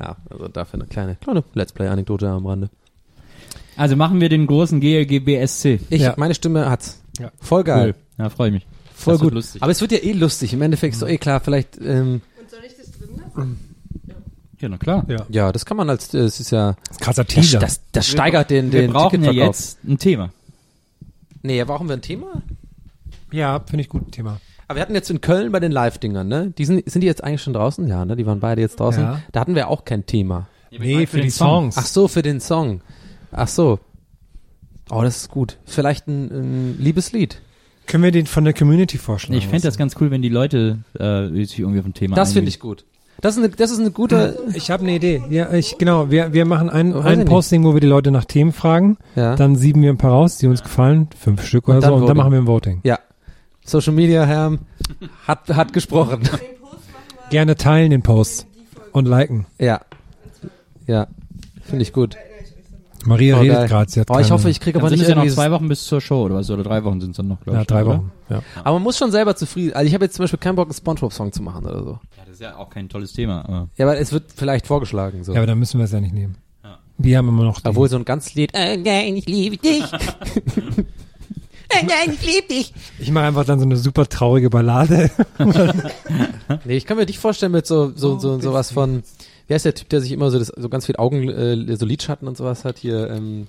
Ja, 0.00 0.16
also 0.30 0.48
dafür 0.48 0.80
eine 0.80 0.88
kleine, 0.88 1.16
kleine 1.16 1.44
Let's 1.52 1.74
Play-Anekdote 1.74 2.26
am 2.26 2.46
Rande. 2.46 2.70
Also 3.82 3.96
machen 3.96 4.20
wir 4.20 4.28
den 4.28 4.46
großen 4.46 4.80
GLGBSC. 4.80 5.80
Ich, 5.90 6.00
Ja. 6.02 6.14
meine 6.16 6.34
Stimme 6.36 6.70
hat's. 6.70 7.02
Ja. 7.18 7.32
Voll 7.40 7.64
geil. 7.64 7.94
Cool. 7.96 8.24
Ja, 8.24 8.30
freue 8.30 8.48
ich 8.48 8.54
mich. 8.54 8.66
Voll 8.94 9.14
Das 9.14 9.20
gut. 9.22 9.34
lustig. 9.34 9.60
Aber 9.60 9.72
es 9.72 9.80
wird 9.80 9.90
ja 9.90 9.98
eh 9.98 10.12
lustig. 10.12 10.52
Im 10.52 10.62
Endeffekt 10.62 10.94
ist 10.94 11.02
doch 11.02 11.08
eh 11.08 11.18
klar, 11.18 11.40
vielleicht, 11.40 11.78
ähm, 11.78 12.20
Und 12.40 12.48
soll 12.48 12.60
ich 12.64 12.76
das 12.76 12.92
drin 12.92 13.08
lassen? 13.34 13.58
Ja, 14.60 14.68
na 14.68 14.78
klar. 14.78 15.04
Ja. 15.08 15.26
ja, 15.28 15.50
das 15.50 15.66
kann 15.66 15.76
man 15.76 15.90
als, 15.90 16.14
äh, 16.14 16.18
es 16.18 16.38
ist 16.38 16.52
ja, 16.52 16.76
Krasser 17.00 17.24
das, 17.24 17.34
Teaser. 17.34 17.58
das, 17.58 17.80
das 17.90 18.06
steigert 18.06 18.50
den, 18.50 18.70
Wir 18.70 18.82
den 18.82 18.92
brauchen 18.92 19.24
ja 19.24 19.32
jetzt 19.32 19.78
ein 19.84 19.98
Thema. 19.98 20.30
Nee, 21.42 21.64
brauchen 21.64 21.88
wir 21.88 21.96
ein 21.96 22.02
Thema? 22.02 22.40
ja, 23.32 23.58
finde 23.68 23.80
ich 23.82 23.88
gut, 23.88 24.12
Thema. 24.12 24.40
Aber 24.68 24.76
wir 24.76 24.82
hatten 24.82 24.94
jetzt 24.94 25.10
in 25.10 25.20
Köln 25.20 25.50
bei 25.50 25.58
den 25.58 25.72
Live-Dingern, 25.72 26.28
ne? 26.28 26.52
Die 26.56 26.64
sind, 26.66 26.88
sind 26.88 27.00
die 27.00 27.08
jetzt 27.08 27.24
eigentlich 27.24 27.42
schon 27.42 27.52
draußen? 27.54 27.88
Ja, 27.88 28.04
ne? 28.04 28.14
Die 28.14 28.26
waren 28.26 28.38
beide 28.38 28.60
jetzt 28.60 28.78
draußen. 28.78 29.02
Ja. 29.02 29.20
Da 29.32 29.40
hatten 29.40 29.56
wir 29.56 29.66
auch 29.66 29.84
kein 29.84 30.06
Thema. 30.06 30.46
Nee, 30.70 31.06
für 31.06 31.20
die 31.20 31.30
Songs. 31.30 31.76
Ach 31.76 31.86
so, 31.86 32.06
für 32.06 32.22
den 32.22 32.38
Song. 32.40 32.80
Ach 33.32 33.48
so. 33.48 33.78
Oh, 34.90 35.02
das 35.02 35.16
ist 35.16 35.30
gut. 35.30 35.58
Vielleicht 35.64 36.06
ein, 36.06 36.26
ein 36.30 36.76
Liebeslied. 36.78 37.40
Können 37.86 38.04
wir 38.04 38.12
den 38.12 38.26
von 38.26 38.44
der 38.44 38.52
Community 38.54 38.98
vorschlagen? 38.98 39.36
Ich 39.38 39.48
fände 39.48 39.66
das 39.66 39.76
ganz 39.76 39.96
cool, 40.00 40.10
wenn 40.10 40.22
die 40.22 40.28
Leute 40.28 40.78
äh, 40.98 41.28
sich 41.44 41.58
irgendwie 41.58 41.80
auf 41.80 41.86
ein 41.86 41.94
Thema 41.94 42.14
Das 42.14 42.32
finde 42.32 42.48
ich 42.48 42.60
gut. 42.60 42.84
Das 43.20 43.36
ist 43.36 43.42
eine, 43.42 43.50
das 43.50 43.70
ist 43.70 43.78
eine 43.80 43.90
gute, 43.90 44.38
Ich 44.54 44.70
habe 44.70 44.82
eine 44.82 44.94
Idee. 44.94 45.22
Ja, 45.30 45.52
ich 45.52 45.78
genau. 45.78 46.10
Wir 46.10 46.32
wir 46.32 46.44
machen 46.44 46.70
ein, 46.70 46.94
Weiß 46.94 47.18
ein. 47.18 47.24
Posting, 47.24 47.64
wo 47.64 47.74
wir 47.74 47.80
die 47.80 47.86
Leute 47.86 48.10
nach 48.10 48.24
Themen 48.24 48.52
fragen. 48.52 48.98
ja. 49.16 49.36
Dann 49.36 49.56
sieben 49.56 49.82
wir 49.82 49.90
ein 49.90 49.98
paar 49.98 50.12
raus, 50.12 50.38
die 50.38 50.46
uns 50.46 50.62
gefallen, 50.62 51.08
fünf 51.18 51.44
Stück 51.44 51.68
oder 51.68 51.76
Und 51.76 51.82
dann 51.84 51.90
so, 51.90 51.96
und 51.96 52.06
dann 52.06 52.16
machen 52.16 52.32
wir 52.32 52.38
ein 52.38 52.46
Voting. 52.46 52.80
ja. 52.84 52.98
Social 53.64 53.92
Media, 53.92 54.24
Herr, 54.24 54.58
hat, 55.26 55.48
hat 55.50 55.72
gesprochen. 55.72 56.22
Gerne 57.30 57.54
teilen 57.54 57.90
den 57.90 58.02
Post 58.02 58.46
und 58.92 59.06
liken. 59.06 59.46
ja. 59.58 59.80
Ja. 60.88 61.06
Finde 61.62 61.82
ich 61.84 61.92
gut. 61.92 62.16
Maria 63.04 63.36
Oh, 63.36 63.40
redet 63.40 63.68
gerade. 63.68 63.90
Sie 63.90 64.00
hat 64.00 64.10
Oh, 64.10 64.18
ich 64.18 64.30
hoffe, 64.30 64.48
ich 64.50 64.60
kriege 64.60 64.78
aber 64.78 64.90
nicht 64.90 65.02
es 65.02 65.08
ja 65.08 65.14
noch 65.14 65.26
zwei 65.26 65.50
Wochen 65.50 65.68
bis 65.68 65.84
zur 65.84 66.00
Show 66.00 66.22
oder 66.24 66.36
was? 66.36 66.50
Oder 66.50 66.62
drei 66.62 66.84
Wochen 66.84 67.00
sind 67.00 67.10
es 67.10 67.16
dann 67.16 67.28
noch, 67.28 67.40
glaube 67.40 67.56
ja 67.56 67.62
ich. 67.62 67.66
drei 67.66 67.82
oder? 67.84 67.94
Wochen. 67.98 68.12
Ja. 68.28 68.42
Aber 68.64 68.74
man 68.74 68.82
muss 68.82 68.98
schon 68.98 69.10
selber 69.10 69.34
zufrieden. 69.36 69.74
Also 69.74 69.86
ich 69.86 69.94
habe 69.94 70.04
jetzt 70.04 70.14
zum 70.16 70.22
Beispiel 70.24 70.38
keinen 70.38 70.56
Bock, 70.56 70.66
einen 70.66 70.74
Spongebob-Song 70.74 71.32
zu 71.32 71.42
machen 71.42 71.64
oder 71.66 71.82
so. 71.82 71.90
Ja, 72.16 72.22
das 72.24 72.34
ist 72.34 72.40
ja 72.40 72.56
auch 72.56 72.70
kein 72.70 72.88
tolles 72.88 73.12
Thema. 73.12 73.44
Aber 73.44 73.68
Ja, 73.76 73.86
aber 73.86 73.98
es 73.98 74.12
wird 74.12 74.24
vielleicht 74.34 74.66
vorgeschlagen. 74.66 75.24
So. 75.24 75.32
ja, 75.32 75.38
aber 75.40 75.46
dann 75.46 75.58
müssen 75.58 75.78
wir 75.78 75.84
es 75.84 75.92
ja 75.92 76.00
nicht 76.00 76.14
nehmen. 76.14 76.36
Ja. 76.64 76.78
Wir 76.98 77.18
haben 77.18 77.28
immer 77.28 77.44
noch. 77.44 77.60
Obwohl 77.64 77.88
so 77.88 77.96
ein 77.96 78.04
ganz 78.04 78.34
Lied. 78.34 78.52
Oh 78.54 78.76
nein, 78.82 79.16
ich 79.16 79.26
liebe 79.26 79.56
dich. 79.58 79.84
Oh 81.74 81.86
nein, 81.86 82.14
ich 82.20 82.26
liebe 82.26 82.48
dich. 82.48 82.74
ich 82.98 83.10
mache 83.10 83.24
einfach 83.24 83.46
dann 83.46 83.58
so 83.58 83.64
eine 83.64 83.76
super 83.78 84.06
traurige 84.06 84.50
Ballade. 84.50 85.10
Nee, 86.66 86.76
ich 86.76 86.84
kann 86.84 86.98
mir 86.98 87.06
dich 87.06 87.18
vorstellen 87.18 87.52
mit 87.52 87.66
so 87.66 87.92
so 87.96 88.18
so 88.18 88.38
sowas 88.40 88.70
von. 88.72 89.02
Wie 89.46 89.54
heißt 89.54 89.64
der 89.64 89.74
Typ, 89.74 89.88
der 89.88 90.00
sich 90.00 90.12
immer 90.12 90.30
so 90.30 90.38
das, 90.38 90.48
so 90.48 90.68
ganz 90.68 90.86
viel 90.86 90.96
Augen, 90.96 91.28
äh, 91.28 91.76
so 91.76 91.84
Lidschatten 91.86 92.28
und 92.28 92.36
sowas 92.36 92.64
hat 92.64 92.78
hier? 92.78 93.10
Ähm, 93.10 93.46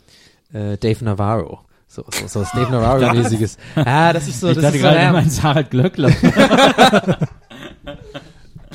äh, 0.53 0.77
Dave 0.77 1.03
Navarro. 1.03 1.59
So, 1.87 2.03
so, 2.09 2.27
so 2.27 2.41
was 2.41 2.51
Dave 2.51 2.71
Navarro-mäßiges. 2.71 3.57
Ah, 3.75 4.13
das 4.13 4.27
ist 4.27 4.39
so, 4.39 4.49
ich 4.49 4.55
das 4.55 4.63
dachte 4.63 4.77
ist 4.77 4.83
so 4.83 4.89
Herm. 4.89 5.13
meinst 5.13 5.43
Harald 5.43 5.69
Glöckler. 5.69 6.11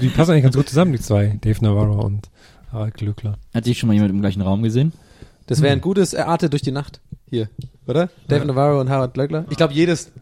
Die 0.01 0.09
passen 0.09 0.33
eigentlich 0.33 0.45
ganz 0.45 0.57
gut 0.57 0.69
zusammen, 0.69 0.93
die 0.93 1.01
zwei. 1.01 1.39
Dave 1.41 1.63
Navarro 1.65 2.05
und 2.05 2.29
Harald 2.73 2.95
Glückler. 2.95 3.39
Hat 3.55 3.67
dich 3.67 3.79
schon 3.79 3.89
mal 3.89 3.95
jemand 3.95 4.13
im 4.13 4.21
gleichen 4.21 4.43
Raum 4.43 4.63
gesehen? 4.63 4.93
Das 5.49 5.63
wäre 5.63 5.73
ein 5.73 5.81
gutes 5.81 6.13
Erate 6.13 6.51
durch 6.51 6.63
die 6.63 6.71
Nacht. 6.71 7.01
Hier, 7.31 7.49
oder? 7.87 8.09
Dave 8.29 8.45
Navarro 8.45 8.81
und 8.81 8.89
Harald 8.89 9.15
Glöckler. 9.15 9.45
Ich 9.51 9.57
glaube, 9.57 9.75
jedes, 9.75 10.13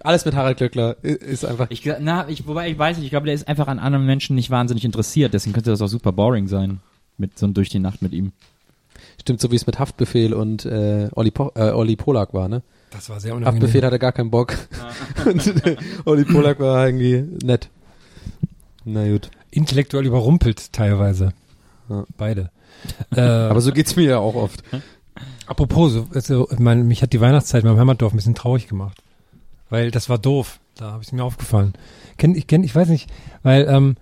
alles 0.00 0.24
mit 0.24 0.34
Harald 0.34 0.58
Glöckler 0.58 0.96
ist 1.02 1.44
einfach. 1.44 1.68
Ich, 1.70 1.88
na, 2.00 2.28
ich, 2.28 2.46
wobei 2.46 2.70
ich 2.70 2.78
weiß 2.78 2.96
nicht, 2.96 3.06
ich 3.06 3.10
glaube, 3.10 3.26
der 3.26 3.34
ist 3.34 3.46
einfach 3.46 3.68
an 3.68 3.78
anderen 3.78 4.06
Menschen 4.06 4.34
nicht 4.36 4.50
wahnsinnig 4.50 4.84
interessiert, 4.84 5.32
deswegen 5.32 5.52
könnte 5.52 5.70
das 5.70 5.80
auch 5.80 5.88
super 5.88 6.12
boring 6.12 6.48
sein. 6.48 6.80
Mit 7.18 7.38
so 7.38 7.46
einem 7.46 7.54
durch 7.54 7.68
die 7.68 7.78
Nacht 7.78 8.02
mit 8.02 8.12
ihm. 8.12 8.32
Stimmt, 9.20 9.40
so 9.40 9.50
wie 9.50 9.56
es 9.56 9.66
mit 9.66 9.78
Haftbefehl 9.78 10.32
und 10.32 10.64
äh, 10.64 11.08
Olli, 11.14 11.30
po 11.30 11.52
äh, 11.54 11.70
Olli 11.70 11.96
Polak 11.96 12.32
war, 12.32 12.48
ne? 12.48 12.62
Das 12.90 13.08
war 13.10 13.20
sehr 13.20 13.34
unangenehm. 13.34 13.62
Haftbefehl 13.62 13.84
hatte 13.84 13.98
gar 13.98 14.12
keinen 14.12 14.30
Bock. 14.30 14.56
Und 15.24 15.64
äh, 15.64 15.76
Olli 16.06 16.24
Polak 16.24 16.58
war 16.58 16.86
irgendwie 16.86 17.24
nett. 17.44 17.68
Na 18.84 19.06
gut. 19.08 19.30
Intellektuell 19.52 20.06
überrumpelt 20.06 20.72
teilweise. 20.72 21.32
Ja. 21.88 22.04
Beide. 22.16 22.50
Äh, 23.14 23.20
Aber 23.20 23.60
so 23.60 23.72
geht's 23.72 23.96
mir 23.96 24.04
ja 24.04 24.18
auch 24.18 24.34
oft. 24.34 24.62
Apropos, 25.46 25.92
so, 25.92 26.06
also, 26.14 26.48
ich 26.50 26.58
meine, 26.58 26.84
mich 26.84 27.02
hat 27.02 27.12
die 27.12 27.20
Weihnachtszeit 27.20 27.62
in 27.62 27.68
meinem 27.68 27.78
Heimatdorf 27.80 28.12
ein 28.12 28.16
bisschen 28.16 28.34
traurig 28.34 28.68
gemacht. 28.68 29.02
Weil 29.68 29.90
das 29.90 30.08
war 30.08 30.18
doof. 30.18 30.60
Da 30.76 30.92
habe 30.92 31.02
ich 31.02 31.12
mir 31.12 31.24
aufgefallen. 31.24 31.74
Kenn, 32.16 32.34
ich 32.34 32.46
kenn, 32.46 32.64
ich 32.64 32.74
weiß 32.74 32.88
nicht, 32.88 33.10
weil 33.42 33.66
ähm, 33.68 33.96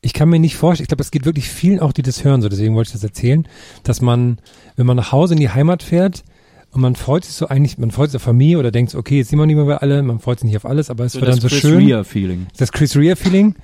ich 0.00 0.12
kann 0.12 0.28
mir 0.28 0.38
nicht 0.38 0.56
vorstellen, 0.56 0.84
ich 0.84 0.88
glaube, 0.88 1.02
es 1.02 1.10
geht 1.10 1.24
wirklich 1.24 1.48
vielen 1.48 1.80
auch, 1.80 1.92
die 1.92 2.02
das 2.02 2.24
hören, 2.24 2.42
so 2.42 2.48
deswegen 2.48 2.74
wollte 2.74 2.88
ich 2.88 2.92
das 2.92 3.02
erzählen, 3.04 3.48
dass 3.82 4.00
man, 4.00 4.38
wenn 4.76 4.86
man 4.86 4.96
nach 4.96 5.12
Hause 5.12 5.34
in 5.34 5.40
die 5.40 5.50
Heimat 5.50 5.82
fährt 5.82 6.24
und 6.70 6.80
man 6.80 6.94
freut 6.94 7.24
sich 7.24 7.34
so 7.34 7.48
eigentlich, 7.48 7.78
man 7.78 7.90
freut 7.90 8.10
sich 8.10 8.16
auf 8.16 8.22
Familie 8.22 8.58
oder 8.58 8.70
denkt 8.70 8.90
so, 8.92 8.98
okay, 8.98 9.18
jetzt 9.18 9.30
sind 9.30 9.38
wir 9.38 9.46
nicht 9.46 9.56
mehr 9.56 9.64
bei 9.64 9.76
alle, 9.78 10.02
man 10.02 10.20
freut 10.20 10.40
sich 10.40 10.46
nicht 10.46 10.56
auf 10.56 10.66
alles, 10.66 10.90
aber 10.90 11.04
es 11.04 11.12
So 11.12 11.20
wird 11.20 11.28
das 11.30 11.40
dann 11.40 11.48
so 11.48 11.48
Chris 11.48 11.60
schön. 11.60 11.78
Rea-Feeling. 11.78 12.46
Das 12.56 12.70
Chris 12.70 12.96
Rea 12.96 13.16
Feeling. 13.16 13.54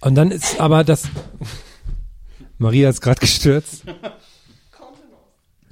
Und 0.00 0.14
dann 0.14 0.30
ist 0.30 0.60
aber 0.60 0.84
das. 0.84 1.08
Maria 2.62 2.88
ist 2.88 3.00
gerade 3.00 3.20
gestürzt. 3.20 3.84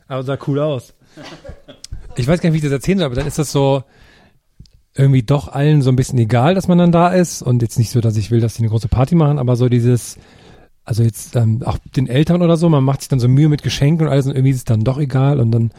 Aber 0.08 0.22
sah 0.24 0.38
cool 0.46 0.58
aus. 0.58 0.92
Ich 2.16 2.26
weiß 2.26 2.40
gar 2.40 2.50
nicht, 2.50 2.54
wie 2.54 2.58
ich 2.58 2.70
das 2.70 2.72
erzählen 2.72 2.98
soll, 2.98 3.06
aber 3.06 3.14
dann 3.14 3.26
ist 3.26 3.38
das 3.38 3.52
so 3.52 3.84
irgendwie 4.94 5.22
doch 5.22 5.48
allen 5.48 5.82
so 5.82 5.90
ein 5.90 5.96
bisschen 5.96 6.18
egal, 6.18 6.54
dass 6.54 6.68
man 6.68 6.78
dann 6.78 6.92
da 6.92 7.08
ist. 7.08 7.42
Und 7.42 7.62
jetzt 7.62 7.78
nicht 7.78 7.90
so, 7.90 8.00
dass 8.00 8.16
ich 8.16 8.30
will, 8.30 8.40
dass 8.40 8.54
die 8.54 8.62
eine 8.62 8.70
große 8.70 8.88
Party 8.88 9.14
machen, 9.14 9.38
aber 9.38 9.56
so 9.56 9.68
dieses, 9.68 10.18
also 10.84 11.02
jetzt 11.02 11.36
ähm, 11.36 11.62
auch 11.64 11.78
den 11.96 12.08
Eltern 12.08 12.42
oder 12.42 12.56
so, 12.56 12.68
man 12.68 12.82
macht 12.82 13.00
sich 13.00 13.08
dann 13.08 13.20
so 13.20 13.28
Mühe 13.28 13.48
mit 13.48 13.62
Geschenken 13.62 14.06
und 14.06 14.12
alles 14.12 14.26
und 14.26 14.32
irgendwie 14.32 14.50
ist 14.50 14.56
es 14.56 14.64
dann 14.64 14.82
doch 14.82 14.98
egal. 14.98 15.38
Und 15.38 15.52
dann, 15.52 15.70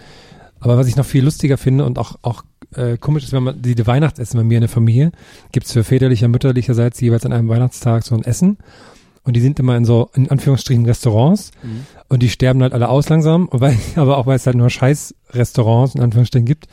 aber 0.59 0.77
was 0.77 0.88
ich 0.88 0.95
noch 0.95 1.05
viel 1.05 1.23
lustiger 1.23 1.57
finde 1.57 1.85
und 1.85 1.99
auch, 1.99 2.15
auch 2.21 2.43
äh, 2.75 2.97
komisch 2.97 3.25
ist, 3.25 3.33
wenn 3.33 3.43
man 3.43 3.61
die, 3.61 3.85
Weihnachtsessen 3.85 4.39
bei 4.39 4.43
mir 4.45 4.57
in 4.57 4.61
der 4.61 4.69
Familie, 4.69 5.11
gibt's 5.51 5.73
für 5.73 5.83
väterlicher, 5.83 6.29
mütterlicherseits 6.29 7.01
jeweils 7.01 7.25
an 7.25 7.33
einem 7.33 7.49
Weihnachtstag 7.49 8.03
so 8.03 8.15
ein 8.15 8.23
Essen. 8.23 8.57
Und 9.23 9.35
die 9.35 9.41
sind 9.41 9.60
immer 9.60 9.77
in 9.77 9.85
so, 9.85 10.10
in 10.15 10.30
Anführungsstrichen, 10.30 10.85
Restaurants. 10.85 11.52
Und 12.07 12.23
die 12.23 12.30
sterben 12.30 12.61
halt 12.64 12.73
alle 12.73 12.89
aus 12.89 13.10
langsam. 13.10 13.49
Weil, 13.52 13.77
aber 13.95 14.18
auch 14.18 14.26
weil 14.26 14.35
es 14.35 14.45
halt 14.45 14.57
nur 14.57 14.69
scheiß 14.69 15.15
Restaurants 15.31 15.95
in 15.95 16.02
Anführungsstrichen 16.02 16.45
gibt. 16.45 16.68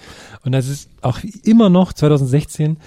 Und 0.45 0.53
das 0.53 0.69
ist 0.69 0.89
auch 1.03 1.21
immer 1.45 1.69
noch 1.69 1.93
2016, 1.93 2.79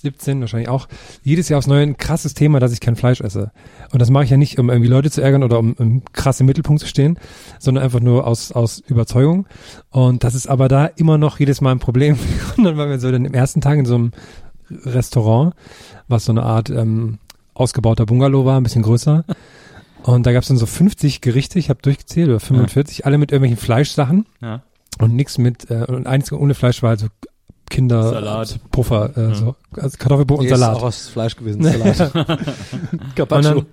17 0.00 0.40
wahrscheinlich 0.40 0.68
auch, 0.68 0.86
jedes 1.22 1.48
Jahr 1.48 1.58
aufs 1.58 1.66
Neue 1.66 1.82
ein 1.82 1.96
krasses 1.96 2.34
Thema, 2.34 2.60
dass 2.60 2.72
ich 2.72 2.80
kein 2.80 2.94
Fleisch 2.94 3.20
esse. 3.20 3.50
Und 3.90 4.00
das 4.00 4.10
mache 4.10 4.24
ich 4.24 4.30
ja 4.30 4.36
nicht, 4.36 4.58
um 4.58 4.70
irgendwie 4.70 4.88
Leute 4.88 5.10
zu 5.10 5.20
ärgern 5.20 5.42
oder 5.42 5.58
um, 5.58 5.72
um 5.72 6.02
krass 6.12 6.38
im 6.38 6.46
Mittelpunkt 6.46 6.80
zu 6.80 6.86
stehen, 6.86 7.18
sondern 7.58 7.82
einfach 7.82 8.00
nur 8.00 8.26
aus, 8.26 8.52
aus 8.52 8.78
Überzeugung. 8.78 9.46
Und 9.90 10.22
das 10.22 10.34
ist 10.34 10.48
aber 10.48 10.68
da 10.68 10.86
immer 10.86 11.18
noch 11.18 11.40
jedes 11.40 11.60
Mal 11.60 11.72
ein 11.72 11.80
Problem. 11.80 12.16
Und 12.56 12.64
dann 12.64 12.76
waren 12.76 12.90
wir 12.90 13.00
so 13.00 13.10
dann 13.10 13.24
im 13.24 13.34
ersten 13.34 13.60
Tag 13.60 13.78
in 13.78 13.86
so 13.86 13.96
einem 13.96 14.12
Restaurant, 14.70 15.54
was 16.06 16.26
so 16.26 16.32
eine 16.32 16.42
Art 16.42 16.70
ähm, 16.70 17.18
ausgebauter 17.58 18.06
Bungalow 18.06 18.44
war, 18.44 18.58
ein 18.58 18.62
bisschen 18.62 18.82
größer. 18.82 19.24
Und 20.04 20.26
da 20.26 20.32
gab 20.32 20.42
es 20.42 20.48
dann 20.48 20.56
so 20.56 20.66
50 20.66 21.20
Gerichte, 21.20 21.58
ich 21.58 21.70
habe 21.70 21.82
durchgezählt, 21.82 22.28
oder 22.28 22.40
45, 22.40 23.04
alle 23.04 23.18
mit 23.18 23.32
irgendwelchen 23.32 23.62
Fleischsachen 23.62 24.26
Ja. 24.40 24.62
und 25.00 25.14
nichts 25.14 25.38
mit, 25.38 25.70
äh, 25.70 25.84
und 25.88 26.06
eins 26.06 26.30
ohne 26.32 26.54
Fleisch 26.54 26.82
war 26.82 26.90
also 26.90 27.08
Kinder, 27.68 28.02
Salat. 28.10 28.60
Puffer, 28.70 29.16
äh, 29.18 29.34
so, 29.34 29.54
also 29.76 29.96
Kartoffelpuffer 29.98 30.38
und 30.40 30.46
Nee, 30.46 30.52
ist 30.52 30.58
Salat. 30.58 30.76
auch 30.76 30.82
aus 30.84 31.08
Fleisch 31.08 31.36
gewesen, 31.36 31.62
Salat. 31.64 32.14
Und, 32.14 33.30
dann, 33.44 33.66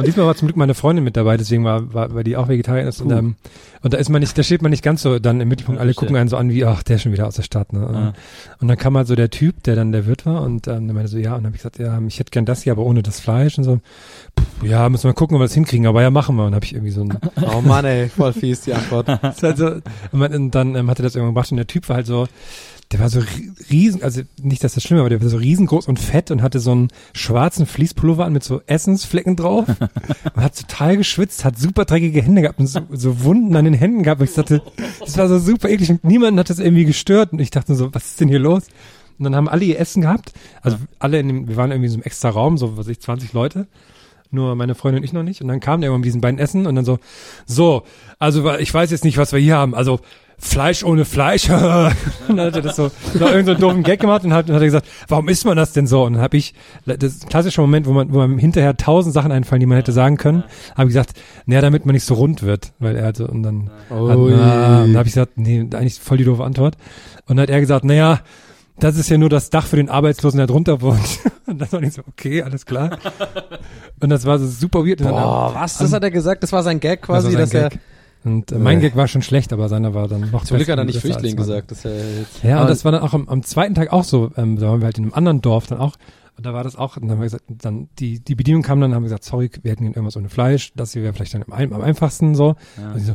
und 0.00 0.06
diesmal 0.06 0.26
war 0.26 0.34
zum 0.34 0.48
Glück 0.48 0.56
meine 0.56 0.74
Freundin 0.74 1.04
mit 1.04 1.16
dabei, 1.16 1.36
deswegen 1.36 1.64
war, 1.64 1.94
war 1.94 2.14
weil 2.14 2.24
die 2.24 2.36
auch 2.36 2.48
Vegetarierin 2.48 2.88
ist. 2.88 3.00
Und, 3.00 3.12
ähm, 3.12 3.36
und 3.82 3.94
da 3.94 3.98
ist 3.98 4.08
man 4.08 4.20
nicht, 4.20 4.36
da 4.36 4.42
steht 4.42 4.62
man 4.62 4.70
nicht 4.70 4.82
ganz 4.82 5.02
so 5.02 5.18
dann 5.18 5.40
im 5.40 5.48
Mittelpunkt. 5.48 5.80
Alle 5.80 5.94
gucken 5.94 6.16
einen 6.16 6.28
so 6.28 6.36
an 6.36 6.50
wie, 6.50 6.64
ach, 6.64 6.82
der 6.82 6.96
ist 6.96 7.02
schon 7.02 7.12
wieder 7.12 7.26
aus 7.26 7.36
der 7.36 7.42
Stadt. 7.42 7.72
Ne? 7.72 7.80
Ja. 7.80 8.12
Und 8.60 8.68
dann 8.68 8.76
kam 8.76 8.96
halt 8.96 9.06
so 9.06 9.14
der 9.14 9.30
Typ, 9.30 9.62
der 9.62 9.76
dann 9.76 9.92
der 9.92 10.06
Wirt 10.06 10.26
war 10.26 10.42
und 10.42 10.68
ähm, 10.68 10.86
der 10.86 10.94
meinte 10.94 11.08
so, 11.08 11.18
ja, 11.18 11.34
und 11.34 11.38
dann 11.38 11.46
habe 11.46 11.56
ich 11.56 11.62
gesagt, 11.62 11.78
ja, 11.78 11.98
ich 12.06 12.18
hätte 12.18 12.30
gern 12.30 12.44
das 12.44 12.62
hier, 12.62 12.72
aber 12.72 12.82
ohne 12.82 13.02
das 13.02 13.20
Fleisch 13.20 13.56
und 13.58 13.64
so. 13.64 13.76
Pff, 14.38 14.64
ja, 14.64 14.88
müssen 14.88 15.04
wir 15.04 15.14
gucken, 15.14 15.36
ob 15.36 15.40
wir 15.40 15.46
das 15.46 15.54
hinkriegen, 15.54 15.86
aber 15.86 16.02
ja, 16.02 16.10
machen 16.10 16.36
wir. 16.36 16.46
Und 16.46 16.54
habe 16.54 16.64
ich 16.64 16.74
irgendwie 16.74 16.92
so 16.92 17.02
ein 17.02 17.16
Oh 17.54 17.60
Mann, 17.60 17.84
ey, 17.84 18.08
voll 18.08 18.32
fies 18.32 18.62
die 18.62 18.74
Antwort. 18.74 19.08
ist 19.22 19.42
halt 19.42 19.56
so, 19.56 19.66
und, 19.66 19.82
man, 20.12 20.34
und 20.34 20.54
dann 20.54 20.74
ähm, 20.74 20.90
hat 20.90 20.98
er 20.98 21.04
das 21.04 21.14
irgendwann 21.14 21.34
gemacht 21.34 21.50
und 21.50 21.56
der 21.56 21.66
Typ 21.66 21.88
war 21.88 21.96
halt 21.96 22.06
so, 22.06 22.26
der 22.92 22.98
war 23.00 23.08
so 23.08 23.20
ri- 23.20 23.50
riesen, 23.70 24.02
also 24.02 24.22
nicht, 24.42 24.64
dass 24.64 24.74
das 24.74 24.82
schlimm 24.82 24.96
war, 24.98 25.02
aber 25.02 25.10
der 25.10 25.22
war 25.22 25.28
so 25.28 25.36
riesengroß 25.36 25.86
und 25.86 25.98
fett 26.00 26.30
und 26.30 26.42
hatte 26.42 26.58
so 26.58 26.72
einen 26.72 26.88
schwarzen 27.12 27.66
Fließpullover 27.66 28.24
an 28.24 28.32
mit 28.32 28.42
so 28.42 28.60
Essensflecken 28.66 29.36
drauf 29.36 29.66
und 30.34 30.42
hat 30.42 30.58
total 30.58 30.96
geschwitzt, 30.96 31.44
hat 31.44 31.58
super 31.58 31.84
dreckige 31.84 32.20
Hände 32.22 32.42
gehabt 32.42 32.58
und 32.58 32.66
so, 32.66 32.80
so 32.90 33.22
Wunden 33.22 33.54
an 33.54 33.64
den 33.64 33.74
Händen 33.74 34.02
gehabt. 34.02 34.20
Und 34.20 34.28
ich 34.28 34.34
dachte, 34.34 34.62
das 35.00 35.16
war 35.16 35.28
so 35.28 35.38
super 35.38 35.68
eklig 35.68 35.90
und 35.90 36.02
niemand 36.04 36.38
hat 36.38 36.50
das 36.50 36.58
irgendwie 36.58 36.84
gestört 36.84 37.32
und 37.32 37.40
ich 37.40 37.50
dachte 37.50 37.74
so, 37.76 37.94
was 37.94 38.06
ist 38.06 38.20
denn 38.20 38.28
hier 38.28 38.40
los? 38.40 38.64
Und 39.18 39.24
dann 39.24 39.36
haben 39.36 39.48
alle 39.48 39.64
ihr 39.64 39.78
Essen 39.78 40.02
gehabt, 40.02 40.32
also 40.62 40.78
alle 40.98 41.20
in 41.20 41.28
dem, 41.28 41.48
wir 41.48 41.56
waren 41.56 41.70
irgendwie 41.70 41.86
in 41.86 41.92
so 41.92 41.96
einem 41.98 42.04
extra 42.04 42.30
Raum, 42.30 42.58
so 42.58 42.76
was 42.76 42.88
ich, 42.88 43.00
20 43.00 43.32
Leute 43.32 43.66
nur 44.32 44.54
meine 44.54 44.74
Freundin 44.76 45.00
und 45.00 45.04
ich 45.04 45.12
noch 45.12 45.24
nicht. 45.24 45.42
Und 45.42 45.48
dann 45.48 45.58
kamen 45.58 45.80
der 45.82 45.90
mit 45.90 46.04
diesen 46.04 46.20
beiden 46.20 46.38
Essen 46.38 46.66
und 46.66 46.76
dann 46.76 46.84
so, 46.84 46.98
so, 47.46 47.82
also 48.20 48.48
ich 48.58 48.72
weiß 48.72 48.90
jetzt 48.92 49.04
nicht, 49.04 49.18
was 49.18 49.32
wir 49.32 49.40
hier 49.40 49.56
haben. 49.56 49.74
Also 49.74 49.98
Fleisch 50.42 50.82
ohne 50.84 51.04
Fleisch. 51.04 51.48
und 52.28 52.36
dann 52.36 52.40
hat 52.40 52.56
er 52.56 52.62
das 52.62 52.76
so, 52.76 52.84
noch 53.14 53.30
irgendeinen 53.30 53.44
so 53.44 53.50
einen 53.52 53.60
doofen 53.60 53.82
Gag 53.82 54.00
gemacht 54.00 54.24
und 54.24 54.32
hat, 54.32 54.48
und 54.48 54.54
hat 54.54 54.62
er 54.62 54.66
gesagt, 54.66 54.88
warum 55.08 55.28
isst 55.28 55.44
man 55.44 55.56
das 55.56 55.72
denn 55.72 55.86
so? 55.86 56.04
Und 56.04 56.14
dann 56.14 56.22
habe 56.22 56.36
ich, 56.36 56.54
das 56.86 56.96
ist 57.14 57.24
ein 57.24 57.28
klassischer 57.28 57.60
Moment, 57.62 57.86
wo 57.86 57.92
man, 57.92 58.12
wo 58.12 58.18
man 58.18 58.38
hinterher 58.38 58.76
tausend 58.76 59.12
Sachen 59.14 59.32
einfallen, 59.32 59.60
die 59.60 59.66
man 59.66 59.76
hätte 59.76 59.92
sagen 59.92 60.16
können, 60.16 60.42
habe 60.74 60.84
ich 60.84 60.94
gesagt, 60.94 61.12
naja, 61.46 61.60
damit 61.60 61.84
man 61.84 61.92
nicht 61.94 62.04
so 62.04 62.14
rund 62.14 62.42
wird. 62.42 62.72
Weil 62.78 62.96
er 62.96 63.06
hatte, 63.06 63.26
und 63.26 63.42
dann, 63.42 63.70
hat, 63.90 63.96
na, 63.98 64.14
und 64.14 64.30
dann 64.30 64.96
habe 64.96 65.08
ich 65.08 65.14
gesagt, 65.14 65.32
nee, 65.36 65.60
eigentlich 65.60 66.00
voll 66.00 66.16
die 66.18 66.24
doofe 66.24 66.42
Antwort. 66.44 66.76
Und 67.26 67.36
dann 67.36 67.42
hat 67.42 67.50
er 67.50 67.60
gesagt, 67.60 67.84
naja, 67.84 68.20
das 68.78 68.96
ist 68.96 69.10
ja 69.10 69.18
nur 69.18 69.28
das 69.28 69.50
Dach 69.50 69.66
für 69.66 69.76
den 69.76 69.90
Arbeitslosen, 69.90 70.38
der 70.38 70.46
drunter 70.46 70.80
wohnt. 70.80 70.98
Und 71.46 71.60
dann 71.60 71.70
war 71.72 71.82
ich 71.82 71.92
so, 71.92 72.02
okay, 72.08 72.42
alles 72.42 72.64
klar. 72.64 72.96
Und 74.00 74.08
das 74.08 74.24
war 74.24 74.38
so 74.38 74.46
super 74.46 74.86
weird. 74.86 75.00
Und 75.00 75.08
dann- 75.08 75.14
Boah, 75.16 75.52
was? 75.54 75.76
Das 75.78 75.92
hat 75.92 76.02
er 76.02 76.10
gesagt? 76.10 76.42
Das 76.42 76.52
war 76.52 76.62
sein 76.62 76.80
Gag 76.80 77.00
das 77.00 77.06
quasi, 77.06 77.32
sein 77.32 77.40
dass 77.40 77.52
er... 77.52 77.70
Und 78.24 78.52
äh, 78.52 78.58
mein 78.58 78.80
Gag 78.80 78.96
war 78.96 79.08
schon 79.08 79.22
schlecht, 79.22 79.52
aber 79.52 79.68
seiner 79.68 79.94
war 79.94 80.08
dann 80.08 80.30
noch 80.30 80.44
Zum 80.44 80.58
Glück 80.58 80.68
hat 80.68 80.78
er 80.78 80.84
nicht 80.84 81.00
Flüchtling 81.00 81.36
gesagt. 81.36 81.70
Das 81.70 81.78
ist 81.78 81.84
ja 81.84 81.90
jetzt, 81.90 82.42
Ja, 82.42 82.60
und 82.62 82.68
das 82.68 82.84
war 82.84 82.92
dann 82.92 83.02
auch 83.02 83.14
am, 83.14 83.28
am 83.28 83.42
zweiten 83.42 83.74
Tag 83.74 83.92
auch 83.92 84.04
so. 84.04 84.30
Ähm, 84.36 84.56
da 84.56 84.68
waren 84.68 84.80
wir 84.80 84.86
halt 84.86 84.98
in 84.98 85.04
einem 85.04 85.14
anderen 85.14 85.40
Dorf 85.40 85.66
dann 85.66 85.78
auch. 85.78 85.96
Und 86.36 86.46
da 86.46 86.54
war 86.54 86.64
das 86.64 86.74
auch, 86.74 86.96
und 86.96 87.02
dann 87.02 87.12
haben 87.12 87.18
wir 87.18 87.24
gesagt, 87.24 87.44
dann 87.48 87.88
die, 87.98 88.20
die 88.20 88.34
Bedienung 88.34 88.62
kam 88.62 88.80
dann, 88.80 88.94
haben 88.94 89.02
wir 89.02 89.08
gesagt, 89.08 89.24
sorry, 89.24 89.50
wir 89.62 89.72
hätten 89.72 89.84
irgendwas 89.84 90.16
ohne 90.16 90.30
Fleisch. 90.30 90.72
Das 90.74 90.92
hier 90.94 91.02
wäre 91.02 91.12
vielleicht 91.12 91.34
dann 91.34 91.44
am, 91.50 91.72
am 91.72 91.82
einfachsten 91.82 92.34
so. 92.34 92.56
Und 92.78 92.98
sie 92.98 93.04
so, 93.04 93.14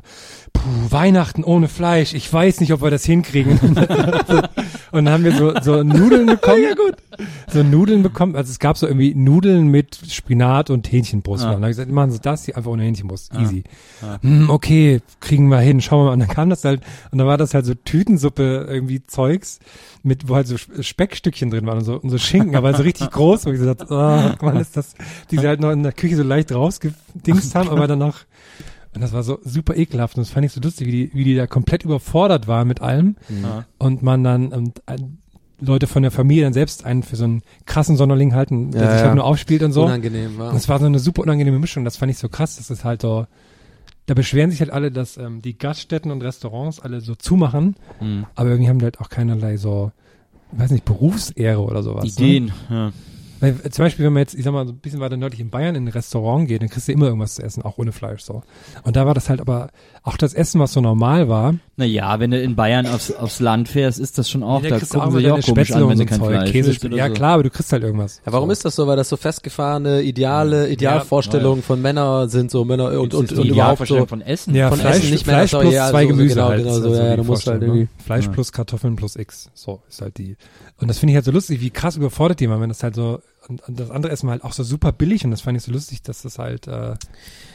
puh, 0.54 0.62
Weihnachten 0.92 1.44
ohne 1.44 1.68
Fleisch. 1.68 2.14
Ich 2.14 2.32
weiß 2.32 2.60
nicht, 2.60 2.72
ob 2.72 2.84
wir 2.84 2.92
das 2.92 3.04
hinkriegen. 3.04 3.58
und 4.92 5.06
dann 5.06 5.10
haben 5.10 5.24
wir 5.24 5.32
so, 5.32 5.54
so 5.62 5.82
Nudeln 5.84 6.28
bekommen. 6.28 6.64
ja, 6.70 6.76
gut. 6.76 6.96
So 7.52 7.64
Nudeln 7.64 8.04
bekommen. 8.04 8.36
Also 8.36 8.52
es 8.52 8.60
gab 8.60 8.78
so 8.78 8.88
irgendwie 8.88 9.14
Nudeln 9.16 9.68
mit 9.68 10.00
Spinat 10.10 10.70
und 10.70 10.92
Hähnchenbrust. 10.92 11.44
Und 11.44 11.52
dann 11.52 11.62
habe 11.62 11.72
ich 11.72 11.78
gesagt, 11.78 11.92
machen 11.92 12.12
Sie 12.12 12.20
das 12.20 12.46
hier 12.46 12.58
einfach 12.58 12.72
ohne 12.72 12.84
Hähnchenbrust. 12.84 13.34
Easy. 13.36 13.64
Hm, 14.22 14.50
okay, 14.50 15.02
kriegen 15.20 15.48
wir 15.50 15.60
hin, 15.60 15.82
schauen 15.82 16.00
wir 16.02 16.06
mal. 16.06 16.14
Und 16.14 16.20
dann 16.20 16.28
kam 16.30 16.50
das 16.50 16.64
halt, 16.66 16.82
und 17.12 17.18
dann 17.18 17.28
war 17.28 17.38
das 17.38 17.54
halt 17.54 17.66
so 17.66 17.74
Tütensuppe 17.74 18.66
irgendwie 18.70 19.04
Zeugs, 19.06 19.60
mit, 20.04 20.28
wo 20.30 20.36
halt 20.36 20.48
so 20.48 20.56
Sp- 20.60 20.82
Speckstückchen 20.84 21.50
drin 21.50 21.66
waren 21.66 21.80
und 21.80 21.84
so, 21.86 21.96
und 22.00 22.10
so 22.10 22.18
Schinken, 22.18 22.56
aber 22.56 22.74
so 22.74 22.84
richtig 22.84 23.10
groß, 23.12 23.46
wo 23.46 23.52
ich 23.52 23.60
gesagt, 23.60 23.86
oh, 23.90 23.96
Mann, 24.46 24.58
ist 24.58 24.78
das, 24.78 24.96
die 25.32 25.38
sie 25.38 25.48
halt 25.48 25.60
noch 25.62 25.72
in 25.72 25.84
der 25.84 25.94
Küche 25.94 26.16
so 26.16 26.24
leicht 26.24 26.52
rausgedingst 26.54 27.56
haben, 27.56 27.70
aber 27.70 27.88
dann 27.88 28.00
noch, 28.00 28.20
und 28.94 29.02
das 29.02 29.12
war 29.14 29.24
so 29.24 29.40
super 29.44 29.76
ekelhaft 29.76 30.16
und 30.18 30.22
das 30.26 30.30
fand 30.32 30.46
ich 30.46 30.52
so 30.52 30.62
lustig, 30.62 30.88
wie 30.88 30.92
die, 30.92 31.12
wie 31.14 31.24
die 31.24 31.36
da 31.36 31.48
komplett 31.48 31.84
überfordert 31.84 32.48
waren 32.48 32.68
mit 32.68 32.82
allem 32.82 33.16
und 33.78 34.04
man 34.04 34.24
dann, 34.24 34.48
und, 34.50 34.82
Leute 35.60 35.88
von 35.88 36.02
der 36.04 36.12
Familie 36.12 36.44
dann 36.44 36.54
selbst 36.54 36.86
einen 36.86 37.04
für 37.04 37.16
so 37.16 37.24
einen 37.24 37.42
krassen 37.66 37.96
Sonderling 37.96 38.34
halten, 38.34 38.72
der 38.72 38.82
Ja, 38.84 38.92
sich 38.92 39.00
ja. 39.02 39.06
halt 39.08 39.16
nur 39.16 39.24
aufspielt 39.26 39.64
und 39.64 39.72
so. 39.72 39.86
unangenehm 39.86 40.38
war. 40.38 40.50
Und 40.52 40.58
es 40.58 40.68
war 40.68 40.80
so 40.80 40.86
eine 40.86 41.00
super 41.00 41.22
unangenehme 41.22 41.60
Mischung. 41.60 41.86
Das 41.86 41.98
fand 41.98 42.12
ich 42.12 42.18
so 42.18 42.28
krass. 42.30 42.58
Das 42.58 42.70
ist 42.70 42.84
halt 42.84 43.02
so. 43.02 43.26
Da 44.08 44.14
beschweren 44.14 44.52
sich 44.52 44.60
halt 44.60 44.70
alle, 44.70 44.92
dass 44.92 45.18
ähm, 45.18 45.42
die 45.42 45.58
Gaststätten 45.58 46.12
und 46.12 46.22
Restaurants 46.22 46.80
alle 46.80 47.02
so 47.02 47.16
zumachen. 47.16 47.76
Mhm. 48.00 48.26
Aber 48.36 48.50
irgendwie 48.50 48.70
haben 48.70 48.78
die 48.80 48.86
halt 48.86 49.00
auch 49.00 49.10
keinerlei 49.10 49.58
so, 49.58 49.92
ich 50.54 50.60
weiß 50.60 50.72
nicht, 50.72 50.86
Berufsehre 50.86 51.62
oder 51.64 51.82
sowas. 51.82 52.04
Ne? 52.04 52.10
Ideen. 52.12 52.52
Ja. 52.70 52.92
Weil, 53.40 53.56
äh, 53.64 53.70
zum 53.70 53.84
Beispiel, 53.86 54.06
wenn 54.06 54.14
man 54.14 54.22
jetzt, 54.22 54.34
ich 54.34 54.44
sag 54.44 54.54
mal, 54.54 54.66
so 54.66 54.74
ein 54.74 54.78
bisschen 54.78 55.00
weiter 55.00 55.18
nördlich 55.18 55.42
in 55.42 55.50
Bayern 55.50 55.76
in 55.76 55.86
ein 55.86 55.88
Restaurant 55.90 56.48
geht, 56.48 56.62
dann 56.62 56.70
kriegst 56.70 56.88
du 56.88 56.92
immer 56.94 57.08
irgendwas 57.08 57.36
zu 57.36 57.44
essen, 57.44 57.64
auch 57.64 57.78
ohne 57.78 57.92
Fleisch 57.92 58.22
so. 58.22 58.44
Und 58.84 58.96
da 58.96 59.06
war 59.06 59.14
das 59.14 59.30
halt 59.30 59.42
aber, 59.42 59.70
auch 60.04 60.18
das 60.18 60.34
Essen, 60.34 60.60
was 60.62 60.72
so 60.74 60.82
normal 60.82 61.28
war, 61.30 61.56
Naja, 61.78 62.20
wenn 62.20 62.32
du 62.32 62.40
in 62.42 62.56
Bayern 62.56 62.86
aufs, 62.88 63.12
aufs 63.12 63.40
Land 63.40 63.68
fährst, 63.68 64.00
ist 64.00 64.18
das 64.18 64.30
schon 64.30 64.44
auch, 64.44 64.62
da 64.62 64.70
da 64.70 64.80
gucken 64.80 65.12
sie 65.20 65.30
auch 65.32 65.42
komisch 65.42 65.72
an, 65.72 65.82
wenn 65.90 65.98
du 65.98 65.98
so 65.98 66.06
kein 66.06 66.20
Zeug, 66.20 66.30
Fleisch 66.30 66.52
Käse, 66.52 66.88
Ja 66.96 67.08
so. 67.10 67.14
klar, 67.14 67.34
aber 67.34 67.44
du 67.44 67.50
kriegst 67.50 67.72
halt 67.74 67.84
irgendwas. 67.84 68.22
Ja, 68.26 68.32
warum 68.32 68.50
so. 68.50 68.54
ist 68.54 68.66
das 68.66 68.76
so? 68.76 68.88
Weil 68.88 68.96
das 68.98 69.10
so 69.10 69.18
festgefahrene 69.18 70.02
Ideale, 70.02 70.70
Idealvorstellungen 70.70 71.64
von 71.64 71.82
Männern 71.82 72.30
sind, 72.30 72.52
so 72.52 72.64
Männer 72.66 73.00
und, 73.00 73.14
und, 73.14 73.32
und 73.34 73.46
überhaupt 73.46 73.86
so. 73.88 74.06
Von 74.06 74.22
Essen. 74.22 74.56
Ja, 74.56 74.70
von 74.70 74.80
Fleisch, 74.80 74.98
Essen 75.00 75.10
nicht 75.12 75.26
Fleisch 75.26 75.52
plus 75.52 75.74
ja 75.74 75.90
zwei 75.90 76.04
so- 76.04 76.08
Gemüse 76.10 76.36
genau, 76.36 76.48
halt. 76.50 76.64
genau 76.64 76.74
so, 76.80 76.90
also 76.90 77.02
ja, 77.04 77.16
du 77.16 77.24
musst 77.24 77.48
halt 77.48 77.62
ne? 77.62 77.66
irgendwie- 77.68 77.88
Fleisch 78.04 78.26
Ja. 78.26 78.32
plus 78.32 78.52
Kartoffeln 78.52 78.96
plus 78.96 79.16
X. 79.16 79.50
So 79.54 79.82
ist 79.90 80.02
halt 80.02 80.18
die. 80.18 80.38
Und 80.78 80.88
das 80.90 80.98
finde 81.00 81.12
ich 81.12 81.16
halt 81.16 81.26
so 81.26 81.32
lustig, 81.32 81.62
wie 81.62 81.70
krass 81.72 81.96
überfordert 81.98 82.40
die 82.40 82.50
waren, 82.50 82.62
wenn 82.62 82.70
das 82.70 82.84
halt 82.84 82.96
so 82.96 83.20
und, 83.50 83.68
und 83.68 83.80
das 83.80 83.90
andere 83.92 84.12
Essen 84.12 84.28
war 84.28 84.34
halt 84.34 84.44
auch 84.44 84.54
so 84.54 84.64
super 84.64 84.92
billig 84.92 85.24
und 85.26 85.32
das 85.32 85.42
fand 85.42 85.58
ich 85.58 85.64
so 85.64 85.72
lustig, 85.72 86.02
dass 86.04 86.22
das 86.24 86.40
halt 86.40 86.68
äh, 86.68 86.94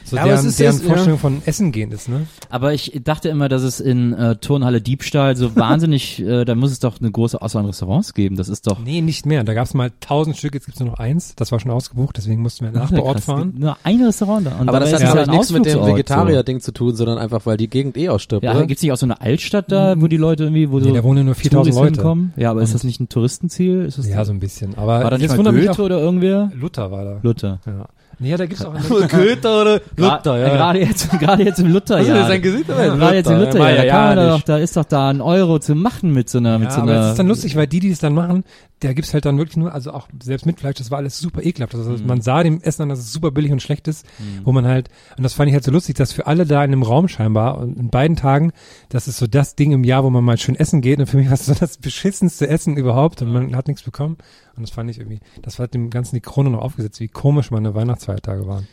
so 0.05 0.15
Ja, 0.15 0.23
deren, 0.25 0.39
es 0.39 0.45
ist- 0.45 0.59
deren 0.59 0.75
es- 0.75 0.81
ja. 0.81 0.87
Vorstellung 0.89 1.19
von 1.19 1.41
Essen 1.45 1.71
gehen 1.71 1.91
ist, 1.91 2.09
ne? 2.09 2.25
Aber 2.49 2.73
ich 2.73 2.99
dachte 3.03 3.29
immer, 3.29 3.49
dass 3.49 3.61
es 3.63 3.79
in 3.79 4.13
äh, 4.13 4.35
Turnhalle 4.37 4.81
Diebstahl 4.81 5.35
so 5.35 5.55
wahnsinnig, 5.55 6.19
äh, 6.25 6.45
da 6.45 6.55
muss 6.55 6.71
es 6.71 6.79
doch 6.79 6.99
eine 6.99 7.11
große 7.11 7.41
Auswahl 7.41 7.61
an 7.61 7.67
Restaurants 7.67 8.13
geben. 8.13 8.35
Das 8.35 8.49
ist 8.49 8.67
doch 8.67 8.79
Nee, 8.79 9.01
nicht 9.01 9.25
mehr. 9.25 9.43
Da 9.43 9.53
gab 9.53 9.65
es 9.65 9.73
mal 9.73 9.91
tausend 9.99 10.37
Stück, 10.37 10.53
jetzt 10.53 10.65
gibt's 10.65 10.79
nur 10.79 10.89
noch 10.89 10.99
eins. 10.99 11.33
Das 11.35 11.51
war 11.51 11.59
schon 11.59 11.71
ausgebucht, 11.71 12.17
deswegen 12.17 12.41
mussten 12.41 12.65
wir 12.65 12.71
nach 12.71 12.89
Ja, 12.91 12.97
vor 12.97 13.05
Ort 13.05 13.15
krass. 13.17 13.25
fahren. 13.25 13.53
Nur 13.57 13.77
ein 13.83 14.01
Restaurant 14.03 14.47
da. 14.47 14.55
Und 14.57 14.69
Aber 14.69 14.79
das 14.79 14.89
ist 14.89 14.95
hat 14.95 15.09
es 15.09 15.15
ja 15.15 15.21
ein 15.23 15.29
nichts 15.29 15.51
mit 15.51 15.65
dem 15.65 15.85
Vegetarier-Ding 15.85 16.61
zu 16.61 16.71
tun, 16.73 16.95
sondern 16.95 17.17
einfach, 17.17 17.45
weil 17.45 17.57
die 17.57 17.67
Gegend 17.69 17.97
eh 17.97 18.09
ausstirbt, 18.09 18.43
So. 18.43 18.47
Ja, 18.51 18.55
oder? 18.57 18.65
gibt's 18.65 18.81
nicht 18.83 18.91
auch 18.91 18.97
so 18.97 19.05
eine 19.05 19.21
Altstadt 19.21 19.71
da, 19.71 19.95
wo 19.99 20.07
die 20.07 20.17
Leute 20.17 20.43
irgendwie, 20.43 20.71
wo 20.71 20.79
so 20.79 20.87
Nee, 20.89 20.95
da 20.95 21.03
wohnen 21.03 21.25
nur 21.25 21.35
4000 21.35 21.73
Touris 21.75 21.75
Leute. 21.83 22.01
hinkommen? 22.01 22.33
Ja, 22.37 22.51
aber 22.51 22.61
ist 22.61 22.69
Und- 22.69 22.75
das 22.75 22.83
nicht 22.83 22.99
ein 22.99 23.09
Touristenziel? 23.09 23.81
Ist 23.85 23.97
das 23.97 24.07
Ja, 24.07 24.25
so 24.25 24.31
ein 24.31 24.39
bisschen. 24.39 24.75
Aber 24.77 24.87
war 25.03 25.09
da 25.11 25.17
nicht 25.17 25.21
jetzt 25.23 25.31
mal 25.31 25.37
wundert 25.39 25.53
mich 25.55 25.65
Goethe 25.81 25.95
oder 25.95 25.99
irgendwer? 25.99 26.51
Luther 26.55 26.91
war 26.91 27.03
da. 27.03 27.19
Luther. 27.21 27.59
Ja. 27.65 27.85
Nee, 28.19 28.35
da 28.37 28.45
gibt's 28.45 28.63
auch 28.63 28.73
Goethe 29.09 29.49
oder 29.49 29.81
Luther, 29.97 30.37
ja. 30.37 30.49
Gerade 30.49 30.79
jetzt, 30.79 31.09
gerade 31.19 31.43
jetzt 31.43 31.59
im 31.59 31.73
Luther, 31.73 31.97
Hast 31.99 32.07
du 32.07 32.13
ja. 32.13 32.27
sein 32.27 32.41
Gesicht 32.41 32.69
ja, 32.69 32.95
gerade 32.95 33.15
jetzt 33.15 33.29
im 33.31 33.39
Luther, 33.39 33.57
ja, 33.57 33.69
ja, 33.69 33.75
da 33.77 33.83
ja, 33.83 33.93
kann 33.93 34.01
man 34.09 34.17
ja, 34.17 34.23
da 34.23 34.37
doch, 34.37 34.41
da 34.43 34.57
ist 34.57 34.77
doch 34.77 34.85
da 34.85 35.09
ein 35.09 35.21
Euro 35.21 35.57
zu 35.57 35.73
machen 35.73 36.13
mit 36.13 36.29
so 36.29 36.37
einer, 36.37 36.59
mit 36.59 36.69
Ja, 36.69 36.75
so 36.75 36.81
aber 36.81 36.91
einer. 36.91 37.01
es 37.05 37.09
ist 37.11 37.19
dann 37.19 37.27
lustig, 37.27 37.55
weil 37.55 37.65
die, 37.65 37.79
die 37.79 37.89
es 37.89 37.97
dann 37.99 38.13
machen, 38.13 38.43
da 38.81 38.93
gibt's 38.93 39.13
halt 39.13 39.25
dann 39.25 39.37
wirklich 39.37 39.57
nur, 39.57 39.73
also 39.73 39.91
auch 39.93 40.07
selbst 40.21 40.45
mit 40.45 40.59
Fleisch, 40.59 40.75
das 40.77 40.91
war 40.91 40.97
alles 40.97 41.17
super 41.17 41.41
ekelhaft. 41.43 41.73
Also 41.75 41.91
Mhm. 41.91 42.05
man 42.07 42.21
sah 42.21 42.43
dem 42.43 42.61
Essen 42.61 42.81
an, 42.83 42.89
dass 42.89 42.99
es 42.99 43.13
super 43.13 43.31
billig 43.31 43.51
und 43.51 43.61
schlecht 43.61 43.87
ist, 43.87 44.05
wo 44.43 44.51
man 44.51 44.65
halt, 44.65 44.89
und 45.17 45.23
das 45.23 45.33
fand 45.33 45.47
ich 45.49 45.53
halt 45.53 45.63
so 45.63 45.71
lustig, 45.71 45.95
dass 45.95 46.11
für 46.13 46.27
alle 46.27 46.45
da 46.45 46.63
in 46.63 46.71
einem 46.71 46.83
Raum 46.83 47.07
scheinbar 47.07 47.57
und 47.59 47.77
in 47.77 47.89
beiden 47.89 48.17
Tagen, 48.17 48.51
das 48.89 49.07
ist 49.07 49.17
so 49.17 49.27
das 49.27 49.55
Ding 49.55 49.71
im 49.71 49.83
Jahr, 49.83 50.03
wo 50.03 50.09
man 50.09 50.23
mal 50.23 50.37
schön 50.37 50.55
essen 50.55 50.81
geht 50.81 50.99
und 50.99 51.05
für 51.07 51.17
mich 51.17 51.27
war 51.27 51.33
es 51.35 51.45
so 51.45 51.53
das 51.53 51.77
beschissenste 51.77 52.47
Essen 52.49 52.75
überhaupt 52.75 53.21
und 53.21 53.31
man 53.31 53.55
hat 53.55 53.67
nichts 53.67 53.83
bekommen 53.83 54.17
und 54.57 54.63
das 54.63 54.71
fand 54.71 54.89
ich 54.89 54.97
irgendwie, 54.97 55.19
das 55.41 55.59
war 55.59 55.67
dem 55.67 55.89
Ganzen 55.89 56.15
die 56.15 56.21
Krone 56.21 56.49
noch 56.49 56.61
aufgesetzt, 56.61 56.99
wie 56.99 57.07
komisch 57.07 57.51
meine 57.51 57.75
Weihnachtsfeiertage 57.75 58.47
waren. 58.47 58.67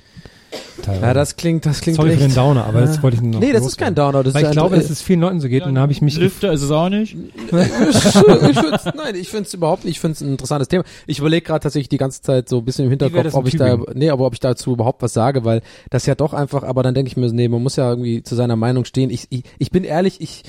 Teilweise. 0.82 1.06
Ja, 1.06 1.14
das 1.14 1.36
klingt, 1.36 1.66
das 1.66 1.80
klingt 1.80 1.96
Sorry 1.96 2.10
echt. 2.10 2.20
für 2.22 2.28
den 2.28 2.34
Downer, 2.34 2.64
aber 2.66 2.80
das 2.80 3.02
wollte 3.02 3.16
ich 3.16 3.22
nur 3.22 3.32
noch 3.32 3.40
Nee, 3.40 3.52
das 3.52 3.66
ist 3.66 3.76
kein 3.76 3.94
Downer, 3.94 4.22
das 4.22 4.34
Weil 4.34 4.42
ist 4.44 4.48
ich 4.48 4.52
glaube, 4.52 4.76
dass 4.76 4.90
es 4.90 5.02
vielen 5.02 5.20
Leuten 5.20 5.40
so 5.40 5.48
geht 5.48 5.64
und 5.64 5.74
da 5.74 5.80
habe 5.80 5.92
ich 5.92 6.00
mich 6.02 6.16
Lüfter 6.16 6.52
ist 6.52 6.62
es 6.62 6.70
auch 6.70 6.88
nicht. 6.88 7.16
ich 7.52 8.58
find's, 8.58 8.84
nein, 8.96 9.14
ich 9.14 9.28
finde 9.28 9.44
es 9.44 9.54
überhaupt 9.54 9.84
nicht. 9.84 9.96
Ich 9.96 10.00
finde 10.00 10.12
es 10.14 10.20
ein 10.20 10.30
interessantes 10.30 10.68
Thema. 10.68 10.84
Ich 11.06 11.18
überlege 11.18 11.42
gerade 11.46 11.60
tatsächlich 11.60 11.88
die 11.88 11.96
ganze 11.98 12.22
Zeit 12.22 12.48
so 12.48 12.58
ein 12.58 12.64
bisschen 12.64 12.84
im 12.84 12.90
Hinterkopf, 12.90 13.34
ob 13.34 13.46
ich 13.48 13.56
da, 13.56 13.78
nee, 13.94 14.10
aber 14.10 14.26
ob 14.26 14.32
ich 14.34 14.40
dazu 14.40 14.72
überhaupt 14.72 15.02
was 15.02 15.12
sage, 15.12 15.44
weil 15.44 15.62
das 15.90 16.06
ja 16.06 16.14
doch 16.14 16.32
einfach. 16.32 16.62
Aber 16.62 16.82
dann 16.82 16.94
denke 16.94 17.08
ich 17.10 17.16
mir, 17.16 17.30
nee, 17.32 17.48
man 17.48 17.62
muss 17.62 17.76
ja 17.76 17.88
irgendwie 17.88 18.22
zu 18.22 18.34
seiner 18.34 18.56
Meinung 18.56 18.84
stehen. 18.84 19.10
Ich, 19.10 19.26
ich, 19.30 19.42
ich 19.58 19.70
bin 19.70 19.84
ehrlich, 19.84 20.20
ich, 20.20 20.42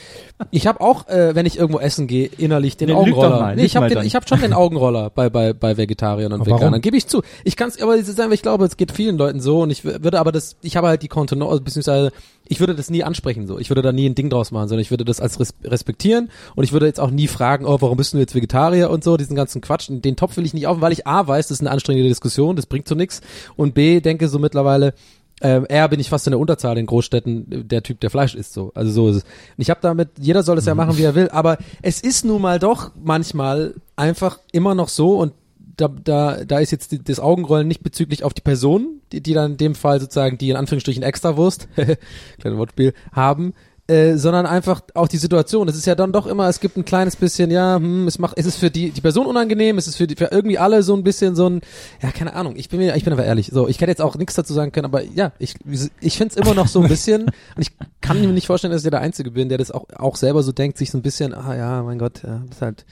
ich 0.51 0.67
habe 0.67 0.81
auch, 0.81 1.07
äh, 1.07 1.35
wenn 1.35 1.45
ich 1.45 1.57
irgendwo 1.57 1.79
essen 1.79 2.07
gehe, 2.07 2.29
innerlich 2.37 2.77
den 2.77 2.89
doch 2.89 2.97
Augenroller. 2.97 3.39
mal, 3.39 3.55
nee, 3.55 3.63
ich 3.65 3.75
habe 3.75 3.87
den, 3.87 4.03
ich 4.03 4.15
habe 4.15 4.27
schon 4.27 4.41
den 4.41 4.53
Augenroller 4.53 5.09
bei 5.09 5.29
bei 5.29 5.53
bei 5.53 5.77
Vegetariern 5.77 6.31
und 6.33 6.41
Aber? 6.41 6.51
Veganern. 6.57 6.81
Gebe 6.81 6.97
ich 6.97 7.07
zu. 7.07 7.21
Ich 7.43 7.55
kann 7.55 7.69
es 7.69 7.81
aber 7.81 7.95
ist 7.95 8.19
einfach, 8.19 8.33
ich 8.33 8.41
glaube, 8.41 8.65
es 8.65 8.77
geht 8.77 8.91
vielen 8.91 9.17
Leuten 9.17 9.39
so 9.39 9.61
und 9.61 9.69
ich 9.71 9.85
w- 9.85 9.97
würde 10.19 10.29
aber 10.29 10.31
das, 10.31 10.57
ich 10.61 10.75
habe 10.75 10.87
halt 10.87 11.01
die 11.01 11.07
Kontenance, 11.07 11.61
beziehungsweise 11.61 12.11
ich 12.47 12.59
würde 12.59 12.75
das 12.75 12.89
nie 12.89 13.03
ansprechen 13.03 13.47
so. 13.47 13.59
Ich 13.59 13.69
würde 13.69 13.81
da 13.81 13.91
nie 13.91 14.07
ein 14.07 14.15
Ding 14.15 14.29
draus 14.29 14.51
machen, 14.51 14.67
sondern 14.67 14.81
ich 14.81 14.91
würde 14.91 15.05
das 15.05 15.19
als 15.21 15.39
res 15.39 15.53
respektieren 15.63 16.29
und 16.55 16.63
ich 16.63 16.71
würde 16.71 16.85
jetzt 16.85 16.99
auch 16.99 17.11
nie 17.11 17.27
fragen, 17.27 17.65
oh, 17.65 17.77
warum 17.79 17.97
bist 17.97 18.13
du 18.13 18.17
jetzt 18.17 18.35
Vegetarier 18.35 18.89
und 18.89 19.03
so, 19.03 19.17
diesen 19.17 19.35
ganzen 19.35 19.61
Quatsch. 19.61 19.89
Und 19.89 20.03
Den 20.03 20.15
Topf 20.15 20.37
will 20.37 20.45
ich 20.45 20.53
nicht 20.53 20.67
auf, 20.67 20.81
weil 20.81 20.91
ich 20.91 21.07
A 21.07 21.27
weiß, 21.27 21.47
das 21.47 21.57
ist 21.57 21.61
eine 21.61 21.71
anstrengende 21.71 22.09
Diskussion, 22.09 22.55
das 22.55 22.65
bringt 22.65 22.87
so 22.87 22.95
nichts 22.95 23.21
und 23.55 23.73
B 23.73 24.01
denke 24.01 24.27
so 24.27 24.39
mittlerweile, 24.39 24.93
ähm, 25.41 25.65
eher 25.69 25.87
bin 25.87 25.99
ich 25.99 26.09
fast 26.09 26.27
in 26.27 26.31
der 26.31 26.39
Unterzahl 26.39 26.77
in 26.77 26.85
Großstädten 26.85 27.51
äh, 27.51 27.63
der 27.63 27.83
Typ, 27.83 27.99
der 28.01 28.09
Fleisch 28.09 28.35
isst 28.35 28.53
so. 28.53 28.71
Also 28.75 28.91
so 28.91 29.09
ist 29.09 29.15
es. 29.17 29.23
Und 29.23 29.59
ich 29.59 29.69
habe 29.69 29.79
damit, 29.81 30.09
jeder 30.19 30.43
soll 30.43 30.57
es 30.57 30.65
ja 30.65 30.75
machen, 30.75 30.97
wie 30.97 31.03
er 31.03 31.15
will, 31.15 31.29
aber 31.29 31.57
es 31.81 32.01
ist 32.01 32.25
nun 32.25 32.41
mal 32.41 32.59
doch 32.59 32.91
manchmal 33.01 33.75
einfach 33.95 34.39
immer 34.51 34.75
noch 34.75 34.89
so 34.89 35.17
und 35.17 35.33
da, 35.79 35.87
da, 35.87 36.43
da 36.45 36.59
ist 36.59 36.71
jetzt 36.71 36.91
die, 36.91 37.03
das 37.03 37.19
Augenrollen 37.19 37.67
nicht 37.67 37.83
bezüglich 37.83 38.23
auf 38.23 38.33
die 38.33 38.41
Person, 38.41 39.01
die, 39.11 39.21
die 39.21 39.33
dann 39.33 39.51
in 39.51 39.57
dem 39.57 39.75
Fall 39.75 39.99
sozusagen 39.99 40.37
die 40.37 40.49
in 40.49 40.55
Anführungsstrichen 40.55 41.03
Extrawurst, 41.03 41.67
kleines 41.75 42.59
Wortspiel, 42.59 42.93
haben, 43.11 43.53
äh, 43.89 44.17
sondern 44.17 44.45
einfach 44.45 44.81
auch 44.93 45.07
die 45.07 45.17
Situation. 45.17 45.67
Es 45.67 45.75
ist 45.75 45.87
ja 45.87 45.95
dann 45.95 46.11
doch 46.11 46.27
immer, 46.27 46.47
es 46.47 46.59
gibt 46.59 46.77
ein 46.77 46.85
kleines 46.85 47.15
bisschen, 47.15 47.49
ja, 47.49 47.77
hm, 47.77 48.07
es 48.07 48.19
macht, 48.19 48.37
es 48.37 48.45
ist 48.45 48.57
für 48.57 48.69
die, 48.69 48.91
die 48.91 49.01
Person 49.01 49.25
unangenehm, 49.25 49.79
es 49.79 49.87
ist 49.87 49.95
für, 49.95 50.05
die, 50.05 50.15
für 50.15 50.29
irgendwie 50.31 50.59
alle 50.59 50.83
so 50.83 50.93
ein 50.93 51.03
bisschen 51.03 51.35
so 51.35 51.49
ein, 51.49 51.61
ja, 51.99 52.11
keine 52.11 52.35
Ahnung, 52.35 52.53
ich 52.55 52.69
bin 52.69 52.79
mir, 52.79 52.95
ich 52.95 53.03
bin 53.03 53.13
aber 53.13 53.25
ehrlich, 53.25 53.49
so, 53.51 53.67
ich 53.67 53.81
hätte 53.81 53.89
jetzt 53.89 54.01
auch 54.01 54.15
nichts 54.15 54.35
dazu 54.35 54.53
sagen 54.53 54.71
können, 54.71 54.85
aber 54.85 55.03
ja, 55.03 55.31
ich, 55.39 55.55
ich 56.01 56.17
finde 56.17 56.35
es 56.35 56.39
immer 56.39 56.53
noch 56.53 56.67
so 56.67 56.81
ein 56.81 56.87
bisschen, 56.87 57.23
und 57.55 57.61
ich 57.61 57.71
kann 57.99 58.21
mir 58.21 58.27
nicht 58.27 58.45
vorstellen, 58.45 58.71
dass 58.71 58.85
ich 58.85 58.89
der 58.91 59.01
Einzige 59.01 59.31
bin, 59.31 59.49
der 59.49 59.57
das 59.57 59.71
auch, 59.71 59.85
auch 59.95 60.17
selber 60.17 60.43
so 60.43 60.51
denkt, 60.51 60.77
sich 60.77 60.91
so 60.91 60.99
ein 60.99 61.01
bisschen, 61.01 61.33
ah 61.33 61.55
ja, 61.55 61.81
mein 61.81 61.97
Gott, 61.97 62.21
ja, 62.23 62.43
ist 62.47 62.61
halt, 62.61 62.85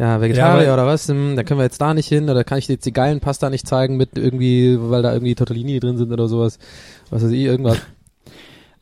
ja, 0.00 0.20
Vegetarier 0.20 0.66
Ja, 0.66 0.74
oder 0.74 0.86
was, 0.86 1.06
hm, 1.06 1.36
da 1.36 1.44
können 1.44 1.60
wir 1.60 1.64
jetzt 1.64 1.80
da 1.80 1.94
nicht 1.94 2.08
hin, 2.08 2.28
oder 2.28 2.42
kann 2.42 2.58
ich 2.58 2.66
jetzt 2.66 2.86
die 2.86 2.92
geilen 2.92 3.20
Pasta 3.20 3.50
nicht 3.50 3.68
zeigen 3.68 3.96
mit 3.96 4.18
irgendwie, 4.18 4.76
weil 4.80 5.02
da 5.02 5.12
irgendwie 5.12 5.36
Tortellini 5.36 5.78
drin 5.78 5.96
sind 5.96 6.10
oder 6.10 6.26
sowas, 6.26 6.58
was 7.10 7.22
weiß 7.22 7.30
ich, 7.30 7.42
irgendwas. 7.42 7.78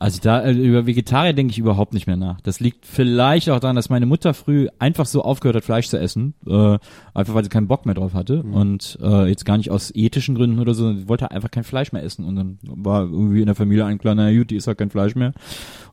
Also 0.01 0.19
da 0.21 0.41
äh, 0.41 0.53
über 0.53 0.85
Vegetarier 0.85 1.33
denke 1.33 1.51
ich 1.51 1.59
überhaupt 1.59 1.93
nicht 1.93 2.07
mehr 2.07 2.15
nach. 2.15 2.39
Das 2.39 2.61
liegt 2.61 2.85
vielleicht 2.85 3.49
auch 3.49 3.59
daran, 3.59 3.75
dass 3.75 3.89
meine 3.89 4.05
Mutter 4.05 4.33
früh 4.33 4.69
einfach 4.79 5.05
so 5.05 5.21
aufgehört 5.23 5.57
hat, 5.57 5.65
Fleisch 5.65 5.89
zu 5.89 5.99
essen, 5.99 6.35
äh, 6.47 6.77
einfach 7.13 7.33
weil 7.33 7.43
sie 7.43 7.49
keinen 7.49 7.67
Bock 7.67 7.85
mehr 7.85 7.95
drauf 7.95 8.13
hatte 8.13 8.41
und 8.43 8.97
äh, 9.01 9.27
jetzt 9.27 9.45
gar 9.45 9.57
nicht 9.57 9.71
aus 9.71 9.93
ethischen 9.93 10.35
Gründen 10.35 10.59
oder 10.59 10.73
so, 10.73 10.93
sie 10.93 11.09
wollte 11.09 11.29
einfach 11.31 11.51
kein 11.51 11.65
Fleisch 11.65 11.91
mehr 11.91 12.01
essen 12.01 12.23
und 12.23 12.37
dann 12.37 12.59
war 12.63 13.01
irgendwie 13.01 13.41
in 13.41 13.47
der 13.47 13.55
Familie 13.55 13.85
ein 13.85 13.97
kleiner 13.97 14.33
gut, 14.33 14.51
die 14.51 14.55
isst 14.55 14.67
halt 14.67 14.77
kein 14.77 14.89
Fleisch 14.89 15.15
mehr 15.15 15.33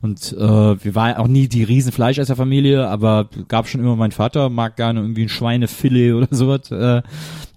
und 0.01 0.31
äh, 0.31 0.39
wir 0.39 0.95
waren 0.95 1.17
auch 1.17 1.27
nie 1.27 1.49
die 1.49 1.63
riesen 1.63 1.91
Fleischesserfamilie, 1.91 2.87
aber 2.87 3.27
gab 3.49 3.67
schon 3.67 3.81
immer 3.81 3.97
mein 3.97 4.11
Vater 4.11 4.49
mag 4.49 4.77
gerne 4.77 5.01
irgendwie 5.01 5.23
ein 5.23 5.29
Schweinefilet 5.29 6.13
oder 6.13 6.27
sowas, 6.31 6.71
äh, 6.71 7.01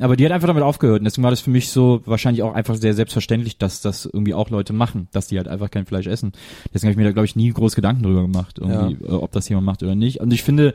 aber 0.01 0.17
die 0.17 0.25
hat 0.25 0.33
einfach 0.33 0.49
damit 0.49 0.65
aufgehört 0.65 0.99
und 0.99 1.05
deswegen 1.05 1.23
war 1.23 1.31
das 1.31 1.41
für 1.41 1.51
mich 1.51 1.69
so 1.69 2.03
wahrscheinlich 2.07 2.43
auch 2.43 2.55
einfach 2.55 2.75
sehr 2.75 2.95
selbstverständlich, 2.95 3.57
dass 3.57 3.83
das 3.83 4.05
irgendwie 4.05 4.35
auch 4.35 4.51
Leute 4.51 4.73
machen, 4.73 5.07
dass 5.13 5.29
die 5.29 5.37
halt 5.37 5.47
einfach 5.47 5.71
kein 5.71 5.87
Fleisch 5.87 6.09
essen. 6.09 6.33
Deswegen 6.73 6.89
habe 6.89 6.93
ich 6.93 6.97
mir 6.97 7.05
da 7.05 7.13
glaube 7.13 7.27
ich 7.27 7.37
nie 7.37 7.53
groß 7.53 7.75
Gedanken 7.75 8.03
drüber 8.03 8.23
gemacht, 8.23 8.59
irgendwie, 8.59 9.05
äh, 9.05 9.11
ob 9.11 9.33
das 9.33 9.49
jemand 9.49 9.67
macht 9.67 9.83
oder 9.83 9.95
nicht. 9.95 10.21
Und 10.21 10.33
ich 10.33 10.43
finde 10.43 10.75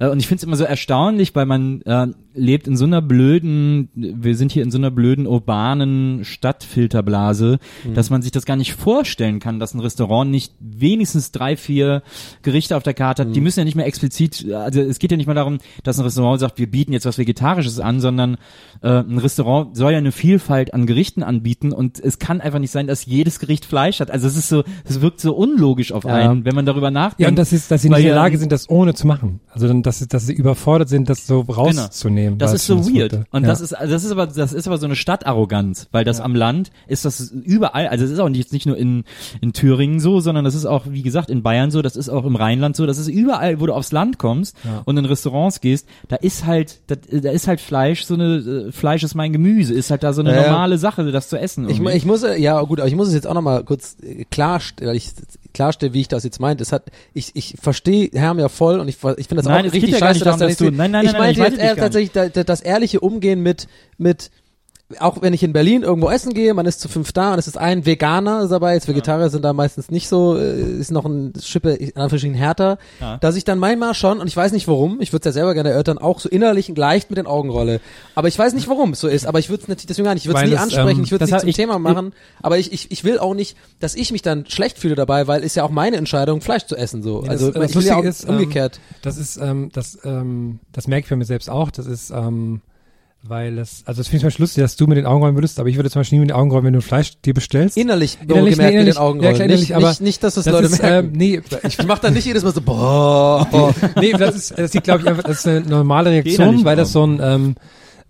äh, 0.00 0.08
und 0.08 0.18
ich 0.20 0.26
finde 0.26 0.38
es 0.38 0.44
immer 0.44 0.56
so 0.56 0.64
erstaunlich, 0.64 1.34
weil 1.34 1.46
man 1.46 1.82
äh, 1.82 2.08
lebt 2.38 2.66
in 2.68 2.76
so 2.76 2.84
einer 2.84 3.02
blöden, 3.02 3.88
wir 3.94 4.36
sind 4.36 4.52
hier 4.52 4.62
in 4.62 4.70
so 4.70 4.78
einer 4.78 4.90
blöden 4.90 5.26
urbanen 5.26 6.24
Stadtfilterblase, 6.24 7.58
dass 7.94 8.10
man 8.10 8.22
sich 8.22 8.30
das 8.32 8.44
gar 8.46 8.56
nicht 8.56 8.72
vorstellen 8.74 9.40
kann, 9.40 9.58
dass 9.58 9.74
ein 9.74 9.80
Restaurant 9.80 10.30
nicht 10.30 10.54
wenigstens 10.60 11.32
drei, 11.32 11.56
vier 11.56 12.02
Gerichte 12.42 12.76
auf 12.76 12.82
der 12.82 12.94
Karte 12.94 13.22
hat. 13.26 13.34
Die 13.36 13.40
müssen 13.40 13.58
ja 13.60 13.64
nicht 13.64 13.74
mehr 13.74 13.86
explizit, 13.86 14.46
also 14.52 14.80
es 14.80 14.98
geht 14.98 15.10
ja 15.10 15.16
nicht 15.16 15.26
mal 15.26 15.34
darum, 15.34 15.58
dass 15.82 15.98
ein 15.98 16.04
Restaurant 16.04 16.40
sagt, 16.40 16.58
wir 16.58 16.70
bieten 16.70 16.92
jetzt 16.92 17.06
was 17.06 17.18
Vegetarisches 17.18 17.80
an, 17.80 18.00
sondern 18.00 18.36
äh, 18.82 18.88
ein 19.00 19.18
Restaurant 19.18 19.76
soll 19.76 19.92
ja 19.92 19.98
eine 19.98 20.12
Vielfalt 20.12 20.74
an 20.74 20.86
Gerichten 20.86 21.22
anbieten 21.22 21.72
und 21.72 21.98
es 22.00 22.18
kann 22.18 22.40
einfach 22.40 22.58
nicht 22.58 22.70
sein, 22.70 22.86
dass 22.86 23.06
jedes 23.06 23.38
Gericht 23.40 23.64
Fleisch 23.64 24.00
hat. 24.00 24.10
Also 24.10 24.26
es 24.28 24.36
ist 24.36 24.48
so, 24.48 24.64
es 24.84 25.00
wirkt 25.00 25.20
so 25.20 25.34
unlogisch 25.34 25.92
auf 25.92 26.04
Ja. 26.04 26.14
einen, 26.14 26.44
wenn 26.44 26.54
man 26.54 26.66
darüber 26.66 26.90
nachdenkt. 26.90 27.20
Ja, 27.20 27.28
und 27.28 27.36
das 27.36 27.52
ist, 27.52 27.70
dass 27.70 27.82
sie 27.82 27.88
nicht 27.88 27.98
in 27.98 28.04
der 28.04 28.14
ja- 28.14 28.22
Lage 28.22 28.38
sind, 28.38 28.52
das 28.52 28.68
ohne 28.70 28.94
zu 28.94 29.06
machen. 29.06 29.40
Also 29.52 29.66
dann, 29.66 29.82
dass, 29.82 29.98
sie- 29.98 30.08
dass 30.08 30.26
sie 30.26 30.34
überfordert 30.34 30.88
sind, 30.88 31.08
das 31.08 31.26
so 31.26 31.40
rauszunehmen. 31.40 32.27
Das 32.36 32.50
weil 32.50 32.56
ist 32.56 32.66
so 32.66 32.86
weird. 32.86 33.12
wurde. 33.12 33.24
Und 33.30 33.42
ja. 33.42 33.48
das 33.48 33.60
ist, 33.60 33.72
das 33.72 34.04
ist 34.04 34.10
aber, 34.12 34.26
das 34.26 34.52
ist 34.52 34.66
aber 34.66 34.78
so 34.78 34.86
eine 34.86 34.96
Stadtarroganz, 34.96 35.88
weil 35.92 36.04
das 36.04 36.20
am 36.20 36.34
Land 36.34 36.70
ist 36.86 37.04
das 37.04 37.30
überall, 37.30 37.88
also 37.88 38.04
es 38.04 38.10
ist 38.10 38.18
auch 38.18 38.28
nicht, 38.28 38.52
nicht 38.52 38.66
nur 38.66 38.76
in, 38.76 39.04
in 39.40 39.52
Thüringen 39.52 40.00
so, 40.00 40.20
sondern 40.20 40.44
das 40.44 40.54
ist 40.54 40.66
auch, 40.66 40.84
wie 40.88 41.02
gesagt, 41.02 41.30
in 41.30 41.42
Bayern 41.42 41.70
so, 41.70 41.80
das 41.80 41.96
ist 41.96 42.08
auch 42.08 42.24
im 42.24 42.36
Rheinland 42.36 42.76
so, 42.76 42.86
das 42.86 42.98
ist 42.98 43.08
überall, 43.08 43.60
wo 43.60 43.66
du 43.66 43.72
aufs 43.72 43.92
Land 43.92 44.18
kommst 44.18 44.56
und 44.84 44.96
in 44.96 45.04
Restaurants 45.04 45.60
gehst, 45.60 45.88
da 46.08 46.16
ist 46.16 46.46
halt, 46.46 46.80
da, 46.88 46.96
da 47.10 47.30
ist 47.30 47.48
halt 47.48 47.60
Fleisch, 47.60 48.04
so 48.04 48.14
eine, 48.14 48.36
äh, 48.36 48.72
Fleisch 48.72 49.02
ist 49.02 49.14
mein 49.14 49.32
Gemüse, 49.32 49.74
ist 49.74 49.90
halt 49.90 50.02
da 50.02 50.12
so 50.12 50.20
eine 50.20 50.34
Ja, 50.34 50.42
ja. 50.42 50.50
normale 50.50 50.78
Sache, 50.78 51.10
das 51.10 51.28
zu 51.28 51.38
essen. 51.38 51.68
Ich, 51.68 51.78
irgendwie. 51.78 51.96
ich 51.96 52.04
muss, 52.04 52.24
ja 52.36 52.60
gut, 52.62 52.80
aber 52.80 52.88
ich 52.88 52.96
muss 52.96 53.08
es 53.08 53.14
jetzt 53.14 53.26
auch 53.26 53.34
nochmal 53.34 53.64
kurz 53.64 53.96
äh, 54.02 54.24
klarstellen, 54.24 54.90
weil 54.90 54.96
ich 54.96 55.12
klarstelle, 55.54 55.92
wie 55.94 56.00
ich 56.02 56.08
das 56.08 56.24
jetzt 56.24 56.40
meinte. 56.40 56.62
Es 56.62 56.72
hat, 56.72 56.84
ich, 57.14 57.34
ich 57.34 57.54
verstehe 57.60 58.10
Herm 58.12 58.38
ja 58.38 58.48
voll 58.48 58.78
und 58.80 58.88
ich, 58.88 58.96
ich 58.96 59.00
finde 59.28 59.36
das 59.42 59.44
Nein, 59.46 59.66
auch 59.68 59.72
richtig 59.72 59.98
scheiße, 59.98 60.20
dass 60.24 60.38
darum, 60.38 60.40
da 60.40 60.46
dass 60.46 60.56
du- 60.56 60.70
nein, 60.70 60.90
nein, 60.90 61.04
Ich 61.06 61.12
nein, 61.12 61.20
nein, 61.20 61.36
meinte 61.36 61.40
ich 61.40 61.46
jetzt 61.48 61.58
eher 61.62 61.76
tatsächlich 61.76 62.12
da, 62.12 62.28
da, 62.28 62.44
das 62.44 62.60
ehrliche 62.60 63.00
Umgehen 63.00 63.42
mit, 63.42 63.66
mit, 63.96 64.30
auch 65.00 65.20
wenn 65.20 65.34
ich 65.34 65.42
in 65.42 65.52
Berlin 65.52 65.82
irgendwo 65.82 66.08
essen 66.08 66.32
gehe, 66.32 66.54
man 66.54 66.64
ist 66.64 66.80
zu 66.80 66.88
fünf 66.88 67.12
da 67.12 67.34
und 67.34 67.38
es 67.38 67.46
ist 67.46 67.58
ein 67.58 67.84
Veganer 67.84 68.48
dabei, 68.48 68.72
jetzt 68.72 68.88
Vegetarier 68.88 69.28
sind 69.28 69.44
da 69.44 69.52
meistens 69.52 69.90
nicht 69.90 70.08
so, 70.08 70.34
äh, 70.36 70.58
ist 70.78 70.90
noch 70.90 71.04
ein 71.04 71.34
Schippe, 71.42 71.72
in 71.74 71.88
Anführungsstrichen 71.96 72.34
härter, 72.34 72.78
Ja. 72.98 73.18
dass 73.18 73.36
ich 73.36 73.44
dann 73.44 73.58
manchmal 73.58 73.92
schon, 73.92 74.18
und 74.18 74.28
ich 74.28 74.36
weiß 74.36 74.52
nicht 74.52 74.66
warum, 74.66 75.00
ich 75.02 75.12
würde 75.12 75.28
es 75.28 75.34
ja 75.34 75.40
selber 75.40 75.52
gerne 75.52 75.68
erörtern, 75.70 75.98
auch 75.98 76.20
so 76.20 76.30
innerlich 76.30 76.74
leicht 76.74 77.10
mit 77.10 77.18
den 77.18 77.26
Augen 77.26 77.50
rolle. 77.50 77.80
Aber 78.14 78.28
ich 78.28 78.38
weiß 78.38 78.54
nicht 78.54 78.66
warum 78.68 78.92
es 78.92 79.00
so 79.00 79.08
ist, 79.08 79.26
aber 79.26 79.38
ich 79.40 79.50
würde 79.50 79.62
es 79.64 79.68
natürlich 79.68 79.86
deswegen 79.88 80.06
gar 80.06 80.14
nicht, 80.14 80.24
ich 80.24 80.28
würde 80.28 80.40
es 80.44 80.48
nie 80.48 80.54
es, 80.56 80.60
ansprechen, 80.62 80.98
ähm, 81.00 81.04
ich 81.04 81.10
würde 81.10 81.24
es 81.24 81.30
das 81.30 81.42
nicht 81.44 81.56
zum 81.56 81.64
ich- 81.64 81.68
Thema 81.68 81.78
machen, 81.78 82.14
aber 82.40 82.56
ich, 82.56 82.72
ich, 82.72 82.90
ich 82.90 83.04
will 83.04 83.18
auch 83.18 83.34
nicht, 83.34 83.58
dass 83.80 83.94
ich 83.94 84.10
mich 84.10 84.22
dann 84.22 84.46
schlecht 84.46 84.78
fühle 84.78 84.94
dabei, 84.94 85.26
weil 85.26 85.42
ist 85.44 85.54
ja 85.54 85.64
auch 85.64 85.70
meine 85.70 85.96
Entscheidung, 85.98 86.40
Fleisch 86.40 86.64
zu 86.64 86.76
essen, 86.76 87.02
so. 87.02 87.20
Nee, 87.20 87.28
also, 87.28 87.50
das, 87.50 87.60
das 87.60 87.70
ich 87.72 87.76
will 87.76 87.84
ja 87.84 87.96
auch 87.96 88.04
ist, 88.04 88.24
ähm, 88.24 88.30
umgekehrt. 88.30 88.80
Das 89.02 89.18
ist, 89.18 89.36
ähm, 89.36 89.68
das, 89.74 89.98
ähm, 90.04 90.60
das 90.72 90.86
merke 90.88 91.04
ich 91.04 91.10
bei 91.10 91.16
mir 91.16 91.26
selbst 91.26 91.50
auch. 91.50 91.70
Das 91.70 91.84
ist, 91.86 92.10
ähm, 92.10 92.62
weil 93.22 93.58
es, 93.58 93.82
also 93.84 94.00
es 94.00 94.08
finde 94.08 94.18
ich 94.18 94.20
zum 94.22 94.26
Beispiel 94.28 94.42
lustig, 94.44 94.62
dass 94.62 94.76
du 94.76 94.86
mit 94.86 94.96
den 94.96 95.06
Augen 95.06 95.22
rollen 95.22 95.36
würdest, 95.36 95.58
aber 95.58 95.68
ich 95.68 95.76
würde 95.76 95.90
zum 95.90 96.00
Beispiel 96.00 96.18
nie 96.18 96.20
mit 96.20 96.30
den 96.30 96.36
Augen 96.36 96.50
rollen, 96.50 96.64
wenn 96.64 96.72
du 96.72 96.80
Fleisch 96.80 97.20
dir 97.20 97.34
bestellst. 97.34 97.76
Innerlich, 97.76 98.18
Innerlich, 98.22 98.54
gemerkt 98.54 98.58
nee, 98.58 98.64
mit 98.64 98.72
innerlich, 98.74 98.94
den 98.94 99.02
Augen 99.02 99.20
ja, 99.20 99.26
rollen. 99.26 99.36
klar, 99.36 99.48
nicht, 99.48 99.70
innerlich, 99.70 99.76
aber 99.76 99.88
nicht, 99.88 100.00
nicht, 100.00 100.24
dass 100.24 100.34
das, 100.34 100.44
das 100.44 100.52
Leute 100.52 100.66
ist, 100.66 100.82
merken. 100.82 101.08
ähm, 101.08 101.12
nee, 101.14 101.40
ich 101.66 101.86
mache 101.86 102.00
dann 102.02 102.14
nicht 102.14 102.26
jedes 102.26 102.44
Mal 102.44 102.54
so, 102.54 102.60
boah. 102.60 103.74
nee, 103.96 104.12
das 104.12 104.36
ist, 104.36 104.58
das 104.58 104.72
liegt, 104.72 104.84
glaube 104.84 105.02
ich, 105.02 105.08
einfach, 105.08 105.24
das 105.24 105.40
ist 105.40 105.48
eine 105.48 105.60
normale 105.62 106.10
Innerlich 106.10 106.38
Reaktion, 106.38 106.64
weil 106.64 106.76
das 106.76 106.92
so 106.92 107.04
ein, 107.04 107.20
ähm, 107.22 107.54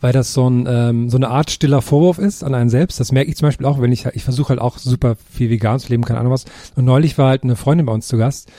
weil 0.01 0.13
das 0.13 0.33
so 0.33 0.49
ein 0.49 0.67
ähm, 0.69 1.11
so 1.11 1.17
eine 1.17 1.29
Art 1.29 1.51
stiller 1.51 1.83
Vorwurf 1.83 2.19
ist 2.19 2.45
an 2.45 2.55
einen 2.55 2.71
selbst. 2.71 3.01
Das 3.01 3.11
merke 3.11 3.31
ich 3.31 3.37
zum 3.37 3.49
Beispiel 3.49 3.67
auch, 3.67 3.81
wenn 3.81 3.91
ich 3.91 4.07
ich 4.07 4.23
versuche 4.23 4.51
halt 4.51 4.61
auch 4.61 4.79
super 4.79 5.17
viel 5.31 5.51
vegan 5.51 5.81
zu 5.81 5.89
leben, 5.89 6.05
keine 6.05 6.21
Ahnung 6.21 6.33
was. 6.33 6.45
Und 6.77 6.85
neulich 6.85 7.19
war 7.19 7.31
halt 7.31 7.43
eine 7.43 7.57
Freundin 7.57 7.87
bei 7.87 7.93
uns 7.93 8.07
zu 8.07 8.17
Gast, 8.17 8.51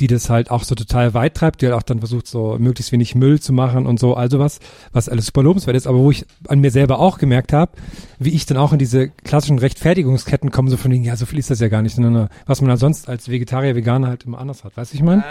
die 0.00 0.06
das 0.06 0.30
halt 0.30 0.50
auch 0.50 0.64
so 0.64 0.74
total 0.74 1.14
weit 1.14 1.34
treibt, 1.34 1.60
die 1.60 1.66
halt 1.66 1.76
auch 1.76 1.82
dann 1.82 1.98
versucht, 1.98 2.26
so 2.26 2.56
möglichst 2.58 2.90
wenig 2.92 3.14
Müll 3.14 3.40
zu 3.40 3.52
machen 3.52 3.86
und 3.86 4.00
so, 4.00 4.14
also 4.14 4.38
was, 4.38 4.58
was 4.92 5.08
alles 5.08 5.26
super 5.26 5.42
lobenswert 5.42 5.76
ist, 5.76 5.86
aber 5.86 5.98
wo 5.98 6.10
ich 6.10 6.24
an 6.48 6.60
mir 6.60 6.70
selber 6.70 6.98
auch 6.98 7.18
gemerkt 7.18 7.52
habe, 7.52 7.72
wie 8.18 8.30
ich 8.30 8.46
dann 8.46 8.56
auch 8.56 8.72
in 8.72 8.78
diese 8.78 9.08
klassischen 9.08 9.58
Rechtfertigungsketten 9.58 10.50
komme, 10.50 10.70
so 10.70 10.76
von 10.76 10.90
wegen, 10.90 11.04
ja, 11.04 11.16
so 11.16 11.26
viel 11.26 11.38
ist 11.38 11.50
das 11.50 11.60
ja 11.60 11.68
gar 11.68 11.82
nicht, 11.82 11.94
sondern 11.94 12.28
was 12.46 12.60
man 12.60 12.70
halt 12.70 12.80
sonst 12.80 13.08
als 13.08 13.28
Vegetarier, 13.28 13.76
Veganer 13.76 14.08
halt 14.08 14.24
immer 14.24 14.38
anders 14.38 14.64
hat, 14.64 14.76
weißt 14.76 14.92
du, 14.92 14.96
ich 14.96 15.02
meine? 15.02 15.22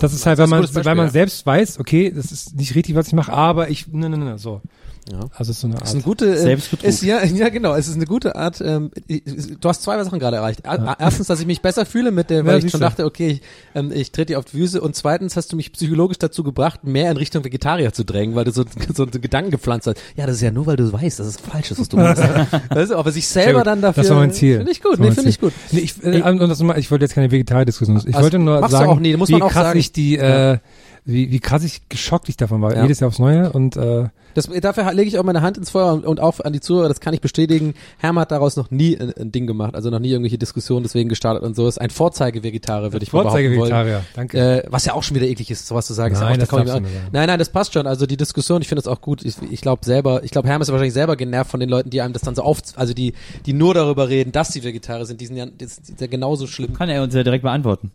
Das 0.00 0.12
ist 0.12 0.26
halt, 0.26 0.38
weil 0.38 0.46
man, 0.46 0.66
weil 0.72 0.94
man 0.94 1.10
selbst 1.10 1.44
weiß, 1.44 1.78
okay, 1.78 2.10
das 2.10 2.32
ist 2.32 2.56
nicht 2.56 2.74
richtig, 2.74 2.94
was 2.94 3.08
ich 3.08 3.12
mache, 3.12 3.32
aber 3.32 3.68
ich, 3.68 3.86
ne, 3.88 4.08
ne, 4.08 4.16
ne, 4.16 4.38
so. 4.38 4.62
Ja. 5.10 5.20
Also 5.36 5.50
es 5.52 5.56
ist 5.56 5.60
so 5.60 5.66
eine 5.68 5.74
Art. 5.76 5.82
Das 5.82 5.90
ist 5.90 5.94
eine 5.94 6.02
gute, 6.02 6.26
äh, 6.36 6.58
ist, 6.88 7.02
ja, 7.02 7.24
ja, 7.24 7.48
genau. 7.48 7.74
Es 7.74 7.86
ist 7.86 7.94
eine 7.94 8.06
gute 8.06 8.34
Art. 8.34 8.60
Ähm, 8.60 8.90
ich- 9.06 9.22
du 9.60 9.68
hast 9.68 9.82
zwei 9.82 10.02
Sachen 10.02 10.18
gerade 10.18 10.36
erreicht. 10.38 10.66
A- 10.66 10.96
Erstens, 10.98 11.28
dass 11.28 11.38
ich 11.38 11.46
mich 11.46 11.62
besser 11.62 11.86
fühle 11.86 12.10
mit 12.10 12.28
der, 12.28 12.44
weil 12.44 12.58
Ja, 12.58 12.64
ich 12.64 12.70
schon 12.72 12.80
dachte, 12.80 13.04
okay, 13.04 13.28
ich, 13.28 13.42
ähm, 13.76 13.92
ich 13.94 14.10
trete 14.10 14.32
dir 14.32 14.38
auf 14.40 14.46
die 14.46 14.56
Füße. 14.56 14.80
Und 14.80 14.96
zweitens 14.96 15.36
hast 15.36 15.52
du 15.52 15.56
mich 15.56 15.72
psychologisch 15.72 16.18
dazu 16.18 16.42
gebracht, 16.42 16.82
mehr 16.84 17.10
in 17.10 17.16
Richtung 17.18 17.44
Vegetarier 17.44 17.92
zu 17.92 18.04
drängen, 18.04 18.34
weil 18.34 18.44
du 18.44 18.50
so, 18.50 18.64
so 18.94 19.04
einen 19.04 19.12
Gedanken 19.20 19.50
gepflanzt 19.52 19.86
hast. 19.86 19.98
Ja, 20.16 20.26
das 20.26 20.36
ist 20.36 20.42
ja 20.42 20.50
nur, 20.50 20.66
weil 20.66 20.76
du 20.76 20.92
weißt, 20.92 21.20
dass 21.20 21.26
es 21.28 21.36
falsch 21.36 21.70
ist, 21.70 21.78
was 21.80 21.88
du 21.88 21.98
machst. 21.98 22.22
weißt 22.70 22.90
du, 22.90 22.96
aber 22.96 23.12
sich 23.12 23.28
selber 23.28 23.62
dann 23.62 23.80
dafür. 23.82 24.02
Das 24.02 24.10
war 24.10 24.18
mein 24.18 24.32
Ziel. 24.32 24.56
Finde 24.56 24.72
ich 24.72 24.82
gut. 24.82 24.98
Nee, 24.98 25.12
finde 25.12 25.30
ich 25.30 25.40
gut. 25.40 25.52
Nee, 25.70 25.80
ich, 25.80 26.02
äh, 26.02 26.20
und 26.22 26.40
das, 26.40 26.60
mal- 26.62 26.78
ich 26.78 26.90
wollte 26.90 27.04
jetzt 27.04 27.14
keine 27.14 27.30
Vegetarier-Diskussion. 27.30 27.96
Ich 27.98 28.06
Also, 28.06 28.22
wollte 28.22 28.38
nur 28.40 28.60
du 28.60 28.68
sagen, 28.68 28.90
auch 28.90 28.98
nie, 28.98 29.16
muss 29.16 29.28
wie 29.28 29.34
man 29.34 29.42
auch 29.42 29.50
krass 29.52 29.66
sagen. 29.68 29.78
ich 29.78 29.92
die, 29.92 30.16
äh, 30.16 30.58
wie, 31.06 31.30
wie 31.30 31.40
krass 31.40 31.62
ich 31.62 31.88
geschockt 31.88 32.28
ich 32.28 32.36
davon 32.36 32.60
war. 32.60 32.74
Ja. 32.74 32.82
Jedes 32.82 33.00
Jahr 33.00 33.08
aufs 33.08 33.20
Neue 33.20 33.52
und 33.52 33.76
äh, 33.76 34.08
Das, 34.34 34.50
dafür 34.60 34.92
lege 34.92 35.08
ich 35.08 35.18
auch 35.18 35.24
meine 35.24 35.40
Hand 35.40 35.56
ins 35.56 35.70
Feuer 35.70 35.92
und, 35.92 36.04
und 36.04 36.20
auch 36.20 36.40
an 36.40 36.52
die 36.52 36.60
Zuhörer, 36.60 36.88
das 36.88 36.98
kann 36.98 37.14
ich 37.14 37.20
bestätigen. 37.20 37.74
Herm 37.98 38.18
hat 38.18 38.32
daraus 38.32 38.56
noch 38.56 38.72
nie 38.72 38.98
ein, 38.98 39.12
ein 39.12 39.30
Ding 39.30 39.46
gemacht, 39.46 39.76
also 39.76 39.88
noch 39.88 40.00
nie 40.00 40.10
irgendwelche 40.10 40.36
Diskussionen 40.36 40.82
deswegen 40.82 41.08
gestartet 41.08 41.44
und 41.44 41.54
so. 41.54 41.68
Ist 41.68 41.80
ein 41.80 41.90
Vorzeige-Vegetarier, 41.90 42.92
würde 42.92 43.04
ich 43.04 43.12
mal 43.12 43.22
behaupten 43.22 43.56
wollen. 43.56 43.70
Vorzeige-Vegetarier. 43.70 44.04
Danke. 44.14 44.38
Äh, 44.38 44.64
was 44.68 44.84
ja 44.84 44.94
auch 44.94 45.04
schon 45.04 45.14
wieder 45.14 45.26
eklig 45.26 45.50
ist, 45.50 45.68
sowas 45.68 45.86
zu 45.86 45.94
sagen. 45.94 46.12
ist 46.12 46.20
ja 46.20 46.26
Nein, 46.28 46.42
auch, 46.42 46.46
das 46.48 46.66
da. 46.66 46.80
Nein, 46.80 47.26
nein, 47.28 47.38
das 47.38 47.50
passt 47.50 47.72
schon. 47.72 47.86
Also 47.86 48.06
die 48.06 48.16
Diskussion, 48.16 48.60
ich 48.60 48.68
finde 48.68 48.82
das 48.82 48.92
auch 48.92 49.00
gut. 49.00 49.24
Ich, 49.24 49.36
ich 49.48 49.60
glaube 49.60 49.84
selber, 49.84 50.24
ich 50.24 50.32
glaube, 50.32 50.48
Herm 50.48 50.60
ist 50.60 50.68
wahrscheinlich 50.68 50.94
selber 50.94 51.14
genervt 51.16 51.52
von 51.52 51.60
den 51.60 51.68
Leuten, 51.68 51.90
die 51.90 52.00
einem 52.00 52.12
das 52.12 52.22
dann 52.22 52.34
so 52.34 52.42
auf, 52.42 52.58
also 52.74 52.94
die, 52.94 53.14
die 53.46 53.52
nur 53.52 53.74
darüber 53.74 54.08
reden, 54.08 54.32
dass 54.32 54.52
sie 54.52 54.64
Vegetarier 54.64 55.06
sind. 55.06 55.20
Die 55.20 55.26
sind 55.26 55.36
ja, 55.36 55.46
das 55.46 55.78
ist 55.78 56.00
ja 56.00 56.08
genauso 56.08 56.48
schlimm. 56.48 56.74
Kann 56.74 56.88
er 56.88 57.02
uns 57.04 57.14
ja 57.14 57.22
direkt 57.22 57.44
beantworten. 57.44 57.92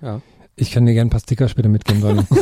Ja. 0.00 0.22
Ich 0.58 0.70
kann 0.70 0.86
dir 0.86 0.94
gerne 0.94 1.08
ein 1.08 1.10
paar 1.10 1.20
Sticker 1.20 1.48
später 1.48 1.68
mitgeben, 1.68 2.00
Donny. 2.02 2.22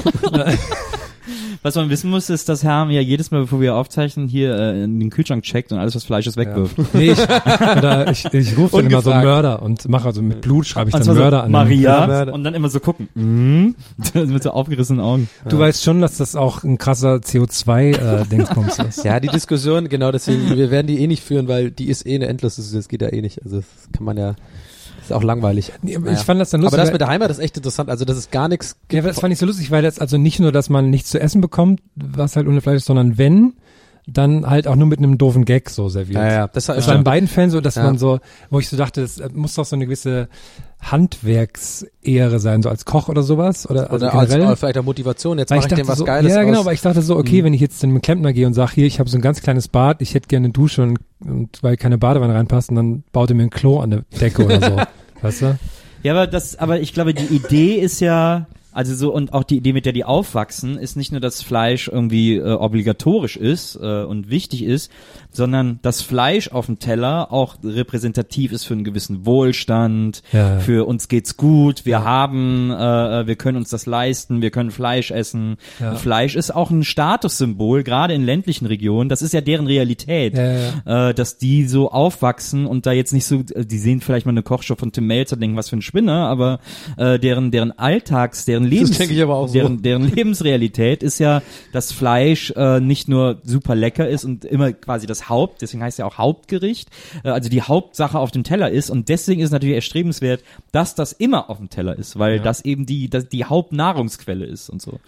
Was 1.62 1.74
man 1.74 1.90
wissen 1.90 2.10
muss, 2.10 2.30
ist, 2.30 2.48
dass 2.48 2.62
Herm 2.62 2.90
ja 2.90 3.00
jedes 3.00 3.32
Mal, 3.32 3.40
bevor 3.40 3.60
wir 3.60 3.74
aufzeichnen, 3.74 4.28
hier 4.28 4.54
äh, 4.54 4.84
in 4.84 5.00
den 5.00 5.10
Kühlschrank 5.10 5.42
checkt 5.42 5.72
und 5.72 5.78
alles, 5.78 5.96
was 5.96 6.04
Fleisch 6.04 6.28
ist, 6.28 6.36
wegwirft. 6.36 6.76
nee, 6.94 7.10
ich, 7.10 7.18
oder 7.76 8.08
ich, 8.08 8.24
ich 8.32 8.56
rufe 8.56 8.76
dann 8.76 8.86
immer 8.86 9.02
so. 9.02 9.10
Mörder 9.10 9.62
und 9.62 9.88
mache 9.88 10.06
also 10.06 10.22
mit 10.22 10.42
Blut 10.42 10.64
schreibe 10.66 10.90
ich 10.90 10.92
dann 10.94 11.02
zwar 11.02 11.16
Mörder 11.16 11.38
so, 11.38 11.44
an. 11.46 11.50
Maria 11.50 12.00
Ja, 12.02 12.06
Mörder. 12.06 12.34
und 12.34 12.44
dann 12.44 12.54
immer 12.54 12.68
so 12.68 12.78
gucken. 12.78 13.08
Mhm. 13.14 13.74
Mit 14.14 14.42
so 14.44 14.50
aufgerissenen 14.50 15.00
Augen. 15.00 15.28
Du 15.48 15.58
weißt 15.58 15.82
schon, 15.82 16.00
dass 16.00 16.18
das 16.18 16.36
auch 16.36 16.62
ein 16.62 16.78
krasser 16.78 17.16
CO2-Dingsbums 17.16 18.78
ist. 18.88 19.04
Ja, 19.04 19.18
die 19.18 19.28
Diskussion, 19.28 19.88
genau 19.88 20.12
deswegen, 20.12 20.56
wir 20.56 20.70
werden 20.70 20.86
die 20.86 21.00
eh 21.00 21.08
nicht 21.08 21.24
führen, 21.24 21.48
weil 21.48 21.72
die 21.72 21.88
ist 21.88 22.06
eh 22.06 22.14
eine 22.14 22.26
endlose, 22.26 22.62
das 22.76 22.86
geht 22.88 23.02
ja 23.02 23.12
eh 23.12 23.20
nicht. 23.22 23.42
Also 23.44 23.56
das 23.56 23.66
kann 23.92 24.04
man 24.04 24.16
ja, 24.16 24.36
ist 25.06 25.12
auch 25.12 25.22
langweilig. 25.22 25.72
Naja. 25.82 26.00
Ich 26.12 26.20
fand 26.20 26.40
das 26.40 26.50
dann 26.50 26.60
lustig. 26.60 26.78
Aber 26.78 26.84
das 26.84 26.92
mit 26.92 27.00
der 27.00 27.08
Heimat 27.08 27.30
ist 27.30 27.38
echt 27.38 27.56
interessant. 27.56 27.90
Also 27.90 28.04
das 28.04 28.16
ist 28.16 28.30
gar 28.30 28.48
nichts. 28.48 28.76
Ja, 28.90 29.02
das 29.02 29.20
fand 29.20 29.32
ich 29.32 29.38
so 29.38 29.46
lustig, 29.46 29.70
weil 29.70 29.82
das 29.82 29.98
also 29.98 30.18
nicht 30.18 30.40
nur, 30.40 30.52
dass 30.52 30.68
man 30.68 30.90
nichts 30.90 31.10
zu 31.10 31.20
essen 31.20 31.40
bekommt, 31.40 31.80
was 31.94 32.36
halt 32.36 32.46
ohne 32.46 32.60
Fleisch 32.60 32.76
ist, 32.76 32.86
sondern 32.86 33.18
wenn, 33.18 33.54
dann 34.06 34.48
halt 34.48 34.68
auch 34.68 34.76
nur 34.76 34.86
mit 34.86 34.98
einem 35.00 35.18
doofen 35.18 35.44
Gag 35.44 35.68
so 35.68 35.88
serviert. 35.88 36.22
Ja, 36.22 36.32
ja, 36.32 36.46
das, 36.46 36.66
Das 36.66 36.86
war 36.86 36.94
in 36.94 37.02
beiden 37.04 37.28
Fällen 37.28 37.50
so, 37.50 37.60
dass 37.60 37.74
Ja. 37.74 37.82
man 37.82 37.98
so, 37.98 38.20
wo 38.50 38.60
ich 38.60 38.68
so 38.68 38.76
dachte, 38.76 39.00
das 39.00 39.18
äh, 39.18 39.28
muss 39.34 39.54
doch 39.54 39.64
so 39.64 39.74
eine 39.74 39.84
gewisse 39.86 40.28
Handwerksehre 40.80 42.38
sein, 42.38 42.62
so 42.62 42.68
als 42.68 42.84
Koch 42.84 43.08
oder 43.08 43.22
sowas. 43.22 43.68
Oder, 43.68 43.90
also 43.90 44.06
oder 44.06 44.14
als, 44.14 44.28
generell. 44.30 44.46
oder 44.48 44.56
vielleicht 44.56 44.78
auch 44.78 44.84
Motivation. 44.84 45.38
Jetzt 45.38 45.50
Weil 45.50 45.58
mache 45.58 45.68
ich, 45.68 45.74
dem 45.74 45.78
dachte 45.78 45.88
was 45.90 45.98
so, 45.98 46.04
Geiles 46.04 46.32
Ja, 46.32 46.42
genau, 46.44 46.60
aus. 46.60 46.66
weil 46.66 46.74
ich 46.74 46.80
dachte 46.80 47.02
so, 47.02 47.16
okay, 47.16 47.40
Mhm. 47.40 47.46
wenn 47.46 47.54
ich 47.54 47.60
jetzt 47.60 47.80
zu 47.80 47.86
einem 47.86 48.00
Klempner 48.00 48.32
gehe 48.32 48.46
und 48.46 48.54
sage, 48.54 48.72
hier, 48.74 48.86
ich 48.86 48.98
habe 49.00 49.08
so 49.10 49.16
ein 49.18 49.22
ganz 49.22 49.40
kleines 49.42 49.68
Bad, 49.68 50.00
ich 50.02 50.14
hätte 50.14 50.28
gerne 50.28 50.46
eine 50.46 50.52
Dusche 50.52 50.82
und, 50.82 50.98
und 51.24 51.62
weil 51.62 51.76
keine 51.76 51.98
Badewanne 51.98 52.34
reinpasst, 52.34 52.70
und 52.70 52.76
dann 52.76 53.04
baut 53.12 53.30
er 53.30 53.36
mir 53.36 53.44
ein 53.44 53.50
Klo 53.50 53.80
an 53.80 53.90
der 53.90 54.02
Decke 54.20 54.44
oder 54.44 54.60
so. 54.60 54.76
weißt 55.22 55.42
du? 55.42 55.58
Ja, 56.02 56.12
aber 56.12 56.26
das, 56.26 56.56
aber 56.56 56.80
ich 56.80 56.92
glaube, 56.94 57.14
die 57.14 57.34
Idee 57.34 57.74
ist 57.76 58.00
ja, 58.00 58.46
also 58.76 58.94
so 58.94 59.12
und 59.12 59.32
auch 59.32 59.42
die 59.44 59.56
Idee, 59.56 59.72
mit 59.72 59.86
der 59.86 59.92
die 59.92 60.04
aufwachsen, 60.04 60.78
ist 60.78 60.96
nicht 60.96 61.10
nur, 61.12 61.20
dass 61.20 61.42
Fleisch 61.42 61.88
irgendwie 61.88 62.36
äh, 62.36 62.52
obligatorisch 62.52 63.36
ist 63.36 63.76
äh, 63.76 64.04
und 64.04 64.30
wichtig 64.30 64.62
ist, 64.62 64.90
sondern 65.32 65.78
dass 65.82 66.02
Fleisch 66.02 66.48
auf 66.52 66.66
dem 66.66 66.78
Teller 66.78 67.32
auch 67.32 67.56
repräsentativ 67.64 68.52
ist 68.52 68.64
für 68.64 68.74
einen 68.74 68.84
gewissen 68.84 69.26
Wohlstand, 69.26 70.22
Ja. 70.32 70.58
für 70.60 70.86
uns 70.86 71.08
geht's 71.08 71.36
gut, 71.36 71.86
wir 71.86 72.04
haben, 72.04 72.70
äh, 72.70 73.26
wir 73.26 73.36
können 73.36 73.56
uns 73.58 73.70
das 73.70 73.86
leisten, 73.86 74.42
wir 74.42 74.50
können 74.50 74.70
Fleisch 74.70 75.10
essen. 75.10 75.56
Ja. 75.80 75.94
Fleisch 75.94 76.36
ist 76.36 76.54
auch 76.54 76.70
ein 76.70 76.84
Statussymbol, 76.84 77.82
gerade 77.82 78.14
in 78.14 78.24
ländlichen 78.24 78.66
Regionen. 78.66 79.08
Das 79.08 79.22
ist 79.22 79.32
ja 79.32 79.40
deren 79.40 79.66
Realität 79.66 80.34
Ja, 80.36 80.52
ja. 80.86 81.08
äh, 81.08 81.14
dass 81.14 81.38
die 81.38 81.66
so 81.66 81.90
aufwachsen 81.90 82.66
und 82.66 82.86
da 82.86 82.92
jetzt 82.92 83.12
nicht 83.12 83.24
so, 83.24 83.36
äh, 83.54 83.64
die 83.64 83.78
sehen 83.78 84.00
vielleicht 84.00 84.26
mal 84.26 84.32
eine 84.32 84.42
Kochshow 84.42 84.76
von 84.76 84.92
Tim 84.92 85.06
Melzer, 85.06 85.36
denken, 85.36 85.56
was 85.56 85.70
für 85.70 85.76
ein 85.76 85.82
Spinner, 85.82 86.26
aber 86.28 86.60
äh, 86.96 87.18
deren 87.18 87.50
deren 87.50 87.72
Alltags, 87.78 88.44
deren 88.44 88.64
Lebens, 88.66 88.98
so. 88.98 89.46
deren 89.52 89.82
deren 89.82 90.02
Lebensrealität 90.14 91.02
ist 91.02 91.18
ja, 91.18 91.42
dass 91.72 91.92
Fleisch 91.92 92.52
äh, 92.56 92.80
nicht 92.80 93.08
nur 93.08 93.40
super 93.44 93.74
lecker 93.74 94.08
ist 94.08 94.24
und 94.24 94.44
immer 94.44 94.72
quasi 94.72 95.06
das 95.06 95.28
Haupt, 95.28 95.62
deswegen 95.62 95.82
heißt 95.82 95.98
ja 95.98 96.06
auch 96.06 96.18
Hauptgericht, 96.18 96.90
äh, 97.24 97.30
also 97.30 97.48
die 97.48 97.62
Hauptsache 97.62 98.18
auf 98.18 98.30
dem 98.30 98.44
Teller 98.44 98.70
ist 98.70 98.90
und 98.90 99.08
deswegen 99.08 99.40
ist 99.40 99.46
es 99.46 99.52
natürlich 99.52 99.76
erstrebenswert, 99.76 100.42
dass 100.72 100.94
das 100.94 101.12
immer 101.12 101.50
auf 101.50 101.58
dem 101.58 101.70
Teller 101.70 101.98
ist, 101.98 102.18
weil 102.18 102.40
das 102.40 102.64
eben 102.64 102.86
die 102.86 103.08
das 103.08 103.28
die 103.28 103.44
Hauptnahrungsquelle 103.44 104.44
ist 104.44 104.68
und 104.68 104.82
so 104.82 105.00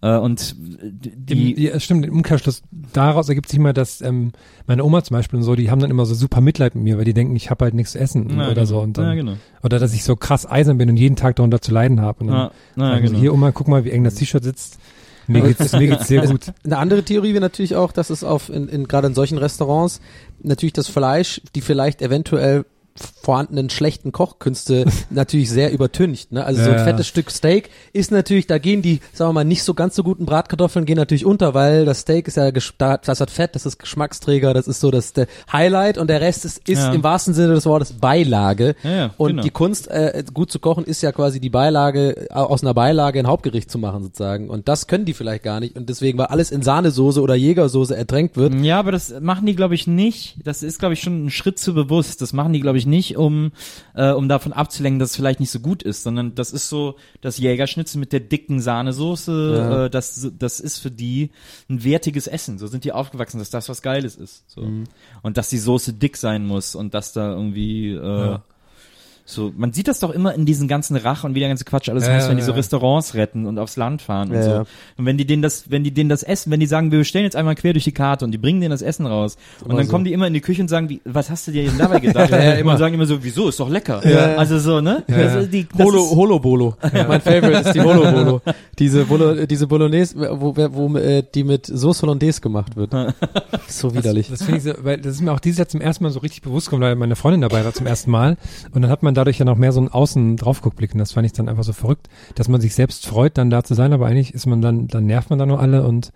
äh, 0.00 0.16
und 0.16 0.56
die 0.58 1.52
Im, 1.52 1.58
ja, 1.58 1.80
stimmt, 1.80 2.06
im 2.06 2.14
Umkehrschluss 2.14 2.62
daraus 2.92 3.28
ergibt 3.28 3.48
sich 3.48 3.58
mal, 3.58 3.72
dass 3.72 4.00
ähm, 4.00 4.32
meine 4.66 4.84
Oma 4.84 5.02
zum 5.02 5.16
Beispiel 5.16 5.38
und 5.38 5.44
so, 5.44 5.54
die 5.54 5.70
haben 5.70 5.80
dann 5.80 5.90
immer 5.90 6.06
so 6.06 6.14
super 6.14 6.40
Mitleid 6.40 6.74
mit 6.74 6.84
mir, 6.84 6.98
weil 6.98 7.04
die 7.04 7.14
denken, 7.14 7.36
ich 7.36 7.50
habe 7.50 7.64
halt 7.64 7.74
nichts 7.74 7.92
zu 7.92 7.98
essen 7.98 8.28
Ja, 8.30 8.46
oder 8.46 8.54
genau. 8.54 8.64
so. 8.66 8.80
Und 8.80 8.98
dann, 8.98 9.06
Ja, 9.06 9.14
genau. 9.14 9.32
Oder 9.62 9.78
dass 9.78 9.94
ich 9.94 10.02
so 10.04 10.16
krass 10.16 10.50
eisern 10.50 10.78
bin 10.78 10.90
und 10.90 10.96
jeden 10.96 11.16
Tag 11.16 11.36
darunter 11.36 11.60
zu 11.60 11.72
leiden 11.72 12.00
habe. 12.00 12.20
Und 12.20 12.26
dann 12.28 12.50
Ja, 12.76 12.94
ja, 12.94 12.98
sagen 13.02 13.08
sie, 13.08 13.20
genau. 13.20 13.20
hier 13.20 13.34
Oma, 13.34 13.52
guck 13.52 13.68
mal, 13.68 13.84
wie 13.84 13.90
eng 13.90 14.04
das 14.04 14.14
T-Shirt 14.14 14.44
sitzt. 14.44 14.78
Mir 15.28 15.42
geht's, 15.42 15.72
mir 15.72 15.86
geht's 15.86 16.08
sehr 16.08 16.26
gut. 16.26 16.52
Eine 16.64 16.78
andere 16.78 17.02
Theorie 17.02 17.32
wäre 17.32 17.40
natürlich 17.40 17.76
auch, 17.76 17.92
dass 17.92 18.10
es 18.10 18.24
auf 18.24 18.48
in, 18.48 18.68
in 18.68 18.88
gerade 18.88 19.06
in 19.06 19.14
solchen 19.14 19.38
Restaurants 19.38 20.00
natürlich 20.42 20.72
das 20.72 20.88
Fleisch, 20.88 21.40
die 21.54 21.60
vielleicht 21.60 22.02
eventuell 22.02 22.64
vorhandenen 23.22 23.70
schlechten 23.70 24.12
Kochkünste 24.12 24.84
natürlich 25.10 25.50
sehr 25.50 25.72
übertüncht. 25.72 26.32
Ne? 26.32 26.44
Also 26.44 26.62
so 26.62 26.70
ein 26.70 26.76
Ja. 26.78 26.84
fettes 26.84 27.06
Stück 27.06 27.30
Steak 27.30 27.70
ist 27.92 28.10
natürlich, 28.10 28.46
da 28.46 28.58
gehen 28.58 28.82
die, 28.82 29.00
sagen 29.12 29.30
wir 29.30 29.34
mal, 29.34 29.44
nicht 29.44 29.62
so 29.62 29.74
ganz 29.74 29.94
so 29.94 30.02
guten 30.02 30.26
Bratkartoffeln 30.26 30.84
gehen 30.84 30.96
natürlich 30.96 31.24
unter, 31.24 31.54
weil 31.54 31.84
das 31.84 32.00
Steak 32.00 32.28
ist 32.28 32.36
ja, 32.36 32.50
das 32.50 33.20
hat 33.20 33.30
Fett, 33.30 33.54
das 33.54 33.66
ist 33.66 33.78
Geschmacksträger, 33.78 34.52
das 34.54 34.66
ist 34.68 34.80
so 34.80 34.90
das 34.90 35.12
der 35.12 35.26
Highlight 35.52 35.98
und 35.98 36.08
der 36.08 36.20
Rest 36.20 36.44
ist, 36.44 36.68
ist 36.68 36.78
Ja. 36.80 36.92
im 36.92 37.02
wahrsten 37.02 37.34
Sinne 37.34 37.54
des 37.54 37.66
Wortes 37.66 37.92
Beilage. 37.94 38.74
Ja, 38.82 38.90
ja, 38.90 39.10
und 39.16 39.30
genau. 39.30 39.42
die 39.42 39.50
Kunst, 39.50 39.88
äh, 39.88 40.22
gut 40.32 40.50
zu 40.50 40.58
kochen, 40.58 40.84
ist 40.84 41.02
ja 41.02 41.12
quasi 41.12 41.40
die 41.40 41.50
Beilage, 41.50 42.26
aus 42.30 42.62
einer 42.62 42.74
Beilage 42.74 43.18
ein 43.18 43.26
Hauptgericht 43.26 43.70
zu 43.70 43.78
machen 43.78 44.02
sozusagen. 44.02 44.48
Und 44.50 44.68
das 44.68 44.86
können 44.86 45.04
die 45.04 45.14
vielleicht 45.14 45.42
gar 45.44 45.60
nicht. 45.60 45.76
Und 45.76 45.88
deswegen, 45.88 46.18
weil 46.18 46.26
alles 46.26 46.50
in 46.50 46.62
Sahnesoße 46.62 47.20
oder 47.20 47.34
Jägersoße 47.34 47.96
ertränkt 47.96 48.36
wird, 48.36 48.54
Ja, 48.62 48.78
aber 48.78 48.92
das 48.92 49.14
machen 49.20 49.46
die, 49.46 49.54
glaube 49.54 49.74
ich, 49.74 49.86
nicht. 49.86 50.36
Das 50.44 50.62
ist, 50.62 50.78
glaube 50.78 50.94
ich, 50.94 51.00
schon 51.00 51.26
ein 51.26 51.30
Schritt 51.30 51.58
zu 51.58 51.74
bewusst. 51.74 52.20
Das 52.22 52.32
machen 52.32 52.52
die, 52.52 52.60
glaube 52.60 52.78
ich, 52.78 52.86
nicht, 52.86 53.11
um, 53.16 53.52
äh, 53.94 54.10
um 54.10 54.28
davon 54.28 54.52
abzulenken, 54.52 54.98
dass 54.98 55.10
es 55.10 55.16
vielleicht 55.16 55.40
nicht 55.40 55.50
so 55.50 55.60
gut 55.60 55.82
ist, 55.82 56.02
sondern 56.02 56.34
das 56.34 56.52
ist 56.52 56.68
so 56.68 56.96
das 57.20 57.38
Jägerschnitzel 57.38 57.98
mit 57.98 58.12
der 58.12 58.20
dicken 58.20 58.60
Sahnesoße. 58.60 59.54
Ja. 59.56 59.84
Äh, 59.86 59.90
das, 59.90 60.30
das 60.38 60.60
ist 60.60 60.78
für 60.78 60.90
die 60.90 61.30
ein 61.68 61.84
wertiges 61.84 62.26
Essen. 62.26 62.58
So 62.58 62.66
sind 62.66 62.84
die 62.84 62.92
aufgewachsen, 62.92 63.38
dass 63.38 63.50
das 63.50 63.68
was 63.68 63.82
Geiles 63.82 64.16
ist. 64.16 64.44
So. 64.50 64.62
Mhm. 64.62 64.84
Und 65.22 65.36
dass 65.36 65.48
die 65.48 65.58
Soße 65.58 65.92
dick 65.94 66.16
sein 66.16 66.46
muss 66.46 66.74
und 66.74 66.94
dass 66.94 67.12
da 67.12 67.32
irgendwie 67.32 67.90
äh, 67.90 67.96
Ja. 68.02 68.42
So, 69.24 69.52
man 69.56 69.72
sieht 69.72 69.88
das 69.88 70.00
doch 70.00 70.10
immer 70.10 70.34
in 70.34 70.46
diesen 70.46 70.66
ganzen 70.68 70.96
Rach 70.96 71.24
und 71.24 71.34
wie 71.34 71.40
der 71.40 71.48
ganze 71.48 71.64
Quatsch 71.64 71.88
alles 71.88 72.06
Ja, 72.06 72.14
heißt, 72.14 72.28
wenn 72.28 72.36
die 72.36 72.42
so. 72.42 72.52
Restaurants 72.52 73.14
retten 73.14 73.46
und 73.46 73.58
aufs 73.58 73.76
Land 73.76 74.02
fahren 74.02 74.30
und 74.30 74.36
Ja, 74.36 74.42
so. 74.42 74.50
ja. 74.50 74.64
Und 74.98 75.06
wenn 75.06 75.16
die 75.16 75.24
denen 75.26 75.42
das, 75.42 75.70
wenn 75.70 75.84
die 75.84 75.92
denen 75.92 76.08
das 76.10 76.22
Essen, 76.22 76.50
wenn 76.50 76.60
die 76.60 76.66
sagen, 76.66 76.90
wir 76.90 76.98
bestellen 76.98 77.24
jetzt 77.24 77.36
einmal 77.36 77.54
quer 77.54 77.72
durch 77.72 77.84
die 77.84 77.92
Karte 77.92 78.24
und 78.24 78.32
die 78.32 78.38
bringen 78.38 78.60
denen 78.60 78.70
das 78.72 78.82
Essen 78.82 79.06
raus 79.06 79.36
und 79.60 79.66
Immer 79.70 79.76
dann 79.78 79.86
so. 79.86 79.92
kommen 79.92 80.04
die 80.04 80.12
immer 80.12 80.26
in 80.26 80.34
die 80.34 80.40
Küche 80.40 80.60
und 80.62 80.68
sagen, 80.68 80.88
wie, 80.88 81.00
was 81.04 81.30
hast 81.30 81.46
du 81.46 81.52
dir 81.52 81.64
denn 81.64 81.78
dabei 81.78 82.00
gedacht? 82.00 82.30
Ja, 82.32 82.42
ja, 82.42 82.52
immer. 82.54 82.72
Und 82.72 82.78
sagen 82.78 82.94
immer 82.94 83.06
so, 83.06 83.22
wieso, 83.22 83.48
ist 83.48 83.60
doch 83.60 83.68
lecker. 83.68 84.06
Ja. 84.08 84.34
Also 84.36 84.58
so, 84.58 84.80
ne? 84.80 85.04
Ja. 85.08 85.16
Also 85.16 85.46
die, 85.46 85.66
das 85.68 85.86
Holo, 85.86 86.04
ist, 86.04 86.10
Holobolo. 86.16 86.76
Mein 86.92 87.20
Favorite 87.20 87.58
ist 87.68 87.72
die 87.74 87.80
Holobolo. 87.80 88.40
Diese, 88.78 89.04
Bolo, 89.04 89.46
diese 89.46 89.66
Bolognese, 89.66 90.16
wo, 90.40 90.56
wo, 90.56 90.68
wo 90.92 90.96
äh, 90.98 91.22
die 91.34 91.44
mit 91.44 91.66
Sauce 91.66 92.02
Hollandaise 92.02 92.40
gemacht 92.40 92.74
wird. 92.74 92.92
so 93.68 93.94
widerlich. 93.94 94.28
Das 94.30 94.42
finde 94.42 94.58
ich 94.58 94.64
so, 94.64 94.72
weil 94.82 94.98
das 94.98 95.14
ist 95.14 95.20
mir 95.20 95.30
auch 95.32 95.40
dieses 95.40 95.58
Jahr 95.58 95.68
zum 95.68 95.80
ersten 95.80 96.02
Mal 96.04 96.10
so 96.10 96.20
richtig 96.20 96.42
bewusst 96.42 96.66
geworden, 96.68 96.82
weil 96.82 96.96
meine 96.96 97.14
Freundin 97.14 97.42
dabei 97.42 97.64
war 97.64 97.72
zum 97.74 97.86
ersten 97.86 98.10
Mal. 98.10 98.36
Und 98.72 98.82
dann 98.82 98.90
hat 98.90 99.02
man 99.02 99.11
dadurch 99.14 99.38
ja 99.38 99.44
noch 99.44 99.56
mehr 99.56 99.72
so 99.72 99.80
einen 99.80 99.88
außen 99.88 100.36
draufguckblick. 100.36 100.92
Und 100.92 100.98
das 100.98 101.12
fand 101.12 101.26
ich 101.26 101.32
dann 101.32 101.48
einfach 101.48 101.64
so 101.64 101.72
verrückt, 101.72 102.08
dass 102.34 102.48
man 102.48 102.60
sich 102.60 102.74
selbst 102.74 103.06
freut, 103.06 103.38
dann 103.38 103.50
da 103.50 103.64
zu 103.64 103.74
sein, 103.74 103.92
aber 103.92 104.06
eigentlich 104.06 104.34
ist 104.34 104.46
man 104.46 104.60
dann, 104.62 104.88
dann 104.88 105.06
nervt 105.06 105.30
man 105.30 105.38
da 105.38 105.46
nur 105.46 105.60
alle 105.60 105.84
und 105.84 106.12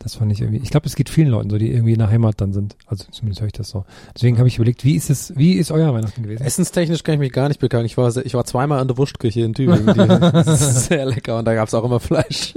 Das 0.00 0.14
fand 0.14 0.30
ich 0.30 0.40
irgendwie. 0.40 0.60
Ich 0.62 0.70
glaube, 0.70 0.86
es 0.86 0.94
geht 0.94 1.08
vielen 1.08 1.28
Leuten 1.28 1.50
so, 1.50 1.58
die 1.58 1.72
irgendwie 1.72 1.92
in 1.94 1.98
der 1.98 2.08
Heimat 2.08 2.40
dann 2.40 2.52
sind. 2.52 2.76
Also 2.86 3.04
zumindest 3.10 3.40
höre 3.40 3.48
ich 3.48 3.52
das 3.52 3.68
so. 3.68 3.84
Deswegen 4.14 4.38
habe 4.38 4.46
ich 4.46 4.54
überlegt, 4.56 4.84
wie 4.84 4.94
ist 4.94 5.10
es, 5.10 5.36
wie 5.36 5.54
ist 5.54 5.72
euer 5.72 5.92
Weihnachten 5.92 6.22
gewesen? 6.22 6.44
Essenstechnisch 6.44 7.02
kann 7.02 7.14
ich 7.14 7.18
mich 7.18 7.32
gar 7.32 7.48
nicht 7.48 7.58
beklagen. 7.58 7.84
Ich 7.84 7.96
war, 7.96 8.16
ich 8.16 8.34
war 8.34 8.44
zweimal 8.44 8.78
an 8.78 8.86
der 8.86 8.96
Wurstküche 8.96 9.40
in 9.40 9.54
Tübingen. 9.54 9.86
Die 9.86 9.94
das 9.94 10.60
ist 10.60 10.86
sehr 10.86 11.04
lecker 11.04 11.38
und 11.38 11.46
da 11.46 11.54
gab's 11.54 11.74
auch 11.74 11.84
immer 11.84 11.98
Fleisch. 11.98 12.54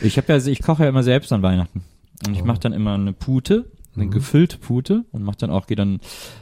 Ich 0.00 0.16
habe 0.16 0.32
ja, 0.32 0.46
ich 0.46 0.62
koche 0.62 0.84
ja 0.84 0.88
immer 0.88 1.02
selbst 1.02 1.32
an 1.32 1.42
Weihnachten. 1.42 1.82
Und 2.26 2.34
ich 2.34 2.44
mache 2.44 2.60
dann 2.60 2.72
immer 2.72 2.94
eine 2.94 3.12
Pute, 3.12 3.64
eine 4.00 4.10
gefüllte 4.10 4.58
Pute 4.58 5.04
und 5.12 5.22
mache 5.22 5.36
dann 5.40 5.50
auch, 5.50 5.66
gehe 5.66 5.76
dann 5.76 6.00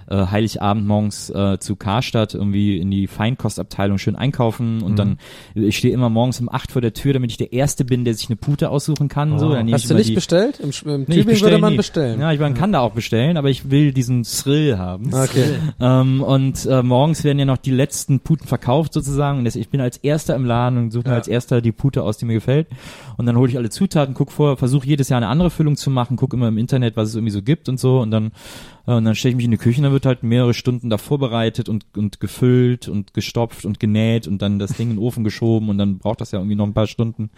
äh, 0.09 0.27
Heiligabend 0.27 0.87
morgens 0.87 1.31
äh, 1.31 1.59
zu 1.59 1.77
Karstadt 1.77 2.35
irgendwie 2.35 2.79
in 2.79 2.91
die 2.91 3.07
Feinkostabteilung 3.07 3.99
schön 3.99 4.17
einkaufen 4.17 4.83
und 4.83 4.99
dann, 4.99 5.19
ich 5.55 5.77
stehe 5.77 5.93
immer 5.95 6.09
morgens 6.09 6.41
um 6.41 6.49
acht 6.49 6.73
vor 6.73 6.81
der 6.83 6.93
Tür, 6.95 7.13
damit 7.13 7.31
ich 7.31 7.37
der 7.37 7.53
Erste 7.53 7.85
bin, 7.85 8.05
der 8.05 8.15
sich 8.15 8.29
eine 8.29 8.37
Pute 8.37 8.71
aussuchen 8.71 9.09
kann. 9.09 9.39
so, 9.39 9.53
dann 9.53 9.71
Hast 9.73 9.91
du 9.91 9.95
nicht 9.95 10.11
die, 10.11 10.15
bestellt? 10.15 10.61
Im, 10.61 10.71
im 10.91 11.01
Nee, 11.01 11.05
Tübingen 11.07 11.27
bestell 11.27 11.51
würde 11.51 11.61
man 11.61 11.73
nie. 11.73 11.77
bestellen. 11.77 12.21
Ja, 12.21 12.33
ich 12.33 12.41
man 12.41 12.55
kann 12.55 12.73
da 12.73 12.81
auch 12.81 12.93
bestellen, 12.93 13.37
aber 13.37 13.51
ich 13.51 13.71
will 13.71 13.93
diesen 13.93 14.23
Thrill 14.23 14.79
haben. 14.79 15.13
Okay. 15.13 15.57
Ähm, 15.81 16.23
und 16.23 16.67
äh, 16.67 16.83
morgens 16.83 17.25
werden 17.25 17.39
ja 17.39 17.45
noch 17.45 17.57
die 17.59 17.71
letzten 17.71 18.21
Puten 18.21 18.47
verkauft 18.47 18.93
sozusagen. 18.93 19.39
Und 19.39 19.45
das, 19.45 19.57
ich 19.57 19.69
bin 19.69 19.81
als 19.81 19.97
Erster 19.99 20.35
im 20.37 20.45
Laden 20.45 20.79
und 20.79 20.91
suche 20.93 21.09
mir 21.09 21.15
als 21.15 21.29
Erster 21.29 21.61
die 21.61 21.73
Pute 21.73 22.03
aus, 22.03 22.19
die 22.19 22.25
mir 22.25 22.35
gefällt. 22.35 22.69
Und 23.17 23.27
dann 23.27 23.37
hole 23.37 23.51
ich 23.51 23.57
alle 23.57 23.71
Zutaten, 23.71 24.15
guck 24.15 24.31
vor, 24.33 24.57
versuche 24.57 24.87
jedes 24.87 25.09
Jahr 25.09 25.19
eine 25.19 25.29
andere 25.29 25.51
Füllung 25.51 25.77
zu 25.77 25.91
machen, 25.91 26.17
guck 26.17 26.33
immer 26.35 26.49
im 26.49 26.59
Internet, 26.59 26.97
was 26.97 27.09
es 27.11 27.15
irgendwie 27.17 27.33
so 27.33 27.43
gibt 27.49 27.69
und 27.69 27.81
so. 27.81 28.01
Und 28.01 28.13
dann 28.13 28.31
und 28.95 29.05
dann 29.05 29.15
stelle 29.15 29.31
ich 29.31 29.37
mich 29.37 29.45
in 29.45 29.51
die 29.51 29.59
Küche 29.59 29.79
und 29.79 29.85
dann 29.85 29.93
wird 29.93 30.07
halt 30.07 30.23
mehrere 30.23 30.55
Stunden 30.55 30.89
da 30.91 30.99
vorbereitet 30.99 31.69
und, 31.69 31.85
und 31.97 32.21
gefüllt 32.21 32.89
und 32.89 33.15
gestopft 33.15 33.65
und 33.65 33.81
genäht 33.81 34.27
und 34.27 34.41
dann 34.41 34.59
das 34.59 34.73
Ding 34.73 34.91
in 34.91 34.97
den 34.97 35.03
Ofen 35.03 35.25
geschoben 35.25 35.69
und 35.69 35.79
dann 35.79 35.99
braucht 35.99 36.21
das 36.21 36.33
ja 36.33 36.39
irgendwie 36.39 36.57
noch 36.57 36.67
ein 36.67 36.73
paar 36.73 36.87
Stunden, 36.87 37.31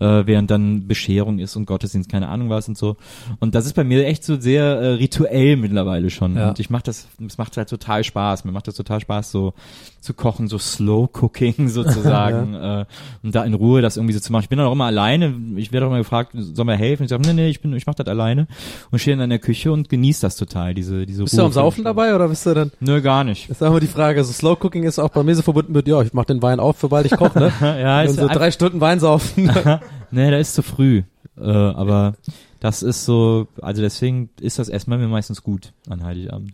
äh, 0.00 0.26
während 0.26 0.50
dann 0.50 0.88
Bescherung 0.88 1.38
ist 1.38 1.56
und 1.56 1.66
Gottesdienst, 1.66 2.10
keine 2.10 2.28
Ahnung 2.28 2.50
was 2.50 2.68
und 2.68 2.76
so. 2.76 2.96
Und 3.38 3.54
das 3.54 3.66
ist 3.66 3.74
bei 3.74 3.84
mir 3.84 4.06
echt 4.06 4.24
so 4.24 4.40
sehr 4.40 4.64
äh, 4.64 4.86
rituell 4.94 5.56
mittlerweile 5.56 6.10
schon. 6.10 6.36
Ja. 6.36 6.48
Und 6.48 6.58
ich 6.58 6.70
mache 6.70 6.84
das, 6.84 7.06
es 7.24 7.38
macht 7.38 7.56
halt 7.56 7.68
total 7.68 8.02
Spaß. 8.02 8.44
Mir 8.44 8.52
macht 8.52 8.66
das 8.66 8.74
total 8.74 9.00
Spaß, 9.00 9.30
so 9.30 9.54
zu 10.00 10.14
kochen, 10.14 10.48
so 10.48 10.58
Slow 10.58 11.08
Cooking 11.12 11.68
sozusagen. 11.68 12.54
äh, 12.54 12.84
und 13.22 13.34
da 13.34 13.44
in 13.44 13.54
Ruhe 13.54 13.82
das 13.82 13.96
irgendwie 13.96 14.14
so 14.14 14.20
zu 14.20 14.32
machen. 14.32 14.44
Ich 14.44 14.48
bin 14.48 14.58
dann 14.58 14.66
auch 14.66 14.72
immer 14.72 14.86
alleine. 14.86 15.34
Ich 15.56 15.72
werde 15.72 15.86
auch 15.86 15.90
immer 15.90 15.98
gefragt, 15.98 16.32
soll 16.34 16.64
man 16.64 16.78
helfen? 16.78 17.04
Ich 17.04 17.10
sage, 17.10 17.22
nee, 17.26 17.32
nee, 17.34 17.48
ich 17.48 17.60
bin, 17.60 17.72
ich 17.74 17.86
mache 17.86 17.96
das 17.96 18.08
alleine 18.08 18.46
und 18.90 18.98
stehe 18.98 19.16
dann 19.16 19.24
in 19.24 19.30
der 19.30 19.38
Küche 19.38 19.72
und 19.72 19.88
genieße 19.88 20.22
das 20.22 20.36
total, 20.36 20.74
diese, 20.74 20.87
diese 21.06 21.22
Bist 21.24 21.34
du 21.34 21.38
Ruhe. 21.38 21.46
am 21.46 21.52
Saufen 21.52 21.84
dabei 21.84 22.14
oder 22.14 22.28
bist 22.28 22.44
du 22.46 22.54
dann? 22.54 22.72
Nö, 22.80 23.00
gar 23.00 23.24
nicht. 23.24 23.48
Das 23.50 23.60
ist 23.60 23.66
immer 23.66 23.80
die 23.80 23.86
Frage. 23.86 24.18
Also 24.20 24.32
Slow 24.32 24.56
Cooking 24.60 24.84
ist 24.84 24.98
auch 24.98 25.10
bei 25.10 25.22
mir 25.22 25.34
so 25.34 25.42
verbunden 25.42 25.72
mit, 25.72 25.86
ja, 25.88 26.00
ich 26.02 26.12
mach 26.12 26.24
den 26.24 26.42
Wein 26.42 26.60
auf, 26.60 26.78
sobald 26.80 27.06
ich 27.06 27.12
koche, 27.16 27.38
ne? 27.38 27.52
ja, 27.60 28.00
Und 28.00 28.06
ist 28.06 28.16
so 28.16 28.22
einfach- 28.22 28.36
drei 28.36 28.50
Stunden 28.50 28.80
Wein 28.80 29.00
saufen. 29.00 29.50
Nee, 30.10 30.30
da 30.30 30.38
ist 30.38 30.54
zu 30.54 30.62
früh. 30.62 31.02
Äh, 31.38 31.42
aber 31.50 32.14
das 32.60 32.82
ist 32.82 33.04
so, 33.04 33.46
also 33.60 33.82
deswegen 33.82 34.30
ist 34.40 34.58
das 34.58 34.70
erstmal 34.70 34.96
mir 34.96 35.06
meistens 35.06 35.42
gut 35.42 35.74
an 35.90 36.02
Heiligabend. 36.02 36.52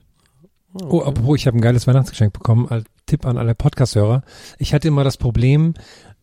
Oh, 0.89 1.02
apropos, 1.02 1.36
ich 1.39 1.47
habe 1.47 1.56
ein 1.56 1.61
geiles 1.61 1.86
Weihnachtsgeschenk 1.86 2.32
bekommen, 2.32 2.66
als 2.69 2.85
Tipp 3.06 3.24
an 3.27 3.39
alle 3.39 3.55
Podcast-Hörer. 3.55 4.23
Ich 4.59 4.74
hatte 4.74 4.89
immer 4.89 5.05
das 5.05 5.16
Problem, 5.19 5.74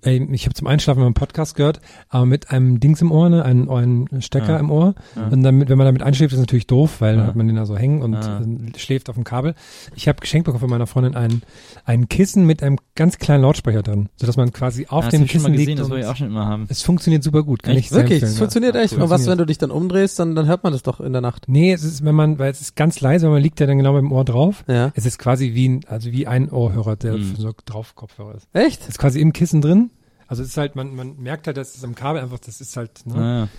ich 0.03 0.45
habe 0.45 0.53
zum 0.55 0.67
Einschlafen 0.67 1.03
einen 1.03 1.13
Podcast 1.13 1.55
gehört, 1.55 1.79
aber 2.09 2.25
mit 2.25 2.49
einem 2.51 2.79
Dings 2.79 3.01
im 3.01 3.11
Ohr, 3.11 3.29
ne, 3.29 3.43
einen, 3.45 3.69
einen 3.69 4.21
Stecker 4.21 4.53
Ja. 4.53 4.59
im 4.59 4.71
Ohr. 4.71 4.95
Und 5.29 5.43
damit, 5.43 5.69
wenn 5.69 5.77
man 5.77 5.85
damit 5.85 6.01
einschläft, 6.01 6.31
ist 6.33 6.39
es 6.39 6.41
natürlich 6.41 6.67
doof, 6.67 7.01
weil 7.01 7.15
dann 7.15 7.23
Ja. 7.25 7.27
hat 7.27 7.35
man 7.35 7.47
den 7.47 7.55
da 7.55 7.65
so 7.65 7.77
hängen 7.77 8.01
und 8.01 8.13
Ja. 8.13 8.39
äh, 8.39 8.77
schläft 8.79 9.09
auf 9.09 9.15
dem 9.15 9.23
Kabel. 9.23 9.53
Ich 9.95 10.07
habe 10.07 10.19
geschenkt 10.19 10.45
bekommen 10.45 10.61
von 10.61 10.69
meiner 10.69 10.87
Freundin 10.87 11.15
ein, 11.15 11.41
ein 11.85 12.09
Kissen 12.09 12.45
mit 12.45 12.63
einem 12.63 12.77
ganz 12.95 13.19
kleinen 13.19 13.43
Lautsprecher 13.43 13.83
drin, 13.83 14.09
sodass 14.15 14.37
man 14.37 14.51
quasi 14.51 14.87
auf 14.89 15.07
dem 15.09 15.21
du 15.21 15.27
schon 15.27 15.41
mal 15.43 15.51
Kissen 15.51 15.53
gesehen, 15.53 15.67
liegt. 15.67 15.79
das 15.81 15.89
und 15.89 15.97
ich 15.99 16.05
auch 16.05 16.15
schon 16.15 16.27
immer 16.27 16.45
haben. 16.47 16.65
es 16.69 16.81
funktioniert 16.81 17.23
super 17.23 17.43
gut, 17.43 17.61
kann 17.61 17.75
Echt? 17.75 17.91
ich 17.91 17.95
Wirklich, 17.95 18.21
ja. 18.21 18.27
funktioniert 18.29 18.75
echt. 18.75 18.93
cool. 18.95 19.03
Und 19.03 19.09
was, 19.11 19.27
wenn 19.27 19.37
du 19.37 19.45
dich 19.45 19.59
dann 19.59 19.69
umdrehst, 19.71 20.17
dann, 20.17 20.33
dann 20.35 20.47
hört 20.47 20.63
man 20.63 20.73
das 20.73 20.81
doch 20.83 20.99
in 20.99 21.11
der 21.13 21.21
Nacht. 21.21 21.45
Nee, 21.47 21.71
es 21.73 21.83
ist, 21.83 22.03
wenn 22.03 22.15
man, 22.15 22.39
weil 22.39 22.49
es 22.49 22.59
ist 22.61 22.75
ganz 22.75 23.01
leise, 23.01 23.27
weil 23.27 23.33
man 23.33 23.43
liegt 23.43 23.59
ja 23.59 23.67
dann 23.67 23.77
genau 23.77 23.93
beim 23.93 24.11
Ohr 24.11 24.25
drauf. 24.25 24.63
Ja. 24.67 24.91
Es 24.95 25.05
ist 25.05 25.19
quasi 25.19 25.53
wie 25.53 25.69
ein, 25.69 25.81
also 25.87 26.11
wie 26.11 26.25
ein 26.25 26.49
Ohrhörer, 26.49 26.95
der 26.95 27.17
Mhm. 27.17 27.35
so 27.37 27.51
drauf 27.65 27.93
Kopfhörer 27.95 28.33
ist. 28.35 28.47
Echt? 28.53 28.81
Es 28.81 28.89
ist 28.89 28.97
quasi 28.99 29.19
im 29.19 29.31
Kissen 29.31 29.61
drin. 29.61 29.90
Also 30.31 30.43
es 30.43 30.49
ist 30.51 30.57
halt, 30.57 30.77
man, 30.77 30.95
man 30.95 31.17
merkt 31.17 31.45
halt, 31.47 31.57
dass 31.57 31.75
es 31.75 31.83
am 31.83 31.93
Kabel 31.93 32.21
einfach, 32.21 32.39
das 32.39 32.61
ist 32.61 32.77
halt, 32.77 33.05
ne? 33.05 33.49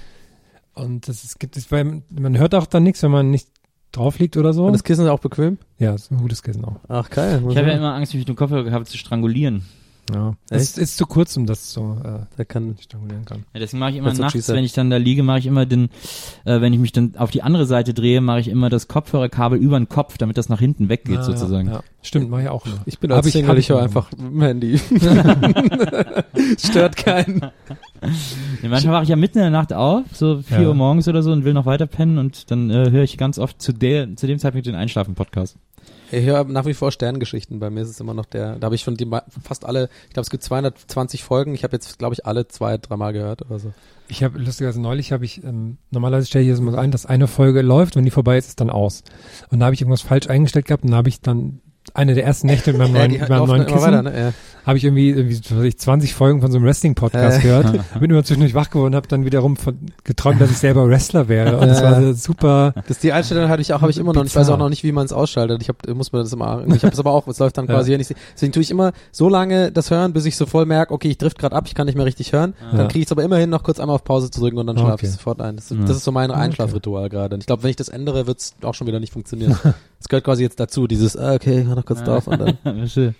Ah, 0.75 0.81
Und 0.81 1.07
das 1.07 1.23
ist, 1.23 1.39
gibt 1.39 1.59
es 1.59 1.67
beim, 1.67 2.03
man 2.09 2.39
hört 2.39 2.55
auch 2.55 2.65
dann 2.65 2.83
nichts, 2.83 3.03
wenn 3.03 3.11
man 3.11 3.31
nicht 3.31 3.47
drauf 3.93 4.19
liegt 4.19 4.39
oder 4.39 4.55
so. 4.55 4.65
Und 4.65 4.73
das 4.73 4.83
Kissen 4.83 5.05
ist 5.05 5.11
auch 5.11 5.19
bequem? 5.21 5.59
ja, 5.79 5.93
ist 5.93 6.11
ein 6.11 6.17
gutes 6.17 6.43
Kissen 6.43 6.65
auch. 6.65 6.77
Ach, 6.89 7.11
geil. 7.11 7.45
Ich 7.51 7.59
habe 7.59 7.69
ja 7.69 7.77
immer 7.77 7.93
Angst, 7.95 8.15
mich 8.15 8.23
mit 8.23 8.29
dem 8.31 8.37
Kopfhörer 8.37 8.65
gehabt 8.65 8.89
zu 8.89 8.97
strangulieren. 8.97 9.67
Ja. 10.13 10.35
Es 10.51 10.63
ist, 10.63 10.79
ist 10.79 10.97
zu 10.97 11.07
kurz, 11.07 11.37
um 11.37 11.47
das 11.47 11.73
so, 11.73 11.97
äh, 12.05 12.27
Der 12.37 12.45
kann, 12.45 12.77
stimulieren 12.81 13.25
kann. 13.25 13.45
Ja, 13.55 13.61
deswegen 13.61 13.79
mache 13.79 13.93
ich 13.93 13.97
immer 13.97 14.09
That's 14.09 14.19
nachts, 14.19 14.49
wenn 14.49 14.65
ich 14.65 14.73
dann 14.73 14.91
da 14.91 14.97
liege, 14.97 15.23
mache 15.23 15.39
ich 15.39 15.47
immer 15.47 15.65
den, 15.65 15.91
äh, 16.45 16.61
wenn 16.61 16.73
ich 16.73 16.81
mich 16.81 16.91
dann 16.93 17.15
auf 17.17 17.31
die 17.31 17.43
andere 17.43 17.67
Seite 17.67 17.95
drehe, 17.95 18.21
mache 18.21 18.41
ich 18.41 18.49
immer 18.49 18.69
das 18.69 18.89
Kopfhörerkabel 18.89 19.59
über 19.59 19.79
den 19.79 19.89
Kopf, 19.89 20.19
damit 20.19 20.37
das 20.39 20.49
nach 20.49 20.59
hinten 20.59 20.89
weggeht 20.89 21.19
Ah, 21.19 21.23
sozusagen. 21.23 21.69
Ja, 21.69 21.75
ja. 21.75 21.83
Stimmt, 22.03 22.31
mach 22.31 22.41
ich 22.41 22.49
auch 22.49 22.67
immer. 22.67 22.81
ich 22.85 22.99
bin 22.99 23.11
Hab 23.13 23.19
als 23.19 23.27
ich- 23.27 23.33
Single, 23.33 23.51
hab 23.51 23.57
ich 23.57 23.69
höre 23.69 23.77
immer. 23.77 23.85
einfach 23.85 24.11
mit 24.11 24.21
dem 24.33 24.43
Handy. 24.43 24.79
Stört 26.59 26.97
keinen. 26.97 27.41
Ja, 27.41 28.69
manchmal 28.69 28.95
wache 28.95 29.03
ich 29.05 29.09
ja 29.09 29.17
mitten 29.17 29.39
in 29.39 29.43
der 29.45 29.51
Nacht 29.51 29.73
auf, 29.73 30.03
so 30.13 30.43
vier 30.43 30.63
Ja. 30.63 30.69
Uhr 30.69 30.75
morgens 30.75 31.07
oder 31.09 31.23
so 31.23 31.31
und 31.33 31.45
will 31.45 31.55
noch 31.55 31.67
weiter 31.67 31.87
pennen 31.87 32.19
und 32.19 32.51
dann 32.51 32.71
äh, 32.71 32.91
höre 32.91 33.05
ich 33.05 33.17
ganz 33.19 33.39
oft 33.39 33.63
zu 33.63 33.73
der, 33.73 34.17
zu 34.17 34.27
dem 34.27 34.39
Zeitpunkt 34.41 34.67
den 34.67 34.75
Einschlafen-Podcast. 34.75 35.57
Ich 36.13 36.27
höre 36.27 36.45
nach 36.45 36.67
wie 36.67 36.75
vor 36.75 36.93
Sterngeschichten. 36.93 37.59
Bei 37.59 37.71
mir 37.71 37.81
ist 37.81 37.89
es 37.89 37.99
immer 37.99 38.13
noch 38.13 38.27
der, 38.27 38.57
da 38.59 38.67
habe 38.67 38.75
ich 38.75 38.83
schon 38.83 38.97
die 38.97 39.09
fast 39.43 39.65
alle, 39.65 39.89
ich 40.09 40.13
glaube 40.13 40.25
es 40.25 40.31
gibt 40.31 40.43
220 40.43 41.25
Folgen. 41.25 41.55
Ich 41.55 41.65
habe 41.65 41.75
jetzt, 41.75 41.99
glaube 41.99 42.15
ich, 42.15 42.27
alle 42.27 42.47
zwei, 42.49 42.77
dreimal 42.77 43.15
gehört 43.15 43.43
oder 43.43 43.59
so. 43.59 43.73
Ich 44.09 44.23
habe 44.23 44.39
lustigerweise 44.39 44.81
neulich 44.81 45.11
habe 45.11 45.25
ich 45.25 45.43
ähm, 45.43 45.79
normalerweise 45.91 46.27
stelle 46.27 46.45
ich 46.45 46.51
jetzt 46.51 46.61
mal 46.61 46.79
ein, 46.79 46.91
dass 46.91 47.07
eine 47.07 47.29
Folge 47.29 47.63
läuft, 47.63 47.97
wenn 47.97 48.05
die 48.05 48.11
vorbei 48.11 48.37
ist, 48.37 48.49
ist 48.49 48.61
dann 48.61 48.69
aus. 48.69 49.05
Und 49.51 49.61
da 49.61 49.67
habe 49.67 49.75
ich 49.75 49.81
irgendwas 49.81 50.03
falsch 50.03 50.29
eingestellt 50.29 50.67
gehabt 50.67 50.85
und 50.85 50.91
da 50.91 50.99
habe 50.99 51.09
ich 51.09 51.23
dann 51.23 51.61
eine 51.95 52.15
der 52.15 52.25
ersten 52.25 52.47
Nächte 52.47 52.71
in 52.73 52.79
meinem 52.79 52.93
neuen, 52.95 53.13
in 53.15 53.29
meinem 53.29 53.47
neuen 53.47 53.67
Kissen 53.67 53.81
weiter, 53.83 54.03
ne? 54.03 54.19
Ja. 54.21 54.33
habe 54.67 54.79
ich 54.79 54.85
irgendwie, 54.85 55.11
irgendwie 55.11 55.39
was 55.39 55.57
weiß 55.57 55.65
ich, 55.65 55.79
20 55.79 56.15
Folgen 56.15 56.41
von 56.41 56.51
so 56.51 56.59
einem 56.59 56.67
Wrestling-Podcast 56.67 57.39
Äh. 57.39 57.43
gehört. 57.43 57.73
Bin 58.01 58.11
immer 58.11 58.25
zwischendurch 58.25 58.55
wach 58.55 58.71
geworden 58.71 58.93
und 58.93 58.97
habe 58.97 59.09
dann 59.09 59.25
wiederum 59.25 59.57
von, 59.57 59.77
geträumt, 60.05 60.41
dass 60.41 60.51
ich 60.51 60.59
selber 60.59 60.89
Wrestler 60.89 61.29
wäre. 61.29 61.59
Und 61.59 61.69
das 61.69 61.81
Ja. 61.81 61.91
war 61.91 62.01
so 62.03 62.13
super. 62.15 62.75
Das 62.89 62.99
die 62.99 63.13
Einstellung 63.13 63.49
hatte 63.49 63.61
ich 63.63 63.73
auch, 63.75 63.81
habe 63.83 63.91
ich 63.91 63.99
immer 63.99 64.13
noch. 64.13 64.25
Ich 64.25 64.35
weiß 64.35 64.49
auch 64.51 64.59
noch 64.59 64.69
nicht, 64.69 64.85
wie 64.85 64.93
man 64.93 65.05
es 65.05 65.13
ausschaltet. 65.13 65.61
Ich 65.63 65.69
hab, 65.69 65.87
muss 65.95 66.13
mir 66.13 66.21
das 66.21 66.33
immer. 66.33 66.65
Ich 66.75 66.83
habe 66.85 66.93
es 66.93 66.99
aber 66.99 67.11
auch. 67.13 67.27
Es 67.29 67.39
läuft 67.39 67.59
dann 67.59 67.67
Ja. 67.69 67.75
quasi 67.75 67.91
hier 67.91 67.99
nicht. 67.99 68.15
Deswegen 68.35 68.53
tue 68.53 68.63
ich 68.63 68.71
immer 68.71 68.93
so 69.11 69.29
lange 69.29 69.71
das 69.73 69.91
hören, 69.91 70.13
bis 70.13 70.25
ich 70.27 70.37
so 70.37 70.47
voll 70.47 70.65
merke, 70.67 70.95
okay, 70.95 71.09
ich 71.09 71.19
drift 71.19 71.39
gerade 71.39 71.55
ab, 71.57 71.65
ich 71.67 71.75
kann 71.75 71.87
nicht 71.87 71.97
mehr 71.97 72.07
richtig 72.07 72.33
hören. 72.33 72.55
Ja. 72.73 72.79
Dann 72.79 72.89
kriege 72.89 73.01
ich 73.01 73.07
es 73.07 73.13
aber 73.13 73.23
immerhin 73.25 73.51
noch 73.51 73.63
kurz 73.65 73.81
einmal 73.81 73.95
auf 73.97 74.05
Pause 74.05 74.31
zu 74.31 74.41
drücken 74.41 74.59
und 74.59 74.67
dann 74.67 74.77
schlafe 74.79 74.95
Okay. 74.95 75.07
ich 75.07 75.13
sofort 75.13 75.41
ein. 75.41 75.57
Das, 75.57 75.71
Ja. 75.71 75.77
das 75.87 75.97
ist 75.97 76.05
so 76.05 76.13
mein 76.13 76.31
Einschlafritual 76.31 77.09
gerade. 77.09 77.35
Und 77.35 77.41
ich 77.43 77.47
glaube, 77.47 77.63
wenn 77.65 77.71
ich 77.71 77.77
das 77.77 77.89
ändere, 77.89 78.27
wird 78.27 78.39
es 78.41 78.55
auch 78.63 78.75
schon 78.75 78.87
wieder 78.87 79.01
nicht 79.01 79.13
funktionieren. 79.13 79.57
Das 80.03 80.09
gehört 80.09 80.25
quasi 80.25 80.43
jetzt 80.43 80.59
dazu. 80.59 80.89
Dieses, 80.89 81.17
ah, 81.17 81.35
okay, 81.35 81.63
hör 81.65 81.77
noch 81.77 81.85
kurz 81.87 82.03
drauf 82.03 82.27
und 82.27 82.41
dann. 82.41 82.59
Ja, 82.65 82.87
schön. 82.89 83.15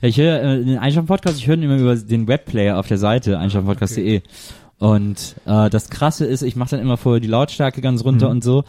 Ja, 0.00 0.08
ich 0.08 0.18
höre 0.18 0.40
äh, 0.40 0.64
den 0.64 0.78
Einschlafen-Podcast, 0.78 1.36
ich 1.36 1.48
höre 1.48 1.56
ihn 1.56 1.64
immer 1.64 1.76
über 1.78 1.96
den 1.96 2.28
Webplayer 2.28 2.78
auf 2.78 2.86
der 2.86 2.98
Seite, 2.98 3.40
einschlafenpodcast.de. 3.40 4.22
Und 4.78 5.34
äh, 5.46 5.68
das 5.68 5.90
Krasse 5.90 6.24
ist, 6.24 6.42
ich 6.42 6.54
mache 6.54 6.70
dann 6.70 6.80
immer 6.80 6.96
vorher 6.96 7.18
die 7.20 7.26
Lautstärke 7.26 7.80
ganz 7.80 8.04
runter 8.04 8.26
Mhm. 8.26 8.32
und 8.32 8.44
so. 8.44 8.62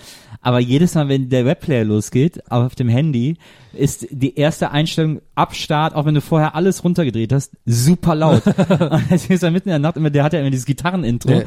Aber 0.44 0.60
jedes 0.60 0.94
Mal, 0.94 1.08
wenn 1.08 1.30
der 1.30 1.46
Webplayer 1.46 1.86
losgeht, 1.86 2.52
auf 2.52 2.76
dem 2.76 2.90
Handy, 2.90 3.38
ist 3.72 4.08
die 4.12 4.36
erste 4.36 4.72
Einstellung 4.72 5.22
Abstart, 5.36 5.96
auch 5.96 6.06
wenn 6.06 6.14
du 6.14 6.22
vorher 6.22 6.54
alles 6.54 6.84
runtergedreht 6.84 7.32
hast, 7.34 7.54
super 7.66 8.14
laut. 8.14 8.46
und 8.46 9.04
deswegen 9.10 9.34
ist 9.34 9.44
er 9.44 9.52
mitten 9.52 9.70
in 9.70 9.74
der 9.74 9.80
Nacht 9.80 9.98
immer, 9.98 10.10
der 10.10 10.24
hat 10.24 10.34
ja 10.34 10.42
immer 10.42 10.52
dieses 10.52 10.66
Gitarrenintro. 10.66 11.44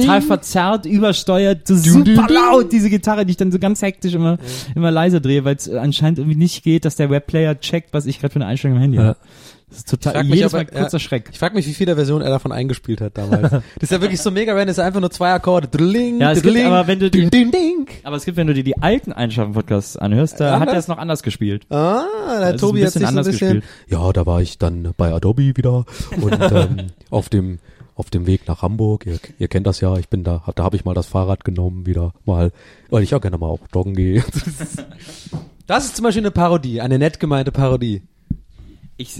Total 0.00 0.22
verzerrt, 0.22 0.86
übersteuert, 0.86 1.66
so 1.66 1.74
super 1.76 2.26
laut, 2.30 2.72
diese 2.72 2.88
Gitarre, 2.88 3.26
die 3.26 3.32
ich 3.32 3.36
dann 3.36 3.52
so 3.52 3.58
ganz 3.58 3.82
hektisch 3.82 4.14
immer, 4.14 4.38
immer 4.74 4.90
leise 4.90 5.20
drehe, 5.20 5.44
weil 5.44 5.56
es 5.56 5.68
anscheinend 5.68 6.20
irgendwie 6.20 6.38
nicht 6.38 6.62
geht, 6.62 6.84
dass 6.84 6.96
der 6.96 7.10
Webplayer 7.10 7.58
checkt, 7.60 7.92
was 7.92 8.06
ich 8.06 8.20
gerade 8.20 8.32
für 8.32 8.38
eine 8.38 8.46
Einstellung 8.46 8.76
im 8.76 8.82
Handy 8.82 8.98
habe. 8.98 9.16
Das 9.70 9.78
ist 9.78 9.92
Ich 9.92 9.98
total, 10.00 10.24
mich 10.24 10.34
jedes 10.34 10.52
aber, 10.52 10.64
Mal 10.64 10.70
kurzer 10.70 10.96
ja, 10.96 10.98
Schreck. 10.98 11.28
Ich 11.32 11.38
frage 11.38 11.54
mich, 11.54 11.66
wie 11.66 11.74
viele 11.74 11.94
Versionen 11.94 12.22
er 12.24 12.30
davon 12.30 12.52
eingespielt 12.52 13.00
hat 13.00 13.16
damals. 13.16 13.50
das 13.50 13.62
ist 13.80 13.92
ja 13.92 14.00
wirklich 14.00 14.20
so 14.20 14.30
mega 14.30 14.52
random, 14.52 14.66
das 14.66 14.78
ist 14.78 14.84
einfach 14.84 15.00
nur 15.00 15.10
zwei 15.10 15.30
Akkorde. 15.32 15.68
Dling, 15.68 16.20
Ja, 16.20 16.32
es 16.32 16.42
gibt 16.42 16.54
dling, 16.54 16.66
aber, 16.66 16.86
wenn 16.88 16.98
du 16.98 17.10
die- 17.10 17.20
ding, 17.28 17.30
ding, 17.30 17.50
ding. 17.52 17.86
Aber 18.02 18.16
es 18.16 18.24
gibt, 18.24 18.36
wenn 18.36 18.46
du 18.48 18.54
dir 18.54 18.64
die 18.64 18.76
alten 18.78 19.12
Einschlafen-Podcasts 19.12 19.96
anhörst, 19.96 20.40
da 20.40 20.52
hat 20.54 20.62
Anders? 20.62 20.74
er 20.74 20.78
es 20.80 20.88
noch 20.88 20.98
anders 20.98 21.22
gespielt. 21.22 21.66
Ah, 21.70 22.02
der 22.40 22.56
Tobi 22.56 22.80
ein 22.80 22.86
hat 22.86 22.92
sich 22.92 23.02
so 23.02 23.06
ein 23.06 23.08
anders 23.10 23.26
bisschen. 23.28 23.60
gespielt. 23.60 23.72
Ja, 23.88 24.12
da 24.12 24.26
war 24.26 24.42
ich 24.42 24.58
dann 24.58 24.92
bei 24.96 25.12
Adobe 25.12 25.56
wieder 25.56 25.84
und 26.20 26.32
ähm, 26.52 26.86
auf 27.10 27.28
dem 27.28 27.58
auf 27.94 28.08
dem 28.08 28.26
Weg 28.26 28.48
nach 28.48 28.62
Hamburg. 28.62 29.04
Ihr, 29.04 29.18
ihr 29.38 29.48
kennt 29.48 29.66
das 29.66 29.80
ja. 29.82 29.94
Ich 29.98 30.08
bin 30.08 30.24
da, 30.24 30.42
da 30.54 30.64
habe 30.64 30.74
ich 30.74 30.86
mal 30.86 30.94
das 30.94 31.06
Fahrrad 31.06 31.44
genommen 31.44 31.84
wieder 31.84 32.14
mal, 32.24 32.50
weil 32.88 33.02
ich 33.02 33.14
auch 33.14 33.20
gerne 33.20 33.36
mal 33.36 33.46
auch 33.48 33.60
joggen 33.74 33.94
gehe. 33.94 34.24
Das 35.66 35.84
ist 35.84 35.94
zum 35.96 36.02
Beispiel 36.02 36.22
eine 36.22 36.32
Parodie, 36.32 36.80
eine 36.80 36.98
nett 36.98 37.20
gemeinte 37.20 37.52
Parodie. 37.52 38.02
Ich, 39.00 39.18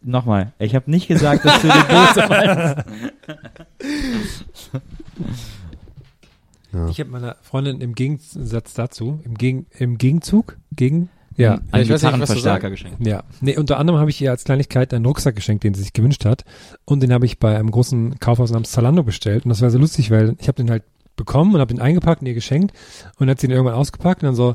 nochmal, 0.00 0.54
ich 0.58 0.74
habe 0.74 0.90
nicht 0.90 1.06
gesagt, 1.06 1.44
dass 1.44 1.60
du 1.60 1.68
den 1.68 1.86
böse 1.86 2.26
meinst. 6.72 6.90
Ich 6.90 7.00
habe 7.00 7.10
meiner 7.10 7.36
Freundin 7.42 7.82
im 7.82 7.94
Gegensatz 7.94 8.72
dazu, 8.72 9.20
im, 9.24 9.34
Gegen, 9.34 9.66
im 9.78 9.98
Gegenzug, 9.98 10.56
gegen, 10.74 11.10
ja, 11.36 11.58
Einen 11.72 11.84
ich 11.84 11.90
weiß 11.90 11.90
nicht, 11.90 11.90
was 11.90 12.00
du 12.00 12.06
Gitarrenverstärker 12.06 12.70
geschenkt. 12.70 13.06
Ja, 13.06 13.22
nee, 13.42 13.58
unter 13.58 13.78
anderem 13.78 14.00
habe 14.00 14.08
ich 14.08 14.18
ihr 14.22 14.30
als 14.30 14.44
Kleinigkeit 14.44 14.94
einen 14.94 15.04
Rucksack 15.04 15.36
geschenkt, 15.36 15.62
den 15.62 15.74
sie 15.74 15.82
sich 15.82 15.92
gewünscht 15.92 16.24
hat. 16.24 16.46
Und 16.86 17.02
den 17.02 17.12
habe 17.12 17.26
ich 17.26 17.38
bei 17.38 17.54
einem 17.58 17.70
großen 17.70 18.18
Kaufhaus 18.20 18.50
namens 18.50 18.70
Zalando 18.70 19.02
bestellt. 19.02 19.44
Und 19.44 19.50
das 19.50 19.60
war 19.60 19.68
so 19.68 19.78
lustig, 19.78 20.10
weil 20.10 20.36
ich 20.38 20.48
habe 20.48 20.56
den 20.56 20.70
halt 20.70 20.84
bekommen 21.16 21.54
und 21.54 21.60
habe 21.60 21.74
den 21.74 21.82
eingepackt 21.82 22.22
und 22.22 22.28
ihr 22.28 22.34
geschenkt 22.34 22.74
und 23.18 23.28
hat 23.28 23.40
sie 23.40 23.46
ihn 23.46 23.50
irgendwann 23.50 23.74
ausgepackt 23.74 24.22
und 24.22 24.28
dann 24.28 24.34
so, 24.34 24.54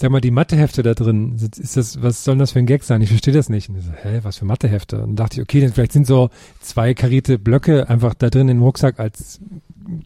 sag 0.00 0.10
mal, 0.10 0.20
die 0.20 0.30
Mathehefte 0.30 0.82
da 0.82 0.94
drin, 0.94 1.36
ist 1.36 1.76
das, 1.76 2.02
was 2.02 2.24
soll 2.24 2.34
denn 2.34 2.40
das 2.40 2.52
für 2.52 2.58
ein 2.58 2.66
Gag 2.66 2.82
sein? 2.84 3.00
Ich 3.02 3.10
verstehe 3.10 3.34
das 3.34 3.48
nicht. 3.48 3.68
Und 3.68 3.76
ich 3.78 3.84
so, 3.84 3.92
hä, 3.92 4.20
was 4.22 4.38
für 4.38 4.44
Mathehefte? 4.44 4.96
Und 4.96 5.08
dann 5.10 5.16
dachte 5.16 5.36
ich, 5.36 5.42
okay, 5.42 5.60
dann 5.60 5.72
vielleicht 5.72 5.92
sind 5.92 6.06
so 6.06 6.30
zwei 6.60 6.94
karierte 6.94 7.38
Blöcke 7.38 7.88
einfach 7.88 8.14
da 8.14 8.30
drin 8.30 8.48
im 8.48 8.62
Rucksack 8.62 8.98
als 8.98 9.40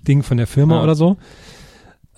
Ding 0.06 0.22
von 0.22 0.36
der 0.36 0.46
Firma 0.46 0.76
Ja. 0.76 0.82
oder 0.82 0.94
so. 0.94 1.16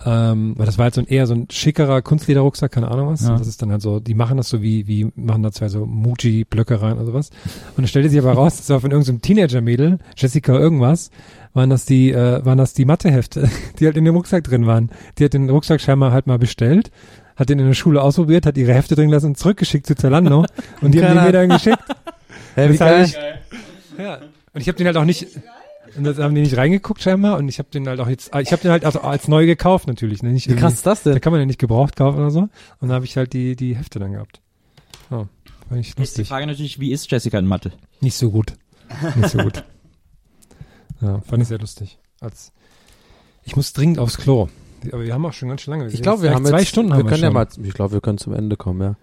Ähm, 0.05 0.53
weil 0.57 0.67
das 0.67 0.77
war 0.77 0.83
halt 0.83 0.93
so 0.93 1.01
ein 1.01 1.07
eher 1.07 1.25
so 1.25 1.33
ein 1.33 1.47
schickerer 1.49 2.03
Kunstlederrucksack, 2.03 2.71
keine 2.71 2.89
Ahnung 2.91 3.07
was. 3.09 3.23
Ja. 3.23 3.31
Und 3.31 3.39
das 3.39 3.47
ist 3.47 3.61
dann 3.63 3.71
halt 3.71 3.81
so, 3.81 3.99
die 3.99 4.13
machen 4.13 4.37
das 4.37 4.47
so 4.47 4.61
wie, 4.61 4.85
wie 4.87 5.11
machen 5.15 5.41
da 5.41 5.51
zwei 5.51 5.69
so 5.69 5.87
Muji-Blöcke 5.87 6.81
rein 6.81 6.97
oder 6.97 7.05
sowas. 7.07 7.31
Und 7.69 7.77
dann 7.79 7.87
stellte 7.87 8.07
sich 8.09 8.19
aber 8.19 8.33
raus, 8.33 8.57
das 8.57 8.69
war 8.69 8.79
von 8.79 8.91
irgendeinem 8.91 9.21
Teenager-Mädel, 9.21 9.97
Jessica 10.15 10.53
irgendwas, 10.53 11.09
waren 11.55 11.71
das 11.71 11.85
die, 11.85 12.11
äh, 12.11 12.45
waren 12.45 12.59
das 12.59 12.73
die 12.75 12.85
Mathehefte, 12.85 13.49
die 13.79 13.85
halt 13.85 13.97
in 13.97 14.05
dem 14.05 14.15
Rucksack 14.15 14.43
drin 14.43 14.67
waren. 14.67 14.91
Die 15.17 15.25
hat 15.25 15.33
den 15.33 15.49
Rucksack 15.49 15.81
scheinbar 15.81 16.11
halt 16.11 16.27
mal 16.27 16.37
bestellt, 16.37 16.91
hat 17.37 17.49
den 17.49 17.59
in 17.59 17.67
der 17.67 17.73
Schule 17.73 18.01
ausprobiert, 18.01 18.45
hat 18.45 18.57
ihre 18.57 18.73
Hefte 18.73 18.95
drin 18.95 19.07
gelassen 19.09 19.27
und 19.27 19.37
zurückgeschickt 19.37 19.85
zu 19.87 19.95
Zalando 19.95 20.45
und 20.81 20.91
die 20.93 21.03
haben 21.03 21.15
den 21.15 21.23
mir 21.25 21.31
dann 21.31 21.49
geschickt. 21.49 21.79
Hä, 22.55 22.69
wie 22.71 22.77
geil. 22.77 23.05
ich, 23.05 23.17
ja. 23.99 24.17
Und 24.53 24.61
ich 24.61 24.67
habe 24.67 24.77
den 24.77 24.87
halt 24.87 24.97
auch 24.97 25.05
nicht, 25.05 25.27
und 25.95 26.03
das 26.03 26.17
haben 26.17 26.33
die 26.35 26.41
nicht 26.41 26.57
reingeguckt 26.57 27.01
scheinbar 27.01 27.37
und 27.37 27.47
ich 27.47 27.59
habe 27.59 27.69
den 27.71 27.87
halt 27.87 27.99
auch 27.99 28.07
jetzt, 28.09 28.31
ich 28.35 28.51
habe 28.51 28.61
den 28.61 28.71
halt 28.71 28.83
also 28.85 29.01
als 29.01 29.27
neu 29.27 29.45
gekauft 29.45 29.87
natürlich. 29.87 30.23
Ne? 30.23 30.31
Nicht 30.33 30.49
Wie 30.49 30.55
krass 30.55 30.73
ist 30.73 30.85
das 30.85 31.03
Da 31.03 31.11
denn? 31.11 31.21
kann 31.21 31.31
man 31.31 31.39
ja 31.39 31.45
nicht 31.45 31.59
gebraucht 31.59 31.95
kaufen 31.95 32.17
oder 32.19 32.31
so. 32.31 32.39
Und 32.41 32.49
dann 32.81 32.91
habe 32.93 33.05
ich 33.05 33.15
halt 33.17 33.33
die, 33.33 33.55
die 33.55 33.75
Hefte 33.75 33.99
dann 33.99 34.13
gehabt. 34.13 34.41
Oh, 35.11 35.25
fand 35.69 35.79
ich 35.81 35.89
Ist 35.89 35.97
die 35.97 36.01
lustig. 36.01 36.27
Frage 36.27 36.47
natürlich, 36.47 36.79
wie 36.79 36.91
ist 36.91 37.09
Jessica 37.11 37.37
in 37.39 37.45
Mathe? 37.45 37.71
Nicht 38.01 38.17
so 38.17 38.31
gut. 38.31 38.53
Nicht 39.15 39.29
so 39.29 39.37
gut. 39.39 39.63
Ja, 40.99 41.21
fand 41.21 41.43
ich 41.43 41.47
sehr 41.49 41.59
lustig. 41.59 41.99
Als 42.21 42.51
ich 43.43 43.55
muss 43.55 43.71
dringend 43.71 43.99
aufs 43.99 44.17
Klo. 44.17 44.49
Aber 44.91 45.03
wir 45.03 45.13
haben 45.13 45.25
auch 45.25 45.33
schon 45.33 45.49
ganz 45.49 45.61
schön 45.61 45.73
lange. 45.73 45.87
Ich 45.87 46.01
glaube, 46.01 46.23
wir 46.23 46.33
haben 46.33 46.45
zwei 46.45 46.59
jetzt, 46.59 46.69
Stunden 46.69 46.91
wir 46.91 46.97
wir 46.97 47.05
können 47.05 47.23
ja 47.23 47.31
mal, 47.31 47.47
ich 47.61 47.73
glaube, 47.73 47.93
wir 47.93 48.01
können 48.01 48.17
zum 48.17 48.33
Ende 48.33 48.55
kommen, 48.57 48.81
ja. 48.81 48.95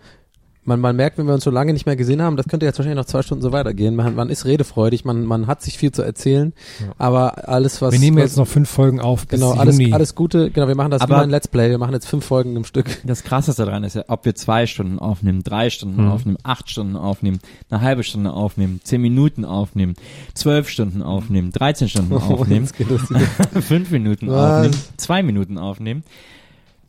Man, 0.67 0.81
man 0.81 0.97
merkt, 0.97 1.19
wenn 1.19 1.27
wir 1.27 1.35
uns 1.35 1.45
so 1.45 1.51
lange 1.51 1.73
nicht 1.75 1.85
mehr 1.85 1.95
gesehen 1.97 2.23
haben, 2.23 2.37
das 2.39 2.49
könnte 2.49 2.65
jetzt 2.65 2.79
wahrscheinlich 2.79 2.97
noch 2.97 3.05
zwei 3.05 3.21
Stunden 3.21 3.43
so 3.43 3.53
weitergehen. 3.53 3.95
Man, 3.97 4.15
man 4.15 4.31
ist 4.31 4.47
redefreudig, 4.47 5.05
man, 5.05 5.25
man 5.27 5.47
hat 5.47 5.61
sich 5.61 5.77
viel 5.77 5.93
zu 5.93 6.01
erzählen, 6.03 6.55
aber 6.97 7.49
alles, 7.49 7.83
was... 7.83 7.93
wir 7.93 7.99
nehmen 7.99 8.17
was, 8.17 8.25
jetzt 8.25 8.37
noch 8.39 8.47
fünf 8.49 8.71
Folgen 8.71 8.99
auf 8.99 9.27
bis 9.27 9.39
Genau, 9.41 9.53
alles, 9.53 9.79
Juni. 9.79 9.93
alles 9.93 10.15
Gute, 10.15 10.51
genau, 10.51 10.67
wir 10.67 10.75
machen 10.75 10.91
das 10.91 11.03
Aber- 11.03 11.17
wie 11.19 11.21
ein 11.21 11.31
Let's 11.31 11.49
Play, 11.49 11.69
wir 11.69 11.77
machen 11.79 11.93
jetzt 11.93 12.07
fünf 12.07 12.25
Folgen 12.25 12.57
im 12.57 12.65
Stück. 12.65 12.87
Das 13.05 13.25
Krasseste 13.25 13.65
daran 13.67 13.85
ist 13.85 13.95
ja, 13.95 14.05
ob 14.09 14.25
wir 14.25 14.35
zwei 14.35 14.67
Stunden 14.67 14.99
aufnehmen, 14.99 15.43
drei 15.45 15.69
Stunden 15.69 16.05
Mhm. 16.05 16.11
aufnehmen, 16.11 16.39
acht 16.45 16.71
Stunden 16.71 16.97
aufnehmen, 16.97 17.41
eine 17.69 17.83
halbe 17.83 18.03
Stunde 18.03 18.33
aufnehmen, 18.33 18.81
zehn 18.85 19.03
Minuten 19.03 19.45
aufnehmen, 19.45 19.95
zwölf 20.33 20.71
Stunden 20.71 21.03
aufnehmen, 21.03 21.53
13 21.53 21.89
Stunden 21.91 22.15
aufnehmen, 22.15 22.69
geht 22.79 22.91
das 22.91 23.11
wieder. 23.11 23.21
fünf 23.63 23.91
Minuten 23.91 24.29
Was? 24.29 24.51
aufnehmen, 24.67 24.83
zwei 24.97 25.23
Minuten 25.23 25.59
aufnehmen. 25.59 26.05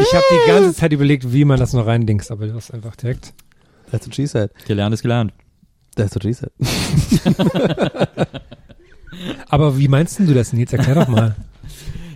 ich 0.00 0.14
habe 0.14 0.24
die 0.30 0.48
ganze 0.48 0.74
Zeit 0.74 0.92
überlegt, 0.92 1.32
wie 1.32 1.44
man 1.44 1.58
das 1.58 1.72
noch 1.72 1.86
reindingst, 1.86 2.30
aber 2.30 2.46
du 2.46 2.54
hast 2.54 2.72
einfach 2.72 2.96
direkt. 2.96 3.32
that's 3.90 4.06
what 4.06 4.14
she 4.14 4.26
said. 4.26 4.50
Gelernt 4.66 4.94
ist 4.94 5.02
gelernt. 5.02 5.32
That's 5.96 6.14
what 6.14 6.22
she 6.24 6.32
said. 6.32 6.50
Aber 9.48 9.78
wie 9.78 9.88
meinst 9.88 10.18
denn 10.18 10.26
du 10.26 10.34
das, 10.34 10.52
Nils? 10.52 10.72
Erklär 10.72 10.96
doch 10.96 11.08
mal. 11.08 11.36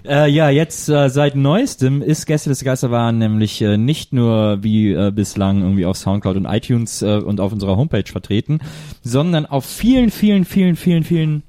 Äh, 0.06 0.30
ja, 0.30 0.48
jetzt 0.48 0.88
äh, 0.88 1.10
seit 1.10 1.36
neuestem 1.36 2.00
ist 2.00 2.24
Gäste 2.24 2.48
des 2.48 2.64
Geisterwahn 2.64 3.18
nämlich 3.18 3.60
äh, 3.60 3.76
nicht 3.76 4.14
nur 4.14 4.62
wie 4.62 4.92
äh, 4.92 5.10
bislang 5.14 5.60
irgendwie 5.60 5.84
auf 5.84 5.98
Soundcloud 5.98 6.36
und 6.36 6.46
iTunes 6.46 7.02
äh, 7.02 7.16
und 7.16 7.40
auf 7.40 7.52
unserer 7.52 7.76
Homepage 7.76 8.10
vertreten, 8.10 8.60
sondern 9.02 9.44
auf 9.44 9.66
vielen, 9.66 10.10
vielen, 10.10 10.46
vielen, 10.46 10.76
vielen, 10.76 11.04
vielen 11.04 11.42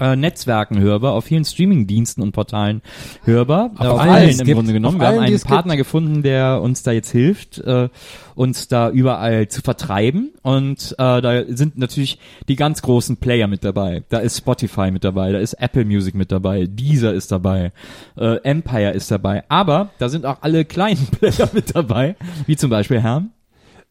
äh, 0.00 0.16
Netzwerken 0.16 0.78
hörbar, 0.80 1.12
auf 1.12 1.24
vielen 1.24 1.44
Streamingdiensten 1.44 2.22
und 2.22 2.32
Portalen 2.32 2.82
hörbar, 3.24 3.70
Auf 3.76 3.84
äh, 3.84 3.88
auf 3.88 4.00
allen, 4.00 4.10
allen 4.10 4.30
im 4.30 4.38
gibt. 4.38 4.56
Grunde 4.56 4.72
genommen. 4.72 5.00
Wir 5.00 5.06
haben 5.06 5.18
einen 5.18 5.40
Partner 5.40 5.76
gefunden, 5.76 6.22
der 6.22 6.60
uns 6.60 6.82
da 6.82 6.92
jetzt 6.92 7.10
hilft, 7.10 7.58
äh, 7.58 7.88
uns 8.34 8.68
da 8.68 8.90
überall 8.90 9.48
zu 9.48 9.62
vertreiben 9.62 10.32
und 10.42 10.92
äh, 10.98 11.20
da 11.20 11.44
sind 11.48 11.78
natürlich 11.78 12.18
die 12.48 12.56
ganz 12.56 12.82
großen 12.82 13.16
Player 13.18 13.46
mit 13.46 13.64
dabei. 13.64 14.02
Da 14.08 14.18
ist 14.18 14.38
Spotify 14.38 14.90
mit 14.90 15.04
dabei, 15.04 15.32
da 15.32 15.38
ist 15.38 15.54
Apple 15.54 15.84
Music 15.84 16.14
mit 16.14 16.32
dabei, 16.32 16.66
Deezer 16.66 17.14
ist 17.14 17.30
dabei, 17.32 17.72
äh, 18.16 18.36
Empire 18.42 18.90
ist 18.90 19.10
dabei, 19.10 19.44
aber 19.48 19.90
da 19.98 20.08
sind 20.08 20.26
auch 20.26 20.38
alle 20.42 20.64
kleinen 20.64 21.06
Player 21.18 21.48
mit 21.52 21.74
dabei, 21.74 22.16
wie 22.46 22.56
zum 22.56 22.70
Beispiel 22.70 23.00
Herrn. 23.00 23.30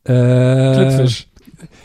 Äh, 0.05 0.75
Glückfisch. 0.75 1.27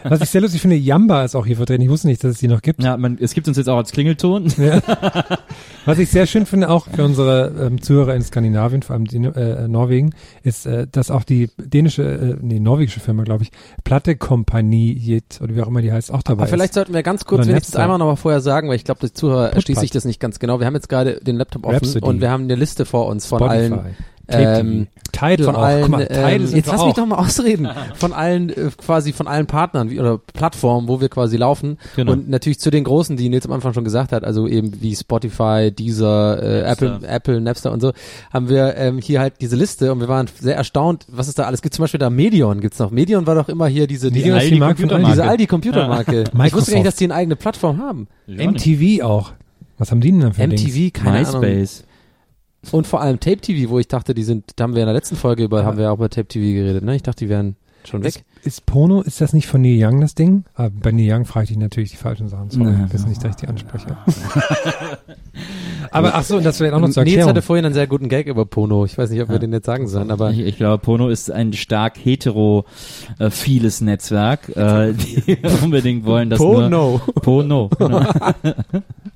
Was 0.05 0.21
ich 0.21 0.31
sehr 0.31 0.41
lustig 0.41 0.61
finde, 0.61 0.77
Yamba 0.77 1.25
ist 1.25 1.35
auch 1.35 1.47
hier 1.47 1.57
vertreten. 1.57 1.83
Ich 1.83 1.89
wusste 1.91 2.07
nicht, 2.09 2.23
dass 2.25 2.33
es 2.33 2.39
die 2.39 2.49
noch 2.49 2.63
gibt. 2.63 2.83
Ja, 2.83 2.97
man, 2.97 3.19
es 3.21 3.35
gibt 3.35 3.49
uns 3.49 3.57
jetzt 3.57 3.69
auch 3.69 3.77
als 3.77 3.93
Klingelton. 3.93 4.53
Was 5.85 5.99
ich 5.99 6.11
sehr 6.11 6.27
schön 6.27 6.45
finde, 6.47 6.69
auch 6.69 6.87
für 6.87 7.05
unsere 7.05 7.53
ähm, 7.67 7.81
Zuhörer 7.81 8.15
in 8.15 8.23
Skandinavien, 8.23 8.83
vor 8.83 8.95
allem 8.95 9.07
die, 9.07 9.17
äh, 9.17 9.67
Norwegen, 9.69 10.15
ist, 10.43 10.67
äh, 10.67 10.87
dass 10.91 11.11
auch 11.11 11.25
die 11.25 11.51
dänische, 11.57 12.03
äh, 12.03 12.37
nee, 12.41 12.61
norwegische 12.61 13.01
Firma, 13.01 13.23
glaube 13.23 13.45
ich, 13.45 13.51
Platte 13.85 14.17
Kompanie, 14.17 14.93
Jet, 14.93 15.41
oder 15.43 15.55
wie 15.55 15.63
auch 15.63 15.69
immer 15.69 15.81
die 15.81 15.93
heißt, 15.93 16.13
auch 16.13 16.23
dabei 16.23 16.43
Aber 16.43 16.51
vielleicht 16.51 16.71
ist. 16.71 16.75
sollten 16.75 16.93
wir 16.93 17.03
ganz 17.03 17.25
kurz 17.25 17.41
Oder 17.41 17.49
wenigstens 17.49 17.75
Napster. 17.75 17.83
einmal 17.85 17.99
noch 17.99 18.07
mal 18.07 18.17
vorher 18.17 18.41
sagen, 18.41 18.69
weil 18.69 18.77
ich 18.77 18.85
glaube, 18.85 19.01
die 19.07 19.13
Zuhörer 19.13 19.45
Putpad. 19.45 19.57
erschließt 19.57 19.81
sich 19.81 19.91
das 19.91 20.05
nicht 20.05 20.21
ganz 20.21 20.39
genau. 20.39 20.61
Wir 20.61 20.67
haben 20.67 20.75
jetzt 20.75 20.89
gerade 20.89 21.21
den 21.23 21.37
Laptop 21.37 21.65
offen 21.65 21.77
Rhapsody. 21.77 22.05
und 22.05 22.21
wir 22.21 22.31
haben 22.31 22.45
eine 22.45 22.55
Liste 22.57 22.85
vor 22.85 23.07
uns 23.07 23.27
von 23.27 23.39
Spotify, 23.39 23.57
allen 23.59 23.97
ähm, 24.31 24.87
Tidal 25.13 25.39
von 25.45 25.57
auch. 25.57 25.63
allen, 25.63 25.83
Guck 25.83 25.91
mal, 25.91 26.07
Tidal 26.07 26.33
ähm, 26.33 26.47
jetzt 26.55 26.67
lass 26.67 26.81
auch. 26.81 26.87
mich 26.87 26.95
doch 26.95 27.07
mal 27.07 27.17
ausreden, 27.17 27.69
von 27.95 28.13
allen, 28.13 28.51
äh, 28.51 28.71
quasi 28.77 29.13
von 29.13 29.27
allen 29.27 29.47
Partnern 29.47 29.91
wie, 29.91 29.99
oder 29.99 30.19
Plattformen, 30.19 30.87
wo 30.89 31.01
wir 31.01 31.09
quasi 31.09 31.37
laufen 31.37 31.79
Genau. 31.97 32.13
und 32.13 32.29
natürlich 32.29 32.61
zu 32.61 32.71
den 32.71 32.85
großen, 32.85 33.17
die 33.17 33.29
Nils 33.29 33.47
am 33.47 33.53
Anfang 33.53 33.73
schon 33.73 33.85
gesagt 33.85 34.13
hat, 34.13 34.25
also 34.25 34.47
eben 34.47 34.81
wie 34.83 34.95
Spotify, 34.95 35.73
Deezer, 35.73 36.43
äh, 36.43 36.63
Napster. 36.69 36.95
Apple, 36.97 37.09
Apple, 37.09 37.41
Napster 37.41 37.73
und 37.73 37.81
so, 37.81 37.93
haben 38.33 38.49
wir 38.49 38.77
ähm, 38.77 38.99
hier 38.99 39.21
halt 39.21 39.35
diese 39.41 39.57
Liste 39.57 39.93
und 39.93 40.01
wir 40.01 40.09
waren 40.09 40.29
sehr 40.41 40.57
erstaunt, 40.57 41.07
was 41.09 41.29
es 41.29 41.35
da 41.35 41.45
alles 41.45 41.63
gibt. 41.63 41.75
Zum 41.75 41.83
Beispiel 41.85 41.99
da 42.01 42.11
Medion 42.11 42.61
gibt's 42.61 42.79
noch. 42.79 42.91
Medion 42.91 43.27
war 43.27 43.35
doch 43.35 43.49
immer 43.49 43.67
hier 43.67 43.87
diese, 43.87 44.11
die 44.11 44.29
Marke 44.31 44.49
von 44.51 44.61
Computermarke. 44.89 45.11
diese 45.11 45.25
Aldi 45.25 45.47
Computermarke. 45.47 46.25
Ich 46.45 46.55
wusste 46.55 46.71
gar 46.73 46.79
nicht, 46.79 46.87
dass 46.87 46.97
die 46.97 47.05
eine 47.05 47.15
eigene 47.15 47.37
Plattform 47.37 47.79
haben. 47.79 48.09
MTV 48.27 49.03
auch. 49.05 49.33
Was 49.79 49.91
haben 49.91 50.01
die 50.01 50.11
denn 50.11 50.21
dann 50.21 50.33
für 50.35 50.47
Dings? 50.47 50.63
MTV, 50.63 50.93
keine 50.93 51.27
Ahnung. 51.29 51.43
Und 52.73 52.87
vor 52.87 53.01
allem 53.01 53.21
Tape 53.21 53.39
TV, 53.39 53.71
wo 53.71 53.79
ich 53.79 53.89
dachte, 53.89 54.15
die 54.15 54.25
sind, 54.25 54.53
da 54.57 54.65
haben 54.65 54.75
wir 54.75 54.83
in 54.83 54.87
der 54.87 54.95
letzten 54.95 55.17
Folge 55.17 55.45
über, 55.45 55.65
haben 55.65 55.79
wir 55.79 55.91
auch 55.93 55.97
über 55.97 56.11
Tape 56.11 56.27
TV 56.29 56.45
geredet, 56.55 56.85
ne? 56.85 56.97
Ich 56.97 57.03
dachte, 57.03 57.25
die 57.25 57.29
wären 57.31 57.57
schon 57.85 58.03
weg. 58.03 58.25
Ist, 58.43 58.47
ist 58.47 58.67
Pono, 58.67 59.01
ist 59.03 59.21
das 59.21 59.33
nicht 59.33 59.47
von 59.47 59.61
Neil 59.63 59.79
Young 59.83 60.01
das 60.01 60.15
Ding? 60.17 60.45
Aber 60.55 60.71
bei 60.71 60.91
Neil 60.93 61.11
Young 61.13 61.25
frage 61.25 61.45
ich 61.45 61.49
dich 61.51 61.59
natürlich 61.59 61.91
die 61.93 61.97
falschen 61.97 62.29
Sachen. 62.29 62.51
Sorry, 62.51 62.75
das 62.91 63.01
ist 63.03 63.09
nicht, 63.09 63.23
dass 63.23 63.31
ich 63.31 63.37
die 63.37 63.47
anspreche. 63.49 63.97
aber 65.91 66.15
ach 66.15 66.23
so, 66.25 66.37
und 66.37 66.45
das 66.45 66.57
vielleicht 66.59 66.75
auch 66.75 66.81
noch 66.81 66.91
zur 66.91 67.05
Nils 67.05 67.15
Erklärung. 67.15 67.31
hatte 67.31 67.43
vorhin 67.43 67.65
einen 67.65 67.75
sehr 67.75 67.87
guten 67.87 68.09
Gag 68.09 68.27
über 68.27 68.45
Pono. 68.45 68.85
Ich 68.85 68.99
weiß 68.99 69.11
nicht, 69.11 69.23
ob 69.23 69.29
wir 69.29 69.35
Ja. 69.37 69.39
den 69.41 69.53
jetzt 69.53 69.67
sagen 69.67 69.87
sollen, 69.89 70.11
aber 70.11 70.31
Ich, 70.33 70.41
ich 70.41 70.57
glaube, 70.57 70.83
Pono 70.83 71.09
ist 71.09 71.31
ein 71.31 71.53
stark 71.53 71.97
hetero-vieles 72.05 73.81
Netzwerk, 73.81 74.49
äh, 74.57 74.93
die 74.93 75.39
unbedingt 75.63 76.05
wollen, 76.05 76.31
dass 76.31 76.41
nur 76.41 76.69
Pono. 76.69 77.01
Pono. 77.15 77.71
Genau. 77.79 78.03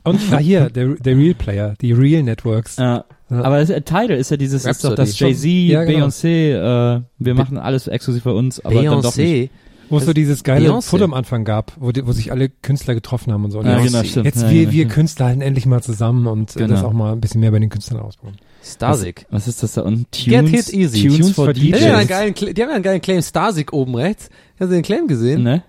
Und 0.04 0.20
ah, 0.32 0.38
hier, 0.38 0.70
der, 0.70 0.94
der 0.94 1.16
Real 1.16 1.34
Player, 1.34 1.74
die 1.80 1.92
Real 1.92 2.22
Networks. 2.22 2.76
Ja. 2.76 3.04
Aber 3.32 3.58
das, 3.58 3.70
äh, 3.70 3.80
Tidal 3.82 4.10
ist 4.12 4.30
ja 4.30 4.36
dieses, 4.36 4.64
ist 4.64 4.84
doch 4.84 4.94
das 4.94 5.10
Rhapsody. 5.20 5.68
Jay-Z, 5.68 5.72
Ja, 5.72 5.84
genau. 5.84 6.06
Beyoncé, 6.06 6.96
äh, 6.98 7.02
wir 7.18 7.34
machen 7.34 7.58
alles 7.58 7.86
exklusiv 7.88 8.24
bei 8.24 8.30
uns, 8.32 8.64
aber 8.64 8.74
dann 8.82 9.02
doch 9.02 9.16
nicht. 9.16 9.16
Beyoncé. 9.18 9.50
Wo 9.90 9.98
es 9.98 10.06
so 10.06 10.14
dieses 10.14 10.42
geile 10.42 10.70
Beyoncé. 10.70 10.82
Foto 10.88 11.04
am 11.04 11.12
Anfang 11.12 11.44
gab, 11.44 11.72
wo, 11.78 11.92
die, 11.92 12.06
wo 12.06 12.12
sich 12.12 12.32
alle 12.32 12.48
Künstler 12.48 12.94
getroffen 12.94 13.30
haben 13.32 13.44
und 13.44 13.50
so. 13.50 13.58
Und 13.58 13.66
Ja, 13.66 13.78
jetzt, 13.78 13.92
genau, 13.92 14.04
stimmt. 14.04 14.24
jetzt 14.24 14.40
Ja, 14.42 14.50
wir, 14.50 14.60
genau, 14.60 14.72
wir. 14.72 14.88
Künstler 14.88 15.26
halten 15.26 15.40
endlich 15.42 15.66
mal 15.66 15.82
zusammen 15.82 16.26
und 16.26 16.56
äh, 16.56 16.60
Genau. 16.60 16.74
das 16.74 16.82
auch 16.84 16.92
mal 16.94 17.12
ein 17.12 17.20
bisschen 17.20 17.40
mehr 17.42 17.50
bei 17.50 17.58
den 17.58 17.68
Künstlern 17.68 18.00
rausbekommen. 18.00 18.38
Starsik. 18.64 19.26
Was 19.30 19.48
ist 19.48 19.62
das 19.62 19.74
da 19.74 19.82
unten? 19.82 20.06
Get 20.12 20.46
Tunes, 20.46 20.50
hit 20.68 20.72
easy. 20.74 21.02
Tunes, 21.02 21.18
Tunes 21.18 21.30
for 21.34 21.44
for 21.46 21.52
Die 21.52 21.72
DJs. 21.72 21.80
haben, 21.82 21.88
ja 21.90 21.96
einen 21.98 22.08
geilen, 22.08 22.54
die 22.54 22.62
haben 22.62 22.68
ja 22.70 22.74
einen 22.76 22.82
geilen 22.84 23.02
Claim 23.02 23.20
Starsik 23.22 23.72
oben 23.74 23.94
rechts. 23.96 24.30
Hast 24.58 24.68
du 24.70 24.74
den 24.74 24.82
Claim 24.82 25.08
gesehen? 25.08 25.42
Ne? 25.42 25.62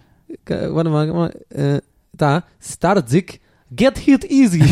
Ge- 0.46 0.70
Warte 0.74 0.90
mal, 0.90 1.10
warte 1.12 1.14
mal, 1.14 1.60
äh, 1.76 1.82
da, 2.14 2.44
Starsik. 2.62 3.42
Get 3.76 3.98
hit 3.98 4.26
easy. 4.30 4.60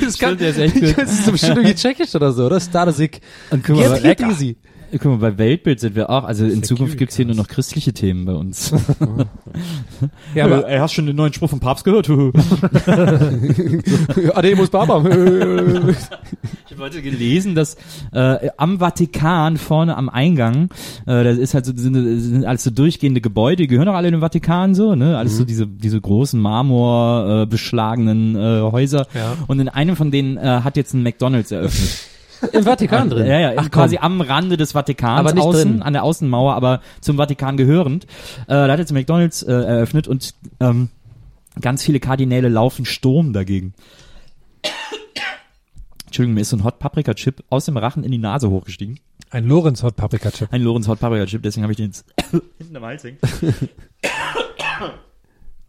das 0.00 0.18
kann, 0.18 0.36
der 0.38 0.50
ist 0.50 0.58
echt 0.58 0.74
gut. 0.80 0.98
das 0.98 1.12
ist 1.20 1.30
bestimmt 1.30 1.56
irgendwie 1.58 1.74
tschechisch 1.74 2.14
oder 2.14 2.32
so, 2.32 2.46
oder? 2.46 2.56
Mal, 3.88 4.00
Get 4.00 4.02
hit 4.02 4.02
lecker. 4.20 4.30
easy. 4.30 4.56
Guck 4.92 5.04
mal, 5.04 5.16
bei 5.16 5.38
Weltbild 5.38 5.80
sind 5.80 5.96
wir 5.96 6.10
auch, 6.10 6.24
also 6.24 6.44
in 6.44 6.50
Security 6.50 6.68
Zukunft 6.68 6.98
gibt's 6.98 7.16
hier 7.16 7.26
nur 7.26 7.34
noch 7.34 7.48
christliche 7.48 7.92
Themen 7.92 8.24
bei 8.24 8.34
uns. 8.34 8.72
Ja, 10.34 10.46
aber 10.46 10.66
Ey, 10.66 10.78
hast 10.78 10.94
schon 10.94 11.06
den 11.06 11.14
neuen 11.14 11.32
Spruch 11.32 11.50
vom 11.50 11.60
Papst 11.60 11.84
gehört? 11.84 12.08
Ademus 14.34 14.70
Babam. 14.70 15.06
Ich 15.06 16.72
habe 16.72 16.78
heute 16.78 17.02
gelesen, 17.02 17.54
dass 17.54 17.76
äh, 18.12 18.48
am 18.56 18.78
Vatikan 18.78 19.58
vorne 19.58 19.96
am 19.96 20.08
Eingang, 20.08 20.70
äh, 21.06 21.22
das 21.22 21.38
ist 21.38 21.54
halt 21.54 21.66
so 21.66 21.72
sind, 21.76 21.94
sind 21.94 22.44
alles 22.44 22.64
so 22.64 22.70
durchgehende 22.70 23.20
Gebäude, 23.20 23.62
die 23.62 23.68
gehören 23.68 23.88
auch 23.88 23.94
alle 23.94 24.08
in 24.08 24.14
den 24.14 24.20
Vatikan 24.20 24.74
so, 24.74 24.94
ne? 24.94 25.18
Alles 25.18 25.36
so 25.36 25.44
diese 25.44 25.66
diese 25.66 26.00
großen 26.00 26.40
Marmor 26.40 27.42
äh, 27.42 27.46
beschlagenen 27.46 28.34
äh, 28.34 28.62
Häuser. 28.62 29.06
Ja. 29.14 29.36
Und 29.46 29.60
in 29.60 29.68
einem 29.68 29.96
von 29.96 30.10
denen 30.10 30.36
äh, 30.36 30.60
hat 30.64 30.76
jetzt 30.76 30.94
ein 30.94 31.02
McDonald's 31.02 31.50
eröffnet. 31.50 32.11
Im 32.52 32.64
Vatikan 32.64 33.08
drin. 33.10 33.26
Ja, 33.26 33.38
ja, 33.38 33.52
Ach, 33.56 33.70
quasi 33.70 33.96
komm. 33.96 34.04
am 34.04 34.20
Rande 34.20 34.56
des 34.56 34.72
Vatikans, 34.72 35.20
Aber 35.20 35.32
nicht 35.32 35.42
außen, 35.44 35.70
drin. 35.70 35.82
an 35.82 35.92
der 35.92 36.02
Außenmauer, 36.02 36.54
aber 36.54 36.80
zum 37.00 37.16
Vatikan 37.16 37.56
gehörend. 37.56 38.04
Äh, 38.46 38.48
da 38.48 38.68
hat 38.72 38.78
jetzt 38.78 38.92
McDonalds 38.92 39.42
äh, 39.42 39.52
eröffnet 39.52 40.08
und 40.08 40.34
ähm, 40.60 40.88
ganz 41.60 41.82
viele 41.84 42.00
Kardinäle 42.00 42.48
laufen 42.48 42.84
Sturm 42.84 43.32
dagegen. 43.32 43.74
Entschuldigung, 46.06 46.34
mir 46.34 46.40
ist 46.42 46.50
so 46.50 46.56
ein 46.56 46.64
Hot 46.64 46.78
Paprika 46.78 47.14
Chip 47.14 47.42
aus 47.48 47.64
dem 47.64 47.76
Rachen 47.78 48.04
in 48.04 48.12
die 48.12 48.18
Nase 48.18 48.50
hochgestiegen. 48.50 49.00
Ein 49.30 49.46
Lorenz 49.46 49.82
Hot 49.82 49.96
Paprika 49.96 50.30
Chip. 50.30 50.52
Ein 50.52 50.60
Lorenz 50.60 50.86
Hot 50.88 51.00
Paprika 51.00 51.24
Chip, 51.24 51.42
deswegen 51.42 51.62
habe 51.62 51.72
ich 51.72 51.78
den 51.78 51.86
jetzt 51.86 52.04
hinten 52.58 52.76
am 52.76 52.84
Hals 52.84 53.02
hängen. 53.04 53.16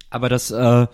Aber 0.09 0.27
das, 0.29 0.51
äh, 0.51 0.87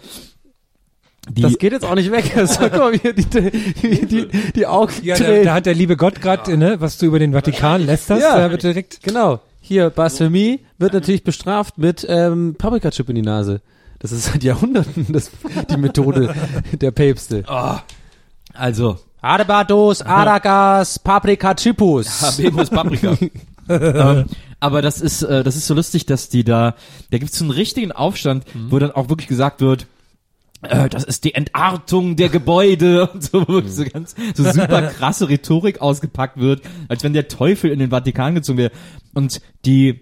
die, 1.29 1.41
Das 1.41 1.57
geht 1.57 1.71
jetzt 1.73 1.85
auch 1.85 1.95
nicht 1.95 2.11
weg. 2.11 2.33
Also, 2.35 2.59
guck 2.61 2.77
mal, 2.77 2.93
wie 2.93 3.13
die, 3.13 3.25
die, 3.25 4.05
die, 4.05 4.27
die 4.55 4.67
Augen 4.67 4.93
Ja, 5.03 5.17
da, 5.17 5.43
da 5.43 5.53
hat 5.53 5.65
der 5.65 5.73
liebe 5.75 5.95
Gott 5.97 6.21
gerade, 6.21 6.57
ne, 6.57 6.77
was 6.79 6.97
du 6.97 7.05
über 7.05 7.19
den 7.19 7.33
Vatikan 7.33 7.85
lässt 7.85 8.09
hast, 8.09 8.21
Ja. 8.21 8.37
da 8.37 8.51
wird 8.51 8.63
direkt 8.63 9.01
Genau. 9.03 9.39
Hier, 9.61 9.89
Blasphemie 9.89 10.61
wird 10.79 10.93
natürlich 10.93 11.23
bestraft 11.23 11.77
mit 11.77 12.05
ähm, 12.09 12.55
Paprikachip 12.57 13.07
in 13.09 13.15
die 13.15 13.21
Nase. 13.21 13.61
Das 13.99 14.11
ist 14.11 14.25
seit 14.25 14.43
Jahrhunderten 14.43 15.07
das, 15.09 15.29
die 15.69 15.77
Methode 15.77 16.33
der 16.71 16.91
Päpste. 16.91 17.43
also, 18.53 18.97
Adebados, 19.21 20.01
Adagas, 20.01 20.97
Paprikachipus. 20.99 22.21
Habemus 22.21 22.69
Paprika. 22.69 23.17
ähm, 23.69 24.25
aber 24.61 24.81
das 24.81 25.01
ist, 25.01 25.23
äh, 25.23 25.43
das 25.43 25.55
ist 25.55 25.67
so 25.67 25.73
lustig, 25.73 26.05
dass 26.05 26.29
die 26.29 26.43
da, 26.43 26.75
da 27.11 27.17
gibt's 27.17 27.37
so 27.37 27.43
einen 27.43 27.51
richtigen 27.51 27.91
Aufstand, 27.91 28.45
wo 28.69 28.79
dann 28.79 28.91
auch 28.91 29.09
wirklich 29.09 29.27
gesagt 29.27 29.61
wird, 29.61 29.87
äh, 30.61 30.89
das 30.89 31.03
ist 31.03 31.23
die 31.23 31.35
Entartung 31.35 32.15
der 32.15 32.29
Gebäude 32.29 33.09
und 33.13 33.23
so, 33.23 33.47
wo 33.47 33.61
so 33.61 33.83
ganz, 33.85 34.15
so 34.33 34.43
super 34.43 34.81
krasse 34.83 35.29
Rhetorik 35.29 35.81
ausgepackt 35.81 36.37
wird, 36.37 36.61
als 36.87 37.03
wenn 37.03 37.13
der 37.13 37.27
Teufel 37.27 37.71
in 37.71 37.79
den 37.79 37.89
Vatikan 37.91 38.35
gezogen 38.35 38.57
wäre. 38.57 38.71
Und 39.13 39.41
die, 39.65 40.01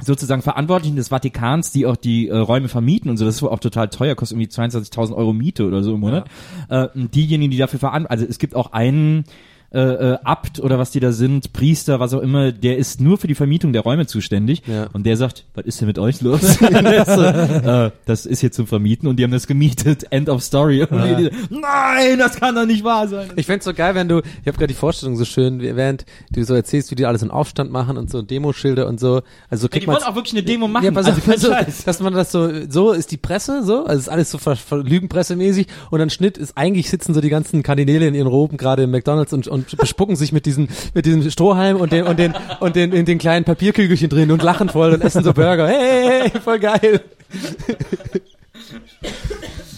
sozusagen 0.00 0.42
Verantwortlichen 0.42 0.96
des 0.96 1.08
Vatikans, 1.08 1.70
die 1.70 1.86
auch 1.86 1.96
die 1.96 2.28
äh, 2.28 2.36
Räume 2.36 2.68
vermieten 2.68 3.10
und 3.10 3.16
so, 3.16 3.24
das 3.24 3.36
ist 3.36 3.42
wohl 3.42 3.50
auch 3.50 3.60
total 3.60 3.88
teuer, 3.88 4.14
kostet 4.14 4.38
irgendwie 4.38 4.52
22.000 4.52 5.14
Euro 5.14 5.32
Miete 5.32 5.66
oder 5.66 5.82
so 5.82 5.94
im 5.94 6.00
Monat. 6.00 6.28
Äh, 6.68 6.88
und 6.94 7.14
diejenigen, 7.14 7.50
die 7.50 7.58
dafür 7.58 7.78
verantwortlich, 7.78 8.10
also 8.10 8.26
es 8.30 8.38
gibt 8.38 8.54
auch 8.54 8.72
einen 8.72 9.24
äh, 9.72 9.80
äh, 9.80 10.18
Abt 10.24 10.60
oder 10.60 10.78
was 10.78 10.90
die 10.90 11.00
da 11.00 11.12
sind, 11.12 11.52
Priester, 11.52 11.98
was 12.00 12.12
auch 12.14 12.20
immer, 12.20 12.52
der 12.52 12.76
ist 12.78 13.00
nur 13.00 13.18
für 13.18 13.26
die 13.26 13.34
Vermietung 13.34 13.72
der 13.72 13.82
Räume 13.82 14.06
zuständig 14.06 14.62
Ja. 14.66 14.88
und 14.92 15.06
der 15.06 15.16
sagt, 15.16 15.44
was 15.54 15.64
ist 15.64 15.80
denn 15.80 15.86
mit 15.88 15.98
euch 15.98 16.20
los? 16.20 16.40
das, 16.60 17.08
äh, 17.08 17.90
das 18.04 18.26
ist 18.26 18.40
hier 18.40 18.52
zum 18.52 18.66
Vermieten 18.66 19.08
und 19.08 19.16
die 19.16 19.24
haben 19.24 19.30
das 19.30 19.46
gemietet, 19.46 20.06
End 20.10 20.28
of 20.28 20.42
Story. 20.42 20.82
Und 20.82 21.02
die, 21.18 21.30
nein, 21.50 22.18
das 22.18 22.36
kann 22.36 22.54
doch 22.54 22.66
nicht 22.66 22.84
wahr 22.84 23.08
sein. 23.08 23.30
Ich 23.36 23.46
fänd's 23.46 23.64
so 23.64 23.72
geil, 23.74 23.94
wenn 23.94 24.08
du, 24.08 24.18
ich 24.18 24.46
habe 24.46 24.58
gerade 24.58 24.66
die 24.66 24.74
Vorstellung 24.74 25.16
so 25.16 25.24
schön, 25.24 25.60
während 25.60 26.04
du 26.30 26.44
so 26.44 26.54
erzählst, 26.54 26.90
wie 26.90 26.94
die 26.94 27.06
alles 27.06 27.22
in 27.22 27.30
Aufstand 27.30 27.70
machen 27.70 27.96
und 27.96 28.10
so 28.10 28.22
Demoschilder 28.22 28.86
und 28.86 29.00
so. 29.00 29.22
Also 29.48 29.62
so 29.62 29.66
Ja, 29.66 29.68
kriegt 29.70 29.84
die 29.84 29.86
man 29.86 30.02
auch 30.02 30.14
wirklich 30.14 30.34
eine 30.34 30.42
Demo 30.42 30.68
machen. 30.68 30.84
Ja, 30.84 30.90
pass 30.90 31.06
also 31.06 31.32
auf, 31.32 31.38
so, 31.38 31.84
dass 31.84 32.00
man 32.00 32.12
das 32.12 32.30
so, 32.32 32.50
so 32.68 32.92
ist 32.92 33.10
die 33.10 33.16
Presse, 33.16 33.62
so, 33.64 33.84
also 33.84 33.98
ist 33.98 34.08
alles 34.08 34.30
so 34.30 34.38
ver, 34.38 34.56
ver, 34.56 34.78
Lügenpressemäßig 34.82 35.66
und 35.90 35.98
dann 35.98 36.10
Schnitt 36.10 36.38
ist, 36.38 36.56
eigentlich 36.56 36.90
sitzen 36.90 37.14
so 37.14 37.20
die 37.20 37.30
ganzen 37.30 37.62
Kardinäle 37.62 38.06
in 38.06 38.14
ihren 38.14 38.26
Roben 38.26 38.56
gerade 38.56 38.82
im 38.82 38.90
McDonalds 38.90 39.32
und, 39.32 39.48
und 39.48 39.61
bespucken 39.78 40.16
sich 40.16 40.32
mit 40.32 40.46
diesem, 40.46 40.68
mit 40.94 41.06
diesem 41.06 41.28
Strohhalm 41.30 41.76
und 41.76 41.92
den, 41.92 42.04
und 42.06 42.18
den, 42.18 42.34
und 42.60 42.76
den, 42.76 42.92
in 42.92 43.04
den 43.04 43.18
kleinen 43.18 43.44
Papierkügelchen 43.44 44.08
drin 44.08 44.30
und 44.30 44.42
lachen 44.42 44.68
voll 44.68 44.92
und 44.92 45.02
essen 45.02 45.22
so 45.24 45.32
Burger. 45.32 45.68
Hey, 45.68 45.78
hey, 45.78 46.30
hey 46.30 46.40
voll 46.40 46.58
geil. 46.58 47.00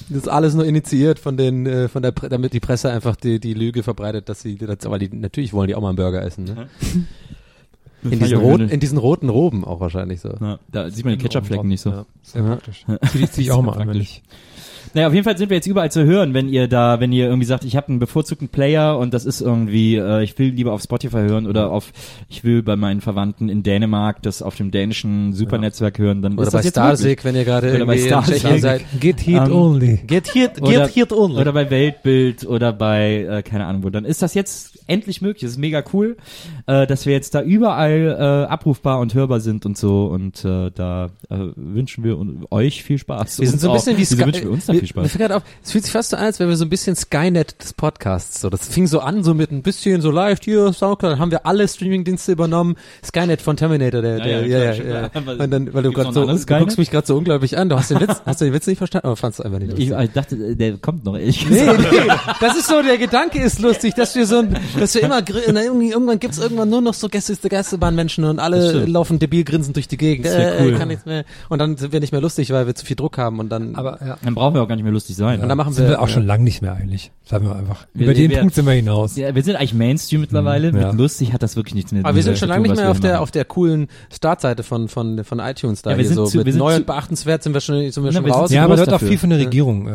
Das 0.09 0.19
ist 0.19 0.29
alles 0.29 0.55
nur 0.55 0.65
initiiert 0.65 1.19
von 1.19 1.37
den, 1.37 1.67
äh, 1.67 1.89
von 1.89 2.03
der, 2.03 2.13
Pre 2.13 2.29
damit 2.29 2.53
die 2.53 2.61
Presse 2.61 2.91
einfach 2.91 3.17
die, 3.17 3.41
die 3.41 3.55
Lüge 3.55 3.83
verbreitet, 3.83 4.29
dass 4.29 4.43
sie, 4.43 4.57
das, 4.57 4.85
aber 4.85 4.99
die, 4.99 5.09
natürlich 5.09 5.53
wollen 5.53 5.69
die 5.69 5.75
auch 5.75 5.81
mal 5.81 5.89
einen 5.89 5.97
Burger 5.97 6.23
essen, 6.23 6.45
ne? 6.45 6.69
In 8.03 8.19
diesen, 8.19 8.39
roten, 8.39 8.69
in 8.69 8.81
diesen 8.81 8.99
roten 8.99 9.31
Roben 9.31 9.65
auch 9.65 9.81
wahrscheinlich 9.81 10.21
so. 10.21 10.35
Ja, 10.39 10.59
da 10.71 10.91
sieht 10.91 11.07
man 11.07 11.17
die 11.17 11.23
Ketchupflecken 11.23 11.67
nicht 11.67 11.81
so. 11.81 11.91
Ja. 11.91 12.07
Sehr 12.23 12.43
praktisch. 12.43 12.85
Zieh, 13.13 13.31
zieh 13.31 13.41
ich 13.43 13.51
auch 13.53 13.63
mal 13.63 13.79
an, 13.79 13.89
wenn 13.89 14.01
ich. 14.01 14.23
Naja, 14.95 15.09
auf 15.09 15.13
jeden 15.15 15.25
Fall 15.25 15.37
sind 15.37 15.51
wir 15.51 15.57
jetzt 15.57 15.67
überall 15.67 15.91
zu 15.91 16.05
hören, 16.05 16.35
wenn 16.35 16.49
ihr 16.49 16.69
da, 16.69 17.01
wenn 17.01 17.13
ihr 17.13 17.27
irgendwie 17.27 17.47
sagt, 17.47 17.65
ich 17.65 17.77
habe 17.77 17.89
einen 17.89 17.99
bevorzugten 17.99 18.49
Player 18.49 18.97
und 18.99 19.13
das 19.13 19.25
ist 19.25 19.41
irgendwie, 19.41 19.97
äh, 19.97 20.23
ich 20.23 20.39
will 20.39 20.51
lieber 20.51 20.73
auf 20.73 20.83
Spotify 20.83 21.17
hören 21.19 21.47
oder 21.47 21.71
auf, 21.71 21.93
ich 22.29 22.45
will 22.45 22.63
bei 22.63 22.77
meinen 22.77 23.01
Verwandten 23.01 23.49
in 23.49 23.63
Dänemark 23.63 24.23
das 24.23 24.41
auf 24.41 24.55
dem 24.57 24.71
dänischen 24.71 25.33
Supernetzwerk 25.33 25.99
hören, 25.99 26.23
dann 26.23 26.35
Oder 26.35 26.45
ist 26.45 26.53
bei 26.53 26.59
das 26.59 26.65
jetzt 26.67 26.75
Starsig, 26.75 27.25
wenn 27.25 27.35
ihr 27.35 27.45
gerade 27.45 27.75
Oder 27.75 27.87
bei 27.87 27.99
Starsig. 27.99 28.37
Tschechien 28.43 28.61
seid. 28.61 28.85
Get 29.01 29.21
heat 29.27 29.43
Ähm, 29.47 29.53
only. 29.53 29.97
Get 30.07 30.31
Oder- 30.61 30.87
get 30.87 30.95
here 30.95 31.17
only. 31.19 31.41
Oder 31.41 31.53
bei 31.53 31.71
Weltbild 31.71 32.47
oder 32.47 32.73
bei, 32.73 33.23
äh, 33.29 33.43
keine 33.43 33.67
Ahnung 33.67 33.83
wo. 33.83 33.91
Dann 33.91 34.05
ist 34.05 34.23
das 34.23 34.35
jetzt 34.35 34.74
endlich 34.87 35.23
möglich. 35.23 35.43
Das 35.43 35.53
ist 35.53 35.59
mega 35.59 35.83
cool, 35.93 36.17
äh, 36.67 36.87
dass 36.87 37.07
wir 37.07 37.13
jetzt 37.13 37.35
da 37.35 37.43
überall 37.43 38.17
äh, 38.19 38.51
abrufbar 38.51 38.99
und 39.01 39.15
hörbar 39.15 39.41
sind 39.41 39.67
und 39.67 39.77
so. 39.79 40.07
Und 40.07 40.45
äh, 40.45 40.71
da 40.75 41.07
äh, 41.31 41.37
wünschen 41.57 42.05
wir 42.05 42.19
euch 42.51 42.83
viel 42.85 42.99
Spaß. 42.99 43.41
Wir 43.41 43.49
sind 43.49 43.61
so 43.61 43.69
ein 43.69 43.71
auch. 43.71 43.75
bisschen 43.77 43.97
wie 43.97 44.01
Wieso 44.03 44.17
Sky. 44.17 44.27
wünschen 44.27 44.43
wir 44.45 44.51
uns 44.51 44.67
da 44.67 44.73
viel 44.73 44.83
Mir 44.83 44.89
Spaß. 44.89 45.13
grad 45.19 45.33
auf, 45.33 45.43
es 45.63 45.73
fühlt 45.73 45.85
sich 45.85 45.93
fast 45.93 46.11
so 46.11 46.17
an, 46.17 46.25
als 46.25 46.39
wären 46.41 46.51
wir 46.51 46.57
so 46.57 46.65
ein 46.65 46.71
bisschen 46.71 46.97
Skynet 46.97 47.63
des 47.63 47.73
Podcasts. 47.73 48.41
So, 48.41 48.51
das 48.51 48.69
fing 48.69 48.87
so 48.87 49.01
an, 49.01 49.23
so 49.25 49.35
mit 49.35 49.51
ein 49.51 49.63
bisschen 49.63 50.01
so 50.01 50.11
live 50.11 50.41
hier, 50.43 50.73
Soundcloud, 50.73 51.13
dann 51.13 51.19
haben 51.19 51.31
wir 51.31 51.47
alle 51.47 51.67
Streamingdienste 51.69 52.33
übernommen. 52.33 52.77
Skynet 53.05 53.41
von 53.43 53.57
Terminator, 53.57 54.03
der, 54.03 54.19
Ja, 54.19 54.25
der, 54.25 54.47
ja, 54.47 54.59
ja, 54.59 54.65
ja, 54.65 54.73
klar, 54.75 55.03
ja. 55.03 55.09
klar. 55.23 55.41
Und 55.41 55.51
dann, 55.51 55.73
weil 55.75 55.83
du 55.83 55.93
gerade 55.93 56.13
so, 56.13 56.27
du 56.27 56.47
guckst 56.59 56.79
mich 56.79 56.91
gerade 56.91 57.07
so 57.07 57.17
unglaublich 57.17 57.57
an. 57.59 57.69
Du 57.69 57.77
hast 57.77 57.91
den 57.91 58.01
Witz, 58.01 58.23
hast 58.27 58.41
du 58.41 58.45
den 58.45 58.55
Witz 58.55 58.67
nicht 58.67 58.79
verstanden, 58.79 59.07
aber 59.07 59.17
fandst 59.17 59.39
du 59.39 59.43
einfach 59.45 59.59
nicht 59.59 59.79
Ich, 59.79 59.89
lustig. 59.91 60.05
ich 60.09 60.13
dachte, 60.13 60.37
äh, 60.37 60.55
der 60.57 60.77
kommt 60.79 61.05
noch, 61.05 61.17
ehrlich 61.17 61.49
Nee, 61.49 61.63
nee, 61.65 62.09
das 62.41 62.57
ist 62.57 62.69
so, 62.69 62.83
der 62.83 62.99
Gedanke 62.99 63.41
ist 63.41 63.61
lustig, 63.61 63.95
dass 63.95 64.15
wir 64.15 64.27
so, 64.27 64.39
ein- 64.39 64.57
dass 64.81 64.95
wir 64.95 65.03
immer, 65.03 65.19
irgendwann 65.29 66.19
gibt's 66.19 66.39
irgendwann 66.39 66.71
nur 66.71 66.81
noch 66.81 66.95
so 66.95 67.09
Gäste, 67.09 67.37
Geisterbahnmenschen 67.49 68.25
und 68.25 68.37
Das 68.39 68.45
alle 68.45 68.85
laufen 68.87 69.19
debil 69.19 69.45
grinsend 69.45 69.77
durch 69.77 69.89
die 69.89 69.97
Gegend. 69.97 70.27
Das 70.27 70.35
Äh, 70.35 70.53
cool. 70.61 70.75
kann 70.75 70.89
nichts 70.89 71.07
mehr. 71.07 71.25
Und 71.49 71.59
dann 71.59 71.77
sind 71.77 71.93
wir 71.93 72.01
nicht 72.01 72.13
mehr 72.13 72.21
lustig, 72.21 72.51
weil 72.51 72.67
wir 72.67 72.75
zu 72.75 72.85
viel 72.87 72.97
Druck 72.97 73.19
haben 73.19 73.39
und 73.39 73.51
dann, 73.51 73.75
Aber 73.75 73.99
ja. 74.05 74.17
Dann 74.23 74.35
brauchen 74.35 74.55
wir 74.55 74.63
auch 74.63 74.69
gar 74.69 74.77
nicht 74.77 74.85
mehr 74.85 74.93
lustig 74.93 75.17
sein. 75.17 75.41
und 75.41 75.49
dann 75.49 75.57
machen 75.59 75.73
Sind 75.73 75.85
wir, 75.85 75.91
wir 75.91 76.03
auch 76.03 76.09
schon 76.09 76.27
lang 76.27 76.43
nicht 76.45 76.63
mehr 76.63 76.75
eigentlich. 76.75 77.11
Sagen 77.25 77.47
wir 77.47 77.57
einfach. 77.57 77.87
Wir- 77.95 78.05
Über 78.07 78.15
den 78.15 78.31
wir- 78.31 78.39
Punkt 78.41 78.55
sind 78.55 78.67
wir 78.67 78.73
hinaus. 78.73 79.17
Ja, 79.17 79.35
wir 79.35 79.43
sind 79.43 79.57
eigentlich 79.57 79.75
Mainstream 79.75 80.21
mittlerweile. 80.21 80.73
Mhm, 80.73 80.79
ja. 80.81 80.89
Mit 80.93 81.01
lustig 81.01 81.33
hat 81.33 81.43
das 81.43 81.57
wirklich 81.57 81.75
nichts 81.75 81.93
mehr 81.93 82.05
Aber 82.05 82.15
wir 82.15 82.23
sind 82.23 82.39
schon 82.39 82.49
lange 82.49 82.63
nicht 82.69 82.77
mehr 82.77 82.91
auf 82.91 83.01
der, 83.01 83.21
auf 83.23 83.31
der 83.31 83.45
coolen 83.45 83.89
Startseite 84.13 84.63
von, 84.63 84.89
von, 84.89 85.25
von 85.25 85.39
iTunes 85.39 85.83
da 85.83 85.93
Ja, 85.93 85.99
wir 85.99 86.05
sind 86.05 86.17
so. 86.17 86.27
zu- 86.27 86.35
wir 86.35 86.45
mit 86.45 86.53
sind 86.53 86.59
neu 86.59 86.73
zu- 86.73 86.77
und 86.81 86.87
beachtenswert 86.87 87.43
sind 87.43 87.55
wir 87.55 87.61
schon, 87.61 87.91
sind 87.91 88.05
wir 88.05 88.13
schon 88.13 88.25
wir 88.25 88.33
raus. 88.33 88.49
zu 88.49 88.55
Ja, 88.55 88.65
aber 88.65 88.77
groß 88.77 88.85
da 88.87 88.93
wird 88.93 89.03
auch 89.03 89.07
viel 89.07 89.19
von 89.19 89.31
der 89.31 89.39
Regierung, 89.39 89.87
äh, 89.89 89.91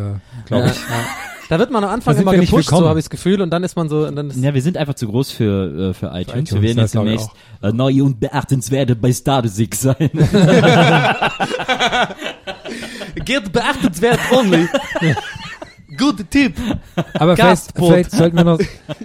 glaube 0.47 0.67
ich. 0.67 1.38
Da 1.49 1.57
wird 1.57 1.71
man 1.71 1.83
am 1.83 1.89
Anfang 1.89 2.15
immer 2.15 2.35
gepusht, 2.35 2.69
so 2.69 2.87
habe 2.87 2.99
ich 2.99 3.05
das 3.05 3.09
Gefühl, 3.09 3.41
und 3.41 3.49
dann 3.49 3.63
ist 3.63 3.75
man 3.75 3.89
so, 3.89 4.05
und 4.05 4.15
dann 4.15 4.29
ist, 4.29 4.37
Ja, 4.37 4.53
wir 4.53 4.61
sind 4.61 4.77
einfach 4.77 4.93
zu 4.93 5.07
groß 5.07 5.31
für, 5.31 5.89
äh, 5.89 5.93
für 5.95 6.05
iTunes. 6.13 6.51
iTunes, 6.51 6.53
wir 6.53 6.61
werden 6.61 6.77
jetzt 6.77 6.93
demnächst 6.93 7.29
äh, 7.63 7.71
neu 7.71 8.03
und 8.03 8.19
beachtenswerte 8.19 8.95
bei 8.95 9.11
Starsig 9.11 9.73
sein. 9.73 9.95
Geht 13.25 13.51
beachtenswert 13.51 14.19
only. 14.31 14.67
Good 15.99 16.31
Tipp. 16.31 16.53
Aber 17.13 17.35
vielleicht, 17.35 17.73
vielleicht 17.75 18.11
sollten 18.11 18.37
wir 18.37 18.43
noch, 18.45 18.59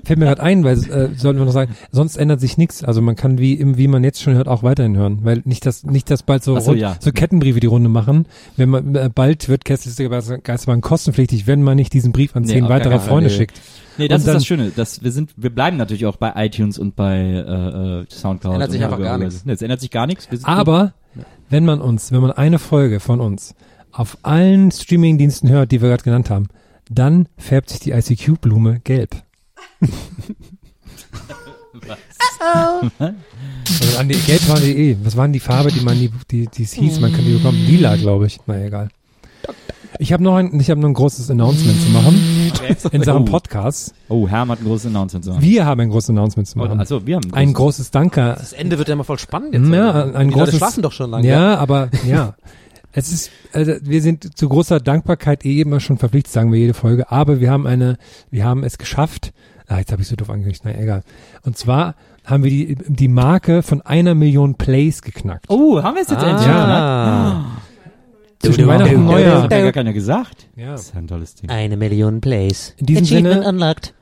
fällt 0.05 0.19
mir 0.19 0.27
gerade 0.27 0.43
ein, 0.43 0.65
weil 0.65 0.79
äh, 0.79 1.09
sollten 1.17 1.39
wir 1.41 1.45
noch 1.45 1.53
sagen, 1.53 1.75
sonst 1.93 2.17
ändert 2.17 2.41
sich 2.41 2.57
nichts. 2.57 2.83
Also 2.85 3.03
man 3.03 3.17
kann 3.17 3.39
wie 3.39 3.55
im- 3.55 3.77
wie 3.77 3.89
man 3.89 4.05
jetzt 4.05 4.23
schon 4.23 4.35
hört 4.35 4.49
auch 4.49 4.63
weiterhin 4.63 4.97
hören, 4.97 5.19
weil 5.23 5.43
nicht 5.45 5.67
das 5.67 5.85
nicht 5.85 6.11
das 6.11 6.23
bald 6.23 6.43
so 6.45 6.57
Ach 6.57 6.61
so, 6.61 6.71
rund- 6.71 6.81
ja. 6.81 6.97
so 7.01 7.11
Kettenbriefe 7.13 7.61
die 7.61 7.67
Runde 7.67 7.89
machen. 7.89 8.27
Wenn 8.57 8.71
man 8.71 8.95
äh, 8.95 9.11
bald 9.15 9.49
wird 9.49 9.65
Kästliche 9.65 10.09
Geisterbahn 10.09 10.81
kostenpflichtig, 10.81 11.47
wenn 11.47 11.63
man 11.63 11.77
nicht 11.77 11.93
diesen 11.93 12.13
Brief 12.13 12.35
an 12.37 12.43
Nee, 12.45 12.49
zehn 12.53 12.61
gar 12.63 12.71
weitere 12.71 12.99
Freunde 13.01 13.29
nee. 13.31 13.37
schickt. 13.37 13.61
nee, 13.99 14.09
das 14.09 14.17
Und 14.17 14.21
ist 14.21 14.27
dann- 14.29 14.35
das 14.37 14.47
Schöne. 14.47 14.73
Das, 14.75 15.03
wir 15.03 15.13
sind, 15.13 15.33
wir 15.37 15.51
bleiben 15.51 15.77
natürlich 15.77 16.07
auch 16.07 16.17
bei 16.17 16.33
iTunes 16.47 16.79
und 16.79 16.97
bei 16.97 17.17
äh, 17.19 18.01
äh, 18.03 18.05
Soundcloud. 18.09 18.55
Ändert 18.55 18.71
sich 18.71 18.85
einfach 18.85 19.01
gar 19.01 19.19
nichts. 19.19 19.45
Nee, 19.45 19.53
es 19.53 19.63
ändert 19.63 19.81
sich 19.81 19.91
gar 19.91 20.07
nichts. 20.07 20.29
Aber 20.45 20.93
wenn 21.51 21.65
man 21.65 21.81
uns, 21.81 22.13
wenn 22.13 22.21
man 22.21 22.33
eine 22.33 22.59
Folge 22.59 23.01
von 23.01 23.21
uns 23.21 23.55
auf 23.93 24.19
allen 24.23 24.73
Streamingdiensten 24.73 25.49
hört, 25.51 25.71
die 25.71 25.81
wir 25.81 25.89
gerade 25.89 26.03
genannt 26.03 26.29
haben, 26.31 26.49
dann 26.91 27.29
färbt 27.39 27.71
sich 27.71 27.81
die 27.81 27.91
ICQ-Blume 27.93 28.81
gelb. 28.81 29.17
Also 32.41 33.99
an 33.99 34.09
die 34.09 34.15
gelb.de. 34.19 34.97
Was 35.03 35.17
waren 35.17 35.33
die 35.33 35.41
Farbe, 35.41 35.71
die 35.73 35.81
man 35.81 35.99
die, 35.99 36.11
die, 36.31 36.47
die 36.47 36.63
es 36.63 36.73
hieß? 36.73 37.01
Man 37.01 37.13
kann 37.13 37.25
die 37.25 37.33
bekommen. 37.35 37.59
Lila, 37.67 37.97
glaube 37.97 38.27
ich. 38.27 38.39
Na 38.47 38.63
egal. 38.65 38.89
Ich 40.01 40.13
habe 40.13 40.25
noch 40.25 40.35
ein, 40.37 40.59
ich 40.59 40.71
habe 40.71 40.81
noch 40.81 40.89
ein 40.89 40.95
großes 40.95 41.31
Announcement 41.31 41.81
zu 41.81 41.89
machen 41.91 42.53
in 42.91 43.03
Sachen 43.05 43.23
Oh. 43.23 43.25
Podcasts. 43.31 43.95
Oh, 44.09 44.27
Herm 44.27 44.51
hat 44.51 44.61
ein 44.61 44.65
großes 44.65 44.87
Announcement 44.87 45.25
zu 45.25 45.31
machen. 45.31 45.43
Wir 45.43 45.65
haben 45.67 45.81
ein 45.81 45.89
großes 45.91 46.11
Announcement 46.11 46.49
zu 46.49 46.59
Oh, 46.59 46.63
machen. 46.65 46.81
also, 46.81 47.07
wir 47.07 47.17
haben 47.17 47.33
ein 47.33 47.53
großes 47.53 47.93
Danke 47.93 48.35
Das 48.37 48.53
Ende 48.53 48.77
wird 48.79 48.89
ja 48.89 48.95
immer 48.95 49.05
voll 49.05 49.21
spannend 49.21 49.55
jetzt. 49.55 49.69
Ja, 49.69 49.91
oder? 49.91 50.17
ein 50.17 50.29
Die 50.31 50.35
Leute 50.35 50.51
großes- 50.51 50.57
schlafen 50.57 50.83
doch 50.83 50.91
schon 50.93 51.11
lange. 51.11 51.29
Ja, 51.29 51.57
aber 51.59 51.91
ja. 52.09 52.35
Es 52.97 53.11
ist, 53.13 53.31
also 53.53 53.73
wir 53.83 54.01
sind 54.03 54.39
zu 54.39 54.49
großer 54.49 54.79
Dankbarkeit 54.81 55.45
eh 55.45 55.61
immer 55.61 55.81
schon 55.81 55.99
verpflichtet, 55.99 56.33
sagen 56.33 56.53
wir 56.53 56.61
jede 56.61 56.75
Folge, 56.75 57.11
aber 57.11 57.41
wir 57.41 57.51
haben 57.51 57.67
eine, 57.67 57.97
wir 58.31 58.45
haben 58.45 58.63
es 58.63 58.79
geschafft. 58.79 59.33
Ah, 59.67 59.79
jetzt 59.79 59.91
habe 59.93 60.03
ich 60.03 60.09
so 60.09 60.15
doof 60.17 60.31
angekündigt, 60.31 60.63
na 60.65 60.79
egal. 60.79 61.03
Und 61.43 61.57
zwar 61.59 61.95
haben 62.25 62.45
wir 62.45 62.51
die, 62.51 62.77
die 62.87 63.09
Marke 63.09 63.63
von 63.63 63.83
einer 63.83 64.15
Million 64.15 64.55
Plays 64.55 65.03
geknackt. 65.03 65.47
Oh, 65.49 65.83
haben 65.83 65.95
wir 65.97 66.03
es 66.03 66.09
jetzt 66.11 66.23
endlich 66.23 66.47
Ah. 66.49 67.47
Zwischen 68.41 68.67
Weihnachten 68.67 68.97
und 68.97 69.07
Das 69.07 69.13
Neujahr. 69.15 69.43
hat 69.45 69.53
ja 69.53 69.61
gar 69.63 69.73
keiner 69.73 69.93
gesagt. 69.95 70.49
Ja. 70.55 70.73
Das 70.73 70.83
ist 70.83 70.95
ja 70.95 71.01
ein 71.01 71.07
tolles 71.09 71.35
Ding. 71.35 71.49
Eine 71.51 71.77
Million 71.79 72.21
Plays. 72.21 72.75
In 72.77 72.87
diesem 72.87 73.05
Sinne- 73.07 73.49
unlocked. 73.49 73.95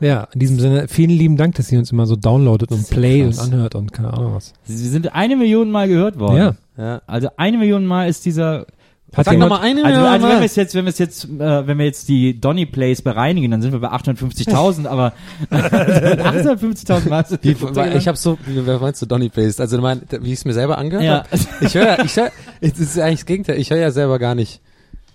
Ja, 0.00 0.28
in 0.32 0.40
diesem 0.40 0.58
Sinne, 0.58 0.88
vielen 0.88 1.10
lieben 1.10 1.36
Dank, 1.36 1.54
dass 1.56 1.70
ihr 1.70 1.78
uns 1.78 1.92
immer 1.92 2.06
so 2.06 2.16
downloadet 2.16 2.70
und 2.72 2.88
play 2.90 3.22
und 3.24 3.38
anhört 3.38 3.74
und 3.74 3.92
keine 3.92 4.12
Ahnung 4.12 4.34
was. 4.34 4.52
Sie 4.64 4.76
sind 4.88 5.14
eine 5.14 5.36
Million 5.36 5.70
Mal 5.70 5.88
gehört 5.88 6.18
worden. 6.18 6.36
Ja. 6.36 6.54
Ja. 6.78 7.02
Also 7.06 7.28
eine 7.36 7.58
Million 7.58 7.84
Mal 7.84 8.08
ist 8.08 8.24
dieser 8.24 8.66
Hat 9.14 9.24
Sag 9.26 9.32
jemand- 9.34 9.50
noch 9.50 9.58
mal 9.58 9.64
eine 9.66 9.84
Also, 9.84 9.96
Million 9.98 10.06
also 10.12 10.22
wenn 10.24 10.30
wir 10.32 10.38
Mal. 10.38 10.44
es 10.46 10.56
jetzt, 10.56 10.74
wenn 10.74 10.84
wir 10.84 10.90
es 10.90 10.98
jetzt, 10.98 11.24
äh, 11.24 11.66
wenn 11.66 11.78
wir 11.78 11.84
jetzt 11.84 12.08
die 12.08 12.40
Donny 12.40 12.64
Plays 12.64 13.02
bereinigen, 13.02 13.50
dann 13.50 13.60
sind 13.60 13.72
wir 13.72 13.80
bei 13.80 13.88
850.000, 13.90 14.86
aber 14.86 15.12
850.000 15.50 17.08
Mal. 17.08 17.20
ist- 17.22 17.38
Wie, 17.42 17.96
ich 17.98 18.08
habe 18.08 18.16
so, 18.16 18.38
wie, 18.46 18.64
wer 18.66 18.78
meinst 18.78 19.02
du 19.02 19.06
Donny 19.06 19.28
Based? 19.28 19.60
Also 19.60 19.76
du 19.76 19.82
meinst, 19.82 20.04
wie 20.22 20.28
ich 20.32 20.38
es 20.38 20.44
mir 20.44 20.52
selber 20.52 20.78
angehört 20.78 21.04
Ja. 21.04 21.24
habe? 21.24 21.26
Ich 21.66 21.74
höre, 21.74 21.86
ja- 21.98 22.04
ich 22.04 22.16
höre, 22.16 22.30
es 22.60 22.78
ist 22.78 22.98
eigentlich 22.98 23.20
das 23.20 23.26
Gegenteil. 23.26 23.58
Ich 23.58 23.70
höre 23.70 23.78
ja 23.78 23.90
selber 23.90 24.18
gar 24.18 24.34
nicht. 24.34 24.60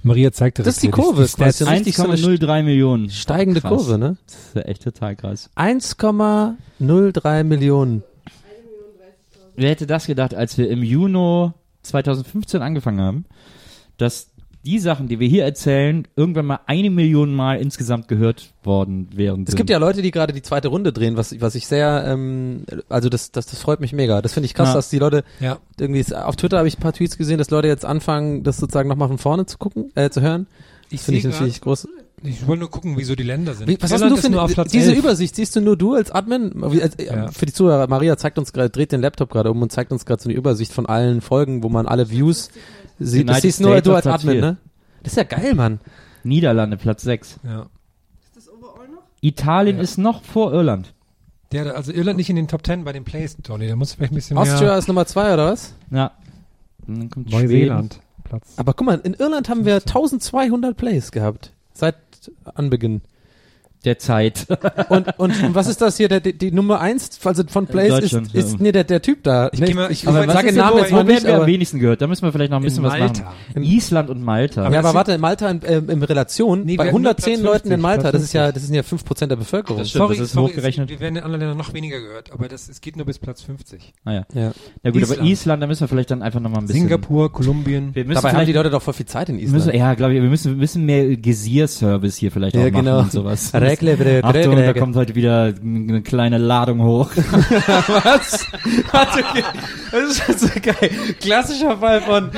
Maria 0.05 0.31
zeigt 0.31 0.59
Das 0.59 0.67
ist 0.67 0.83
die 0.83 0.91
Kurve, 0.91 1.25
Die, 1.25 1.43
eine 1.43 1.51
1,03 1.51 2.61
Millionen. 2.61 3.09
Steigende 3.09 3.59
Krass. 3.59 3.71
Kurve, 3.71 3.97
ne? 3.97 4.17
Das 4.27 4.35
ist 4.35 4.55
ja 4.55 4.61
echt 4.61 4.83
total 4.83 5.15
krass. 5.15 5.49
1,03 5.55 7.43
Millionen. 7.43 8.03
Wer 9.55 9.69
hätte 9.69 9.87
das 9.87 10.05
gedacht, 10.05 10.35
als 10.35 10.59
wir 10.59 10.69
im 10.69 10.83
Juni 10.83 11.51
2015 11.81 12.61
angefangen 12.61 13.01
haben, 13.01 13.25
dass 13.97 14.29
die 14.65 14.79
Sachen, 14.79 15.07
die 15.07 15.19
wir 15.19 15.27
hier 15.27 15.43
erzählen, 15.45 16.07
irgendwann 16.15 16.45
mal 16.45 16.59
eine 16.65 16.89
Million 16.89 17.33
Mal 17.33 17.59
insgesamt 17.59 18.07
gehört 18.07 18.51
worden 18.63 19.07
wären. 19.13 19.45
Es 19.47 19.55
gibt 19.55 19.69
ja 19.69 19.77
Leute, 19.77 20.01
die 20.01 20.11
gerade 20.11 20.33
die 20.33 20.41
zweite 20.41 20.67
Runde 20.69 20.91
drehen, 20.91 21.17
was, 21.17 21.39
was 21.39 21.55
ich 21.55 21.67
sehr, 21.67 22.03
ähm, 22.07 22.63
also 22.89 23.09
das, 23.09 23.31
das, 23.31 23.45
das 23.45 23.59
freut 23.59 23.79
mich 23.79 23.93
mega. 23.93 24.21
Das 24.21 24.33
finde 24.33 24.45
ich 24.45 24.53
krass, 24.53 24.69
Ja. 24.69 24.73
dass 24.75 24.89
die 24.89 24.99
Leute 24.99 25.23
Ja. 25.39 25.59
irgendwie, 25.79 26.03
auf 26.15 26.35
Twitter 26.35 26.57
habe 26.57 26.67
ich 26.67 26.77
ein 26.77 26.81
paar 26.81 26.93
Tweets 26.93 27.17
gesehen, 27.17 27.37
dass 27.37 27.49
Leute 27.51 27.67
jetzt 27.67 27.85
anfangen, 27.85 28.43
das 28.43 28.57
sozusagen 28.57 28.89
nochmal 28.89 29.07
von 29.07 29.17
vorne 29.17 29.45
zu 29.45 29.57
gucken, 29.57 29.91
äh, 29.95 30.09
zu 30.09 30.21
hören. 30.21 30.47
Ich 30.89 30.97
Das 30.99 31.05
finde 31.05 31.19
ich 31.19 31.23
natürlich 31.25 31.61
groß. 31.61 31.87
Ich 32.23 32.47
wollte 32.47 32.61
nur 32.61 32.71
gucken, 32.71 32.95
wieso 32.97 33.13
die 33.15 33.23
Länder 33.23 33.53
sind. 33.53 33.67
Wie, 33.67 33.77
was 33.79 33.91
hast 33.91 34.01
du 34.01 34.29
nur 34.29 34.41
auf 34.41 34.49
für 34.49 34.55
Platz 34.55 34.71
diese 34.71 34.91
11. 34.91 34.99
Übersicht? 34.99 35.35
Siehst 35.35 35.55
du 35.55 35.61
nur 35.61 35.75
du 35.77 35.93
als 35.93 36.09
Admin? 36.11 36.51
Wie, 36.71 36.81
als, 36.81 36.95
äh, 36.95 37.05
Ja. 37.05 37.27
Für 37.31 37.45
die 37.45 37.53
Zuhörer, 37.53 37.87
Maria 37.87 38.17
zeigt 38.17 38.39
uns 38.39 38.53
gerade, 38.53 38.69
dreht 38.69 38.91
den 38.91 39.01
Laptop 39.01 39.29
gerade 39.31 39.51
um 39.51 39.61
und 39.61 39.71
zeigt 39.71 39.91
uns 39.91 40.05
gerade 40.05 40.23
so 40.23 40.29
eine 40.29 40.37
Übersicht 40.37 40.71
von 40.73 40.85
allen 40.85 41.21
Folgen, 41.21 41.61
wo 41.63 41.69
man 41.69 41.85
alle 41.87 42.09
Views 42.09 42.49
sieht. 42.99 43.27
Das 43.29 43.35
United 43.35 43.41
siehst 43.41 43.61
nur 43.61 43.81
du 43.81 43.93
als 43.93 44.07
Admin, 44.07 44.39
ne? 44.39 44.57
Das 45.03 45.13
ist 45.13 45.17
ja 45.17 45.23
geil, 45.23 45.53
Mann. 45.55 45.79
Niederlande, 46.23 46.77
Platz 46.77 47.03
6. 47.03 47.39
Ja. 47.43 47.67
Ist 48.23 48.35
das 48.35 48.49
overall 48.51 48.87
noch? 48.87 49.03
Italien 49.21 49.79
ist 49.79 49.97
noch 49.97 50.23
vor 50.23 50.51
Irland. 50.53 50.93
Der, 51.51 51.75
also 51.75 51.91
Irland 51.91 52.17
nicht 52.17 52.29
in 52.29 52.35
den 52.35 52.47
Top 52.47 52.65
10 52.65 52.83
bei 52.83 52.91
den 52.91 53.03
Plays, 53.03 53.37
Tony. 53.43 53.67
Da 53.67 53.75
muss 53.75 53.93
vielleicht 53.93 54.11
ein 54.11 54.15
bisschen 54.15 54.37
Austria 54.37 54.69
mehr. 54.69 54.77
ist 54.77 54.87
Nummer 54.87 55.05
zwei, 55.05 55.33
oder 55.33 55.51
was? 55.51 55.75
Ja. 55.91 56.11
Und 56.87 56.99
dann 56.99 57.09
kommt. 57.09 57.31
Neuseeland. 57.31 57.99
Platz. 58.23 58.53
Aber 58.57 58.73
guck 58.73 58.87
mal, 58.87 58.99
in 59.03 59.13
Irland 59.13 59.47
haben 59.49 59.65
wir 59.65 59.75
1200 59.75 60.75
Plays 60.75 61.11
gehabt. 61.11 61.53
Seit 61.73 61.95
Anbeginn. 62.55 63.01
Der 63.85 63.99
Zeit. 63.99 64.47
Und, 64.89 65.07
und, 65.19 65.43
und 65.43 65.55
was 65.55 65.67
ist 65.67 65.79
das 65.81 65.97
hier? 65.97 66.07
Der, 66.09 66.19
die, 66.19 66.37
die 66.37 66.51
Nummer 66.51 66.79
eins 66.81 67.19
also 67.23 67.43
von 67.47 67.67
Plays 67.67 67.99
ist, 67.99 68.13
ist 68.33 68.51
ja. 68.53 68.57
nee, 68.59 68.71
der, 68.71 68.83
der 68.83 69.01
Typ 69.01 69.23
da. 69.23 69.49
Ich 69.53 69.61
geh 69.61 69.73
mal- 69.73 69.91
ich- 69.91 70.07
aber 70.07 70.25
was 70.27 70.33
sage 70.33 70.47
ist 70.47 70.55
den 70.55 70.61
Namen 70.63 70.73
wo- 70.77 70.79
jetzt 70.79 70.91
mal 70.91 70.97
werden 71.05 71.07
nicht, 71.15 71.23
wir 71.25 71.33
am 71.35 71.41
aber, 71.41 71.47
wenigsten 71.47 71.79
gehört? 71.79 72.01
Da 72.01 72.07
müssen 72.07 72.23
wir 72.23 72.31
vielleicht 72.31 72.51
noch 72.51 72.57
ein 72.57 72.63
bisschen 72.63 72.83
was 72.83 72.97
machen. 72.97 73.23
In- 73.53 73.63
Island 73.63 74.09
und 74.09 74.21
Malta. 74.23 74.69
ja, 74.71 74.79
Aber 74.79 74.93
warte, 74.93 75.11
in 75.13 75.21
Malta 75.21 75.49
in, 75.49 75.61
ähm, 75.65 75.89
in 75.89 76.03
Relation, 76.03 76.61
Nee, 76.65 76.71
wir 76.73 76.77
bei 76.77 76.83
hatten 76.87 77.01
nur 77.01 77.11
110 77.11 77.41
Platz 77.41 77.43
Leuten 77.45 77.67
in 77.67 77.79
50, 77.79 77.81
Malta, 77.81 78.11
das 78.11 78.23
ist 78.23 78.33
ja, 78.33 78.43
50. 78.45 78.53
das 78.55 78.63
sind 78.67 78.75
ja 78.75 78.81
5% 78.81 79.27
der 79.27 79.35
Bevölkerung. 79.35 79.77
Das 79.79 79.89
stimmt. 79.89 80.01
Sorry, 80.01 80.17
das 80.17 80.25
ist 80.27 80.33
sorry, 80.33 80.51
hochgerechnet. 80.51 80.89
Es, 80.89 80.95
wir 80.95 80.99
werden 80.99 81.15
in 81.17 81.23
anderen 81.23 81.41
Ländern 81.41 81.57
noch 81.57 81.73
weniger 81.73 81.99
gehört, 82.01 82.31
aber 82.31 82.47
das, 82.47 82.67
es 82.69 82.81
geht 82.81 82.95
nur 82.97 83.05
bis 83.05 83.19
Platz 83.19 83.41
50. 83.43 83.93
Ah, 84.03 84.11
ja. 84.13 84.25
Ja. 84.33 84.51
ja 84.83 84.91
gut, 84.91 85.03
aber 85.03 85.13
Island. 85.13 85.29
Island, 85.29 85.63
da 85.63 85.67
müssen 85.67 85.81
wir 85.81 85.87
vielleicht 85.87 86.11
dann 86.11 86.21
einfach 86.23 86.39
noch 86.39 86.49
mal 86.49 86.57
ein 86.59 86.65
bisschen. 86.65 86.81
Singapur, 86.81 87.31
Kolumbien. 87.31 87.93
Wir 87.93 88.05
müssen 88.05 88.21
Dabei 88.21 88.35
haben 88.35 88.45
die 88.45 88.53
Leute 88.53 88.69
doch 88.71 88.81
voll 88.81 88.93
viel 88.95 89.05
Zeit 89.05 89.29
in 89.29 89.37
wir 89.37 89.43
müssen, 89.43 89.69
Island. 89.69 89.75
ja, 89.77 89.93
glaube 89.93 90.13
ich, 90.15 90.21
wir 90.21 90.29
müssen 90.29 90.51
ein 90.53 90.59
bisschen 90.59 90.85
mehr 90.85 91.15
Gear-Service 91.15 92.15
hier 92.17 92.31
vielleicht 92.31 92.55
Ja, 92.55 92.61
auch 92.61 92.71
machen 92.71 92.85
genau. 92.85 92.99
und 93.01 93.11
sowas. 93.11 93.53
Regle, 93.81 93.95
bre- 93.95 94.23
Achtung, 94.23 94.53
regle- 94.55 94.73
da 94.73 94.79
kommt 94.79 94.95
heute 94.95 95.15
wieder 95.15 95.53
eine 95.61 96.01
kleine 96.01 96.37
Ladung 96.37 96.81
hoch. 96.83 97.11
Was? 97.15 98.45
Das 99.91 100.29
ist 100.29 100.39
so 100.39 100.47
geil. 100.61 100.89
Klassischer 101.19 101.77
Fall 101.77 102.01
von 102.01 102.31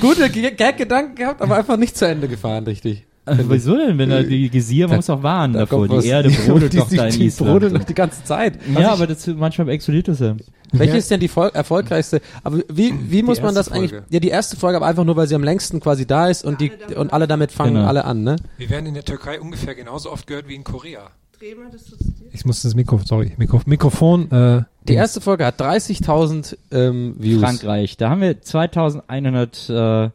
gute 0.00 0.28
Gag-Gedanken 0.30 1.14
gehabt, 1.14 1.42
aber 1.42 1.56
einfach 1.56 1.76
nicht 1.76 1.96
zu 1.96 2.06
Ende 2.06 2.28
gefahren, 2.28 2.64
richtig. 2.64 3.05
Wieso 3.26 3.76
denn, 3.76 3.98
wenn 3.98 4.10
da 4.10 4.22
die 4.22 4.48
Gesier, 4.50 4.86
man 4.88 4.96
muss 4.96 5.10
auch 5.10 5.22
warnen 5.22 5.54
Da 5.54 5.60
davor. 5.60 5.88
Die 5.88 5.94
was- 5.94 6.04
Erde 6.04 6.30
brodelt 6.46 6.72
die, 6.72 6.76
doch 6.78 6.88
die, 6.88 6.96
da 6.96 7.06
in 7.06 7.12
die 7.18 7.26
Island. 7.26 7.50
brodeln 7.52 7.74
doch 7.74 7.84
die 7.84 7.94
ganze 7.94 8.22
Zeit. 8.24 8.58
ja, 8.78 8.92
aber 8.92 9.06
das 9.06 9.26
manchmal 9.26 9.68
explodiert 9.70 10.08
das 10.08 10.20
ja. 10.20 10.36
Welche 10.72 10.96
ist 10.96 11.10
denn 11.10 11.20
die 11.20 11.28
Vol 11.28 11.50
erfolgreichste? 11.54 12.20
Aber 12.42 12.58
wie, 12.68 12.92
wie 13.10 13.22
muss 13.22 13.40
man 13.40 13.54
das 13.54 13.70
eigentlich? 13.70 13.92
Folge. 13.92 14.06
Ja, 14.10 14.20
die 14.20 14.28
erste 14.28 14.56
Folge, 14.56 14.76
aber 14.76 14.86
einfach 14.86 15.04
nur, 15.04 15.16
weil 15.16 15.26
sie 15.28 15.34
am 15.34 15.44
längsten 15.44 15.80
quasi 15.80 16.06
da 16.06 16.28
ist 16.28 16.44
und 16.44 16.60
die 16.60 16.72
und 16.96 17.12
alle 17.12 17.26
damit 17.26 17.52
fangen 17.52 17.74
Genau. 17.74 17.86
alle 17.86 18.04
an, 18.04 18.22
ne? 18.24 18.36
Wir 18.58 18.68
werden 18.70 18.86
in 18.86 18.94
der 18.94 19.04
Türkei 19.04 19.40
ungefähr 19.40 19.74
genauso 19.74 20.10
oft 20.12 20.26
gehört 20.26 20.48
wie 20.48 20.54
in 20.54 20.64
Korea. 20.64 21.10
Ich 22.32 22.44
muss 22.46 22.62
das 22.62 22.74
Mikro, 22.74 22.98
sorry, 23.04 23.32
Mikro, 23.36 23.60
Mikrofon, 23.66 24.30
äh, 24.30 24.62
Die 24.88 24.94
erste 24.94 25.20
Folge 25.20 25.44
hat 25.44 25.60
30.000 25.60 26.56
ähm, 26.72 27.14
Views. 27.18 27.42
Frankreich, 27.42 27.96
da 27.98 28.08
haben 28.10 28.22
wir 28.22 28.40
2100 28.40 29.68
äh, 29.70 30.10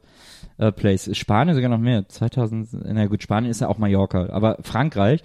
äh, 0.62 0.72
Plays. 0.72 1.10
Spanien 1.18 1.56
sogar 1.56 1.70
noch 1.70 1.80
mehr. 1.80 2.08
2000, 2.08 2.70
na 2.94 3.08
gut, 3.08 3.24
Spanien 3.24 3.52
ist 3.52 3.62
ja 3.62 3.68
auch 3.68 3.78
Mallorca, 3.78 4.30
aber 4.30 4.58
Frankreich, 4.62 5.24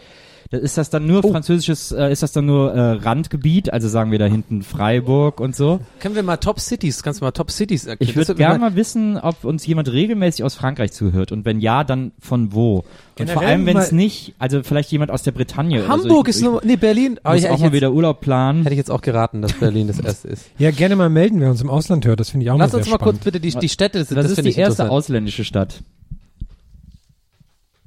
ist 0.51 0.79
das 0.79 0.91
dann 0.91 1.07
nur 1.07 1.25
Oh. 1.25 1.31
französisches, 1.31 1.93
äh, 1.93 2.13
ist 2.13 2.23
das 2.23 2.33
dann 2.33 2.47
nur 2.47 2.73
äh, 2.73 2.93
Randgebiet, 2.93 3.73
also 3.73 3.89
sagen 3.89 4.11
wir 4.11 4.19
da 4.19 4.27
hinten 4.27 4.63
Freiburg 4.63 5.41
und 5.41 5.57
so. 5.57 5.81
Können 6.01 6.15
wir 6.15 6.23
mal 6.23 6.37
Top 6.37 6.61
Cities, 6.61 7.03
kannst 7.03 7.21
du 7.21 7.25
mal 7.25 7.33
Top 7.33 7.51
Cities 7.51 7.87
erklären? 7.87 8.11
Ich 8.11 8.17
würde 8.17 8.35
gerne 8.35 8.59
mal 8.59 8.77
wissen, 8.77 9.17
ob 9.19 9.45
uns 9.45 9.67
jemand 9.67 9.91
regelmäßig 9.93 10.45
aus 10.45 10.55
Frankreich 10.55 10.93
zuhört 10.93 11.33
und 11.33 11.45
wenn 11.45 11.61
ja, 11.61 11.85
dann 11.85 12.13
von 12.21 12.53
wo. 12.53 12.79
Und 12.79 12.85
Generell 13.17 13.35
vor 13.35 13.43
allem, 13.47 13.67
wenn 13.67 13.77
es 13.79 13.93
nicht, 13.93 14.35
also 14.39 14.63
vielleicht 14.63 14.93
jemand 14.93 15.11
aus 15.11 15.23
der 15.23 15.33
Bretagne. 15.33 15.81
oder 15.81 15.89
Hamburg 15.89 16.27
so. 16.27 16.31
ist 16.31 16.43
nur, 16.43 16.61
nee, 16.65 16.77
Berlin. 16.77 17.19
Aber 17.23 17.35
muss 17.35 17.45
ich, 17.45 17.49
auch 17.51 17.55
ich 17.55 17.61
mal 17.61 17.67
jetzt, 17.69 17.75
wieder 17.75 17.93
Urlaub 17.93 18.21
planen. 18.21 18.63
hätte 18.63 18.75
ich 18.75 18.79
jetzt 18.79 18.91
auch 18.91 19.01
geraten, 19.01 19.41
dass 19.43 19.55
Berlin 19.55 19.87
das 19.89 19.99
erste 20.01 20.29
ist. 20.29 20.47
ja, 20.59 20.71
gerne 20.71 20.97
mal 20.97 21.09
melden, 21.09 21.41
wer 21.41 21.51
uns 21.51 21.63
im 21.63 21.71
Ausland 21.71 22.05
hört. 22.07 22.21
Das 22.21 22.31
finde 22.31 22.45
ich 22.45 22.51
auch 22.51 22.59
Lass 22.59 22.73
mal 22.73 22.79
uns 22.79 22.87
sehr 22.87 22.93
mal 22.93 22.99
kurz 22.99 23.17
spannend. 23.17 23.25
bitte 23.25 23.41
die, 23.41 23.59
die 23.59 23.69
Städte, 23.71 23.99
das, 24.01 24.09
Das, 24.09 24.17
das 24.23 24.33
ist 24.39 24.45
die 24.45 24.51
ich 24.51 24.59
erste 24.59 24.91
ausländische 24.91 25.45
Stadt. 25.45 25.81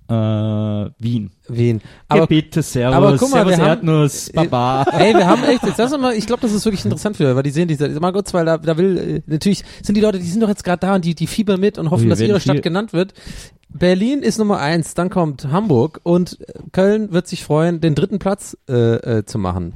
Äh, 0.10 0.90
Wien. 0.98 1.30
Wien. 1.48 1.81
Aber 2.07 2.26
bitte, 2.26 2.64
Servus, 2.64 2.95
aber 2.95 3.11
guck 3.18 3.30
mal, 3.30 3.38
Servus 3.38 3.52
wir 3.52 3.57
haben- 3.60 3.68
Erdnuss, 3.69 4.31
Baba. 4.34 4.84
Ey, 4.98 5.14
wir 5.14 5.27
haben 5.27 5.44
echt, 5.44 5.64
jetzt 5.64 5.77
lass 5.77 5.94
uns 5.94 6.02
mal, 6.02 6.15
ich 6.15 6.26
glaube, 6.26 6.41
das 6.41 6.52
ist 6.52 6.65
wirklich 6.65 6.84
interessant 6.84 7.18
für, 7.18 7.36
weil 7.36 7.44
die 7.44 7.52
sehen 7.52 7.68
diese, 7.68 7.88
mal 7.99 8.11
kurz, 8.11 8.34
weil 8.34 8.45
da, 8.45 8.57
da 8.57 8.76
will, 8.77 8.98
äh, 8.98 9.22
natürlich 9.31 9.64
sind 9.84 9.95
die 9.95 10.02
Leute, 10.02 10.18
die 10.18 10.26
sind 10.26 10.41
doch 10.41 10.49
jetzt 10.49 10.64
gerade 10.64 10.80
da 10.80 10.95
und 10.95 11.06
die, 11.06 11.14
die 11.14 11.27
fiebern 11.27 11.60
mit 11.60 11.77
und 11.77 11.91
hoffen, 11.91 12.03
Wir 12.06 12.10
dass 12.10 12.22
ihre 12.22 12.40
Stadt 12.40 12.56
viel- 12.56 12.61
genannt 12.61 12.91
wird. 12.91 13.14
Berlin 13.72 14.23
ist 14.23 14.40
Nummer 14.40 14.60
eins, 14.60 14.95
dann 14.95 15.11
kommt 15.11 15.45
Hamburg 15.52 15.99
und 16.02 16.40
äh, 16.41 16.53
Köln 16.72 17.11
wird 17.11 17.27
sich 17.27 17.44
freuen, 17.44 17.80
den 17.81 17.94
dritten 17.94 18.18
Platz 18.18 18.57
äh, 18.68 18.73
äh, 19.19 19.26
zu 19.26 19.38
machen. 19.38 19.73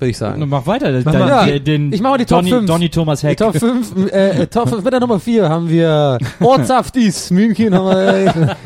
Würde 0.00 0.10
ich 0.10 0.18
sagen. 0.18 0.44
Mach 0.48 0.66
weiter, 0.66 0.90
Mach 1.04 1.12
den, 1.12 1.20
mal. 1.20 1.46
den, 1.60 1.64
den 1.64 1.92
Ich 1.92 2.00
mach 2.00 2.10
mal 2.10 2.18
die 2.18 2.24
Top 2.24 2.40
Donny, 2.40 2.50
fünf. 2.50 2.66
Donny 2.66 2.88
Thomas 2.90 3.20
Die 3.20 3.28
Heck. 3.28 3.38
Top 3.38 3.56
5, 3.56 4.10
äh, 4.12 4.42
äh, 4.42 4.46
Top 4.48 4.68
5, 4.68 4.82
mit 4.82 4.92
der 4.92 5.00
Nummer 5.00 5.20
4 5.20 5.48
haben 5.48 5.68
wir 5.70 6.18
Ortsaftis, 6.40 7.30
München 7.30 7.72
haben 7.74 7.86
wir. 7.86 8.56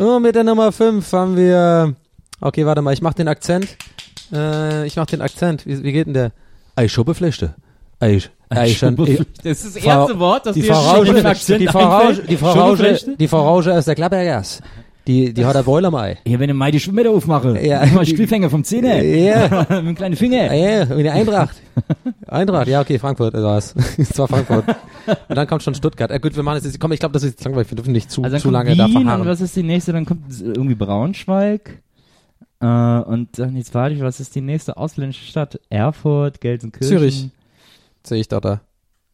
Und 0.00 0.22
mit 0.22 0.34
der 0.34 0.44
Nummer 0.44 0.72
5 0.72 1.12
haben 1.12 1.36
wir, 1.36 1.94
okay, 2.40 2.64
warte 2.64 2.80
mal, 2.80 2.94
ich 2.94 3.02
mach 3.02 3.12
den 3.12 3.28
Akzent. 3.28 3.76
Äh, 4.32 4.86
ich 4.86 4.96
mach 4.96 5.04
den 5.04 5.20
Akzent. 5.20 5.66
Wie, 5.66 5.82
wie 5.82 5.92
geht 5.92 6.06
denn 6.06 6.14
der? 6.14 6.32
Eischuppeflechte. 6.74 7.54
Eis. 7.98 8.30
Eischen. 8.48 8.96
Das 8.96 9.62
ist 9.62 9.76
das 9.76 9.84
erste 9.84 10.18
Wort, 10.18 10.46
das 10.46 10.54
Die 10.54 10.62
dir 10.62 10.74
Akzent 11.26 11.60
die 11.60 11.68
einfällt. 11.68 12.30
die 12.30 12.38
Schuppenflechte? 12.38 13.16
die 13.18 13.28
Frau 13.28 13.42
Rauge 13.42 13.74
aus 13.74 13.84
der 13.84 13.94
Klappergas. 13.94 14.62
Die, 15.06 15.32
die 15.32 15.44
hat 15.44 15.56
ein 15.56 15.64
Boiler 15.64 15.88
am 15.88 15.94
Ei. 15.94 16.18
Ja, 16.26 16.38
wenn 16.38 16.50
ich 16.50 16.54
mal 16.56 16.70
die 16.70 16.78
Schwimmwette 16.78 17.10
aufmache, 17.10 17.58
Ja. 17.64 17.84
ja. 17.84 17.92
mal 17.94 18.04
Spielfänger 18.06 18.50
vom 18.50 18.62
Zähne. 18.64 19.02
Ja. 19.04 19.48
Mit 19.60 19.70
einem 19.70 19.94
kleinen 19.94 20.16
Finger. 20.16 20.52
Ja, 20.54 20.82
und 20.82 20.98
die 20.98 21.08
Eintracht. 21.10 21.56
Eintracht, 22.26 22.68
ja, 22.68 22.80
okay, 22.80 22.98
Frankfurt, 22.98 23.34
äh, 23.34 23.42
war's. 23.42 23.74
Es 23.96 24.16
war 24.18 24.28
Frankfurt. 24.28 24.64
Und 25.28 25.36
dann 25.36 25.46
kommt 25.46 25.62
schon 25.62 25.74
Stuttgart. 25.74 26.10
Äh, 26.10 26.20
gut, 26.20 26.36
wir 26.36 26.42
machen 26.42 26.58
es 26.58 26.64
jetzt, 26.64 26.78
komm, 26.78 26.92
ich 26.92 27.00
glaube, 27.00 27.14
das 27.14 27.22
ist 27.22 27.42
langweilig, 27.44 27.70
wir 27.70 27.76
dürfen 27.76 27.92
nicht 27.92 28.10
zu, 28.10 28.22
Also 28.22 28.36
zu 28.38 28.50
lange 28.50 28.76
da 28.76 28.86
Wien 28.86 28.96
und 28.98 29.02
verharren. 29.04 29.26
was 29.26 29.40
ist 29.40 29.56
die 29.56 29.62
nächste? 29.62 29.92
Dann 29.92 30.04
kommt 30.04 30.22
irgendwie 30.40 30.74
Braunschweig. 30.74 31.82
Äh, 32.60 32.66
und 32.66 33.38
dann 33.38 33.56
jetzt 33.56 33.74
warte 33.74 33.94
ich, 33.94 34.02
was 34.02 34.20
ist 34.20 34.34
die 34.34 34.42
nächste 34.42 34.76
ausländische 34.76 35.24
Stadt? 35.24 35.58
Erfurt, 35.70 36.40
Gelsenkirchen. 36.40 36.88
Zürich. 36.98 37.28
Sehe 38.06 38.20
ich 38.20 38.28
doch 38.28 38.40
da. 38.40 38.60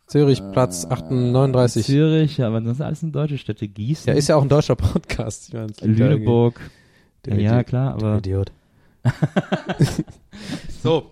Zürich, 0.06 0.40
Platz 0.52 0.86
38. 0.86 1.84
Zürich, 1.86 2.36
ja, 2.38 2.46
aber 2.46 2.60
das 2.60 2.76
sind 2.76 2.86
alles 2.86 3.02
in 3.02 3.12
deutsche 3.12 3.38
Städte. 3.38 3.66
Gießen, 3.66 4.08
Ja, 4.12 4.16
ist 4.16 4.28
ja 4.28 4.36
auch 4.36 4.42
ein 4.42 4.48
deutscher 4.48 4.76
Podcast. 4.76 5.48
Ich 5.48 5.54
irgendwie- 5.54 5.86
Lüneburg. 5.86 6.60
Ja, 7.26 7.34
Idiot. 7.34 7.66
klar, 7.66 7.94
aber 7.94 8.18
Idiot. 8.18 8.52
So. 10.82 11.10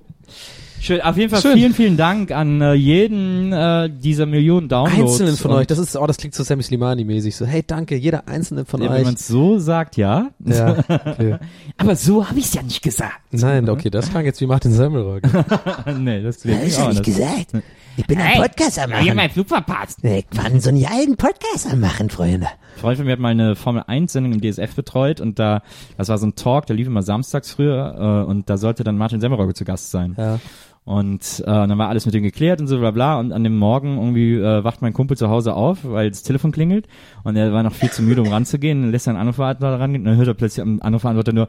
Schön, 0.85 1.01
auf 1.01 1.17
jeden 1.17 1.31
Fall 1.31 1.41
Schön. 1.41 1.55
vielen, 1.55 1.73
vielen 1.73 1.97
Dank 1.97 2.31
an 2.31 2.61
äh, 2.61 2.75
jeden 2.75 3.55
äh, 3.55 3.89
dieser 3.89 4.27
Millionen 4.27 4.69
Downloads. 4.69 5.13
Einzelnen 5.13 5.37
von 5.39 5.53
euch, 5.53 5.67
das 5.67 5.79
ist, 5.79 5.97
oh, 5.97 6.07
das 6.07 6.19
klingt 6.19 6.35
so 6.35 6.43
Sammy 6.43 6.63
Slimani-mäßig. 6.63 7.35
So, 7.35 7.47
hey, 7.47 7.65
danke, 7.67 7.97
jeder 7.97 8.29
Einzelne 8.29 8.67
von 8.67 8.83
Ja, 8.83 8.91
Wenn 8.91 8.99
euch. 8.99 9.05
man 9.05 9.15
es 9.15 9.27
so 9.27 9.59
sagt, 9.59 9.97
ja. 9.97 10.29
Ja, 10.45 10.77
okay. 10.89 11.39
Aber 11.79 11.97
so 11.97 12.29
habe 12.29 12.39
ich 12.39 12.45
es 12.45 12.53
ja 12.53 12.63
nicht 12.63 12.83
gesagt. 12.83 13.15
Nein, 13.31 13.67
okay, 13.71 13.89
das 13.89 14.11
klang 14.11 14.27
jetzt 14.27 14.43
wie 14.43 14.47
Martin 14.47 14.73
Semmelrock. 14.73 15.23
nee, 15.99 16.23
das 16.23 16.41
klingt 16.43 16.63
Das 16.63 16.97
ich 16.97 17.03
gesagt. 17.03 17.53
Ich 17.97 18.07
bin 18.07 18.19
ein 18.21 18.43
Podcast 18.43 18.79
am 18.79 18.91
Ich 18.91 18.97
hab 18.97 19.05
machen. 19.05 19.17
meinen 19.17 19.31
Flug 19.31 19.49
verpasst. 19.49 20.01
Ich 20.03 20.27
war 20.33 20.61
so 20.61 20.69
einen 20.69 20.85
alten 20.85 21.17
Podcast 21.17 21.67
am 21.73 21.81
machen, 21.81 22.11
Freunde. 22.11 22.47
Ein 22.49 22.81
Freund 22.81 22.97
von 22.99 23.07
mir 23.07 23.13
hat 23.13 23.21
mal 23.21 23.31
eine 23.31 23.57
Formel 23.57 23.85
1 23.87 24.13
Sendung 24.13 24.35
im 24.35 24.43
DSF 24.43 24.75
betreut 24.75 25.23
und 25.23 25.39
da, 25.39 25.63
das 25.97 26.11
war 26.11 26.19
so 26.19 26.27
ein 26.27 26.35
Talk, 26.35 26.67
der 26.67 26.77
lief 26.77 26.89
immer 26.89 27.03
samstags 27.03 27.53
früher 27.53 28.25
äh, 28.27 28.29
und 28.31 28.51
da 28.51 28.59
sollte 28.59 28.85
dann 28.85 28.99
Martin 28.99 29.21
Semmelrogge 29.23 29.55
zu 29.55 29.65
Gast 29.65 29.91
sein. 29.91 30.15
Ja. 30.19 30.41
Und 30.87 31.41
äh, 31.41 31.45
dann 31.47 31.79
war 31.79 31.89
alles 31.89 32.05
mit 32.05 32.15
ihm 32.15 32.23
geklärt 32.23 32.61
und 32.61 32.67
so 32.67 32.79
bla 32.79 32.91
bla 32.91 33.19
und 33.19 33.33
an 33.33 33.43
dem 33.43 33.57
Morgen 33.57 33.97
irgendwie 33.97 34.35
äh, 34.35 34.63
wacht 34.65 34.83
mein 34.83 34.93
Kumpel 34.93 35.17
zu 35.17 35.31
Hause 35.31 35.55
auf, 35.55 35.79
weil 35.83 36.11
das 36.11 36.23
Telefon 36.23 36.53
klingelt 36.53 36.89
und 37.23 37.37
er 37.37 37.55
war 37.55 37.63
noch 37.63 37.73
viel 37.73 37.91
zu 37.91 38.03
müde, 38.03 38.21
um 38.21 38.29
ranzugehen, 38.29 38.83
dann 38.83 38.91
lässt 38.91 39.07
er 39.07 39.13
einen 39.13 39.21
Anrufbeantworter 39.21 39.81
rangehen 39.81 40.03
und 40.03 40.09
dann 40.09 40.17
hört 40.19 40.29
er 40.29 40.35
plötzlich 40.35 40.61
am 40.63 40.81
Anrufbeantworter 40.83 41.33
nur, 41.33 41.49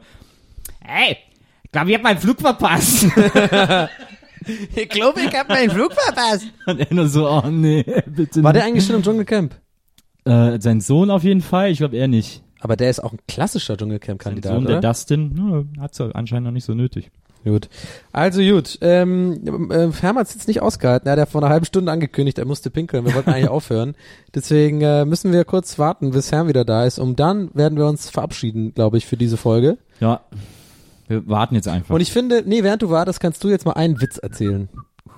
Hey, 0.80 1.18
ich 1.64 1.70
glaube, 1.70 1.90
ich 1.90 1.96
hab 1.96 2.02
meinen 2.02 2.18
Flug 2.18 2.40
verpasst. 2.40 3.06
Ich 4.76 4.88
glaube, 4.90 5.20
ich 5.22 5.34
hab 5.36 5.48
meinen 5.48 5.70
Flug 5.70 5.92
verpasst. 5.92 6.46
und 6.66 6.78
er 6.78 6.94
nur 6.94 7.08
so, 7.08 7.28
oh 7.28 7.48
nee, 7.50 7.84
bitte 8.06 8.44
War 8.44 8.52
der 8.52 8.62
nicht. 8.62 8.70
eigentlich 8.72 8.86
schon 8.86 8.96
im 8.96 9.02
Dschungelcamp? 9.02 9.54
äh, 10.24 10.60
sein 10.60 10.80
Sohn 10.80 11.10
auf 11.10 11.24
jeden 11.24 11.40
Fall, 11.40 11.70
ich 11.70 11.78
glaube 11.78 11.96
er 11.96 12.06
nicht. 12.06 12.42
Aber 12.60 12.76
der 12.76 12.90
ist 12.90 13.00
auch 13.02 13.12
ein 13.12 13.18
klassischer 13.26 13.72
Sein 13.74 13.78
Dschungelcamp-Kandidat, 13.78 14.52
Sohn, 14.54 14.64
der 14.66 14.78
oder? 14.78 14.88
Dustin, 14.88 15.66
ja, 15.76 15.82
hat's 15.82 16.00
anscheinend 16.00 16.46
noch 16.46 16.52
nicht 16.52 16.64
so 16.64 16.74
nötig. 16.74 17.10
Gut. 17.46 17.68
Also 18.10 18.42
gut, 18.42 18.76
ähm, 18.80 19.70
äh, 19.70 19.92
Hermann 20.00 20.22
hat 20.22 20.26
es 20.26 20.34
jetzt 20.34 20.48
nicht 20.48 20.62
ausgehalten. 20.62 21.06
Er 21.06 21.12
hat 21.12 21.18
ja 21.20 21.26
vor 21.26 21.40
einer 21.40 21.48
halben 21.48 21.64
Stunde 21.64 21.92
angekündigt, 21.92 22.38
er 22.38 22.44
musste 22.44 22.70
pinkeln. 22.70 23.04
Wir 23.04 23.14
wollten 23.14 23.30
eigentlich 23.30 23.48
aufhören. 23.50 23.94
Deswegen 24.34 24.80
äh, 24.80 25.04
müssen 25.04 25.32
wir 25.32 25.44
kurz 25.44 25.78
warten, 25.78 26.10
bis 26.10 26.32
Herr 26.32 26.48
wieder 26.48 26.64
da 26.64 26.84
ist. 26.84 26.98
Und 26.98 27.20
dann 27.20 27.50
werden 27.54 27.78
wir 27.78 27.86
uns 27.86 28.10
verabschieden, 28.10 28.74
glaube 28.74 28.98
ich, 28.98 29.06
für 29.06 29.16
diese 29.16 29.36
Folge. 29.36 29.78
Ja, 30.00 30.22
wir 31.06 31.28
warten 31.28 31.54
jetzt 31.54 31.68
einfach. 31.68 31.94
Und 31.94 32.00
ich 32.00 32.10
finde, 32.10 32.42
nee, 32.44 32.64
während 32.64 32.82
du 32.82 32.90
wartest, 32.90 33.20
kannst 33.20 33.44
du 33.44 33.48
jetzt 33.48 33.64
mal 33.64 33.74
einen 33.74 34.00
Witz 34.00 34.18
erzählen. 34.18 34.68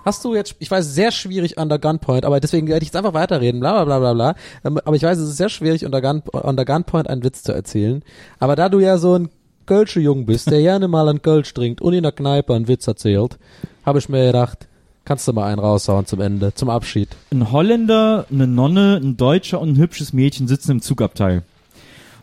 Hast 0.04 0.22
du 0.22 0.34
jetzt, 0.34 0.56
ich 0.58 0.70
weiß, 0.70 0.94
sehr 0.94 1.12
schwierig 1.12 1.56
under 1.56 1.78
Gunpoint, 1.78 2.26
aber 2.26 2.40
deswegen 2.40 2.68
werde 2.68 2.82
ich 2.82 2.88
jetzt 2.88 2.96
einfach 2.96 3.14
weiterreden, 3.14 3.60
bla 3.60 3.72
bla 3.72 3.84
bla 3.84 3.98
bla 3.98 4.12
bla. 4.12 4.34
Ähm, 4.64 4.78
Aber 4.84 4.96
ich 4.96 5.02
weiß, 5.02 5.16
es 5.16 5.30
ist 5.30 5.36
sehr 5.38 5.48
schwierig 5.48 5.86
unter, 5.86 6.02
Gun, 6.02 6.22
unter 6.30 6.66
Gunpoint 6.66 7.08
einen 7.08 7.24
Witz 7.24 7.42
zu 7.42 7.52
erzählen. 7.52 8.02
Aber 8.38 8.54
da 8.54 8.68
du 8.68 8.80
ja 8.80 8.98
so 8.98 9.14
ein 9.14 9.30
Kölsche 9.68 10.00
Jung 10.00 10.24
bist, 10.24 10.50
der 10.50 10.62
gerne 10.62 10.88
mal 10.88 11.10
einen 11.10 11.20
Kölsch 11.20 11.52
trinkt 11.52 11.82
und 11.82 11.92
in 11.92 12.02
der 12.02 12.12
Kneipe 12.12 12.54
einen 12.54 12.68
Witz 12.68 12.86
erzählt, 12.86 13.38
habe 13.84 13.98
ich 13.98 14.08
mir 14.08 14.24
gedacht, 14.24 14.66
kannst 15.04 15.28
du 15.28 15.34
mal 15.34 15.44
einen 15.46 15.58
raushauen 15.58 16.06
zum 16.06 16.22
Ende, 16.22 16.54
zum 16.54 16.70
Abschied. 16.70 17.10
ein 17.30 17.52
Holländer, 17.52 18.24
eine 18.32 18.46
Nonne, 18.46 18.98
ein 19.02 19.18
Deutscher 19.18 19.60
und 19.60 19.68
ein 19.72 19.76
hübsches 19.76 20.14
Mädchen 20.14 20.48
sitzen 20.48 20.70
im 20.70 20.80
Zugabteil. 20.80 21.42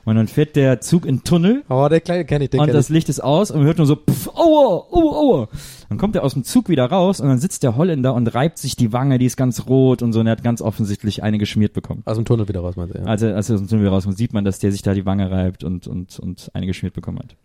Und 0.06 0.16
dann 0.16 0.28
fährt 0.28 0.56
der 0.56 0.82
Zug 0.82 1.06
in 1.06 1.18
den 1.18 1.24
Tunnel 1.24 1.64
Oh, 1.70 1.88
der 1.88 2.02
kleine 2.02 2.26
kenne 2.26 2.46
ich, 2.46 2.50
den 2.50 2.62
und 2.62 2.74
das 2.74 2.90
ich. 2.90 2.94
Licht 2.96 3.10
ist 3.10 3.20
aus 3.24 3.52
und 3.52 3.58
man 3.58 3.68
hört 3.68 3.78
nur 3.78 3.88
so, 3.88 3.96
pff, 3.96 4.28
aua, 4.30 4.86
aua, 4.92 5.16
aua. 5.16 5.48
Dann 5.90 5.98
kommt 5.98 6.16
er 6.16 6.24
aus 6.24 6.34
dem 6.34 6.44
Zug 6.44 6.70
wieder 6.70 6.86
raus 6.86 7.20
und 7.20 7.28
dann 7.28 7.38
sitzt 7.38 7.64
der 7.64 7.76
Holländer 7.76 8.14
und 8.14 8.28
reibt 8.34 8.58
sich 8.58 8.76
die 8.76 8.94
Wange, 8.94 9.18
die 9.18 9.26
ist 9.26 9.38
ganz 9.38 9.68
rot 9.68 10.02
und 10.02 10.14
so 10.14 10.20
und 10.20 10.28
er 10.28 10.32
hat 10.32 10.44
ganz 10.44 10.62
offensichtlich 10.62 11.24
eine 11.24 11.38
geschmiert 11.38 11.74
bekommen. 11.74 12.02
Aus 12.06 12.18
dem 12.18 12.26
Tunnel 12.26 12.48
wieder 12.48 12.62
raus, 12.62 12.76
meinst 12.76 12.96
du, 12.96 13.00
ja. 13.00 13.06
Also, 13.06 13.28
als 13.28 13.50
er 13.50 13.56
aus 13.56 13.62
dem 13.62 13.68
Tunnel 13.68 13.88
rauskommt, 13.88 14.18
sieht 14.18 14.34
man, 14.34 14.46
dass 14.46 14.60
der 14.60 14.72
sich 14.72 14.82
da 14.82 14.94
die 14.94 15.06
Wange 15.06 15.30
reibt 15.30 15.64
und, 15.64 15.88
und, 15.88 16.20
und 16.20 16.50
eine 16.54 16.66
geschmiert 16.66 16.94
bekommen 16.94 17.20
hat. 17.20 17.36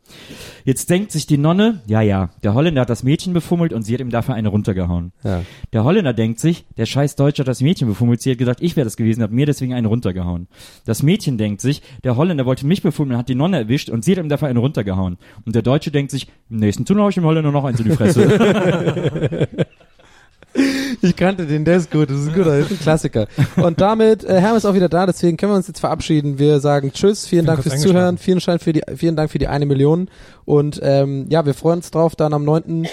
Jetzt 0.64 0.90
denkt 0.90 1.12
sich 1.12 1.26
die 1.26 1.38
Nonne, 1.38 1.80
ja, 1.86 2.00
ja, 2.00 2.30
der 2.42 2.54
Holländer 2.54 2.82
hat 2.82 2.90
das 2.90 3.02
Mädchen 3.02 3.32
befummelt 3.32 3.72
und 3.72 3.82
sie 3.82 3.94
hat 3.94 4.00
ihm 4.00 4.10
dafür 4.10 4.34
eine 4.34 4.48
runtergehauen. 4.48 5.12
ja. 5.24 5.42
Der 5.72 5.84
Holländer 5.84 6.12
denkt 6.12 6.40
sich, 6.40 6.64
der 6.76 6.86
scheiß 6.86 7.16
Deutsche 7.16 7.42
hat 7.42 7.48
das 7.48 7.60
Mädchen 7.60 7.88
befummelt. 7.88 8.20
Sie 8.20 8.30
hat 8.30 8.38
gesagt, 8.38 8.60
ich 8.62 8.76
wäre 8.76 8.84
das 8.84 8.96
gewesen, 8.96 9.22
hat 9.22 9.30
mir 9.30 9.46
deswegen 9.46 9.72
einen 9.74 9.86
runtergehauen. 9.86 10.48
Das 10.84 11.02
Mädchen 11.02 11.38
denkt 11.38 11.60
sich, 11.60 11.82
der 12.04 12.16
Holländer 12.16 12.46
wollte 12.46 12.66
mich 12.66 12.82
befummeln, 12.82 13.18
hat 13.18 13.28
die 13.28 13.34
Nonne 13.34 13.58
erwischt 13.58 13.90
und 13.90 14.04
sie 14.04 14.12
hat 14.12 14.18
ihm 14.18 14.28
dafür 14.28 14.48
einen 14.48 14.58
runtergehauen. 14.58 15.18
Und 15.44 15.54
der 15.54 15.62
Deutsche 15.62 15.90
denkt 15.90 16.10
sich, 16.10 16.28
im 16.48 16.56
nächsten 16.56 16.84
Tunnel 16.84 17.04
hau 17.04 17.08
ich 17.08 17.14
dem 17.14 17.24
Holländer 17.24 17.52
noch 17.52 17.64
eins 17.64 17.80
in 17.80 17.88
die 17.88 17.96
Fresse. 17.96 18.28
Ich 21.02 21.16
kannte 21.16 21.46
den, 21.46 21.64
der 21.64 21.76
ist 21.76 21.90
gut, 21.90 22.10
das 22.10 22.20
ist 22.20 22.28
ein 22.28 22.34
guter, 22.34 22.58
das 22.58 22.70
ist 22.70 22.72
ein 22.72 22.80
Klassiker. 22.80 23.26
Und 23.56 23.80
damit, 23.80 24.24
äh, 24.24 24.40
Herm 24.40 24.56
ist 24.56 24.64
auch 24.64 24.74
wieder 24.74 24.88
da, 24.88 25.06
deswegen 25.06 25.36
können 25.36 25.52
wir 25.52 25.56
uns 25.56 25.68
jetzt 25.68 25.80
verabschieden. 25.80 26.38
Wir 26.38 26.60
sagen 26.60 26.92
Tschüss, 26.92 27.26
vielen 27.26 27.46
Dank 27.46 27.62
fürs. 27.62 27.80
Zuhören, 27.80 28.18
vielen, 28.18 28.40
Schein 28.40 28.58
für 28.58 28.72
die, 28.72 28.82
vielen 28.96 29.16
Dank 29.16 29.30
für 29.30 29.38
die 29.38 29.48
eine 29.48 29.64
Million. 29.64 30.08
Und 30.44 30.80
ähm, 30.82 31.26
ja, 31.30 31.46
wir 31.46 31.54
freuen 31.54 31.78
uns 31.78 31.90
drauf, 31.90 32.16
dann 32.16 32.34
am 32.34 32.44
9. 32.44 32.86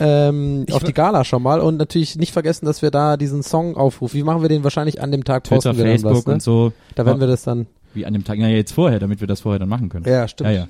Ähm, 0.00 0.66
auf 0.72 0.82
die 0.82 0.94
Gala 0.94 1.24
schon 1.24 1.42
mal. 1.42 1.60
Und 1.60 1.76
natürlich 1.76 2.16
nicht 2.16 2.32
vergessen, 2.32 2.64
dass 2.64 2.82
wir 2.82 2.90
da 2.90 3.16
diesen 3.16 3.42
Song 3.42 3.76
aufrufen. 3.76 4.18
Wie 4.18 4.22
machen 4.22 4.42
wir 4.42 4.48
den 4.48 4.64
wahrscheinlich 4.64 5.02
an 5.02 5.12
dem 5.12 5.24
Tag 5.24 5.44
Twitter, 5.44 5.70
posten 5.70 5.76
wir 5.76 5.84
dann 5.84 5.92
Facebook 5.92 6.16
was, 6.16 6.26
ne? 6.26 6.32
und 6.32 6.42
so. 6.42 6.72
Da 6.94 7.04
werden 7.04 7.20
wir 7.20 7.26
das 7.26 7.42
dann. 7.42 7.66
Wie 7.94 8.06
an 8.06 8.14
dem 8.14 8.24
Tag, 8.24 8.38
naja, 8.38 8.56
jetzt 8.56 8.72
vorher, 8.72 8.98
damit 8.98 9.20
wir 9.20 9.28
das 9.28 9.42
vorher 9.42 9.58
dann 9.58 9.68
machen 9.68 9.90
können. 9.90 10.08
Ja, 10.08 10.26
stimmt. 10.26 10.50
Ja, 10.50 10.56
ja. 10.56 10.68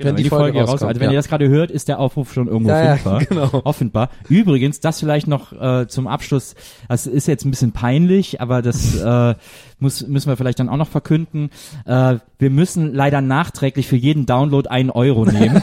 Wenn 0.00 0.16
die 0.16 0.24
Folge 0.28 0.58
raus, 0.60 0.70
rauskommt, 0.70 0.88
also 0.88 1.00
wenn 1.00 1.06
ja. 1.08 1.12
ihr 1.12 1.18
das 1.18 1.28
gerade 1.28 1.48
hört, 1.48 1.70
ist 1.70 1.88
der 1.88 1.98
Aufruf 1.98 2.32
schon 2.32 2.46
irgendwo 2.46 2.70
Ja, 2.70 2.84
ja, 2.84 2.96
findbar. 2.96 3.24
genau. 3.28 3.60
Offenbar. 3.64 4.10
Übrigens, 4.28 4.80
das 4.80 5.00
vielleicht 5.00 5.26
noch 5.26 5.52
äh, 5.52 5.86
zum 5.88 6.06
Abschluss, 6.06 6.54
das 6.88 7.06
ist 7.06 7.26
jetzt 7.26 7.44
ein 7.44 7.50
bisschen 7.50 7.72
peinlich, 7.72 8.40
aber 8.40 8.62
das 8.62 8.94
äh, 9.02 9.34
muss, 9.78 10.06
müssen 10.06 10.28
wir 10.28 10.36
vielleicht 10.36 10.58
dann 10.60 10.68
auch 10.68 10.76
noch 10.76 10.88
verkünden. 10.88 11.50
Äh, 11.86 12.16
wir 12.38 12.50
müssen 12.50 12.94
leider 12.94 13.20
nachträglich 13.20 13.86
für 13.86 13.96
jeden 13.96 14.26
Download 14.26 14.68
einen 14.68 14.90
Euro 14.90 15.24
nehmen. 15.24 15.62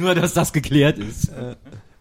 Nur, 0.00 0.14
dass 0.14 0.34
das 0.34 0.52
geklärt 0.52 0.98
ist. 0.98 1.30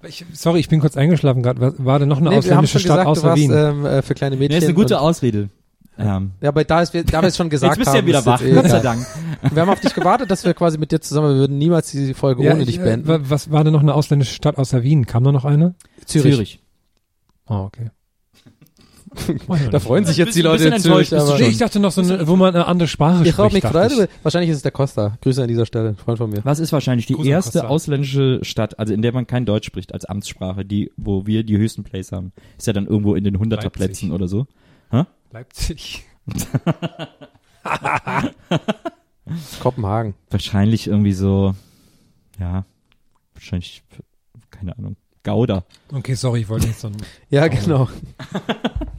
Ich, 0.08 0.26
sorry, 0.34 0.60
ich 0.60 0.70
bin 0.70 0.80
kurz 0.80 0.98
eingeschlafen 0.98 1.42
gerade. 1.42 1.60
War, 1.60 1.74
war 1.78 2.00
da 2.00 2.06
noch 2.06 2.20
eine 2.20 2.30
Nee, 2.30 2.38
ausländische 2.38 2.80
Stadt 2.80 3.00
gesagt, 3.00 3.08
du 3.08 3.12
außer 3.12 3.28
warst 3.30 3.42
Wien? 3.42 3.52
ähm, 3.54 3.86
äh, 3.86 4.02
für 4.02 4.14
kleine 4.14 4.36
Mädchen. 4.36 4.52
Ja, 4.52 4.58
ist 4.60 4.66
eine 4.66 4.74
gute 4.74 5.00
Ausrede. 5.00 5.50
Ähm, 5.98 6.32
Ja, 6.42 6.50
aber 6.50 6.64
da, 6.66 6.82
ist, 6.82 6.94
wir- 6.94 7.04
da 7.04 7.22
wir 7.22 7.28
es 7.30 7.38
schon 7.38 7.50
gesagt 7.52 7.78
jetzt 7.78 7.80
bist 7.80 7.88
du 7.90 7.94
ja 7.94 8.02
haben, 8.02 8.08
wieder 8.08 8.26
wach, 8.26 8.42
eh 8.42 8.52
Gott 8.54 8.70
sei. 8.70 8.80
Dank. 8.82 9.06
Wir 9.52 9.62
haben 9.62 9.70
auf 9.70 9.80
dich 9.80 9.94
gewartet, 9.94 10.30
dass 10.30 10.44
wir 10.44 10.54
quasi 10.54 10.78
mit 10.78 10.92
dir 10.92 11.00
zusammen, 11.00 11.30
wir 11.30 11.36
würden 11.38 11.58
niemals 11.58 11.92
die 11.92 12.14
Folge 12.14 12.44
Ja, 12.44 12.52
ohne 12.54 12.62
ich, 12.62 12.68
dich 12.68 12.80
äh, 12.80 12.84
beenden. 12.84 13.08
wa- 13.08 13.20
Was 13.24 13.50
war 13.52 13.64
denn 13.64 13.74
noch 13.74 13.82
eine 13.82 13.94
ausländische 13.94 14.34
Stadt 14.34 14.58
außer 14.58 14.84
Wien? 14.84 15.06
Kam 15.06 15.24
da 15.24 15.32
noch 15.32 15.46
eine? 15.46 15.76
Zürich. 16.06 16.60
Oh, 17.48 17.56
okay. 17.68 17.92
Da 19.72 19.80
freuen 19.80 20.04
sich 20.06 20.18
jetzt 20.18 20.36
die 20.36 20.42
Leute 20.42 20.68
in 20.68 20.78
Zürich, 20.80 21.16
aber 21.16 21.40
ich 21.40 21.58
dachte 21.58 21.80
noch 21.80 21.92
so 21.92 22.02
eine, 22.02 22.28
wo 22.28 22.36
man 22.36 22.54
eine 22.54 22.68
andere 22.68 22.88
Sprache 22.90 23.24
ich 23.24 23.32
spricht. 23.32 23.54
mich 23.54 23.62
gefreut. 23.62 24.10
Wahrscheinlich 24.24 24.50
ist 24.50 24.58
es 24.58 24.62
der 24.64 24.72
Costa. 24.74 25.18
Grüße 25.22 25.42
an 25.42 25.48
dieser 25.48 25.66
Stelle, 25.66 25.94
Freund 25.96 26.18
von 26.18 26.30
mir. 26.30 26.42
Was 26.44 26.60
ist 26.60 26.74
wahrscheinlich 26.74 27.06
die 27.06 27.14
Gruß 27.14 27.26
an 27.26 27.32
erste 27.32 27.60
Costa. 27.60 27.68
ausländische 27.70 28.40
Stadt, 28.42 28.78
also 28.78 28.94
in 28.94 29.02
der 29.02 29.14
man 29.14 29.26
kein 29.26 29.46
Deutsch 29.46 29.68
spricht 29.68 29.94
als 29.94 30.04
Amtssprache, 30.04 30.66
die, 30.66 30.92
wo 30.98 31.26
wir 31.26 31.44
die 31.44 31.58
höchsten 31.58 31.86
Plays 31.86 32.12
haben? 32.12 32.34
Ist 32.58 32.68
ja 32.68 32.74
dann 32.74 32.88
irgendwo 32.88 33.16
in 33.16 33.24
den 33.24 33.40
Hunderterplätzen 33.40 34.10
Leipzig. 34.10 34.12
oder 34.12 34.28
so. 34.28 34.48
Leipzig. 35.36 36.06
Kopenhagen. 39.62 40.14
Wahrscheinlich 40.30 40.88
irgendwie 40.88 41.12
so, 41.12 41.54
ja, 42.40 42.64
wahrscheinlich, 43.34 43.84
keine 44.50 44.78
Ahnung, 44.78 44.96
Gouda. 45.26 45.66
Okay, 45.92 46.14
sorry, 46.14 46.40
ich 46.40 46.48
wollte 46.48 46.68
nicht 46.68 46.80
so 46.80 46.90
Ja, 47.30 47.50
genau. 47.50 47.90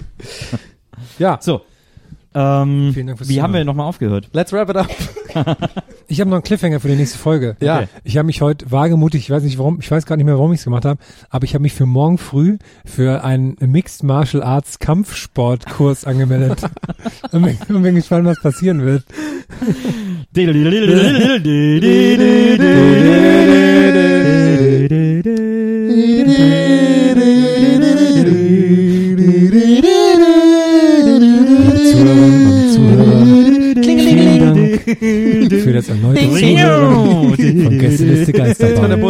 ja, 1.18 1.38
So, 1.40 1.62
ähm, 2.34 2.90
Vielen 2.92 3.06
Dank 3.06 3.16
fürs 3.18 3.30
wie 3.30 3.40
haben 3.40 3.52
wir 3.54 3.60
Zuhören. 3.60 3.66
nochmal 3.68 3.86
aufgehört? 3.88 4.28
let's 4.34 4.52
wrap 4.52 4.68
it 4.68 4.76
up. 4.76 4.90
Ich 6.08 6.20
habe 6.20 6.30
noch 6.30 6.36
einen 6.36 6.44
Cliffhanger 6.44 6.80
für 6.80 6.88
die 6.88 6.94
nächste 6.94 7.18
Folge. 7.18 7.56
Ja. 7.60 7.78
Okay. 7.78 7.88
Ich 8.04 8.16
habe 8.16 8.26
mich 8.26 8.40
heute 8.40 8.70
wagemutig, 8.70 9.22
ich 9.22 9.30
weiß 9.30 9.42
nicht 9.42 9.58
warum, 9.58 9.80
ich 9.80 9.90
weiß 9.90 10.06
gar 10.06 10.16
nicht 10.16 10.26
mehr, 10.26 10.36
warum 10.36 10.52
ich 10.52 10.60
es 10.60 10.64
gemacht 10.64 10.84
habe, 10.84 11.00
aber 11.30 11.44
ich 11.44 11.54
habe 11.54 11.62
mich 11.62 11.74
für 11.74 11.86
morgen 11.86 12.18
früh 12.18 12.58
für 12.84 13.24
einen 13.24 13.56
Mixed 13.60 14.04
Martial 14.04 14.42
Arts 14.42 14.78
Kampfsportkurs 14.78 16.04
angemeldet. 16.04 16.62
und, 17.32 17.42
bin, 17.42 17.58
und 17.68 17.82
bin 17.82 17.94
gespannt, 17.96 18.26
was 18.26 18.40
passieren 18.40 18.84
wird. 18.84 19.04
Und 32.38 32.72
Zuhörer, 32.72 33.24
vielen 33.82 34.40
Dank 34.40 34.86
für 35.50 35.72
das 35.72 35.88
erneute 35.88 36.20
Zuhören 36.20 37.34
von 37.64 37.78
Gästeliste 37.78 38.32
Geisterbahn. 38.32 39.00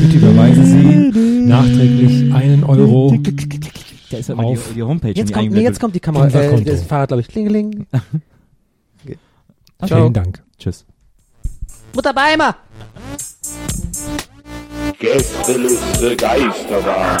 Bitte 0.00 0.16
überweisen 0.16 0.64
Sie 0.66 1.46
nachträglich 1.48 2.32
einen 2.32 2.64
Euro. 2.64 3.16
Da 4.10 4.18
ist 4.18 4.30
aber 4.30 4.42
die, 4.42 4.48
Auf. 4.48 4.72
die 4.74 4.82
Homepage 4.82 5.12
Jetzt 5.12 5.32
kommt, 5.32 5.50
nee, 5.52 5.62
jetzt 5.62 5.80
kommt 5.80 5.94
die 5.94 6.00
Kamera. 6.00 6.28
Äh, 6.28 6.62
das 6.62 6.84
Fahrrad, 6.84 7.08
glaube 7.08 7.22
ich. 7.22 7.28
Klingeling. 7.28 7.86
Vielen 9.84 10.12
Dank. 10.12 10.42
Tschüss. 10.58 10.84
Mutter 11.94 12.14
Beimer. 12.14 12.56
Gästeliste 14.98 16.16
Geisterbahn. 16.16 17.20